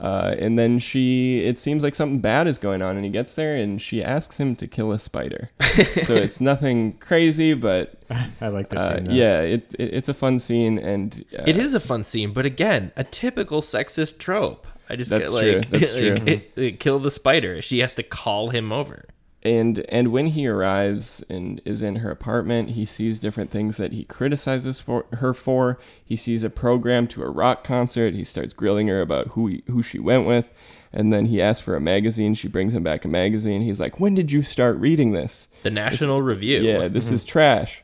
Uh, 0.00 0.34
and 0.38 0.56
then 0.56 0.78
she, 0.78 1.40
it 1.44 1.58
seems 1.58 1.82
like 1.82 1.94
something 1.94 2.20
bad 2.20 2.46
is 2.48 2.56
going 2.56 2.80
on, 2.80 2.96
and 2.96 3.04
he 3.04 3.10
gets 3.10 3.34
there, 3.34 3.54
and 3.54 3.80
she 3.82 4.02
asks 4.02 4.38
him 4.38 4.56
to 4.56 4.66
kill 4.66 4.92
a 4.92 4.98
spider. 4.98 5.50
so 6.04 6.14
it's 6.14 6.40
nothing 6.40 6.94
crazy, 6.94 7.52
but 7.52 8.02
I 8.40 8.48
like 8.48 8.70
this. 8.70 8.80
uh, 8.80 8.94
scene, 8.96 9.04
though. 9.04 9.12
yeah, 9.14 9.40
it, 9.42 9.74
it 9.78 9.94
it's 9.94 10.08
a 10.08 10.14
fun 10.14 10.38
scene, 10.38 10.78
and 10.78 11.24
uh, 11.38 11.44
It 11.46 11.56
is 11.58 11.74
a 11.74 11.80
fun 11.80 12.02
scene, 12.02 12.32
but 12.32 12.46
again, 12.46 12.92
a 12.96 13.04
typical 13.04 13.60
sexist 13.60 14.18
trope. 14.18 14.66
I 14.88 14.96
just 14.96 15.10
That's 15.10 15.30
get 15.30 15.34
like, 15.34 15.42
true, 15.68 15.78
that's 15.78 15.92
like, 15.94 16.02
true. 16.16 16.24
it- 16.26 16.52
it- 16.56 16.80
kill 16.80 16.98
the 16.98 17.10
spider. 17.10 17.60
She 17.62 17.80
has 17.80 17.94
to 17.96 18.02
call 18.02 18.48
him 18.50 18.72
over. 18.72 19.04
And 19.42 19.78
and 19.88 20.08
when 20.08 20.26
he 20.26 20.46
arrives 20.46 21.24
and 21.30 21.60
is 21.64 21.82
in 21.82 21.96
her 21.96 22.10
apartment 22.10 22.70
he 22.70 22.84
sees 22.84 23.20
different 23.20 23.50
things 23.50 23.76
that 23.78 23.92
he 23.92 24.04
criticizes 24.04 24.80
for 24.80 25.06
her 25.14 25.32
for 25.32 25.78
he 26.04 26.16
sees 26.16 26.44
a 26.44 26.50
program 26.50 27.06
to 27.06 27.22
a 27.22 27.30
rock 27.30 27.64
concert 27.64 28.14
he 28.14 28.24
starts 28.24 28.52
grilling 28.52 28.88
her 28.88 29.00
about 29.00 29.28
who 29.28 29.46
he, 29.46 29.62
who 29.68 29.82
she 29.82 29.98
went 29.98 30.26
with 30.26 30.52
and 30.92 31.12
then 31.12 31.26
he 31.26 31.40
asks 31.40 31.62
for 31.62 31.74
a 31.74 31.80
magazine 31.80 32.34
she 32.34 32.48
brings 32.48 32.74
him 32.74 32.82
back 32.82 33.04
a 33.04 33.08
magazine 33.08 33.62
he's 33.62 33.80
like 33.80 33.98
when 33.98 34.14
did 34.14 34.30
you 34.30 34.42
start 34.42 34.76
reading 34.76 35.12
this 35.12 35.48
The 35.62 35.70
National 35.70 36.20
Review. 36.20 36.60
yeah 36.60 36.88
this 36.88 37.10
is 37.10 37.24
trash 37.24 37.82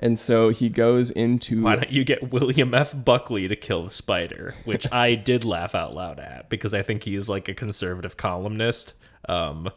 and 0.00 0.18
so 0.18 0.48
he 0.48 0.70
goes 0.70 1.10
into 1.10 1.62
Why 1.62 1.76
don't 1.76 1.92
you 1.92 2.02
get 2.02 2.32
William 2.32 2.72
F. 2.72 2.94
Buckley 3.04 3.46
to 3.46 3.54
kill 3.54 3.84
the 3.84 3.90
spider? 3.90 4.54
Which 4.64 4.86
I 4.92 5.14
did 5.14 5.44
laugh 5.44 5.74
out 5.74 5.94
loud 5.94 6.18
at 6.18 6.48
because 6.48 6.72
I 6.72 6.80
think 6.80 7.02
he's 7.02 7.28
like 7.28 7.46
a 7.48 7.52
conservative 7.52 8.16
columnist. 8.16 8.94
Um, 9.28 9.70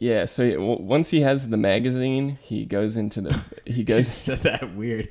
yeah 0.00 0.24
so 0.24 0.50
w- 0.50 0.82
once 0.82 1.10
he 1.10 1.20
has 1.20 1.48
the 1.48 1.56
magazine 1.56 2.36
he 2.42 2.64
goes 2.66 2.96
into 2.96 3.20
the 3.20 3.40
he 3.66 3.84
goes 3.84 4.08
said 4.12 4.40
that 4.40 4.74
weird. 4.74 5.08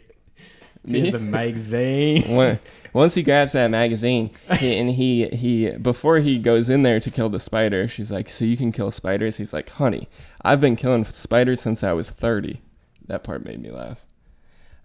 See 0.86 1.12
the 1.12 1.20
magazine. 1.20 2.60
Once 2.94 3.14
he 3.14 3.22
grabs 3.22 3.52
that 3.52 3.70
magazine 3.70 4.32
he, 4.58 4.78
and 4.80 4.90
he 4.90 5.28
he 5.28 5.72
before 5.72 6.20
he 6.20 6.40
goes 6.40 6.70
in 6.70 6.82
there 6.82 7.00
to 7.02 7.12
kill 7.12 7.30
the 7.30 7.40
spider 7.40 7.88
she's 7.88 8.10
like 8.10 8.30
so 8.30 8.44
you 8.46 8.58
can 8.58 8.72
kill 8.72 8.90
spiders 8.90 9.38
he's 9.38 9.54
like 9.54 9.70
honey 9.70 10.10
i've 10.42 10.60
been 10.60 10.76
killing 10.76 11.04
spiders 11.06 11.62
since 11.62 11.84
i 11.84 11.94
was 11.94 12.10
30 12.10 12.62
that 13.08 13.24
part 13.24 13.46
made 13.46 13.62
me 13.62 13.70
laugh 13.70 14.04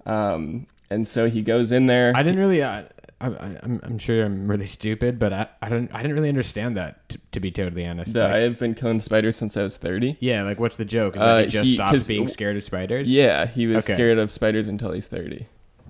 um 0.05 0.67
and 0.91 1.09
so 1.09 1.31
he 1.31 1.41
goes 1.41 1.73
in 1.73 1.87
there 1.87 2.13
I 2.15 2.23
didn't 2.23 2.39
really. 2.39 2.63
Uh, 2.63 2.71
I, 2.71 2.87
I, 3.25 3.59
I'm, 3.63 3.81
I'm 3.83 3.99
sure 3.99 4.25
I'm 4.25 4.47
really 4.49 4.67
stupid, 4.79 5.19
but 5.19 5.33
I, 5.33 5.49
I 5.63 5.69
don't 5.69 5.93
I 5.95 6.03
didn't 6.03 6.15
really 6.17 6.29
understand 6.29 6.77
that 6.77 7.09
to, 7.11 7.19
to 7.33 7.41
be 7.41 7.51
totally 7.51 7.87
honest. 7.87 8.13
The, 8.13 8.23
Like, 8.23 8.33
I've 8.33 8.59
been 8.59 8.75
killing 8.75 9.01
spiders 9.01 9.37
since 9.37 9.57
I 9.57 9.63
was 9.63 9.77
30. 9.77 10.17
yeah, 10.21 10.43
like 10.43 10.59
what's 10.61 10.77
the 10.77 10.85
joke? 10.85 11.17
Is 11.17 11.23
Uh, 11.23 11.37
that 11.37 11.45
he 11.47 11.51
just 11.51 11.65
he- 11.67 11.75
stopped 11.75 12.09
being 12.09 12.29
scared 12.29 12.57
of 12.57 12.65
spiders? 12.65 13.11
Yeah, 13.11 13.47
he 13.47 13.67
was 13.67 13.87
Okay. 13.87 13.95
scared 13.95 14.19
of 14.19 14.31
spiders 14.31 14.69
until 14.69 14.93
he's 14.93 15.09
30. 15.09 15.47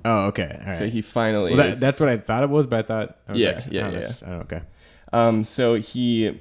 Oh, 0.06 0.26
okay. 0.26 0.58
All 0.60 0.66
right. 0.66 0.76
So 0.78 0.86
he 0.86 1.00
finally 1.00 1.50
well, 1.52 1.58
that, 1.58 1.68
is- 1.70 1.80
that's 1.80 1.98
what 2.00 2.08
I 2.08 2.18
thought 2.18 2.42
it 2.42 2.50
was, 2.50 2.66
but 2.66 2.80
I 2.80 2.82
thought 2.82 3.16
I 3.28 3.34
Yeah, 3.34 3.52
like, 3.52 3.64
yeah, 3.70 3.86
oh, 3.88 3.98
yeah, 3.98 4.12
Oh, 4.26 4.32
okay. 4.40 4.60
Um, 5.12 5.44
so 5.44 5.74
he 5.74 6.40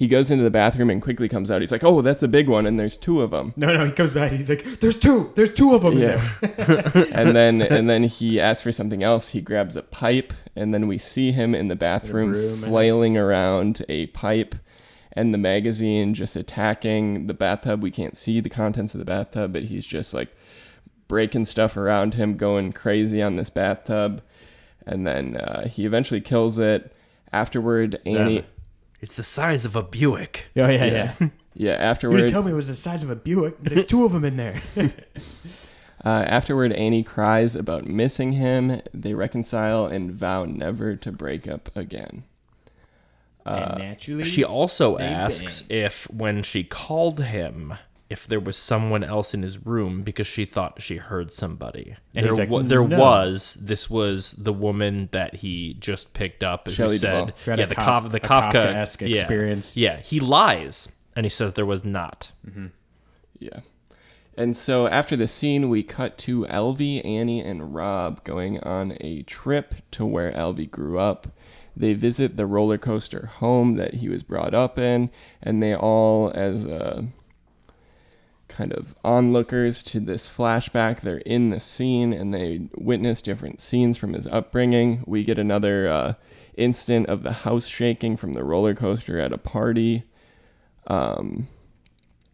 he 0.00 0.08
goes 0.08 0.30
into 0.30 0.42
the 0.42 0.50
bathroom 0.50 0.88
and 0.88 1.02
quickly 1.02 1.28
comes 1.28 1.50
out. 1.50 1.60
He's 1.60 1.70
like, 1.70 1.84
"Oh, 1.84 2.00
that's 2.00 2.22
a 2.22 2.28
big 2.28 2.48
one, 2.48 2.64
and 2.64 2.78
there's 2.78 2.96
two 2.96 3.20
of 3.20 3.32
them." 3.32 3.52
No, 3.54 3.66
no, 3.74 3.84
he 3.84 3.92
comes 3.92 4.14
back. 4.14 4.32
He's 4.32 4.48
like, 4.48 4.64
"There's 4.80 4.98
two. 4.98 5.30
There's 5.36 5.52
two 5.52 5.74
of 5.74 5.82
them." 5.82 5.92
in 5.92 5.98
Yeah. 5.98 6.24
there." 6.40 7.06
and 7.12 7.36
then 7.36 7.60
and 7.60 7.90
then 7.90 8.04
he 8.04 8.40
asks 8.40 8.62
for 8.62 8.72
something 8.72 9.02
else. 9.04 9.28
He 9.28 9.42
grabs 9.42 9.76
a 9.76 9.82
pipe, 9.82 10.32
and 10.56 10.72
then 10.72 10.88
we 10.88 10.96
see 10.96 11.32
him 11.32 11.54
in 11.54 11.68
the 11.68 11.76
bathroom 11.76 12.32
flailing 12.62 13.18
around 13.18 13.84
a 13.90 14.06
pipe, 14.06 14.54
and 15.12 15.34
the 15.34 15.38
magazine 15.38 16.14
just 16.14 16.34
attacking 16.34 17.26
the 17.26 17.34
bathtub. 17.34 17.82
We 17.82 17.90
can't 17.90 18.16
see 18.16 18.40
the 18.40 18.48
contents 18.48 18.94
of 18.94 19.00
the 19.00 19.04
bathtub, 19.04 19.52
but 19.52 19.64
he's 19.64 19.84
just 19.84 20.14
like 20.14 20.28
breaking 21.08 21.44
stuff 21.44 21.76
around 21.76 22.14
him, 22.14 22.38
going 22.38 22.72
crazy 22.72 23.20
on 23.20 23.36
this 23.36 23.50
bathtub, 23.50 24.22
and 24.86 25.06
then 25.06 25.36
uh, 25.36 25.68
he 25.68 25.84
eventually 25.84 26.22
kills 26.22 26.56
it. 26.56 26.90
Afterward, 27.34 28.00
Annie. 28.06 28.36
Yeah. 28.36 28.42
It's 29.00 29.16
the 29.16 29.22
size 29.22 29.64
of 29.64 29.76
a 29.76 29.82
Buick. 29.82 30.46
Oh 30.56 30.68
yeah, 30.68 30.84
yeah. 30.84 31.14
Yeah. 31.20 31.28
Yeah, 31.52 31.70
You 31.72 31.76
didn't 31.76 31.82
afterward, 31.82 32.28
tell 32.30 32.42
me 32.44 32.52
it 32.52 32.54
was 32.54 32.68
the 32.68 32.76
size 32.76 33.02
of 33.02 33.10
a 33.10 33.16
Buick. 33.16 33.56
but 33.62 33.74
There's 33.74 33.86
two 33.86 34.04
of 34.04 34.12
them 34.12 34.24
in 34.24 34.36
there. 34.36 34.60
Uh, 36.02 36.24
afterward, 36.28 36.72
Annie 36.72 37.02
cries 37.02 37.54
about 37.54 37.86
missing 37.86 38.32
him. 38.32 38.80
They 38.94 39.12
reconcile 39.12 39.84
and 39.84 40.10
vow 40.12 40.46
never 40.46 40.96
to 40.96 41.12
break 41.12 41.46
up 41.46 41.68
again. 41.76 42.24
and 43.44 43.78
naturally, 43.78 44.24
She 44.24 44.42
also 44.42 44.96
They 44.96 45.04
asks 45.04 45.64
if, 45.68 46.04
when 46.10 46.42
she 46.42 46.64
called 46.64 47.20
him, 47.20 47.74
if 48.10 48.26
there 48.26 48.40
was 48.40 48.56
someone 48.56 49.02
else 49.04 49.32
in 49.32 49.42
his 49.42 49.64
room 49.64 50.02
because 50.02 50.26
she 50.26 50.44
thought 50.44 50.82
she 50.82 50.96
heard 50.96 51.32
somebody. 51.32 51.94
And 52.14 52.26
there 52.26 52.34
like, 52.34 52.50
wa- 52.50 52.62
there 52.62 52.86
"No." 52.86 52.98
was. 52.98 53.56
This 53.60 53.88
was 53.88 54.32
the 54.32 54.52
woman 54.52 55.08
that 55.12 55.36
he 55.36 55.74
just 55.74 56.12
picked 56.12 56.42
up 56.42 56.66
and 56.66 56.74
Shelley 56.76 56.98
said, 56.98 57.12
Duvall. 57.12 57.30
Who 57.44 57.50
had 57.52 57.58
"Yeah, 57.60 57.66
the 57.66 57.74
Kaf- 57.76 58.02
Kaf- 58.02 58.12
the 58.12 58.20
Kafka 58.20 58.50
Kafka-esque 58.52 59.00
yeah. 59.02 59.16
experience. 59.20 59.76
Yeah, 59.76 60.00
he 60.00 60.18
lies 60.20 60.88
and 61.16 61.24
he 61.24 61.30
says 61.30 61.54
there 61.54 61.64
was 61.64 61.84
not. 61.84 62.32
Yeah. 63.38 63.60
And 64.36 64.56
so 64.56 64.86
after 64.86 65.16
the 65.16 65.28
scene, 65.28 65.68
we 65.68 65.82
cut 65.82 66.16
to 66.18 66.46
Alvy, 66.46 67.04
Annie, 67.04 67.40
and 67.40 67.74
Rob 67.74 68.24
going 68.24 68.58
on 68.60 68.96
a 69.00 69.22
trip 69.22 69.74
to 69.92 70.04
where 70.06 70.32
Alvy 70.32 70.70
grew 70.70 70.98
up. 70.98 71.28
They 71.76 71.94
visit 71.94 72.36
the 72.36 72.46
roller 72.46 72.78
coaster 72.78 73.26
home 73.38 73.76
that 73.76 73.94
he 73.94 74.08
was 74.08 74.22
brought 74.22 74.54
up 74.54 74.78
in, 74.78 75.10
and 75.42 75.62
they 75.62 75.74
all, 75.74 76.30
as 76.34 76.66
uh, 76.66 77.02
kind 78.50 78.72
of 78.72 78.94
onlookers 79.02 79.82
to 79.84 80.00
this 80.00 80.26
flashback, 80.26 81.00
they're 81.00 81.18
in 81.18 81.48
the 81.48 81.60
scene 81.60 82.12
and 82.12 82.34
they 82.34 82.68
witness 82.74 83.22
different 83.22 83.60
scenes 83.60 83.96
from 83.96 84.12
his 84.12 84.26
upbringing. 84.26 85.02
We 85.06 85.24
get 85.24 85.38
another 85.38 85.88
uh, 85.88 86.14
instant 86.56 87.08
of 87.08 87.22
the 87.22 87.32
house 87.32 87.66
shaking 87.66 88.16
from 88.18 88.34
the 88.34 88.44
roller 88.44 88.74
coaster 88.74 89.18
at 89.18 89.32
a 89.32 89.38
party. 89.38 90.04
Um, 90.86 91.48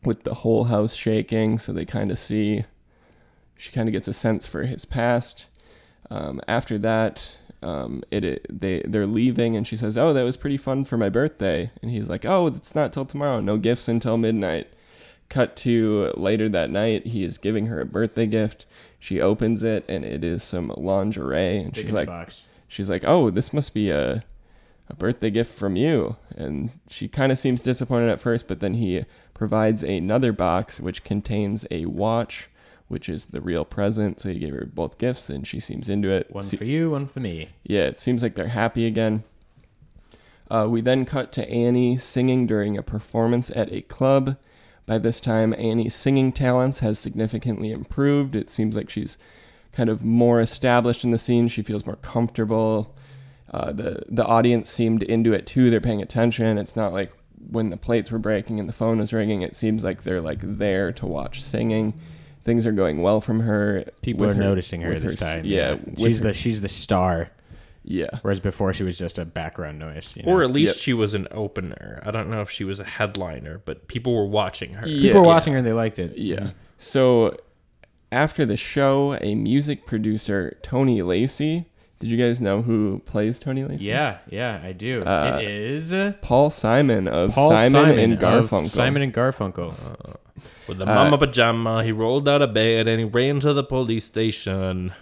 with 0.06 0.22
the 0.22 0.34
whole 0.34 0.64
house 0.64 0.94
shaking, 0.94 1.58
so 1.58 1.72
they 1.72 1.84
kind 1.84 2.10
of 2.10 2.18
see. 2.18 2.64
She 3.58 3.72
kind 3.72 3.88
of 3.88 3.92
gets 3.92 4.08
a 4.08 4.12
sense 4.12 4.46
for 4.46 4.62
his 4.62 4.84
past. 4.84 5.46
Um, 6.10 6.40
after 6.46 6.78
that, 6.78 7.38
um, 7.62 8.02
it, 8.10 8.24
it 8.24 8.46
they 8.48 8.82
they're 8.86 9.06
leaving, 9.06 9.56
and 9.56 9.66
she 9.66 9.76
says, 9.76 9.98
"Oh, 9.98 10.12
that 10.12 10.22
was 10.22 10.36
pretty 10.36 10.56
fun 10.56 10.84
for 10.84 10.96
my 10.96 11.08
birthday." 11.08 11.70
And 11.82 11.90
he's 11.90 12.08
like, 12.08 12.24
"Oh, 12.24 12.46
it's 12.46 12.74
not 12.74 12.92
till 12.92 13.04
tomorrow. 13.04 13.40
No 13.40 13.58
gifts 13.58 13.88
until 13.88 14.16
midnight." 14.16 14.68
Cut 15.28 15.56
to 15.58 16.12
later 16.16 16.48
that 16.48 16.70
night, 16.70 17.08
he 17.08 17.24
is 17.24 17.36
giving 17.38 17.66
her 17.66 17.80
a 17.80 17.84
birthday 17.86 18.26
gift. 18.26 18.64
She 18.98 19.20
opens 19.20 19.64
it, 19.64 19.84
and 19.88 20.04
it 20.04 20.22
is 20.22 20.42
some 20.44 20.72
lingerie, 20.76 21.58
and 21.58 21.72
Big 21.72 21.86
she's 21.86 21.92
like, 21.92 22.06
box. 22.06 22.46
she's 22.68 22.88
like, 22.88 23.02
"Oh, 23.04 23.30
this 23.30 23.52
must 23.52 23.74
be 23.74 23.90
a 23.90 24.24
a 24.88 24.94
birthday 24.94 25.30
gift 25.30 25.52
from 25.52 25.74
you." 25.74 26.16
And 26.36 26.70
she 26.88 27.08
kind 27.08 27.32
of 27.32 27.38
seems 27.40 27.60
disappointed 27.60 28.08
at 28.10 28.20
first, 28.20 28.46
but 28.46 28.60
then 28.60 28.74
he 28.74 29.04
provides 29.34 29.82
another 29.82 30.32
box 30.32 30.78
which 30.80 31.02
contains 31.02 31.66
a 31.72 31.86
watch, 31.86 32.48
which 32.86 33.08
is 33.08 33.26
the 33.26 33.40
real 33.40 33.64
present. 33.64 34.20
So 34.20 34.28
he 34.28 34.38
gave 34.38 34.54
her 34.54 34.64
both 34.64 34.96
gifts, 34.96 35.28
and 35.28 35.44
she 35.44 35.58
seems 35.58 35.88
into 35.88 36.08
it. 36.10 36.30
One 36.30 36.44
Se- 36.44 36.56
for 36.56 36.64
you, 36.64 36.90
one 36.90 37.08
for 37.08 37.18
me. 37.20 37.48
yeah, 37.64 37.82
it 37.82 37.98
seems 37.98 38.22
like 38.22 38.36
they're 38.36 38.48
happy 38.48 38.86
again. 38.86 39.24
Uh, 40.48 40.68
we 40.70 40.80
then 40.80 41.04
cut 41.04 41.32
to 41.32 41.48
Annie 41.50 41.96
singing 41.96 42.46
during 42.46 42.78
a 42.78 42.82
performance 42.82 43.50
at 43.56 43.72
a 43.72 43.80
club. 43.80 44.36
By 44.86 44.98
this 44.98 45.20
time, 45.20 45.52
Annie's 45.58 45.94
singing 45.94 46.32
talents 46.32 46.78
has 46.78 46.98
significantly 46.98 47.72
improved. 47.72 48.36
It 48.36 48.48
seems 48.50 48.76
like 48.76 48.88
she's 48.88 49.18
kind 49.72 49.88
of 49.90 50.04
more 50.04 50.40
established 50.40 51.04
in 51.04 51.10
the 51.10 51.18
scene. 51.18 51.48
She 51.48 51.62
feels 51.62 51.84
more 51.84 51.96
comfortable. 51.96 52.94
Uh, 53.52 53.72
the 53.72 54.02
the 54.08 54.24
audience 54.24 54.70
seemed 54.70 55.02
into 55.02 55.32
it 55.32 55.46
too. 55.46 55.70
They're 55.70 55.80
paying 55.80 56.02
attention. 56.02 56.56
It's 56.58 56.76
not 56.76 56.92
like 56.92 57.12
when 57.50 57.70
the 57.70 57.76
plates 57.76 58.10
were 58.10 58.18
breaking 58.18 58.58
and 58.60 58.68
the 58.68 58.72
phone 58.72 58.98
was 58.98 59.12
ringing. 59.12 59.42
It 59.42 59.54
seems 59.56 59.84
like 59.84 60.02
they're 60.02 60.20
like 60.20 60.40
there 60.42 60.92
to 60.92 61.06
watch 61.06 61.42
singing. 61.42 61.94
Things 62.44 62.64
are 62.64 62.72
going 62.72 63.02
well 63.02 63.20
from 63.20 63.40
her. 63.40 63.84
People 64.02 64.24
are 64.26 64.34
noticing 64.34 64.80
her 64.82 64.98
this 64.98 65.14
s- 65.14 65.18
time. 65.18 65.44
Yeah, 65.44 65.76
she's 65.96 66.20
her- 66.20 66.28
the 66.28 66.34
she's 66.34 66.60
the 66.60 66.68
star. 66.68 67.30
Yeah. 67.88 68.18
Whereas 68.22 68.40
before 68.40 68.74
she 68.74 68.82
was 68.82 68.98
just 68.98 69.18
a 69.18 69.24
background 69.24 69.78
noise. 69.78 70.12
You 70.16 70.24
know? 70.24 70.32
Or 70.32 70.42
at 70.42 70.50
least 70.50 70.74
Yep. 70.74 70.82
she 70.82 70.92
was 70.92 71.14
an 71.14 71.28
opener. 71.30 72.02
I 72.04 72.10
don't 72.10 72.28
know 72.28 72.40
if 72.40 72.50
she 72.50 72.64
was 72.64 72.80
a 72.80 72.84
headliner, 72.84 73.62
but 73.64 73.86
people 73.88 74.12
were 74.14 74.26
watching 74.26 74.74
her. 74.74 74.86
Yeah. 74.88 75.02
people 75.08 75.20
were 75.22 75.26
watching 75.26 75.52
her 75.52 75.58
and 75.60 75.66
they 75.66 75.72
liked 75.72 75.98
it. 75.98 76.18
Yeah. 76.18 76.50
So 76.78 77.36
after 78.12 78.44
the 78.44 78.56
show, 78.56 79.14
a 79.20 79.34
music 79.34 79.86
producer, 79.86 80.56
Tony 80.62 81.00
Lacey. 81.02 81.66
Did 81.98 82.10
you 82.10 82.18
guys 82.18 82.42
know 82.42 82.60
who 82.60 83.00
plays 83.06 83.38
Tony 83.38 83.64
Lacey? 83.64 83.86
Yeah, 83.86 84.18
yeah, 84.28 84.60
I 84.62 84.72
do. 84.72 85.02
Uh, 85.02 85.38
it 85.40 85.48
is 85.48 85.94
uh, 85.94 86.12
Paul 86.20 86.50
Simon 86.50 87.08
of 87.08 87.32
Paul 87.32 87.48
Simon, 87.50 87.98
and 87.98 88.12
of 88.12 88.18
Garfunkel. 88.50 88.68
Simon 88.68 89.00
and 89.00 89.14
Garfunkel. 89.14 89.72
With 90.68 90.76
the 90.76 90.84
Uh, 90.84 90.94
mama 90.94 91.16
pajama, 91.16 91.82
he 91.84 91.92
rolled 91.92 92.28
out 92.28 92.42
of 92.42 92.52
bed 92.52 92.86
and 92.86 92.98
he 92.98 93.04
ran 93.06 93.40
to 93.40 93.54
the 93.54 93.64
police 93.64 94.04
station. 94.04 94.92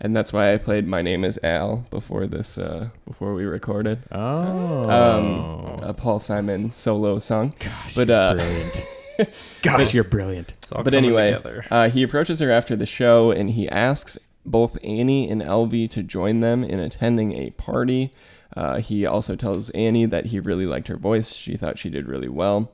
And 0.00 0.14
that's 0.14 0.32
why 0.32 0.52
I 0.54 0.58
played 0.58 0.86
My 0.86 1.02
Name 1.02 1.24
is 1.24 1.40
Al 1.42 1.84
before 1.90 2.26
this 2.26 2.56
uh, 2.56 2.90
before 3.06 3.34
we 3.34 3.44
recorded. 3.44 4.00
Oh, 4.12 4.88
Um, 4.88 5.80
a 5.82 5.92
Paul 5.92 6.20
Simon 6.20 6.70
solo 6.72 7.18
song. 7.18 7.54
gosh, 7.58 7.94
but, 7.94 8.08
you're 8.08 8.16
uh, 8.16 8.34
brilliant. 8.34 8.82
Gosh, 9.62 9.92
you're 9.94 10.04
brilliant. 10.04 10.54
But 10.70 10.94
anyway, 10.94 11.36
uh, 11.72 11.90
he 11.90 12.04
approaches 12.04 12.38
her 12.38 12.52
after 12.52 12.76
the 12.76 12.86
show 12.86 13.32
and 13.32 13.50
he 13.50 13.68
asks 13.68 14.16
both 14.46 14.78
Annie 14.84 15.28
and 15.28 15.42
Alvy 15.42 15.90
to 15.90 16.04
join 16.04 16.38
them 16.38 16.62
in 16.62 16.78
attending 16.78 17.32
a 17.32 17.50
party. 17.50 18.12
Uh, 18.56 18.78
he 18.78 19.04
also 19.04 19.34
tells 19.34 19.70
Annie 19.70 20.06
that 20.06 20.26
he 20.26 20.38
really 20.38 20.66
liked 20.66 20.86
her 20.86 20.96
voice. 20.96 21.34
She 21.34 21.56
thought 21.56 21.80
she 21.80 21.90
did 21.90 22.06
really 22.06 22.28
well. 22.28 22.70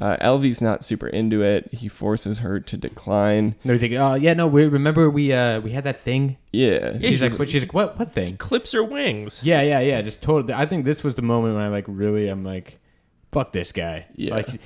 Uh, 0.00 0.16
Alvy's 0.20 0.60
not 0.60 0.84
super 0.84 1.06
into 1.06 1.42
it. 1.42 1.72
He 1.72 1.86
forces 1.88 2.38
her 2.38 2.58
to 2.58 2.76
decline. 2.76 3.54
No, 3.64 3.72
he's 3.72 3.82
like, 3.82 3.92
oh 3.92 4.14
yeah, 4.14 4.34
no. 4.34 4.46
We 4.46 4.66
remember 4.66 5.08
we 5.08 5.32
uh 5.32 5.60
we 5.60 5.70
had 5.70 5.84
that 5.84 6.00
thing. 6.00 6.36
Yeah. 6.52 6.92
Yeah, 6.94 7.10
she's 7.10 7.18
she's- 7.18 7.30
like, 7.30 7.38
what? 7.38 7.48
She's 7.48 7.62
like, 7.62 7.74
what? 7.74 7.98
What 7.98 8.12
thing? 8.12 8.36
Clips 8.36 8.72
her 8.72 8.82
wings. 8.82 9.40
Yeah, 9.42 9.62
yeah, 9.62 9.80
yeah. 9.80 10.02
Just 10.02 10.20
totally. 10.20 10.52
I 10.52 10.66
think 10.66 10.84
this 10.84 11.04
was 11.04 11.14
the 11.14 11.22
moment 11.22 11.54
when 11.54 11.62
I 11.62 11.68
like 11.68 11.84
really, 11.86 12.28
I'm 12.28 12.44
like, 12.44 12.80
fuck 13.30 13.52
this 13.52 13.70
guy. 13.70 14.06
Yeah. 14.16 14.34
Like, 14.34 14.60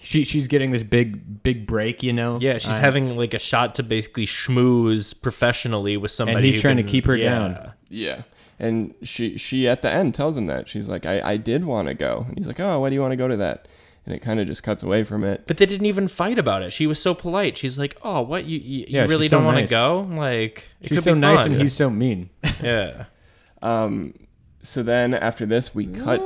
she 0.00 0.24
she's 0.24 0.48
getting 0.48 0.70
this 0.70 0.82
big 0.82 1.42
big 1.42 1.66
break, 1.66 2.02
you 2.02 2.12
know. 2.12 2.38
Yeah, 2.40 2.54
she's 2.54 2.70
I- 2.70 2.80
having 2.80 3.14
like 3.16 3.34
a 3.34 3.38
shot 3.38 3.74
to 3.76 3.82
basically 3.82 4.26
schmooze 4.26 5.20
professionally 5.20 5.96
with 5.98 6.10
somebody. 6.10 6.38
And 6.38 6.46
he's 6.46 6.54
who 6.56 6.60
trying 6.62 6.78
to 6.78 6.82
keep 6.82 7.04
her 7.06 7.16
yeah. 7.16 7.30
down. 7.30 7.72
Yeah. 7.90 8.22
And 8.58 8.94
she 9.02 9.36
she 9.36 9.68
at 9.68 9.82
the 9.82 9.90
end 9.90 10.14
tells 10.14 10.36
him 10.36 10.46
that. 10.46 10.68
She's 10.68 10.88
like, 10.88 11.04
I, 11.04 11.32
I 11.32 11.36
did 11.36 11.64
want 11.64 11.88
to 11.88 11.94
go. 11.94 12.24
And 12.28 12.38
he's 12.38 12.46
like, 12.46 12.58
Oh, 12.60 12.80
why 12.80 12.88
do 12.88 12.94
you 12.94 13.00
want 13.00 13.12
to 13.12 13.16
go 13.16 13.28
to 13.28 13.36
that? 13.36 13.68
And 14.04 14.14
it 14.14 14.18
kind 14.20 14.40
of 14.40 14.48
just 14.48 14.62
cuts 14.64 14.82
away 14.82 15.04
from 15.04 15.22
it. 15.22 15.44
But 15.46 15.58
they 15.58 15.66
didn't 15.66 15.86
even 15.86 16.08
fight 16.08 16.36
about 16.38 16.62
it. 16.62 16.72
She 16.72 16.88
was 16.88 17.00
so 17.00 17.14
polite. 17.14 17.56
She's 17.56 17.78
like, 17.78 17.96
"Oh, 18.02 18.20
what 18.22 18.46
you 18.46 18.58
you, 18.58 18.86
Yeah, 18.88 19.02
you 19.04 19.08
really 19.08 19.28
don't 19.28 19.44
want 19.44 19.58
to 19.58 19.62
nice. 19.62 19.70
go? 19.70 20.08
Like, 20.10 20.68
it 20.80 20.88
She's 20.88 20.98
could 20.98 21.04
so 21.04 21.14
be 21.14 21.20
nice 21.20 21.38
fun." 21.40 21.52
and 21.52 21.62
he's 21.62 21.74
so 21.74 21.88
mean. 21.88 22.30
yeah. 22.62 23.04
Um, 23.62 24.14
so 24.62 24.82
then 24.82 25.14
after 25.14 25.46
this, 25.46 25.72
we 25.74 25.86
cut 25.86 26.20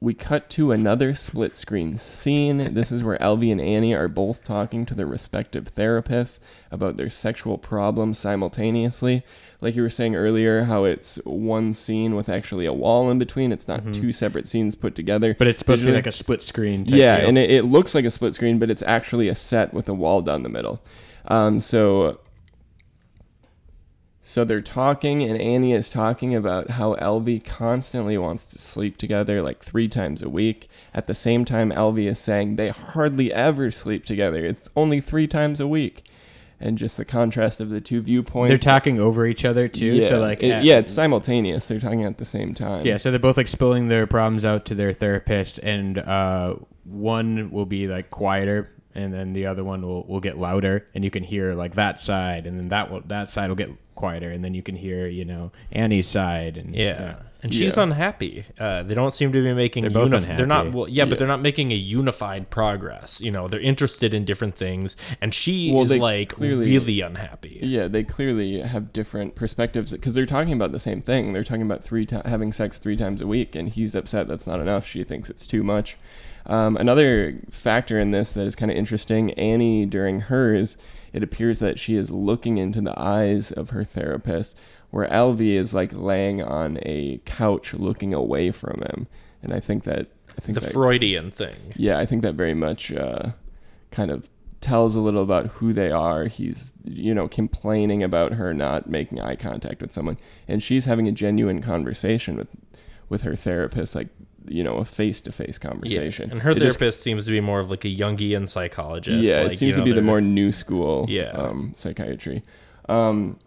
we 0.00 0.14
cut 0.14 0.50
to 0.50 0.72
another 0.72 1.14
split 1.14 1.56
screen 1.56 1.96
scene. 1.96 2.74
This 2.74 2.90
is 2.90 3.04
where 3.04 3.18
Alvy 3.18 3.52
and 3.52 3.60
Annie 3.60 3.94
are 3.94 4.08
both 4.08 4.42
talking 4.42 4.84
to 4.86 4.94
their 4.94 5.06
respective 5.06 5.72
therapists 5.74 6.40
about 6.72 6.96
their 6.96 7.08
sexual 7.10 7.56
problems 7.56 8.18
simultaneously. 8.18 9.22
Like 9.62 9.76
you 9.76 9.82
were 9.82 9.90
saying 9.90 10.16
earlier, 10.16 10.64
how 10.64 10.84
it's 10.84 11.16
one 11.24 11.72
scene 11.72 12.16
with 12.16 12.28
actually 12.28 12.66
a 12.66 12.72
wall 12.72 13.10
in 13.10 13.18
between. 13.18 13.52
It's 13.52 13.68
not 13.68 13.94
two 13.94 14.10
separate 14.10 14.48
scenes 14.48 14.74
put 14.74 14.94
together. 14.94 15.34
But 15.38 15.46
it's 15.46 15.60
supposed 15.60 15.82
to 15.82 15.86
be 15.86 15.94
like 15.94 16.06
a 16.06 16.12
split 16.12 16.42
screen. 16.42 16.84
Type 16.84 16.98
yeah, 16.98 17.20
deal. 17.20 17.28
and 17.28 17.38
it, 17.38 17.50
it 17.50 17.62
looks 17.62 17.94
like 17.94 18.04
a 18.04 18.10
split 18.10 18.34
screen, 18.34 18.58
but 18.58 18.70
it's 18.70 18.82
actually 18.82 19.28
a 19.28 19.34
set 19.34 19.72
with 19.72 19.88
a 19.88 19.94
wall 19.94 20.20
down 20.20 20.42
the 20.42 20.48
middle. 20.48 20.82
Um, 21.26 21.60
so 21.60 22.18
So 24.24 24.44
they're 24.44 24.60
talking, 24.60 25.22
and 25.22 25.40
Annie 25.40 25.72
is 25.72 25.90
talking 25.90 26.34
about 26.34 26.70
how 26.70 26.94
Alvy 26.96 27.44
constantly 27.44 28.16
wants 28.16 28.46
to 28.46 28.58
sleep 28.58 28.96
together 28.96 29.42
like 29.42 29.62
three 29.62 29.88
times 29.88 30.22
a 30.22 30.28
week. 30.28 30.68
At 30.94 31.06
the 31.06 31.14
same 31.14 31.44
time, 31.44 31.72
Alvy 31.72 32.06
is 32.06 32.20
saying 32.20 32.54
they 32.54 32.68
hardly 32.68 33.32
ever 33.32 33.70
sleep 33.72 34.04
together. 34.04 34.44
It's 34.44 34.68
only 34.76 35.00
three 35.00 35.26
times 35.26 35.58
a 35.58 35.66
week. 35.66 36.04
And 36.62 36.78
just 36.78 36.96
the 36.96 37.04
contrast 37.04 37.60
of 37.60 37.70
the 37.70 37.80
two 37.80 38.00
viewpoints. 38.00 38.50
They're 38.50 38.72
talking 38.72 39.00
over 39.00 39.26
each 39.26 39.44
other 39.44 39.66
too. 39.68 39.94
Yeah, 39.94 40.08
So 40.08 40.20
like, 40.20 40.42
it- 40.42 40.50
at- 40.50 40.64
yeah, 40.64 40.76
it's 40.78 40.90
simultaneous. 40.92 41.66
They're 41.66 41.80
talking 41.80 42.04
at 42.04 42.18
the 42.18 42.24
same 42.24 42.54
time. 42.54 42.86
Yeah, 42.86 42.96
so 42.98 43.10
they're 43.10 43.18
both 43.18 43.36
like 43.36 43.48
spilling 43.48 43.88
their 43.88 44.06
problems 44.06 44.44
out 44.44 44.64
to 44.66 44.74
their 44.74 44.92
therapist, 44.92 45.58
and 45.58 45.98
uh, 45.98 46.54
one 46.84 47.50
will 47.50 47.66
be 47.66 47.86
like 47.88 48.10
quieter, 48.10 48.70
and 48.94 49.12
then 49.12 49.32
the 49.32 49.46
other 49.46 49.64
one 49.64 49.82
will, 49.82 50.04
will 50.06 50.20
get 50.20 50.38
louder, 50.38 50.86
and 50.94 51.02
you 51.04 51.10
can 51.10 51.24
hear 51.24 51.54
like 51.54 51.74
that 51.74 51.98
side, 51.98 52.46
and 52.46 52.58
then 52.58 52.68
that 52.68 52.90
will, 52.90 53.00
that 53.06 53.28
side 53.28 53.48
will 53.48 53.56
get 53.56 53.70
quieter, 53.94 54.30
and 54.30 54.44
then 54.44 54.54
you 54.54 54.62
can 54.62 54.76
hear 54.76 55.06
you 55.06 55.24
know 55.24 55.52
Annie's 55.72 56.08
side, 56.08 56.56
and 56.56 56.74
Yeah. 56.74 57.16
And 57.42 57.52
she's 57.52 57.76
Yeah. 57.76 57.82
unhappy. 57.82 58.44
Uh, 58.58 58.84
they 58.84 58.94
don't 58.94 59.12
seem 59.12 59.32
to 59.32 59.42
be 59.42 59.52
making. 59.52 59.82
They're 59.82 59.90
both 59.90 60.10
unif- 60.12 60.36
They're 60.36 60.46
not. 60.46 60.72
Well, 60.72 60.88
yeah, 60.88 61.02
Yeah. 61.02 61.08
but 61.10 61.18
they're 61.18 61.26
not 61.26 61.42
making 61.42 61.72
a 61.72 61.74
unified 61.74 62.50
progress. 62.50 63.20
You 63.20 63.32
know, 63.32 63.48
they're 63.48 63.58
interested 63.58 64.14
in 64.14 64.24
different 64.24 64.54
things, 64.54 64.96
and 65.20 65.34
she 65.34 65.72
Well, 65.72 65.82
is 65.82 65.92
like 65.96 66.28
clearly- 66.28 66.66
really 66.66 67.00
unhappy. 67.00 67.58
Yeah, 67.60 67.88
they 67.88 68.04
clearly 68.04 68.60
have 68.60 68.92
different 68.92 69.34
perspectives 69.34 69.90
because 69.90 70.14
they're 70.14 70.24
talking 70.24 70.52
about 70.52 70.70
the 70.70 70.78
same 70.78 71.02
thing. 71.02 71.32
They're 71.32 71.42
talking 71.42 71.62
about 71.62 71.82
three 71.82 72.06
ti 72.06 72.16
having 72.24 72.52
sex 72.52 72.78
three 72.78 72.96
times 72.96 73.20
a 73.20 73.26
week, 73.26 73.56
and 73.56 73.68
he's 73.68 73.96
upset 73.96 74.28
that's 74.28 74.46
not 74.46 74.60
enough. 74.60 74.86
She 74.86 75.02
thinks 75.02 75.28
it's 75.28 75.46
too 75.46 75.64
much. 75.64 75.96
Um, 76.46 76.76
another 76.76 77.38
factor 77.50 77.98
in 78.00 78.10
this 78.12 78.32
that 78.34 78.46
is 78.46 78.54
kind 78.56 78.70
of 78.70 78.76
interesting 78.76 79.32
Annie, 79.34 79.86
during 79.86 80.20
hers, 80.20 80.76
it 81.12 81.22
appears 81.22 81.58
that 81.60 81.78
she 81.78 81.94
is 81.96 82.10
looking 82.10 82.58
into 82.58 82.80
the 82.80 82.94
eyes 82.98 83.52
of 83.52 83.70
her 83.70 83.84
therapist, 83.84 84.56
where 84.92 85.08
Alvy 85.08 85.54
is 85.56 85.74
like 85.74 85.92
laying 85.92 86.42
on 86.42 86.78
a 86.82 87.20
couch 87.24 87.74
looking 87.74 88.14
away 88.14 88.50
from 88.52 88.80
him. 88.82 89.08
And 89.42 89.52
I 89.52 89.58
think 89.58 89.82
that. 89.84 90.06
I 90.38 90.40
think 90.40 90.54
The 90.54 90.60
that, 90.66 90.72
Freudian 90.72 91.30
thing. 91.30 91.74
yeah, 91.76 91.98
I 91.98 92.06
think 92.06 92.22
that 92.22 92.34
very 92.36 92.54
much 92.54 92.90
uh, 92.92 93.32
kind 93.90 94.10
of 94.10 94.30
tells 94.62 94.94
a 94.94 95.00
little 95.00 95.22
about 95.22 95.46
who 95.48 95.72
they 95.74 95.90
are. 95.90 96.24
He's, 96.26 96.72
you 96.84 97.12
know, 97.12 97.26
complaining 97.28 98.02
about 98.02 98.32
her 98.34 98.54
not 98.54 98.88
making 98.88 99.20
eye 99.20 99.34
contact 99.36 99.82
with 99.82 99.92
someone, 99.92 100.16
and 100.48 100.62
she's 100.62 100.84
having 100.86 101.06
a 101.08 101.12
genuine 101.12 101.60
conversation 101.60 102.36
with 102.36 102.48
with 103.10 103.22
her 103.22 103.36
therapist, 103.36 103.94
like 103.94 104.08
you 104.48 104.64
know, 104.64 104.76
a 104.78 104.84
face 104.84 105.20
to 105.20 105.30
face 105.32 105.58
conversation. 105.58 106.28
Yeah. 106.28 106.32
And 106.32 106.42
her 106.42 106.50
It 106.52 106.58
just- 106.58 106.78
therapist 106.78 107.02
seems 107.02 107.24
to 107.26 107.30
be 107.30 107.40
more 107.40 107.60
of 107.60 107.68
like 107.70 107.84
a 107.84 107.94
Jungian 107.94 108.48
psychologist. 108.48 109.24
yeah, 109.28 109.42
like, 109.42 109.52
it 109.52 109.56
seems 109.56 109.76
you 109.76 109.80
know, 109.82 109.84
to 109.86 109.90
be 109.90 109.94
the 109.94 110.02
more 110.02 110.20
new 110.20 110.50
school 110.50 111.06
Yeah. 111.08 111.30
um, 111.32 111.72
psychiatry. 111.76 112.42
Um, 112.88 113.38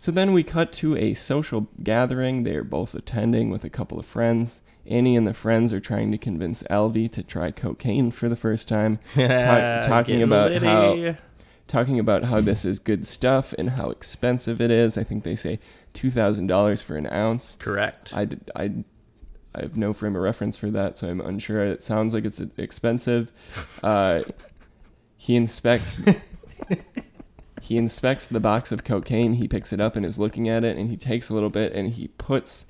so 0.00 0.10
then 0.10 0.32
we 0.32 0.42
cut 0.42 0.72
to 0.72 0.96
a 0.96 1.12
social 1.12 1.68
gathering. 1.82 2.44
They 2.44 2.54
are 2.54 2.64
both 2.64 2.94
attending 2.94 3.50
with 3.50 3.64
a 3.64 3.68
couple 3.68 3.98
of 3.98 4.06
friends. 4.06 4.62
Annie 4.86 5.14
and 5.14 5.26
the 5.26 5.34
friends 5.34 5.74
are 5.74 5.78
trying 5.78 6.10
to 6.10 6.16
convince 6.16 6.62
Alvy 6.70 7.06
to 7.12 7.22
try 7.22 7.50
cocaine 7.50 8.10
for 8.10 8.26
the 8.26 8.34
first 8.34 8.66
time, 8.66 8.98
ta- 9.14 9.82
talking 9.82 10.22
about 10.22 10.52
litty. 10.52 10.64
how 10.64 11.16
talking 11.66 11.98
about 11.98 12.24
how 12.24 12.40
this 12.40 12.64
is 12.64 12.78
good 12.78 13.06
stuff 13.06 13.52
and 13.58 13.68
how 13.72 13.90
expensive 13.90 14.58
it 14.58 14.70
is. 14.70 14.96
I 14.96 15.04
think 15.04 15.22
they 15.22 15.36
say 15.36 15.58
two 15.92 16.10
thousand 16.10 16.46
dollars 16.46 16.80
for 16.80 16.96
an 16.96 17.06
ounce. 17.12 17.56
correct. 17.56 18.14
I 18.16 18.26
I 18.56 18.70
have 19.54 19.76
no 19.76 19.92
frame 19.92 20.16
of 20.16 20.22
reference 20.22 20.56
for 20.56 20.70
that, 20.70 20.96
so 20.96 21.10
I'm 21.10 21.20
unsure. 21.20 21.62
It 21.62 21.82
sounds 21.82 22.14
like 22.14 22.24
it's 22.24 22.40
expensive. 22.56 23.30
Uh, 23.82 24.22
he 25.18 25.36
inspects. 25.36 25.98
he 27.70 27.76
inspects 27.76 28.26
the 28.26 28.40
box 28.40 28.72
of 28.72 28.82
cocaine. 28.82 29.34
He 29.34 29.46
picks 29.46 29.72
it 29.72 29.80
up 29.80 29.94
and 29.94 30.04
is 30.04 30.18
looking 30.18 30.48
at 30.48 30.64
it, 30.64 30.76
and 30.76 30.90
he 30.90 30.96
takes 30.96 31.28
a 31.28 31.34
little 31.34 31.50
bit 31.50 31.72
and 31.72 31.88
he 31.90 32.08
puts. 32.08 32.66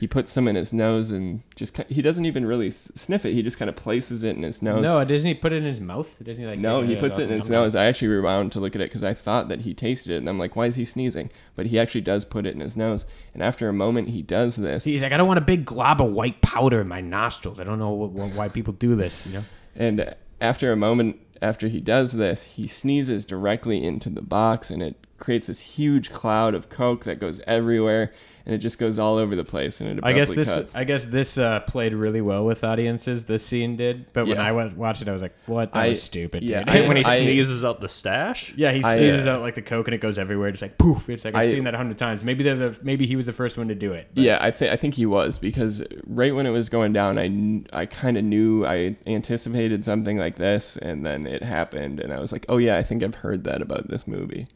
He 0.00 0.08
puts 0.08 0.32
some 0.32 0.48
in 0.48 0.56
his 0.56 0.72
nose 0.72 1.10
and 1.12 1.42
just 1.54 1.76
he 1.88 2.00
doesn't 2.02 2.24
even 2.24 2.44
really 2.46 2.70
sniff 2.72 3.24
it. 3.26 3.32
He 3.34 3.42
just 3.42 3.58
kind 3.58 3.68
of 3.68 3.76
places 3.76 4.24
it 4.24 4.34
in 4.34 4.42
his 4.42 4.60
nose. 4.62 4.82
no, 4.82 5.04
doesn't 5.04 5.28
he 5.28 5.34
put 5.34 5.52
it 5.52 5.56
in 5.58 5.64
his 5.64 5.80
mouth? 5.80 6.08
Doesn't 6.20 6.42
he 6.42 6.48
like? 6.50 6.58
No, 6.58 6.82
he 6.82 6.96
puts 6.96 7.18
it 7.18 7.30
in 7.30 7.36
his 7.36 7.48
nose. 7.50 7.74
I 7.76 7.84
actually 7.84 8.08
rewound 8.08 8.50
to 8.52 8.60
look 8.60 8.74
at 8.74 8.80
it 8.80 8.88
because 8.88 9.04
I 9.04 9.14
thought 9.14 9.48
that 9.50 9.60
he 9.60 9.72
tasted 9.72 10.12
it, 10.12 10.16
and 10.16 10.28
I'm 10.28 10.38
like, 10.38 10.56
why 10.56 10.66
is 10.66 10.74
he 10.74 10.84
sneezing? 10.84 11.30
But 11.54 11.66
he 11.66 11.78
actually 11.78 12.00
does 12.00 12.24
put 12.24 12.46
it 12.46 12.54
in 12.54 12.60
his 12.60 12.76
nose. 12.78 13.04
And 13.34 13.42
after 13.42 13.68
a 13.68 13.72
moment, 13.74 14.08
he 14.08 14.22
does 14.22 14.56
this, 14.56 14.82
He's 14.84 15.02
like, 15.02 15.12
I 15.12 15.16
don't 15.18 15.28
want 15.28 15.38
a 15.38 15.42
big 15.42 15.64
glob 15.66 16.00
of 16.00 16.10
white 16.12 16.40
powder 16.40 16.80
in 16.80 16.88
my 16.88 17.02
nostrils. 17.02 17.60
I 17.60 17.64
don't 17.64 17.78
know 17.78 17.94
wh- 17.94 18.10
wh- 18.32 18.36
why 18.36 18.48
people 18.48 18.72
do 18.72 18.96
this. 18.96 19.24
You 19.26 19.34
know. 19.34 19.44
and 19.76 20.14
after 20.40 20.72
a 20.72 20.76
moment, 20.76 21.20
after 21.42 21.68
he 21.68 21.80
does 21.80 22.12
this, 22.12 22.42
he 22.42 22.66
sneezes 22.66 23.24
directly 23.24 23.84
into 23.84 24.10
the 24.10 24.22
box, 24.22 24.70
and 24.70 24.82
it 24.82 25.06
creates 25.18 25.46
this 25.46 25.60
huge 25.60 26.10
cloud 26.10 26.54
of 26.54 26.68
coke 26.68 27.04
that 27.04 27.18
goes 27.18 27.40
everywhere, 27.46 28.12
and 28.50 28.56
it 28.56 28.58
just 28.58 28.78
goes 28.80 28.98
all 28.98 29.16
over 29.16 29.36
the 29.36 29.44
place, 29.44 29.80
and 29.80 29.88
it 29.88 30.04
I 30.04 30.10
abruptly 30.10 30.34
guess 30.36 30.46
this 30.48 30.48
cuts. 30.56 30.74
I 30.76 30.82
guess 30.82 31.04
this 31.04 31.38
uh, 31.38 31.60
played 31.60 31.94
really 31.94 32.20
well 32.20 32.44
with 32.44 32.64
audiences. 32.64 33.26
This 33.26 33.46
scene 33.46 33.76
did, 33.76 34.12
but 34.12 34.26
when 34.26 34.38
Yeah. 34.38 34.42
I 34.44 34.50
wa- 34.50 34.70
watched 34.74 35.02
it, 35.02 35.08
I 35.08 35.12
was 35.12 35.22
like, 35.22 35.34
"What? 35.46 35.72
That 35.72 35.78
I- 35.80 35.88
was 35.90 36.02
stupid." 36.02 36.42
yeah, 36.42 36.64
dude. 36.64 36.74
I- 36.84 36.88
when 36.88 36.96
he 36.96 37.04
I- 37.04 37.18
sneezes 37.20 37.64
out 37.64 37.80
the 37.80 37.88
stash. 37.88 38.52
yeah, 38.56 38.72
he 38.72 38.82
I- 38.82 38.96
sneezes 38.96 39.26
uh, 39.28 39.30
out 39.34 39.42
like 39.42 39.54
the 39.54 39.62
coke 39.62 39.86
and 39.86 39.94
it 39.94 40.00
goes 40.00 40.18
everywhere. 40.18 40.50
Just 40.50 40.62
like 40.62 40.78
poof. 40.78 41.08
It's 41.08 41.24
like 41.24 41.36
I've 41.36 41.46
I- 41.48 41.52
seen 41.52 41.62
that 41.64 41.74
a 41.74 41.76
hundred 41.76 41.98
times. 41.98 42.24
Maybe 42.24 42.42
they're 42.42 42.56
the 42.56 42.76
maybe 42.82 43.06
he 43.06 43.14
was 43.14 43.26
the 43.26 43.32
first 43.32 43.56
one 43.56 43.68
to 43.68 43.74
do 43.76 43.92
it. 43.92 44.08
but- 44.14 44.24
Yeah, 44.24 44.38
I 44.40 44.50
think 44.50 44.72
I 44.72 44.76
think 44.76 44.94
he 44.94 45.06
was 45.06 45.38
because 45.38 45.82
right 46.06 46.34
when 46.34 46.44
it 46.46 46.50
was 46.50 46.68
going 46.68 46.92
down, 46.92 47.18
I 47.18 47.28
kn- 47.28 47.66
I 47.72 47.86
kind 47.86 48.16
of 48.16 48.24
knew 48.24 48.66
I 48.66 48.96
anticipated 49.06 49.84
something 49.84 50.18
like 50.18 50.36
this, 50.36 50.76
and 50.76 51.06
then 51.06 51.26
it 51.26 51.42
happened, 51.44 52.00
and 52.00 52.12
I 52.12 52.18
was 52.18 52.32
like, 52.32 52.46
oh 52.48 52.56
yeah, 52.56 52.76
I 52.78 52.82
think 52.82 53.02
I've 53.04 53.14
heard 53.16 53.44
that 53.44 53.62
about 53.62 53.88
this 53.88 54.08
movie. 54.08 54.48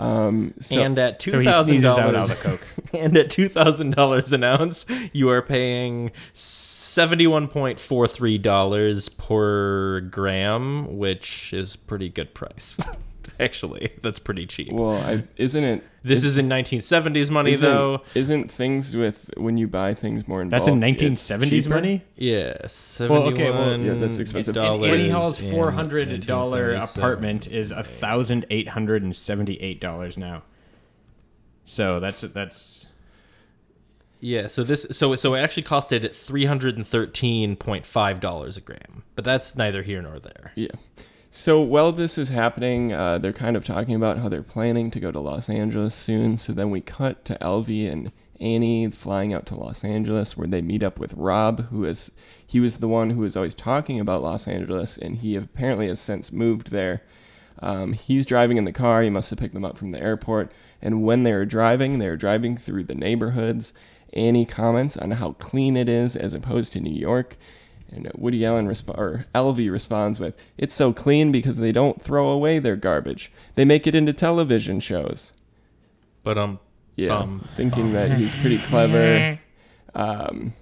Um, 0.00 0.54
so 0.60 0.80
and 0.80 0.98
at 0.98 1.20
So 1.20 1.32
two 1.32 1.38
he 1.40 1.44
thousand 1.44 1.74
sneezes 1.74 1.98
out 1.98 2.14
all 2.14 2.26
dollars, 2.26 2.58
and 2.94 3.14
at 3.18 3.28
two 3.30 3.48
thousand 3.48 3.94
dollars 3.94 4.32
an 4.32 4.42
ounce, 4.42 4.86
you 5.12 5.28
are 5.28 5.42
paying 5.42 6.10
seventy-one 6.32 7.48
point 7.48 7.78
four 7.78 8.08
three 8.08 8.38
dollars 8.38 9.10
per 9.10 10.00
gram, 10.00 10.96
which 10.96 11.52
is 11.52 11.76
pretty 11.76 12.08
good 12.08 12.32
price. 12.32 12.76
Actually, 13.40 13.92
that's 14.02 14.18
pretty 14.18 14.46
cheap. 14.46 14.70
well, 14.72 14.96
I, 14.98 15.24
isn't 15.36 15.64
it? 15.64 15.84
This 16.02 16.24
is 16.24 16.38
in 16.38 16.48
1970s 16.48 17.28
money, 17.30 17.50
Isn't, 17.52 17.68
though. 17.68 18.02
isn't 18.14 18.50
things 18.50 18.94
with 18.96 19.30
when 19.36 19.58
you 19.58 19.66
buy 19.68 19.92
things 19.94 20.26
more 20.28 20.40
in 20.42 20.48
That's 20.48 20.66
in 20.66 20.80
bulk, 20.80 21.02
it's 21.02 21.28
1970s 21.28 21.68
money. 21.68 22.02
Yeah, 22.16 22.54
Well, 22.60 22.68
seventy-one. 22.68 23.32
okay, 23.34 23.50
well, 23.50 23.78
yeah, 23.78 23.94
that's 23.94 24.18
expensive. 24.18 24.56
In 24.56 24.62
dollars 24.62 24.90
Annie 24.92 25.08
Hall's 25.10 25.38
four 25.40 25.70
hundred 25.72 26.26
dollar 26.26 26.74
apartment 26.74 27.48
is 27.48 27.70
a 27.70 27.82
thousand 27.82 28.46
eight 28.50 28.68
hundred 28.68 29.02
and 29.02 29.14
seventy 29.16 29.60
eight 29.60 29.80
dollars 29.80 30.16
now. 30.16 30.42
So 31.64 32.00
that's 32.00 32.22
that's 32.22 32.86
Yeah, 34.20 34.46
so 34.48 34.64
this 34.64 34.86
so 34.90 35.14
so 35.16 35.34
it 35.34 35.40
actually 35.40 35.62
costed 35.64 36.14
three 36.14 36.44
hundred 36.46 36.76
and 36.76 36.86
thirteen 36.86 37.56
point 37.56 37.86
five 37.86 38.20
dollars 38.20 38.56
a 38.56 38.60
gram, 38.60 39.04
but 39.16 39.24
that's 39.24 39.54
neither 39.56 39.82
here 39.82 40.02
nor 40.02 40.18
there. 40.18 40.52
Yeah. 40.54 40.68
So 41.32 41.60
while 41.60 41.92
this 41.92 42.18
is 42.18 42.28
happening, 42.28 42.92
uh, 42.92 43.18
they're 43.18 43.32
kind 43.32 43.56
of 43.56 43.64
talking 43.64 43.94
about 43.94 44.18
how 44.18 44.28
they're 44.28 44.42
planning 44.42 44.90
to 44.90 44.98
go 44.98 45.12
to 45.12 45.20
Los 45.20 45.48
Angeles 45.48 45.94
soon. 45.94 46.36
So 46.36 46.52
then 46.52 46.70
we 46.70 46.80
cut 46.80 47.24
to 47.26 47.38
Alvy 47.40 47.88
and 47.90 48.10
Annie 48.40 48.90
flying 48.90 49.32
out 49.32 49.46
to 49.46 49.54
Los 49.54 49.84
Angeles, 49.84 50.36
where 50.36 50.48
they 50.48 50.60
meet 50.60 50.82
up 50.82 50.98
with 50.98 51.14
Rob, 51.14 51.66
who 51.66 51.84
is 51.84 52.10
he 52.44 52.58
was 52.58 52.78
the 52.78 52.88
one 52.88 53.10
who 53.10 53.20
was 53.20 53.36
always 53.36 53.54
talking 53.54 54.00
about 54.00 54.22
Los 54.22 54.48
Angeles, 54.48 54.98
and 54.98 55.18
he 55.18 55.36
apparently 55.36 55.86
has 55.86 56.00
since 56.00 56.32
moved 56.32 56.72
there. 56.72 57.02
Um, 57.60 57.92
he's 57.92 58.26
driving 58.26 58.56
in 58.56 58.64
the 58.64 58.72
car. 58.72 59.02
He 59.02 59.10
must 59.10 59.30
have 59.30 59.38
picked 59.38 59.54
them 59.54 59.64
up 59.64 59.78
from 59.78 59.90
the 59.90 60.00
airport. 60.00 60.50
And 60.82 61.04
when 61.04 61.22
they 61.22 61.32
were 61.32 61.44
driving, 61.44 61.98
they 61.98 62.08
were 62.08 62.16
driving 62.16 62.56
through 62.56 62.84
the 62.84 62.94
neighborhoods. 62.94 63.72
Annie 64.14 64.46
comments 64.46 64.96
on 64.96 65.12
how 65.12 65.32
clean 65.34 65.76
it 65.76 65.88
is 65.88 66.16
as 66.16 66.32
opposed 66.32 66.72
to 66.72 66.80
New 66.80 66.94
York. 66.94 67.36
And 67.92 68.10
Woody 68.14 68.44
Allen 68.44 68.68
resp- 68.68 68.96
or 68.96 69.26
Alvy 69.34 69.70
responds 69.70 70.20
with, 70.20 70.34
"It's 70.56 70.74
so 70.74 70.92
clean 70.92 71.32
because 71.32 71.58
they 71.58 71.72
don't 71.72 72.00
throw 72.00 72.28
away 72.30 72.58
their 72.58 72.76
garbage. 72.76 73.32
They 73.56 73.64
make 73.64 73.86
it 73.86 73.94
into 73.94 74.12
television 74.12 74.80
shows." 74.80 75.32
But 76.22 76.38
um, 76.38 76.58
Yeah, 76.96 77.18
Um, 77.18 77.48
thinking 77.56 77.92
that 77.94 78.12
he's 78.18 78.34
pretty 78.34 78.58
clever. 78.58 79.38
Um, 79.94 80.52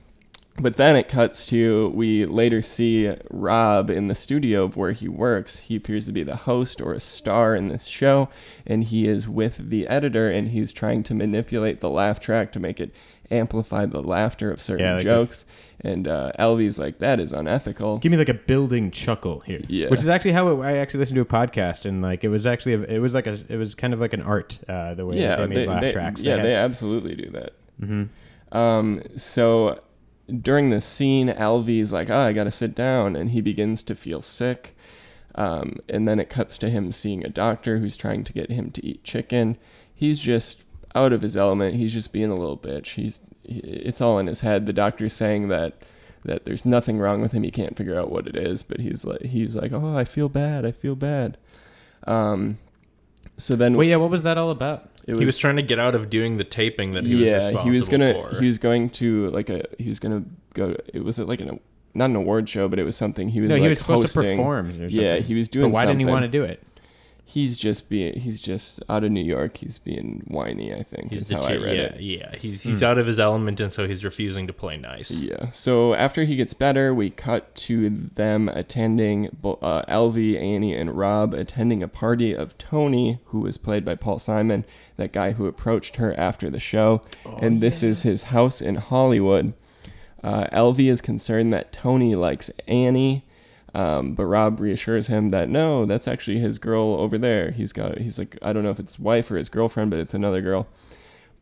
but 0.60 0.74
then 0.74 0.96
it 0.96 1.08
cuts 1.08 1.46
to 1.48 1.88
we 1.94 2.26
later 2.26 2.62
see 2.62 3.12
Rob 3.30 3.90
in 3.90 4.08
the 4.08 4.14
studio 4.14 4.64
of 4.64 4.76
where 4.76 4.92
he 4.92 5.06
works. 5.08 5.60
He 5.60 5.76
appears 5.76 6.06
to 6.06 6.12
be 6.12 6.24
the 6.24 6.34
host 6.36 6.80
or 6.80 6.92
a 6.94 7.00
star 7.00 7.54
in 7.54 7.68
this 7.68 7.86
show, 7.86 8.28
and 8.66 8.84
he 8.84 9.06
is 9.06 9.28
with 9.28 9.70
the 9.70 9.86
editor, 9.86 10.28
and 10.30 10.48
he's 10.48 10.72
trying 10.72 11.02
to 11.04 11.14
manipulate 11.14 11.78
the 11.78 11.90
laugh 11.90 12.18
track 12.18 12.50
to 12.52 12.60
make 12.60 12.80
it 12.80 12.90
amplify 13.30 13.86
the 13.86 14.02
laughter 14.02 14.50
of 14.50 14.60
certain 14.60 14.84
Yeah, 14.86 14.94
like 14.94 15.02
jokes. 15.04 15.44
And 15.80 16.08
uh, 16.08 16.32
Alvy's 16.38 16.78
like, 16.78 16.98
"That 16.98 17.20
is 17.20 17.32
unethical." 17.32 17.98
give 17.98 18.10
me 18.10 18.18
like 18.18 18.28
a 18.28 18.34
building 18.34 18.90
chuckle 18.90 19.40
here. 19.40 19.60
Yeah. 19.68 19.88
which 19.90 20.00
is 20.00 20.08
actually 20.08 20.32
how 20.32 20.48
it, 20.48 20.64
I 20.64 20.76
actually 20.78 21.00
listened 21.00 21.16
to 21.16 21.20
a 21.20 21.24
podcast 21.24 21.84
and 21.84 22.02
like 22.02 22.24
it 22.24 22.28
was 22.30 22.46
actually 22.46 22.74
a, 22.74 22.80
it 22.82 22.98
was 22.98 23.14
like 23.14 23.26
a 23.28 23.36
it 23.48 23.56
was 23.56 23.74
kind 23.76 23.94
of 23.94 24.00
like 24.00 24.12
an 24.12 24.22
art 24.22 24.58
uh, 24.68 24.94
the 24.94 25.06
way 25.06 25.20
yeah, 25.20 25.36
that 25.36 25.48
they 25.50 25.54
made 25.54 25.68
laugh 25.68 25.92
tracks. 25.92 26.20
yeah, 26.20 26.36
had- 26.36 26.44
they 26.44 26.54
absolutely 26.54 27.14
do 27.14 27.30
that. 27.30 27.52
Mhm. 27.80 28.08
Um, 28.50 29.02
so 29.16 29.80
during 30.42 30.70
the 30.70 30.80
scene, 30.80 31.28
Alvy's 31.28 31.92
like, 31.92 32.10
"Oh, 32.10 32.18
I 32.18 32.32
gotta 32.32 32.50
sit 32.50 32.74
down," 32.74 33.14
and 33.14 33.30
he 33.30 33.40
begins 33.40 33.82
to 33.84 33.94
feel 33.94 34.20
sick. 34.22 34.76
Um, 35.36 35.76
and 35.88 36.08
then 36.08 36.18
it 36.18 36.28
cuts 36.28 36.58
to 36.58 36.70
him 36.70 36.90
seeing 36.90 37.24
a 37.24 37.28
doctor 37.28 37.78
who's 37.78 37.96
trying 37.96 38.24
to 38.24 38.32
get 38.32 38.50
him 38.50 38.70
to 38.72 38.84
eat 38.84 39.04
chicken. 39.04 39.56
He's 39.94 40.18
just 40.18 40.64
out 40.94 41.12
of 41.12 41.22
his 41.22 41.36
element. 41.36 41.76
He's 41.76 41.92
just 41.92 42.12
being 42.12 42.30
a 42.30 42.36
little 42.36 42.58
bitch. 42.58 42.94
He's 42.94 43.20
he- 43.42 43.60
it's 43.60 44.00
all 44.00 44.18
in 44.18 44.26
his 44.26 44.40
head. 44.40 44.66
The 44.66 44.72
doctor's 44.72 45.14
saying 45.14 45.48
that 45.48 45.82
that 46.24 46.44
there's 46.44 46.64
nothing 46.64 46.98
wrong 46.98 47.20
with 47.20 47.32
him. 47.32 47.42
He 47.42 47.50
can't 47.50 47.76
figure 47.76 47.98
out 47.98 48.10
what 48.10 48.26
it 48.26 48.36
is, 48.36 48.62
but 48.62 48.80
he's 48.80 49.04
like 49.04 49.22
he's 49.22 49.54
like, 49.54 49.72
"Oh, 49.72 49.96
I 49.96 50.04
feel 50.04 50.28
bad. 50.28 50.64
I 50.64 50.72
feel 50.72 50.96
bad." 50.96 51.38
Um 52.06 52.58
so 53.36 53.54
then 53.54 53.74
Wait, 53.76 53.88
yeah. 53.88 53.96
What 53.96 54.10
was 54.10 54.22
that 54.22 54.36
all 54.36 54.50
about? 54.50 54.90
it 55.06 55.16
he 55.16 55.24
was 55.24 55.38
trying 55.38 55.56
to 55.56 55.62
get 55.62 55.78
out 55.78 55.94
of 55.94 56.10
doing 56.10 56.36
the 56.36 56.44
taping 56.44 56.92
that 56.92 57.04
he 57.04 57.14
was 57.14 57.24
yeah, 57.24 57.36
responsible 57.36 57.62
he 57.62 57.70
was 57.70 57.88
gonna 57.88 58.12
for. 58.12 58.40
he 58.40 58.46
was 58.46 58.58
going 58.58 58.90
to 58.90 59.30
like 59.30 59.48
a 59.48 59.62
he 59.78 59.88
was 59.88 59.98
gonna 59.98 60.24
go. 60.54 60.76
It 60.92 61.04
was 61.04 61.18
like 61.18 61.40
an 61.40 61.60
not 61.94 62.10
an 62.10 62.16
award 62.16 62.48
show, 62.48 62.68
but 62.68 62.78
it 62.78 62.84
was 62.84 62.96
something 62.96 63.28
he 63.28 63.40
was 63.40 63.48
no, 63.48 63.54
like 63.54 63.62
he 63.62 63.68
was 63.68 63.78
supposed 63.78 64.02
hosting. 64.02 64.22
to 64.22 64.36
perform. 64.36 64.68
Or 64.68 64.72
something. 64.72 64.90
Yeah, 64.90 65.18
he 65.18 65.34
was 65.34 65.48
doing. 65.48 65.70
But 65.70 65.74
why 65.74 65.84
didn't 65.86 66.00
he 66.00 66.04
want 66.06 66.24
to 66.24 66.28
do 66.28 66.44
it? 66.44 66.62
He's 67.30 67.58
just 67.58 67.90
being. 67.90 68.18
He's 68.18 68.40
just 68.40 68.82
out 68.88 69.04
of 69.04 69.10
New 69.12 69.22
York. 69.22 69.58
He's 69.58 69.78
being 69.78 70.22
whiny. 70.28 70.72
I 70.74 70.82
think 70.82 71.10
He's 71.10 71.22
is 71.22 71.28
how 71.28 71.42
chi- 71.42 71.52
I 71.52 71.56
read 71.56 71.76
yeah, 71.76 71.82
it. 71.82 72.00
yeah. 72.00 72.36
He's 72.36 72.62
he's 72.62 72.78
Hmm. 72.80 72.86
out 72.86 72.96
of 72.98 73.06
his 73.06 73.20
element, 73.20 73.60
and 73.60 73.70
so 73.70 73.86
he's 73.86 74.02
refusing 74.02 74.46
to 74.46 74.52
play 74.54 74.78
nice. 74.78 75.10
Yeah. 75.10 75.50
So 75.50 75.92
after 75.92 76.24
he 76.24 76.36
gets 76.36 76.54
better, 76.54 76.94
we 76.94 77.10
cut 77.10 77.54
to 77.56 77.90
them 77.90 78.48
attending 78.48 79.26
uh, 79.44 79.82
Alvy, 79.86 80.40
Annie, 80.40 80.74
and 80.74 80.96
Rob 80.96 81.34
attending 81.34 81.82
a 81.82 81.88
party 81.88 82.32
of 82.34 82.56
Tony, 82.56 83.18
who 83.26 83.40
was 83.40 83.58
played 83.58 83.84
by 83.84 83.94
Paul 83.94 84.18
Simon, 84.18 84.64
that 84.96 85.12
guy 85.12 85.32
who 85.32 85.44
approached 85.44 85.96
her 85.96 86.18
after 86.18 86.48
the 86.48 86.58
show. 86.58 87.02
oh, 87.26 87.36
and 87.42 87.60
this 87.60 87.82
is 87.82 88.02
his 88.04 88.22
house 88.22 88.62
in 88.62 88.76
Hollywood. 88.76 89.52
Uh, 90.24 90.46
Alvy 90.50 90.90
is 90.90 91.02
concerned 91.02 91.52
that 91.52 91.72
Tony 91.74 92.14
likes 92.16 92.50
Annie, 92.66 93.24
um, 93.74 94.14
but 94.14 94.26
Rob 94.26 94.60
reassures 94.60 95.08
him 95.08 95.28
that 95.30 95.48
no, 95.48 95.86
that's 95.86 96.08
actually 96.08 96.38
his 96.38 96.58
girl 96.58 96.94
over 96.94 97.18
there. 97.18 97.50
He's 97.50 97.72
got, 97.72 97.98
he's 97.98 98.18
like, 98.18 98.38
I 98.42 98.52
don't 98.52 98.62
know 98.62 98.70
if 98.70 98.80
it's 98.80 98.98
wife 98.98 99.30
or 99.30 99.36
his 99.36 99.48
girlfriend, 99.48 99.90
but 99.90 100.00
it's 100.00 100.14
another 100.14 100.40
girl. 100.40 100.66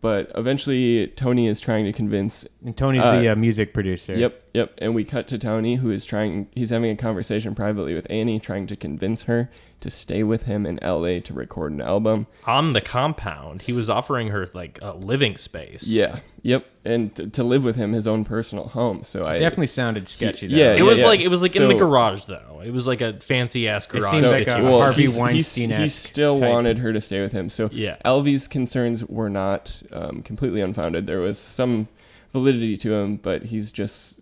But 0.01 0.31
eventually, 0.35 1.07
Tony 1.17 1.47
is 1.47 1.59
trying 1.59 1.85
to 1.87 1.93
convince 1.93 2.47
And 2.65 2.77
Tony's 2.77 3.03
Uh, 3.03 3.19
the 3.19 3.29
uh, 3.31 3.35
music 3.35 3.73
producer. 3.73 4.15
Yep, 4.15 4.43
yep. 4.53 4.75
And 4.79 4.95
we 4.95 5.05
cut 5.05 5.27
to 5.29 5.39
Tony, 5.39 5.77
who 5.77 5.91
is 5.91 6.05
trying, 6.05 6.49
he's 6.55 6.71
having 6.71 6.91
a 6.91 6.97
conversation 6.97 7.55
privately 7.55 7.95
with 7.95 8.07
Annie, 8.11 8.39
trying 8.39 8.67
to 8.67 8.77
convince 8.77 9.23
her 9.23 9.51
to 9.81 9.91
stay 9.91 10.23
with 10.23 10.45
him 10.45 10.65
in 10.65 10.79
LA 10.83 11.21
to 11.21 11.35
record 11.35 11.73
an 11.73 11.81
album. 11.81 12.27
On 12.47 12.73
the 12.73 12.81
compound, 12.81 13.63
he 13.63 13.73
was 13.73 13.91
offering 13.91 14.29
her 14.29 14.49
like 14.55 14.79
a 14.81 14.93
living 14.93 15.37
space. 15.37 15.87
Yeah, 15.87 16.21
yep. 16.43 16.67
And 16.85 17.15
to, 17.17 17.29
to 17.29 17.45
live 17.45 17.65
with 17.65 17.77
him, 17.77 17.93
his 17.93 18.07
own 18.07 18.25
personal 18.25 18.69
home. 18.69 19.03
So 19.03 19.27
I 19.27 19.39
Definitely 19.39 19.67
sounded 19.67 20.09
sketchy. 20.09 20.47
Though. 20.49 20.57
yeah, 20.57 20.73
It 20.73 20.83
was 20.83 21.01
yeah. 21.01 21.07
like 21.07 21.21
it 21.21 21.29
was 21.29 21.43
like 21.43 21.55
in 21.57 21.69
the 21.69 21.75
garage 21.75 22.25
though. 22.25 22.63
It 22.65 22.71
was 22.71 22.87
like 22.87 23.01
a 23.01 23.15
fancy 23.21 23.69
ass 23.69 23.87
garage. 23.87 24.05
It 24.05 24.23
seems 24.23 24.27
like 24.27 24.49
a 24.49 24.63
well, 24.63 24.81
Harvey 24.81 25.03
he's, 25.03 25.13
he's, 25.13 25.21
Weinstein-esque 25.21 25.83
he 25.83 25.89
still 25.89 26.41
type. 26.41 26.49
wanted 26.51 26.79
her 26.79 26.93
to 26.93 27.01
stay 27.01 27.21
with 27.21 27.33
him. 27.33 27.49
So 27.51 27.69
Yeah. 27.73 27.97
Alvy's 28.05 28.49
concerns 28.49 29.05
were 29.05 29.29
not 29.29 29.83
um, 29.93 30.23
completely 30.23 30.61
unfounded. 30.61 31.07
There 31.07 31.21
was 31.21 31.39
some 31.39 31.89
validity 32.33 32.77
to 32.79 32.95
him, 32.95 33.17
but 33.17 33.45
he's 33.45 33.71
just 33.71 34.21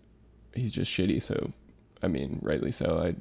he's 0.53 0.71
just 0.73 0.91
shitty. 0.91 1.21
So, 1.21 1.51
I 2.01 2.07
mean, 2.07 2.39
rightly 2.41 2.71
so. 2.71 2.99
I 2.99 3.15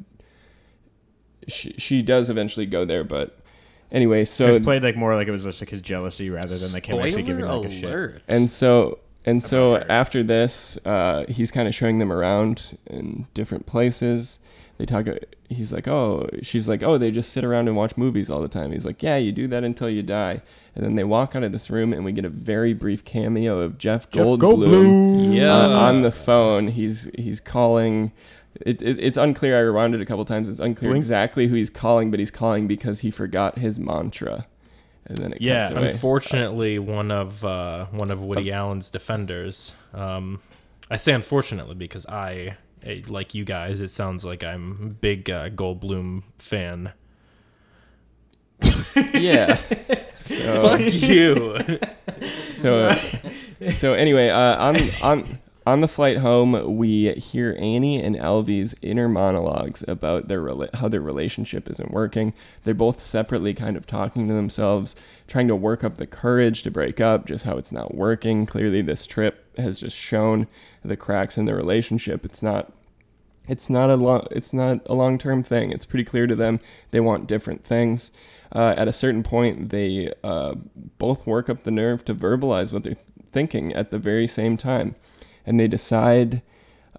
she 1.49 1.75
she 1.79 2.03
does 2.03 2.31
eventually 2.31 2.67
go 2.67 2.85
there, 2.85 3.05
but 3.05 3.39
anyway. 3.93 4.23
it 4.23 4.27
So 4.27 4.49
was 4.49 4.59
played 4.61 4.83
like 4.83 4.97
more 4.97 5.15
like 5.15 5.29
it 5.29 5.33
was 5.33 5.45
just 5.45 5.61
like 5.61 5.71
his 5.71 5.81
jealousy 5.81 6.31
rather 6.31 6.55
than 6.57 6.73
like 6.73 6.87
him 6.87 6.97
actually 6.99 7.23
Spoiler 7.23 7.27
giving 7.27 7.45
like 7.45 7.71
a 7.71 7.73
shit. 8.13 8.23
and 8.29 8.51
so 8.51 8.99
and 9.27 9.43
so 9.43 9.77
after 9.77 10.23
this, 10.23 10.77
uh, 10.85 11.25
he's 11.29 11.51
kind 11.51 11.67
of 11.67 11.75
showing 11.75 11.99
them 11.99 12.13
around 12.13 12.77
in 12.87 13.27
different 13.35 13.65
places. 13.67 14.39
They 14.77 14.85
talk. 14.87 15.07
He's 15.49 15.73
like, 15.73 15.87
oh, 15.87 16.29
she's 16.43 16.69
like, 16.69 16.83
oh, 16.83 16.99
they 16.99 17.11
just 17.13 17.31
sit 17.31 17.45
around 17.45 17.69
and 17.69 17.77
watch 17.77 17.97
movies 17.97 18.29
all 18.29 18.41
the 18.41 18.49
time. 18.49 18.73
He's 18.73 18.85
like, 18.85 19.03
yeah, 19.03 19.17
you 19.17 19.31
do 19.31 19.47
that 19.49 19.63
until 19.63 19.89
you 19.89 20.03
die. 20.03 20.43
And 20.75 20.85
then 20.85 20.97
they 20.97 21.05
walk 21.05 21.37
out 21.37 21.45
of 21.45 21.53
this 21.53 21.71
room, 21.71 21.93
and 21.93 22.05
we 22.05 22.11
get 22.11 22.25
a 22.25 22.29
very 22.29 22.75
brief 22.75 23.05
cameo 23.05 23.61
of 23.61 23.79
Jeff 23.79 24.11
Goldblum, 24.11 25.33
Yeah. 25.35 25.55
uh, 25.55 25.69
on 25.79 26.03
the 26.03 26.11
phone. 26.11 26.69
He's 26.69 27.09
he's 27.17 27.41
calling. 27.41 28.11
It, 28.61 28.83
it, 28.83 28.99
it's 29.01 29.17
unclear. 29.17 29.57
I 29.57 29.61
rewound 29.61 29.95
it 29.95 30.01
a 30.01 30.07
couple 30.07 30.25
times. 30.25 30.49
It's 30.49 30.61
unclear 30.61 30.93
Blink. 30.93 31.03
exactly 31.03 31.49
who 31.49 31.57
he's 31.57 31.71
calling, 31.71 32.11
but 32.11 32.21
he's 32.21 32.31
calling 32.31 32.67
because 32.67 33.01
he 33.01 33.11
forgot 33.11 33.59
his 33.59 33.81
mantra. 33.81 34.47
And 35.07 35.19
then 35.19 35.33
it 35.33 35.43
Yeah. 35.43 35.69
Unfortunately, 35.71 36.79
one 36.79 37.11
of 37.11 37.45
uh, 37.45 37.87
one 37.87 38.11
of 38.11 38.23
Woody 38.23 38.53
Allen's 38.53 38.89
defenders. 38.89 39.73
Um, 39.93 40.41
I 40.91 40.97
say 40.97 41.13
unfortunately 41.13 41.75
because 41.75 42.07
I, 42.07 42.57
eh, 42.83 43.03
like 43.09 43.35
you 43.35 43.45
guys, 43.45 43.81
it 43.81 43.89
sounds 43.89 44.25
like 44.25 44.45
I'm 44.45 44.79
a 44.83 44.87
big 44.87 45.29
uh, 45.29 45.51
Goldblum 45.51 46.23
fan. 46.39 46.93
yeah. 49.15 49.61
So, 50.15 50.69
Fuck 50.69 50.93
you. 50.93 51.59
so 52.47 52.93
so 53.75 53.95
anyway, 53.95 54.29
uh, 54.31 54.57
I'm 54.57 54.77
on 55.03 55.03
on 55.03 55.39
on 55.67 55.81
the 55.81 55.89
flight 55.89 56.19
home, 56.19 56.77
we 56.77 57.13
hear 57.15 57.57
Annie 57.59 58.03
and 58.03 58.17
Alvy's 58.17 58.75
inner 58.83 59.09
monologues 59.09 59.83
about 59.89 60.29
their 60.29 60.43
rela- 60.43 60.75
how 60.75 60.89
their 60.89 61.01
relationship 61.01 61.71
isn't 61.71 61.91
working. 61.91 62.35
They're 62.65 62.75
both 62.75 63.01
separately 63.01 63.55
kind 63.55 63.77
of 63.77 63.87
talking 63.87 64.29
to 64.29 64.35
themselves, 64.35 64.95
trying 65.27 65.49
to 65.49 65.57
work 65.57 65.83
up 65.83 65.97
the 65.97 66.07
courage 66.07 66.63
to 66.65 66.71
break 66.71 67.01
up, 67.01 67.27
just 67.27 67.45
how 67.45 67.57
it's 67.57 67.73
not 67.73 67.95
working. 67.95 68.45
Clearly, 68.45 68.83
this 68.83 69.07
trip 69.07 69.57
has 69.57 69.81
just 69.81 69.97
shown 69.97 70.49
the 70.85 70.97
cracks 70.97 71.39
in 71.39 71.47
the 71.47 71.55
relationship. 71.55 72.25
It's 72.25 72.43
not 72.43 72.73
it's 73.49 73.69
not 73.69 73.91
a 73.91 73.97
long 73.97 74.27
it's 74.31 74.53
not 74.53 74.81
a 74.87 74.95
long 74.95 75.19
term 75.19 75.43
thing. 75.43 75.71
It's 75.73 75.87
pretty 75.87 76.05
clear 76.05 76.27
to 76.27 76.37
them 76.37 76.61
they 76.91 77.01
want 77.01 77.27
different 77.27 77.65
things. 77.65 78.11
Uh, 78.53 78.75
at 78.77 78.87
a 78.87 78.93
certain 78.93 79.23
point, 79.23 79.71
they 79.71 80.13
uh, 80.23 80.55
both 80.99 81.27
work 81.27 81.49
up 81.49 81.65
the 81.65 81.71
nerve 81.71 82.05
to 82.05 82.15
verbalize 82.15 82.73
what 82.73 82.85
they're 82.85 82.97
thinking 83.33 83.73
at 83.73 83.91
the 83.91 83.99
very 83.99 84.29
same 84.29 84.57
time, 84.57 84.95
and 85.47 85.59
they 85.61 85.69
decide 85.69 86.43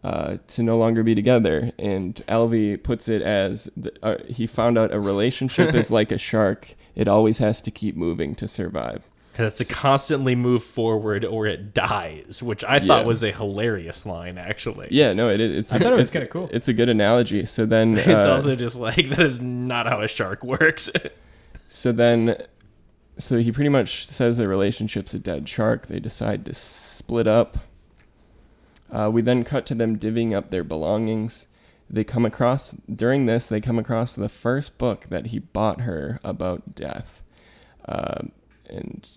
uh, 0.03 0.37
to 0.47 0.61
no 0.63 0.77
longer 0.77 1.01
be 1.03 1.15
together. 1.15 1.71
And 1.79 2.15
Alvy 2.27 2.81
puts 2.81 3.07
it 3.09 3.21
as 3.21 3.69
the, 3.75 3.91
uh, 4.03 4.17
he 4.27 4.45
found 4.47 4.77
out 4.77 4.93
a 4.93 4.99
relationship 4.99 5.73
is 5.73 5.89
like 5.99 6.11
a 6.11 6.17
shark; 6.17 6.75
it 6.95 7.07
always 7.07 7.39
has 7.39 7.61
to 7.61 7.71
keep 7.71 7.95
moving 7.95 8.35
to 8.35 8.47
survive. 8.47 9.07
It 9.33 9.39
has 9.39 9.55
to 9.55 9.65
constantly 9.65 10.33
move 10.33 10.63
forward 10.63 11.25
or 11.25 11.45
it 11.45 11.73
dies, 11.73 12.41
which 12.41 12.63
I 12.63 12.79
thought 12.79 13.01
Yeah. 13.01 13.05
was 13.05 13.21
a 13.21 13.33
hilarious 13.33 14.05
line, 14.05 14.37
actually. 14.37 14.87
Yeah, 14.91 15.11
no, 15.11 15.27
it, 15.29 15.41
it's. 15.41 15.73
I 15.73 15.77
thought 15.79 15.91
it 15.91 15.97
was 15.97 16.07
it's- 16.07 16.13
kinda 16.13 16.27
cool. 16.27 16.49
It's 16.53 16.69
a 16.69 16.73
good 16.73 16.87
analogy. 16.87 17.45
So 17.45 17.65
then, 17.65 17.93
It's 17.97 18.07
uh, 18.07 18.31
also 18.31 18.55
just 18.55 18.77
like 18.77 19.09
that 19.09 19.19
is 19.19 19.41
not 19.41 19.87
how 19.87 20.01
a 20.01 20.07
shark 20.07 20.43
works. 20.43 20.89
So 21.67 21.91
then, 21.91 22.37
so 23.17 23.37
he 23.39 23.51
pretty 23.51 23.69
much 23.69 24.07
says 24.07 24.37
the 24.37 24.47
relationship's 24.47 25.13
a 25.13 25.19
dead 25.19 25.49
shark. 25.49 25.87
They 25.87 25.99
decide 25.99 26.45
to 26.45 26.53
split 26.53 27.27
up. 27.27 27.57
Uh, 28.91 29.09
we 29.11 29.21
then 29.21 29.43
cut 29.43 29.65
to 29.67 29.75
them 29.75 29.97
divvying 29.97 30.33
up 30.35 30.49
their 30.49 30.63
belongings. 30.63 31.47
They 31.89 32.03
come 32.03 32.25
across, 32.25 32.71
during 32.71 33.25
this, 33.25 33.45
they 33.47 33.61
come 33.61 33.77
across 33.79 34.13
the 34.15 34.29
first 34.29 34.77
book 34.77 35.05
that 35.09 35.27
he 35.27 35.39
bought 35.39 35.81
her 35.81 36.19
about 36.23 36.75
death. 36.75 37.21
Um 37.87 38.31
and 38.67 39.07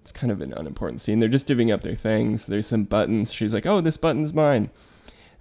it's 0.00 0.12
kind 0.12 0.30
of 0.32 0.40
an 0.40 0.52
unimportant 0.54 1.00
scene. 1.00 1.18
They're 1.20 1.28
just 1.28 1.46
divvying 1.48 1.74
up 1.74 1.82
their 1.82 1.94
things. 1.96 2.46
There's 2.46 2.66
some 2.68 2.84
buttons. 2.84 3.32
She's 3.32 3.52
like, 3.52 3.66
oh, 3.66 3.80
this 3.80 3.96
button's 3.96 4.32
mine. 4.32 4.70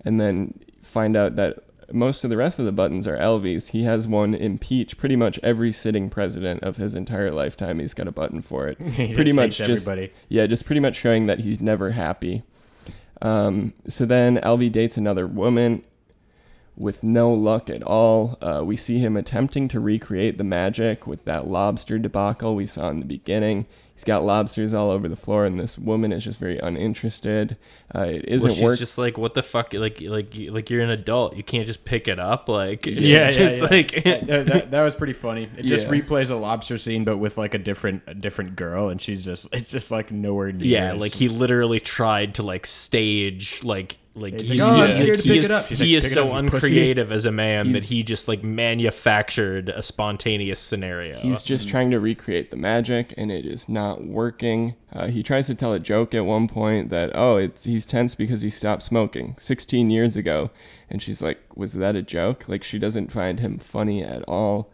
And 0.04 0.20
then 0.20 0.60
find 0.82 1.16
out 1.16 1.36
that 1.36 1.60
most 1.94 2.24
of 2.24 2.30
the 2.30 2.36
rest 2.38 2.60
of 2.60 2.66
the 2.66 2.72
buttons 2.74 3.08
are 3.08 3.16
Alvy's. 3.16 3.70
He 3.70 3.84
has 3.84 4.08
one 4.08 4.34
impeach 4.34 4.98
pretty 4.98 5.16
much 5.16 5.40
every 5.42 5.72
sitting 5.72 6.10
president 6.10 6.64
of 6.64 6.76
his 6.78 6.96
entire 6.96 7.32
lifetime. 7.32 7.80
He's 7.80 7.94
got 7.94 8.08
a 8.10 8.12
button 8.12 8.42
for 8.42 8.68
it. 8.68 8.78
Pretty 9.16 9.32
much 9.32 9.58
just- 9.60 9.70
everybody. 9.88 10.12
Yeah, 10.28 10.48
just 10.48 10.66
pretty 10.66 10.82
much 10.82 10.96
showing 10.96 11.28
that 11.28 11.40
he's 11.42 11.62
never 11.62 11.92
happy. 11.92 12.44
Um, 13.22 13.74
so 13.88 14.06
then 14.06 14.38
Alvy 14.38 14.72
dates 14.72 14.98
another 14.98 15.28
woman 15.28 15.84
with 16.76 17.04
no 17.04 17.34
luck 17.34 17.70
at 17.70 17.82
all. 17.84 18.38
Uh, 18.42 18.64
we 18.64 18.76
see 18.76 19.00
him 19.00 19.18
attempting 19.18 19.68
to 19.70 19.80
recreate 19.80 20.38
the 20.38 20.44
magic 20.44 21.08
with 21.08 21.26
that 21.26 21.48
lobster 21.48 21.98
debacle 21.98 22.56
we 22.56 22.68
saw 22.68 22.90
in 22.90 23.00
the 23.00 23.06
beginning. 23.06 23.66
He's 23.98 24.04
got 24.04 24.24
lobsters 24.24 24.76
all 24.76 24.92
over 24.92 25.10
the 25.10 25.16
floor, 25.16 25.44
and 25.46 25.60
this 25.60 25.76
woman 25.76 26.12
is 26.12 26.24
just 26.24 26.38
very 26.40 26.60
uninterested. 26.60 27.58
Uh, 27.96 28.02
it 28.02 28.26
isn't 28.28 28.48
Well, 28.48 28.56
she's 28.56 28.64
working. 28.64 28.78
just 28.78 28.98
like, 29.00 29.18
what 29.18 29.34
the 29.34 29.42
fuck? 29.42 29.74
Like, 29.74 30.00
like, 30.02 30.36
like 30.50 30.70
you're 30.70 30.84
an 30.84 30.92
adult. 30.92 31.36
You 31.36 31.42
can't 31.44 31.66
just 31.66 31.84
pick 31.84 32.08
it 32.08 32.20
up. 32.20 32.48
Like, 32.48 32.86
Yeah, 32.86 32.94
it's 33.30 33.38
yeah, 33.38 33.50
just 33.50 33.62
yeah. 33.64 33.68
like, 33.70 34.04
that, 34.04 34.46
that, 34.46 34.72
that 34.72 34.82
was 34.84 34.94
pretty 34.94 35.14
funny. 35.14 35.50
It 35.58 35.64
just 35.64 35.88
Yeah. 35.88 35.94
replays 35.94 36.30
a 36.30 36.36
lobster 36.36 36.78
scene, 36.78 37.06
but 37.06 37.18
with 37.18 37.40
like 37.40 37.56
a 37.56 37.58
different 37.58 38.04
a 38.06 38.14
different 38.14 38.56
girl, 38.56 38.90
and 38.90 39.02
she's 39.02 39.26
just 39.26 39.52
it's 39.52 39.72
just 39.72 39.90
like 39.90 40.12
nowhere 40.12 40.52
near. 40.52 40.68
yeah, 40.68 40.94
like 40.94 41.14
he 41.14 41.28
literally 41.28 41.80
tried 41.80 42.36
to 42.36 42.44
like 42.44 42.68
stage 42.68 43.64
like 43.64 43.98
like 44.18 44.40
He's 44.40 44.50
he's, 44.50 44.62
like, 44.62 44.70
"Oh, 44.72 44.82
I'm 44.84 44.90
he- 44.92 44.98
scared 44.98 45.18
to 45.18 45.24
he 45.24 45.30
pick 45.30 45.38
is- 45.40 45.46
it 45.46 45.52
up." 45.52 45.68
She's 45.68 45.80
he 45.80 45.96
like, 45.96 46.04
is 46.06 46.12
so 46.14 46.32
up, 46.32 46.44
you 46.44 46.50
pussy." 46.50 46.68
uncreative 46.68 47.12
as 47.12 47.26
a 47.26 47.32
man 47.32 47.72
that 47.74 47.84
he 47.84 48.04
just 48.04 48.28
like 48.28 48.44
manufactured 48.44 49.70
a 49.70 49.82
spontaneous 49.82 50.60
scenario. 50.60 51.18
He's 51.20 51.44
just 51.44 51.68
trying 51.68 51.92
to 51.92 52.00
recreate 52.00 52.52
the 52.52 52.58
magic, 52.58 53.14
and 53.18 53.32
it 53.32 53.46
is 53.46 53.68
not 53.70 54.04
working. 54.06 54.76
Uh, 54.94 55.08
he 55.08 55.22
tries 55.24 55.48
to 55.48 55.56
tell 55.56 55.74
a 55.74 55.80
joke 55.80 56.14
at 56.16 56.26
one 56.26 56.48
point 56.48 56.90
that 56.90 57.12
oh, 57.16 57.38
it's 57.38 57.66
he's 57.66 57.86
tense 57.86 58.16
because 58.16 58.42
he 58.42 58.50
stopped 58.50 58.84
smoking 58.84 59.36
16 59.38 59.90
years 59.90 60.16
ago, 60.16 60.50
and 60.90 61.02
she's 61.02 61.22
like, 61.22 61.40
was 61.56 61.74
that 61.74 61.96
a 61.96 62.02
joke? 62.02 62.46
Like 62.48 62.64
she 62.64 62.80
doesn't 62.80 63.12
find 63.12 63.40
him 63.40 63.60
funny 63.60 64.04
at 64.04 64.24
all. 64.24 64.72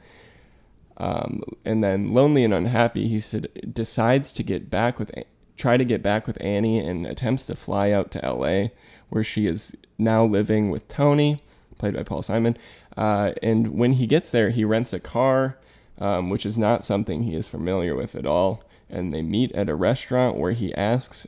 Um, 0.97 1.41
and 1.65 1.83
then 1.83 2.13
lonely 2.13 2.43
and 2.43 2.53
unhappy, 2.53 3.07
he 3.07 3.19
said, 3.19 3.47
decides 3.73 4.31
to 4.33 4.43
get 4.43 4.69
back 4.69 4.99
with, 4.99 5.11
try 5.57 5.75
to 5.75 5.83
get 5.83 6.03
back 6.03 6.27
with 6.27 6.37
Annie 6.39 6.77
and 6.79 7.07
attempts 7.07 7.47
to 7.47 7.55
fly 7.55 7.89
out 7.91 8.11
to 8.11 8.23
L.A., 8.23 8.71
where 9.13 9.23
she 9.23 9.45
is 9.45 9.75
now 9.99 10.25
living 10.25 10.71
with 10.71 10.87
Tony, 10.87 11.43
played 11.77 11.93
by 11.93 12.01
Paul 12.01 12.23
Simon. 12.23 12.57
Uh, 12.97 13.33
and 13.43 13.77
when 13.77 13.93
he 13.93 14.07
gets 14.07 14.31
there, 14.31 14.49
he 14.49 14.65
rents 14.65 14.91
a 14.91 14.99
car, 14.99 15.59
um, 15.99 16.31
which 16.31 16.47
is 16.47 16.57
not 16.57 16.83
something 16.83 17.21
he 17.21 17.35
is 17.35 17.47
familiar 17.47 17.95
with 17.95 18.15
at 18.15 18.25
all. 18.25 18.63
And 18.89 19.13
they 19.13 19.21
meet 19.21 19.51
at 19.51 19.69
a 19.69 19.75
restaurant 19.75 20.37
where 20.37 20.53
he 20.53 20.73
asks 20.73 21.27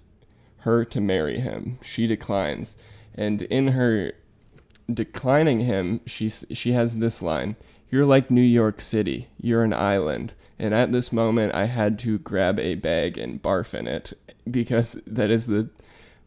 her 0.59 0.83
to 0.83 0.99
marry 0.99 1.39
him. 1.39 1.77
She 1.83 2.07
declines. 2.07 2.75
And 3.13 3.43
in 3.43 3.69
her 3.69 4.13
declining 4.91 5.59
him, 5.59 6.01
she, 6.07 6.29
she 6.29 6.71
has 6.71 6.95
this 6.95 7.21
line 7.21 7.55
You're 7.91 8.05
like 8.05 8.31
New 8.31 8.41
York 8.41 8.81
City, 8.81 9.27
you're 9.39 9.63
an 9.63 9.73
island. 9.73 10.33
And 10.57 10.73
at 10.73 10.91
this 10.91 11.11
moment, 11.11 11.53
I 11.53 11.65
had 11.65 11.99
to 11.99 12.17
grab 12.17 12.59
a 12.59 12.75
bag 12.75 13.19
and 13.19 13.43
barf 13.43 13.75
in 13.75 13.87
it 13.87 14.13
because 14.49 14.97
that 15.05 15.29
is 15.29 15.45
the 15.45 15.69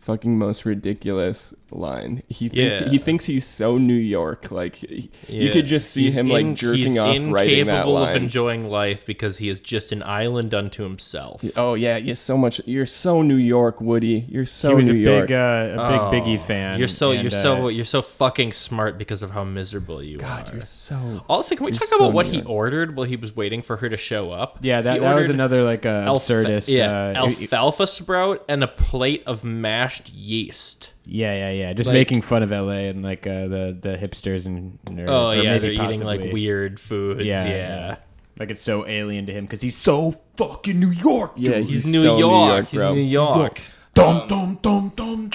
fucking 0.00 0.38
most 0.38 0.64
ridiculous 0.64 1.52
line. 1.70 2.22
He 2.28 2.48
thinks 2.48 2.80
Yeah. 2.80 2.88
he 2.88 2.96
thinks 2.98 3.26
he's 3.26 3.44
so 3.46 3.76
New 3.76 3.92
York. 3.92 4.50
Like 4.50 4.76
he- 4.76 5.10
you 5.28 5.50
could 5.50 5.66
just 5.66 5.90
see 5.90 6.04
He's 6.04 6.16
him 6.16 6.30
in- 6.30 6.48
like 6.48 6.56
jerking 6.56 6.78
he's 6.86 6.96
off 6.96 7.16
writing 7.30 7.66
that 7.66 7.86
line. 7.86 8.08
of 8.08 8.16
enjoying 8.16 8.70
life 8.70 9.04
because 9.04 9.36
he 9.36 9.50
is 9.50 9.60
just 9.60 9.92
an 9.92 10.02
island 10.02 10.54
unto 10.54 10.82
himself. 10.84 11.44
oh 11.58 11.74
yeah, 11.74 11.98
you're 11.98 12.16
so 12.16 12.38
much. 12.38 12.58
You're 12.64 12.86
so 12.86 13.20
New 13.20 13.34
York, 13.36 13.82
Woody. 13.82 14.24
You're 14.30 14.46
so 14.46 14.70
he 14.70 14.74
was 14.76 14.86
New 14.86 14.92
a 14.92 14.96
York. 14.96 15.26
big, 15.28 15.36
uh, 15.36 15.74
a 15.76 16.06
Oh, 16.08 16.10
big 16.10 16.22
Biggie 16.22 16.40
fan. 16.40 16.78
You're 16.78 16.88
so 16.88 17.10
and, 17.10 17.20
you're 17.22 17.30
so 17.30 17.64
uh, 17.66 17.68
you're 17.68 17.84
so 17.84 18.00
fucking 18.00 18.52
smart 18.52 18.96
because 18.96 19.22
of 19.22 19.32
how 19.32 19.44
miserable 19.44 20.02
you 20.02 20.16
God, 20.18 20.48
are. 20.48 20.52
you're 20.54 20.62
so. 20.62 21.22
Also, 21.28 21.54
can 21.54 21.66
we 21.66 21.72
talk 21.72 21.86
so 21.86 21.96
about 21.96 22.12
what 22.14 22.26
New 22.26 22.32
he 22.32 22.38
York. 22.38 22.48
ordered 22.48 22.96
while 22.96 23.06
he 23.06 23.16
was 23.16 23.36
waiting 23.36 23.60
for 23.60 23.76
her 23.76 23.90
to 23.90 23.96
show 23.98 24.30
up? 24.32 24.58
yeah, 24.62 24.80
that, 24.80 25.00
that 25.02 25.14
was 25.14 25.28
another 25.28 25.64
like 25.64 25.84
uh, 25.84 25.88
alfa- 25.90 26.32
absurdist. 26.32 26.68
yeah, 26.68 27.08
uh, 27.22 27.26
it- 27.28 27.40
alfalfa 27.52 27.86
sprout 27.86 28.42
and 28.48 28.64
a 28.64 28.68
plate 28.68 29.22
of 29.26 29.44
mashed 29.44 29.87
yeast. 30.12 30.92
yeah, 31.04 31.34
yeah, 31.34 31.50
yeah. 31.50 31.72
Just 31.72 31.88
Like- 31.88 31.94
making 31.94 32.22
fun 32.22 32.42
of 32.42 32.50
LA 32.50 32.88
and 32.90 33.02
like 33.02 33.26
uh, 33.26 33.46
the 33.48 33.76
the 33.80 33.96
hipsters 33.96 34.46
and 34.46 34.78
or, 34.98 35.08
Oh 35.08 35.26
or 35.28 35.34
yeah, 35.36 35.52
maybe 35.54 35.76
they're 35.76 35.84
eating 35.86 36.02
like 36.04 36.20
possibly- 36.20 36.32
weird 36.32 36.78
foods. 36.80 37.22
Yeah, 37.24 37.44
Yeah, 37.44 37.50
yeah. 37.56 37.96
Like 38.38 38.50
it's 38.50 38.62
so 38.62 38.86
alien 38.86 39.26
to 39.26 39.32
him 39.32 39.44
because 39.46 39.60
he's 39.60 39.76
so 39.76 40.20
fucking 40.36 40.78
New 40.78 40.90
York. 40.90 41.32
Yeah, 41.36 41.54
dude. 41.56 41.66
He's, 41.66 41.84
He's 41.84 41.92
New, 41.92 42.00
so 42.02 42.14
New 42.14 42.20
York. 42.20 42.48
York, 42.48 42.66
He's 42.68 42.80
bro. 42.80 42.92
New 42.94 43.00
York. 43.00 43.60
dum 43.94 44.28
dum 44.28 44.58
dum 44.62 44.92
dum 44.94 45.30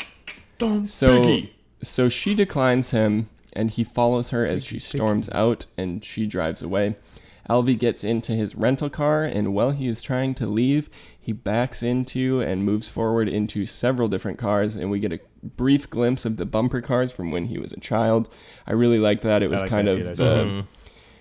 dum. 0.57 0.85
So 0.85 1.19
Biggie. 1.21 1.49
so 1.81 2.07
she 2.07 2.34
declines 2.34 2.91
him, 2.91 3.27
and 3.51 3.71
he 3.71 3.84
follows 3.84 4.30
her 4.30 4.45
as 4.45 4.63
she 4.63 4.80
storms 4.80 5.30
out, 5.34 5.65
and 5.77 6.03
she 6.05 6.25
drives 6.27 6.61
away. 6.61 6.95
Alvy 7.49 7.78
gets 7.78 8.03
into 8.03 8.34
his 8.34 8.56
rental 8.56 8.90
car, 8.90 9.24
and 9.24 9.53
while 9.53 9.72
he 9.72 9.88
is 9.88 10.02
trying 10.02 10.34
to 10.36 10.48
leave, 10.48 10.90
he 11.20 11.32
backs 11.34 11.84
into 11.84 12.41
and 12.41 12.64
moves 12.64 12.88
forward 12.90 13.28
into 13.28 13.65
several 13.65 14.07
different 14.07 14.38
cars, 14.38 14.76
and 14.76 14.90
we 14.90 14.99
get 14.99 15.11
a 15.14 15.20
brief 15.44 15.90
glimpse 15.90 16.24
of 16.26 16.38
the 16.38 16.45
bumper 16.45 16.82
cars 16.82 17.11
from 17.11 17.32
when 17.32 17.45
he 17.45 17.57
was 17.57 17.74
a 17.74 17.80
child. 17.80 18.34
I 18.65 18.74
really 18.74 18.99
liked 18.99 19.24
that. 19.24 19.44
It 19.44 19.49
was 19.49 19.61
like 19.61 19.70
kind 19.70 19.88
that 19.88 19.98
of 19.99 20.06
that's 20.06 20.20
the 20.20 20.65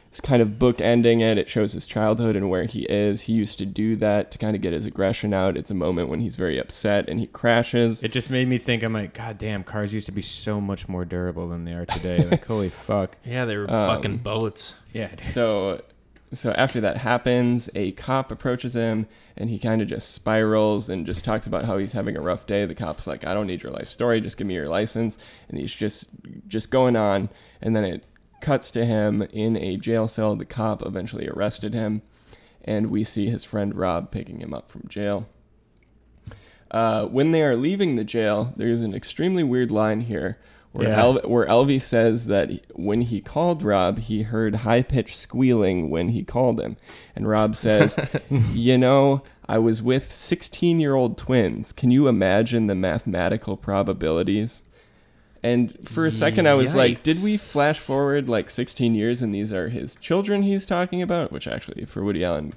it's 0.08 0.20
kind 0.20 0.42
of 0.42 0.50
bookending 0.58 1.22
it. 1.22 1.38
It 1.38 1.48
shows 1.48 1.72
his 1.72 1.86
childhood 1.86 2.36
and 2.36 2.50
where 2.50 2.64
he 2.64 2.82
is. 2.82 3.22
He 3.22 3.32
used 3.32 3.56
to 3.56 3.64
do 3.64 3.96
that 3.96 4.30
to 4.32 4.36
kind 4.36 4.54
of 4.54 4.60
get 4.60 4.74
his 4.74 4.84
aggression 4.84 5.32
out. 5.32 5.56
It's 5.56 5.70
a 5.70 5.74
moment 5.74 6.10
when 6.10 6.20
he's 6.20 6.36
very 6.36 6.58
upset 6.58 7.08
and 7.08 7.18
he 7.18 7.26
crashes. 7.26 8.02
It 8.02 8.12
just 8.12 8.28
made 8.28 8.46
me 8.46 8.58
think. 8.58 8.82
I'm 8.82 8.92
like, 8.92 9.14
God 9.14 9.38
damn, 9.38 9.64
cars 9.64 9.94
used 9.94 10.04
to 10.04 10.12
be 10.12 10.20
so 10.20 10.60
much 10.60 10.86
more 10.86 11.06
durable 11.06 11.48
than 11.48 11.64
they 11.64 11.72
are 11.72 11.86
today. 11.86 12.24
Like, 12.30 12.44
holy 12.46 12.68
fuck. 12.68 13.16
Yeah, 13.24 13.46
they 13.46 13.56
were 13.56 13.62
Um, 13.70 13.96
fucking 13.96 14.18
boats. 14.18 14.74
Yeah. 14.92 15.16
So 15.18 15.80
so 16.32 16.52
after 16.52 16.80
that 16.80 16.98
happens, 16.98 17.68
a 17.74 17.92
cop 17.92 18.32
approaches 18.32 18.74
him 18.74 19.06
and 19.36 19.50
he 19.50 19.58
kind 19.58 19.82
of 19.82 19.88
just 19.88 20.12
spirals 20.12 20.88
and 20.88 21.06
just 21.06 21.24
talks 21.24 21.46
about 21.46 21.64
how 21.64 21.78
he's 21.78 21.92
having 21.92 22.16
a 22.16 22.20
rough 22.20 22.46
day. 22.46 22.64
The 22.64 22.74
cop's 22.74 23.06
like, 23.06 23.26
"I 23.26 23.34
don't 23.34 23.46
need 23.46 23.62
your 23.62 23.72
life 23.72 23.88
story, 23.88 24.20
just 24.20 24.36
give 24.36 24.46
me 24.46 24.54
your 24.54 24.68
license." 24.68 25.18
And 25.48 25.58
he's 25.58 25.74
just 25.74 26.08
just 26.48 26.70
going 26.70 26.96
on 26.96 27.28
and 27.60 27.76
then 27.76 27.84
it 27.84 28.04
cuts 28.40 28.70
to 28.72 28.84
him 28.84 29.22
in 29.32 29.56
a 29.56 29.76
jail 29.76 30.08
cell. 30.08 30.34
The 30.34 30.44
cop 30.44 30.84
eventually 30.84 31.28
arrested 31.28 31.74
him 31.74 32.02
and 32.64 32.90
we 32.90 33.04
see 33.04 33.28
his 33.28 33.44
friend 33.44 33.74
Rob 33.74 34.10
picking 34.10 34.40
him 34.40 34.54
up 34.54 34.70
from 34.70 34.88
jail. 34.88 35.28
Uh, 36.70 37.04
when 37.06 37.32
they 37.32 37.42
are 37.42 37.56
leaving 37.56 37.96
the 37.96 38.04
jail, 38.04 38.54
there's 38.56 38.80
an 38.80 38.94
extremely 38.94 39.42
weird 39.42 39.70
line 39.70 40.02
here 40.02 40.38
where, 40.72 40.88
Yeah. 40.88 41.00
Al- 41.00 41.20
where 41.22 41.46
Alvy 41.46 41.80
says 41.80 42.26
that 42.26 42.50
when 42.74 43.02
he 43.02 43.20
called 43.20 43.62
Rob, 43.62 43.98
he 43.98 44.22
heard 44.22 44.56
high 44.56 44.82
pitched 44.82 45.16
squealing 45.16 45.90
when 45.90 46.08
he 46.10 46.24
called 46.24 46.60
him. 46.60 46.76
And 47.14 47.28
Rob 47.28 47.54
says, 47.56 47.98
You 48.52 48.78
know, 48.78 49.22
I 49.46 49.58
was 49.58 49.82
with 49.82 50.12
16 50.12 50.80
year 50.80 50.94
old 50.94 51.18
twins. 51.18 51.72
Can 51.72 51.90
you 51.90 52.08
imagine 52.08 52.66
the 52.68 52.74
mathematical 52.74 53.56
probabilities? 53.56 54.62
And 55.44 55.76
for 55.88 56.06
a 56.06 56.10
second, 56.12 56.46
I 56.48 56.54
was 56.54 56.74
like, 56.76 57.02
did 57.02 57.20
we 57.20 57.36
flash 57.36 57.80
forward 57.80 58.28
like 58.28 58.48
16 58.48 58.94
years 58.94 59.20
and 59.20 59.34
these 59.34 59.52
are 59.52 59.68
his 59.70 59.96
children 59.96 60.42
he's 60.42 60.64
talking 60.64 61.02
about? 61.02 61.32
Which 61.32 61.48
actually, 61.48 61.84
for 61.84 62.04
Woody 62.04 62.24
Allen, 62.24 62.54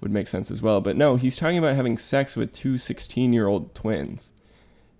would 0.00 0.10
make 0.10 0.26
sense 0.26 0.50
as 0.50 0.62
well. 0.62 0.80
But 0.80 0.96
no, 0.96 1.16
he's 1.16 1.36
talking 1.36 1.58
about 1.58 1.76
having 1.76 1.98
sex 1.98 2.34
with 2.34 2.52
two 2.52 2.78
16 2.78 3.34
year 3.34 3.46
old 3.46 3.74
twins. 3.74 4.32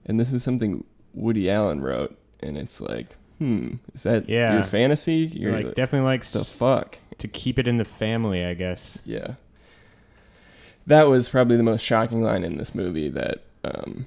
And 0.05 0.21
this 0.21 0.31
is 0.31 0.43
something 0.43 0.85
Woody 1.15 1.51
Allen 1.51 1.81
wrote. 1.81 2.19
And 2.43 2.56
it's 2.59 2.81
like, 2.81 3.09
hmm, 3.39 3.74
is 3.94 4.02
that 4.05 4.28
Yeah. 4.28 4.55
your 4.55 4.62
fantasy? 4.64 5.31
You're 5.35 5.52
like 5.52 5.66
like, 5.66 5.74
definitely 5.74 6.06
like 6.06 6.24
the 6.27 6.44
fuck? 6.44 6.98
to 7.19 7.28
keep 7.28 7.56
it 7.59 7.69
in 7.69 7.77
the 7.77 7.85
family, 7.85 8.44
I 8.44 8.55
guess. 8.55 8.98
Yeah. 9.05 9.35
That 10.86 11.05
was 11.09 11.28
probably 11.28 11.56
the 11.56 11.62
most 11.62 11.82
shocking 11.82 12.23
line 12.23 12.43
in 12.43 12.56
this 12.59 12.74
movie 12.74 13.09
that 13.10 13.43
um, 13.64 14.06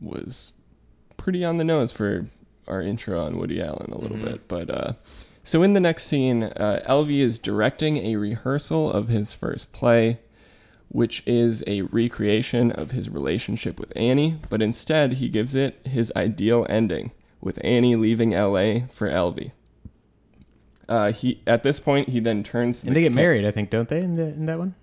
was 0.00 0.52
pretty 1.16 1.44
on 1.44 1.58
the 1.58 1.64
nose 1.64 1.92
for 1.92 2.26
our 2.66 2.82
intro 2.82 3.24
on 3.24 3.38
Woody 3.38 3.62
Allen 3.62 3.92
a 3.92 3.98
little 3.98 4.16
Mhm. 4.16 4.24
bit. 4.24 4.48
But 4.48 4.70
uh, 4.70 4.92
so 5.44 5.62
in 5.62 5.74
the 5.74 5.80
next 5.80 6.04
scene, 6.04 6.42
uh, 6.44 6.82
Alvy 6.88 7.20
is 7.20 7.38
directing 7.38 7.98
a 7.98 8.16
rehearsal 8.16 8.90
of 8.90 9.06
his 9.08 9.32
first 9.32 9.70
play, 9.70 10.18
which 10.88 11.22
is 11.26 11.62
a 11.68 11.82
recreation 11.82 12.72
of 12.72 12.90
his 12.90 13.08
relationship 13.08 13.78
with 13.78 13.92
Annie, 13.94 14.38
but 14.50 14.60
instead 14.60 15.14
he 15.14 15.28
gives 15.28 15.54
it 15.54 15.78
his 15.86 16.10
ideal 16.16 16.66
ending 16.68 17.12
with 17.40 17.58
Annie 17.64 17.96
leaving 17.96 18.30
LA 18.30 18.86
for 18.90 19.08
Alvy. 19.08 19.52
Uh, 20.88 21.12
he 21.12 21.42
at 21.46 21.62
this 21.62 21.78
point 21.80 22.08
he 22.08 22.18
then 22.20 22.42
turns 22.42 22.80
to 22.80 22.86
And 22.86 22.96
the 22.96 23.00
they 23.00 23.02
get 23.04 23.10
ca- 23.12 23.16
married, 23.16 23.44
I 23.44 23.50
think, 23.50 23.70
don't 23.70 23.88
they? 23.88 24.00
In 24.00 24.16
the 24.16 24.24
in 24.28 24.46
that 24.46 24.58
one. 24.58 24.74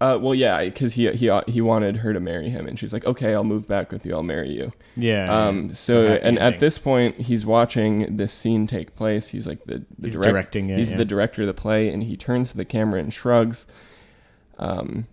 uh, 0.00 0.18
well, 0.18 0.34
yeah, 0.34 0.64
because 0.64 0.94
he 0.94 1.10
he 1.12 1.30
he 1.48 1.60
wanted 1.60 1.98
her 1.98 2.14
to 2.14 2.20
marry 2.20 2.48
him, 2.48 2.66
and 2.66 2.78
she's 2.78 2.94
like, 2.94 3.04
"Okay, 3.04 3.34
I'll 3.34 3.44
move 3.44 3.68
back 3.68 3.92
with 3.92 4.06
you. 4.06 4.14
I'll 4.14 4.22
marry 4.22 4.50
you." 4.50 4.72
Yeah. 4.96 5.30
Um, 5.48 5.72
so, 5.74 6.06
and 6.06 6.38
at 6.38 6.60
this 6.60 6.78
point, 6.78 7.16
he's 7.20 7.44
watching 7.44 8.16
this 8.16 8.32
scene 8.32 8.66
take 8.66 8.96
place. 8.96 9.28
He's 9.28 9.46
like 9.46 9.62
the, 9.64 9.84
the 9.98 10.08
He's 10.08 10.12
direct- 10.14 10.30
directing 10.32 10.70
it, 10.70 10.78
He's 10.78 10.92
yeah. 10.92 10.96
the 10.96 11.04
director 11.04 11.42
of 11.42 11.46
the 11.48 11.52
play, 11.54 11.88
and 11.90 12.02
he 12.04 12.16
turns 12.16 12.52
to 12.52 12.56
the 12.56 12.64
camera 12.64 12.98
and 12.98 13.12
shrugs. 13.12 13.66
Um, 14.58 15.06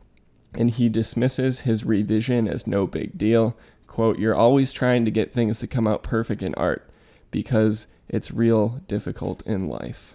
and 0.53 0.71
he 0.71 0.87
dismisses 0.87 1.59
his 1.61 1.83
revision 1.83 2.47
as 2.47 2.65
no 2.65 2.87
big 2.87 3.17
deal. 3.17 3.57
"Quote: 3.85 4.17
You're 4.17 4.33
always 4.35 4.71
trying 4.71 5.03
to 5.03 5.11
get 5.11 5.33
things 5.33 5.59
to 5.59 5.67
come 5.67 5.85
out 5.87 6.03
perfect 6.03 6.41
in 6.41 6.53
art, 6.55 6.86
because 7.31 7.87
it's 8.09 8.31
real 8.31 8.81
difficult 8.87 9.41
in 9.45 9.67
life." 9.67 10.13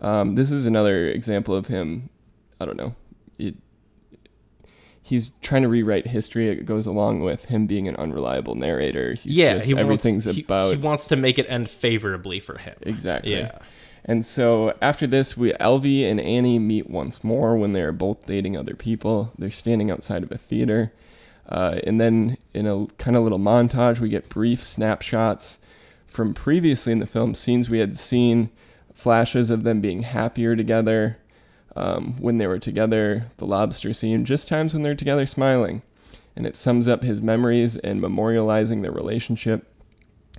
Um, 0.00 0.34
this 0.34 0.52
is 0.52 0.66
another 0.66 1.08
example 1.08 1.54
of 1.54 1.66
him. 1.66 2.08
I 2.60 2.64
don't 2.66 2.76
know. 2.76 2.94
It, 3.38 3.56
he's 5.02 5.30
trying 5.40 5.62
to 5.62 5.68
rewrite 5.68 6.06
history. 6.08 6.50
It 6.50 6.66
goes 6.66 6.86
along 6.86 7.20
with 7.20 7.46
him 7.46 7.66
being 7.66 7.88
an 7.88 7.96
unreliable 7.96 8.54
narrator. 8.54 9.14
He's 9.14 9.36
yeah, 9.36 9.54
just- 9.56 9.66
he 9.66 9.74
wants, 9.74 9.82
everything's 9.84 10.24
he- 10.24 10.42
about 10.42 10.70
He, 10.70 10.76
wants 10.76 11.08
to 11.08 11.16
make 11.16 11.38
it 11.38 11.46
end 11.48 11.70
favorably 11.70 12.40
for 12.40 12.58
him. 12.58 12.74
exactly. 12.82 13.32
Yeah. 13.32 13.58
And 14.04 14.24
so 14.24 14.74
after 14.80 15.06
this, 15.06 15.36
we 15.36 15.52
Alvy 15.54 16.08
and 16.08 16.20
Annie 16.20 16.58
meet 16.58 16.88
once 16.88 17.22
more 17.22 17.56
when 17.56 17.72
they're 17.72 17.92
both 17.92 18.24
dating 18.26 18.56
other 18.56 18.74
people. 18.74 19.32
They're 19.36 19.50
standing 19.50 19.90
outside 19.90 20.22
of 20.22 20.32
a 20.32 20.38
theater. 20.38 20.92
Uh, 21.48 21.80
and 21.84 22.00
then 22.00 22.36
in 22.54 22.66
a 22.66 22.86
kind 22.98 23.16
of 23.16 23.22
little 23.22 23.38
montage, 23.38 23.98
we 24.00 24.08
get 24.08 24.28
brief 24.28 24.62
snapshots 24.64 25.58
from 26.08 26.34
previously 26.34 26.92
in 26.92 26.98
the 26.98 27.06
film 27.06 27.34
scenes 27.34 27.68
we 27.68 27.78
had 27.78 27.96
seen, 27.98 28.50
flashes 28.92 29.50
of 29.50 29.62
them 29.62 29.80
being 29.80 30.02
happier 30.02 30.56
together 30.56 31.18
um, 31.76 32.16
when 32.18 32.38
they 32.38 32.46
were 32.46 32.58
together, 32.58 33.30
the 33.36 33.46
lobster 33.46 33.92
scene, 33.92 34.24
just 34.24 34.48
times 34.48 34.72
when 34.72 34.82
they're 34.82 34.94
together 34.94 35.26
smiling. 35.26 35.82
And 36.34 36.46
it 36.46 36.56
sums 36.56 36.88
up 36.88 37.02
his 37.02 37.22
memories 37.22 37.76
and 37.76 38.00
memorializing 38.00 38.82
their 38.82 38.92
relationship. 38.92 39.72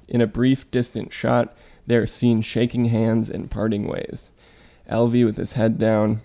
In 0.07 0.21
a 0.21 0.27
brief, 0.27 0.69
distant 0.71 1.13
shot, 1.13 1.55
they 1.87 1.95
are 1.95 2.07
seen 2.07 2.41
shaking 2.41 2.85
hands 2.85 3.29
and 3.29 3.51
parting 3.51 3.87
ways. 3.87 4.31
Alvy 4.89 5.25
with 5.25 5.37
his 5.37 5.53
head 5.53 5.77
down. 5.77 6.21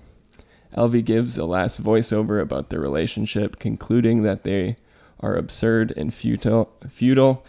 Alvy 0.77 1.05
gives 1.05 1.39
a 1.39 1.45
last 1.45 1.83
voiceover 1.83 2.41
about 2.41 2.71
their 2.71 2.81
relationship, 2.81 3.59
concluding 3.59 4.23
that 4.23 4.43
they 4.43 4.77
are 5.21 5.37
absurd 5.37 5.93
and 5.97 6.13
futile, 6.13 6.73
futile, 6.89 7.45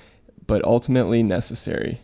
but 0.47 0.63
ultimately 0.63 1.23
necessary. 1.23 2.01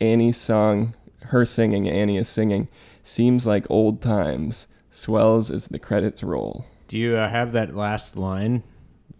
Annie's 0.00 0.36
song, 0.36 0.94
her 1.22 1.44
singing, 1.44 1.88
Annie 1.88 2.16
is 2.16 2.28
singing, 2.28 2.68
seems 3.02 3.46
like 3.46 3.70
old 3.70 4.00
times, 4.02 4.66
swells 4.90 5.50
as 5.50 5.66
the 5.66 5.78
credits 5.78 6.22
roll. 6.22 6.66
Do 6.88 6.98
you 6.98 7.16
uh, 7.16 7.28
have 7.28 7.52
that 7.52 7.74
last 7.74 8.16
line? 8.16 8.62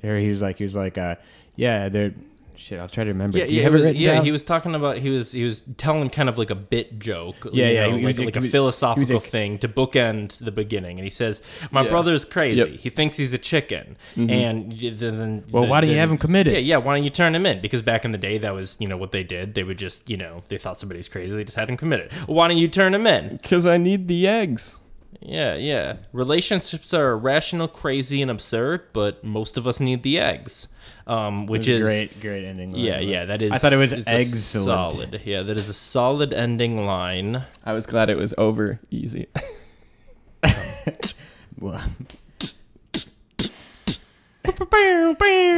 There, 0.01 0.19
he 0.19 0.29
was 0.29 0.43
like, 0.43 0.59
he 0.59 0.65
was 0.65 0.77
like, 0.77 0.99
uh, 0.99 1.17
yeah, 1.57 1.89
they're. 1.89 2.15
Shit, 2.57 2.81
I'll 2.81 2.89
try 2.89 3.05
to 3.05 3.11
remember. 3.11 3.39
Yeah, 3.39 3.47
Do 3.47 3.51
you 3.53 3.59
yeah, 3.59 3.65
have 3.65 3.75
it 3.75 3.77
was, 3.77 3.87
written 3.87 4.01
yeah. 4.03 4.15
down? 4.15 4.25
He 4.25 4.33
was 4.33 4.43
talking 4.45 4.75
about 4.75 4.99
he 4.99 5.11
was 5.11 5.33
he 5.33 5.45
was 5.45 5.63
telling 5.77 6.09
kind 6.11 6.29
of 6.29 6.39
like 6.39 6.51
a 6.51 6.55
bit 6.55 6.99
joke. 6.99 7.37
Yeah, 7.53 7.69
you 7.69 7.75
yeah, 7.75 7.87
know, 7.89 7.97
he 7.99 8.05
was- 8.07 8.19
like, 8.19 8.35
like 8.35 8.37
a 8.45 8.49
philosophical 8.49 9.07
he 9.07 9.15
was 9.15 9.25
a- 9.25 9.29
thing 9.29 9.59
to 9.59 9.69
bookend 9.69 10.39
the 10.39 10.51
beginning. 10.51 10.99
And 10.99 11.05
he 11.05 11.11
says, 11.11 11.43
"My 11.71 11.83
Yeah. 11.83 11.91
brother's 11.91 12.25
crazy. 12.25 12.59
Yep. 12.61 12.69
He 12.81 12.91
thinks 12.91 13.17
he's 13.19 13.33
a 13.35 13.39
chicken." 13.39 13.97
Mm-hmm. 14.17 14.31
And 14.31 14.73
y- 14.73 14.91
then, 14.95 15.19
then 15.19 15.45
Well, 15.51 15.67
why 15.67 15.81
do 15.81 15.87
you 15.87 15.97
have 15.97 16.11
him 16.11 16.19
committed? 16.19 16.55
Yeah, 16.55 16.59
yeah. 16.61 16.77
Why 16.79 16.97
don't 16.97 17.05
you 17.05 17.11
turn 17.11 17.35
him 17.35 17.47
in? 17.47 17.61
Because 17.61 17.83
back 17.83 18.05
in 18.05 18.13
the 18.13 18.19
day, 18.19 18.39
that 18.39 18.55
was 18.55 18.77
you 18.81 18.89
know 18.89 18.97
what 18.97 19.13
they 19.13 19.23
did. 19.23 19.55
They 19.55 19.63
would 19.63 19.79
just 19.79 20.09
you 20.09 20.17
know 20.17 20.43
they 20.49 20.59
thought 20.59 20.79
somebody's 20.79 21.09
crazy. 21.09 21.37
They 21.37 21.45
just 21.45 21.59
had 21.59 21.69
him 21.69 21.77
committed. 21.77 22.11
Why 22.27 22.49
don't 22.49 22.57
you 22.59 22.69
turn 22.69 22.95
him 22.95 23.07
in? 23.07 23.37
Because 23.43 23.67
I 23.67 23.77
need 23.77 24.09
the 24.09 24.27
eggs. 24.27 24.79
Yeah, 25.21 25.55
yeah. 25.55 25.97
Relationships 26.13 26.93
are 26.95 27.13
irrational, 27.13 27.69
crazy, 27.69 28.23
and 28.23 28.31
absurd, 28.31 28.83
but 28.93 29.25
most 29.25 29.57
of 29.57 29.67
us 29.67 29.81
need 29.81 30.03
the 30.03 30.19
eggs. 30.19 30.69
Um, 31.07 31.47
which 31.47 31.69
is 31.69 31.83
great, 31.85 32.21
great 32.21 32.45
ending. 32.45 32.73
line. 32.73 32.81
yeah, 32.81 32.99
yeah, 32.99 33.25
that 33.27 33.41
is. 33.41 33.53
I 33.53 33.59
thought 33.59 33.73
it 33.73 33.77
was 33.77 33.93
eggs. 34.09 34.45
Solid, 34.45 35.21
yeah, 35.25 35.43
that 35.43 35.57
is 35.57 35.69
a 35.69 35.75
solid 35.75 36.33
ending 36.33 36.85
line. 36.85 37.45
I 37.65 37.73
was 37.73 37.87
glad 37.87 38.11
it 38.11 38.17
was 38.17 38.35
over 38.37 38.81
easy. 38.91 39.27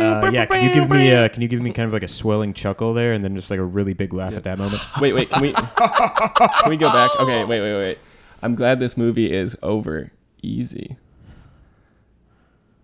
Uh, 0.00 0.30
yeah, 0.32 0.46
can 0.46 0.62
you 0.62 0.72
give 0.74 0.90
me 0.90 1.12
uh, 1.12 1.28
can 1.28 1.42
you 1.42 1.48
give 1.48 1.60
me 1.60 1.72
kind 1.72 1.86
of 1.86 1.92
like 1.92 2.02
a 2.02 2.08
swelling 2.08 2.54
chuckle 2.54 2.94
there, 2.94 3.12
and 3.12 3.24
then 3.24 3.34
just 3.36 3.50
like 3.50 3.58
a 3.58 3.64
really 3.64 3.92
big 3.94 4.12
laugh 4.12 4.34
at 4.34 4.44
that 4.44 4.58
moment? 4.58 4.82
wait, 5.00 5.12
wait, 5.12 5.30
can 5.30 5.42
we 5.42 5.52
can 5.52 6.68
we 6.68 6.76
go 6.76 6.90
back? 6.90 7.10
Okay, 7.20 7.44
wait, 7.44 7.60
wait, 7.60 7.74
wait. 7.74 7.98
I'm 8.42 8.54
glad 8.54 8.80
this 8.80 8.96
movie 8.96 9.32
is 9.32 9.56
over 9.62 10.12
easy. 10.42 10.96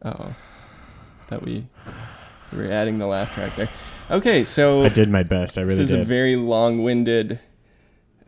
Oh, 0.05 0.35
that 1.29 1.43
we 1.43 1.67
we 2.53 2.59
were 2.59 2.71
adding 2.71 2.99
the 2.99 3.07
laugh 3.07 3.33
track 3.33 3.57
there. 3.57 3.71
Okay, 4.11 4.45
so 4.45 4.83
I 4.83 4.89
did 4.89 5.09
my 5.09 5.23
best. 5.23 5.57
I 5.57 5.63
really 5.63 5.77
this 5.77 5.85
is 5.85 5.91
did. 5.91 6.01
a 6.01 6.05
very 6.05 6.37
long-winded 6.37 7.41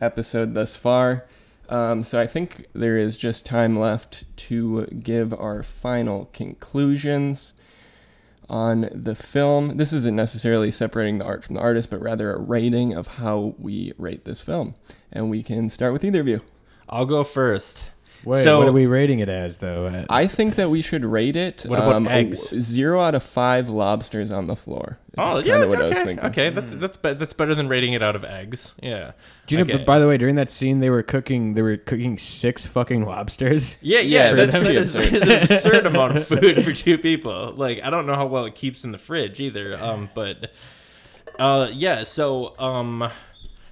episode 0.01 0.53
thus 0.53 0.75
far. 0.75 1.27
Um, 1.69 2.03
so 2.03 2.19
I 2.19 2.27
think 2.27 2.65
there 2.73 2.97
is 2.97 3.17
just 3.17 3.45
time 3.45 3.77
left 3.77 4.23
to 4.37 4.85
give 4.85 5.33
our 5.33 5.61
final 5.63 6.29
conclusions 6.33 7.53
on 8.49 8.89
the 8.93 9.15
film. 9.15 9.77
This 9.77 9.91
isn't 9.91 10.15
necessarily 10.15 10.71
separating 10.71 11.17
the 11.17 11.25
art 11.25 11.43
from 11.43 11.55
the 11.55 11.61
artist, 11.61 11.89
but 11.89 12.01
rather 12.01 12.33
a 12.33 12.39
rating 12.39 12.93
of 12.93 13.07
how 13.07 13.53
we 13.59 13.93
rate 13.97 14.23
this 14.23 14.41
film. 14.41 14.75
And 15.11 15.29
we 15.29 15.43
can 15.43 15.67
start 15.67 15.93
with 15.93 16.05
either 16.05 16.21
of 16.21 16.27
you. 16.27 16.41
I'll 16.89 17.05
go 17.05 17.23
first. 17.23 17.83
Wait, 18.23 18.43
so- 18.43 18.57
what 18.57 18.67
are 18.67 18.73
we 18.73 18.87
rating 18.87 19.19
it 19.19 19.29
as 19.29 19.59
though? 19.59 20.05
I 20.09 20.27
think 20.27 20.55
that 20.55 20.69
we 20.69 20.81
should 20.81 21.05
rate 21.05 21.35
it. 21.35 21.63
What 21.67 21.79
about 21.79 21.93
um, 21.95 22.07
eggs? 22.07 22.49
zero 22.49 22.99
out 22.99 23.15
of 23.15 23.23
five 23.23 23.69
lobsters 23.69 24.31
on 24.31 24.47
the 24.47 24.55
floor. 24.55 24.97
Oh 25.19 25.39
yeah, 25.39 25.65
what 25.65 25.79
I 25.79 25.85
was 25.85 25.97
okay, 25.97 26.19
okay. 26.19 26.49
That's 26.49 26.73
that's 26.73 26.97
be- 26.97 27.13
that's 27.13 27.33
better 27.33 27.55
than 27.55 27.67
rating 27.69 27.93
it 27.93 28.03
out 28.03 28.15
of 28.15 28.23
eggs. 28.25 28.73
Yeah. 28.81 29.11
do 29.45 29.55
you 29.55 29.59
know? 29.59 29.63
okay. 29.63 29.77
but 29.77 29.85
By 29.85 29.99
the 29.99 30.07
way, 30.07 30.17
during 30.17 30.35
that 30.35 30.51
scene, 30.51 30.79
they 30.79 30.89
were 30.89 31.03
cooking. 31.03 31.53
They 31.53 31.61
were 31.61 31.77
cooking 31.77 32.17
six 32.17 32.65
fucking 32.65 33.05
lobsters. 33.05 33.77
Yeah, 33.81 33.99
Yeah, 33.99 34.01
yeah, 34.29 34.33
that's 34.33 34.51
that's, 34.51 34.63
pretty 34.63 34.79
absurd. 34.79 35.11
that 35.11 35.13
is 35.13 35.27
an 35.29 35.41
absurd 35.57 35.85
amount 35.85 36.17
of 36.17 36.27
food 36.27 36.63
for 36.63 36.73
two 36.73 36.97
people. 36.97 37.53
Like, 37.55 37.81
I 37.83 37.89
don't 37.89 38.05
know 38.07 38.15
how 38.15 38.25
well 38.25 38.45
it 38.45 38.55
keeps 38.55 38.83
in 38.83 38.91
the 38.91 38.97
fridge 38.97 39.39
either. 39.39 39.81
Um, 39.81 40.09
but, 40.13 40.51
uh, 41.39 41.69
yeah. 41.71 42.03
So, 42.03 42.57
um, 42.59 43.09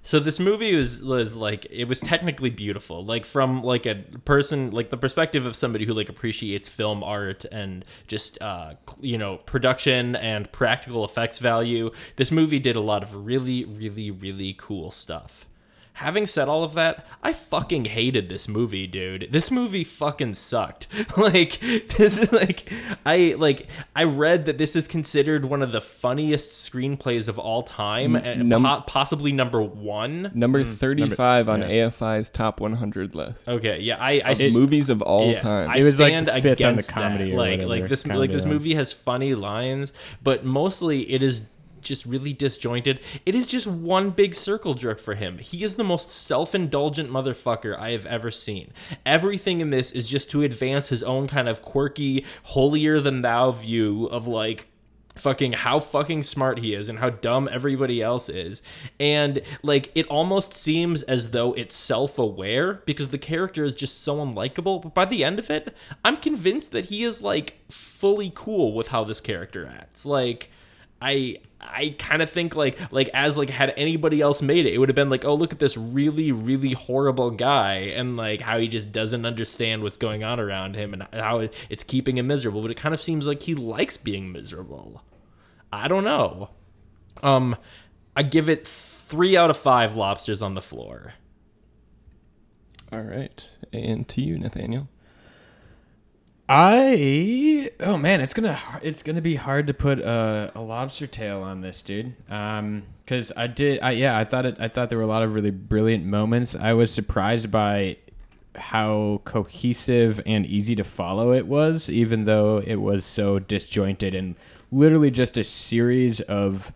so 0.05 0.19
this 0.19 0.39
movie 0.39 0.75
was 0.75 1.01
was 1.01 1.35
like 1.35 1.65
it 1.71 1.85
was 1.85 1.99
technically 1.99 2.51
beautiful. 2.51 3.03
Like 3.03 3.25
from 3.25 3.63
like 3.63 3.87
a 3.87 3.95
person 4.23 4.69
like 4.69 4.91
the 4.91 4.97
perspective 4.97 5.47
of 5.47 5.55
somebody 5.55 5.85
who 5.85 5.93
like 5.93 6.09
appreciates 6.09 6.69
film 6.69 7.03
art 7.03 7.43
and 7.51 7.83
just 8.05 8.39
uh 8.39 8.75
you 9.01 9.17
know 9.17 9.37
production 9.37 10.15
and 10.15 10.49
practical 10.51 11.03
effects 11.03 11.39
value. 11.39 11.89
This 12.17 12.31
movie 12.31 12.59
did 12.59 12.75
a 12.75 12.81
lot 12.81 13.01
of 13.01 13.25
really 13.25 13.65
really 13.65 14.11
really 14.11 14.53
cool 14.53 14.91
stuff. 14.91 15.47
Having 15.95 16.27
said 16.27 16.47
all 16.49 16.63
of 16.63 16.73
that, 16.73 17.05
I 17.23 17.31
fucking 17.33 17.85
hated 17.85 18.27
this 18.29 18.47
movie, 18.47 18.85
dude. 18.85 19.29
This 19.31 19.49
movie 19.49 19.83
fucking 19.83 20.33
sucked. 20.33 20.87
like 21.17 21.59
this 21.97 22.19
is 22.19 22.31
like 22.33 22.71
I 23.05 23.35
like 23.37 23.67
I 23.95 24.03
read 24.03 24.45
that 24.45 24.57
this 24.57 24.75
is 24.75 24.87
considered 24.87 25.45
one 25.45 25.61
of 25.61 25.71
the 25.71 25.79
funniest 25.81 26.69
screenplays 26.71 27.27
of 27.29 27.39
all 27.39 27.63
time 27.63 28.15
and 28.15 28.49
num- 28.49 28.63
po- 28.63 28.81
possibly 28.85 29.31
number 29.31 29.61
1. 29.61 30.31
Number 30.33 30.63
Mm, 30.65 30.75
35 30.75 31.49
on 31.49 31.61
AFI's 31.61 32.29
top 32.29 32.59
100 32.59 33.15
list. 33.15 33.47
Okay, 33.47 33.79
yeah, 33.79 33.97
I 33.97 34.21
I 34.25 34.31
Of 34.31 34.53
movies 34.53 34.89
of 34.89 35.01
all 35.01 35.31
yeah, 35.31 35.37
time. 35.37 35.69
I 35.69 35.77
It 35.77 35.83
was, 35.83 35.99
like, 35.99 36.09
stand 36.11 36.25
fifth 36.27 36.35
on 36.35 36.41
the 36.43 36.51
against 36.51 36.91
comedy 36.91 37.29
that. 37.31 37.35
or 37.35 37.39
Like 37.39 37.51
whatever, 37.61 37.67
like 37.81 37.89
this 37.89 38.03
comedy 38.03 38.19
like 38.19 38.31
this 38.31 38.41
line. 38.43 38.53
movie 38.53 38.75
has 38.75 38.91
funny 38.93 39.33
lines, 39.35 39.93
but 40.21 40.43
mostly 40.45 41.09
it 41.11 41.23
is 41.23 41.41
just 41.85 42.05
really 42.05 42.33
disjointed. 42.33 42.99
It 43.25 43.35
is 43.35 43.47
just 43.47 43.67
one 43.67 44.09
big 44.09 44.35
circle 44.35 44.73
jerk 44.73 44.99
for 44.99 45.15
him. 45.15 45.37
He 45.37 45.63
is 45.63 45.75
the 45.75 45.83
most 45.83 46.11
self-indulgent 46.11 47.09
motherfucker 47.09 47.79
I 47.79 47.91
have 47.91 48.05
ever 48.05 48.31
seen. 48.31 48.73
Everything 49.05 49.61
in 49.61 49.69
this 49.69 49.91
is 49.91 50.09
just 50.09 50.29
to 50.31 50.41
advance 50.43 50.89
his 50.89 51.03
own 51.03 51.27
kind 51.27 51.47
of 51.47 51.61
quirky, 51.61 52.25
holier 52.43 52.99
than 52.99 53.21
thou 53.21 53.51
view 53.51 54.07
of 54.07 54.27
like 54.27 54.67
fucking 55.15 55.53
how 55.53 55.79
fucking 55.79 56.21
smart 56.21 56.59
he 56.59 56.73
is 56.73 56.89
and 56.89 56.99
how 56.99 57.09
dumb 57.09 57.47
everybody 57.49 58.01
else 58.01 58.27
is. 58.27 58.61
And 58.99 59.41
like 59.63 59.89
it 59.95 60.05
almost 60.07 60.53
seems 60.53 61.03
as 61.03 61.31
though 61.31 61.53
it's 61.53 61.75
self-aware 61.75 62.81
because 62.85 63.09
the 63.09 63.17
character 63.17 63.63
is 63.63 63.75
just 63.75 64.03
so 64.03 64.17
unlikable, 64.17 64.81
but 64.81 64.93
by 64.93 65.05
the 65.05 65.23
end 65.23 65.39
of 65.39 65.49
it, 65.49 65.73
I'm 66.03 66.17
convinced 66.17 66.71
that 66.71 66.85
he 66.85 67.05
is 67.05 67.21
like 67.21 67.55
fully 67.69 68.31
cool 68.35 68.73
with 68.73 68.89
how 68.89 69.03
this 69.05 69.21
character 69.21 69.65
acts. 69.65 70.05
Like 70.05 70.51
I 71.05 71.37
I 71.61 71.95
kind 71.99 72.21
of 72.21 72.29
think 72.29 72.55
like 72.55 72.79
like 72.91 73.09
as 73.13 73.37
like 73.37 73.49
had 73.51 73.73
anybody 73.77 74.21
else 74.21 74.41
made 74.41 74.65
it, 74.65 74.73
it 74.73 74.79
would 74.79 74.89
have 74.89 74.95
been 74.95 75.09
like, 75.11 75.23
oh 75.23 75.35
look 75.35 75.53
at 75.53 75.59
this 75.59 75.77
really 75.77 76.31
really 76.31 76.73
horrible 76.73 77.29
guy 77.31 77.75
and 77.95 78.17
like 78.17 78.41
how 78.41 78.57
he 78.57 78.67
just 78.67 78.91
doesn't 78.91 79.25
understand 79.25 79.83
what's 79.83 79.97
going 79.97 80.23
on 80.23 80.39
around 80.39 80.75
him 80.75 80.93
and 80.93 81.07
how 81.13 81.47
it's 81.69 81.83
keeping 81.83 82.17
him 82.17 82.27
miserable. 82.27 82.61
But 82.61 82.71
it 82.71 82.77
kind 82.77 82.93
of 82.93 83.01
seems 83.01 83.27
like 83.27 83.43
he 83.43 83.53
likes 83.53 83.97
being 83.97 84.31
miserable. 84.31 85.03
I 85.71 85.87
don't 85.87 86.03
know. 86.03 86.49
Um, 87.21 87.55
I 88.15 88.23
give 88.23 88.49
it 88.49 88.67
three 88.67 89.37
out 89.37 89.49
of 89.49 89.57
five 89.57 89.95
lobsters 89.95 90.41
on 90.41 90.55
the 90.55 90.61
floor. 90.61 91.13
All 92.91 93.01
right. 93.01 93.43
And 93.71 94.07
to 94.09 94.21
you, 94.21 94.39
Nathaniel. 94.39 94.87
I 96.47 97.71
oh 97.79 97.97
man, 97.97 98.21
it's 98.21 98.33
gonna 98.33 98.59
it's 98.83 99.01
gonna 99.01 99.21
be 99.21 99.35
hard 99.35 99.65
to 99.67 99.73
put 99.73 99.99
a, 99.99 100.51
a 100.53 100.61
lobster 100.61 101.07
tail 101.07 101.41
on 101.41 101.61
this 101.61 101.81
dude. 101.81 102.13
Um, 102.29 102.83
because 103.03 103.31
I 103.35 103.47
did, 103.47 103.81
I 103.81 103.91
yeah, 103.91 104.17
I 104.17 104.25
thought 104.25 104.45
it. 104.45 104.55
I 104.59 104.67
thought 104.67 104.89
there 104.89 104.97
were 104.97 105.03
a 105.03 105.07
lot 105.07 105.23
of 105.23 105.33
really 105.33 105.51
brilliant 105.51 106.05
moments. 106.05 106.55
I 106.55 106.73
was 106.73 106.93
surprised 106.93 107.51
by 107.51 107.97
how 108.55 109.21
cohesive 109.25 110.21
and 110.25 110.45
easy 110.45 110.75
to 110.75 110.83
follow 110.83 111.31
it 111.33 111.47
was, 111.47 111.89
even 111.89 112.25
though 112.25 112.61
it 112.65 112.77
was 112.77 113.05
so 113.05 113.39
disjointed 113.39 114.15
and 114.15 114.35
literally 114.71 115.11
just 115.11 115.37
a 115.37 115.43
series 115.43 116.19
of 116.21 116.71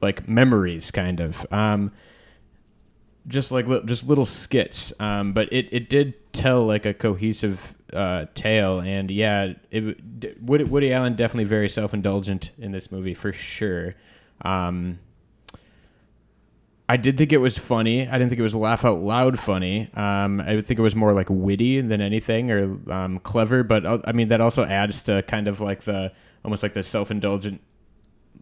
like 0.00 0.28
memories, 0.28 0.90
kind 0.90 1.20
of. 1.20 1.46
Um, 1.52 1.92
just 3.26 3.52
like 3.52 3.66
li- 3.66 3.82
just 3.84 4.08
little 4.08 4.26
skits. 4.26 4.92
Um, 5.00 5.32
but 5.32 5.52
it, 5.52 5.68
it 5.70 5.88
did 5.88 6.14
tell 6.32 6.64
like 6.64 6.86
a 6.86 6.94
cohesive 6.94 7.74
uh, 7.92 8.26
tale, 8.34 8.80
and 8.80 9.10
yeah, 9.10 9.54
it 9.70 10.42
Woody, 10.42 10.64
Woody 10.64 10.92
Allen 10.92 11.16
definitely 11.16 11.44
very 11.44 11.68
self 11.68 11.94
indulgent 11.94 12.50
in 12.58 12.72
this 12.72 12.90
movie 12.90 13.14
for 13.14 13.32
sure. 13.32 13.94
Um, 14.42 14.98
I 16.90 16.96
did 16.96 17.18
think 17.18 17.32
it 17.32 17.38
was 17.38 17.58
funny. 17.58 18.08
I 18.08 18.12
didn't 18.12 18.30
think 18.30 18.38
it 18.38 18.42
was 18.42 18.54
laugh 18.54 18.84
out 18.84 19.00
loud 19.00 19.38
funny. 19.38 19.90
Um, 19.94 20.40
I 20.40 20.54
would 20.54 20.66
think 20.66 20.78
it 20.78 20.82
was 20.82 20.96
more 20.96 21.12
like 21.12 21.28
witty 21.28 21.82
than 21.82 22.00
anything 22.00 22.50
or 22.50 22.78
um, 22.90 23.18
clever. 23.18 23.62
But 23.62 23.84
uh, 23.84 23.98
I 24.06 24.12
mean, 24.12 24.28
that 24.28 24.40
also 24.40 24.64
adds 24.64 25.02
to 25.04 25.22
kind 25.22 25.48
of 25.48 25.60
like 25.60 25.84
the 25.84 26.12
almost 26.44 26.62
like 26.62 26.72
the 26.72 26.82
self 26.82 27.10
indulgent 27.10 27.60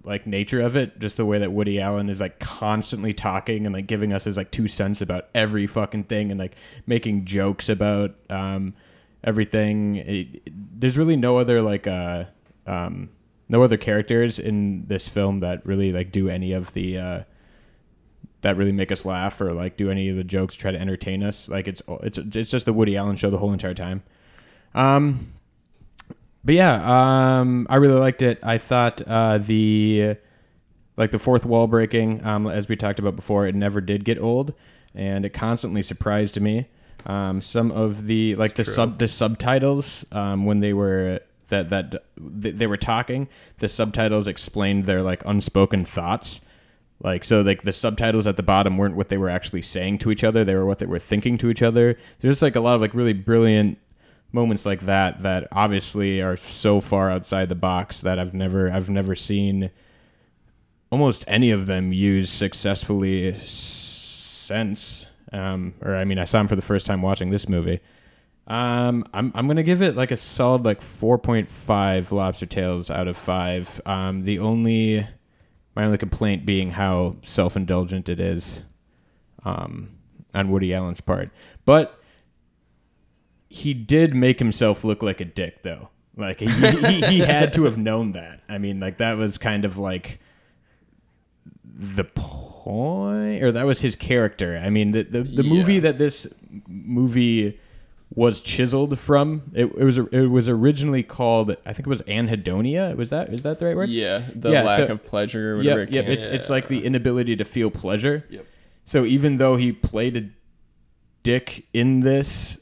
like 0.05 0.24
nature 0.24 0.60
of 0.60 0.77
it, 0.77 1.01
just 1.01 1.16
the 1.16 1.27
way 1.27 1.39
that 1.40 1.51
Woody 1.51 1.81
Allen 1.81 2.09
is 2.09 2.20
like 2.20 2.39
constantly 2.39 3.12
talking 3.12 3.66
and 3.66 3.74
like 3.74 3.89
giving 3.89 4.12
us 4.12 4.23
his 4.24 4.36
like 4.36 4.52
two 4.52 4.68
cents 4.68 5.01
about 5.01 5.28
every 5.35 5.66
fucking 5.66 6.05
thing 6.05 6.31
and 6.31 6.39
like 6.39 6.55
making 6.86 7.24
jokes 7.24 7.68
about 7.68 8.14
um, 8.31 8.74
everything. 9.27 9.97
It, 9.97 10.43
there's 10.81 10.97
really 10.97 11.16
no 11.16 11.39
other 11.39 11.61
like 11.61 11.86
uh, 11.86 12.24
um, 12.66 13.11
no 13.48 13.62
other 13.62 13.77
characters 13.77 14.39
in 14.39 14.86
this 14.86 15.09
film 15.09 15.40
that 15.40 15.66
really 15.66 15.93
like 15.93 16.12
do 16.12 16.28
any 16.28 16.53
of 16.53 16.73
the 16.73 16.98
uh, 16.98 17.20
that 18.43 18.57
really 18.57 18.73
make 18.73 18.93
us 18.93 19.05
laugh 19.05 19.40
or 19.40 19.53
like 19.53 19.77
do 19.77 19.90
any 19.90 20.09
of 20.09 20.16
the 20.16 20.24
jokes 20.24 20.55
try 20.55 20.70
to 20.70 20.81
entertain 20.81 21.23
us. 21.23 21.48
Like 21.48 21.69
it's 21.69 21.82
it's 22.03 22.19
it's 22.19 22.51
just 22.51 22.66
the 22.66 22.73
Woody 22.73 22.97
Allen 22.97 23.16
show 23.16 23.28
the 23.28 23.39
whole 23.39 23.53
entire 23.53 23.74
time. 23.74 24.03
Um, 24.74 25.32
but 26.44 26.55
yeah, 26.55 27.40
um, 27.40 27.66
I 27.69 27.77
really 27.77 27.98
liked 27.98 28.23
it. 28.23 28.39
I 28.43 28.59
thought 28.59 29.03
uh, 29.07 29.39
the 29.39 30.16
like 30.97 31.11
the 31.11 31.19
fourth 31.19 31.44
wall 31.44 31.66
breaking, 31.66 32.24
um, 32.24 32.47
as 32.47 32.69
we 32.69 32.77
talked 32.77 32.98
about 32.98 33.16
before, 33.16 33.47
it 33.47 33.55
never 33.55 33.81
did 33.81 34.05
get 34.05 34.19
old, 34.19 34.55
and 34.94 35.24
it 35.24 35.31
constantly 35.31 35.82
surprised 35.82 36.40
me. 36.40 36.69
Um, 37.06 37.40
some 37.40 37.70
of 37.70 38.08
the 38.08 38.34
like 38.34 38.56
the 38.56 38.64
true. 38.64 38.72
sub 38.72 38.98
the 38.98 39.08
subtitles 39.08 40.04
um, 40.10 40.44
when 40.44 40.60
they 40.60 40.72
were 40.72 41.20
that 41.48 41.70
that 41.70 41.90
th- 42.42 42.56
they 42.56 42.66
were 42.66 42.76
talking, 42.76 43.28
the 43.60 43.68
subtitles 43.68 44.26
explained 44.26 44.84
their 44.84 45.02
like 45.02 45.24
unspoken 45.24 45.84
thoughts. 45.84 46.40
Like 47.00 47.24
so, 47.24 47.42
like 47.42 47.62
the 47.62 47.72
subtitles 47.72 48.26
at 48.26 48.36
the 48.36 48.42
bottom 48.42 48.76
weren't 48.76 48.96
what 48.96 49.08
they 49.08 49.18
were 49.18 49.30
actually 49.30 49.62
saying 49.62 49.98
to 49.98 50.10
each 50.10 50.24
other; 50.24 50.44
they 50.44 50.54
were 50.54 50.66
what 50.66 50.80
they 50.80 50.86
were 50.86 50.98
thinking 50.98 51.38
to 51.38 51.50
each 51.50 51.62
other. 51.62 51.96
There's 52.20 52.42
like 52.42 52.56
a 52.56 52.60
lot 52.60 52.74
of 52.74 52.80
like 52.80 52.94
really 52.94 53.12
brilliant 53.12 53.78
moments 54.32 54.66
like 54.66 54.80
that 54.86 55.22
that 55.22 55.46
obviously 55.52 56.20
are 56.20 56.36
so 56.36 56.80
far 56.80 57.10
outside 57.10 57.48
the 57.48 57.54
box 57.54 58.00
that 58.00 58.18
I've 58.18 58.34
never 58.34 58.70
I've 58.72 58.90
never 58.90 59.14
seen 59.14 59.70
almost 60.90 61.24
any 61.28 61.50
of 61.50 61.66
them 61.66 61.92
used 61.92 62.32
successfully 62.32 63.34
since. 63.44 65.05
Um, 65.32 65.74
or 65.82 65.97
I 65.97 66.05
mean, 66.05 66.19
I 66.19 66.24
saw 66.24 66.40
him 66.40 66.48
for 66.48 66.57
the 66.57 66.62
first 66.62 66.86
time 66.86 67.03
watching 67.03 67.31
this 67.31 67.48
movie. 67.48 67.81
Um, 68.47 69.05
I'm 69.12 69.32
I'm 69.35 69.48
gonna 69.48 69.65
give 69.65 69.82
it 69.82 69.97
like 69.97 70.12
a 70.12 70.16
solid 70.16 70.65
like 70.65 70.81
4.5 70.81 72.12
lobster 72.12 72.47
tails 72.47 72.90
out 72.90 73.09
of 73.09 73.16
five. 73.16 73.81
Um, 73.85 74.23
the 74.23 74.39
only 74.39 75.07
my 75.74 75.85
only 75.85 75.98
complaint 75.98 76.47
being 76.47 76.70
how 76.70 77.16
self 77.23 77.57
indulgent 77.57 78.09
it 78.09 78.20
is, 78.20 78.62
um, 79.44 79.90
on 80.32 80.51
Woody 80.51 80.73
Allen's 80.73 81.01
part. 81.01 81.31
But 81.65 82.01
he 83.48 83.74
did 83.74 84.15
make 84.15 84.39
himself 84.39 84.85
look 84.85 85.03
like 85.03 85.20
a 85.20 85.24
dick, 85.24 85.62
though. 85.62 85.90
Like 86.16 86.40
he, 86.40 86.47
he, 86.48 87.01
he 87.03 87.19
had 87.20 87.53
to 87.55 87.65
have 87.65 87.77
known 87.77 88.12
that. 88.12 88.40
I 88.48 88.59
mean, 88.59 88.81
like 88.81 88.98
that 88.98 89.16
was 89.16 89.39
kind 89.39 89.65
of 89.65 89.77
like 89.77 90.19
the 91.65 92.05
point, 92.66 93.43
or 93.43 93.52
that 93.52 93.64
was 93.66 93.80
his 93.80 93.94
character. 93.97 94.60
I 94.62 94.70
mean, 94.70 94.93
the 94.93 95.02
the, 95.05 95.22
the 95.22 95.43
movie 95.43 95.78
that 95.80 95.98
this 95.98 96.26
movie 96.68 97.60
was 98.14 98.40
chiseled 98.40 98.98
from. 98.98 99.43
It, 99.55 99.66
it 99.76 99.84
was 99.84 99.98
it 99.98 100.30
was 100.30 100.48
originally 100.48 101.02
called. 101.02 101.51
I 101.64 101.72
think 101.72 101.86
it 101.86 101.90
was 101.90 102.02
Anhedonia. 102.02 102.97
Was 102.97 103.10
that 103.10 103.32
is 103.32 103.43
that 103.44 103.59
the 103.59 103.66
right 103.66 103.76
word? 103.76 103.88
Yeah, 103.90 104.22
the 104.34 104.51
Yeah, 104.51 104.62
lack 104.62 104.86
so- 104.88 104.93
of 104.94 105.05
pleasure 105.05 105.55
or 105.55 105.56
whatever. 105.59 105.80
Yep, 105.80 105.88
it 105.88 105.94
yep. 105.94 106.05
can- 106.05 106.12
It's 106.14 106.24
it's 106.26 106.51
like 106.51 106.68
the 106.68 106.84
inability 106.84 107.36
to 107.36 107.44
feel 107.44 107.70
pleasure. 107.70 108.24
Yep. 108.30 108.47
So 108.84 109.05
even 109.05 109.38
though 109.38 109.56
he 109.56 109.72
played 109.72 110.16
a 110.16 110.28
dick 111.22 111.66
in 111.72 112.01
this, 112.01 112.59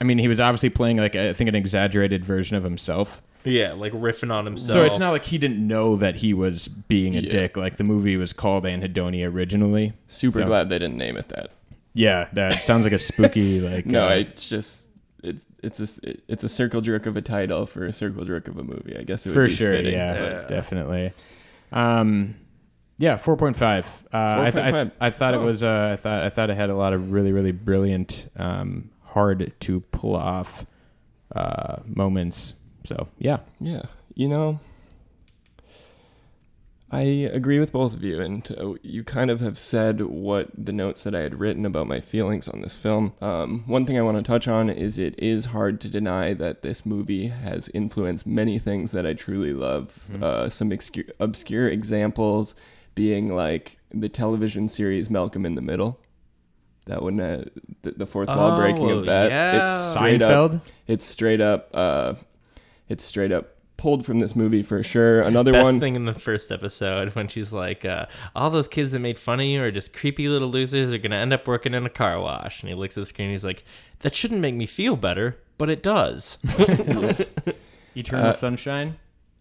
I 0.00 0.04
mean, 0.04 0.18
he 0.18 0.26
was 0.28 0.40
obviously 0.40 0.70
playing 0.70 0.96
like 0.98 1.14
I 1.14 1.32
think 1.32 1.48
an 1.48 1.54
exaggerated 1.54 2.24
version 2.24 2.56
of 2.56 2.64
himself. 2.64 3.22
Yeah, 3.44 3.72
like 3.72 3.92
riffing 3.92 4.32
on 4.32 4.44
himself. 4.46 4.70
So 4.72 4.84
it's 4.84 4.98
not 4.98 5.10
like 5.10 5.24
he 5.24 5.38
didn't 5.38 5.66
know 5.66 5.96
that 5.96 6.16
he 6.16 6.32
was 6.34 6.68
being 6.68 7.16
a 7.16 7.20
Yeah. 7.20 7.30
dick. 7.30 7.56
Like 7.56 7.76
the 7.76 7.84
movie 7.84 8.16
was 8.16 8.32
called 8.32 8.64
Anhedonia 8.64 9.32
originally. 9.32 9.92
super 10.06 10.40
so- 10.40 10.46
glad 10.46 10.68
they 10.68 10.78
didn't 10.78 10.96
name 10.98 11.16
it 11.16 11.28
that. 11.30 11.50
Yeah, 11.94 12.28
that 12.32 12.62
sounds 12.62 12.84
like 12.84 12.92
a 12.94 12.98
spooky 12.98 13.60
like. 13.68 13.84
No, 13.86 14.08
uh, 14.08 14.12
it's 14.14 14.48
just 14.48 14.86
it's 15.22 15.44
it's 15.62 15.78
a 15.78 15.82
s- 15.82 16.00
it's 16.28 16.42
a 16.44 16.48
circle 16.48 16.80
jerk 16.80 17.06
of 17.06 17.16
a 17.16 17.20
title 17.22 17.66
for 17.66 17.84
a 17.84 17.92
circle 17.92 18.24
jerk 18.24 18.48
of 18.48 18.56
a 18.58 18.62
movie. 18.64 18.96
I 18.98 19.02
guess 19.02 19.26
it 19.26 19.30
would 19.30 19.34
for 19.34 19.46
be 19.46 19.52
sure. 19.54 19.72
fitting, 19.72 19.92
yeah, 19.94 20.18
but- 20.18 20.48
definitely. 20.48 21.12
Um, 21.70 22.36
yeah, 22.98 23.16
four 23.16 23.36
point 23.36 23.56
five. 23.56 23.86
Uh, 24.12 24.36
I, 24.46 24.50
th- 24.50 24.64
I, 24.64 24.70
th- 24.70 24.86
4.5. 24.88 24.90
I 25.00 25.10
thought 25.10 25.34
it 25.34 25.38
Oh. 25.38 25.44
was. 25.44 25.62
Uh, 25.62 25.90
I 25.92 25.96
thought 25.96 26.22
I 26.22 26.28
thought 26.30 26.50
it 26.50 26.56
had 26.56 26.70
a 26.70 26.76
lot 26.76 26.92
of 26.92 27.10
really 27.12 27.32
really 27.32 27.52
brilliant, 27.52 28.30
um, 28.36 28.90
hard 29.02 29.52
to 29.60 29.80
pull 29.92 30.14
off 30.16 30.64
uh, 31.34 31.76
moments. 31.86 32.54
So 32.84 33.08
yeah, 33.18 33.38
Yeah, 33.60 33.82
you 34.14 34.28
know, 34.28 34.58
I 36.94 37.00
agree 37.00 37.58
with 37.58 37.72
both 37.72 37.94
of 37.94 38.04
you, 38.04 38.20
and 38.20 38.46
uh, 38.58 38.74
you 38.82 39.02
kind 39.02 39.30
of 39.30 39.40
have 39.40 39.58
said 39.58 40.02
what 40.02 40.48
the 40.52 40.74
notes 40.74 41.04
that 41.04 41.14
I 41.14 41.20
had 41.20 41.40
written 41.40 41.64
about 41.64 41.86
my 41.86 42.00
feelings 42.00 42.50
on 42.50 42.60
this 42.60 42.76
film. 42.76 43.14
Um, 43.22 43.62
one 43.66 43.86
thing 43.86 43.96
I 43.98 44.02
want 44.02 44.18
to 44.18 44.22
touch 44.22 44.46
on 44.46 44.68
is 44.68 44.98
it 44.98 45.14
is 45.18 45.46
hard 45.46 45.80
to 45.82 45.88
deny 45.88 46.34
that 46.34 46.60
this 46.60 46.84
movie 46.84 47.28
has 47.28 47.70
influenced 47.72 48.26
many 48.26 48.58
things 48.58 48.92
that 48.92 49.06
I 49.06 49.14
truly 49.14 49.54
love. 49.54 50.06
Uh, 50.22 50.50
some 50.50 50.70
obscure, 50.70 51.06
obscure 51.18 51.66
examples 51.66 52.54
being 52.94 53.34
like 53.34 53.78
the 53.90 54.10
television 54.10 54.68
series 54.68 55.08
Malcolm 55.08 55.46
in 55.46 55.54
the 55.54 55.62
Middle. 55.62 55.98
That 56.84 57.00
one, 57.02 57.18
uh, 57.20 57.44
the, 57.82 57.92
the 57.92 58.06
fourth 58.06 58.28
wall 58.28 58.54
breaking 58.56 58.90
Oh, 58.90 58.98
of 58.98 59.06
that. 59.06 59.30
yeah. 59.30 59.62
It's 59.62 59.94
straight 59.94 60.20
up 60.20 60.50
Seinfeld. 60.50 60.60
it's 60.88 61.04
straight 61.06 61.40
up 61.40 61.70
uh 61.72 62.14
it's 62.92 63.04
straight 63.04 63.32
up 63.32 63.56
pulled 63.78 64.06
from 64.06 64.20
this 64.20 64.36
movie 64.36 64.62
for 64.62 64.80
sure 64.84 65.22
another 65.22 65.50
Best 65.50 65.64
one 65.64 65.80
thing 65.80 65.96
in 65.96 66.04
the 66.04 66.12
first 66.14 66.52
episode 66.52 67.12
when 67.16 67.26
she's 67.26 67.52
like, 67.52 67.84
uh, 67.84 68.06
"All 68.36 68.48
those 68.50 68.68
kids 68.68 68.92
that 68.92 69.00
made 69.00 69.18
fun 69.18 69.40
of 69.40 69.46
you 69.46 69.60
are 69.62 69.72
just 69.72 69.92
creepy 69.92 70.28
little 70.28 70.48
losers. 70.50 70.92
Are 70.92 70.98
gonna 70.98 71.16
end 71.16 71.32
up 71.32 71.48
working 71.48 71.74
in 71.74 71.84
a 71.84 71.90
car 71.90 72.20
wash." 72.20 72.60
And 72.60 72.68
he 72.68 72.76
looks 72.76 72.96
at 72.96 73.00
the 73.00 73.06
screen. 73.06 73.26
and 73.28 73.32
He's 73.34 73.44
like, 73.44 73.64
"That 74.00 74.14
shouldn't 74.14 74.40
make 74.40 74.54
me 74.54 74.66
feel 74.66 74.94
better, 74.96 75.36
but 75.58 75.68
it 75.68 75.82
does." 75.82 76.38
Eternal 77.96 78.26
Uh, 78.28 78.32
Sunshine. 78.32 78.96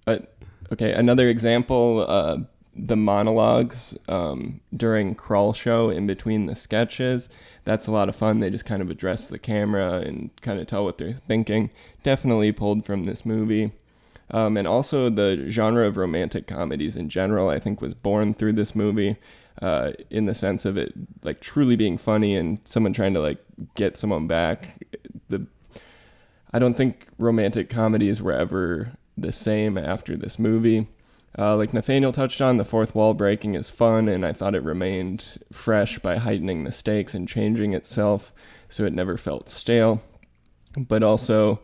okay 0.07 0.91
another 0.93 1.27
example 1.29 2.05
uh 2.07 2.37
the 2.75 2.95
monologues 2.95 3.97
um, 4.07 4.61
during 4.75 5.15
Kroll 5.15 5.53
Show 5.53 5.89
in 5.89 6.07
between 6.07 6.45
the 6.45 6.55
sketches 6.55 7.29
that's 7.63 7.85
a 7.85 7.91
lot 7.91 8.09
of 8.09 8.15
fun. 8.15 8.39
They 8.39 8.49
just 8.49 8.65
kind 8.65 8.81
of 8.81 8.89
address 8.89 9.27
the 9.27 9.37
camera 9.37 9.97
and 9.97 10.31
kind 10.41 10.59
of 10.59 10.65
tell 10.65 10.83
what 10.83 10.97
they're 10.97 11.13
thinking. 11.13 11.69
Definitely 12.01 12.51
pulled 12.51 12.85
from 12.85 13.05
this 13.05 13.23
movie. 13.23 13.71
Um, 14.31 14.57
and 14.57 14.67
also 14.67 15.09
the 15.09 15.45
genre 15.49 15.85
of 15.85 15.97
romantic 15.97 16.47
comedies 16.47 16.95
in 16.95 17.09
general 17.09 17.49
i 17.49 17.59
think 17.59 17.81
was 17.81 17.93
born 17.93 18.33
through 18.33 18.53
this 18.53 18.73
movie 18.73 19.17
uh, 19.61 19.91
in 20.09 20.25
the 20.25 20.33
sense 20.33 20.65
of 20.65 20.77
it 20.77 20.93
like 21.23 21.41
truly 21.41 21.75
being 21.75 21.97
funny 21.97 22.35
and 22.35 22.59
someone 22.63 22.93
trying 22.93 23.13
to 23.13 23.19
like 23.19 23.39
get 23.75 23.97
someone 23.97 24.27
back. 24.27 24.81
The 25.29 25.45
I 26.53 26.59
don't 26.59 26.75
think 26.75 27.07
romantic 27.17 27.69
comedies 27.69 28.21
were 28.21 28.33
ever 28.33 28.93
the 29.17 29.31
same 29.31 29.77
after 29.77 30.15
this 30.17 30.39
movie. 30.39 30.87
Uh, 31.37 31.55
like 31.55 31.73
Nathaniel 31.73 32.11
touched 32.11 32.41
on, 32.41 32.57
the 32.57 32.65
fourth 32.65 32.93
wall 32.93 33.13
breaking 33.13 33.55
is 33.55 33.69
fun, 33.69 34.09
and 34.09 34.25
I 34.25 34.33
thought 34.33 34.55
it 34.55 34.63
remained 34.63 35.37
fresh 35.51 35.97
by 35.99 36.17
heightening 36.17 36.63
the 36.63 36.71
stakes 36.71 37.15
and 37.15 37.27
changing 37.27 37.73
itself 37.73 38.33
so 38.67 38.83
it 38.83 38.93
never 38.93 39.17
felt 39.17 39.49
stale. 39.49 40.01
But 40.77 41.03
also, 41.03 41.61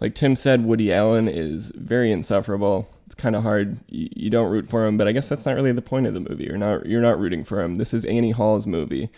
like 0.00 0.14
Tim 0.14 0.36
said, 0.36 0.64
Woody 0.64 0.92
Allen 0.92 1.28
is 1.28 1.72
very 1.76 2.10
insufferable. 2.10 2.88
It's 3.06 3.14
kind 3.14 3.36
of 3.36 3.42
hard. 3.42 3.78
You, 3.88 4.08
you 4.14 4.30
don't 4.30 4.50
root 4.50 4.68
for 4.68 4.86
him, 4.86 4.96
but 4.96 5.06
I 5.06 5.12
guess 5.12 5.28
that's 5.28 5.46
not 5.46 5.56
really 5.56 5.72
the 5.72 5.82
point 5.82 6.06
of 6.06 6.14
the 6.14 6.20
movie. 6.20 6.44
You're 6.44 6.58
not 6.58 6.86
you're 6.86 7.02
not 7.02 7.18
rooting 7.18 7.44
for 7.44 7.60
him. 7.60 7.78
This 7.78 7.94
is 7.94 8.04
Annie 8.04 8.32
Hall's 8.32 8.66
movie. 8.66 9.10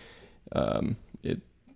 Um, 0.52 0.97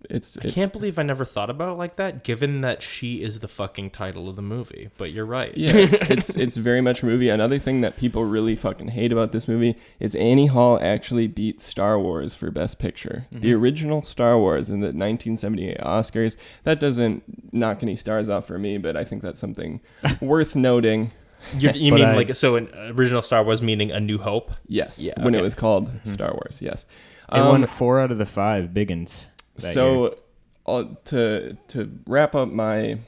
it 0.09 0.17
it's 0.17 0.39
I 0.39 0.49
can't 0.49 0.73
believe 0.73 0.99
I 0.99 1.03
never 1.03 1.25
thought 1.25 1.51
about 1.51 1.71
it 1.73 1.75
like 1.77 1.97
that, 1.97 2.25
given 2.25 2.61
that 2.63 2.83
she 2.83 3.23
is 3.23 3.41
the 3.41 3.49
fucking 3.49 3.91
title 3.91 4.29
of 4.29 4.37
the 4.37 4.43
movie. 4.43 4.91
But 4.99 5.13
you're 5.13 5.27
right. 5.27 5.57
Yeah, 5.57 5.73
it's 5.75 6.31
it's 6.37 6.57
very 6.57 6.81
much 6.81 7.03
a 7.03 7.07
movie. 7.07 7.29
Another 7.29 7.59
thing 7.59 7.81
that 7.83 7.97
people 7.97 8.25
really 8.25 8.57
fucking 8.57 8.89
hate 8.89 9.13
about 9.13 9.33
this 9.33 9.47
movie 9.49 9.77
is 9.99 10.15
Annie 10.15 10.47
Hall 10.47 10.79
actually 10.83 11.27
beat 11.27 11.61
Star 11.61 11.99
Wars 11.99 12.35
for 12.35 12.51
Best 12.51 12.79
Picture. 12.79 13.27
The 13.31 13.53
original 13.53 14.03
Star 14.03 14.39
Wars 14.39 14.69
in 14.69 14.81
the 14.81 14.87
1978 14.87 15.79
Oscars. 15.79 16.37
That 16.65 16.81
doesn't 16.81 17.53
knock 17.53 17.83
any 17.83 17.97
stars 17.97 18.29
off 18.29 18.47
for 18.47 18.59
me, 18.59 18.79
but 18.79 18.97
I 18.97 19.05
think 19.05 19.23
that's 19.23 19.41
something 19.41 19.81
worth 20.21 20.57
noting. 20.57 21.13
You, 21.57 21.71
you 21.71 21.93
mean 21.93 22.05
I- 22.05 22.15
like 22.17 22.35
so? 22.37 22.57
An 22.57 22.69
original 22.95 23.23
Star 23.23 23.43
Wars 23.43 23.63
meaning 23.63 23.91
A 23.91 23.99
New 24.01 24.19
Hope. 24.19 24.51
Yes, 24.67 25.01
Yeah, 25.03 25.15
when 25.23 25.35
it 25.35 25.43
was 25.43 25.55
called 25.55 25.91
Star 26.05 26.33
Wars. 26.33 26.61
Yes. 26.63 26.85
It 27.33 27.39
Um, 27.39 27.49
won 27.49 27.67
four 27.67 28.01
out 28.01 28.11
of 28.11 28.19
the 28.19 28.27
five 28.27 28.71
biggins. 28.75 29.25
So 29.61 30.19
uh, 30.67 30.85
to 31.07 31.57
to 31.69 31.99
wrap 32.07 32.35
up 32.35 32.49
my 32.49 32.99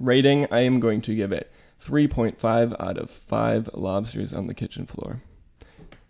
rating, 0.00 0.46
I 0.50 0.60
am 0.60 0.80
going 0.80 1.00
to 1.02 1.14
give 1.14 1.32
it 1.32 1.50
3.5 1.82 2.80
out 2.80 2.98
of 2.98 3.10
5 3.10 3.70
lobsters 3.74 4.32
on 4.32 4.46
the 4.46 4.54
kitchen 4.54 4.86
floor. 4.86 5.22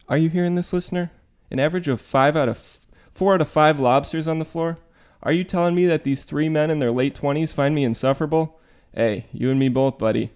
Are 0.09 0.16
you 0.16 0.28
hearing 0.28 0.55
this, 0.55 0.73
listener? 0.73 1.10
An 1.51 1.60
average 1.60 1.89
of 1.89 2.01
5 2.01 2.36
out 2.36 2.48
of 2.48 2.78
4 3.12 3.35
out 3.35 3.40
of 3.40 3.48
5 3.48 3.81
lobsters 3.81 4.28
on 4.28 4.39
the 4.39 4.44
floor? 4.44 4.78
Are 5.23 5.32
you 5.32 5.44
telling 5.44 5.74
me 5.74 5.86
that 5.86 6.05
these 6.05 6.24
three 6.24 6.48
men 6.48 6.70
in 6.70 6.78
their 6.78 6.93
late 6.93 7.18
20s 7.18 7.52
find 7.52 7.74
me 7.74 7.85
insufferable? 7.85 8.60
Hey, 8.94 9.27
you 9.32 9.51
and 9.51 9.59
me 9.59 9.68
both, 9.68 9.98
buddy. 9.98 10.31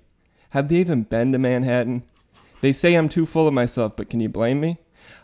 Have 0.50 0.68
they 0.68 0.76
even 0.76 1.04
been 1.04 1.32
to 1.32 1.38
Manhattan? 1.38 2.02
They 2.60 2.72
say 2.72 2.94
I'm 2.94 3.08
too 3.08 3.24
full 3.24 3.46
of 3.46 3.54
myself, 3.54 3.96
but 3.96 4.10
can 4.10 4.20
you 4.20 4.28
blame 4.28 4.60
me? 4.60 4.78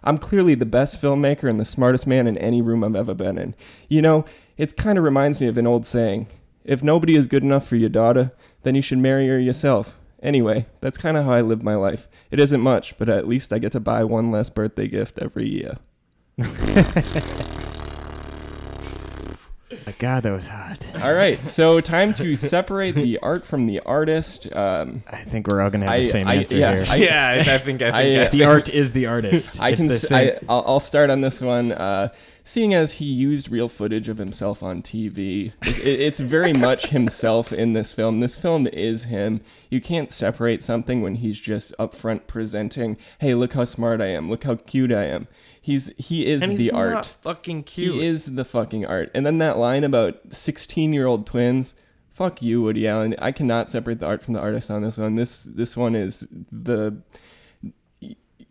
I'm 0.07 0.19
clearly 0.19 0.55
the 0.55 0.65
best 0.65 1.03
filmmaker 1.03 1.51
and 1.51 1.59
the 1.59 1.65
smartest 1.65 2.07
man 2.07 2.29
in 2.29 2.39
any 2.39 2.63
room 2.63 2.85
I've 2.85 2.95
ever 2.95 3.13
been 3.13 3.37
in. 3.37 3.57
You 3.89 4.01
know, 4.01 4.25
it 4.57 4.77
kind 4.77 4.97
of 4.97 5.05
reminds 5.05 5.41
me 5.41 5.49
of 5.49 5.59
an 5.59 5.67
old 5.67 5.85
saying 5.85 6.29
if 6.65 6.83
nobody 6.83 7.17
is 7.17 7.27
good 7.27 7.43
enough 7.43 7.67
for 7.67 7.77
your 7.77 7.89
daughter, 7.89 8.31
then 8.63 8.77
you 8.77 8.83
should 8.83 8.99
marry 8.99 9.27
her 9.29 9.39
yourself. 9.39 9.99
Anyway, 10.23 10.67
that's 10.81 10.97
kind 10.97 11.17
of 11.17 11.25
how 11.25 11.33
I 11.33 11.41
live 11.41 11.63
my 11.63 11.75
life. 11.75 12.09
It 12.31 12.41
isn't 12.41 12.61
much, 12.61 12.97
but 12.99 13.09
at 13.09 13.29
least 13.29 13.53
I 13.53 13.59
get 13.59 13.73
to 13.73 13.81
buy 13.81 14.05
one 14.05 14.31
less 14.31 14.49
birthday 14.49 14.87
gift 14.87 15.19
every 15.19 15.49
year. 15.49 15.79
My 19.99 20.01
God, 20.01 20.23
that 20.25 20.33
was 20.33 20.47
hot. 20.47 20.91
All 21.03 21.15
right, 21.15 21.43
so 21.47 21.81
time 21.81 22.13
to 22.15 22.37
separate 22.37 22.95
the 22.95 23.19
art 23.21 23.47
from 23.47 23.65
the 23.67 23.81
artist. 23.81 24.47
Um, 24.55 25.03
I 25.11 25.25
think 25.25 25.47
we're 25.49 25.63
all 25.63 25.71
gonna 25.71 25.87
have 25.87 25.95
I- 25.95 25.99
the 26.01 26.11
same 26.11 26.29
I- 26.29 26.35
answer 26.37 26.57
yeah, 26.57 26.75
here. 26.75 26.85
I- 26.91 26.97
yeah, 26.97 27.29
I, 27.51 27.55
I 27.55 27.59
think 27.59 27.81
I 27.81 27.91
think 27.93 27.95
I, 27.95 28.17
uh, 28.23 28.27
I 28.27 28.29
the 28.29 28.45
art 28.45 28.69
is 28.69 28.93
the 28.93 29.07
artist. 29.07 29.59
I 29.61 29.71
It's 29.71 29.79
can. 29.79 29.89
the 29.89 29.99
same- 29.99 30.33
I, 30.43 30.53
I'll, 30.53 30.65
I'll 30.67 30.81
start 30.81 31.09
on 31.09 31.23
this 31.23 31.41
one. 31.41 31.73
Uh, 31.73 32.09
seeing 32.45 32.75
as 32.75 32.95
he 32.95 33.07
used 33.07 33.51
real 33.51 33.71
footage 33.71 34.09
of 34.11 34.19
himself 34.19 34.63
on 34.63 34.83
TV, 34.83 35.53
it, 35.63 35.79
it- 35.79 36.01
it's 36.01 36.21
very 36.21 36.53
much 36.53 36.89
himself 36.89 37.51
in 37.51 37.73
this 37.73 37.93
film. 37.93 38.19
This 38.19 38.35
film 38.35 38.67
is 38.67 39.05
him. 39.05 39.41
You 39.71 39.81
can't 39.81 40.13
separate 40.13 40.63
something 40.63 41.01
when 41.01 41.17
he's 41.17 41.41
just 41.41 41.73
upfront 41.79 42.27
presenting, 42.27 42.99
"Hey, 43.19 43.35
look 43.35 43.55
how 43.55 43.65
smart 43.65 44.03
I 44.03 44.09
am. 44.09 44.29
Look 44.29 44.45
how 44.45 44.57
cute 44.57 44.93
I 44.93 45.05
am." 45.07 45.27
He's 45.67 45.91
he 45.99 46.29
is 46.29 46.45
he's 46.45 46.59
the 46.59 46.71
art. 46.71 47.07
fucking 47.23 47.65
cute. 47.65 47.97
He 47.97 48.07
is 48.07 48.37
the 48.37 48.45
fucking 48.45 48.87
art. 48.87 49.11
And 49.17 49.27
then 49.27 49.39
that 49.39 49.59
line 49.59 49.83
about 49.83 50.33
16 50.33 50.93
year 50.93 51.07
old 51.07 51.27
twins. 51.27 51.75
Fuck 52.13 52.41
you, 52.41 52.63
Woody 52.63 52.87
Allen. 52.87 53.17
I 53.19 53.33
cannot 53.33 53.69
separate 53.69 53.99
the 53.99 54.07
art 54.07 54.23
from 54.23 54.35
the 54.35 54.41
artist 54.41 54.71
on 54.71 54.83
this 54.83 54.97
one. 54.97 55.17
This 55.17 55.43
this 55.43 55.77
one 55.77 55.97
is 55.97 56.25
the 56.53 56.99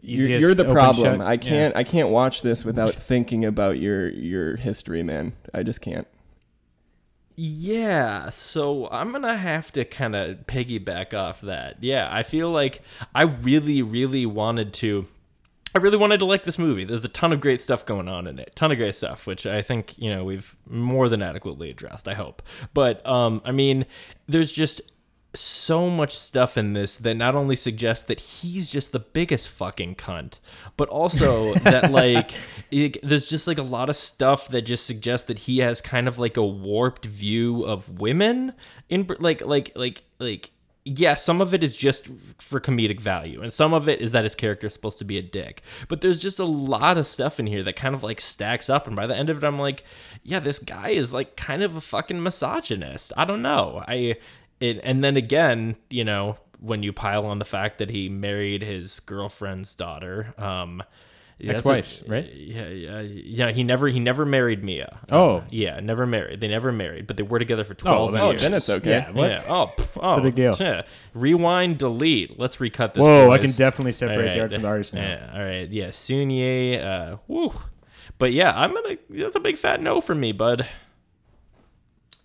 you're, 0.02 0.28
you're 0.28 0.54
the 0.54 0.66
problem. 0.66 1.20
shut. 1.20 1.26
I 1.26 1.38
can't 1.38 1.74
I 1.74 1.86
can't 1.86 2.10
watch 2.10 2.42
this 2.42 2.66
without 2.66 2.92
thinking 2.92 3.46
about 3.46 3.80
your 3.80 4.10
your 4.10 4.58
history, 4.58 5.02
man. 5.02 5.32
I 5.54 5.64
just 5.64 5.80
can't. 5.80 6.08
Yeah, 7.38 8.30
so 8.30 8.90
I'm 8.92 9.14
gonna 9.14 9.38
have 9.38 9.72
to 9.72 9.86
kind 9.86 10.18
of 10.18 10.48
piggyback 10.48 11.14
off 11.14 11.40
that. 11.40 11.78
Yeah, 11.82 12.10
I 12.12 12.24
feel 12.24 12.52
like 12.52 12.82
I 13.16 13.22
really, 13.22 13.82
really 13.82 14.26
wanted 14.26 14.74
to. 14.74 15.08
I 15.76 15.80
really 15.80 15.98
wanted 15.98 16.20
to 16.20 16.26
like 16.26 16.44
this 16.44 16.58
movie. 16.58 16.86
There's 16.86 17.04
a 17.04 17.10
ton 17.10 17.34
of 17.34 17.42
great 17.42 17.60
stuff 17.60 17.86
going 17.86 18.08
on 18.08 18.28
in 18.28 18.40
it. 18.40 18.54
Ton 18.56 18.72
of 18.72 18.78
great 18.78 18.96
stuff, 18.96 19.28
which 19.28 19.46
I 19.46 19.62
think 19.62 19.98
you 19.98 20.10
know 20.10 20.24
we've 20.24 20.56
more 20.66 21.10
than 21.10 21.22
adequately 21.22 21.70
addressed. 21.70 22.08
I 22.08 22.14
hope, 22.14 22.42
but 22.74 23.06
um, 23.06 23.42
I 23.44 23.52
mean, 23.52 23.86
there's 24.26 24.54
just 24.54 24.82
so 25.34 25.90
much 25.90 26.16
stuff 26.16 26.58
in 26.58 26.72
this 26.72 26.98
that 27.00 27.16
not 27.16 27.36
only 27.36 27.58
suggests 27.58 28.06
that 28.06 28.22
he's 28.22 28.70
just 28.70 28.94
the 28.94 29.00
biggest 29.00 29.50
fucking 29.50 29.96
cunt, 29.96 30.40
but 30.78 30.88
also 30.88 31.54
that 31.56 31.92
like 31.92 32.32
it, 32.72 32.98
there's 33.04 33.26
just 33.26 33.46
like 33.46 33.58
a 33.58 33.64
lot 33.64 33.90
of 33.90 33.98
stuff 33.98 34.48
that 34.48 34.62
just 34.62 34.86
suggests 34.86 35.28
that 35.28 35.40
he 35.40 35.58
has 35.58 35.82
kind 35.82 36.08
of 36.08 36.18
like 36.18 36.38
a 36.38 36.46
warped 36.46 37.06
view 37.06 37.64
of 37.64 38.00
women 38.00 38.54
in 38.88 39.06
like 39.20 39.42
like 39.42 39.74
like 39.76 40.04
like 40.20 40.52
yeah, 40.88 41.16
some 41.16 41.42
of 41.42 41.52
it 41.52 41.64
is 41.64 41.74
just 41.74 42.08
for 42.40 42.60
comedic 42.60 43.00
value, 43.00 43.42
and 43.42 43.52
some 43.52 43.74
of 43.74 43.90
it 43.90 44.02
is 44.02 44.12
that 44.12 44.24
his 44.24 44.36
character 44.36 44.68
is 44.68 44.74
supposed 44.74 45.00
to 45.00 45.04
be 45.04 45.18
a 45.18 45.22
dick. 45.22 45.64
But 45.88 46.02
there's 46.02 46.20
just 46.20 46.38
a 46.38 46.46
lot 46.46 47.00
of 47.00 47.08
stuff 47.08 47.40
in 47.40 47.48
here 47.48 47.64
that 47.64 47.76
kind 47.76 47.96
of 47.96 48.04
like 48.04 48.22
stacks 48.22 48.70
up, 48.70 48.86
and 48.86 48.96
by 48.96 49.08
the 49.08 49.18
end 49.18 49.32
of 49.32 49.44
it, 49.44 49.48
I'm 49.48 49.58
like, 49.58 49.84
yeah, 50.24 50.40
this 50.40 50.60
guy 50.60 50.90
is 50.90 51.12
like 51.12 51.36
kind 51.36 51.64
of 51.64 51.76
a 51.76 51.82
fucking 51.82 52.22
misogynist. 52.22 53.12
I 53.18 53.26
don't 53.26 53.42
know. 53.42 53.84
I 53.88 54.18
it, 54.60 54.80
and 54.84 55.04
then 55.04 55.18
again, 55.18 55.76
you 55.90 56.04
know, 56.04 56.38
when 56.60 56.84
you 56.84 56.94
pile 56.94 57.26
on 57.26 57.40
the 57.40 57.46
fact 57.46 57.80
that 57.80 57.90
he 57.90 58.08
married 58.08 58.62
his 58.62 59.00
girlfriend's 59.00 59.74
daughter, 59.74 60.36
um, 60.38 60.84
that's 61.40 61.66
a- 61.66 61.74
Ex-wife, 61.74 62.04
right? 62.08 62.34
Yeah, 62.34 62.68
yeah, 62.70 63.02
yeah. 63.02 63.52
He 63.52 63.64
never 63.64 63.88
he 63.88 64.00
never 64.00 64.26
married 64.26 64.64
Mia. 64.64 65.00
Oh. 65.12 65.38
Uh, 65.38 65.44
yeah, 65.50 65.80
never 65.82 66.06
married. 66.06 66.40
They 66.40 66.48
never 66.48 66.72
married, 66.72 67.08
but 67.08 67.18
they 67.18 67.24
were 67.24 67.40
together 67.40 67.64
for 67.64 67.74
Oh, 67.74 67.76
twelve 67.76 68.12
then- 68.14 68.22
Oh, 68.22 68.30
years. 68.32 68.42
then 68.42 68.54
it's 68.54 68.70
okay. 68.70 68.90
Yeah, 68.90 69.12
what? 69.12 69.30
Yeah. 69.30 69.44
Oh, 69.48 69.72
pff, 69.78 69.98
oh, 70.02 70.16
the 70.18 70.22
big 70.22 70.36
deal? 70.36 70.56
yeah. 70.60 70.84
Rewind, 71.14 71.78
delete. 71.78 72.40
Let's 72.40 72.60
recut 72.62 72.94
this. 72.94 73.02
Whoa, 73.02 73.32
I 73.32 73.38
can 73.38 73.52
definitely 73.52 73.92
separate 73.92 74.18
All 74.18 74.24
right, 74.26 74.34
the 74.36 74.42
art 74.42 74.52
from 74.54 74.62
the 74.62 74.68
artist 74.68 74.94
now. 74.94 75.02
Yeah, 75.02 75.32
all 75.34 75.44
right. 75.44 75.70
Yeah, 75.70 75.92
Soon 75.92 76.30
Yi. 76.30 76.78
Uh, 76.78 77.18
woo. 77.28 77.54
But 78.18 78.32
yeah, 78.32 78.54
I'm 78.56 78.74
gonna. 78.74 78.98
That's 79.10 79.36
a 79.36 79.40
big 79.42 79.58
fat 79.58 79.82
no 79.82 80.00
for 80.02 80.16
me, 80.16 80.32
bud. 80.32 80.66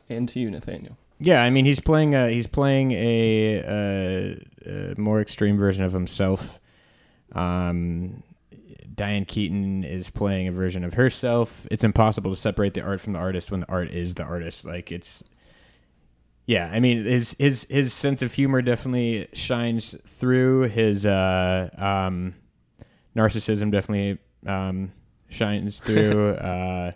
And 0.08 0.28
to 0.28 0.40
you, 0.40 0.50
Nathaniel. 0.50 0.96
Yeah, 1.18 1.42
I 1.42 1.50
mean 1.50 1.64
he's 1.66 1.80
playing 1.80 2.14
a 2.14 2.30
he's 2.30 2.46
playing 2.46 2.92
a, 2.92 3.56
a, 4.66 4.90
a 4.92 4.94
more 5.00 5.20
extreme 5.20 5.58
version 5.58 5.84
of 5.84 5.92
himself. 5.92 6.58
Um, 7.32 8.22
Diane 9.00 9.24
Keaton 9.24 9.82
is 9.82 10.10
playing 10.10 10.46
a 10.46 10.52
version 10.52 10.84
of 10.84 10.92
herself. 10.92 11.66
It's 11.70 11.84
impossible 11.84 12.32
to 12.32 12.36
separate 12.36 12.74
the 12.74 12.82
art 12.82 13.00
from 13.00 13.14
the 13.14 13.18
artist 13.18 13.50
when 13.50 13.60
the 13.60 13.68
art 13.70 13.90
is 13.90 14.14
the 14.14 14.24
artist. 14.24 14.66
Like 14.66 14.92
it's, 14.92 15.24
yeah. 16.44 16.70
I 16.70 16.80
mean 16.80 17.06
his 17.06 17.34
his 17.38 17.66
his 17.70 17.94
sense 17.94 18.20
of 18.20 18.34
humor 18.34 18.60
definitely 18.60 19.28
shines 19.32 19.96
through. 20.06 20.68
His 20.68 21.06
uh, 21.06 21.70
um, 21.78 22.34
narcissism 23.16 23.72
definitely 23.72 24.18
um, 24.46 24.92
shines 25.30 25.80
through. 25.84 26.32
uh, 26.34 26.92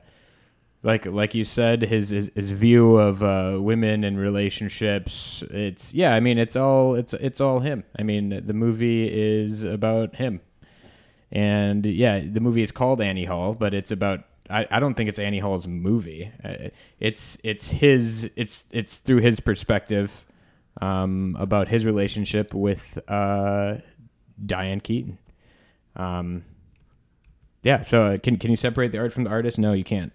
like 0.82 1.06
like 1.06 1.34
you 1.34 1.44
said, 1.44 1.80
his 1.80 2.10
his, 2.10 2.30
his 2.34 2.50
view 2.50 2.98
of 2.98 3.22
uh, 3.22 3.56
women 3.58 4.04
and 4.04 4.18
relationships. 4.18 5.42
It's 5.50 5.94
yeah. 5.94 6.14
I 6.14 6.20
mean, 6.20 6.36
it's 6.36 6.54
all 6.54 6.96
it's 6.96 7.14
it's 7.14 7.40
all 7.40 7.60
him. 7.60 7.84
I 7.98 8.02
mean, 8.02 8.42
the 8.46 8.52
movie 8.52 9.08
is 9.10 9.62
about 9.62 10.16
him, 10.16 10.42
and 11.34 11.84
yeah, 11.84 12.20
the 12.24 12.40
movie 12.40 12.62
is 12.62 12.70
called 12.70 13.00
Annie 13.00 13.24
Hall, 13.26 13.54
but 13.54 13.74
it's 13.74 13.90
about. 13.90 14.20
I, 14.50 14.66
I 14.70 14.78
don't 14.78 14.94
think 14.94 15.08
it's 15.08 15.18
Annie 15.18 15.38
Hall's 15.40 15.66
movie. 15.66 16.30
Uh, 16.44 16.68
It's 17.00 17.38
it's 17.42 17.70
his 17.70 18.30
it's 18.36 18.64
it's 18.70 18.98
through 18.98 19.20
his 19.20 19.40
perspective 19.40 20.24
um, 20.80 21.36
about 21.40 21.68
his 21.68 21.84
relationship 21.84 22.54
with 22.54 22.98
uh, 23.08 23.76
Diane 24.44 24.80
Keaton. 24.80 25.18
Um, 25.96 26.44
yeah. 27.62 27.82
So 27.82 28.04
uh, 28.04 28.18
can 28.18 28.36
can 28.36 28.50
you 28.50 28.56
separate 28.56 28.92
the 28.92 28.98
art 28.98 29.12
from 29.12 29.24
the 29.24 29.30
artist? 29.30 29.58
No, 29.58 29.72
you 29.72 29.84
can't. 29.84 30.12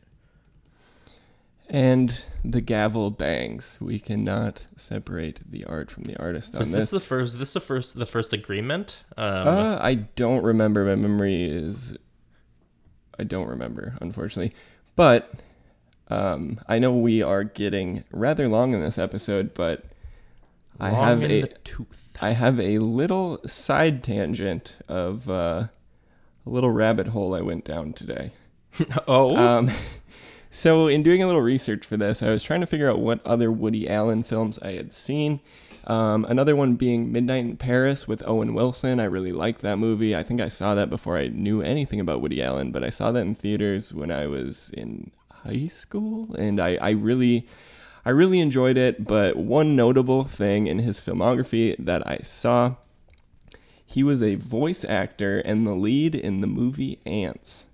And 1.69 2.25
the 2.43 2.61
gavel 2.61 3.11
bangs. 3.11 3.77
We 3.80 3.99
cannot 3.99 4.65
separate 4.75 5.39
the 5.49 5.65
art 5.65 5.91
from 5.91 6.03
the 6.03 6.17
artist 6.17 6.56
on 6.56 6.59
Was 6.59 6.72
this. 6.72 6.80
this 6.80 6.89
the 6.89 6.99
first? 6.99 7.38
This 7.39 7.53
the 7.53 7.59
first? 7.59 7.95
The 7.98 8.06
first 8.07 8.33
agreement? 8.33 9.03
Um, 9.17 9.48
Uh, 9.48 9.77
I 9.81 9.95
don't 9.95 10.43
remember. 10.43 10.83
My 10.85 10.95
memory 10.95 11.43
is. 11.43 11.95
I 13.19 13.23
don't 13.23 13.48
remember, 13.48 13.98
unfortunately. 14.01 14.56
But 14.95 15.31
um, 16.07 16.59
I 16.67 16.80
know 16.80 16.91
we 16.91 17.22
are 17.22 17.43
getting 17.43 18.03
rather 18.11 18.48
long 18.48 18.73
in 18.73 18.80
this 18.81 18.98
episode, 18.98 19.53
but 19.53 19.83
I 20.80 20.89
have 20.89 21.23
a 21.23 21.48
tooth. 21.64 22.09
I 22.22 22.31
have 22.31 22.59
a 22.59 22.80
little 22.80 23.39
side 23.45 24.03
tangent 24.03 24.77
of 24.88 25.30
uh, 25.30 25.67
a 26.45 26.49
little 26.49 26.72
rabbit 26.72 27.07
hole 27.07 27.35
I 27.35 27.41
went 27.41 27.64
down 27.65 27.93
today. 27.93 28.31
oh, 29.07 29.35
Um, 29.38 29.69
so, 30.52 30.88
in 30.88 31.03
doing 31.03 31.22
a 31.22 31.28
little 31.28 31.42
research 31.42 31.86
for 31.86 31.95
this, 31.95 32.24
I 32.24 32.30
was 32.30 32.44
trying 32.44 32.61
to 32.61 32.68
figure 32.68 32.90
out 32.90 33.00
what 33.00 33.26
other 33.26 33.52
Woody 33.52 33.88
Allen 33.88 34.24
films 34.24 34.58
I 34.60 34.72
had 34.72 34.94
seen. 34.94 35.42
Um, 35.86 36.26
another 36.26 36.56
one 36.56 36.76
being 36.76 37.11
Midnight 37.11 37.45
in 37.45 37.58
Paris 37.58 38.08
with 38.08 38.28
Owen 38.28 38.53
Wilson. 38.53 39.00
I 39.00 39.06
really 39.06 39.32
liked 39.32 39.61
that 39.61 39.78
movie. 39.78 40.16
I 40.16 40.24
think 40.24 40.42
I 40.42 40.48
saw 40.48 40.74
that 40.76 40.90
before 40.90 41.18
I 41.18 41.28
knew 41.28 41.61
anything 41.61 42.00
about 42.00 42.22
Woody 42.22 42.42
Allen, 42.42 42.72
but 42.72 42.84
I 42.84 42.90
saw 42.90 43.11
that 43.11 43.22
in 43.22 43.36
theaters 43.36 43.94
when 43.94 44.11
I 44.11 44.26
was 44.26 44.72
in 44.72 45.11
high 45.32 45.68
school, 45.68 46.34
and 46.36 46.60
I, 46.60 46.78
I 46.82 46.92
really. 46.92 47.48
I 48.06 48.11
really 48.11 48.40
enjoyed 48.40 48.78
it, 48.78 49.06
but 49.06 49.36
one 49.36 49.76
notable 49.76 50.24
thing 50.24 50.68
in 50.68 50.80
his 50.80 51.02
filmography 51.02 51.76
that 51.78 52.08
I 52.08 52.19
saw, 52.24 52.76
he 53.86 54.03
was 54.03 54.24
a 54.24 54.36
voice 54.36 54.86
actor 54.86 55.40
and 55.40 55.68
the 55.68 55.74
lead 55.74 56.16
in 56.16 56.40
the 56.40 56.48
movie 56.48 57.02
Ants. 57.06 57.68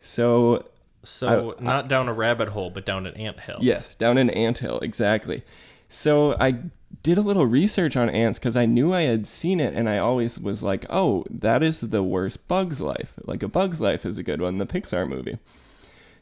So 0.00 0.68
so 1.08 1.54
I- 1.58 1.62
not 1.62 1.88
down 1.88 2.08
a 2.08 2.12
rabbit 2.12 2.48
hole, 2.50 2.70
but 2.70 2.84
down 2.86 3.06
an 3.06 3.14
ant 3.14 3.40
hill. 3.40 3.58
Yes, 3.60 3.94
down 3.94 4.18
an 4.18 4.30
ant 4.30 4.58
hill, 4.58 4.78
exactly. 4.80 5.42
So 5.88 6.34
I 6.38 6.56
did 7.02 7.16
a 7.18 7.22
little 7.22 7.46
research 7.46 7.96
on 7.96 8.10
ants 8.10 8.38
because 8.38 8.56
I 8.56 8.66
knew 8.66 8.92
I 8.92 9.02
had 9.02 9.26
seen 9.26 9.58
it, 9.60 9.74
and 9.74 9.88
I 9.88 9.98
always 9.98 10.38
was 10.38 10.62
like, 10.62 10.84
"Oh, 10.90 11.24
that 11.30 11.62
is 11.62 11.80
the 11.80 12.02
worst 12.02 12.46
Bug's 12.48 12.80
Life." 12.80 13.14
Like 13.24 13.42
a 13.42 13.48
Bug's 13.48 13.80
Life 13.80 14.04
is 14.04 14.18
a 14.18 14.22
good 14.22 14.40
one, 14.40 14.58
the 14.58 14.66
Pixar 14.66 15.08
movie. 15.08 15.38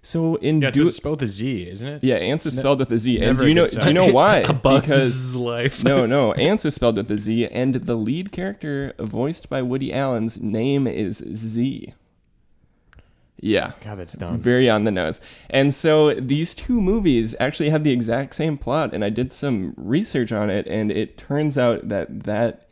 So 0.03 0.37
in 0.37 0.63
Yeah, 0.63 0.71
do 0.71 0.87
it's 0.87 0.99
spelled 0.99 1.21
with 1.21 1.29
a 1.31 1.33
Z, 1.33 1.69
isn't 1.69 1.89
it? 1.89 2.05
yeah, 2.05 2.15
ants 2.15 2.47
is 2.47 2.57
spelled 2.57 2.79
with 2.79 2.93
a 2.93 2.99
Z, 2.99 3.19
and 3.19 3.37
do 3.37 3.49
you 3.49 3.55
know 3.55 3.67
do 3.67 3.89
you 3.89 3.93
know 3.93 4.07
why? 4.13 4.37
a 4.49 4.53
bug's 4.53 4.83
because 4.83 5.35
life. 5.35 5.83
no, 5.83 6.07
no, 6.17 6.33
ants 6.35 6.65
is 6.65 6.77
spelled 6.77 6.97
with 6.97 7.11
a 7.11 7.19
Z, 7.19 7.49
and 7.49 7.75
the 7.75 7.97
lead 7.97 8.31
character 8.31 8.93
voiced 9.01 9.49
by 9.49 9.63
Woody 9.63 9.93
Allen's 9.93 10.39
name 10.41 10.87
is 10.87 11.17
Z. 11.35 11.93
Yeah. 13.41 13.73
God, 13.85 13.99
that's 13.99 14.15
dumb. 14.15 14.39
Very 14.39 14.69
on 14.71 14.85
the 14.85 14.91
nose. 14.91 15.21
And 15.51 15.75
so 15.75 16.15
these 16.15 16.55
two 16.55 16.81
movies 16.81 17.35
actually 17.39 17.69
have 17.71 17.85
the 17.85 17.93
exact 17.93 18.35
same 18.35 18.57
plot, 18.57 18.95
and 18.95 19.05
I 19.05 19.11
did 19.11 19.33
some 19.33 19.75
research 19.77 20.33
on 20.33 20.49
it, 20.51 20.67
and 20.67 20.91
it 20.91 21.19
turns 21.19 21.59
out 21.59 21.89
that 21.89 22.25
that 22.25 22.69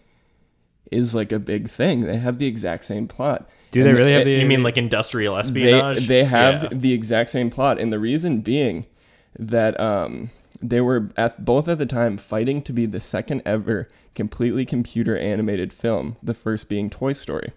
is 0.90 1.14
like 1.14 1.32
a 1.32 1.38
big 1.38 1.68
thing. 1.68 2.00
They 2.00 2.16
have 2.18 2.38
the 2.38 2.46
exact 2.46 2.84
same 2.84 3.08
plot. 3.08 3.48
Do 3.72 3.82
they 3.82 3.90
And 3.90 3.98
really 3.98 4.12
have 4.12 4.24
the? 4.24 4.32
You 4.32 4.46
mean 4.46 4.62
like 4.62 4.76
industrial 4.76 5.34
They, 5.34 5.40
espionage? 5.40 6.06
they 6.06 6.24
have 6.24 6.62
Yeah. 6.64 6.68
the 6.72 6.92
exact 6.92 7.30
same 7.30 7.50
plot, 7.50 7.78
and 7.78 7.92
the 7.92 7.98
reason 7.98 8.40
being 8.40 8.86
that 9.38 9.78
um, 9.80 10.30
they 10.62 10.80
were 10.80 11.10
at 11.16 11.44
both 11.44 11.68
at 11.68 11.78
the 11.78 11.86
time 11.86 12.16
fighting 12.16 12.62
to 12.62 12.72
be 12.72 12.86
the 12.86 13.00
second 13.00 13.42
ever 13.44 13.88
completely 14.14 14.64
computer 14.64 15.18
animated 15.18 15.72
film, 15.72 16.16
the 16.22 16.34
first 16.34 16.68
being 16.68 16.88
Toy 16.88 17.12
Story. 17.12 17.52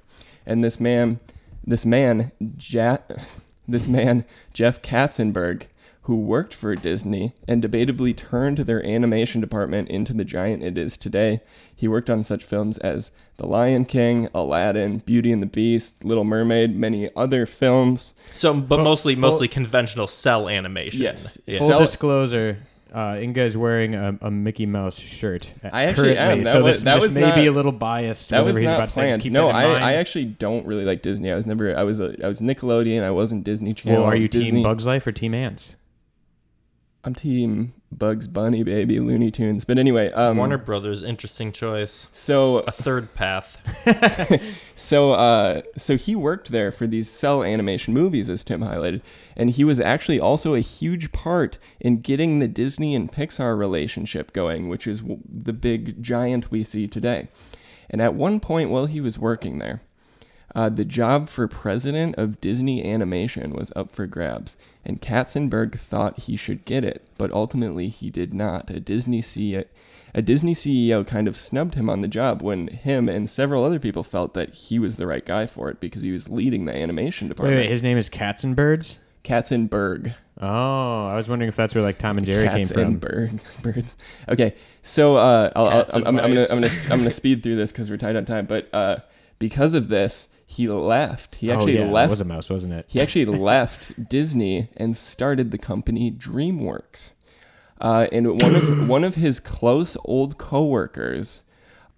And 0.45 0.63
this 0.63 0.79
man, 0.79 1.19
this 1.67 1.85
man, 1.85 2.31
ja- 2.59 2.97
this 3.67 3.87
man, 3.87 4.25
Jeff 4.53 4.81
Katzenberg, 4.81 5.63
who 6.03 6.15
worked 6.15 6.53
for 6.53 6.73
Disney 6.73 7.33
and 7.49 7.61
debatably 7.61 8.15
turned 8.15 8.59
their 8.59 8.83
animation 8.85 9.41
department 9.41 9.89
into 9.89 10.13
the 10.13 10.23
giant 10.23 10.63
it 10.63 10.77
is 10.77 10.97
today. 10.97 11.41
He 11.75 11.85
worked 11.89 12.09
on 12.09 12.23
such 12.23 12.45
films 12.45 12.77
as 12.77 13.11
The 13.35 13.45
Lion 13.45 13.83
King, 13.83 14.29
Aladdin, 14.33 14.99
Beauty 14.99 15.33
and 15.33 15.41
the 15.41 15.47
Beast, 15.47 16.05
Little 16.05 16.23
Mermaid, 16.23 16.73
many 16.77 17.09
other 17.17 17.45
films. 17.45 18.13
So, 18.33 18.53
but 18.53 18.77
Full- 18.77 18.85
mostly 18.85 19.15
full- 19.15 19.21
mostly 19.21 19.49
conventional 19.49 20.07
cel 20.07 20.47
animation. 20.47 21.01
Yes. 21.01 21.37
Yeah. 21.45 21.57
Full 21.57 21.67
Sell- 21.67 21.79
disclosure, 21.79 22.59
uh, 22.93 23.17
Inga 23.19 23.43
is 23.43 23.57
wearing 23.57 23.95
a, 23.95 24.17
a 24.21 24.31
Mickey 24.31 24.65
Mouse 24.65 24.99
shirt. 24.99 25.51
uh, 25.63 25.69
I 25.71 25.83
actually 25.83 26.15
currently, 26.15 26.39
am. 26.39 26.43
That 26.43 26.51
so 26.53 26.63
was- 26.63 26.75
this, 26.77 26.83
that 26.83 26.95
this 26.95 27.03
was 27.03 27.15
may 27.15 27.35
be 27.35 27.45
a 27.47 27.51
little 27.51 27.71
biased. 27.71 28.29
That 28.29 28.45
was 28.45 28.59
not 28.59 28.75
about 28.75 28.85
to 28.89 28.91
say. 28.91 29.09
Just 29.09 29.21
planned. 29.21 29.33
No, 29.33 29.49
I, 29.49 29.67
mind. 29.67 29.83
I 29.83 29.93
actually 29.93 30.25
don't 30.25 30.65
really 30.65 30.85
like 30.85 31.01
Disney. 31.01 31.31
I 31.31 31.35
was 31.35 31.45
never 31.45 31.75
I 31.77 31.83
was 31.83 31.99
a 31.99 32.15
I 32.23 32.27
was 32.27 32.41
Nickelodeon. 32.41 33.03
I 33.03 33.11
wasn't 33.11 33.43
Disney 33.43 33.73
Channel. 33.73 34.01
Well, 34.01 34.09
are 34.09 34.15
you 34.15 34.27
Disney. 34.27 34.51
Team 34.51 34.63
Bugs 34.63 34.85
Life 34.85 35.05
or 35.07 35.11
Team 35.11 35.33
Ants? 35.33 35.75
I'm 37.03 37.15
team 37.15 37.73
Bugs 37.91 38.27
Bunny, 38.27 38.63
baby, 38.63 38.99
Looney 38.99 39.31
Tunes. 39.31 39.65
But 39.65 39.77
anyway, 39.77 40.11
um, 40.11 40.37
Warner 40.37 40.57
Brothers, 40.57 41.03
interesting 41.03 41.51
choice. 41.51 42.07
So 42.11 42.59
A 42.59 42.71
third 42.71 43.13
path. 43.13 43.57
So, 44.79 45.13
uh, 45.13 45.63
so 45.75 45.97
he 45.97 46.15
worked 46.15 46.51
there 46.51 46.71
for 46.71 46.85
these 46.85 47.09
cel 47.09 47.43
animation 47.43 47.95
movies, 47.95 48.29
as 48.29 48.43
Tim 48.43 48.61
highlighted, 48.61 49.01
and 49.35 49.49
he 49.49 49.63
was 49.63 49.79
actually 49.79 50.19
also 50.19 50.53
a 50.53 50.59
huge 50.59 51.11
part 51.11 51.57
in 51.79 52.01
getting 52.01 52.37
the 52.37 52.47
Disney 52.47 52.93
and 52.93 53.11
Pixar 53.11 53.57
relationship 53.57 54.33
going, 54.33 54.69
which 54.69 54.85
is 54.85 55.01
w- 55.01 55.19
the 55.27 55.51
big 55.53 56.03
giant 56.03 56.51
we 56.51 56.63
see 56.63 56.87
today. 56.87 57.29
And 57.89 58.01
at 58.01 58.13
one 58.13 58.39
point, 58.39 58.69
while 58.69 58.85
he 58.85 59.01
was 59.01 59.17
working 59.17 59.57
there, 59.57 59.81
uh, 60.55 60.69
the 60.69 60.85
job 60.85 61.29
for 61.29 61.47
president 61.47 62.15
of 62.17 62.41
Disney 62.41 62.83
Animation 62.83 63.51
was 63.51 63.71
up 63.75 63.91
for 63.91 64.07
grabs, 64.07 64.57
and 64.85 65.01
Katzenberg 65.01 65.77
thought 65.77 66.21
he 66.21 66.35
should 66.35 66.65
get 66.65 66.83
it, 66.83 67.05
but 67.17 67.31
ultimately 67.31 67.89
he 67.89 68.09
did 68.09 68.33
not. 68.33 68.69
A 68.69 68.79
Disney 68.79 69.21
CEO, 69.21 69.65
a 70.13 70.21
Disney 70.21 70.53
CEO 70.53 71.05
kind 71.05 71.27
of 71.27 71.37
snubbed 71.37 71.75
him 71.75 71.89
on 71.89 72.01
the 72.01 72.07
job 72.07 72.41
when 72.41 72.69
him 72.69 73.09
and 73.09 73.29
several 73.29 73.63
other 73.63 73.79
people 73.79 74.03
felt 74.03 74.33
that 74.33 74.53
he 74.53 74.79
was 74.79 74.97
the 74.97 75.05
right 75.05 75.25
guy 75.25 75.45
for 75.45 75.69
it 75.69 75.79
because 75.79 76.01
he 76.01 76.11
was 76.11 76.29
leading 76.29 76.65
the 76.65 76.75
animation 76.75 77.27
department. 77.27 77.61
wait, 77.61 77.69
his 77.69 77.83
name 77.83 77.97
is 77.97 78.09
Katzenbergs? 78.09 78.97
Katzenberg. 79.23 80.15
Oh, 80.39 81.07
I 81.07 81.15
was 81.15 81.27
wondering 81.27 81.49
if 81.49 81.55
that's 81.55 81.73
where 81.75 81.83
like 81.83 81.97
Tom 81.97 82.17
and 82.17 82.25
Jerry 82.25 82.47
Cats 82.47 82.71
came 82.71 82.79
and 82.79 83.01
from. 83.01 83.09
bird, 83.09 83.39
birds. 83.61 83.97
Okay, 84.29 84.55
so 84.83 85.17
uh, 85.17 85.51
I'll, 85.55 85.67
I'll, 85.67 85.85
I'm, 85.93 86.07
I'm, 86.07 86.19
I'm 86.19 86.33
gonna. 86.33 86.41
I'm 86.49 86.61
gonna 86.61 86.69
I'm 86.91 86.99
gonna 86.99 87.11
speed 87.11 87.43
through 87.43 87.55
this 87.55 87.71
because 87.71 87.89
we're 87.89 87.97
tight 87.97 88.15
on 88.15 88.23
time. 88.25 88.45
But 88.45 88.69
uh, 88.73 88.97
because 89.39 89.73
of 89.73 89.87
this, 89.87 90.29
he 90.57 90.67
left. 90.67 91.35
He 91.35 91.51
actually 91.51 91.77
oh, 91.77 91.85
yeah, 91.85 91.91
left 91.91 92.09
It 92.09 92.13
was 92.13 92.21
a 92.21 92.25
mouse, 92.25 92.49
wasn't 92.49 92.73
it? 92.73 92.85
he 92.87 92.99
actually 92.99 93.25
left 93.51 94.09
Disney 94.09 94.69
and 94.75 94.97
started 94.97 95.51
the 95.51 95.59
company 95.59 96.11
DreamWorks. 96.11 97.13
Uh, 97.79 98.07
and 98.11 98.41
one 98.41 98.55
of 98.55 98.87
one 98.89 99.03
of 99.03 99.13
his 99.13 99.39
close 99.39 99.95
old 100.03 100.39
coworkers, 100.39 101.43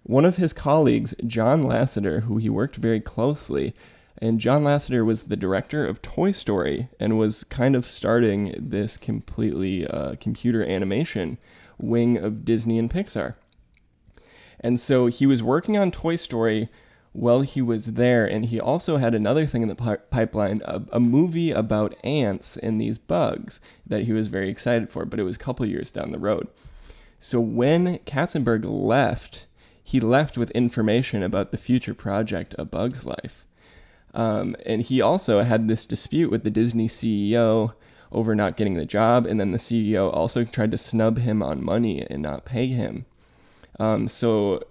one 0.02 0.26
of 0.26 0.36
his 0.36 0.52
colleagues, 0.52 1.14
John 1.26 1.64
Lasseter, 1.64 2.24
who 2.24 2.36
he 2.36 2.50
worked 2.50 2.76
very 2.76 3.00
closely, 3.00 3.72
and 4.18 4.38
John 4.38 4.62
Lasseter 4.62 5.06
was 5.06 5.22
the 5.22 5.36
director 5.36 5.86
of 5.86 6.02
Toy 6.02 6.30
Story 6.30 6.90
and 7.00 7.18
was 7.18 7.44
kind 7.44 7.74
of 7.74 7.86
starting 7.86 8.54
this 8.58 8.98
completely 8.98 9.86
uh, 9.86 10.16
computer 10.20 10.62
animation 10.62 11.38
wing 11.78 12.18
of 12.18 12.44
Disney 12.44 12.78
and 12.78 12.90
Pixar. 12.90 13.36
And 14.60 14.78
so 14.78 15.06
he 15.06 15.24
was 15.24 15.42
working 15.42 15.78
on 15.78 15.90
Toy 15.90 16.16
Story 16.16 16.68
while 17.12 17.40
he 17.40 17.60
was 17.60 17.94
there, 17.94 18.24
and 18.24 18.46
he 18.46 18.60
also 18.60 18.98
had 18.98 19.14
another 19.14 19.46
thing 19.46 19.62
in 19.62 19.68
the 19.68 19.74
pi- 19.74 19.96
pipeline 19.96 20.62
a, 20.64 20.82
a 20.92 21.00
movie 21.00 21.50
about 21.50 21.96
ants 22.04 22.56
and 22.56 22.80
these 22.80 22.98
bugs 22.98 23.60
that 23.86 24.04
he 24.04 24.12
was 24.12 24.28
very 24.28 24.48
excited 24.48 24.90
for, 24.90 25.04
but 25.04 25.18
it 25.18 25.24
was 25.24 25.36
a 25.36 25.40
couple 25.40 25.66
years 25.66 25.90
down 25.90 26.12
the 26.12 26.18
road. 26.18 26.46
So 27.18 27.40
when 27.40 27.98
Katzenberg 27.98 28.64
left, 28.64 29.46
he 29.82 30.00
left 30.00 30.38
with 30.38 30.50
information 30.52 31.22
about 31.22 31.50
the 31.50 31.58
future 31.58 31.94
project 31.94 32.54
A 32.58 32.64
Bug's 32.64 33.04
Life. 33.04 33.44
Um, 34.14 34.56
and 34.64 34.82
he 34.82 35.00
also 35.00 35.42
had 35.42 35.68
this 35.68 35.86
dispute 35.86 36.30
with 36.30 36.44
the 36.44 36.50
Disney 36.50 36.88
CEO 36.88 37.74
over 38.12 38.34
not 38.34 38.56
getting 38.56 38.74
the 38.74 38.86
job, 38.86 39.26
and 39.26 39.38
then 39.38 39.52
the 39.52 39.58
CEO 39.58 40.12
also 40.12 40.44
tried 40.44 40.70
to 40.70 40.78
snub 40.78 41.18
him 41.18 41.42
on 41.42 41.64
money 41.64 42.06
and 42.08 42.22
not 42.22 42.44
pay 42.44 42.68
him. 42.68 43.06
Um, 43.78 44.08
so 44.08 44.62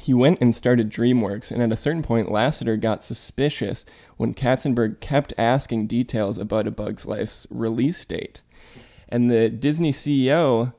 he 0.00 0.14
went 0.14 0.40
and 0.40 0.54
started 0.54 0.90
DreamWorks, 0.90 1.50
and 1.50 1.62
at 1.62 1.72
a 1.72 1.76
certain 1.76 2.02
point, 2.02 2.28
Lasseter 2.28 2.80
got 2.80 3.02
suspicious 3.02 3.84
when 4.16 4.34
Katzenberg 4.34 5.00
kept 5.00 5.32
asking 5.38 5.86
details 5.86 6.38
about 6.38 6.66
A 6.66 6.70
Bug's 6.70 7.06
Life's 7.06 7.46
release 7.50 8.04
date. 8.04 8.42
And 9.08 9.30
the 9.30 9.48
Disney 9.48 9.92
CEO, 9.92 10.72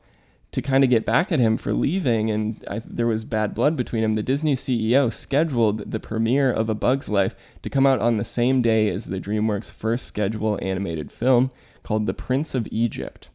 to 0.51 0.61
kind 0.61 0.83
of 0.83 0.89
get 0.89 1.05
back 1.05 1.31
at 1.31 1.39
him 1.39 1.57
for 1.57 1.73
leaving, 1.73 2.31
and 2.31 2.63
I, 2.67 2.81
there 2.85 3.07
was 3.07 3.23
bad 3.23 3.53
blood 3.53 3.75
between 3.75 4.03
him, 4.03 4.15
the 4.15 4.23
Disney 4.23 4.55
CEO 4.55 5.11
scheduled 5.13 5.91
the 5.91 5.99
premiere 5.99 6.51
of 6.51 6.69
A 6.69 6.75
Bug's 6.75 7.09
Life 7.09 7.35
to 7.61 7.69
come 7.69 7.85
out 7.85 7.99
on 7.99 8.17
the 8.17 8.23
same 8.23 8.61
day 8.61 8.89
as 8.89 9.05
the 9.05 9.19
DreamWorks' 9.19 9.71
first 9.71 10.05
scheduled 10.05 10.61
animated 10.61 11.11
film 11.11 11.51
called 11.83 12.05
The 12.05 12.13
Prince 12.13 12.55
of 12.55 12.67
Egypt. 12.71 13.29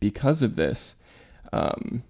Because 0.00 0.42
of 0.42 0.56
this, 0.56 0.96
um, 1.52 2.04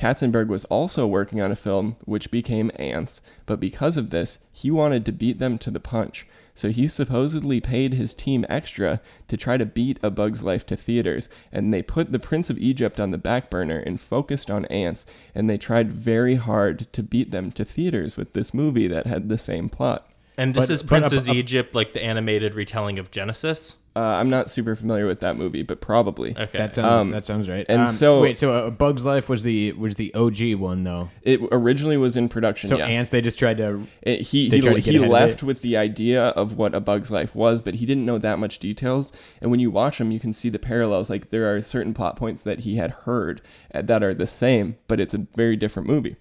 Katzenberg 0.00 0.48
was 0.48 0.64
also 0.66 1.06
working 1.06 1.42
on 1.42 1.52
a 1.52 1.56
film 1.56 1.96
which 2.06 2.30
became 2.30 2.70
Ants, 2.76 3.20
but 3.44 3.60
because 3.60 3.98
of 3.98 4.08
this, 4.08 4.38
he 4.50 4.70
wanted 4.70 5.04
to 5.04 5.12
beat 5.12 5.38
them 5.38 5.58
to 5.58 5.70
the 5.70 5.78
punch. 5.78 6.26
So 6.54 6.70
he 6.70 6.88
supposedly 6.88 7.60
paid 7.60 7.92
his 7.92 8.14
team 8.14 8.46
extra 8.48 9.02
to 9.28 9.36
try 9.36 9.58
to 9.58 9.66
beat 9.66 9.98
A 10.02 10.10
Bug's 10.10 10.42
Life 10.42 10.64
to 10.66 10.76
theaters, 10.76 11.28
and 11.52 11.72
they 11.72 11.82
put 11.82 12.12
The 12.12 12.18
Prince 12.18 12.48
of 12.48 12.56
Egypt 12.58 12.98
on 12.98 13.10
the 13.10 13.18
back 13.18 13.50
burner 13.50 13.78
and 13.78 14.00
focused 14.00 14.50
on 14.50 14.64
Ants, 14.66 15.04
and 15.34 15.50
they 15.50 15.58
tried 15.58 15.92
very 15.92 16.36
hard 16.36 16.90
to 16.94 17.02
beat 17.02 17.30
them 17.30 17.52
to 17.52 17.64
theaters 17.66 18.16
with 18.16 18.32
this 18.32 18.54
movie 18.54 18.88
that 18.88 19.06
had 19.06 19.28
the 19.28 19.38
same 19.38 19.68
plot. 19.68 20.10
And 20.38 20.54
this 20.54 20.66
But- 20.66 20.70
is 20.72 20.82
but 20.82 20.88
Princess 20.88 21.28
a- 21.28 21.32
a- 21.32 21.34
Egypt, 21.34 21.74
like 21.74 21.92
the 21.92 22.02
animated 22.02 22.54
retelling 22.54 22.98
of 22.98 23.10
Genesis. 23.10 23.74
Uh, 23.96 24.00
I'm 24.00 24.30
not 24.30 24.48
super 24.48 24.76
familiar 24.76 25.04
with 25.06 25.18
that 25.20 25.36
movie, 25.36 25.62
but 25.64 25.80
probably. 25.80 26.30
Okay. 26.38 26.56
That 26.58 26.74
sounds 26.74 26.86
Um, 26.86 27.10
that 27.10 27.24
sounds 27.24 27.48
right. 27.48 27.66
and 27.68 27.80
Um, 27.82 27.86
so- 27.88 28.20
wait, 28.20 28.38
so 28.38 28.52
uh, 28.52 28.70
Bugs 28.70 29.04
Life 29.04 29.28
was 29.28 29.42
the 29.42 29.72
was 29.72 29.96
the 29.96 30.14
OG 30.14 30.54
one 30.54 30.84
though. 30.84 31.10
It 31.22 31.40
originally 31.50 31.96
was 31.96 32.16
in 32.16 32.28
production, 32.28 32.70
So 32.70 32.78
yes. 32.78 32.96
ants 32.96 33.10
they 33.10 33.20
just 33.20 33.38
tried 33.38 33.56
to 33.58 33.86
It, 34.02 34.20
he 34.20 34.48
he, 34.48 34.60
tried 34.60 34.74
to 34.74 34.80
he 34.80 34.98
left 35.00 35.42
with 35.42 35.62
the 35.62 35.76
idea 35.76 36.26
of 36.28 36.56
what 36.56 36.72
a 36.72 36.78
bug's 36.80 37.10
life 37.10 37.34
was, 37.34 37.60
but 37.60 37.74
he 37.74 37.84
didn't 37.86 38.06
know 38.06 38.18
that 38.18 38.38
much 38.38 38.60
details. 38.60 39.12
And 39.40 39.50
when 39.50 39.58
you 39.58 39.72
watch 39.72 40.00
him, 40.00 40.12
you 40.12 40.20
can 40.20 40.32
see 40.32 40.50
the 40.50 40.60
parallels. 40.60 41.10
Like 41.10 41.30
there 41.30 41.52
are 41.52 41.60
certain 41.60 41.92
plot 41.92 42.14
points 42.14 42.42
that 42.44 42.60
he 42.60 42.76
had 42.76 42.92
heard 42.92 43.42
uh, 43.74 43.82
that 43.82 44.04
are 44.04 44.14
the 44.14 44.26
same, 44.28 44.76
but 44.86 45.00
it's 45.00 45.14
a 45.14 45.26
very 45.36 45.56
different 45.56 45.88
movie. 45.88 46.14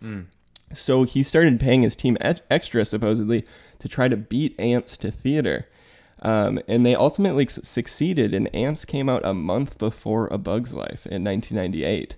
So 0.73 1.03
he 1.03 1.23
started 1.23 1.59
paying 1.59 1.81
his 1.81 1.95
team 1.95 2.15
ex- 2.21 2.41
extra, 2.49 2.85
supposedly, 2.85 3.43
to 3.79 3.87
try 3.87 4.07
to 4.07 4.15
beat 4.17 4.59
Ants 4.59 4.97
to 4.97 5.09
theater. 5.11 5.67
Um, 6.21 6.59
and 6.67 6.85
they 6.85 6.95
ultimately 6.95 7.47
succeeded, 7.47 8.33
and 8.33 8.53
Ants 8.53 8.85
came 8.85 9.07
out 9.07 9.25
a 9.25 9.33
month 9.33 9.77
before 9.77 10.27
A 10.27 10.37
Bug's 10.37 10.73
Life 10.73 11.05
in 11.05 11.23
1998. 11.23 12.15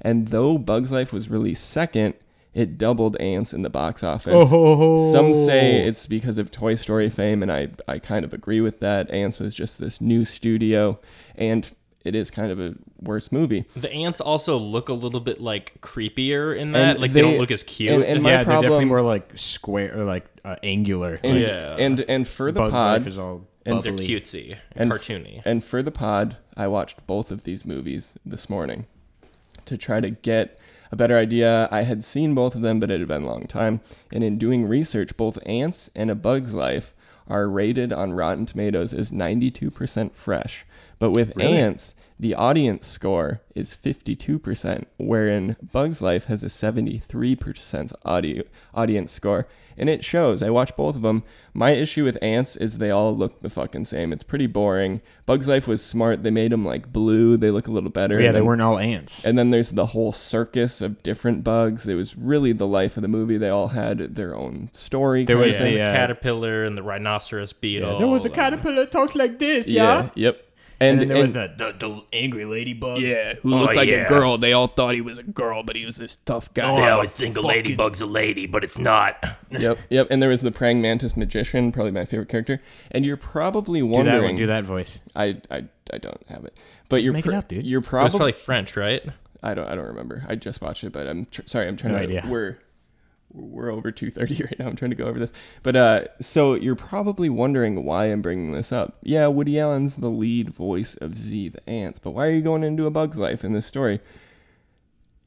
And 0.00 0.28
though 0.28 0.56
Bug's 0.56 0.92
Life 0.92 1.12
was 1.12 1.28
released 1.28 1.68
second, 1.68 2.14
it 2.54 2.78
doubled 2.78 3.16
Ants 3.18 3.52
in 3.52 3.62
the 3.62 3.70
box 3.70 4.02
office. 4.02 4.34
Oh. 4.34 5.00
Some 5.12 5.34
say 5.34 5.86
it's 5.86 6.06
because 6.06 6.38
of 6.38 6.50
Toy 6.50 6.74
Story 6.74 7.10
fame, 7.10 7.42
and 7.42 7.52
I, 7.52 7.68
I 7.86 7.98
kind 7.98 8.24
of 8.24 8.32
agree 8.32 8.60
with 8.60 8.80
that. 8.80 9.10
Ants 9.10 9.38
was 9.38 9.54
just 9.54 9.78
this 9.78 10.00
new 10.00 10.24
studio, 10.24 10.98
and 11.34 11.70
it 12.04 12.14
is 12.14 12.30
kind 12.30 12.50
of 12.50 12.58
a 12.60 12.74
worse 13.00 13.30
movie. 13.30 13.64
The 13.76 13.92
ants 13.92 14.20
also 14.20 14.56
look 14.58 14.88
a 14.88 14.94
little 14.94 15.20
bit 15.20 15.40
like 15.40 15.80
creepier 15.82 16.56
in 16.56 16.72
that. 16.72 16.90
And 16.92 17.00
like 17.00 17.12
they, 17.12 17.20
they- 17.22 17.28
don't 17.30 17.38
look 17.38 17.50
as 17.50 17.62
cute. 17.62 17.92
and- 17.92 18.04
and 18.04 18.22
my 18.22 18.30
yeah, 18.30 18.36
they're 18.38 18.44
definitely 18.46 18.68
problem- 18.68 18.88
more 18.88 19.02
like 19.02 19.30
square 19.36 19.98
or 19.98 20.04
like 20.04 20.26
uh, 20.44 20.56
angular. 20.62 21.20
And, 21.22 21.38
like, 21.38 21.46
Yeah. 21.46 21.76
and 21.78 22.00
and 22.00 22.26
for 22.26 22.50
the 22.52 22.60
Bugs 22.60 22.72
pod, 22.72 23.00
Life 23.00 23.06
is 23.08 23.18
all 23.18 23.46
and- 23.66 23.82
They're 23.82 23.92
cutesy 23.92 24.56
and, 24.74 24.90
And- 24.90 24.92
cartoony. 24.92 25.42
And 25.44 25.62
for 25.62 25.82
the 25.82 25.90
pod, 25.92 26.38
I 26.56 26.66
watched 26.66 27.06
both 27.06 27.30
of 27.30 27.44
these 27.44 27.64
movies 27.66 28.14
this 28.24 28.48
morning 28.48 28.86
to 29.66 29.76
try 29.76 30.00
to 30.00 30.08
get 30.10 30.58
a 30.90 30.96
better 30.96 31.16
idea. 31.18 31.68
I 31.70 31.82
had 31.82 32.02
seen 32.02 32.34
both 32.34 32.54
of 32.54 32.62
them, 32.62 32.80
but 32.80 32.90
it 32.90 32.98
had 33.00 33.08
been 33.08 33.22
a 33.24 33.26
long 33.26 33.46
time. 33.46 33.80
And 34.10 34.24
in 34.24 34.38
doing 34.38 34.64
research, 34.66 35.16
both 35.16 35.38
Ants 35.46 35.90
and 35.94 36.10
A 36.10 36.14
Bug's 36.14 36.54
Life 36.54 36.94
are 37.28 37.46
rated 37.48 37.92
on 37.92 38.12
Rotten 38.14 38.44
Tomatoes 38.46 38.92
as 38.94 39.12
92% 39.12 40.14
fresh. 40.14 40.64
But 41.00 41.10
with 41.10 41.32
Really? 41.34 41.56
Ants, 41.56 41.96
the 42.18 42.34
audience 42.34 42.86
score 42.86 43.40
is 43.56 43.74
52%, 43.74 44.84
wherein 44.98 45.56
Bug's 45.72 46.00
Life 46.02 46.26
has 46.26 46.42
a 46.44 46.46
73% 46.46 47.92
audio, 48.04 48.42
audience 48.74 49.10
score. 49.12 49.46
And 49.78 49.88
it 49.88 50.04
shows. 50.04 50.42
I 50.42 50.50
watched 50.50 50.76
both 50.76 50.94
of 50.96 51.00
them. 51.00 51.22
My 51.54 51.70
issue 51.70 52.04
with 52.04 52.18
Ants 52.20 52.54
is 52.54 52.76
they 52.76 52.90
all 52.90 53.16
look 53.16 53.40
the 53.40 53.48
fucking 53.48 53.86
same. 53.86 54.12
It's 54.12 54.22
pretty 54.24 54.46
boring. 54.46 55.00
Bug's 55.24 55.48
Life 55.48 55.66
was 55.66 55.82
smart. 55.82 56.22
They 56.22 56.30
made 56.30 56.52
them 56.52 56.66
like 56.66 56.92
blue. 56.92 57.38
They 57.38 57.50
look 57.50 57.66
a 57.66 57.70
little 57.70 57.88
better. 57.88 58.20
yeah, 58.20 58.26
And 58.26 58.34
they 58.34 58.40
then- 58.40 58.46
weren't 58.46 58.60
all 58.60 58.78
ants. 58.78 59.24
and 59.24 59.38
then 59.38 59.50
there's 59.50 59.70
the 59.70 59.86
whole 59.86 60.12
circus 60.12 60.82
of 60.82 61.02
different 61.02 61.44
bugs. 61.44 61.86
It 61.86 61.94
was 61.94 62.14
really 62.14 62.52
the 62.52 62.66
life 62.66 62.98
of 62.98 63.02
the 63.02 63.08
movie. 63.08 63.38
They 63.38 63.48
all 63.48 63.68
had 63.68 64.16
their 64.16 64.36
own 64.36 64.68
story. 64.72 65.24
There 65.24 65.38
was 65.38 65.54
of 65.54 65.60
yeah, 65.60 65.64
thing. 65.66 65.74
the 65.76 65.80
uh, 65.82 65.92
caterpillar 65.94 66.64
and 66.64 66.76
the 66.76 66.82
rhinoceros 66.82 67.54
beetle. 67.54 67.98
there 68.00 68.06
was 68.08 68.24
a 68.24 68.28
and- 68.28 68.34
caterpillar 68.34 68.84
talks 68.84 69.14
like 69.14 69.38
this, 69.38 69.66
yeah. 69.66 70.10
Yep. 70.14 70.44
And, 70.82 70.98
then 71.00 71.08
there 71.08 71.20
was 71.20 71.36
and- 71.36 71.58
the, 71.58 71.72
the, 71.78 71.86
the 71.88 72.02
angry 72.12 72.44
ladybug. 72.46 72.98
yeah, 73.00 73.34
who 73.34 73.54
Oh, 73.54 73.58
looked 73.58 73.76
like 73.76 73.88
yeah. 73.88 74.06
a 74.06 74.08
girl. 74.08 74.38
They 74.38 74.52
all 74.54 74.66
thought 74.66 74.94
he 74.94 75.02
was 75.02 75.18
a 75.18 75.22
girl, 75.22 75.62
but 75.62 75.76
he 75.76 75.84
was 75.84 75.96
this 75.96 76.16
tough 76.24 76.52
guy. 76.54 76.70
Oh, 76.70 76.78
yeah, 76.78 76.96
I 76.98 77.06
think 77.06 77.36
a 77.36 77.42
ladybug's 77.42 78.00
a 78.00 78.06
lady, 78.06 78.46
but 78.46 78.64
it's 78.64 78.78
not. 78.78 79.22
yep, 79.50 79.78
yep. 79.90 80.06
And 80.10 80.22
there 80.22 80.30
was 80.30 80.40
the 80.40 80.50
praying 80.50 80.80
mantis 80.80 81.16
magician, 81.16 81.70
probably 81.70 81.92
my 81.92 82.06
favorite 82.06 82.30
character. 82.30 82.62
And 82.90 83.04
you're 83.04 83.18
probably 83.18 83.80
Do 83.80 83.88
that 83.88 83.92
wondering. 83.94 84.22
one. 84.22 84.36
Do 84.36 84.46
that 84.46 84.64
voice. 84.64 85.00
I, 85.14 85.40
I, 85.50 85.64
I 85.92 85.98
don't 85.98 86.22
have 86.28 86.44
it, 86.46 86.56
but 86.88 87.02
you're 87.02 87.12
make 87.12 87.26
it 87.26 87.28
pr- 87.28 87.34
up, 87.34 87.48
dude. 87.48 87.66
You're 87.66 87.80
It 87.80 87.82
was 87.82 87.88
probably, 87.88 88.10
probably 88.18 88.32
French, 88.32 88.76
right? 88.76 89.02
I 89.42 89.54
don't 89.54 89.68
I 89.68 89.74
don't 89.74 89.86
remember. 89.86 90.24
I 90.28 90.34
just 90.34 90.60
watched 90.62 90.84
it, 90.84 90.92
but 90.92 91.06
I'm 91.06 91.26
tr- 91.30 91.42
sorry. 91.46 91.66
I'm 91.68 91.76
trying 91.76 91.92
No 91.92 91.98
to. 91.98 92.04
idea. 92.04 92.24
We're 92.28 92.58
we're 93.32 93.70
over 93.70 93.92
2:30 93.92 94.40
right 94.44 94.58
now. 94.58 94.66
I'm 94.66 94.76
trying 94.76 94.90
to 94.90 94.96
go 94.96 95.06
over 95.06 95.18
this, 95.18 95.32
but 95.62 95.76
uh, 95.76 96.04
so 96.20 96.54
you're 96.54 96.76
probably 96.76 97.28
wondering 97.28 97.84
why 97.84 98.06
I'm 98.06 98.22
bringing 98.22 98.52
this 98.52 98.72
up. 98.72 98.98
Yeah, 99.02 99.26
Woody 99.28 99.58
Allen's 99.58 99.96
the 99.96 100.10
lead 100.10 100.50
voice 100.50 100.94
of 100.96 101.18
Z 101.18 101.48
the 101.50 101.70
ants, 101.70 101.98
but 101.98 102.10
why 102.10 102.26
are 102.26 102.32
you 102.32 102.42
going 102.42 102.64
into 102.64 102.86
a 102.86 102.90
Bug's 102.90 103.18
life 103.18 103.44
in 103.44 103.52
this 103.52 103.66
story? 103.66 104.00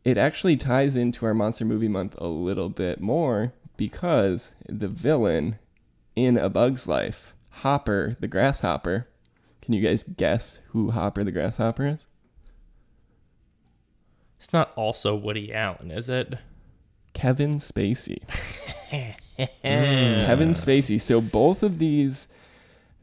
It 0.03 0.17
actually 0.17 0.57
ties 0.57 0.95
into 0.95 1.25
our 1.25 1.33
monster 1.33 1.63
movie 1.63 1.87
month 1.87 2.15
a 2.17 2.27
little 2.27 2.69
bit 2.69 2.99
more 2.99 3.53
because 3.77 4.51
the 4.67 4.89
villain 4.89 5.59
in 6.15 6.37
A 6.37 6.49
Bug's 6.49 6.87
Life, 6.87 7.33
Hopper 7.49 8.17
the 8.19 8.27
grasshopper. 8.27 9.07
Can 9.61 9.73
you 9.73 9.81
guys 9.81 10.03
guess 10.03 10.59
who 10.69 10.91
Hopper 10.91 11.23
the 11.23 11.31
grasshopper 11.31 11.87
is? 11.87 12.07
It's 14.41 14.51
not 14.51 14.73
also 14.75 15.15
Woody 15.15 15.53
Allen, 15.53 15.89
is 15.89 16.09
it? 16.09 16.33
Kevin 17.13 17.55
Spacey. 17.55 18.19
Kevin 19.37 20.49
Spacey. 20.51 20.99
So 21.01 21.21
both 21.21 21.63
of 21.63 21.79
these 21.79 22.27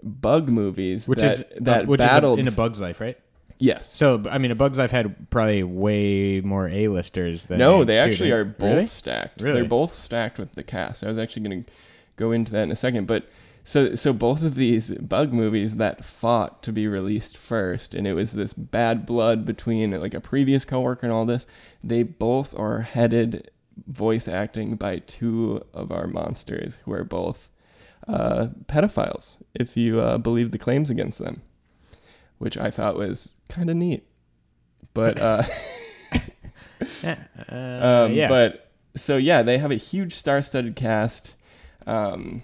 bug 0.02 0.48
movies 0.48 1.06
Which 1.08 1.20
that 1.20 1.40
is 1.40 1.44
that 1.60 1.82
uh, 1.82 1.86
which 1.86 1.98
battled 1.98 2.38
is 2.40 2.46
in 2.46 2.52
a 2.52 2.56
Bug's 2.56 2.80
Life, 2.80 3.00
right? 3.00 3.18
yes. 3.58 3.94
So 3.94 4.22
I 4.30 4.38
mean, 4.38 4.50
a 4.50 4.54
Bug's 4.54 4.78
Life 4.78 4.90
had 4.90 5.30
probably 5.30 5.62
way 5.62 6.40
more 6.40 6.68
A-listers 6.68 7.46
than 7.46 7.58
No, 7.58 7.84
they 7.84 7.98
actually 7.98 8.30
are 8.30 8.44
both 8.44 8.70
Really? 8.70 8.86
stacked. 8.86 9.42
Really? 9.42 9.60
They're 9.60 9.68
both 9.68 9.94
stacked 9.94 10.38
with 10.38 10.52
the 10.52 10.62
cast. 10.62 11.04
I 11.04 11.08
was 11.08 11.18
actually 11.18 11.42
going 11.48 11.64
to 11.64 11.70
go 12.16 12.32
into 12.32 12.52
that 12.52 12.62
in 12.62 12.70
a 12.70 12.76
second, 12.76 13.06
but 13.06 13.28
so 13.62 13.94
so 13.94 14.12
both 14.14 14.42
of 14.42 14.54
these 14.54 14.90
bug 14.92 15.32
movies 15.34 15.76
that 15.76 16.02
fought 16.04 16.62
to 16.62 16.72
be 16.72 16.86
released 16.88 17.36
first, 17.36 17.94
and 17.94 18.06
it 18.06 18.14
was 18.14 18.32
this 18.32 18.54
bad 18.54 19.04
blood 19.04 19.44
between 19.44 19.90
like 20.00 20.14
a 20.14 20.20
previous 20.20 20.64
coworker 20.64 21.06
and 21.06 21.12
all 21.12 21.26
this. 21.26 21.46
They 21.84 22.02
both 22.02 22.58
are 22.58 22.80
headed 22.80 23.50
voice 23.86 24.28
acting 24.28 24.76
by 24.76 24.98
two 25.00 25.64
of 25.74 25.90
our 25.90 26.06
monsters 26.06 26.78
who 26.84 26.92
are 26.92 27.04
both 27.04 27.48
uh, 28.08 28.48
pedophiles, 28.66 29.42
if 29.54 29.76
you 29.76 30.00
uh, 30.00 30.18
believe 30.18 30.50
the 30.50 30.58
claims 30.58 30.90
against 30.90 31.18
them, 31.18 31.42
which 32.38 32.56
I 32.56 32.70
thought 32.70 32.96
was 32.96 33.36
kind 33.48 33.70
of 33.70 33.76
neat. 33.76 34.06
But 34.94 35.18
uh, 35.18 35.42
Yeah. 37.02 37.16
Uh, 37.50 38.04
um, 38.06 38.12
yeah. 38.14 38.28
But 38.28 38.70
so 38.96 39.16
yeah, 39.16 39.42
they 39.42 39.58
have 39.58 39.70
a 39.70 39.76
huge 39.76 40.14
star-studded 40.14 40.76
cast. 40.76 41.34
Um, 41.86 42.42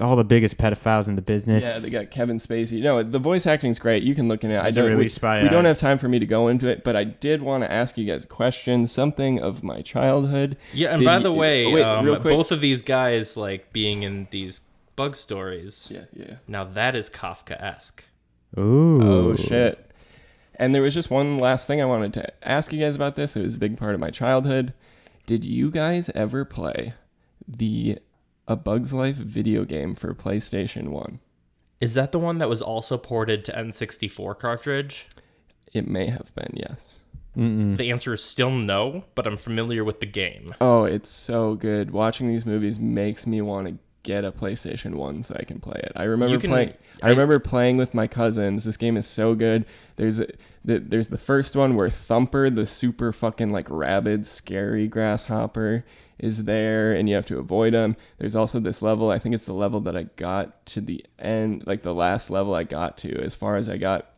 all 0.00 0.16
the 0.16 0.24
biggest 0.24 0.56
pedophiles 0.58 1.08
in 1.08 1.16
the 1.16 1.22
business. 1.22 1.64
yeah, 1.64 1.78
they 1.78 1.90
got 1.90 2.10
Kevin 2.10 2.38
Spacey. 2.38 2.80
No, 2.82 3.02
the 3.02 3.18
voice 3.18 3.46
acting's 3.46 3.78
great. 3.78 4.02
You 4.02 4.14
can 4.14 4.28
look 4.28 4.44
in 4.44 4.50
it. 4.50 4.60
I 4.60 4.70
don't. 4.70 4.84
We, 4.84 4.90
released 4.92 5.20
by, 5.20 5.42
we 5.42 5.48
uh, 5.48 5.50
don't 5.50 5.64
have 5.64 5.78
time 5.78 5.98
for 5.98 6.08
me 6.08 6.18
to 6.18 6.26
go 6.26 6.48
into 6.48 6.68
it, 6.68 6.84
but 6.84 6.94
I 6.96 7.04
did 7.04 7.42
want 7.42 7.64
to 7.64 7.70
ask 7.70 7.98
you 7.98 8.04
guys 8.04 8.24
a 8.24 8.26
question. 8.28 8.86
Something 8.88 9.40
of 9.40 9.62
my 9.64 9.82
childhood. 9.82 10.56
Yeah, 10.72 10.90
and 10.90 10.98
Did 11.00 11.04
by 11.04 11.16
you- 11.18 11.22
the 11.24 11.32
way, 11.32 11.64
oh, 11.66 11.70
wait, 11.70 11.82
um, 11.82 12.04
real 12.04 12.20
quick. 12.20 12.32
both 12.32 12.52
of 12.52 12.60
these 12.60 12.80
guys 12.82 13.36
like 13.36 13.72
being 13.72 14.02
in 14.04 14.28
these 14.30 14.60
bug 14.96 15.16
stories. 15.16 15.88
Yeah, 15.90 16.04
yeah. 16.12 16.36
Now 16.46 16.64
that 16.64 16.94
is 16.96 17.10
Kafka-esque. 17.10 18.04
Ooh. 18.58 19.02
Oh 19.02 19.36
shit. 19.36 19.84
And 20.54 20.74
there 20.74 20.82
was 20.82 20.94
just 20.94 21.10
one 21.10 21.38
last 21.38 21.66
thing 21.66 21.80
I 21.80 21.84
wanted 21.84 22.12
to 22.14 22.32
ask 22.48 22.72
you 22.72 22.80
guys 22.80 22.96
about 22.96 23.14
this. 23.14 23.36
It 23.36 23.42
was 23.42 23.54
a 23.54 23.58
big 23.58 23.76
part 23.76 23.94
of 23.94 24.00
my 24.00 24.10
childhood. 24.10 24.74
Did 25.26 25.44
you 25.44 25.70
guys 25.70 26.10
ever 26.16 26.44
play 26.44 26.94
the 27.46 27.98
A 28.48 28.56
Bug's 28.56 28.92
Life 28.94 29.16
video 29.16 29.64
game 29.64 29.94
for 29.94 30.14
PlayStation 30.14 30.88
1? 30.88 31.20
Is 31.80 31.94
that 31.94 32.10
the 32.12 32.18
one 32.18 32.38
that 32.38 32.48
was 32.48 32.60
also 32.62 32.96
ported 32.98 33.44
to 33.44 33.52
N64 33.52 34.38
cartridge? 34.38 35.06
It 35.72 35.86
may 35.86 36.06
have 36.06 36.34
been, 36.34 36.54
yes. 36.54 36.98
Mm-mm. 37.36 37.76
The 37.76 37.90
answer 37.90 38.14
is 38.14 38.22
still 38.24 38.50
no, 38.50 39.04
but 39.14 39.26
I'm 39.26 39.36
familiar 39.36 39.84
with 39.84 40.00
the 40.00 40.06
game. 40.06 40.54
Oh, 40.60 40.84
it's 40.84 41.10
so 41.10 41.54
good. 41.54 41.90
Watching 41.92 42.26
these 42.26 42.46
movies 42.46 42.80
makes 42.80 43.26
me 43.26 43.40
want 43.42 43.68
to 43.68 43.78
get 44.02 44.24
a 44.24 44.32
PlayStation 44.32 44.94
1 44.94 45.22
so 45.24 45.36
I 45.38 45.44
can 45.44 45.60
play 45.60 45.78
it. 45.84 45.92
I 45.94 46.04
remember 46.04 46.38
can- 46.40 46.50
playing 46.50 46.72
I 47.02 47.08
I- 47.08 47.10
remember 47.10 47.38
playing 47.38 47.76
with 47.76 47.92
my 47.94 48.06
cousins. 48.06 48.64
This 48.64 48.78
game 48.78 48.96
is 48.96 49.06
so 49.06 49.34
good. 49.34 49.66
There's 49.96 50.18
a, 50.18 50.26
the, 50.64 50.78
there's 50.80 51.08
the 51.08 51.18
first 51.18 51.54
one 51.54 51.76
where 51.76 51.90
Thumper, 51.90 52.48
the 52.50 52.66
super 52.66 53.12
fucking 53.12 53.50
like 53.50 53.68
rabid 53.70 54.26
scary 54.26 54.88
grasshopper 54.88 55.84
is 56.18 56.44
there 56.44 56.92
and 56.92 57.08
you 57.08 57.14
have 57.14 57.26
to 57.26 57.38
avoid 57.38 57.74
them. 57.74 57.96
There's 58.18 58.36
also 58.36 58.60
this 58.60 58.82
level, 58.82 59.10
I 59.10 59.18
think 59.18 59.34
it's 59.34 59.46
the 59.46 59.52
level 59.52 59.80
that 59.80 59.96
I 59.96 60.04
got 60.16 60.66
to 60.66 60.80
the 60.80 61.04
end, 61.18 61.64
like 61.66 61.82
the 61.82 61.94
last 61.94 62.30
level 62.30 62.54
I 62.54 62.64
got 62.64 62.96
to 62.98 63.22
as 63.22 63.34
far 63.34 63.56
as 63.56 63.68
I 63.68 63.76
got 63.76 64.12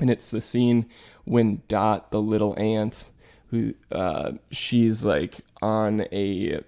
and 0.00 0.10
it's 0.10 0.30
the 0.30 0.40
scene 0.40 0.86
when 1.24 1.62
Dot, 1.68 2.10
the 2.10 2.20
little 2.20 2.58
ant, 2.58 3.10
who 3.50 3.74
uh, 3.90 4.32
she's 4.50 5.04
like 5.04 5.40
on 5.60 6.06
a 6.12 6.60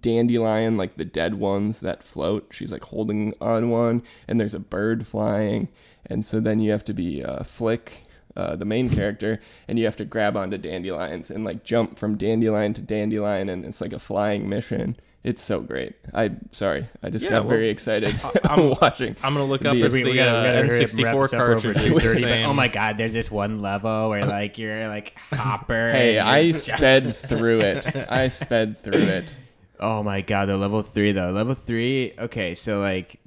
dandelion, 0.00 0.76
like 0.76 0.96
the 0.96 1.04
dead 1.04 1.34
ones 1.34 1.80
that 1.80 2.02
float. 2.02 2.48
She's 2.50 2.72
like 2.72 2.84
holding 2.84 3.34
on 3.40 3.70
one, 3.70 4.02
and 4.26 4.40
there's 4.40 4.54
a 4.54 4.60
bird 4.60 5.06
flying, 5.06 5.68
and 6.06 6.24
so 6.24 6.40
then 6.40 6.58
you 6.58 6.70
have 6.72 6.84
to 6.84 6.94
be 6.94 7.22
uh, 7.22 7.42
Flick, 7.44 8.01
uh, 8.36 8.56
the 8.56 8.64
main 8.64 8.88
character, 8.90 9.40
and 9.68 9.78
you 9.78 9.84
have 9.84 9.96
to 9.96 10.04
grab 10.04 10.36
onto 10.36 10.58
dandelions 10.58 11.30
and 11.30 11.44
like 11.44 11.64
jump 11.64 11.98
from 11.98 12.16
dandelion 12.16 12.72
to 12.74 12.80
dandelion, 12.82 13.48
and 13.48 13.64
it's 13.64 13.80
like 13.80 13.92
a 13.92 13.98
flying 13.98 14.48
mission. 14.48 14.96
It's 15.24 15.40
so 15.40 15.60
great. 15.60 15.94
I 16.12 16.32
sorry, 16.50 16.88
I 17.00 17.08
just 17.10 17.24
Yeah, 17.24 17.30
got 17.32 17.42
well, 17.44 17.50
very 17.50 17.68
excited 17.68 18.18
I'm- 18.44 18.70
watching. 18.80 19.14
I'm 19.22 19.34
gonna 19.34 19.44
look 19.44 19.64
up 19.64 19.74
The- 19.74 19.84
if 19.84 19.92
We- 19.92 20.02
the 20.02 20.10
we 20.10 20.16
gotta, 20.16 20.32
we 20.38 20.44
gotta 20.46 20.58
uh, 20.58 20.60
and 20.62 20.70
wrap 20.72 20.80
N64 20.80 20.96
this 20.96 21.06
up 21.06 21.14
over 21.14 21.28
cartridge 21.28 21.76
is 21.76 21.82
the 21.94 22.00
2:30, 22.00 22.02
but 22.14 22.18
same. 22.20 22.46
Oh 22.48 22.52
my 22.54 22.66
god, 22.68 22.98
there's 22.98 23.12
this 23.12 23.30
one 23.30 23.62
level 23.62 24.08
where 24.10 24.26
like 24.26 24.58
you're 24.58 24.88
like 24.88 25.16
Hopper. 25.32 25.92
Hey, 25.92 26.18
I 26.18 26.50
sped 26.50 27.14
through 27.28 27.60
it. 27.60 27.94
I 28.10 28.26
sped 28.28 28.78
through 28.78 28.94
it. 28.98 29.32
Oh 29.78 30.02
my 30.02 30.22
god, 30.22 30.46
the 30.48 30.56
level 30.56 30.82
three 30.82 31.12
though. 31.12 31.30
Level 31.30 31.54
three. 31.54 32.14
Okay, 32.18 32.54
so 32.56 32.80
like. 32.80 33.20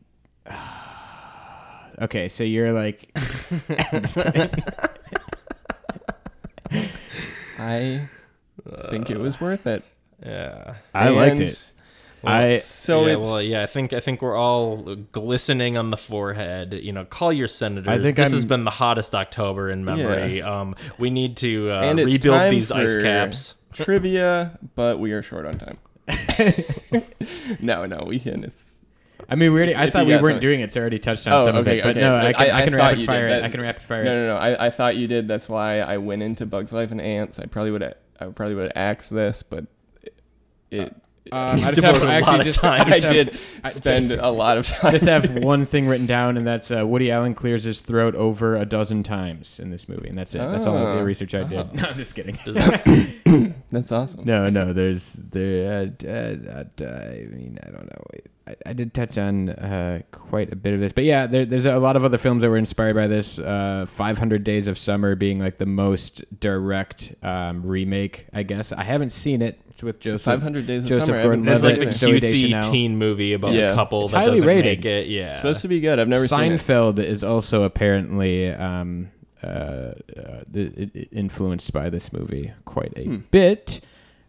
Okay, 2.01 2.27
so 2.27 2.43
you're 2.43 2.73
like. 2.73 3.09
I 7.57 8.09
think 8.89 9.09
it 9.09 9.19
was 9.19 9.39
worth 9.39 9.67
it. 9.67 9.83
Yeah. 10.25 10.75
I 10.93 11.09
liked 11.09 11.31
And- 11.33 11.41
it. 11.41 11.71
I 12.27 12.55
so 12.55 13.05
yeah, 13.05 13.17
it's 13.17 13.27
well, 13.27 13.39
yeah, 13.39 13.61
I 13.61 13.67
think 13.67 13.93
I 13.93 13.99
think 13.99 14.23
we're 14.23 14.35
all 14.35 14.95
glistening 15.11 15.77
on 15.77 15.91
the 15.91 15.97
forehead. 15.97 16.73
You 16.73 16.91
know, 16.91 17.05
call 17.05 17.31
your 17.31 17.47
senators. 17.47 17.87
I 17.87 18.01
think 18.01 18.17
this 18.17 18.31
has 18.31 18.41
I'm- 18.41 18.47
been 18.47 18.63
the 18.63 18.71
hottest 18.71 19.13
October 19.13 19.69
in 19.69 19.85
memory. 19.85 20.41
Um, 20.41 20.75
we 20.97 21.11
need 21.11 21.37
to 21.37 21.69
uh, 21.69 21.81
and 21.81 21.99
it's 21.99 22.13
rebuild 22.13 22.35
time 22.39 22.49
these 22.49 22.71
ice 22.71 22.95
for 22.95 23.03
caps. 23.03 23.53
trivia, 23.73 24.57
but 24.73 24.97
we 24.99 25.11
are 25.11 25.21
short 25.21 25.45
on 25.45 25.53
time. 25.53 25.77
no, 27.61 27.85
no, 27.85 28.03
we 28.07 28.19
can. 28.19 28.45
If 28.45 28.64
I 29.29 29.35
mean, 29.35 29.51
we 29.53 29.57
already, 29.57 29.75
I 29.75 29.85
If 29.85 29.93
thought 29.93 30.05
we 30.05 30.13
weren't 30.13 30.23
something- 30.25 30.39
doing 30.39 30.59
it, 30.61 30.71
so 30.73 30.79
I 30.79 30.81
already 30.81 30.99
touched 30.99 31.27
on 31.27 31.33
Oh, 31.33 31.45
some 31.45 31.55
of 31.55 31.67
okay, 31.67 31.79
it. 31.79 31.83
But 31.83 31.91
okay. 31.91 32.01
no, 32.01 32.15
I 32.15 32.33
can, 32.33 32.41
I- 32.41 32.45
I, 32.49 32.57
I 32.57 32.61
can 32.63 32.75
rapid 32.75 33.05
fire 33.05 33.27
it. 33.27 33.29
that. 33.29 33.43
I 33.43 33.49
can 33.49 33.61
rapid 33.61 33.81
fire 33.83 34.03
no, 34.03 34.11
it. 34.11 34.15
no, 34.15 34.27
no, 34.27 34.37
I, 34.37 34.67
I 34.67 34.69
thought 34.69 34.95
you 34.95 35.07
did. 35.07 35.27
That's 35.27 35.49
why 35.49 35.79
I 35.79 35.97
went 35.97 36.21
into 36.23 36.45
Bugs 36.45 36.71
Life 36.73 36.91
and 36.91 37.01
Antz. 37.01 37.39
I 37.39 37.45
probably 37.45 37.71
would 37.71 37.81
have. 37.81 37.95
I 38.19 38.25
probably 38.27 38.55
would 38.55 38.63
have 38.65 38.71
axed 38.77 39.09
this, 39.13 39.43
but 39.43 39.65
it. 40.71 40.95
Um, 41.31 41.57
He's 41.57 41.65
I 41.67 41.71
just 41.71 41.81
have 41.81 41.95
devoted 41.95 42.03
a 42.09 42.13
actually 42.13 42.31
lot 42.31 42.39
of 42.41 42.45
just, 42.45 42.59
time. 42.59 42.81
I 42.81 42.85
I 42.85 42.89
just 42.99 43.05
have- 43.07 43.13
did 43.15 43.39
I 43.63 43.69
spend 43.69 44.09
just- 44.09 44.21
a 44.21 44.29
lot 44.29 44.57
of 44.59 44.67
time. 44.67 44.91
just 44.91 45.05
have 45.05 45.33
one 45.43 45.65
thing 45.65 45.87
written 45.87 46.05
down, 46.05 46.37
and 46.37 46.45
that's 46.45 46.69
uh, 46.69 46.85
Woody 46.85 47.09
Allen 47.11 47.33
clears 47.33 47.63
his 47.63 47.81
throat 47.81 48.13
over 48.15 48.55
a 48.55 48.65
dozen 48.65 49.01
times 49.01 49.59
in 49.59 49.71
this 49.71 49.89
movie, 49.89 50.07
and 50.07 50.17
that's 50.17 50.35
it. 50.35 50.37
That's 50.37 50.67
all 50.67 50.77
Oh. 50.77 50.97
the 50.99 51.03
research 51.03 51.33
I 51.33 51.43
did. 51.43 51.73
No, 51.73 51.83
I'm 51.89 51.97
just 51.97 52.15
kidding. 52.15 52.37
That's 53.71 53.91
awesome. 53.91 54.25
No, 54.25 54.49
no, 54.49 54.73
there's 54.73 55.13
there. 55.13 55.89
Uh, 56.03 56.07
uh, 56.07 56.63
uh, 56.83 56.85
I 56.85 57.27
mean, 57.31 57.57
I 57.63 57.69
don't 57.71 57.85
know. 57.85 58.03
I, 58.47 58.55
I 58.67 58.73
did 58.73 58.93
touch 58.93 59.17
on 59.17 59.49
uh, 59.49 60.01
quite 60.11 60.53
a 60.53 60.55
bit 60.55 60.73
of 60.75 60.79
this, 60.79 60.93
but 60.93 61.03
yeah, 61.03 61.25
there, 61.25 61.45
there's 61.45 61.65
a 61.65 61.79
lot 61.79 61.95
of 61.95 62.03
other 62.05 62.19
films 62.19 62.41
that 62.43 62.49
were 62.49 62.57
inspired 62.57 62.95
by 62.95 63.07
this. 63.07 63.39
Uh, 63.39 63.85
500 63.89 64.43
Days 64.43 64.67
of 64.67 64.77
Summer 64.77 65.15
being 65.15 65.39
like 65.39 65.57
the 65.57 65.65
most 65.65 66.39
direct 66.39 67.15
um, 67.23 67.65
remake, 67.65 68.27
I 68.33 68.43
guess. 68.43 68.71
I 68.71 68.83
haven't 68.83 69.09
seen 69.11 69.41
it. 69.41 69.59
It's 69.69 69.81
with 69.81 69.99
Joseph. 69.99 70.25
500 70.35 70.67
Days 70.67 70.83
of 70.83 70.89
Joseph 70.89 71.05
Summer. 71.07 71.19
I 71.19 71.23
Gordon-Levitt. 71.23 71.79
It's 71.79 72.01
like 72.01 72.11
a 72.11 72.15
it. 72.15 72.21
Cutesy 72.21 72.71
teen 72.71 72.97
movie 72.97 73.33
about 73.33 73.53
Yeah. 73.53 73.71
a 73.71 73.75
couple 73.75 74.03
It's 74.03 74.11
that 74.11 74.19
highly 74.19 74.31
doesn't 74.35 74.47
rated. 74.47 74.77
make 74.77 74.85
it. 74.85 75.07
Yeah, 75.07 75.25
It's 75.27 75.37
supposed 75.37 75.61
to 75.63 75.67
be 75.67 75.79
good. 75.79 75.99
I've 75.99 76.07
never 76.07 76.27
seen 76.27 76.51
it. 76.53 76.61
Seinfeld 76.61 76.99
is 77.03 77.23
also 77.23 77.63
apparently 77.63 78.51
um, 78.51 79.09
uh, 79.45 79.93
uh, 80.19 80.99
influenced 81.11 81.71
by 81.73 81.89
this 81.89 82.11
movie 82.13 82.51
quite 82.65 82.93
a 82.95 83.03
Hmm. 83.05 83.17
bit. 83.31 83.81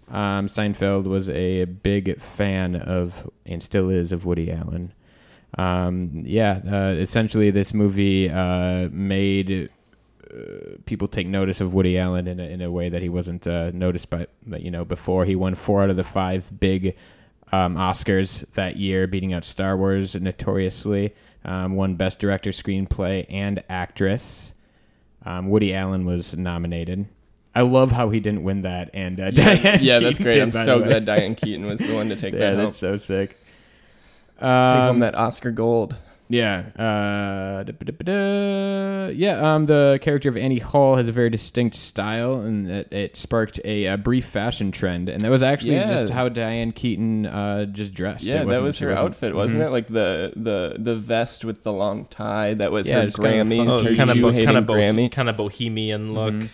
Um, 0.09 0.47
Seinfeld 0.47 1.05
was 1.05 1.29
a 1.31 1.65
big 1.65 2.21
fan 2.21 2.77
of, 2.77 3.29
and 3.45 3.63
still 3.63 3.91
is, 3.91 4.13
of 4.13 4.25
Woody 4.25 4.53
Allen. 4.53 4.93
Um, 5.59 6.23
yeah, 6.27 6.61
uh, 6.71 6.95
essentially, 6.99 7.51
this 7.51 7.73
movie 7.75 8.31
uh, 8.31 8.89
made 8.93 9.69
uh, 10.31 10.37
people 10.85 11.09
take 11.09 11.27
notice 11.27 11.61
of 11.61 11.73
Woody 11.73 11.99
Allen 11.99 12.29
in 12.29 12.39
a, 12.41 12.45
in 12.45 12.61
a 12.61 12.71
way 12.71 12.89
that 12.89 13.01
he 13.03 13.09
wasn't 13.09 13.47
uh, 13.47 13.71
noticed 13.73 14.11
by, 14.11 14.27
you 14.59 14.71
know, 14.71 14.85
before. 14.85 15.25
He 15.25 15.35
won 15.37 15.55
four 15.55 15.83
out 15.83 15.91
of 15.91 15.97
the 15.97 16.05
five 16.05 16.51
big 16.61 16.95
um, 17.53 17.77
Oscars 17.77 18.45
that 18.55 18.77
year, 18.77 19.07
beating 19.07 19.33
out 19.33 19.45
Star 19.45 19.77
Wars 19.77 20.15
notoriously. 20.15 21.15
Um, 21.45 21.77
won 21.77 21.95
Best 21.95 22.19
Director, 22.19 22.51
Screenplay, 22.51 23.25
and 23.31 23.63
Actress. 23.69 24.53
Um, 25.27 25.49
Woody 25.51 25.75
Allen 25.75 26.07
was 26.07 26.35
nominated. 26.37 27.07
I 27.55 27.63
love 27.63 27.91
how 27.93 28.11
he 28.11 28.21
didn't 28.21 28.45
win 28.45 28.63
that, 28.63 28.91
and 28.95 29.19
uh, 29.19 29.31
Diane 29.33 29.79
yeah, 29.83 29.99
that's 29.99 30.19
Keaton 30.19 30.25
great. 30.25 30.35
did, 30.35 30.43
I'm 30.43 30.53
so 30.53 30.79
glad 30.81 31.05
Diane 31.05 31.35
Keaton 31.35 31.67
was 31.67 31.81
the 31.81 31.95
one 31.95 32.09
to 32.11 32.17
take 32.17 32.33
yeah, 32.35 32.39
that 32.51 32.55
home. 32.57 32.65
that's 32.67 32.79
so 32.79 32.97
sick. 32.97 33.31
Take 34.39 34.41
home 34.43 34.49
Um, 34.49 34.99
that 35.01 35.15
Oscar 35.15 35.51
gold. 35.51 35.97
Yeah. 36.29 36.65
Uh, 36.77 37.63
da-ba-da-ba-da. 37.63 39.09
yeah. 39.15 39.55
Um, 39.55 39.67
the 39.67 39.99
character 40.03 40.29
of 40.29 40.37
Annie 40.37 40.59
Hall 40.59 40.97
has 40.97 41.09
a 41.09 41.13
very 41.13 41.31
distinct 41.31 41.77
style, 41.77 42.41
and 42.41 42.69
it, 42.71 42.93
it 42.93 43.17
sparked 43.17 43.61
a, 43.65 43.87
uh 43.87 43.97
brief 43.97 44.25
fashion 44.27 44.73
trend, 44.73 45.09
and 45.09 45.21
that 45.21 45.31
was 45.31 45.43
actually 45.43 45.75
Yeah. 45.75 45.93
just 46.01 46.13
how 46.13 46.29
Diane 46.29 46.73
Keaton 46.73 47.27
uh, 47.27 47.67
just 47.67 47.95
dressed. 47.95 48.25
Yeah, 48.25 48.39
that 48.39 48.47
wasn't- 48.47 48.65
was 48.65 48.77
she 48.79 48.85
her 48.85 48.91
wasn't- 48.91 49.09
outfit, 49.09 49.35
wasn't 49.35 49.63
Mhm. 49.63 49.67
it? 49.67 49.71
Like 49.71 49.87
the 49.89 50.33
the 50.37 50.77
the 50.79 50.97
vest 50.97 51.45
with 51.45 51.63
the 51.63 51.73
long 51.73 52.07
tie. 52.11 52.55
That 52.55 52.73
was 52.73 52.89
Yeah, 52.89 53.01
her 53.01 53.07
it's 53.07 53.17
kind 53.17 53.41
of 53.41 53.47
Grammys. 53.47 53.67
her 53.67 53.91
Oh, 53.93 53.95
kind 53.97 54.11
of 54.11 54.17
Jew 54.17 54.45
kind 54.45 54.57
of 54.59 54.65
Grammy. 54.67 55.11
kind 55.13 55.29
of 55.29 55.37
bohemian 55.37 56.13
look. 56.15 56.35
Mhm. 56.35 56.49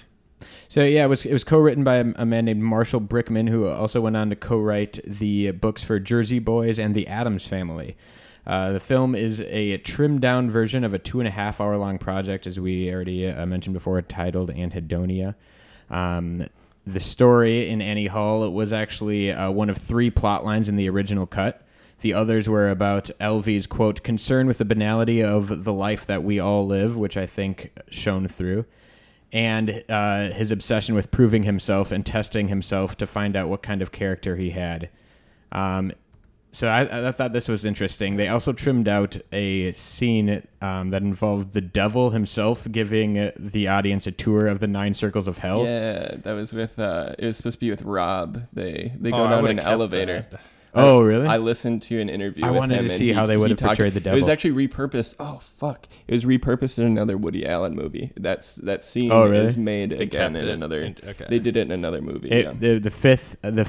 So 0.69 0.85
yeah, 0.85 1.05
it 1.05 1.09
was 1.09 1.25
it 1.25 1.33
was 1.33 1.45
co-written 1.45 1.85
by 1.85 1.97
a, 1.97 2.05
a 2.17 2.27
man 2.27 2.45
named 2.47 2.63
Marshall 2.63 3.01
Brickman, 3.01 3.49
who 3.49 3.67
also 3.69 4.01
went 4.01 4.17
on 4.17 4.31
to 4.31 4.37
co-write 4.37 5.01
the 5.07 5.51
books 5.53 5.83
for 5.83 5.99
Jersey 5.99 6.39
Boys 6.39 6.79
and 6.79 6.95
The 6.95 7.07
Addams 7.07 7.47
Family. 7.47 7.97
Uh, 8.47 8.73
the 8.73 8.81
film 8.81 9.15
is 9.15 9.41
a 9.41 9.79
trimmed 9.79 10.21
down 10.21 10.51
version 10.51 10.85
of 10.85 10.93
a 10.95 10.99
two 10.99 11.21
and 11.21 11.29
a 11.29 11.31
half 11.31 11.61
hour 11.61 11.77
long 11.77 11.99
project, 11.99 12.47
as 12.47 12.59
we 12.59 12.93
already 12.93 13.29
uh, 13.29 13.47
mentioned 13.47 13.75
before, 13.75 14.01
titled 14.03 14.51
Anhedonia. 14.51 15.35
Um, 15.91 16.47
the 16.87 17.01
story 17.01 17.69
in 17.69 17.81
Annie 17.81 18.09
Hall 18.09 18.51
was 18.51 18.73
actually 18.73 19.31
uh, 19.31 19.51
one 19.51 19.71
of 19.71 19.77
three 19.77 20.11
plot 20.11 20.45
lines 20.45 20.69
in 20.69 20.77
the 20.77 20.89
original 20.89 21.27
cut. 21.27 21.63
The 22.01 22.15
others 22.15 22.49
were 22.49 22.69
about 22.69 23.11
Alvy's 23.21 23.69
quote 23.69 24.03
concern 24.03 24.49
with 24.49 24.59
the 24.59 24.65
banality 24.65 25.23
of 25.23 25.63
the 25.63 25.73
life 25.73 26.05
that 26.07 26.25
we 26.25 26.41
all 26.41 26.67
live, 26.67 26.97
which 26.97 27.17
I 27.17 27.27
think 27.27 27.71
shone 27.91 28.27
through 28.27 28.65
and 29.33 29.83
uh, 29.89 30.29
his 30.31 30.51
obsession 30.51 30.95
with 30.95 31.11
proving 31.11 31.45
himself 31.45 31.91
and 31.91 32.05
testing 32.05 32.49
himself 32.49 32.97
to 32.99 33.07
find 33.07 33.35
out 33.35 33.49
what 33.49 33.63
kind 33.63 33.81
of 33.81 33.91
character 33.91 34.37
he 34.37 34.51
had. 34.51 34.91
Um, 35.51 35.93
so 36.53 36.69
I, 36.69 37.09
I 37.09 37.13
thought 37.13 37.33
this 37.33 37.49
was 37.49 37.65
interesting. 37.65 38.17
They 38.17 38.29
also 38.29 38.53
trimmed 38.53 38.87
out 38.89 39.17
a 39.33 39.73
scene 39.73 40.47
um, 40.61 40.91
that 40.91 41.03
involved 41.03 41.53
the 41.55 41.61
devil 41.61 42.11
himself 42.11 42.71
giving 42.71 43.19
uh, 43.19 43.33
the 43.39 43.69
audience 43.69 44.07
a 44.07 44.13
tour 44.13 44.47
of 44.47 44.61
the 44.61 44.67
nine 44.67 44.95
circles 44.95 45.27
of 45.27 45.39
hell. 45.39 45.65
Yeah, 45.65 46.17
that 46.19 46.33
was 46.33 46.53
with. 46.53 46.79
uh 46.79 47.15
It 47.19 47.27
was 47.27 47.37
supposed 47.39 47.57
to 47.57 47.61
be 47.61 47.71
with 47.71 47.83
Rob. 47.83 48.43
They 48.53 48.93
they 49.01 49.11
Oh, 49.11 49.17
go 49.17 49.25
I 49.25 49.31
down 49.31 49.43
would've 49.43 49.59
an 49.59 49.65
elevator. 49.65 50.27
that. 50.31 50.41
Oh, 50.75 51.03
really? 51.03 51.27
I 51.27 51.37
listened 51.37 51.83
to 51.83 52.01
an 52.01 52.09
interview. 52.09 52.47
I 52.47 52.51
with 52.51 52.59
wanted 52.61 52.79
him 52.79 52.89
to 52.89 52.97
see 52.97 53.09
he- 53.09 53.13
how 53.13 53.27
they 53.27 53.37
would 53.37 53.49
he 53.49 53.53
have 53.53 53.59
talked- 53.59 53.77
portrayed 53.77 53.93
the 53.93 54.01
devil. 54.01 54.17
It 54.17 54.21
was 54.21 54.29
actually 54.29 54.67
repurposed. 54.69 55.17
Oh 55.21 55.39
fuck! 55.39 55.87
It 56.09 56.13
was 56.13 56.25
repurposed 56.25 56.79
in 56.79 56.85
another 56.87 57.19
Woody 57.19 57.47
Allen 57.47 57.75
movie. 57.75 58.11
That's 58.17 58.55
that 58.57 58.83
scene 58.83 59.13
Oh, 59.13 59.25
really? 59.29 59.45
is 59.45 59.59
made 59.59 59.91
They 59.91 60.05
again 60.05 60.35
in 60.35 60.49
it. 60.49 60.53
another. 60.53 60.95
okay. 61.07 61.27
They 61.29 61.39
did 61.39 61.59
it 61.59 61.63
in 61.63 61.73
another 61.73 62.01
movie. 62.01 62.31
It- 62.31 62.45
yeah. 62.47 62.53
the, 62.59 62.79
the 62.79 62.91
fifth 62.91 63.37
the 63.43 63.67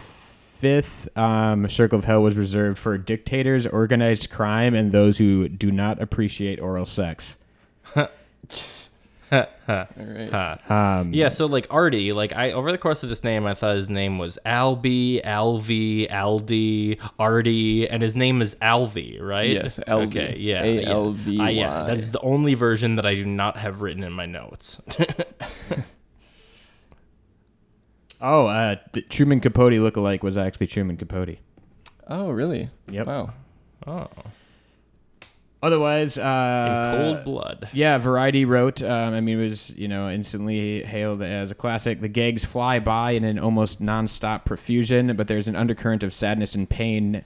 fifth 0.63 1.17
um, 1.17 1.67
circle 1.67 1.99
of 1.99 2.05
hell 2.05 2.23
was 2.23 2.37
reserved 2.37 2.79
for 2.79 2.97
dictators, 2.97 3.67
organized 3.67 4.29
crime, 4.29 4.73
and 4.73 4.93
those 4.93 5.17
who 5.17 5.49
do 5.49 5.69
not 5.71 6.01
appreciate 6.01 6.61
oral 6.61 6.85
sex. 6.85 7.35
All 7.97 8.07
right. 9.67 10.59
Um, 10.69 11.11
Yeah, 11.13 11.27
so 11.29 11.47
like 11.47 11.67
Artie, 11.69 12.13
like 12.13 12.33
I 12.33 12.53
over 12.53 12.71
the 12.71 12.77
course 12.77 13.03
of 13.03 13.09
this 13.09 13.23
name, 13.25 13.45
I 13.45 13.55
thought 13.55 13.75
his 13.75 13.89
name 13.89 14.17
was 14.19 14.39
Albie, 14.45 15.21
Alvy, 15.25 16.09
Aldi, 16.09 16.97
Artie, 17.19 17.89
and 17.89 18.01
his 18.01 18.15
name 18.15 18.41
is 18.41 18.55
Alvy, 18.61 19.19
right? 19.21 19.49
Yes, 19.49 19.79
Alvy. 19.87 20.07
Okay, 20.07 20.35
yeah, 20.39 20.63
A-L-V-Y. 20.63 21.49
yeah. 21.49 21.67
Uh, 21.67 21.79
yeah, 21.79 21.85
that 21.87 21.97
is 21.97 22.11
the 22.11 22.21
only 22.21 22.53
version 22.53 22.95
that 22.95 23.05
I 23.05 23.15
do 23.15 23.25
not 23.25 23.57
have 23.57 23.81
written 23.81 24.03
in 24.03 24.13
my 24.13 24.25
notes. 24.27 24.79
Oh, 28.25 28.47
uh, 28.47 28.77
the 28.93 29.01
Truman 29.01 29.41
Capote 29.41 29.73
lookalike 29.73 30.23
was 30.23 30.37
actually 30.37 30.67
Truman 30.67 30.95
Capote. 30.95 31.37
Oh 32.07 32.29
really? 32.29 32.69
Yep. 32.89 33.07
Wow. 33.07 33.33
oh, 33.85 34.07
Otherwise, 35.61 36.17
in 36.17 36.23
uh, 36.23 36.97
cold 36.97 37.23
blood. 37.25 37.69
Yeah, 37.73 37.97
Variety 37.97 38.45
wrote. 38.45 38.81
Um, 38.81 39.13
I 39.13 39.19
mean, 39.21 39.39
it 39.39 39.43
was 39.49 39.69
you 39.77 39.89
know 39.89 40.09
instantly 40.09 40.83
hailed 40.83 41.21
as 41.21 41.51
a 41.51 41.55
classic. 41.55 41.99
The 41.99 42.07
gags 42.07 42.45
fly 42.45 42.79
by 42.79 43.11
in 43.11 43.25
an 43.25 43.37
almost 43.39 43.81
nonstop 43.81 44.45
profusion, 44.45 45.15
but 45.17 45.27
there's 45.27 45.49
an 45.49 45.55
undercurrent 45.57 46.01
of 46.03 46.13
sadness 46.13 46.55
and 46.55 46.69
pain, 46.69 47.25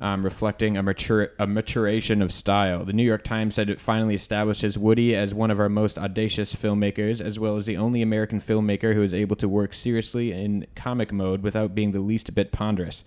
um, 0.00 0.24
reflecting 0.24 0.76
a 0.76 0.82
mature 0.82 1.30
a 1.38 1.46
maturation 1.46 2.22
of 2.22 2.32
style. 2.32 2.84
The 2.84 2.92
New 2.92 3.04
York 3.04 3.24
Times 3.24 3.54
said 3.54 3.68
it 3.68 3.80
finally 3.80 4.14
establishes 4.14 4.78
Woody 4.78 5.14
as 5.16 5.34
one 5.34 5.50
of 5.50 5.58
our 5.58 5.68
most 5.68 5.98
audacious 5.98 6.54
filmmakers, 6.54 7.20
as 7.20 7.38
well 7.38 7.56
as 7.56 7.66
the 7.66 7.76
only 7.76 8.02
American 8.02 8.40
filmmaker 8.40 8.94
who 8.94 9.02
is 9.02 9.14
able 9.14 9.36
to 9.36 9.48
work 9.48 9.74
seriously 9.74 10.32
in 10.32 10.66
comic 10.76 11.12
mode 11.12 11.42
without 11.42 11.74
being 11.74 11.92
the 11.92 12.00
least 12.00 12.34
bit 12.34 12.52
ponderous. 12.52 13.04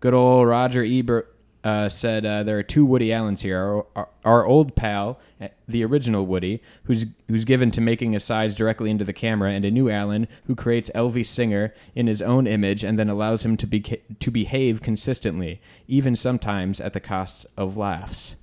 Good 0.00 0.14
old 0.14 0.48
Roger 0.48 0.82
Ebert 0.82 1.34
uh, 1.62 1.88
said 1.88 2.24
uh, 2.24 2.42
there 2.42 2.58
are 2.58 2.62
two 2.62 2.84
Woody 2.84 3.12
Allens 3.12 3.42
here. 3.42 3.58
Our, 3.58 3.86
our, 3.94 4.08
our 4.24 4.46
old 4.46 4.74
pal, 4.74 5.18
uh, 5.40 5.48
the 5.68 5.84
original 5.84 6.26
Woody, 6.26 6.62
who's 6.84 7.06
who's 7.28 7.44
given 7.44 7.70
to 7.72 7.80
making 7.80 8.16
asides 8.16 8.54
directly 8.54 8.90
into 8.90 9.04
the 9.04 9.12
camera, 9.12 9.50
and 9.50 9.64
a 9.64 9.70
new 9.70 9.90
Allen 9.90 10.26
who 10.46 10.54
creates 10.54 10.90
Alvy 10.94 11.24
Singer 11.24 11.74
in 11.94 12.06
his 12.06 12.22
own 12.22 12.46
image 12.46 12.82
and 12.82 12.98
then 12.98 13.08
allows 13.08 13.44
him 13.44 13.56
to 13.58 13.66
be 13.66 13.80
to 13.80 14.30
behave 14.30 14.80
consistently, 14.80 15.60
even 15.86 16.16
sometimes 16.16 16.80
at 16.80 16.92
the 16.92 17.00
cost 17.00 17.46
of 17.56 17.76
laughs. 17.76 18.36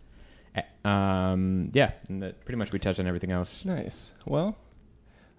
Um, 0.86 1.72
yeah, 1.74 1.92
and 2.08 2.22
that 2.24 2.46
pretty 2.46 2.58
much 2.58 2.72
we 2.72 2.80
touched 2.80 3.00
on 3.00 3.08
everything 3.08 3.32
else. 3.32 3.66
Nice. 3.66 4.14
Well, 4.26 4.58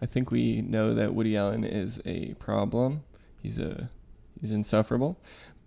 I 0.03 0.07
think 0.07 0.31
we 0.31 0.61
know 0.61 0.95
that 0.95 1.15
Woody 1.15 1.37
Allen 1.37 1.65
is 1.65 2.03
a 2.05 2.35
problem. 2.35 3.03
He's 3.43 3.59
a 3.59 3.89
he's 4.41 4.51
insufferable. 4.51 5.17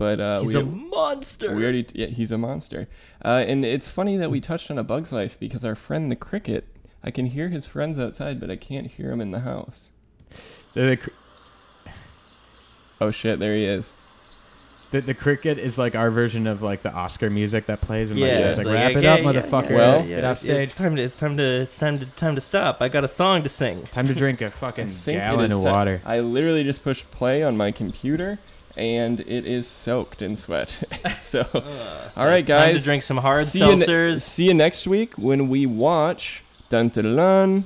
But 0.01 0.19
uh, 0.19 0.41
He's 0.41 0.55
we, 0.55 0.61
a 0.61 0.65
monster. 0.65 1.53
we 1.53 1.61
already 1.63 1.85
yeah, 1.93 2.07
he's 2.07 2.31
a 2.31 2.38
monster. 2.39 2.88
Uh, 3.23 3.43
and 3.47 3.63
it's 3.63 3.88
funny 3.88 4.17
that 4.17 4.31
we 4.31 4.41
touched 4.41 4.71
on 4.71 4.80
a 4.80 4.83
Bug's 4.83 5.13
Life 5.13 5.39
because 5.39 5.63
our 5.63 5.75
friend 5.75 6.09
the 6.11 6.15
cricket, 6.15 6.65
I 7.03 7.11
can 7.11 7.27
hear 7.27 7.49
his 7.49 7.67
friends 7.67 7.99
outside, 7.99 8.39
but 8.39 8.49
I 8.49 8.55
can't 8.55 8.88
hear 8.88 9.11
him 9.11 9.21
in 9.21 9.30
the 9.30 9.41
house. 9.41 9.91
The, 10.73 10.81
the, 10.81 10.97
cr- 10.97 11.09
Oh 12.99 13.11
shit, 13.11 13.38
there 13.38 13.55
he 13.55 13.65
is. 13.65 13.93
the, 14.89 15.01
the 15.01 15.13
cricket 15.13 15.59
is 15.59 15.77
like 15.77 15.93
our 15.95 16.09
version 16.09 16.47
of 16.47 16.63
like 16.63 16.81
the 16.81 16.91
Oscar 16.91 17.30
music 17.30 17.67
that 17.67 17.81
plays 17.81 18.09
when 18.09 18.17
Yeah, 18.17 18.25
like, 18.25 18.35
it's 18.39 18.47
it's 18.49 18.57
like, 18.57 18.67
like, 18.67 18.75
wrap 18.75 18.91
yeah, 18.93 18.97
it 18.97 19.05
up, 19.05 19.19
yeah, 19.35 19.41
motherfucker. 19.41 19.69
yeah, 19.69 19.75
Well, 19.77 20.03
get 20.07 20.23
off 20.23 20.39
stage. 20.39 20.69
It's 20.69 20.73
time 20.75 20.95
to 20.95 21.01
it's 21.03 21.19
time 21.19 21.38
to 21.38 21.43
it's 21.61 21.77
time 21.77 21.99
to 21.99 22.05
time 22.07 22.35
to 22.35 22.41
stop. 22.41 22.81
I 22.81 22.89
got 22.89 23.03
a 23.03 23.07
song 23.07 23.43
to 23.43 23.49
sing. 23.49 23.83
Time 23.83 24.07
to 24.07 24.15
drink 24.15 24.41
a 24.41 24.49
fucking 24.63 24.88
think 24.89 25.17
it 25.17 25.21
gallon 25.21 25.45
is 25.51 25.57
of 25.57 25.61
set- 25.63 25.71
water. 25.71 26.01
I 26.05 26.21
literally 26.21 26.63
just 26.63 26.83
pushed 26.83 27.11
play 27.11 27.43
on 27.43 27.55
my 27.55 27.71
computer, 27.71 28.39
and 28.77 29.19
it 29.22 29.48
is 29.48 29.67
soaked 29.67 30.22
in 30.22 30.35
sweat. 30.35 30.83
so, 31.19 31.43
So 31.43 31.64
all 32.17 32.25
right, 32.25 32.40
it's 32.40 32.48
time 32.48 32.72
guys. 32.72 32.82
to 32.82 32.85
drink 32.88 33.03
some 33.03 33.17
hard 33.17 33.45
see 33.45 33.59
you, 33.59 33.75
ne- 33.75 33.85
seltzers. 33.85 34.22
see 34.22 34.45
you 34.48 34.53
next 34.53 34.88
week 34.88 35.17
when 35.17 35.48
we 35.50 35.66
watch 35.66 36.43
dun 36.69 36.90
dun 36.90 37.16
dun 37.16 37.66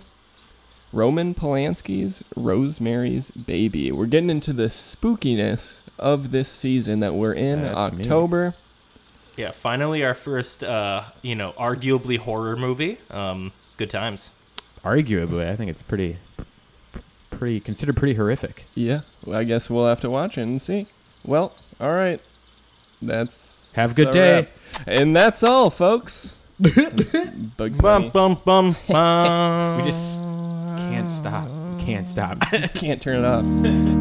Roman 0.94 1.34
Polanski's 1.34 2.24
Rosemary's 2.36 3.32
Baby. 3.32 3.92
We're 3.92 4.06
getting 4.06 4.30
into 4.30 4.54
the 4.54 4.68
spookiness 4.68 5.80
of 6.00 6.32
this 6.32 6.48
season 6.50 7.00
that 7.02 7.14
we're 7.16 7.34
in 7.34 7.62
That's 7.64 7.94
me. 7.96 8.04
October. 8.04 8.54
yeah, 9.36 9.52
finally 9.52 10.04
our 10.06 10.14
first, 10.14 10.64
uh, 10.64 11.04
you 11.22 11.36
know, 11.36 11.52
arguably 11.58 12.18
horror 12.18 12.56
movie. 12.56 12.98
Um, 13.12 13.52
good 13.78 13.90
times. 13.90 14.32
Arguably, 14.84 15.50
I 15.50 15.56
think 15.58 15.70
it's 15.72 15.82
pretty, 15.82 16.18
pretty 17.32 17.60
considered 17.60 17.98
pretty 17.98 18.14
horrific. 18.14 18.64
Yeah, 18.76 19.02
well, 19.26 19.38
I 19.40 19.44
guess 19.44 19.70
we'll 19.70 19.88
have 19.88 20.00
to 20.02 20.10
watch 20.10 20.38
it 20.38 20.42
and 20.44 20.62
see. 20.62 20.88
Well, 21.26 21.54
all 21.80 21.92
right. 21.94 22.22
That's 23.02 23.76
Have 23.76 23.92
a 23.92 23.94
good 23.94 24.12
day. 24.12 24.32
wrap. 24.42 24.50
And 24.88 25.16
that's 25.16 25.44
all, 25.44 25.70
folks. 25.70 26.36
Bugs 26.60 27.82
Bum 27.82 28.04
Bunny. 28.04 28.10
bum 28.12 28.42
bum 28.46 28.76
bum. 28.88 29.78
We 29.78 29.84
just 29.90 30.20
can't 30.90 31.12
stop. 31.12 31.48
Can't 31.80 32.08
stop. 32.08 32.40
Can't 32.74 33.02
turn 33.02 33.24
it 33.24 33.26
off. 33.26 33.95